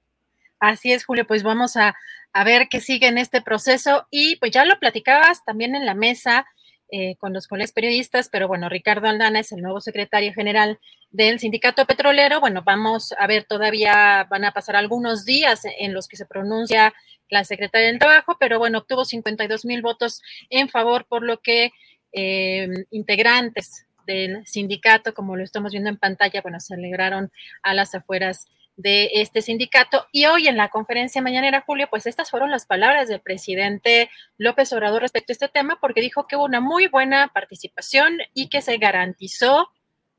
Así 0.61 0.93
es, 0.93 1.05
Julio, 1.05 1.25
pues 1.25 1.41
vamos 1.41 1.75
a, 1.75 1.95
a 2.33 2.43
ver 2.43 2.69
qué 2.69 2.79
sigue 2.79 3.07
en 3.07 3.17
este 3.17 3.41
proceso 3.41 4.07
y 4.11 4.35
pues 4.35 4.51
ya 4.51 4.63
lo 4.63 4.79
platicabas 4.79 5.43
también 5.43 5.73
en 5.73 5.87
la 5.87 5.95
mesa 5.95 6.45
eh, 6.93 7.15
con 7.17 7.33
los 7.33 7.47
colegas 7.47 7.71
periodistas, 7.71 8.29
pero 8.29 8.47
bueno, 8.47 8.69
Ricardo 8.69 9.07
Aldana 9.07 9.39
es 9.39 9.51
el 9.51 9.61
nuevo 9.61 9.81
secretario 9.81 10.33
general 10.33 10.77
del 11.09 11.39
sindicato 11.39 11.85
petrolero. 11.85 12.39
Bueno, 12.41 12.61
vamos 12.63 13.13
a 13.17 13.25
ver, 13.25 13.45
todavía 13.45 14.27
van 14.29 14.45
a 14.45 14.51
pasar 14.51 14.75
algunos 14.75 15.25
días 15.25 15.61
en 15.79 15.93
los 15.93 16.07
que 16.07 16.15
se 16.15 16.27
pronuncia 16.27 16.93
la 17.27 17.43
secretaria 17.43 17.87
del 17.87 17.97
Trabajo, 17.97 18.37
pero 18.39 18.59
bueno, 18.59 18.79
obtuvo 18.79 19.03
52 19.03 19.65
mil 19.65 19.81
votos 19.81 20.21
en 20.51 20.69
favor, 20.69 21.05
por 21.05 21.23
lo 21.23 21.39
que 21.39 21.71
eh, 22.11 22.67
integrantes 22.91 23.87
del 24.05 24.45
sindicato, 24.45 25.15
como 25.15 25.35
lo 25.35 25.43
estamos 25.43 25.71
viendo 25.71 25.89
en 25.89 25.97
pantalla, 25.97 26.41
bueno, 26.43 26.59
se 26.59 26.75
alegraron 26.75 27.31
a 27.63 27.73
las 27.73 27.95
afueras 27.95 28.45
de 28.77 29.09
este 29.13 29.41
sindicato. 29.41 30.07
Y 30.11 30.25
hoy 30.25 30.47
en 30.47 30.57
la 30.57 30.69
conferencia 30.69 31.21
mañanera, 31.21 31.63
Julio, 31.65 31.87
pues 31.89 32.07
estas 32.07 32.29
fueron 32.29 32.51
las 32.51 32.65
palabras 32.65 33.07
del 33.07 33.21
presidente 33.21 34.09
López 34.37 34.71
Obrador 34.73 35.01
respecto 35.01 35.31
a 35.31 35.35
este 35.35 35.49
tema, 35.49 35.77
porque 35.79 36.01
dijo 36.01 36.27
que 36.27 36.35
hubo 36.35 36.45
una 36.45 36.61
muy 36.61 36.87
buena 36.87 37.31
participación 37.33 38.17
y 38.33 38.49
que 38.49 38.61
se 38.61 38.77
garantizó 38.77 39.69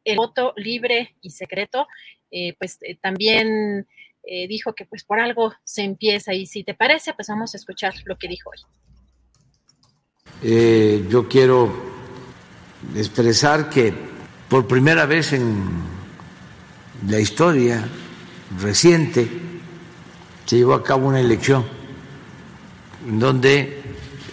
el 0.04 0.16
voto 0.16 0.52
libre 0.56 1.14
y 1.20 1.30
secreto. 1.30 1.86
Eh, 2.30 2.54
pues 2.58 2.78
eh, 2.82 2.96
también 3.00 3.86
eh, 4.22 4.48
dijo 4.48 4.74
que 4.74 4.86
pues 4.86 5.04
por 5.04 5.20
algo 5.20 5.52
se 5.64 5.82
empieza 5.82 6.32
y 6.32 6.46
si 6.46 6.64
te 6.64 6.74
parece, 6.74 7.12
pues 7.14 7.28
vamos 7.28 7.54
a 7.54 7.56
escuchar 7.58 7.94
lo 8.04 8.16
que 8.16 8.28
dijo 8.28 8.50
hoy. 8.50 8.58
yo 11.08 11.28
quiero 11.28 11.70
expresar 12.96 13.68
que 13.68 13.92
por 14.48 14.66
primera 14.66 15.06
vez 15.06 15.32
en 15.32 15.82
la 17.06 17.20
historia 17.20 17.86
reciente 18.60 19.28
se 20.46 20.56
llevó 20.56 20.74
a 20.74 20.82
cabo 20.82 21.08
una 21.08 21.20
elección 21.20 21.64
en 23.08 23.18
donde 23.18 23.82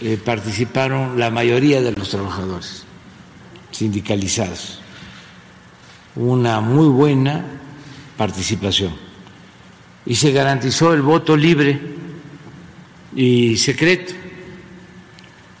eh, 0.00 0.18
participaron 0.22 1.18
la 1.18 1.30
mayoría 1.30 1.80
de 1.80 1.92
los 1.92 2.10
trabajadores 2.10 2.84
sindicalizados. 3.70 4.80
Una 6.16 6.60
muy 6.60 6.88
buena 6.88 7.44
participación. 8.16 8.94
Y 10.04 10.14
se 10.14 10.32
garantizó 10.32 10.92
el 10.92 11.02
voto 11.02 11.36
libre 11.36 11.80
y 13.14 13.56
secreto 13.56 14.12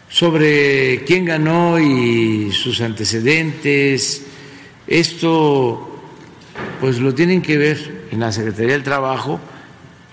sobre 0.08 1.04
quién 1.04 1.24
ganó 1.24 1.78
y 1.78 2.50
sus 2.52 2.80
antecedentes. 2.80 4.22
Esto 4.86 6.02
pues 6.80 6.98
lo 6.98 7.14
tienen 7.14 7.42
que 7.42 7.56
ver 7.56 7.99
en 8.10 8.20
la 8.20 8.32
Secretaría 8.32 8.72
del 8.72 8.82
Trabajo 8.82 9.38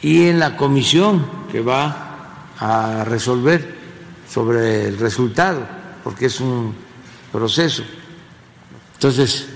y 0.01 0.27
en 0.27 0.39
la 0.39 0.55
comisión 0.55 1.25
que 1.51 1.61
va 1.61 2.49
a 2.59 3.03
resolver 3.03 3.75
sobre 4.29 4.87
el 4.87 4.97
resultado, 4.99 5.65
porque 6.03 6.27
es 6.27 6.39
un 6.39 6.73
proceso. 7.31 7.83
Entonces, 8.93 9.47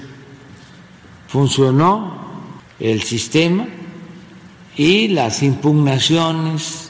funcionó 1.27 2.19
el 2.79 3.03
sistema 3.03 3.67
y 4.75 5.09
las 5.09 5.43
impugnaciones 5.43 6.89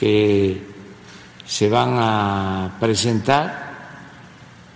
que 0.00 0.62
se 1.46 1.68
van 1.68 1.96
a 1.98 2.76
presentar, 2.80 3.64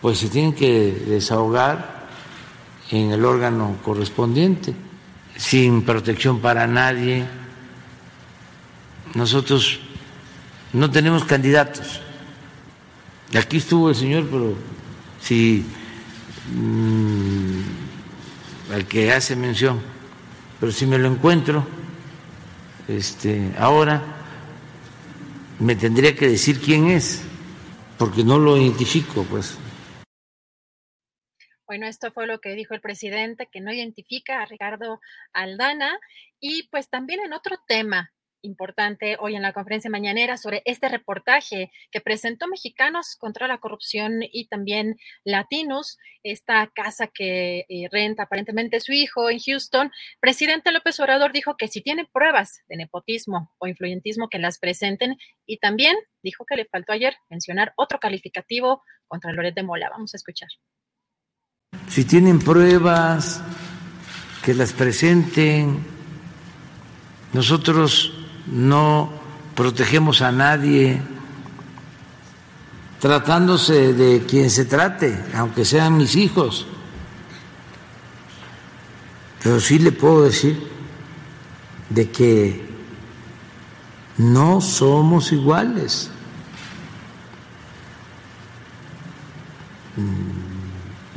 pues 0.03 0.19
se 0.19 0.29
tienen 0.29 0.53
que 0.53 1.05
desahogar 1.09 2.09
en 2.91 3.13
el 3.13 3.25
órgano 3.25 3.77
correspondiente 3.83 4.88
sin 5.39 5.83
protección 5.83 6.41
para 6.41 6.67
nadie. 6.67 7.25
Nosotros 9.15 9.81
no 10.75 10.91
tenemos 10.91 11.25
candidatos. 11.25 12.01
Aquí 13.35 13.57
estuvo 13.57 13.89
el 13.89 13.95
señor, 13.97 14.27
pero 14.31 14.55
si 15.23 15.65
mm, 16.55 17.61
al 18.75 18.87
que 18.87 19.13
hace 19.13 19.37
mención, 19.37 19.81
pero 20.61 20.73
si 20.73 20.87
me 20.87 20.99
lo 20.99 21.09
encuentro, 21.09 21.65
este, 22.89 23.53
ahora 23.59 24.03
me 25.61 25.77
tendría 25.77 26.15
que 26.17 26.29
decir 26.29 26.61
quién 26.61 26.89
es, 26.89 27.23
porque 27.97 28.25
no 28.25 28.39
lo 28.39 28.57
identifico, 28.57 29.25
pues. 29.25 29.57
Bueno, 31.69 31.87
esto 31.87 32.11
fue 32.11 32.27
lo 32.27 32.41
que 32.41 32.55
dijo 32.55 32.73
el 32.73 32.81
presidente, 32.81 33.47
que 33.53 33.61
no 33.61 33.71
identifica 33.71 34.41
a 34.41 34.47
Ricardo 34.47 35.01
Aldana. 35.35 36.01
Y 36.41 36.67
pues 36.71 36.89
también 36.89 37.21
en 37.21 37.35
otro 37.35 37.59
tema 37.69 38.11
importante 38.41 39.19
hoy 39.21 39.37
en 39.37 39.43
la 39.43 39.53
conferencia 39.53 39.91
mañanera 39.91 40.39
sobre 40.39 40.63
este 40.65 40.89
reportaje 40.89 41.71
que 41.91 42.01
presentó 42.01 42.49
Mexicanos 42.49 43.17
contra 43.17 43.49
la 43.49 43.59
Corrupción 43.59 44.21
y 44.23 44.47
también 44.47 44.97
Latinos, 45.25 45.99
esta 46.23 46.69
casa 46.75 47.09
que 47.09 47.67
eh, 47.69 47.89
renta 47.91 48.23
aparentemente 48.23 48.81
su 48.81 48.93
hijo 48.93 49.29
en 49.29 49.39
Houston. 49.39 49.91
Presidente 50.21 50.73
López 50.73 50.99
Obrador 51.01 51.33
dijo 51.33 51.59
que 51.59 51.69
si 51.69 51.83
tiene 51.83 52.07
pruebas 52.07 52.63
de 52.69 52.77
nepotismo 52.77 53.53
o 53.59 53.67
influyentismo 53.67 54.31
que 54.31 54.39
las 54.39 54.59
presenten 54.59 55.19
y 55.45 55.59
también 55.59 55.97
dijo 56.23 56.47
que 56.47 56.57
le 56.57 56.65
faltó 56.65 56.93
ayer 56.93 57.15
mencionar 57.29 57.75
otro 57.77 57.99
calificativo 57.99 58.83
contra 59.07 59.33
Loret 59.33 59.55
de 59.55 59.65
Mola. 59.65 59.91
Vamos 59.91 60.15
a 60.15 60.17
escuchar. 60.17 60.49
Si 61.89 62.05
tienen 62.05 62.39
pruebas, 62.39 63.43
que 64.49 64.55
las 64.55 64.73
presenten. 64.73 65.85
Nosotros 67.35 68.15
no 68.47 69.13
protegemos 69.55 70.23
a 70.23 70.33
nadie, 70.33 71.03
tratándose 72.99 73.93
de 73.93 74.25
quien 74.25 74.49
se 74.49 74.65
trate, 74.65 75.23
aunque 75.35 75.67
sean 75.67 75.99
mis 75.99 76.17
hijos. 76.17 76.67
Pero 79.43 79.61
sí 79.61 79.79
le 79.79 79.93
puedo 79.93 80.25
decir 80.25 80.67
de 81.91 82.11
que 82.11 82.67
no 84.17 84.63
somos 84.63 85.31
iguales. 85.31 86.11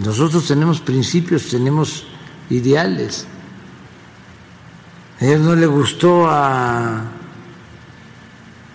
Nosotros 0.03 0.47
tenemos 0.47 0.81
principios, 0.81 1.47
tenemos 1.49 2.05
ideales. 2.49 3.27
A 5.19 5.25
él 5.25 5.43
no 5.43 5.55
le 5.55 5.67
gustó 5.67 6.27
a 6.27 7.03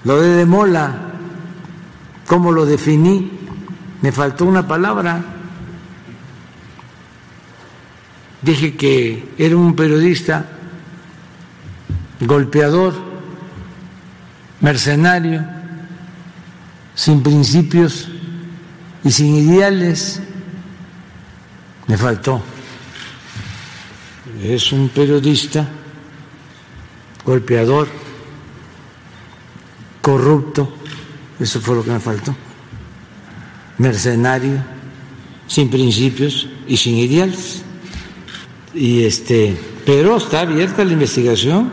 lo 0.05 0.21
de 0.21 0.29
Demola, 0.37 0.95
cómo 2.27 2.53
lo 2.53 2.65
definí, 2.65 3.33
me 4.03 4.13
faltó 4.13 4.45
una 4.45 4.67
palabra. 4.67 5.33
dije 8.43 8.77
que 8.77 9.35
era 9.39 9.57
un 9.57 9.75
periodista 9.75 10.47
golpeador, 12.21 12.95
mercenario, 14.61 15.45
sin 16.95 17.23
principios 17.25 18.09
y 19.03 19.11
sin 19.11 19.35
ideales. 19.35 20.23
Me 21.87 21.97
faltó. 21.97 22.43
Es 24.43 24.73
un 24.73 24.89
periodista 24.89 25.69
golpeador, 27.25 27.89
corrupto, 30.01 30.73
eso 31.41 31.61
fue 31.61 31.77
lo 31.77 31.85
que 31.85 31.91
me 31.91 32.01
faltó, 32.01 32.35
mercenario, 33.79 34.63
sin 35.47 35.69
principios 35.69 36.49
y 36.69 36.77
sin 36.77 36.97
ideales. 36.97 37.63
Y 38.75 39.05
este, 39.05 39.59
pero 39.85 40.17
está 40.17 40.43
abierta 40.43 40.85
la 40.85 40.93
investigación. 40.93 41.73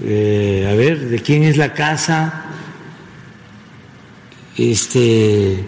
Eh, 0.00 0.68
a 0.70 0.74
ver, 0.74 1.08
¿de 1.08 1.18
quién 1.20 1.44
es 1.44 1.56
la 1.56 1.72
casa? 1.72 2.44
Este, 4.56 5.64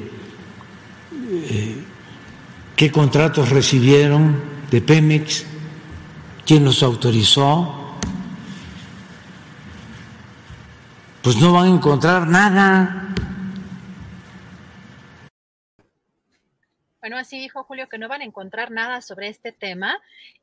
¿qué 2.77 2.91
contratos 2.91 3.51
recibieron 3.51 4.43
de 4.71 4.81
Pemex? 4.81 5.47
¿Quién 6.47 6.65
los 6.65 6.83
autorizó? 6.83 7.99
Pues 11.23 11.37
no 11.37 11.53
van 11.53 11.67
a 11.67 11.75
encontrar 11.75 12.27
nada. 12.27 13.15
Bueno, 17.01 17.19
así 17.19 17.39
dijo 17.39 17.65
Julio 17.65 17.89
que 17.89 17.99
no 17.99 18.09
van 18.09 18.23
a 18.23 18.25
encontrar 18.25 18.71
nada 18.71 19.01
sobre 19.03 19.29
este 19.29 19.53
tema. 19.53 19.99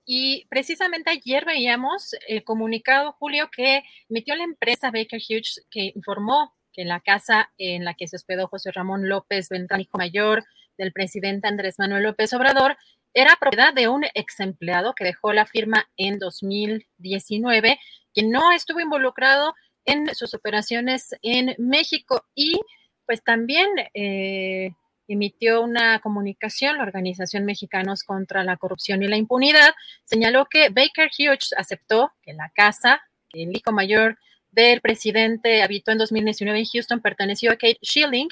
Y 0.05 0.45
precisamente 0.49 1.09
ayer 1.09 1.45
veíamos 1.45 2.15
el 2.27 2.43
comunicado, 2.43 3.13
Julio, 3.13 3.49
que 3.55 3.83
emitió 4.09 4.35
la 4.35 4.43
empresa 4.43 4.91
Baker 4.91 5.19
Hughes, 5.19 5.65
que 5.69 5.91
informó 5.95 6.53
que 6.71 6.85
la 6.85 6.99
casa 6.99 7.51
en 7.57 7.83
la 7.83 7.93
que 7.93 8.07
se 8.07 8.15
hospedó 8.15 8.47
José 8.47 8.71
Ramón 8.71 9.09
López 9.09 9.49
hijo 9.79 9.97
mayor 9.97 10.43
del 10.81 10.91
presidente 10.91 11.47
Andrés 11.47 11.75
Manuel 11.77 12.03
López 12.03 12.33
Obrador, 12.33 12.75
era 13.13 13.37
propiedad 13.39 13.73
de 13.73 13.87
un 13.87 14.03
ex 14.15 14.39
empleado 14.39 14.93
que 14.95 15.03
dejó 15.03 15.31
la 15.31 15.45
firma 15.45 15.87
en 15.95 16.17
2019, 16.17 17.79
que 18.13 18.23
no 18.23 18.51
estuvo 18.51 18.79
involucrado 18.79 19.53
en 19.85 20.13
sus 20.15 20.33
operaciones 20.33 21.15
en 21.21 21.55
México 21.57 22.25
y 22.35 22.59
pues 23.05 23.23
también 23.23 23.67
eh, 23.93 24.71
emitió 25.07 25.61
una 25.61 25.99
comunicación, 25.99 26.77
la 26.77 26.83
Organización 26.83 27.45
Mexicanos 27.45 28.03
contra 28.03 28.43
la 28.43 28.57
Corrupción 28.57 29.03
y 29.03 29.07
la 29.07 29.17
Impunidad, 29.17 29.73
señaló 30.05 30.47
que 30.49 30.69
Baker 30.69 31.09
Hughes 31.17 31.53
aceptó 31.57 32.11
que 32.21 32.33
la 32.33 32.49
casa, 32.55 33.01
el 33.33 33.55
hijo 33.55 33.71
mayor 33.71 34.17
del 34.51 34.81
presidente 34.81 35.61
habitó 35.61 35.91
en 35.91 35.97
2019 35.99 36.59
en 36.59 36.65
Houston, 36.65 37.01
perteneció 37.01 37.51
a 37.51 37.55
Kate 37.55 37.79
Schilling, 37.83 38.29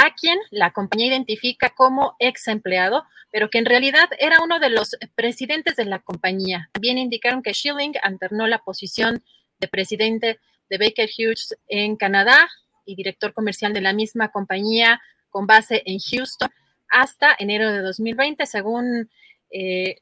a 0.00 0.14
quien 0.14 0.38
la 0.50 0.72
compañía 0.72 1.08
identifica 1.08 1.68
como 1.68 2.16
ex 2.18 2.48
empleado, 2.48 3.04
pero 3.30 3.50
que 3.50 3.58
en 3.58 3.66
realidad 3.66 4.08
era 4.18 4.42
uno 4.42 4.58
de 4.58 4.70
los 4.70 4.96
presidentes 5.14 5.76
de 5.76 5.84
la 5.84 5.98
compañía. 5.98 6.70
También 6.72 6.96
indicaron 6.96 7.42
que 7.42 7.52
Schilling 7.52 7.92
alternó 8.02 8.46
la 8.46 8.60
posición 8.60 9.22
de 9.58 9.68
presidente 9.68 10.40
de 10.70 10.78
Baker 10.78 11.10
Hughes 11.10 11.54
en 11.68 11.96
Canadá 11.96 12.48
y 12.86 12.94
director 12.94 13.34
comercial 13.34 13.74
de 13.74 13.82
la 13.82 13.92
misma 13.92 14.30
compañía 14.30 15.02
con 15.28 15.46
base 15.46 15.82
en 15.84 15.98
Houston 15.98 16.50
hasta 16.88 17.36
enero 17.38 17.70
de 17.70 17.82
2020, 17.82 18.46
según 18.46 19.10
eh, 19.50 19.98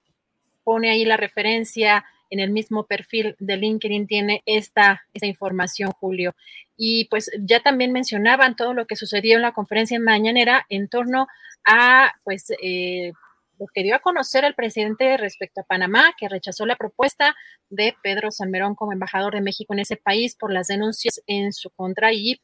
pone 0.63 0.91
ahí 0.91 1.05
la 1.05 1.17
referencia 1.17 2.05
en 2.31 2.41
el 2.41 2.51
mismo 2.51 2.85
perfil 2.87 3.37
de 3.39 3.57
LinkedIn, 3.57 4.07
tiene 4.07 4.43
esta, 4.47 5.03
información, 5.21 5.93
Julio. 5.93 6.35
Y 6.77 7.07
pues 7.07 7.31
ya 7.41 7.61
también 7.61 7.93
mencionaban 7.93 8.57
todo 8.57 8.75
lo 8.75 8.87
que 8.87 8.97
sucedió 8.97 9.37
en 9.37 9.43
la 9.43 9.53
conferencia 9.53 9.99
mañanera 9.99 10.65
en 10.69 10.89
torno 10.89 11.27
a 11.65 12.13
pues 12.25 12.53
eh, 12.63 13.13
lo 13.59 13.67
que 13.75 13.83
dio 13.83 13.97
a 13.97 14.01
conocer 14.01 14.45
el 14.45 14.55
presidente 14.55 15.17
respecto 15.17 15.61
a 15.61 15.65
Panamá, 15.65 16.15
que 16.17 16.29
rechazó 16.29 16.67
la 16.67 16.77
propuesta 16.77 17.35
de 17.69 17.97
Pedro 18.03 18.31
Salmerón 18.31 18.75
como 18.75 18.93
embajador 18.93 19.35
de 19.35 19.41
México 19.41 19.73
en 19.73 19.81
ese 19.81 19.97
país 19.97 20.37
por 20.37 20.53
las 20.53 20.69
denuncias 20.69 21.21
en 21.27 21.53
su 21.53 21.71
contra 21.71 22.13
y 22.13 22.41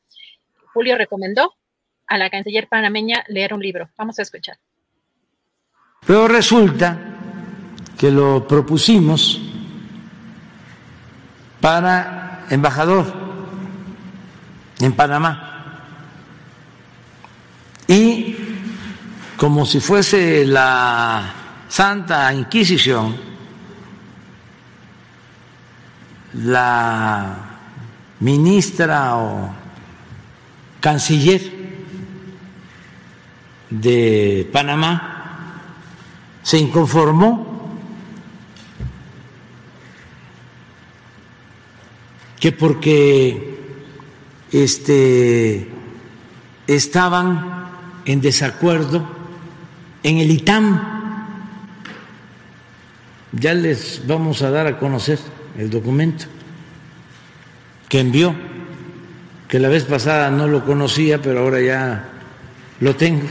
Julio 0.72 0.98
recomendó 0.98 1.54
a 2.06 2.18
la 2.18 2.30
canciller 2.30 2.68
panameña 2.68 3.24
leer 3.28 3.54
un 3.54 3.60
libro. 3.60 3.88
Vamos 3.96 4.18
a 4.18 4.22
escuchar. 4.22 4.58
Pero 6.06 6.28
resulta 6.28 6.98
que 7.98 8.10
lo 8.10 8.46
propusimos 8.46 9.40
para 11.64 12.44
embajador 12.50 13.10
en 14.80 14.92
Panamá. 14.92 15.80
Y 17.86 18.36
como 19.38 19.64
si 19.64 19.80
fuese 19.80 20.44
la 20.44 21.32
Santa 21.66 22.34
Inquisición, 22.34 23.16
la 26.34 27.34
ministra 28.20 29.16
o 29.16 29.54
canciller 30.80 31.40
de 33.70 34.50
Panamá 34.52 35.62
se 36.42 36.58
inconformó 36.58 37.53
que 42.44 42.52
porque 42.52 43.56
este, 44.52 45.66
estaban 46.66 47.70
en 48.04 48.20
desacuerdo 48.20 49.02
en 50.02 50.18
el 50.18 50.30
ITAM. 50.30 50.78
Ya 53.32 53.54
les 53.54 54.06
vamos 54.06 54.42
a 54.42 54.50
dar 54.50 54.66
a 54.66 54.78
conocer 54.78 55.18
el 55.56 55.70
documento 55.70 56.26
que 57.88 58.00
envió, 58.00 58.34
que 59.48 59.58
la 59.58 59.70
vez 59.70 59.84
pasada 59.84 60.30
no 60.30 60.46
lo 60.46 60.66
conocía, 60.66 61.22
pero 61.22 61.40
ahora 61.40 61.62
ya 61.62 62.10
lo 62.80 62.94
tengo. 62.94 63.26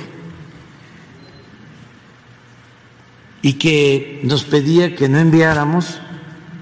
y 3.46 3.54
que 3.56 4.22
nos 4.24 4.44
pedía 4.46 4.96
que 4.96 5.10
no 5.10 5.20
enviáramos 5.20 6.00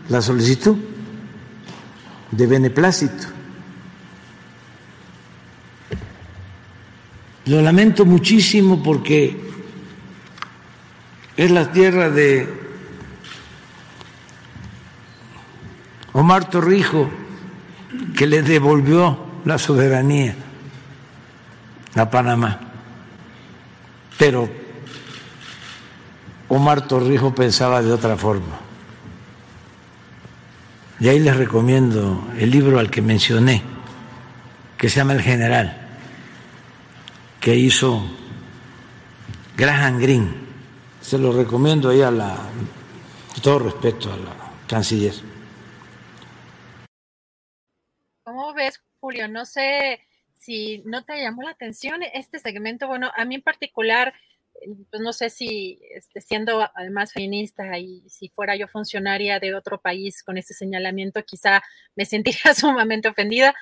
la 0.09 0.19
solicitud 0.19 0.90
de 2.31 2.47
beneplácito. 2.47 3.27
Lo 7.45 7.61
lamento 7.61 8.05
muchísimo 8.05 8.81
porque 8.81 9.39
es 11.35 11.51
la 11.51 11.71
tierra 11.71 12.09
de 12.09 12.47
Omar 16.13 16.49
Torrijo 16.49 17.09
que 18.15 18.27
le 18.27 18.41
devolvió 18.41 19.17
la 19.45 19.57
soberanía 19.57 20.35
a 21.95 22.09
Panamá. 22.09 22.59
Pero 24.17 24.49
Omar 26.47 26.87
Torrijos 26.87 27.33
pensaba 27.33 27.81
de 27.81 27.91
otra 27.91 28.15
forma. 28.15 28.60
Y 31.01 31.09
ahí 31.09 31.17
les 31.17 31.35
recomiendo 31.35 32.31
el 32.37 32.51
libro 32.51 32.77
al 32.77 32.91
que 32.91 33.01
mencioné, 33.01 33.63
que 34.77 34.87
se 34.87 34.97
llama 34.97 35.13
El 35.13 35.23
General, 35.23 35.75
que 37.39 37.55
hizo 37.55 38.03
Graham 39.57 39.99
Greene. 39.99 40.29
Se 41.01 41.17
lo 41.17 41.31
recomiendo 41.31 41.89
ahí 41.89 42.03
a 42.03 42.11
la, 42.11 42.37
todo 43.41 43.57
respeto 43.57 44.13
a 44.13 44.17
la 44.17 44.35
canciller. 44.67 45.15
¿Cómo 48.23 48.53
ves, 48.53 48.79
Julio? 48.99 49.27
No 49.27 49.45
sé 49.45 50.01
si 50.35 50.83
no 50.85 51.03
te 51.03 51.19
llamó 51.19 51.41
la 51.41 51.49
atención 51.49 52.03
este 52.13 52.37
segmento. 52.37 52.87
Bueno, 52.87 53.11
a 53.17 53.25
mí 53.25 53.33
en 53.33 53.41
particular 53.41 54.13
pues 54.89 55.01
no 55.01 55.13
sé 55.13 55.29
si 55.29 55.79
este, 55.95 56.21
siendo 56.21 56.69
además 56.75 57.13
feminista 57.13 57.77
y 57.77 58.07
si 58.09 58.29
fuera 58.29 58.55
yo 58.55 58.67
funcionaria 58.67 59.39
de 59.39 59.55
otro 59.55 59.79
país 59.79 60.23
con 60.23 60.37
ese 60.37 60.53
señalamiento, 60.53 61.23
quizá 61.23 61.61
me 61.95 62.05
sentiría 62.05 62.53
sumamente 62.53 63.09
ofendida 63.09 63.55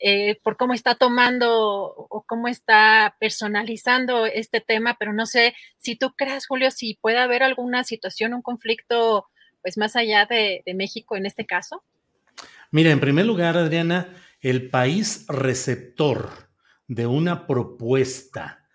eh, 0.00 0.38
por 0.44 0.56
cómo 0.56 0.74
está 0.74 0.94
tomando 0.94 1.58
o 1.58 2.24
cómo 2.26 2.46
está 2.46 3.16
personalizando 3.18 4.26
este 4.26 4.60
tema, 4.60 4.96
pero 4.98 5.12
no 5.12 5.26
sé 5.26 5.54
si 5.78 5.96
tú 5.96 6.12
crees, 6.16 6.46
Julio, 6.46 6.70
si 6.70 6.94
puede 7.00 7.18
haber 7.18 7.42
alguna 7.42 7.82
situación, 7.82 8.32
un 8.32 8.42
conflicto, 8.42 9.26
pues 9.60 9.76
más 9.76 9.96
allá 9.96 10.24
de, 10.26 10.62
de 10.64 10.74
México 10.74 11.16
en 11.16 11.26
este 11.26 11.46
caso. 11.46 11.82
Mira, 12.70 12.92
en 12.92 13.00
primer 13.00 13.26
lugar, 13.26 13.56
Adriana, 13.56 14.14
el 14.40 14.70
país 14.70 15.26
receptor 15.28 16.48
de 16.86 17.06
una 17.06 17.48
propuesta 17.48 18.67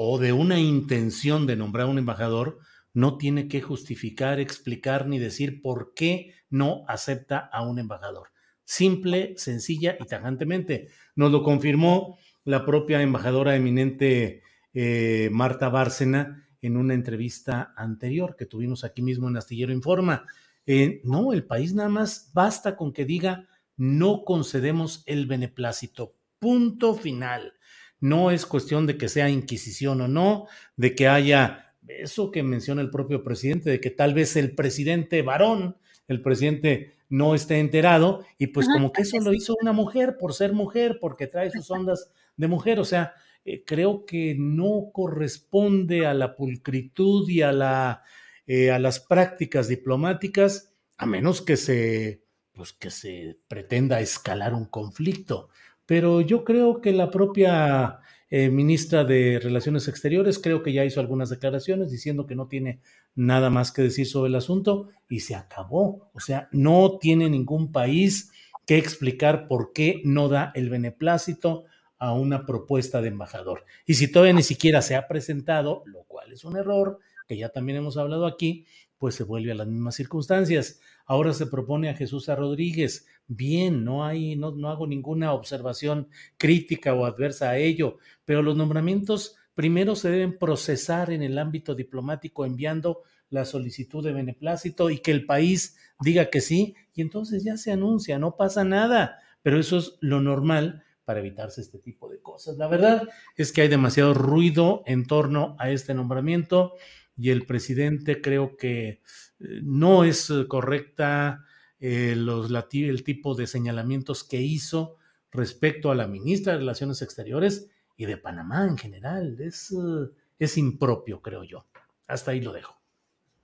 o 0.00 0.16
de 0.16 0.32
una 0.32 0.60
intención 0.60 1.48
de 1.48 1.56
nombrar 1.56 1.86
un 1.86 1.98
embajador 1.98 2.60
no 2.94 3.18
tiene 3.18 3.48
que 3.48 3.60
justificar, 3.60 4.38
explicar 4.38 5.08
ni 5.08 5.18
decir 5.18 5.60
por 5.60 5.92
qué 5.92 6.34
no 6.50 6.84
acepta 6.86 7.38
a 7.38 7.62
un 7.62 7.80
embajador. 7.80 8.28
Simple, 8.62 9.34
sencilla 9.36 9.96
y 9.98 10.06
tajantemente. 10.06 10.86
Nos 11.16 11.32
lo 11.32 11.42
confirmó 11.42 12.16
la 12.44 12.64
propia 12.64 13.02
embajadora 13.02 13.56
eminente 13.56 14.44
eh, 14.72 15.30
Marta 15.32 15.68
Bárcena 15.68 16.46
en 16.62 16.76
una 16.76 16.94
entrevista 16.94 17.74
anterior 17.76 18.36
que 18.36 18.46
tuvimos 18.46 18.84
aquí 18.84 19.02
mismo 19.02 19.28
en 19.28 19.36
Astillero 19.36 19.72
Informa. 19.72 20.26
Eh, 20.64 21.00
no, 21.02 21.32
el 21.32 21.44
país 21.44 21.74
nada 21.74 21.88
más 21.88 22.30
basta 22.32 22.76
con 22.76 22.92
que 22.92 23.04
diga 23.04 23.48
no 23.76 24.22
concedemos 24.24 25.02
el 25.06 25.26
beneplácito. 25.26 26.14
Punto 26.38 26.94
final. 26.94 27.57
No 28.00 28.30
es 28.30 28.46
cuestión 28.46 28.86
de 28.86 28.96
que 28.96 29.08
sea 29.08 29.28
inquisición 29.28 30.00
o 30.00 30.08
no, 30.08 30.46
de 30.76 30.94
que 30.94 31.08
haya 31.08 31.74
eso 31.86 32.30
que 32.30 32.42
menciona 32.42 32.82
el 32.82 32.90
propio 32.90 33.22
presidente, 33.22 33.70
de 33.70 33.80
que 33.80 33.90
tal 33.90 34.14
vez 34.14 34.36
el 34.36 34.54
presidente 34.54 35.22
varón, 35.22 35.76
el 36.06 36.22
presidente 36.22 36.94
no 37.08 37.34
esté 37.34 37.58
enterado, 37.58 38.24
y 38.36 38.48
pues 38.48 38.68
como 38.68 38.92
que 38.92 39.02
eso 39.02 39.18
lo 39.20 39.32
hizo 39.32 39.56
una 39.60 39.72
mujer 39.72 40.16
por 40.18 40.34
ser 40.34 40.52
mujer, 40.52 40.98
porque 41.00 41.26
trae 41.26 41.50
sus 41.50 41.70
ondas 41.70 42.10
de 42.36 42.48
mujer, 42.48 42.78
o 42.80 42.84
sea, 42.84 43.14
eh, 43.44 43.64
creo 43.64 44.04
que 44.04 44.36
no 44.38 44.90
corresponde 44.92 46.06
a 46.06 46.12
la 46.12 46.36
pulcritud 46.36 47.28
y 47.30 47.40
a, 47.40 47.52
la, 47.52 48.02
eh, 48.46 48.70
a 48.70 48.78
las 48.78 49.00
prácticas 49.00 49.68
diplomáticas, 49.68 50.74
a 50.98 51.06
menos 51.06 51.40
que 51.40 51.56
se, 51.56 52.24
pues 52.52 52.72
que 52.74 52.90
se 52.90 53.38
pretenda 53.48 54.00
escalar 54.00 54.52
un 54.52 54.66
conflicto. 54.66 55.48
Pero 55.88 56.20
yo 56.20 56.44
creo 56.44 56.82
que 56.82 56.92
la 56.92 57.10
propia 57.10 58.00
eh, 58.28 58.50
ministra 58.50 59.04
de 59.04 59.40
Relaciones 59.42 59.88
Exteriores 59.88 60.38
creo 60.38 60.62
que 60.62 60.74
ya 60.74 60.84
hizo 60.84 61.00
algunas 61.00 61.30
declaraciones 61.30 61.90
diciendo 61.90 62.26
que 62.26 62.34
no 62.34 62.46
tiene 62.46 62.82
nada 63.14 63.48
más 63.48 63.72
que 63.72 63.80
decir 63.80 64.06
sobre 64.06 64.28
el 64.28 64.34
asunto 64.34 64.90
y 65.08 65.20
se 65.20 65.34
acabó. 65.34 66.10
O 66.12 66.20
sea, 66.20 66.50
no 66.52 66.98
tiene 66.98 67.30
ningún 67.30 67.72
país 67.72 68.30
que 68.66 68.76
explicar 68.76 69.48
por 69.48 69.72
qué 69.72 70.02
no 70.04 70.28
da 70.28 70.52
el 70.54 70.68
beneplácito 70.68 71.64
a 71.98 72.12
una 72.12 72.44
propuesta 72.44 73.00
de 73.00 73.08
embajador. 73.08 73.64
Y 73.86 73.94
si 73.94 74.12
todavía 74.12 74.34
ni 74.34 74.42
siquiera 74.42 74.82
se 74.82 74.94
ha 74.94 75.08
presentado, 75.08 75.84
lo 75.86 76.02
cual 76.02 76.34
es 76.34 76.44
un 76.44 76.58
error, 76.58 76.98
que 77.26 77.38
ya 77.38 77.48
también 77.48 77.78
hemos 77.78 77.96
hablado 77.96 78.26
aquí, 78.26 78.66
pues 78.98 79.14
se 79.14 79.24
vuelve 79.24 79.52
a 79.52 79.54
las 79.54 79.66
mismas 79.66 79.94
circunstancias. 79.94 80.80
Ahora 81.08 81.32
se 81.32 81.46
propone 81.46 81.88
a 81.88 81.94
Jesús 81.94 82.28
Rodríguez. 82.28 83.06
Bien, 83.26 83.82
no 83.82 84.04
hay, 84.04 84.36
no, 84.36 84.52
no 84.52 84.68
hago 84.68 84.86
ninguna 84.86 85.32
observación 85.32 86.08
crítica 86.36 86.94
o 86.94 87.06
adversa 87.06 87.50
a 87.50 87.56
ello, 87.56 87.96
pero 88.26 88.42
los 88.42 88.56
nombramientos 88.56 89.36
primero 89.54 89.96
se 89.96 90.10
deben 90.10 90.38
procesar 90.38 91.10
en 91.10 91.22
el 91.22 91.38
ámbito 91.38 91.74
diplomático 91.74 92.44
enviando 92.44 93.02
la 93.30 93.44
solicitud 93.44 94.04
de 94.04 94.12
beneplácito 94.12 94.90
y 94.90 94.98
que 94.98 95.10
el 95.10 95.26
país 95.26 95.76
diga 96.00 96.30
que 96.30 96.40
sí, 96.40 96.76
y 96.94 97.00
entonces 97.00 97.42
ya 97.42 97.56
se 97.56 97.72
anuncia, 97.72 98.18
no 98.18 98.36
pasa 98.36 98.64
nada, 98.64 99.18
pero 99.42 99.58
eso 99.58 99.78
es 99.78 99.94
lo 100.00 100.20
normal 100.20 100.84
para 101.04 101.20
evitarse 101.20 101.62
este 101.62 101.78
tipo 101.78 102.08
de 102.10 102.20
cosas. 102.20 102.58
La 102.58 102.68
verdad 102.68 103.08
es 103.34 103.50
que 103.50 103.62
hay 103.62 103.68
demasiado 103.68 104.12
ruido 104.12 104.82
en 104.84 105.06
torno 105.06 105.56
a 105.58 105.70
este 105.70 105.94
nombramiento 105.94 106.74
y 107.16 107.30
el 107.30 107.46
presidente 107.46 108.20
creo 108.20 108.56
que 108.56 109.00
no 109.38 110.04
es 110.04 110.32
correcta 110.48 111.44
eh, 111.80 112.14
los, 112.16 112.50
el 112.72 113.04
tipo 113.04 113.34
de 113.34 113.46
señalamientos 113.46 114.24
que 114.24 114.38
hizo 114.38 114.96
respecto 115.30 115.90
a 115.90 115.94
la 115.94 116.08
ministra 116.08 116.52
de 116.52 116.58
Relaciones 116.60 117.02
Exteriores 117.02 117.70
y 117.96 118.06
de 118.06 118.16
Panamá 118.16 118.66
en 118.66 118.76
general. 118.76 119.36
Es, 119.40 119.70
eh, 119.72 120.10
es 120.38 120.58
impropio, 120.58 121.22
creo 121.22 121.44
yo. 121.44 121.66
Hasta 122.06 122.32
ahí 122.32 122.40
lo 122.40 122.52
dejo. 122.52 122.76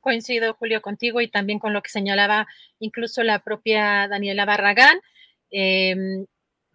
Coincido, 0.00 0.54
Julio, 0.54 0.82
contigo 0.82 1.20
y 1.20 1.28
también 1.28 1.58
con 1.58 1.72
lo 1.72 1.82
que 1.82 1.90
señalaba 1.90 2.46
incluso 2.78 3.22
la 3.22 3.38
propia 3.42 4.08
Daniela 4.08 4.44
Barragán. 4.44 5.00
Em, 5.50 6.26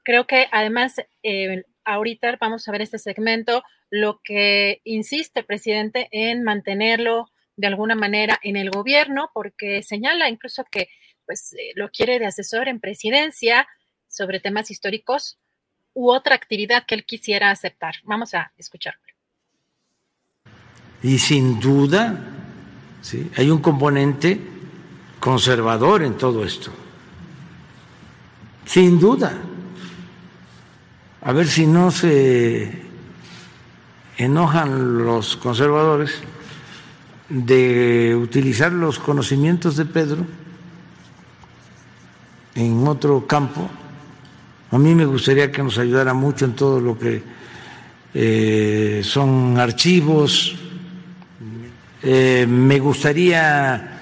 creo 0.04 0.26
que 0.26 0.48
además, 0.52 0.96
eh, 1.24 1.64
ahorita 1.84 2.38
vamos 2.40 2.68
a 2.68 2.72
ver 2.72 2.82
este 2.82 2.98
segmento, 2.98 3.64
lo 3.90 4.22
que 4.24 4.82
insiste 4.84 5.44
presidente 5.44 6.08
en 6.12 6.44
mantenerlo 6.44 7.30
de 7.60 7.68
alguna 7.68 7.94
manera 7.94 8.40
en 8.42 8.56
el 8.56 8.72
gobierno, 8.72 9.32
porque 9.34 9.84
señala 9.84 10.30
incluso 10.30 10.64
que 10.72 10.90
pues, 11.26 11.54
eh, 11.54 11.74
lo 11.76 11.92
quiere 11.92 12.18
de 12.18 12.26
asesor 12.26 12.70
en 12.70 12.80
presidencia 12.80 13.68
sobre 14.08 14.40
temas 14.40 14.72
históricos 14.72 15.38
u 15.94 16.10
otra 16.10 16.36
actividad 16.36 16.86
que 16.86 16.96
él 16.96 17.06
quisiera 17.06 17.52
aceptar. 17.52 17.96
Vamos 18.04 18.34
a 18.34 18.54
escucharlo. 18.58 19.02
Y 21.04 21.20
sin 21.20 21.60
duda, 21.60 22.18
¿sí? 23.02 23.30
hay 23.36 23.50
un 23.50 23.62
componente 23.62 24.40
conservador 25.20 26.04
en 26.04 26.18
todo 26.18 26.46
esto. 26.46 26.72
Sin 28.66 29.00
duda 29.00 29.38
a 31.22 31.34
ver 31.34 31.48
si 31.48 31.68
no 31.68 31.92
se 31.92 32.72
enojan 34.18 35.00
los 35.00 35.36
conservadores 35.36 36.22
de 37.30 38.16
utilizar 38.16 38.72
los 38.72 38.98
conocimientos 38.98 39.76
de 39.78 39.86
Pedro 39.86 40.26
en 42.56 42.88
otro 42.88 43.26
campo. 43.28 43.70
A 44.72 44.78
mí 44.78 44.96
me 44.96 45.06
gustaría 45.06 45.52
que 45.52 45.64
nos 45.64 45.78
ayudara 45.78 46.14
mucho 46.14 46.46
en 46.46 46.56
todo 46.56 46.80
lo 46.80 46.98
que 46.98 47.22
eh, 48.14 49.02
son 49.04 49.60
archivos. 49.60 50.56
Eh, 52.02 52.46
me 52.50 52.80
gustaría 52.80 54.00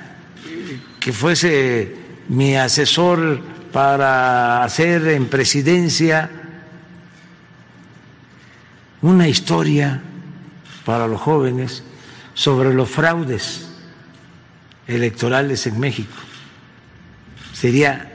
que 0.99 1.11
fuese 1.11 1.95
mi 2.30 2.56
asesor 2.56 3.41
para 3.72 4.64
hacer 4.64 5.07
en 5.07 5.27
presidencia 5.27 6.30
una 9.01 9.27
historia 9.27 10.01
para 10.85 11.07
los 11.07 11.19
jóvenes 11.19 11.83
sobre 12.38 12.72
los 12.72 12.88
fraudes 12.88 13.67
electorales 14.85 15.66
en 15.66 15.80
México. 15.80 16.14
Sería 17.51 18.11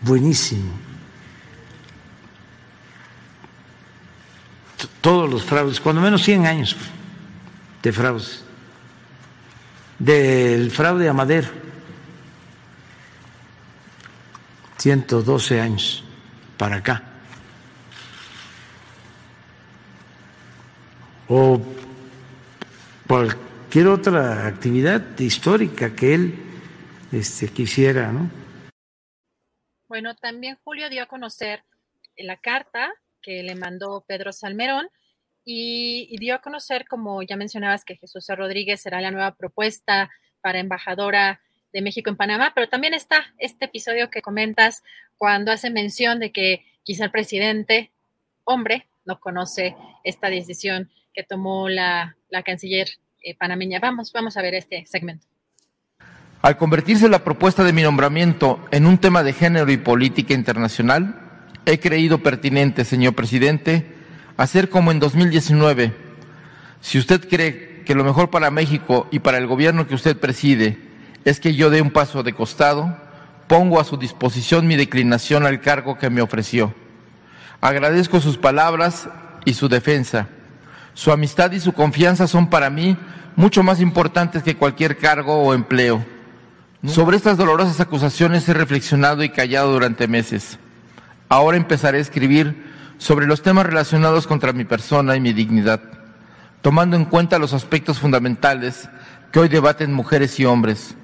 buenísimo. 0.00 0.72
Todos 5.00 5.30
los 5.30 5.44
fraudes, 5.44 5.80
cuando 5.80 6.02
menos 6.02 6.24
100 6.24 6.44
años 6.44 6.76
de 7.84 7.92
fraudes. 7.92 8.42
Del 10.00 10.72
fraude 10.72 11.08
a 11.08 11.12
Madero, 11.12 11.48
112 14.78 15.60
años 15.60 16.02
para 16.58 16.76
acá. 16.78 17.02
o 21.28 21.60
cualquier 23.06 23.88
otra 23.88 24.46
actividad 24.46 25.18
histórica 25.18 25.94
que 25.94 26.14
él 26.14 26.34
este, 27.12 27.48
quisiera, 27.48 28.12
¿no? 28.12 28.30
Bueno, 29.88 30.16
también 30.16 30.58
Julio 30.64 30.90
dio 30.90 31.02
a 31.02 31.06
conocer 31.06 31.62
la 32.16 32.36
carta 32.36 32.92
que 33.22 33.42
le 33.42 33.54
mandó 33.54 34.04
Pedro 34.06 34.32
Salmerón 34.32 34.88
y, 35.44 36.16
dio 36.18 36.34
a 36.34 36.40
conocer, 36.40 36.88
como 36.88 37.22
ya 37.22 37.36
mencionabas, 37.36 37.84
que 37.84 37.96
Jesús 37.96 38.26
Rodríguez 38.28 38.80
será 38.80 39.00
la 39.00 39.12
nueva 39.12 39.36
propuesta 39.36 40.10
para 40.40 40.58
embajadora 40.58 41.40
de 41.72 41.82
México 41.82 42.10
en 42.10 42.16
Panamá, 42.16 42.52
pero 42.54 42.68
también 42.68 42.94
está 42.94 43.32
este 43.38 43.66
episodio 43.66 44.10
que 44.10 44.22
comentas 44.22 44.82
cuando 45.16 45.52
hace 45.52 45.70
mención 45.70 46.18
de 46.18 46.32
que 46.32 46.64
quizá 46.82 47.04
el 47.04 47.10
presidente, 47.10 47.92
hombre, 48.44 48.88
no 49.04 49.20
conoce 49.20 49.76
esta 50.02 50.30
decisión 50.30 50.90
que 51.16 51.24
tomó 51.24 51.68
la, 51.68 52.14
canciller 52.44 52.88
eh, 53.22 53.34
panameña. 53.34 53.80
Vamos, 53.80 54.12
vamos 54.12 54.36
a 54.36 54.42
ver 54.42 54.54
este 54.54 54.84
segmento. 54.86 55.26
Al 56.42 56.58
convertirse 56.58 57.08
la 57.08 57.24
propuesta 57.24 57.64
de 57.64 57.72
mi 57.72 57.82
nombramiento 57.82 58.60
en 58.70 58.86
un 58.86 58.98
tema 58.98 59.22
de 59.24 59.32
género 59.32 59.72
y 59.72 59.78
política 59.78 60.34
internacional, 60.34 61.18
he 61.64 61.80
creído 61.80 62.22
pertinente, 62.22 62.84
señor 62.84 63.14
presidente, 63.14 63.94
hacer 64.36 64.68
como 64.68 64.92
en 64.92 65.00
2019. 65.00 65.94
Si 66.82 66.98
usted 66.98 67.26
cree 67.26 67.82
que 67.84 67.94
lo 67.94 68.04
mejor 68.04 68.30
para 68.30 68.50
México 68.50 69.08
y 69.10 69.20
para 69.20 69.38
el 69.38 69.46
gobierno 69.46 69.88
que 69.88 69.94
usted 69.94 70.18
preside 70.18 70.78
es 71.24 71.40
que 71.40 71.54
yo 71.54 71.70
dé 71.70 71.80
un 71.80 71.90
paso 71.90 72.22
de 72.22 72.34
costado, 72.34 72.96
pongo 73.48 73.80
a 73.80 73.84
su 73.84 73.96
disposición 73.96 74.66
mi 74.66 74.76
declinación 74.76 75.46
al 75.46 75.60
cargo 75.60 75.96
que 75.96 76.10
me 76.10 76.20
ofreció. 76.20 76.74
Agradezco 77.60 78.20
sus 78.20 78.36
palabras 78.36 79.08
y 79.44 79.54
su 79.54 79.68
defensa 79.68 80.28
su 80.96 81.12
amistad 81.12 81.52
y 81.52 81.60
su 81.60 81.74
confianza 81.74 82.26
son 82.26 82.48
para 82.48 82.70
mí 82.70 82.96
mucho 83.36 83.62
más 83.62 83.82
importantes 83.82 84.42
que 84.42 84.56
cualquier 84.56 84.96
cargo 84.96 85.34
o 85.34 85.52
empleo. 85.52 86.02
Sobre 86.86 87.18
estas 87.18 87.36
dolorosas 87.36 87.78
acusaciones 87.80 88.48
he 88.48 88.54
reflexionado 88.54 89.22
y 89.22 89.28
callado 89.28 89.72
durante 89.72 90.08
meses. 90.08 90.58
Ahora 91.28 91.58
empezaré 91.58 91.98
a 91.98 92.00
escribir 92.00 92.72
sobre 92.96 93.26
los 93.26 93.42
temas 93.42 93.66
relacionados 93.66 94.26
contra 94.26 94.54
mi 94.54 94.64
persona 94.64 95.14
y 95.16 95.20
mi 95.20 95.34
dignidad, 95.34 95.82
tomando 96.62 96.96
en 96.96 97.04
cuenta 97.04 97.38
los 97.38 97.52
aspectos 97.52 97.98
fundamentales 97.98 98.88
que 99.32 99.40
hoy 99.40 99.48
debaten 99.50 99.92
mujeres 99.92 100.40
y 100.40 100.46
hombres, 100.46 100.94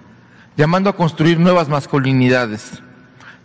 llamando 0.57 0.89
a 0.89 0.97
construir 0.97 1.39
nuevas 1.39 1.69
masculinidades. 1.69 2.83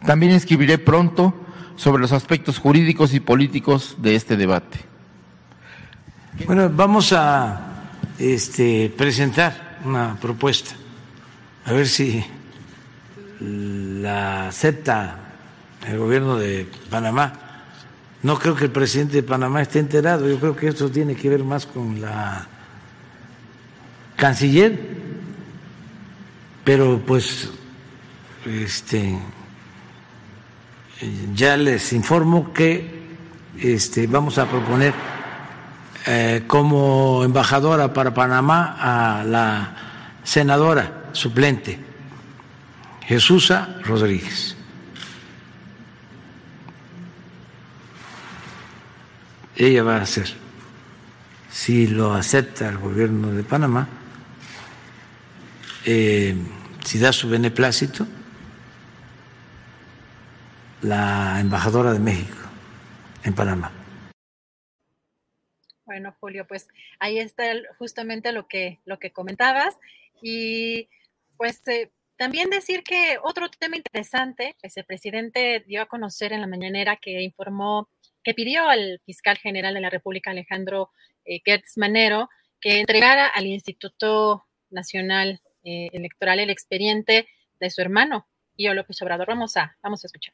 También 0.05 0.31
escribiré 0.31 0.77
pronto 0.77 1.33
sobre 1.75 2.01
los 2.01 2.13
aspectos 2.13 2.57
jurídicos 2.57 3.13
y 3.13 3.19
políticos 3.19 3.97
de 3.97 4.15
este 4.15 4.37
debate. 4.37 4.87
Bueno, 6.45 6.69
vamos 6.69 7.13
a 7.13 7.89
este, 8.19 8.93
presentar 8.95 9.79
una 9.83 10.17
propuesta, 10.19 10.75
a 11.65 11.73
ver 11.73 11.87
si 11.87 12.23
la 13.39 14.47
acepta 14.47 15.19
el 15.87 15.97
gobierno 15.97 16.37
de 16.37 16.67
Panamá. 16.89 17.33
No 18.23 18.37
creo 18.37 18.55
que 18.55 18.65
el 18.65 18.71
presidente 18.71 19.17
de 19.17 19.23
Panamá 19.23 19.61
esté 19.61 19.79
enterado, 19.79 20.29
yo 20.29 20.39
creo 20.39 20.55
que 20.55 20.67
esto 20.67 20.91
tiene 20.91 21.15
que 21.15 21.29
ver 21.29 21.43
más 21.43 21.65
con 21.65 21.99
la 21.99 22.47
canciller, 24.15 24.79
pero 26.63 27.01
pues 27.05 27.49
este 28.45 29.17
ya 31.33 31.57
les 31.57 31.93
informo 31.93 32.53
que 32.53 32.97
este, 33.59 34.07
vamos 34.07 34.37
a 34.37 34.45
proponer 34.47 35.16
eh, 36.09 36.43
como 36.47 37.21
embajadora 37.25 37.91
para 37.91 38.13
Panamá 38.13 38.77
a 38.79 39.25
la 39.25 39.75
senadora 40.23 41.09
suplente 41.11 41.77
Jesusa 43.01 43.75
Rodríguez. 43.83 44.55
Ella 49.57 49.83
va 49.83 49.97
a 49.97 50.01
hacer, 50.03 50.33
si 51.49 51.87
lo 51.87 52.13
acepta 52.13 52.69
el 52.69 52.77
gobierno 52.77 53.31
de 53.31 53.43
Panamá, 53.43 53.89
eh, 55.83 56.37
si 56.85 56.99
da 56.99 57.11
su 57.11 57.27
beneplácito, 57.27 58.07
la 60.83 61.41
embajadora 61.41 61.91
de 61.91 61.99
México 61.99 62.37
en 63.23 63.33
Panamá. 63.33 63.71
Bueno, 65.87 66.13
Julio, 66.19 66.45
pues 66.45 66.67
ahí 66.99 67.17
está 67.17 67.53
justamente 67.79 68.33
lo 68.33 68.45
que, 68.45 68.79
lo 68.83 68.99
que 68.99 69.11
comentabas. 69.13 69.79
Y 70.21 70.89
pues 71.37 71.65
eh, 71.69 71.91
también 72.17 72.49
decir 72.49 72.83
que 72.83 73.17
otro 73.23 73.49
tema 73.49 73.77
interesante, 73.77 74.57
pues 74.59 74.75
el 74.75 74.83
presidente 74.83 75.63
dio 75.65 75.81
a 75.81 75.85
conocer 75.85 76.33
en 76.33 76.41
la 76.41 76.47
mañanera 76.47 76.97
que 76.97 77.21
informó, 77.21 77.87
que 78.21 78.33
pidió 78.33 78.67
al 78.67 78.99
fiscal 79.05 79.37
general 79.37 79.75
de 79.75 79.79
la 79.79 79.89
República, 79.89 80.31
Alejandro 80.31 80.91
eh, 81.23 81.39
Gertz 81.45 81.77
Manero, 81.77 82.29
que 82.59 82.81
entregara 82.81 83.27
al 83.27 83.45
Instituto 83.45 84.45
Nacional 84.69 85.39
eh, 85.63 85.87
Electoral 85.93 86.39
el 86.39 86.49
expediente 86.49 87.29
de 87.61 87.69
su 87.69 87.79
hermano, 87.79 88.27
yo 88.57 88.73
López 88.73 89.01
Obrador. 89.01 89.27
Vamos 89.27 89.55
a, 89.55 89.77
vamos 89.81 90.03
a 90.03 90.07
escuchar. 90.07 90.33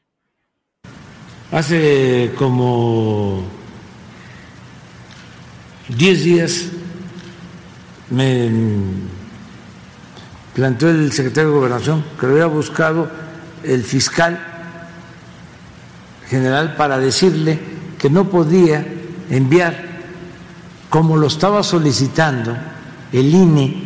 Hace 1.52 2.32
como 2.36 3.63
10 5.88 6.24
días 6.24 6.66
me 8.10 8.50
planteó 10.54 10.88
el 10.88 11.12
secretario 11.12 11.50
de 11.50 11.56
Gobernación 11.56 12.04
que 12.18 12.26
lo 12.26 12.32
había 12.32 12.46
buscado 12.46 13.10
el 13.62 13.82
fiscal 13.84 14.40
general 16.28 16.74
para 16.76 16.98
decirle 16.98 17.58
que 17.98 18.08
no 18.08 18.30
podía 18.30 18.86
enviar, 19.30 19.76
como 20.88 21.16
lo 21.16 21.26
estaba 21.26 21.62
solicitando 21.62 22.56
el 23.12 23.34
INE, 23.34 23.82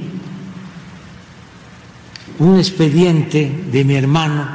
un 2.38 2.58
expediente 2.58 3.64
de 3.72 3.84
mi 3.84 3.96
hermano 3.96 4.48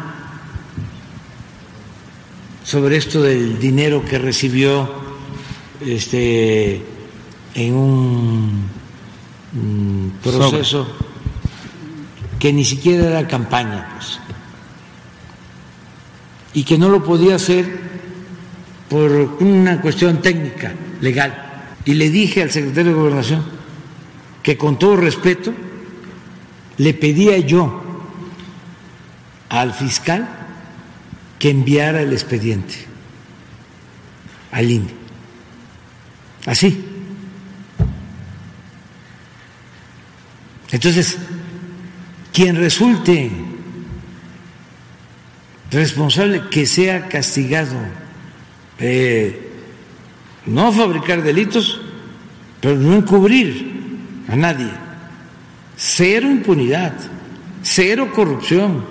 sobre 2.63 2.95
esto 2.95 3.21
del 3.21 3.59
dinero 3.59 4.03
que 4.05 4.17
recibió 4.17 4.89
este, 5.85 6.92
en 7.55 7.73
un 7.73 8.69
mm, 9.53 10.07
proceso 10.23 10.87
que 12.39 12.51
ni 12.51 12.65
siquiera 12.65 13.07
era 13.07 13.27
campaña, 13.27 13.89
pues, 13.95 14.19
y 16.53 16.63
que 16.63 16.77
no 16.77 16.89
lo 16.89 17.03
podía 17.03 17.35
hacer 17.35 17.81
por 18.89 19.11
una 19.39 19.81
cuestión 19.81 20.21
técnica, 20.21 20.73
legal. 21.01 21.71
Y 21.85 21.95
le 21.95 22.09
dije 22.09 22.43
al 22.43 22.51
secretario 22.51 22.91
de 22.91 22.97
Gobernación 22.97 23.43
que 24.41 24.57
con 24.57 24.77
todo 24.77 24.95
respeto 24.95 25.53
le 26.77 26.93
pedía 26.93 27.37
yo 27.39 27.81
al 29.49 29.73
fiscal 29.73 30.27
que 31.39 31.49
enviara 31.49 32.01
el 32.01 32.13
expediente 32.13 32.75
al 34.51 34.69
INE. 34.69 34.93
Así. 36.45 36.92
Entonces, 40.73 41.19
quien 42.33 42.55
resulte 42.55 43.29
responsable 45.69 46.49
que 46.49 46.65
sea 46.65 47.07
castigado, 47.07 47.77
eh, 48.79 49.51
no 50.47 50.73
fabricar 50.73 51.21
delitos, 51.21 51.79
pero 52.59 52.75
no 52.75 52.95
encubrir 52.95 53.71
a 54.27 54.35
nadie. 54.35 54.71
Cero 55.77 56.27
impunidad, 56.27 56.95
cero 57.61 58.11
corrupción. 58.11 58.83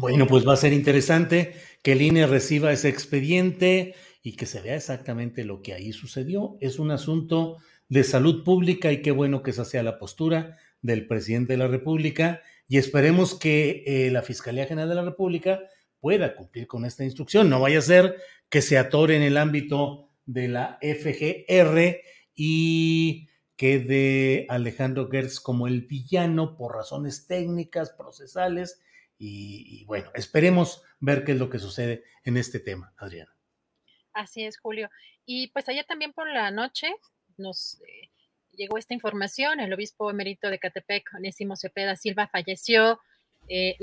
Bueno, 0.00 0.26
pues 0.26 0.46
va 0.46 0.52
a 0.52 0.58
ser 0.58 0.74
interesante 0.74 1.56
que 1.82 1.92
el 1.92 2.02
INE 2.02 2.26
reciba 2.26 2.72
ese 2.72 2.90
expediente 2.90 3.94
y 4.22 4.36
que 4.36 4.46
se 4.46 4.60
vea 4.60 4.76
exactamente 4.76 5.44
lo 5.44 5.62
que 5.62 5.74
ahí 5.74 5.92
sucedió. 5.92 6.56
Es 6.60 6.78
un 6.78 6.90
asunto 6.90 7.58
de 7.88 8.04
salud 8.04 8.44
pública 8.44 8.92
y 8.92 9.02
qué 9.02 9.10
bueno 9.10 9.42
que 9.42 9.50
esa 9.50 9.64
sea 9.64 9.82
la 9.82 9.98
postura 9.98 10.58
del 10.82 11.06
presidente 11.06 11.54
de 11.54 11.58
la 11.58 11.68
República 11.68 12.42
y 12.68 12.78
esperemos 12.78 13.38
que 13.38 13.82
eh, 13.86 14.10
la 14.10 14.22
Fiscalía 14.22 14.66
General 14.66 14.88
de 14.88 14.94
la 14.94 15.04
República 15.04 15.60
pueda 15.98 16.34
cumplir 16.34 16.66
con 16.66 16.84
esta 16.84 17.04
instrucción. 17.04 17.50
No 17.50 17.60
vaya 17.60 17.78
a 17.78 17.82
ser 17.82 18.16
que 18.48 18.62
se 18.62 18.78
atore 18.78 19.16
en 19.16 19.22
el 19.22 19.36
ámbito 19.36 20.10
de 20.24 20.48
la 20.48 20.78
FGR 20.80 22.00
y 22.34 23.28
quede 23.56 24.46
Alejandro 24.48 25.08
Gertz 25.10 25.40
como 25.40 25.66
el 25.66 25.82
villano 25.82 26.56
por 26.56 26.74
razones 26.74 27.26
técnicas, 27.26 27.90
procesales 27.90 28.80
y, 29.18 29.84
bueno, 29.84 30.10
esperemos 30.14 30.82
ver 30.98 31.24
qué 31.24 31.32
es 31.32 31.38
lo 31.38 31.50
que 31.50 31.58
sucede 31.58 32.04
en 32.24 32.38
este 32.38 32.58
tema, 32.58 32.94
Adriana. 32.96 33.39
Así 34.20 34.44
es, 34.44 34.58
Julio. 34.58 34.90
Y 35.24 35.48
pues 35.48 35.68
ayer 35.70 35.86
también 35.86 36.12
por 36.12 36.30
la 36.30 36.50
noche 36.50 36.88
nos 37.38 37.80
eh, 37.80 38.10
llegó 38.52 38.76
esta 38.76 38.92
información, 38.92 39.60
el 39.60 39.72
obispo 39.72 40.10
emérito 40.10 40.50
de 40.50 40.58
Catepec, 40.58 41.14
Onésimo 41.14 41.56
Cepeda 41.56 41.96
Silva, 41.96 42.28
falleció 42.28 43.00
eh, 43.48 43.76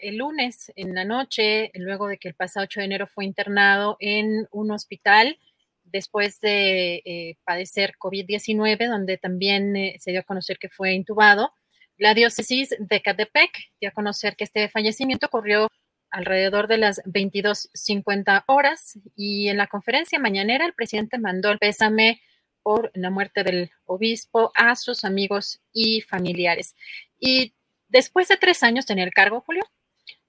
el 0.00 0.16
lunes 0.16 0.72
en 0.76 0.94
la 0.94 1.04
noche, 1.04 1.70
luego 1.74 2.08
de 2.08 2.16
que 2.16 2.28
el 2.28 2.34
pasado 2.34 2.64
8 2.64 2.80
de 2.80 2.86
enero 2.86 3.06
fue 3.06 3.26
internado 3.26 3.98
en 4.00 4.48
un 4.52 4.70
hospital 4.70 5.38
después 5.84 6.40
de 6.40 7.02
eh, 7.04 7.36
padecer 7.44 7.92
COVID-19, 7.98 8.88
donde 8.88 9.18
también 9.18 9.74
se 9.98 10.12
dio 10.12 10.20
a 10.20 10.24
conocer 10.24 10.58
que 10.58 10.70
fue 10.70 10.94
intubado. 10.94 11.52
La 11.98 12.14
diócesis 12.14 12.74
de 12.78 13.02
Catepec 13.02 13.50
dio 13.80 13.90
a 13.90 13.92
conocer 13.92 14.34
que 14.34 14.44
este 14.44 14.70
fallecimiento 14.70 15.26
ocurrió 15.26 15.68
alrededor 16.14 16.68
de 16.68 16.78
las 16.78 17.02
22.50 17.04 18.44
horas 18.46 18.98
y 19.16 19.48
en 19.48 19.56
la 19.56 19.66
conferencia 19.66 20.18
mañanera 20.18 20.64
el 20.64 20.72
presidente 20.72 21.18
mandó 21.18 21.50
el 21.50 21.58
pésame 21.58 22.20
por 22.62 22.92
la 22.94 23.10
muerte 23.10 23.42
del 23.42 23.72
obispo 23.84 24.52
a 24.54 24.76
sus 24.76 25.04
amigos 25.04 25.60
y 25.72 26.00
familiares. 26.02 26.76
Y 27.18 27.54
después 27.88 28.28
de 28.28 28.36
tres 28.36 28.62
años 28.62 28.88
en 28.90 29.00
el 29.00 29.10
cargo, 29.10 29.42
Julio, 29.44 29.64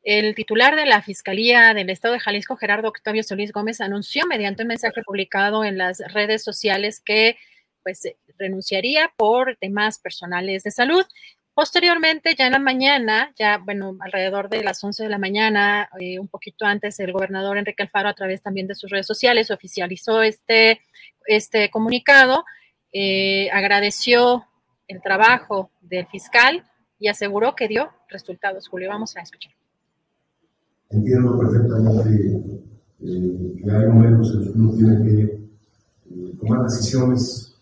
el 0.01 0.33
titular 0.35 0.75
de 0.75 0.85
la 0.85 1.01
Fiscalía 1.01 1.73
del 1.73 1.89
Estado 1.91 2.15
de 2.15 2.19
Jalisco, 2.19 2.57
Gerardo 2.57 2.89
Octavio 2.89 3.23
Solís 3.23 3.51
Gómez, 3.51 3.80
anunció 3.80 4.25
mediante 4.25 4.64
un 4.64 4.69
mensaje 4.69 5.01
publicado 5.03 5.64
en 5.64 5.77
las 5.77 5.99
redes 6.14 6.43
sociales 6.43 6.99
que 6.99 7.38
pues 7.83 8.07
renunciaría 8.39 9.14
por 9.15 9.55
temas 9.57 9.99
personales 9.99 10.64
de 10.64 10.72
salud. 10.72 11.05
Posteriormente, 11.56 12.35
ya 12.38 12.48
en 12.48 12.51
la 12.51 12.59
mañana, 12.59 13.32
ya 13.40 13.59
bueno, 13.59 13.95
alrededor 14.01 14.50
de 14.50 14.61
las 14.61 14.84
11 14.84 15.03
de 15.03 15.09
la 15.09 15.17
mañana, 15.17 15.88
eh, 15.98 16.19
un 16.19 16.27
poquito 16.27 16.66
antes, 16.66 17.00
el 17.00 17.14
gobernador 17.14 17.58
Enrique 17.58 17.82
Alfaro, 17.82 18.09
a 18.09 18.14
través 18.14 18.42
también 18.42 18.67
de 18.67 18.75
sus 18.75 18.92
redes 18.92 19.08
sociales, 19.08 19.50
oficializó 19.51 20.22
este, 20.22 20.82
este 21.25 21.72
comunicado, 21.72 22.43
eh, 22.92 23.50
agradeció 23.51 24.45
el 24.90 25.01
trabajo 25.01 25.72
del 25.80 26.06
fiscal 26.08 26.66
y 27.00 27.08
aseguró 27.08 27.56
que 27.56 27.69
dio 27.69 27.90
resultados. 28.09 28.67
Julio, 28.67 28.90
vamos 28.90 29.16
a 29.16 29.22
escuchar. 29.22 29.53
Entiendo 30.90 31.40
perfectamente 31.40 32.35
eh, 33.01 33.64
que 33.64 33.72
hay 33.72 33.88
momentos 33.88 34.30
en 34.34 34.40
los 34.40 34.51
que 34.51 34.59
uno 34.59 34.74
tiene 34.75 35.06
que 35.06 36.38
tomar 36.38 36.64
decisiones 36.64 37.56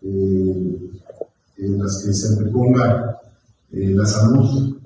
en 0.00 1.78
las 1.78 2.04
que 2.04 2.12
se 2.12 2.36
reponga 3.72 4.02
la 4.02 4.06
salud 4.06 4.76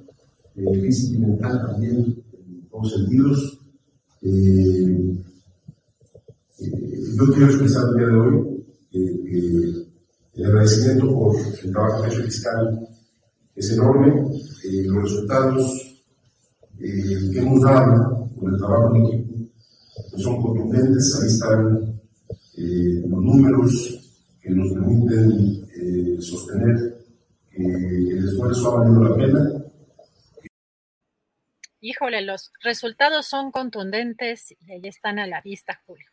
física 0.54 1.16
y 1.16 1.20
mental 1.20 1.66
también, 1.66 1.96
en 1.96 2.68
todos 2.70 2.92
sentidos. 2.92 3.58
yo 7.18 7.24
quiero 7.32 7.46
expresar 7.46 7.88
el 7.88 7.96
día 7.96 8.06
de 8.06 8.16
hoy 8.16 8.66
el 10.34 10.44
agradecimiento 10.44 11.14
por 11.14 11.36
el 11.36 11.72
trabajo 11.72 12.04
hecho 12.06 12.22
fiscal 12.22 12.88
es 13.54 13.72
enorme. 13.72 14.12
los 14.86 15.02
resultados 15.02 15.96
que 16.78 17.38
hemos 17.38 17.62
dado 17.62 18.30
con 18.38 18.52
el 18.52 18.58
trabajo 18.58 18.94
en 18.94 19.06
equipo 19.06 19.34
pues 20.10 20.22
son 20.22 20.42
contundentes. 20.42 21.18
Ahí 21.20 21.26
están 21.26 22.00
los 23.08 23.22
números 23.22 23.98
que 24.40 24.50
nos 24.50 24.72
permiten 24.72 25.66
eh, 25.74 26.16
sostener 26.20 26.76
que 26.76 26.95
el 27.58 28.24
esfuerzo 28.24 28.70
ha 28.70 28.80
valido 28.80 29.04
la 29.04 29.16
pena. 29.16 29.66
Híjole, 31.80 32.22
los 32.22 32.52
resultados 32.62 33.26
son 33.26 33.52
contundentes 33.52 34.54
y 34.60 34.72
ahí 34.72 34.80
están 34.84 35.18
a 35.18 35.26
la 35.26 35.40
vista, 35.40 35.80
Julio. 35.86 36.06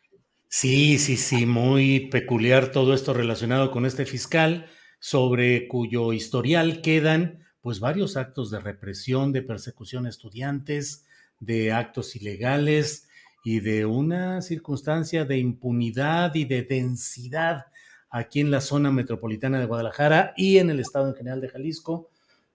Sí, 0.48 0.98
sí, 0.98 1.16
sí, 1.16 1.46
muy 1.46 2.08
peculiar 2.10 2.70
todo 2.70 2.94
esto 2.94 3.12
relacionado 3.12 3.72
con 3.72 3.86
este 3.86 4.06
fiscal, 4.06 4.66
sobre 5.00 5.66
cuyo 5.66 6.12
historial 6.12 6.80
quedan 6.80 7.44
pues 7.60 7.80
varios 7.80 8.16
actos 8.16 8.50
de 8.50 8.60
represión, 8.60 9.32
de 9.32 9.42
persecución 9.42 10.06
a 10.06 10.10
estudiantes, 10.10 11.06
de 11.40 11.72
actos 11.72 12.14
ilegales 12.14 13.08
y 13.42 13.60
de 13.60 13.84
una 13.84 14.42
circunstancia 14.42 15.24
de 15.24 15.38
impunidad 15.38 16.34
y 16.34 16.44
de 16.44 16.62
densidad 16.62 17.66
aquí 18.14 18.38
en 18.38 18.52
la 18.52 18.60
zona 18.60 18.92
metropolitana 18.92 19.58
de 19.58 19.66
Guadalajara 19.66 20.34
y 20.36 20.58
en 20.58 20.70
el 20.70 20.78
estado 20.78 21.08
en 21.08 21.16
general 21.16 21.40
de 21.40 21.48
Jalisco, 21.48 22.10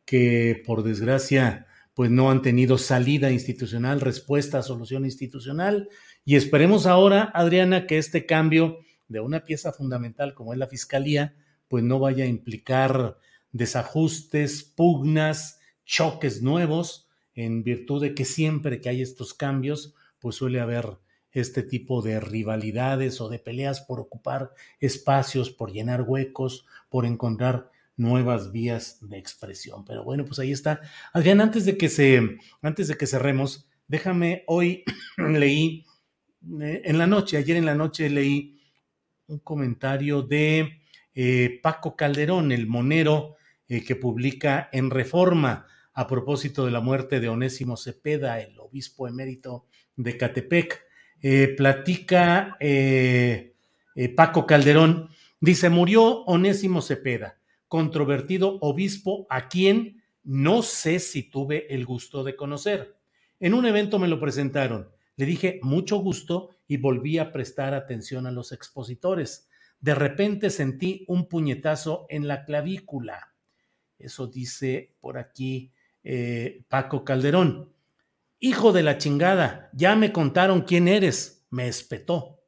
que 0.06 0.64
por 0.66 0.84
desgracia 0.84 1.68
pues 1.94 2.10
no 2.10 2.32
han 2.32 2.42
tenido 2.42 2.78
salida 2.78 3.30
institucional, 3.30 4.00
respuesta, 4.00 4.64
solución 4.64 5.04
institucional. 5.04 5.90
Y 6.24 6.38
esperemos 6.38 6.86
ahora, 6.86 7.30
Adriana, 7.34 7.88
que 7.88 7.98
este 7.98 8.26
cambio 8.26 8.78
de 9.10 9.20
una 9.20 9.44
pieza 9.44 9.74
fundamental 9.74 10.34
como 10.34 10.54
es 10.54 10.60
la 10.60 10.68
Fiscalía, 10.68 11.36
pues 11.68 11.84
no 11.84 12.00
vaya 12.00 12.24
a 12.24 12.28
implicar 12.28 13.18
desajustes, 13.52 14.64
pugnas, 14.64 15.60
choques 15.84 16.42
nuevos, 16.42 17.10
en 17.36 17.64
virtud 17.64 18.02
de 18.02 18.16
que 18.16 18.24
siempre 18.24 18.80
que 18.80 18.88
hay 18.88 19.02
estos 19.02 19.34
cambios, 19.34 19.94
pues 20.20 20.38
suele 20.38 20.62
haber 20.62 21.00
este 21.32 21.64
tipo 21.64 22.02
de 22.02 22.20
rivalidades 22.20 23.22
o 23.22 23.30
de 23.30 23.40
peleas 23.40 23.82
por 23.82 24.00
ocupar 24.00 24.52
espacios, 24.80 25.50
por 25.50 25.72
llenar 25.72 26.04
huecos, 26.04 26.66
por 26.90 27.06
encontrar 27.06 27.70
nuevas 27.98 28.52
vías 28.52 28.98
de 29.02 29.18
expresión. 29.18 29.86
Pero 29.86 30.04
bueno, 30.04 30.26
pues 30.26 30.40
ahí 30.40 30.52
está. 30.52 30.82
Adrián, 31.14 31.42
antes 31.42 31.66
de 31.66 31.78
que 31.78 31.90
se, 31.90 32.38
antes 32.62 32.88
de 32.88 32.96
que 32.96 33.08
cerremos, 33.08 33.68
déjame, 33.88 34.44
hoy 34.48 34.84
leí, 35.18 35.86
eh, 36.62 36.82
en 36.86 36.98
la 36.98 37.08
noche, 37.08 37.38
ayer 37.38 37.58
en 37.58 37.66
la 37.66 37.76
noche 37.76 38.10
leí 38.10 38.60
un 39.28 39.40
comentario 39.40 40.24
de 40.24 40.82
eh, 41.14 41.60
Paco 41.62 41.96
Calderón, 41.96 42.52
el 42.52 42.68
monero 42.68 43.36
eh, 43.68 43.84
que 43.84 43.96
publica 43.96 44.70
en 44.72 44.90
Reforma 44.90 45.68
a 45.94 46.08
propósito 46.08 46.66
de 46.66 46.72
la 46.72 46.80
muerte 46.80 47.20
de 47.20 47.30
Onésimo 47.30 47.76
Cepeda, 47.76 48.40
el 48.40 48.58
obispo 48.60 49.08
emérito 49.08 49.68
de 49.96 50.18
Catepec. 50.18 50.89
Eh, 51.22 51.54
platica 51.58 52.56
eh, 52.62 53.54
eh, 53.94 54.10
Paco 54.10 54.46
Calderón, 54.46 55.10
dice, 55.42 55.70
murió 55.70 56.24
Onésimo 56.24 56.82
Cepeda, 56.82 57.40
controvertido 57.68 58.58
obispo 58.62 59.28
a 59.30 59.50
quien 59.50 60.02
no 60.24 60.62
sé 60.62 61.00
si 61.00 61.24
tuve 61.24 61.74
el 61.74 61.86
gusto 61.86 62.24
de 62.24 62.38
conocer. 62.38 62.96
En 63.42 63.54
un 63.54 63.66
evento 63.66 64.00
me 64.00 64.08
lo 64.08 64.18
presentaron, 64.20 64.90
le 65.18 65.26
dije 65.26 65.60
mucho 65.62 65.98
gusto 65.98 66.52
y 66.70 66.78
volví 66.78 67.18
a 67.18 67.34
prestar 67.34 67.74
atención 67.74 68.26
a 68.26 68.32
los 68.32 68.54
expositores. 68.54 69.50
De 69.82 69.96
repente 69.96 70.50
sentí 70.50 71.04
un 71.10 71.28
puñetazo 71.28 72.06
en 72.10 72.30
la 72.30 72.46
clavícula. 72.46 73.34
Eso 73.98 74.28
dice 74.28 74.94
por 75.02 75.18
aquí 75.18 75.74
Paco 76.70 77.04
Calderón. 77.04 77.74
Hijo 78.42 78.72
de 78.72 78.84
la 78.84 78.98
chingada, 78.98 79.70
ya 79.74 79.98
me 79.98 80.14
contaron 80.14 80.62
quién 80.62 80.88
eres, 80.88 81.46
me 81.50 81.68
espetó. 81.68 82.40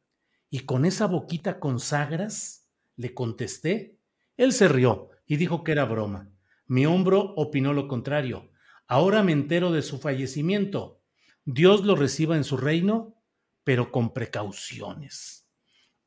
Y 0.50 0.61
con 0.61 0.86
esa 0.86 1.06
boquita 1.06 1.60
con 1.60 1.82
sagras, 1.82 2.70
le 2.95 3.14
contesté. 3.14 3.98
Él 4.38 4.53
se 4.53 4.70
rió 4.70 5.10
y 5.26 5.36
dijo 5.36 5.66
que 5.66 5.74
era 5.74 5.84
broma. 5.84 6.32
Mi 6.66 6.86
hombro 6.86 7.34
opinó 7.36 7.74
lo 7.74 7.90
contrario. 7.90 8.52
Ahora 8.88 9.22
me 9.22 9.34
entero 9.34 9.74
de 9.74 9.82
su 9.82 10.00
fallecimiento. 10.00 11.02
Dios 11.44 11.84
lo 11.84 11.98
reciba 11.98 12.38
en 12.38 12.45
su 12.45 12.56
reino, 12.56 13.22
pero 13.66 13.92
con 13.92 14.14
precauciones. 14.14 15.45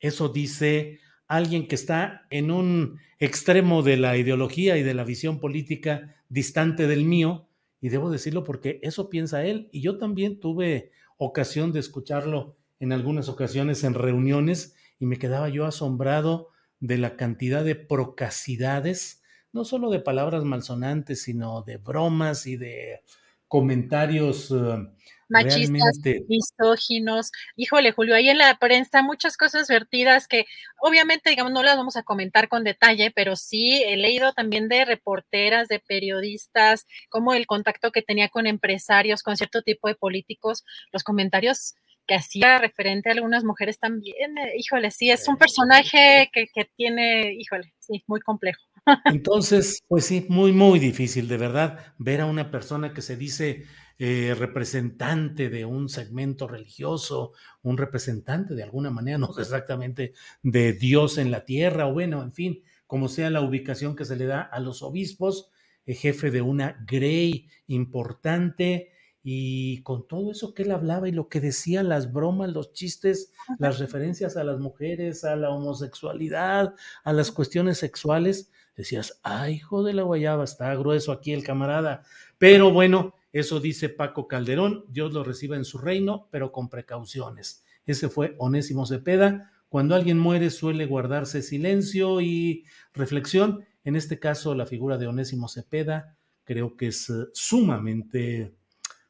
Eso 0.00 0.30
dice 0.30 1.00
alguien 1.26 1.68
que 1.68 1.74
está 1.74 2.26
en 2.30 2.50
un 2.50 3.00
extremo 3.18 3.82
de 3.82 3.98
la 3.98 4.16
ideología 4.16 4.78
y 4.78 4.82
de 4.82 4.94
la 4.94 5.04
visión 5.04 5.40
política 5.40 6.16
distante 6.30 6.86
del 6.86 7.04
mío, 7.04 7.48
y 7.84 7.90
debo 7.90 8.08
decirlo 8.08 8.44
porque 8.44 8.80
eso 8.82 9.10
piensa 9.10 9.44
él, 9.44 9.68
y 9.70 9.82
yo 9.82 9.98
también 9.98 10.40
tuve 10.40 10.90
ocasión 11.18 11.70
de 11.70 11.80
escucharlo 11.80 12.56
en 12.80 12.94
algunas 12.94 13.28
ocasiones 13.28 13.84
en 13.84 13.92
reuniones 13.92 14.74
y 14.98 15.04
me 15.04 15.18
quedaba 15.18 15.50
yo 15.50 15.66
asombrado 15.66 16.48
de 16.80 16.96
la 16.96 17.18
cantidad 17.18 17.62
de 17.62 17.74
procacidades, 17.74 19.22
no 19.52 19.66
solo 19.66 19.90
de 19.90 20.00
palabras 20.00 20.44
malsonantes, 20.44 21.24
sino 21.24 21.60
de 21.60 21.76
bromas 21.76 22.46
y 22.46 22.56
de 22.56 23.02
comentarios 23.48 24.50
uh, 24.50 24.88
machistas, 25.28 26.00
misóginos. 26.28 27.30
Híjole, 27.56 27.92
Julio, 27.92 28.14
ahí 28.14 28.28
en 28.28 28.38
la 28.38 28.58
prensa 28.58 29.02
muchas 29.02 29.36
cosas 29.36 29.68
vertidas 29.68 30.28
que 30.28 30.46
obviamente, 30.80 31.30
digamos, 31.30 31.52
no 31.52 31.62
las 31.62 31.76
vamos 31.76 31.96
a 31.96 32.02
comentar 32.02 32.48
con 32.48 32.64
detalle, 32.64 33.10
pero 33.10 33.36
sí 33.36 33.82
he 33.82 33.96
leído 33.96 34.32
también 34.32 34.68
de 34.68 34.84
reporteras, 34.84 35.68
de 35.68 35.80
periodistas, 35.80 36.86
como 37.08 37.34
el 37.34 37.46
contacto 37.46 37.92
que 37.92 38.02
tenía 38.02 38.28
con 38.28 38.46
empresarios, 38.46 39.22
con 39.22 39.36
cierto 39.36 39.62
tipo 39.62 39.88
de 39.88 39.94
políticos, 39.94 40.64
los 40.92 41.02
comentarios 41.02 41.74
que 42.06 42.14
hacía 42.14 42.58
referente 42.58 43.08
a 43.08 43.12
algunas 43.12 43.44
mujeres 43.44 43.78
también. 43.78 44.36
Eh, 44.38 44.52
híjole, 44.58 44.90
sí, 44.90 45.10
es 45.10 45.26
un 45.28 45.36
personaje 45.36 46.30
que, 46.32 46.46
que 46.52 46.66
tiene, 46.76 47.34
híjole, 47.34 47.72
sí, 47.78 48.04
muy 48.06 48.20
complejo. 48.20 48.60
Entonces, 49.06 49.82
pues 49.88 50.04
sí, 50.04 50.26
muy, 50.28 50.52
muy 50.52 50.78
difícil, 50.78 51.28
de 51.28 51.38
verdad, 51.38 51.94
ver 51.98 52.20
a 52.20 52.26
una 52.26 52.50
persona 52.50 52.92
que 52.92 53.02
se 53.02 53.16
dice 53.16 53.64
eh, 53.98 54.34
representante 54.36 55.50
de 55.50 55.64
un 55.64 55.88
segmento 55.88 56.48
religioso, 56.48 57.32
un 57.62 57.76
representante 57.76 58.54
de 58.54 58.62
alguna 58.62 58.90
manera, 58.90 59.18
no 59.18 59.30
exactamente 59.38 60.14
de 60.42 60.72
Dios 60.72 61.18
en 61.18 61.30
la 61.30 61.44
tierra, 61.44 61.86
o 61.86 61.92
bueno, 61.92 62.22
en 62.22 62.32
fin, 62.32 62.62
como 62.86 63.08
sea 63.08 63.30
la 63.30 63.40
ubicación 63.40 63.96
que 63.96 64.04
se 64.04 64.16
le 64.16 64.26
da 64.26 64.42
a 64.42 64.60
los 64.60 64.82
obispos, 64.82 65.50
eh, 65.86 65.94
jefe 65.94 66.30
de 66.30 66.42
una 66.42 66.84
grey 66.86 67.48
importante, 67.66 68.90
y 69.26 69.82
con 69.82 70.06
todo 70.06 70.32
eso 70.32 70.52
que 70.52 70.64
él 70.64 70.70
hablaba 70.70 71.08
y 71.08 71.12
lo 71.12 71.30
que 71.30 71.40
decía, 71.40 71.82
las 71.82 72.12
bromas, 72.12 72.52
los 72.52 72.74
chistes, 72.74 73.32
las 73.58 73.78
referencias 73.78 74.36
a 74.36 74.44
las 74.44 74.60
mujeres, 74.60 75.24
a 75.24 75.34
la 75.34 75.48
homosexualidad, 75.48 76.74
a 77.04 77.12
las 77.14 77.32
cuestiones 77.32 77.78
sexuales, 77.78 78.50
decías, 78.76 79.18
ay, 79.22 79.54
hijo 79.54 79.82
de 79.82 79.94
la 79.94 80.02
guayaba, 80.02 80.44
está 80.44 80.74
grueso 80.74 81.10
aquí 81.10 81.32
el 81.32 81.42
camarada. 81.42 82.02
Pero 82.36 82.70
bueno, 82.70 83.14
eso 83.34 83.58
dice 83.58 83.88
Paco 83.88 84.28
Calderón, 84.28 84.84
Dios 84.86 85.12
lo 85.12 85.24
reciba 85.24 85.56
en 85.56 85.64
su 85.64 85.78
reino, 85.78 86.28
pero 86.30 86.52
con 86.52 86.68
precauciones. 86.70 87.64
Ese 87.84 88.08
fue 88.08 88.36
Onésimo 88.38 88.86
Cepeda. 88.86 89.50
Cuando 89.68 89.96
alguien 89.96 90.20
muere 90.20 90.50
suele 90.50 90.86
guardarse 90.86 91.42
silencio 91.42 92.20
y 92.20 92.64
reflexión. 92.92 93.66
En 93.82 93.96
este 93.96 94.20
caso, 94.20 94.54
la 94.54 94.66
figura 94.66 94.98
de 94.98 95.08
Onésimo 95.08 95.48
Cepeda 95.48 96.16
creo 96.44 96.76
que 96.76 96.86
es 96.86 97.10
eh, 97.10 97.26
sumamente 97.32 98.54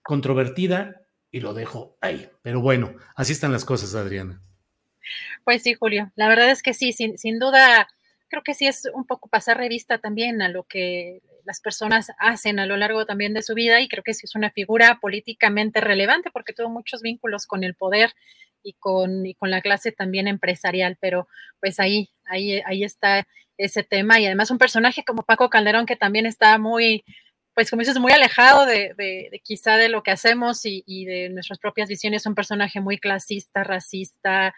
controvertida 0.02 1.02
y 1.30 1.40
lo 1.40 1.52
dejo 1.52 1.98
ahí. 2.00 2.26
Pero 2.40 2.62
bueno, 2.62 2.94
así 3.16 3.34
están 3.34 3.52
las 3.52 3.66
cosas, 3.66 3.94
Adriana. 3.94 4.40
Pues 5.44 5.62
sí, 5.62 5.74
Julio, 5.74 6.10
la 6.16 6.28
verdad 6.28 6.48
es 6.50 6.62
que 6.62 6.72
sí, 6.72 6.94
sin, 6.94 7.18
sin 7.18 7.38
duda, 7.38 7.88
creo 8.28 8.42
que 8.42 8.54
sí 8.54 8.66
es 8.66 8.88
un 8.94 9.04
poco 9.04 9.28
pasar 9.28 9.58
revista 9.58 9.98
también 9.98 10.40
a 10.40 10.48
lo 10.48 10.62
que 10.62 11.20
las 11.44 11.60
personas 11.60 12.10
hacen 12.18 12.58
a 12.58 12.66
lo 12.66 12.76
largo 12.76 13.06
también 13.06 13.34
de 13.34 13.42
su 13.42 13.54
vida 13.54 13.80
y 13.80 13.88
creo 13.88 14.02
que 14.02 14.14
sí 14.14 14.22
es 14.24 14.34
una 14.34 14.50
figura 14.50 14.98
políticamente 15.00 15.80
relevante 15.80 16.30
porque 16.30 16.52
tuvo 16.52 16.70
muchos 16.70 17.02
vínculos 17.02 17.46
con 17.46 17.64
el 17.64 17.74
poder 17.74 18.12
y 18.62 18.72
con, 18.74 19.26
y 19.26 19.34
con 19.34 19.50
la 19.50 19.60
clase 19.60 19.92
también 19.92 20.26
empresarial, 20.26 20.96
pero 21.00 21.28
pues 21.60 21.78
ahí, 21.78 22.10
ahí, 22.24 22.60
ahí 22.64 22.82
está 22.82 23.26
ese 23.58 23.84
tema. 23.84 24.18
Y 24.18 24.26
además 24.26 24.50
un 24.50 24.58
personaje 24.58 25.04
como 25.04 25.22
Paco 25.22 25.50
Calderón 25.50 25.86
que 25.86 25.96
también 25.96 26.26
está 26.26 26.58
muy, 26.58 27.04
pues 27.54 27.70
como 27.70 27.80
dices, 27.80 27.98
muy 27.98 28.12
alejado 28.12 28.66
de, 28.66 28.94
de, 28.96 29.40
quizá 29.44 29.76
de 29.76 29.88
lo 29.88 30.02
que 30.02 30.10
hacemos 30.10 30.64
y, 30.64 30.82
y, 30.86 31.04
de 31.04 31.28
nuestras 31.28 31.58
propias 31.58 31.88
visiones, 31.88 32.26
un 32.26 32.34
personaje 32.34 32.80
muy 32.80 32.98
clasista, 32.98 33.62
racista, 33.62 34.54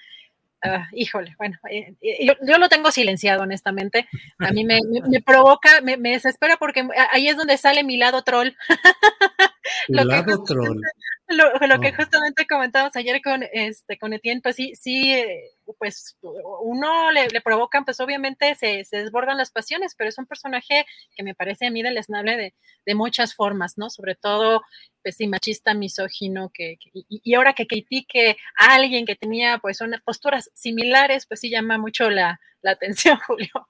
Ah, 0.74 0.88
híjole, 0.92 1.34
bueno, 1.38 1.58
eh, 1.70 1.94
eh, 2.00 2.26
yo, 2.26 2.58
lo 2.58 2.68
tengo 2.68 2.90
silenciado, 2.90 3.42
honestamente. 3.42 4.08
A 4.38 4.50
mí 4.52 4.64
me, 4.64 4.80
provoca, 5.24 5.80
me, 5.82 5.96
desespera 5.96 6.56
porque 6.56 6.86
ahí 7.12 7.28
es 7.28 7.36
donde 7.36 7.56
sale 7.58 7.84
mi 7.84 7.96
lado 7.96 8.22
troll. 8.22 8.50
lo 9.88 10.04
lado 10.04 10.42
troll. 10.44 10.80
Lo, 11.28 11.80
que 11.80 11.92
justamente 11.92 12.46
comentábamos 12.46 12.94
ayer 12.96 13.20
con, 13.22 13.44
este, 13.52 13.98
con 13.98 14.12
Etienne, 14.12 14.40
pues 14.42 14.56
sí, 14.56 14.72
sí, 14.74 15.12
eh, 15.12 15.42
pues 15.74 16.16
uno 16.60 17.10
le, 17.10 17.28
le 17.28 17.40
provocan, 17.40 17.84
pues 17.84 18.00
obviamente 18.00 18.54
se, 18.54 18.84
se, 18.84 18.98
desbordan 18.98 19.36
las 19.38 19.50
pasiones, 19.50 19.94
pero 19.96 20.08
es 20.08 20.18
un 20.18 20.26
personaje 20.26 20.86
que 21.14 21.22
me 21.22 21.34
parece 21.34 21.66
a 21.66 21.70
mí 21.70 21.82
deleznable 21.82 22.36
de, 22.36 22.54
de 22.84 22.94
muchas 22.94 23.34
formas, 23.34 23.76
¿no? 23.76 23.90
Sobre 23.90 24.14
todo, 24.14 24.62
pues 25.02 25.16
sí, 25.16 25.26
machista, 25.26 25.74
misógino, 25.74 26.50
que, 26.52 26.78
y, 26.92 27.34
ahora 27.34 27.52
que 27.52 27.66
critique 27.66 28.36
a 28.58 28.74
alguien 28.74 29.06
que 29.06 29.16
tenía 29.16 29.58
pues 29.58 29.80
unas 29.80 30.02
posturas 30.02 30.50
similares, 30.54 31.26
pues 31.26 31.40
sí 31.40 31.50
llama 31.50 31.78
mucho 31.78 32.10
la, 32.10 32.40
la 32.62 32.72
atención, 32.72 33.18
Julio. 33.26 33.68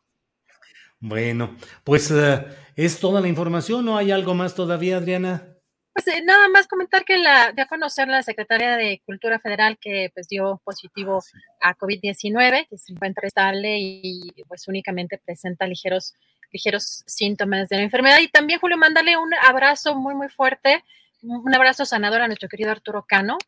Bueno, 0.98 1.56
pues 1.84 2.10
uh, 2.10 2.44
es 2.74 3.00
toda 3.00 3.20
la 3.20 3.28
información, 3.28 3.84
¿no 3.84 3.96
hay 3.96 4.10
algo 4.10 4.34
más 4.34 4.54
todavía, 4.54 4.96
Adriana? 4.96 5.55
Pues 5.96 6.08
eh, 6.08 6.22
nada 6.22 6.46
más 6.48 6.68
comentar 6.68 7.06
que 7.06 7.16
la 7.16 7.54
a 7.56 7.66
conocer 7.66 8.06
la 8.06 8.22
Secretaría 8.22 8.76
de 8.76 9.00
Cultura 9.06 9.38
Federal 9.38 9.78
que 9.80 10.10
pues 10.12 10.28
dio 10.28 10.60
positivo 10.62 11.22
a 11.58 11.74
COVID-19, 11.74 12.68
que 12.68 12.76
se 12.76 12.92
encuentra 12.92 13.26
estable 13.26 13.78
y 13.78 14.30
pues 14.46 14.68
únicamente 14.68 15.16
presenta 15.16 15.66
ligeros 15.66 16.12
ligeros 16.52 17.02
síntomas 17.06 17.70
de 17.70 17.76
la 17.76 17.82
enfermedad. 17.82 18.18
Y 18.20 18.28
también, 18.28 18.60
Julio, 18.60 18.76
mándale 18.76 19.16
un 19.16 19.32
abrazo 19.34 19.94
muy, 19.94 20.14
muy 20.14 20.28
fuerte, 20.28 20.84
un 21.22 21.54
abrazo 21.54 21.86
sanador 21.86 22.20
a 22.20 22.26
nuestro 22.26 22.50
querido 22.50 22.72
Arturo 22.72 23.06
Cano, 23.08 23.38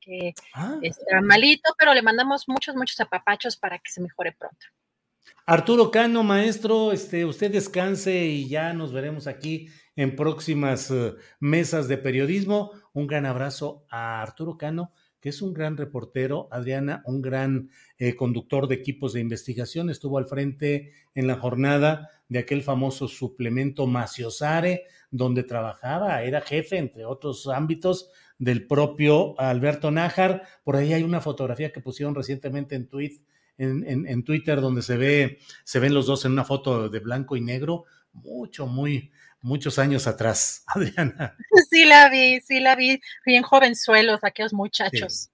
que 0.00 0.34
ah. 0.54 0.78
está 0.82 1.20
malito, 1.20 1.72
pero 1.78 1.94
le 1.94 2.02
mandamos 2.02 2.48
muchos, 2.48 2.74
muchos 2.74 2.98
apapachos 3.00 3.56
para 3.56 3.78
que 3.78 3.92
se 3.92 4.00
mejore 4.00 4.32
pronto. 4.32 4.66
Arturo 5.46 5.92
Cano, 5.92 6.24
maestro, 6.24 6.90
este, 6.90 7.24
usted 7.24 7.52
descanse 7.52 8.12
y 8.12 8.48
ya 8.48 8.72
nos 8.72 8.92
veremos 8.92 9.28
aquí 9.28 9.68
en 9.96 10.16
próximas 10.16 10.90
eh, 10.90 11.14
mesas 11.40 11.88
de 11.88 11.98
periodismo. 11.98 12.72
Un 12.92 13.06
gran 13.06 13.26
abrazo 13.26 13.84
a 13.90 14.22
Arturo 14.22 14.56
Cano, 14.56 14.92
que 15.20 15.28
es 15.28 15.40
un 15.40 15.54
gran 15.54 15.76
reportero, 15.76 16.48
Adriana, 16.50 17.02
un 17.06 17.22
gran 17.22 17.70
eh, 17.96 18.16
conductor 18.16 18.66
de 18.66 18.74
equipos 18.74 19.12
de 19.12 19.20
investigación, 19.20 19.88
estuvo 19.88 20.18
al 20.18 20.26
frente 20.26 20.92
en 21.14 21.28
la 21.28 21.36
jornada 21.36 22.10
de 22.28 22.40
aquel 22.40 22.62
famoso 22.62 23.06
suplemento 23.06 23.86
Maciosare, 23.86 24.82
donde 25.12 25.44
trabajaba, 25.44 26.22
era 26.22 26.40
jefe, 26.40 26.78
entre 26.78 27.04
otros 27.04 27.46
ámbitos, 27.46 28.10
del 28.38 28.66
propio 28.66 29.38
Alberto 29.38 29.92
Nájar. 29.92 30.42
Por 30.64 30.74
ahí 30.74 30.92
hay 30.92 31.04
una 31.04 31.20
fotografía 31.20 31.70
que 31.70 31.80
pusieron 31.80 32.16
recientemente 32.16 32.74
en, 32.74 32.88
en, 33.58 34.08
en 34.08 34.24
Twitter 34.24 34.60
donde 34.60 34.82
se 34.82 34.96
ve, 34.96 35.38
se 35.62 35.78
ven 35.78 35.94
los 35.94 36.06
dos 36.06 36.24
en 36.24 36.32
una 36.32 36.42
foto 36.42 36.88
de 36.88 36.98
blanco 36.98 37.36
y 37.36 37.42
negro, 37.42 37.84
mucho, 38.12 38.66
muy, 38.66 39.12
muchos 39.42 39.78
años 39.78 40.06
atrás, 40.06 40.64
Adriana. 40.74 41.36
Sí 41.70 41.84
la 41.84 42.08
vi, 42.08 42.40
sí 42.40 42.60
la 42.60 42.74
vi, 42.76 43.00
bien 43.26 43.42
jovenzuelos 43.42 44.20
aquellos 44.22 44.52
muchachos. 44.52 45.30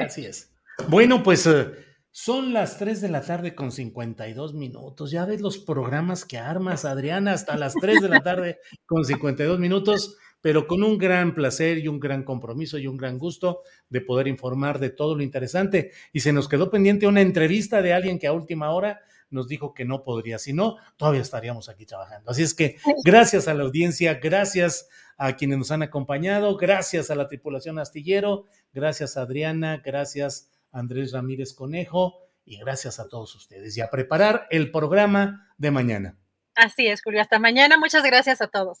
así 0.00 0.26
es. 0.26 0.52
Bueno, 0.86 1.22
pues 1.22 1.46
eh, 1.46 1.66
son 2.10 2.52
las 2.52 2.78
3 2.78 3.00
de 3.00 3.08
la 3.08 3.22
tarde 3.22 3.54
con 3.54 3.72
52 3.72 4.54
minutos. 4.54 5.10
Ya 5.10 5.24
ves 5.24 5.40
los 5.40 5.58
programas 5.58 6.24
que 6.24 6.38
armas, 6.38 6.84
Adriana, 6.84 7.32
hasta 7.32 7.56
las 7.56 7.74
3 7.74 8.00
de 8.00 8.08
la 8.08 8.20
tarde 8.20 8.58
con 8.86 9.04
52 9.04 9.58
minutos, 9.58 10.16
pero 10.40 10.66
con 10.66 10.82
un 10.82 10.98
gran 10.98 11.34
placer 11.34 11.78
y 11.78 11.88
un 11.88 11.98
gran 11.98 12.22
compromiso 12.22 12.78
y 12.78 12.86
un 12.86 12.96
gran 12.96 13.18
gusto 13.18 13.62
de 13.88 14.00
poder 14.00 14.28
informar 14.28 14.78
de 14.78 14.90
todo 14.90 15.16
lo 15.16 15.22
interesante. 15.22 15.92
Y 16.12 16.20
se 16.20 16.32
nos 16.32 16.48
quedó 16.48 16.70
pendiente 16.70 17.06
una 17.06 17.20
entrevista 17.20 17.82
de 17.82 17.92
alguien 17.92 18.18
que 18.18 18.26
a 18.26 18.32
última 18.32 18.70
hora 18.70 19.00
nos 19.30 19.48
dijo 19.48 19.74
que 19.74 19.84
no 19.84 20.02
podría, 20.02 20.38
si 20.38 20.52
no, 20.52 20.76
todavía 20.96 21.20
estaríamos 21.20 21.68
aquí 21.68 21.86
trabajando. 21.86 22.30
Así 22.30 22.42
es 22.42 22.54
que 22.54 22.76
gracias 23.04 23.48
a 23.48 23.54
la 23.54 23.64
audiencia, 23.64 24.14
gracias 24.14 24.88
a 25.16 25.34
quienes 25.36 25.58
nos 25.58 25.70
han 25.70 25.82
acompañado, 25.82 26.56
gracias 26.56 27.10
a 27.10 27.14
la 27.14 27.26
tripulación 27.26 27.78
astillero, 27.78 28.44
gracias 28.72 29.16
a 29.16 29.22
Adriana, 29.22 29.82
gracias 29.84 30.50
a 30.72 30.78
Andrés 30.78 31.12
Ramírez 31.12 31.54
Conejo 31.54 32.14
y 32.44 32.58
gracias 32.58 32.98
a 32.98 33.08
todos 33.08 33.34
ustedes 33.34 33.76
y 33.76 33.80
a 33.80 33.90
preparar 33.90 34.46
el 34.50 34.70
programa 34.70 35.52
de 35.58 35.70
mañana. 35.70 36.18
Así 36.54 36.88
es, 36.88 37.02
Julio. 37.02 37.20
Hasta 37.20 37.38
mañana. 37.38 37.78
Muchas 37.78 38.02
gracias 38.02 38.40
a 38.40 38.48
todos. 38.48 38.80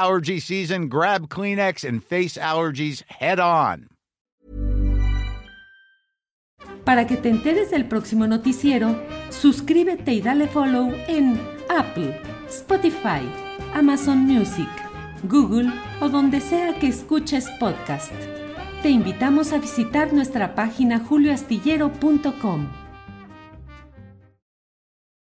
allergy 0.00 0.40
season, 0.40 0.88
grab 0.88 1.28
Kleenex 1.28 1.84
and 1.86 2.02
face 2.02 2.36
allergies 2.38 3.02
head 3.08 3.38
on. 3.38 3.88
Para 6.84 7.06
que 7.06 7.16
te 7.16 7.28
enteres 7.28 7.70
del 7.70 7.86
próximo 7.86 8.26
noticiero, 8.26 8.96
suscríbete 9.28 10.12
y 10.12 10.22
dale 10.22 10.48
follow 10.48 10.92
en 11.08 11.38
Apple, 11.68 12.18
Spotify, 12.48 13.20
Amazon 13.74 14.18
Music, 14.18 14.68
Google 15.24 15.70
o 16.00 16.08
donde 16.08 16.40
sea 16.40 16.74
que 16.78 16.88
escuches 16.88 17.48
podcast. 17.60 18.12
Te 18.82 18.88
invitamos 18.88 19.52
a 19.52 19.58
visitar 19.58 20.12
nuestra 20.12 20.54
página 20.54 20.98
julioastillero.com. 21.00 22.79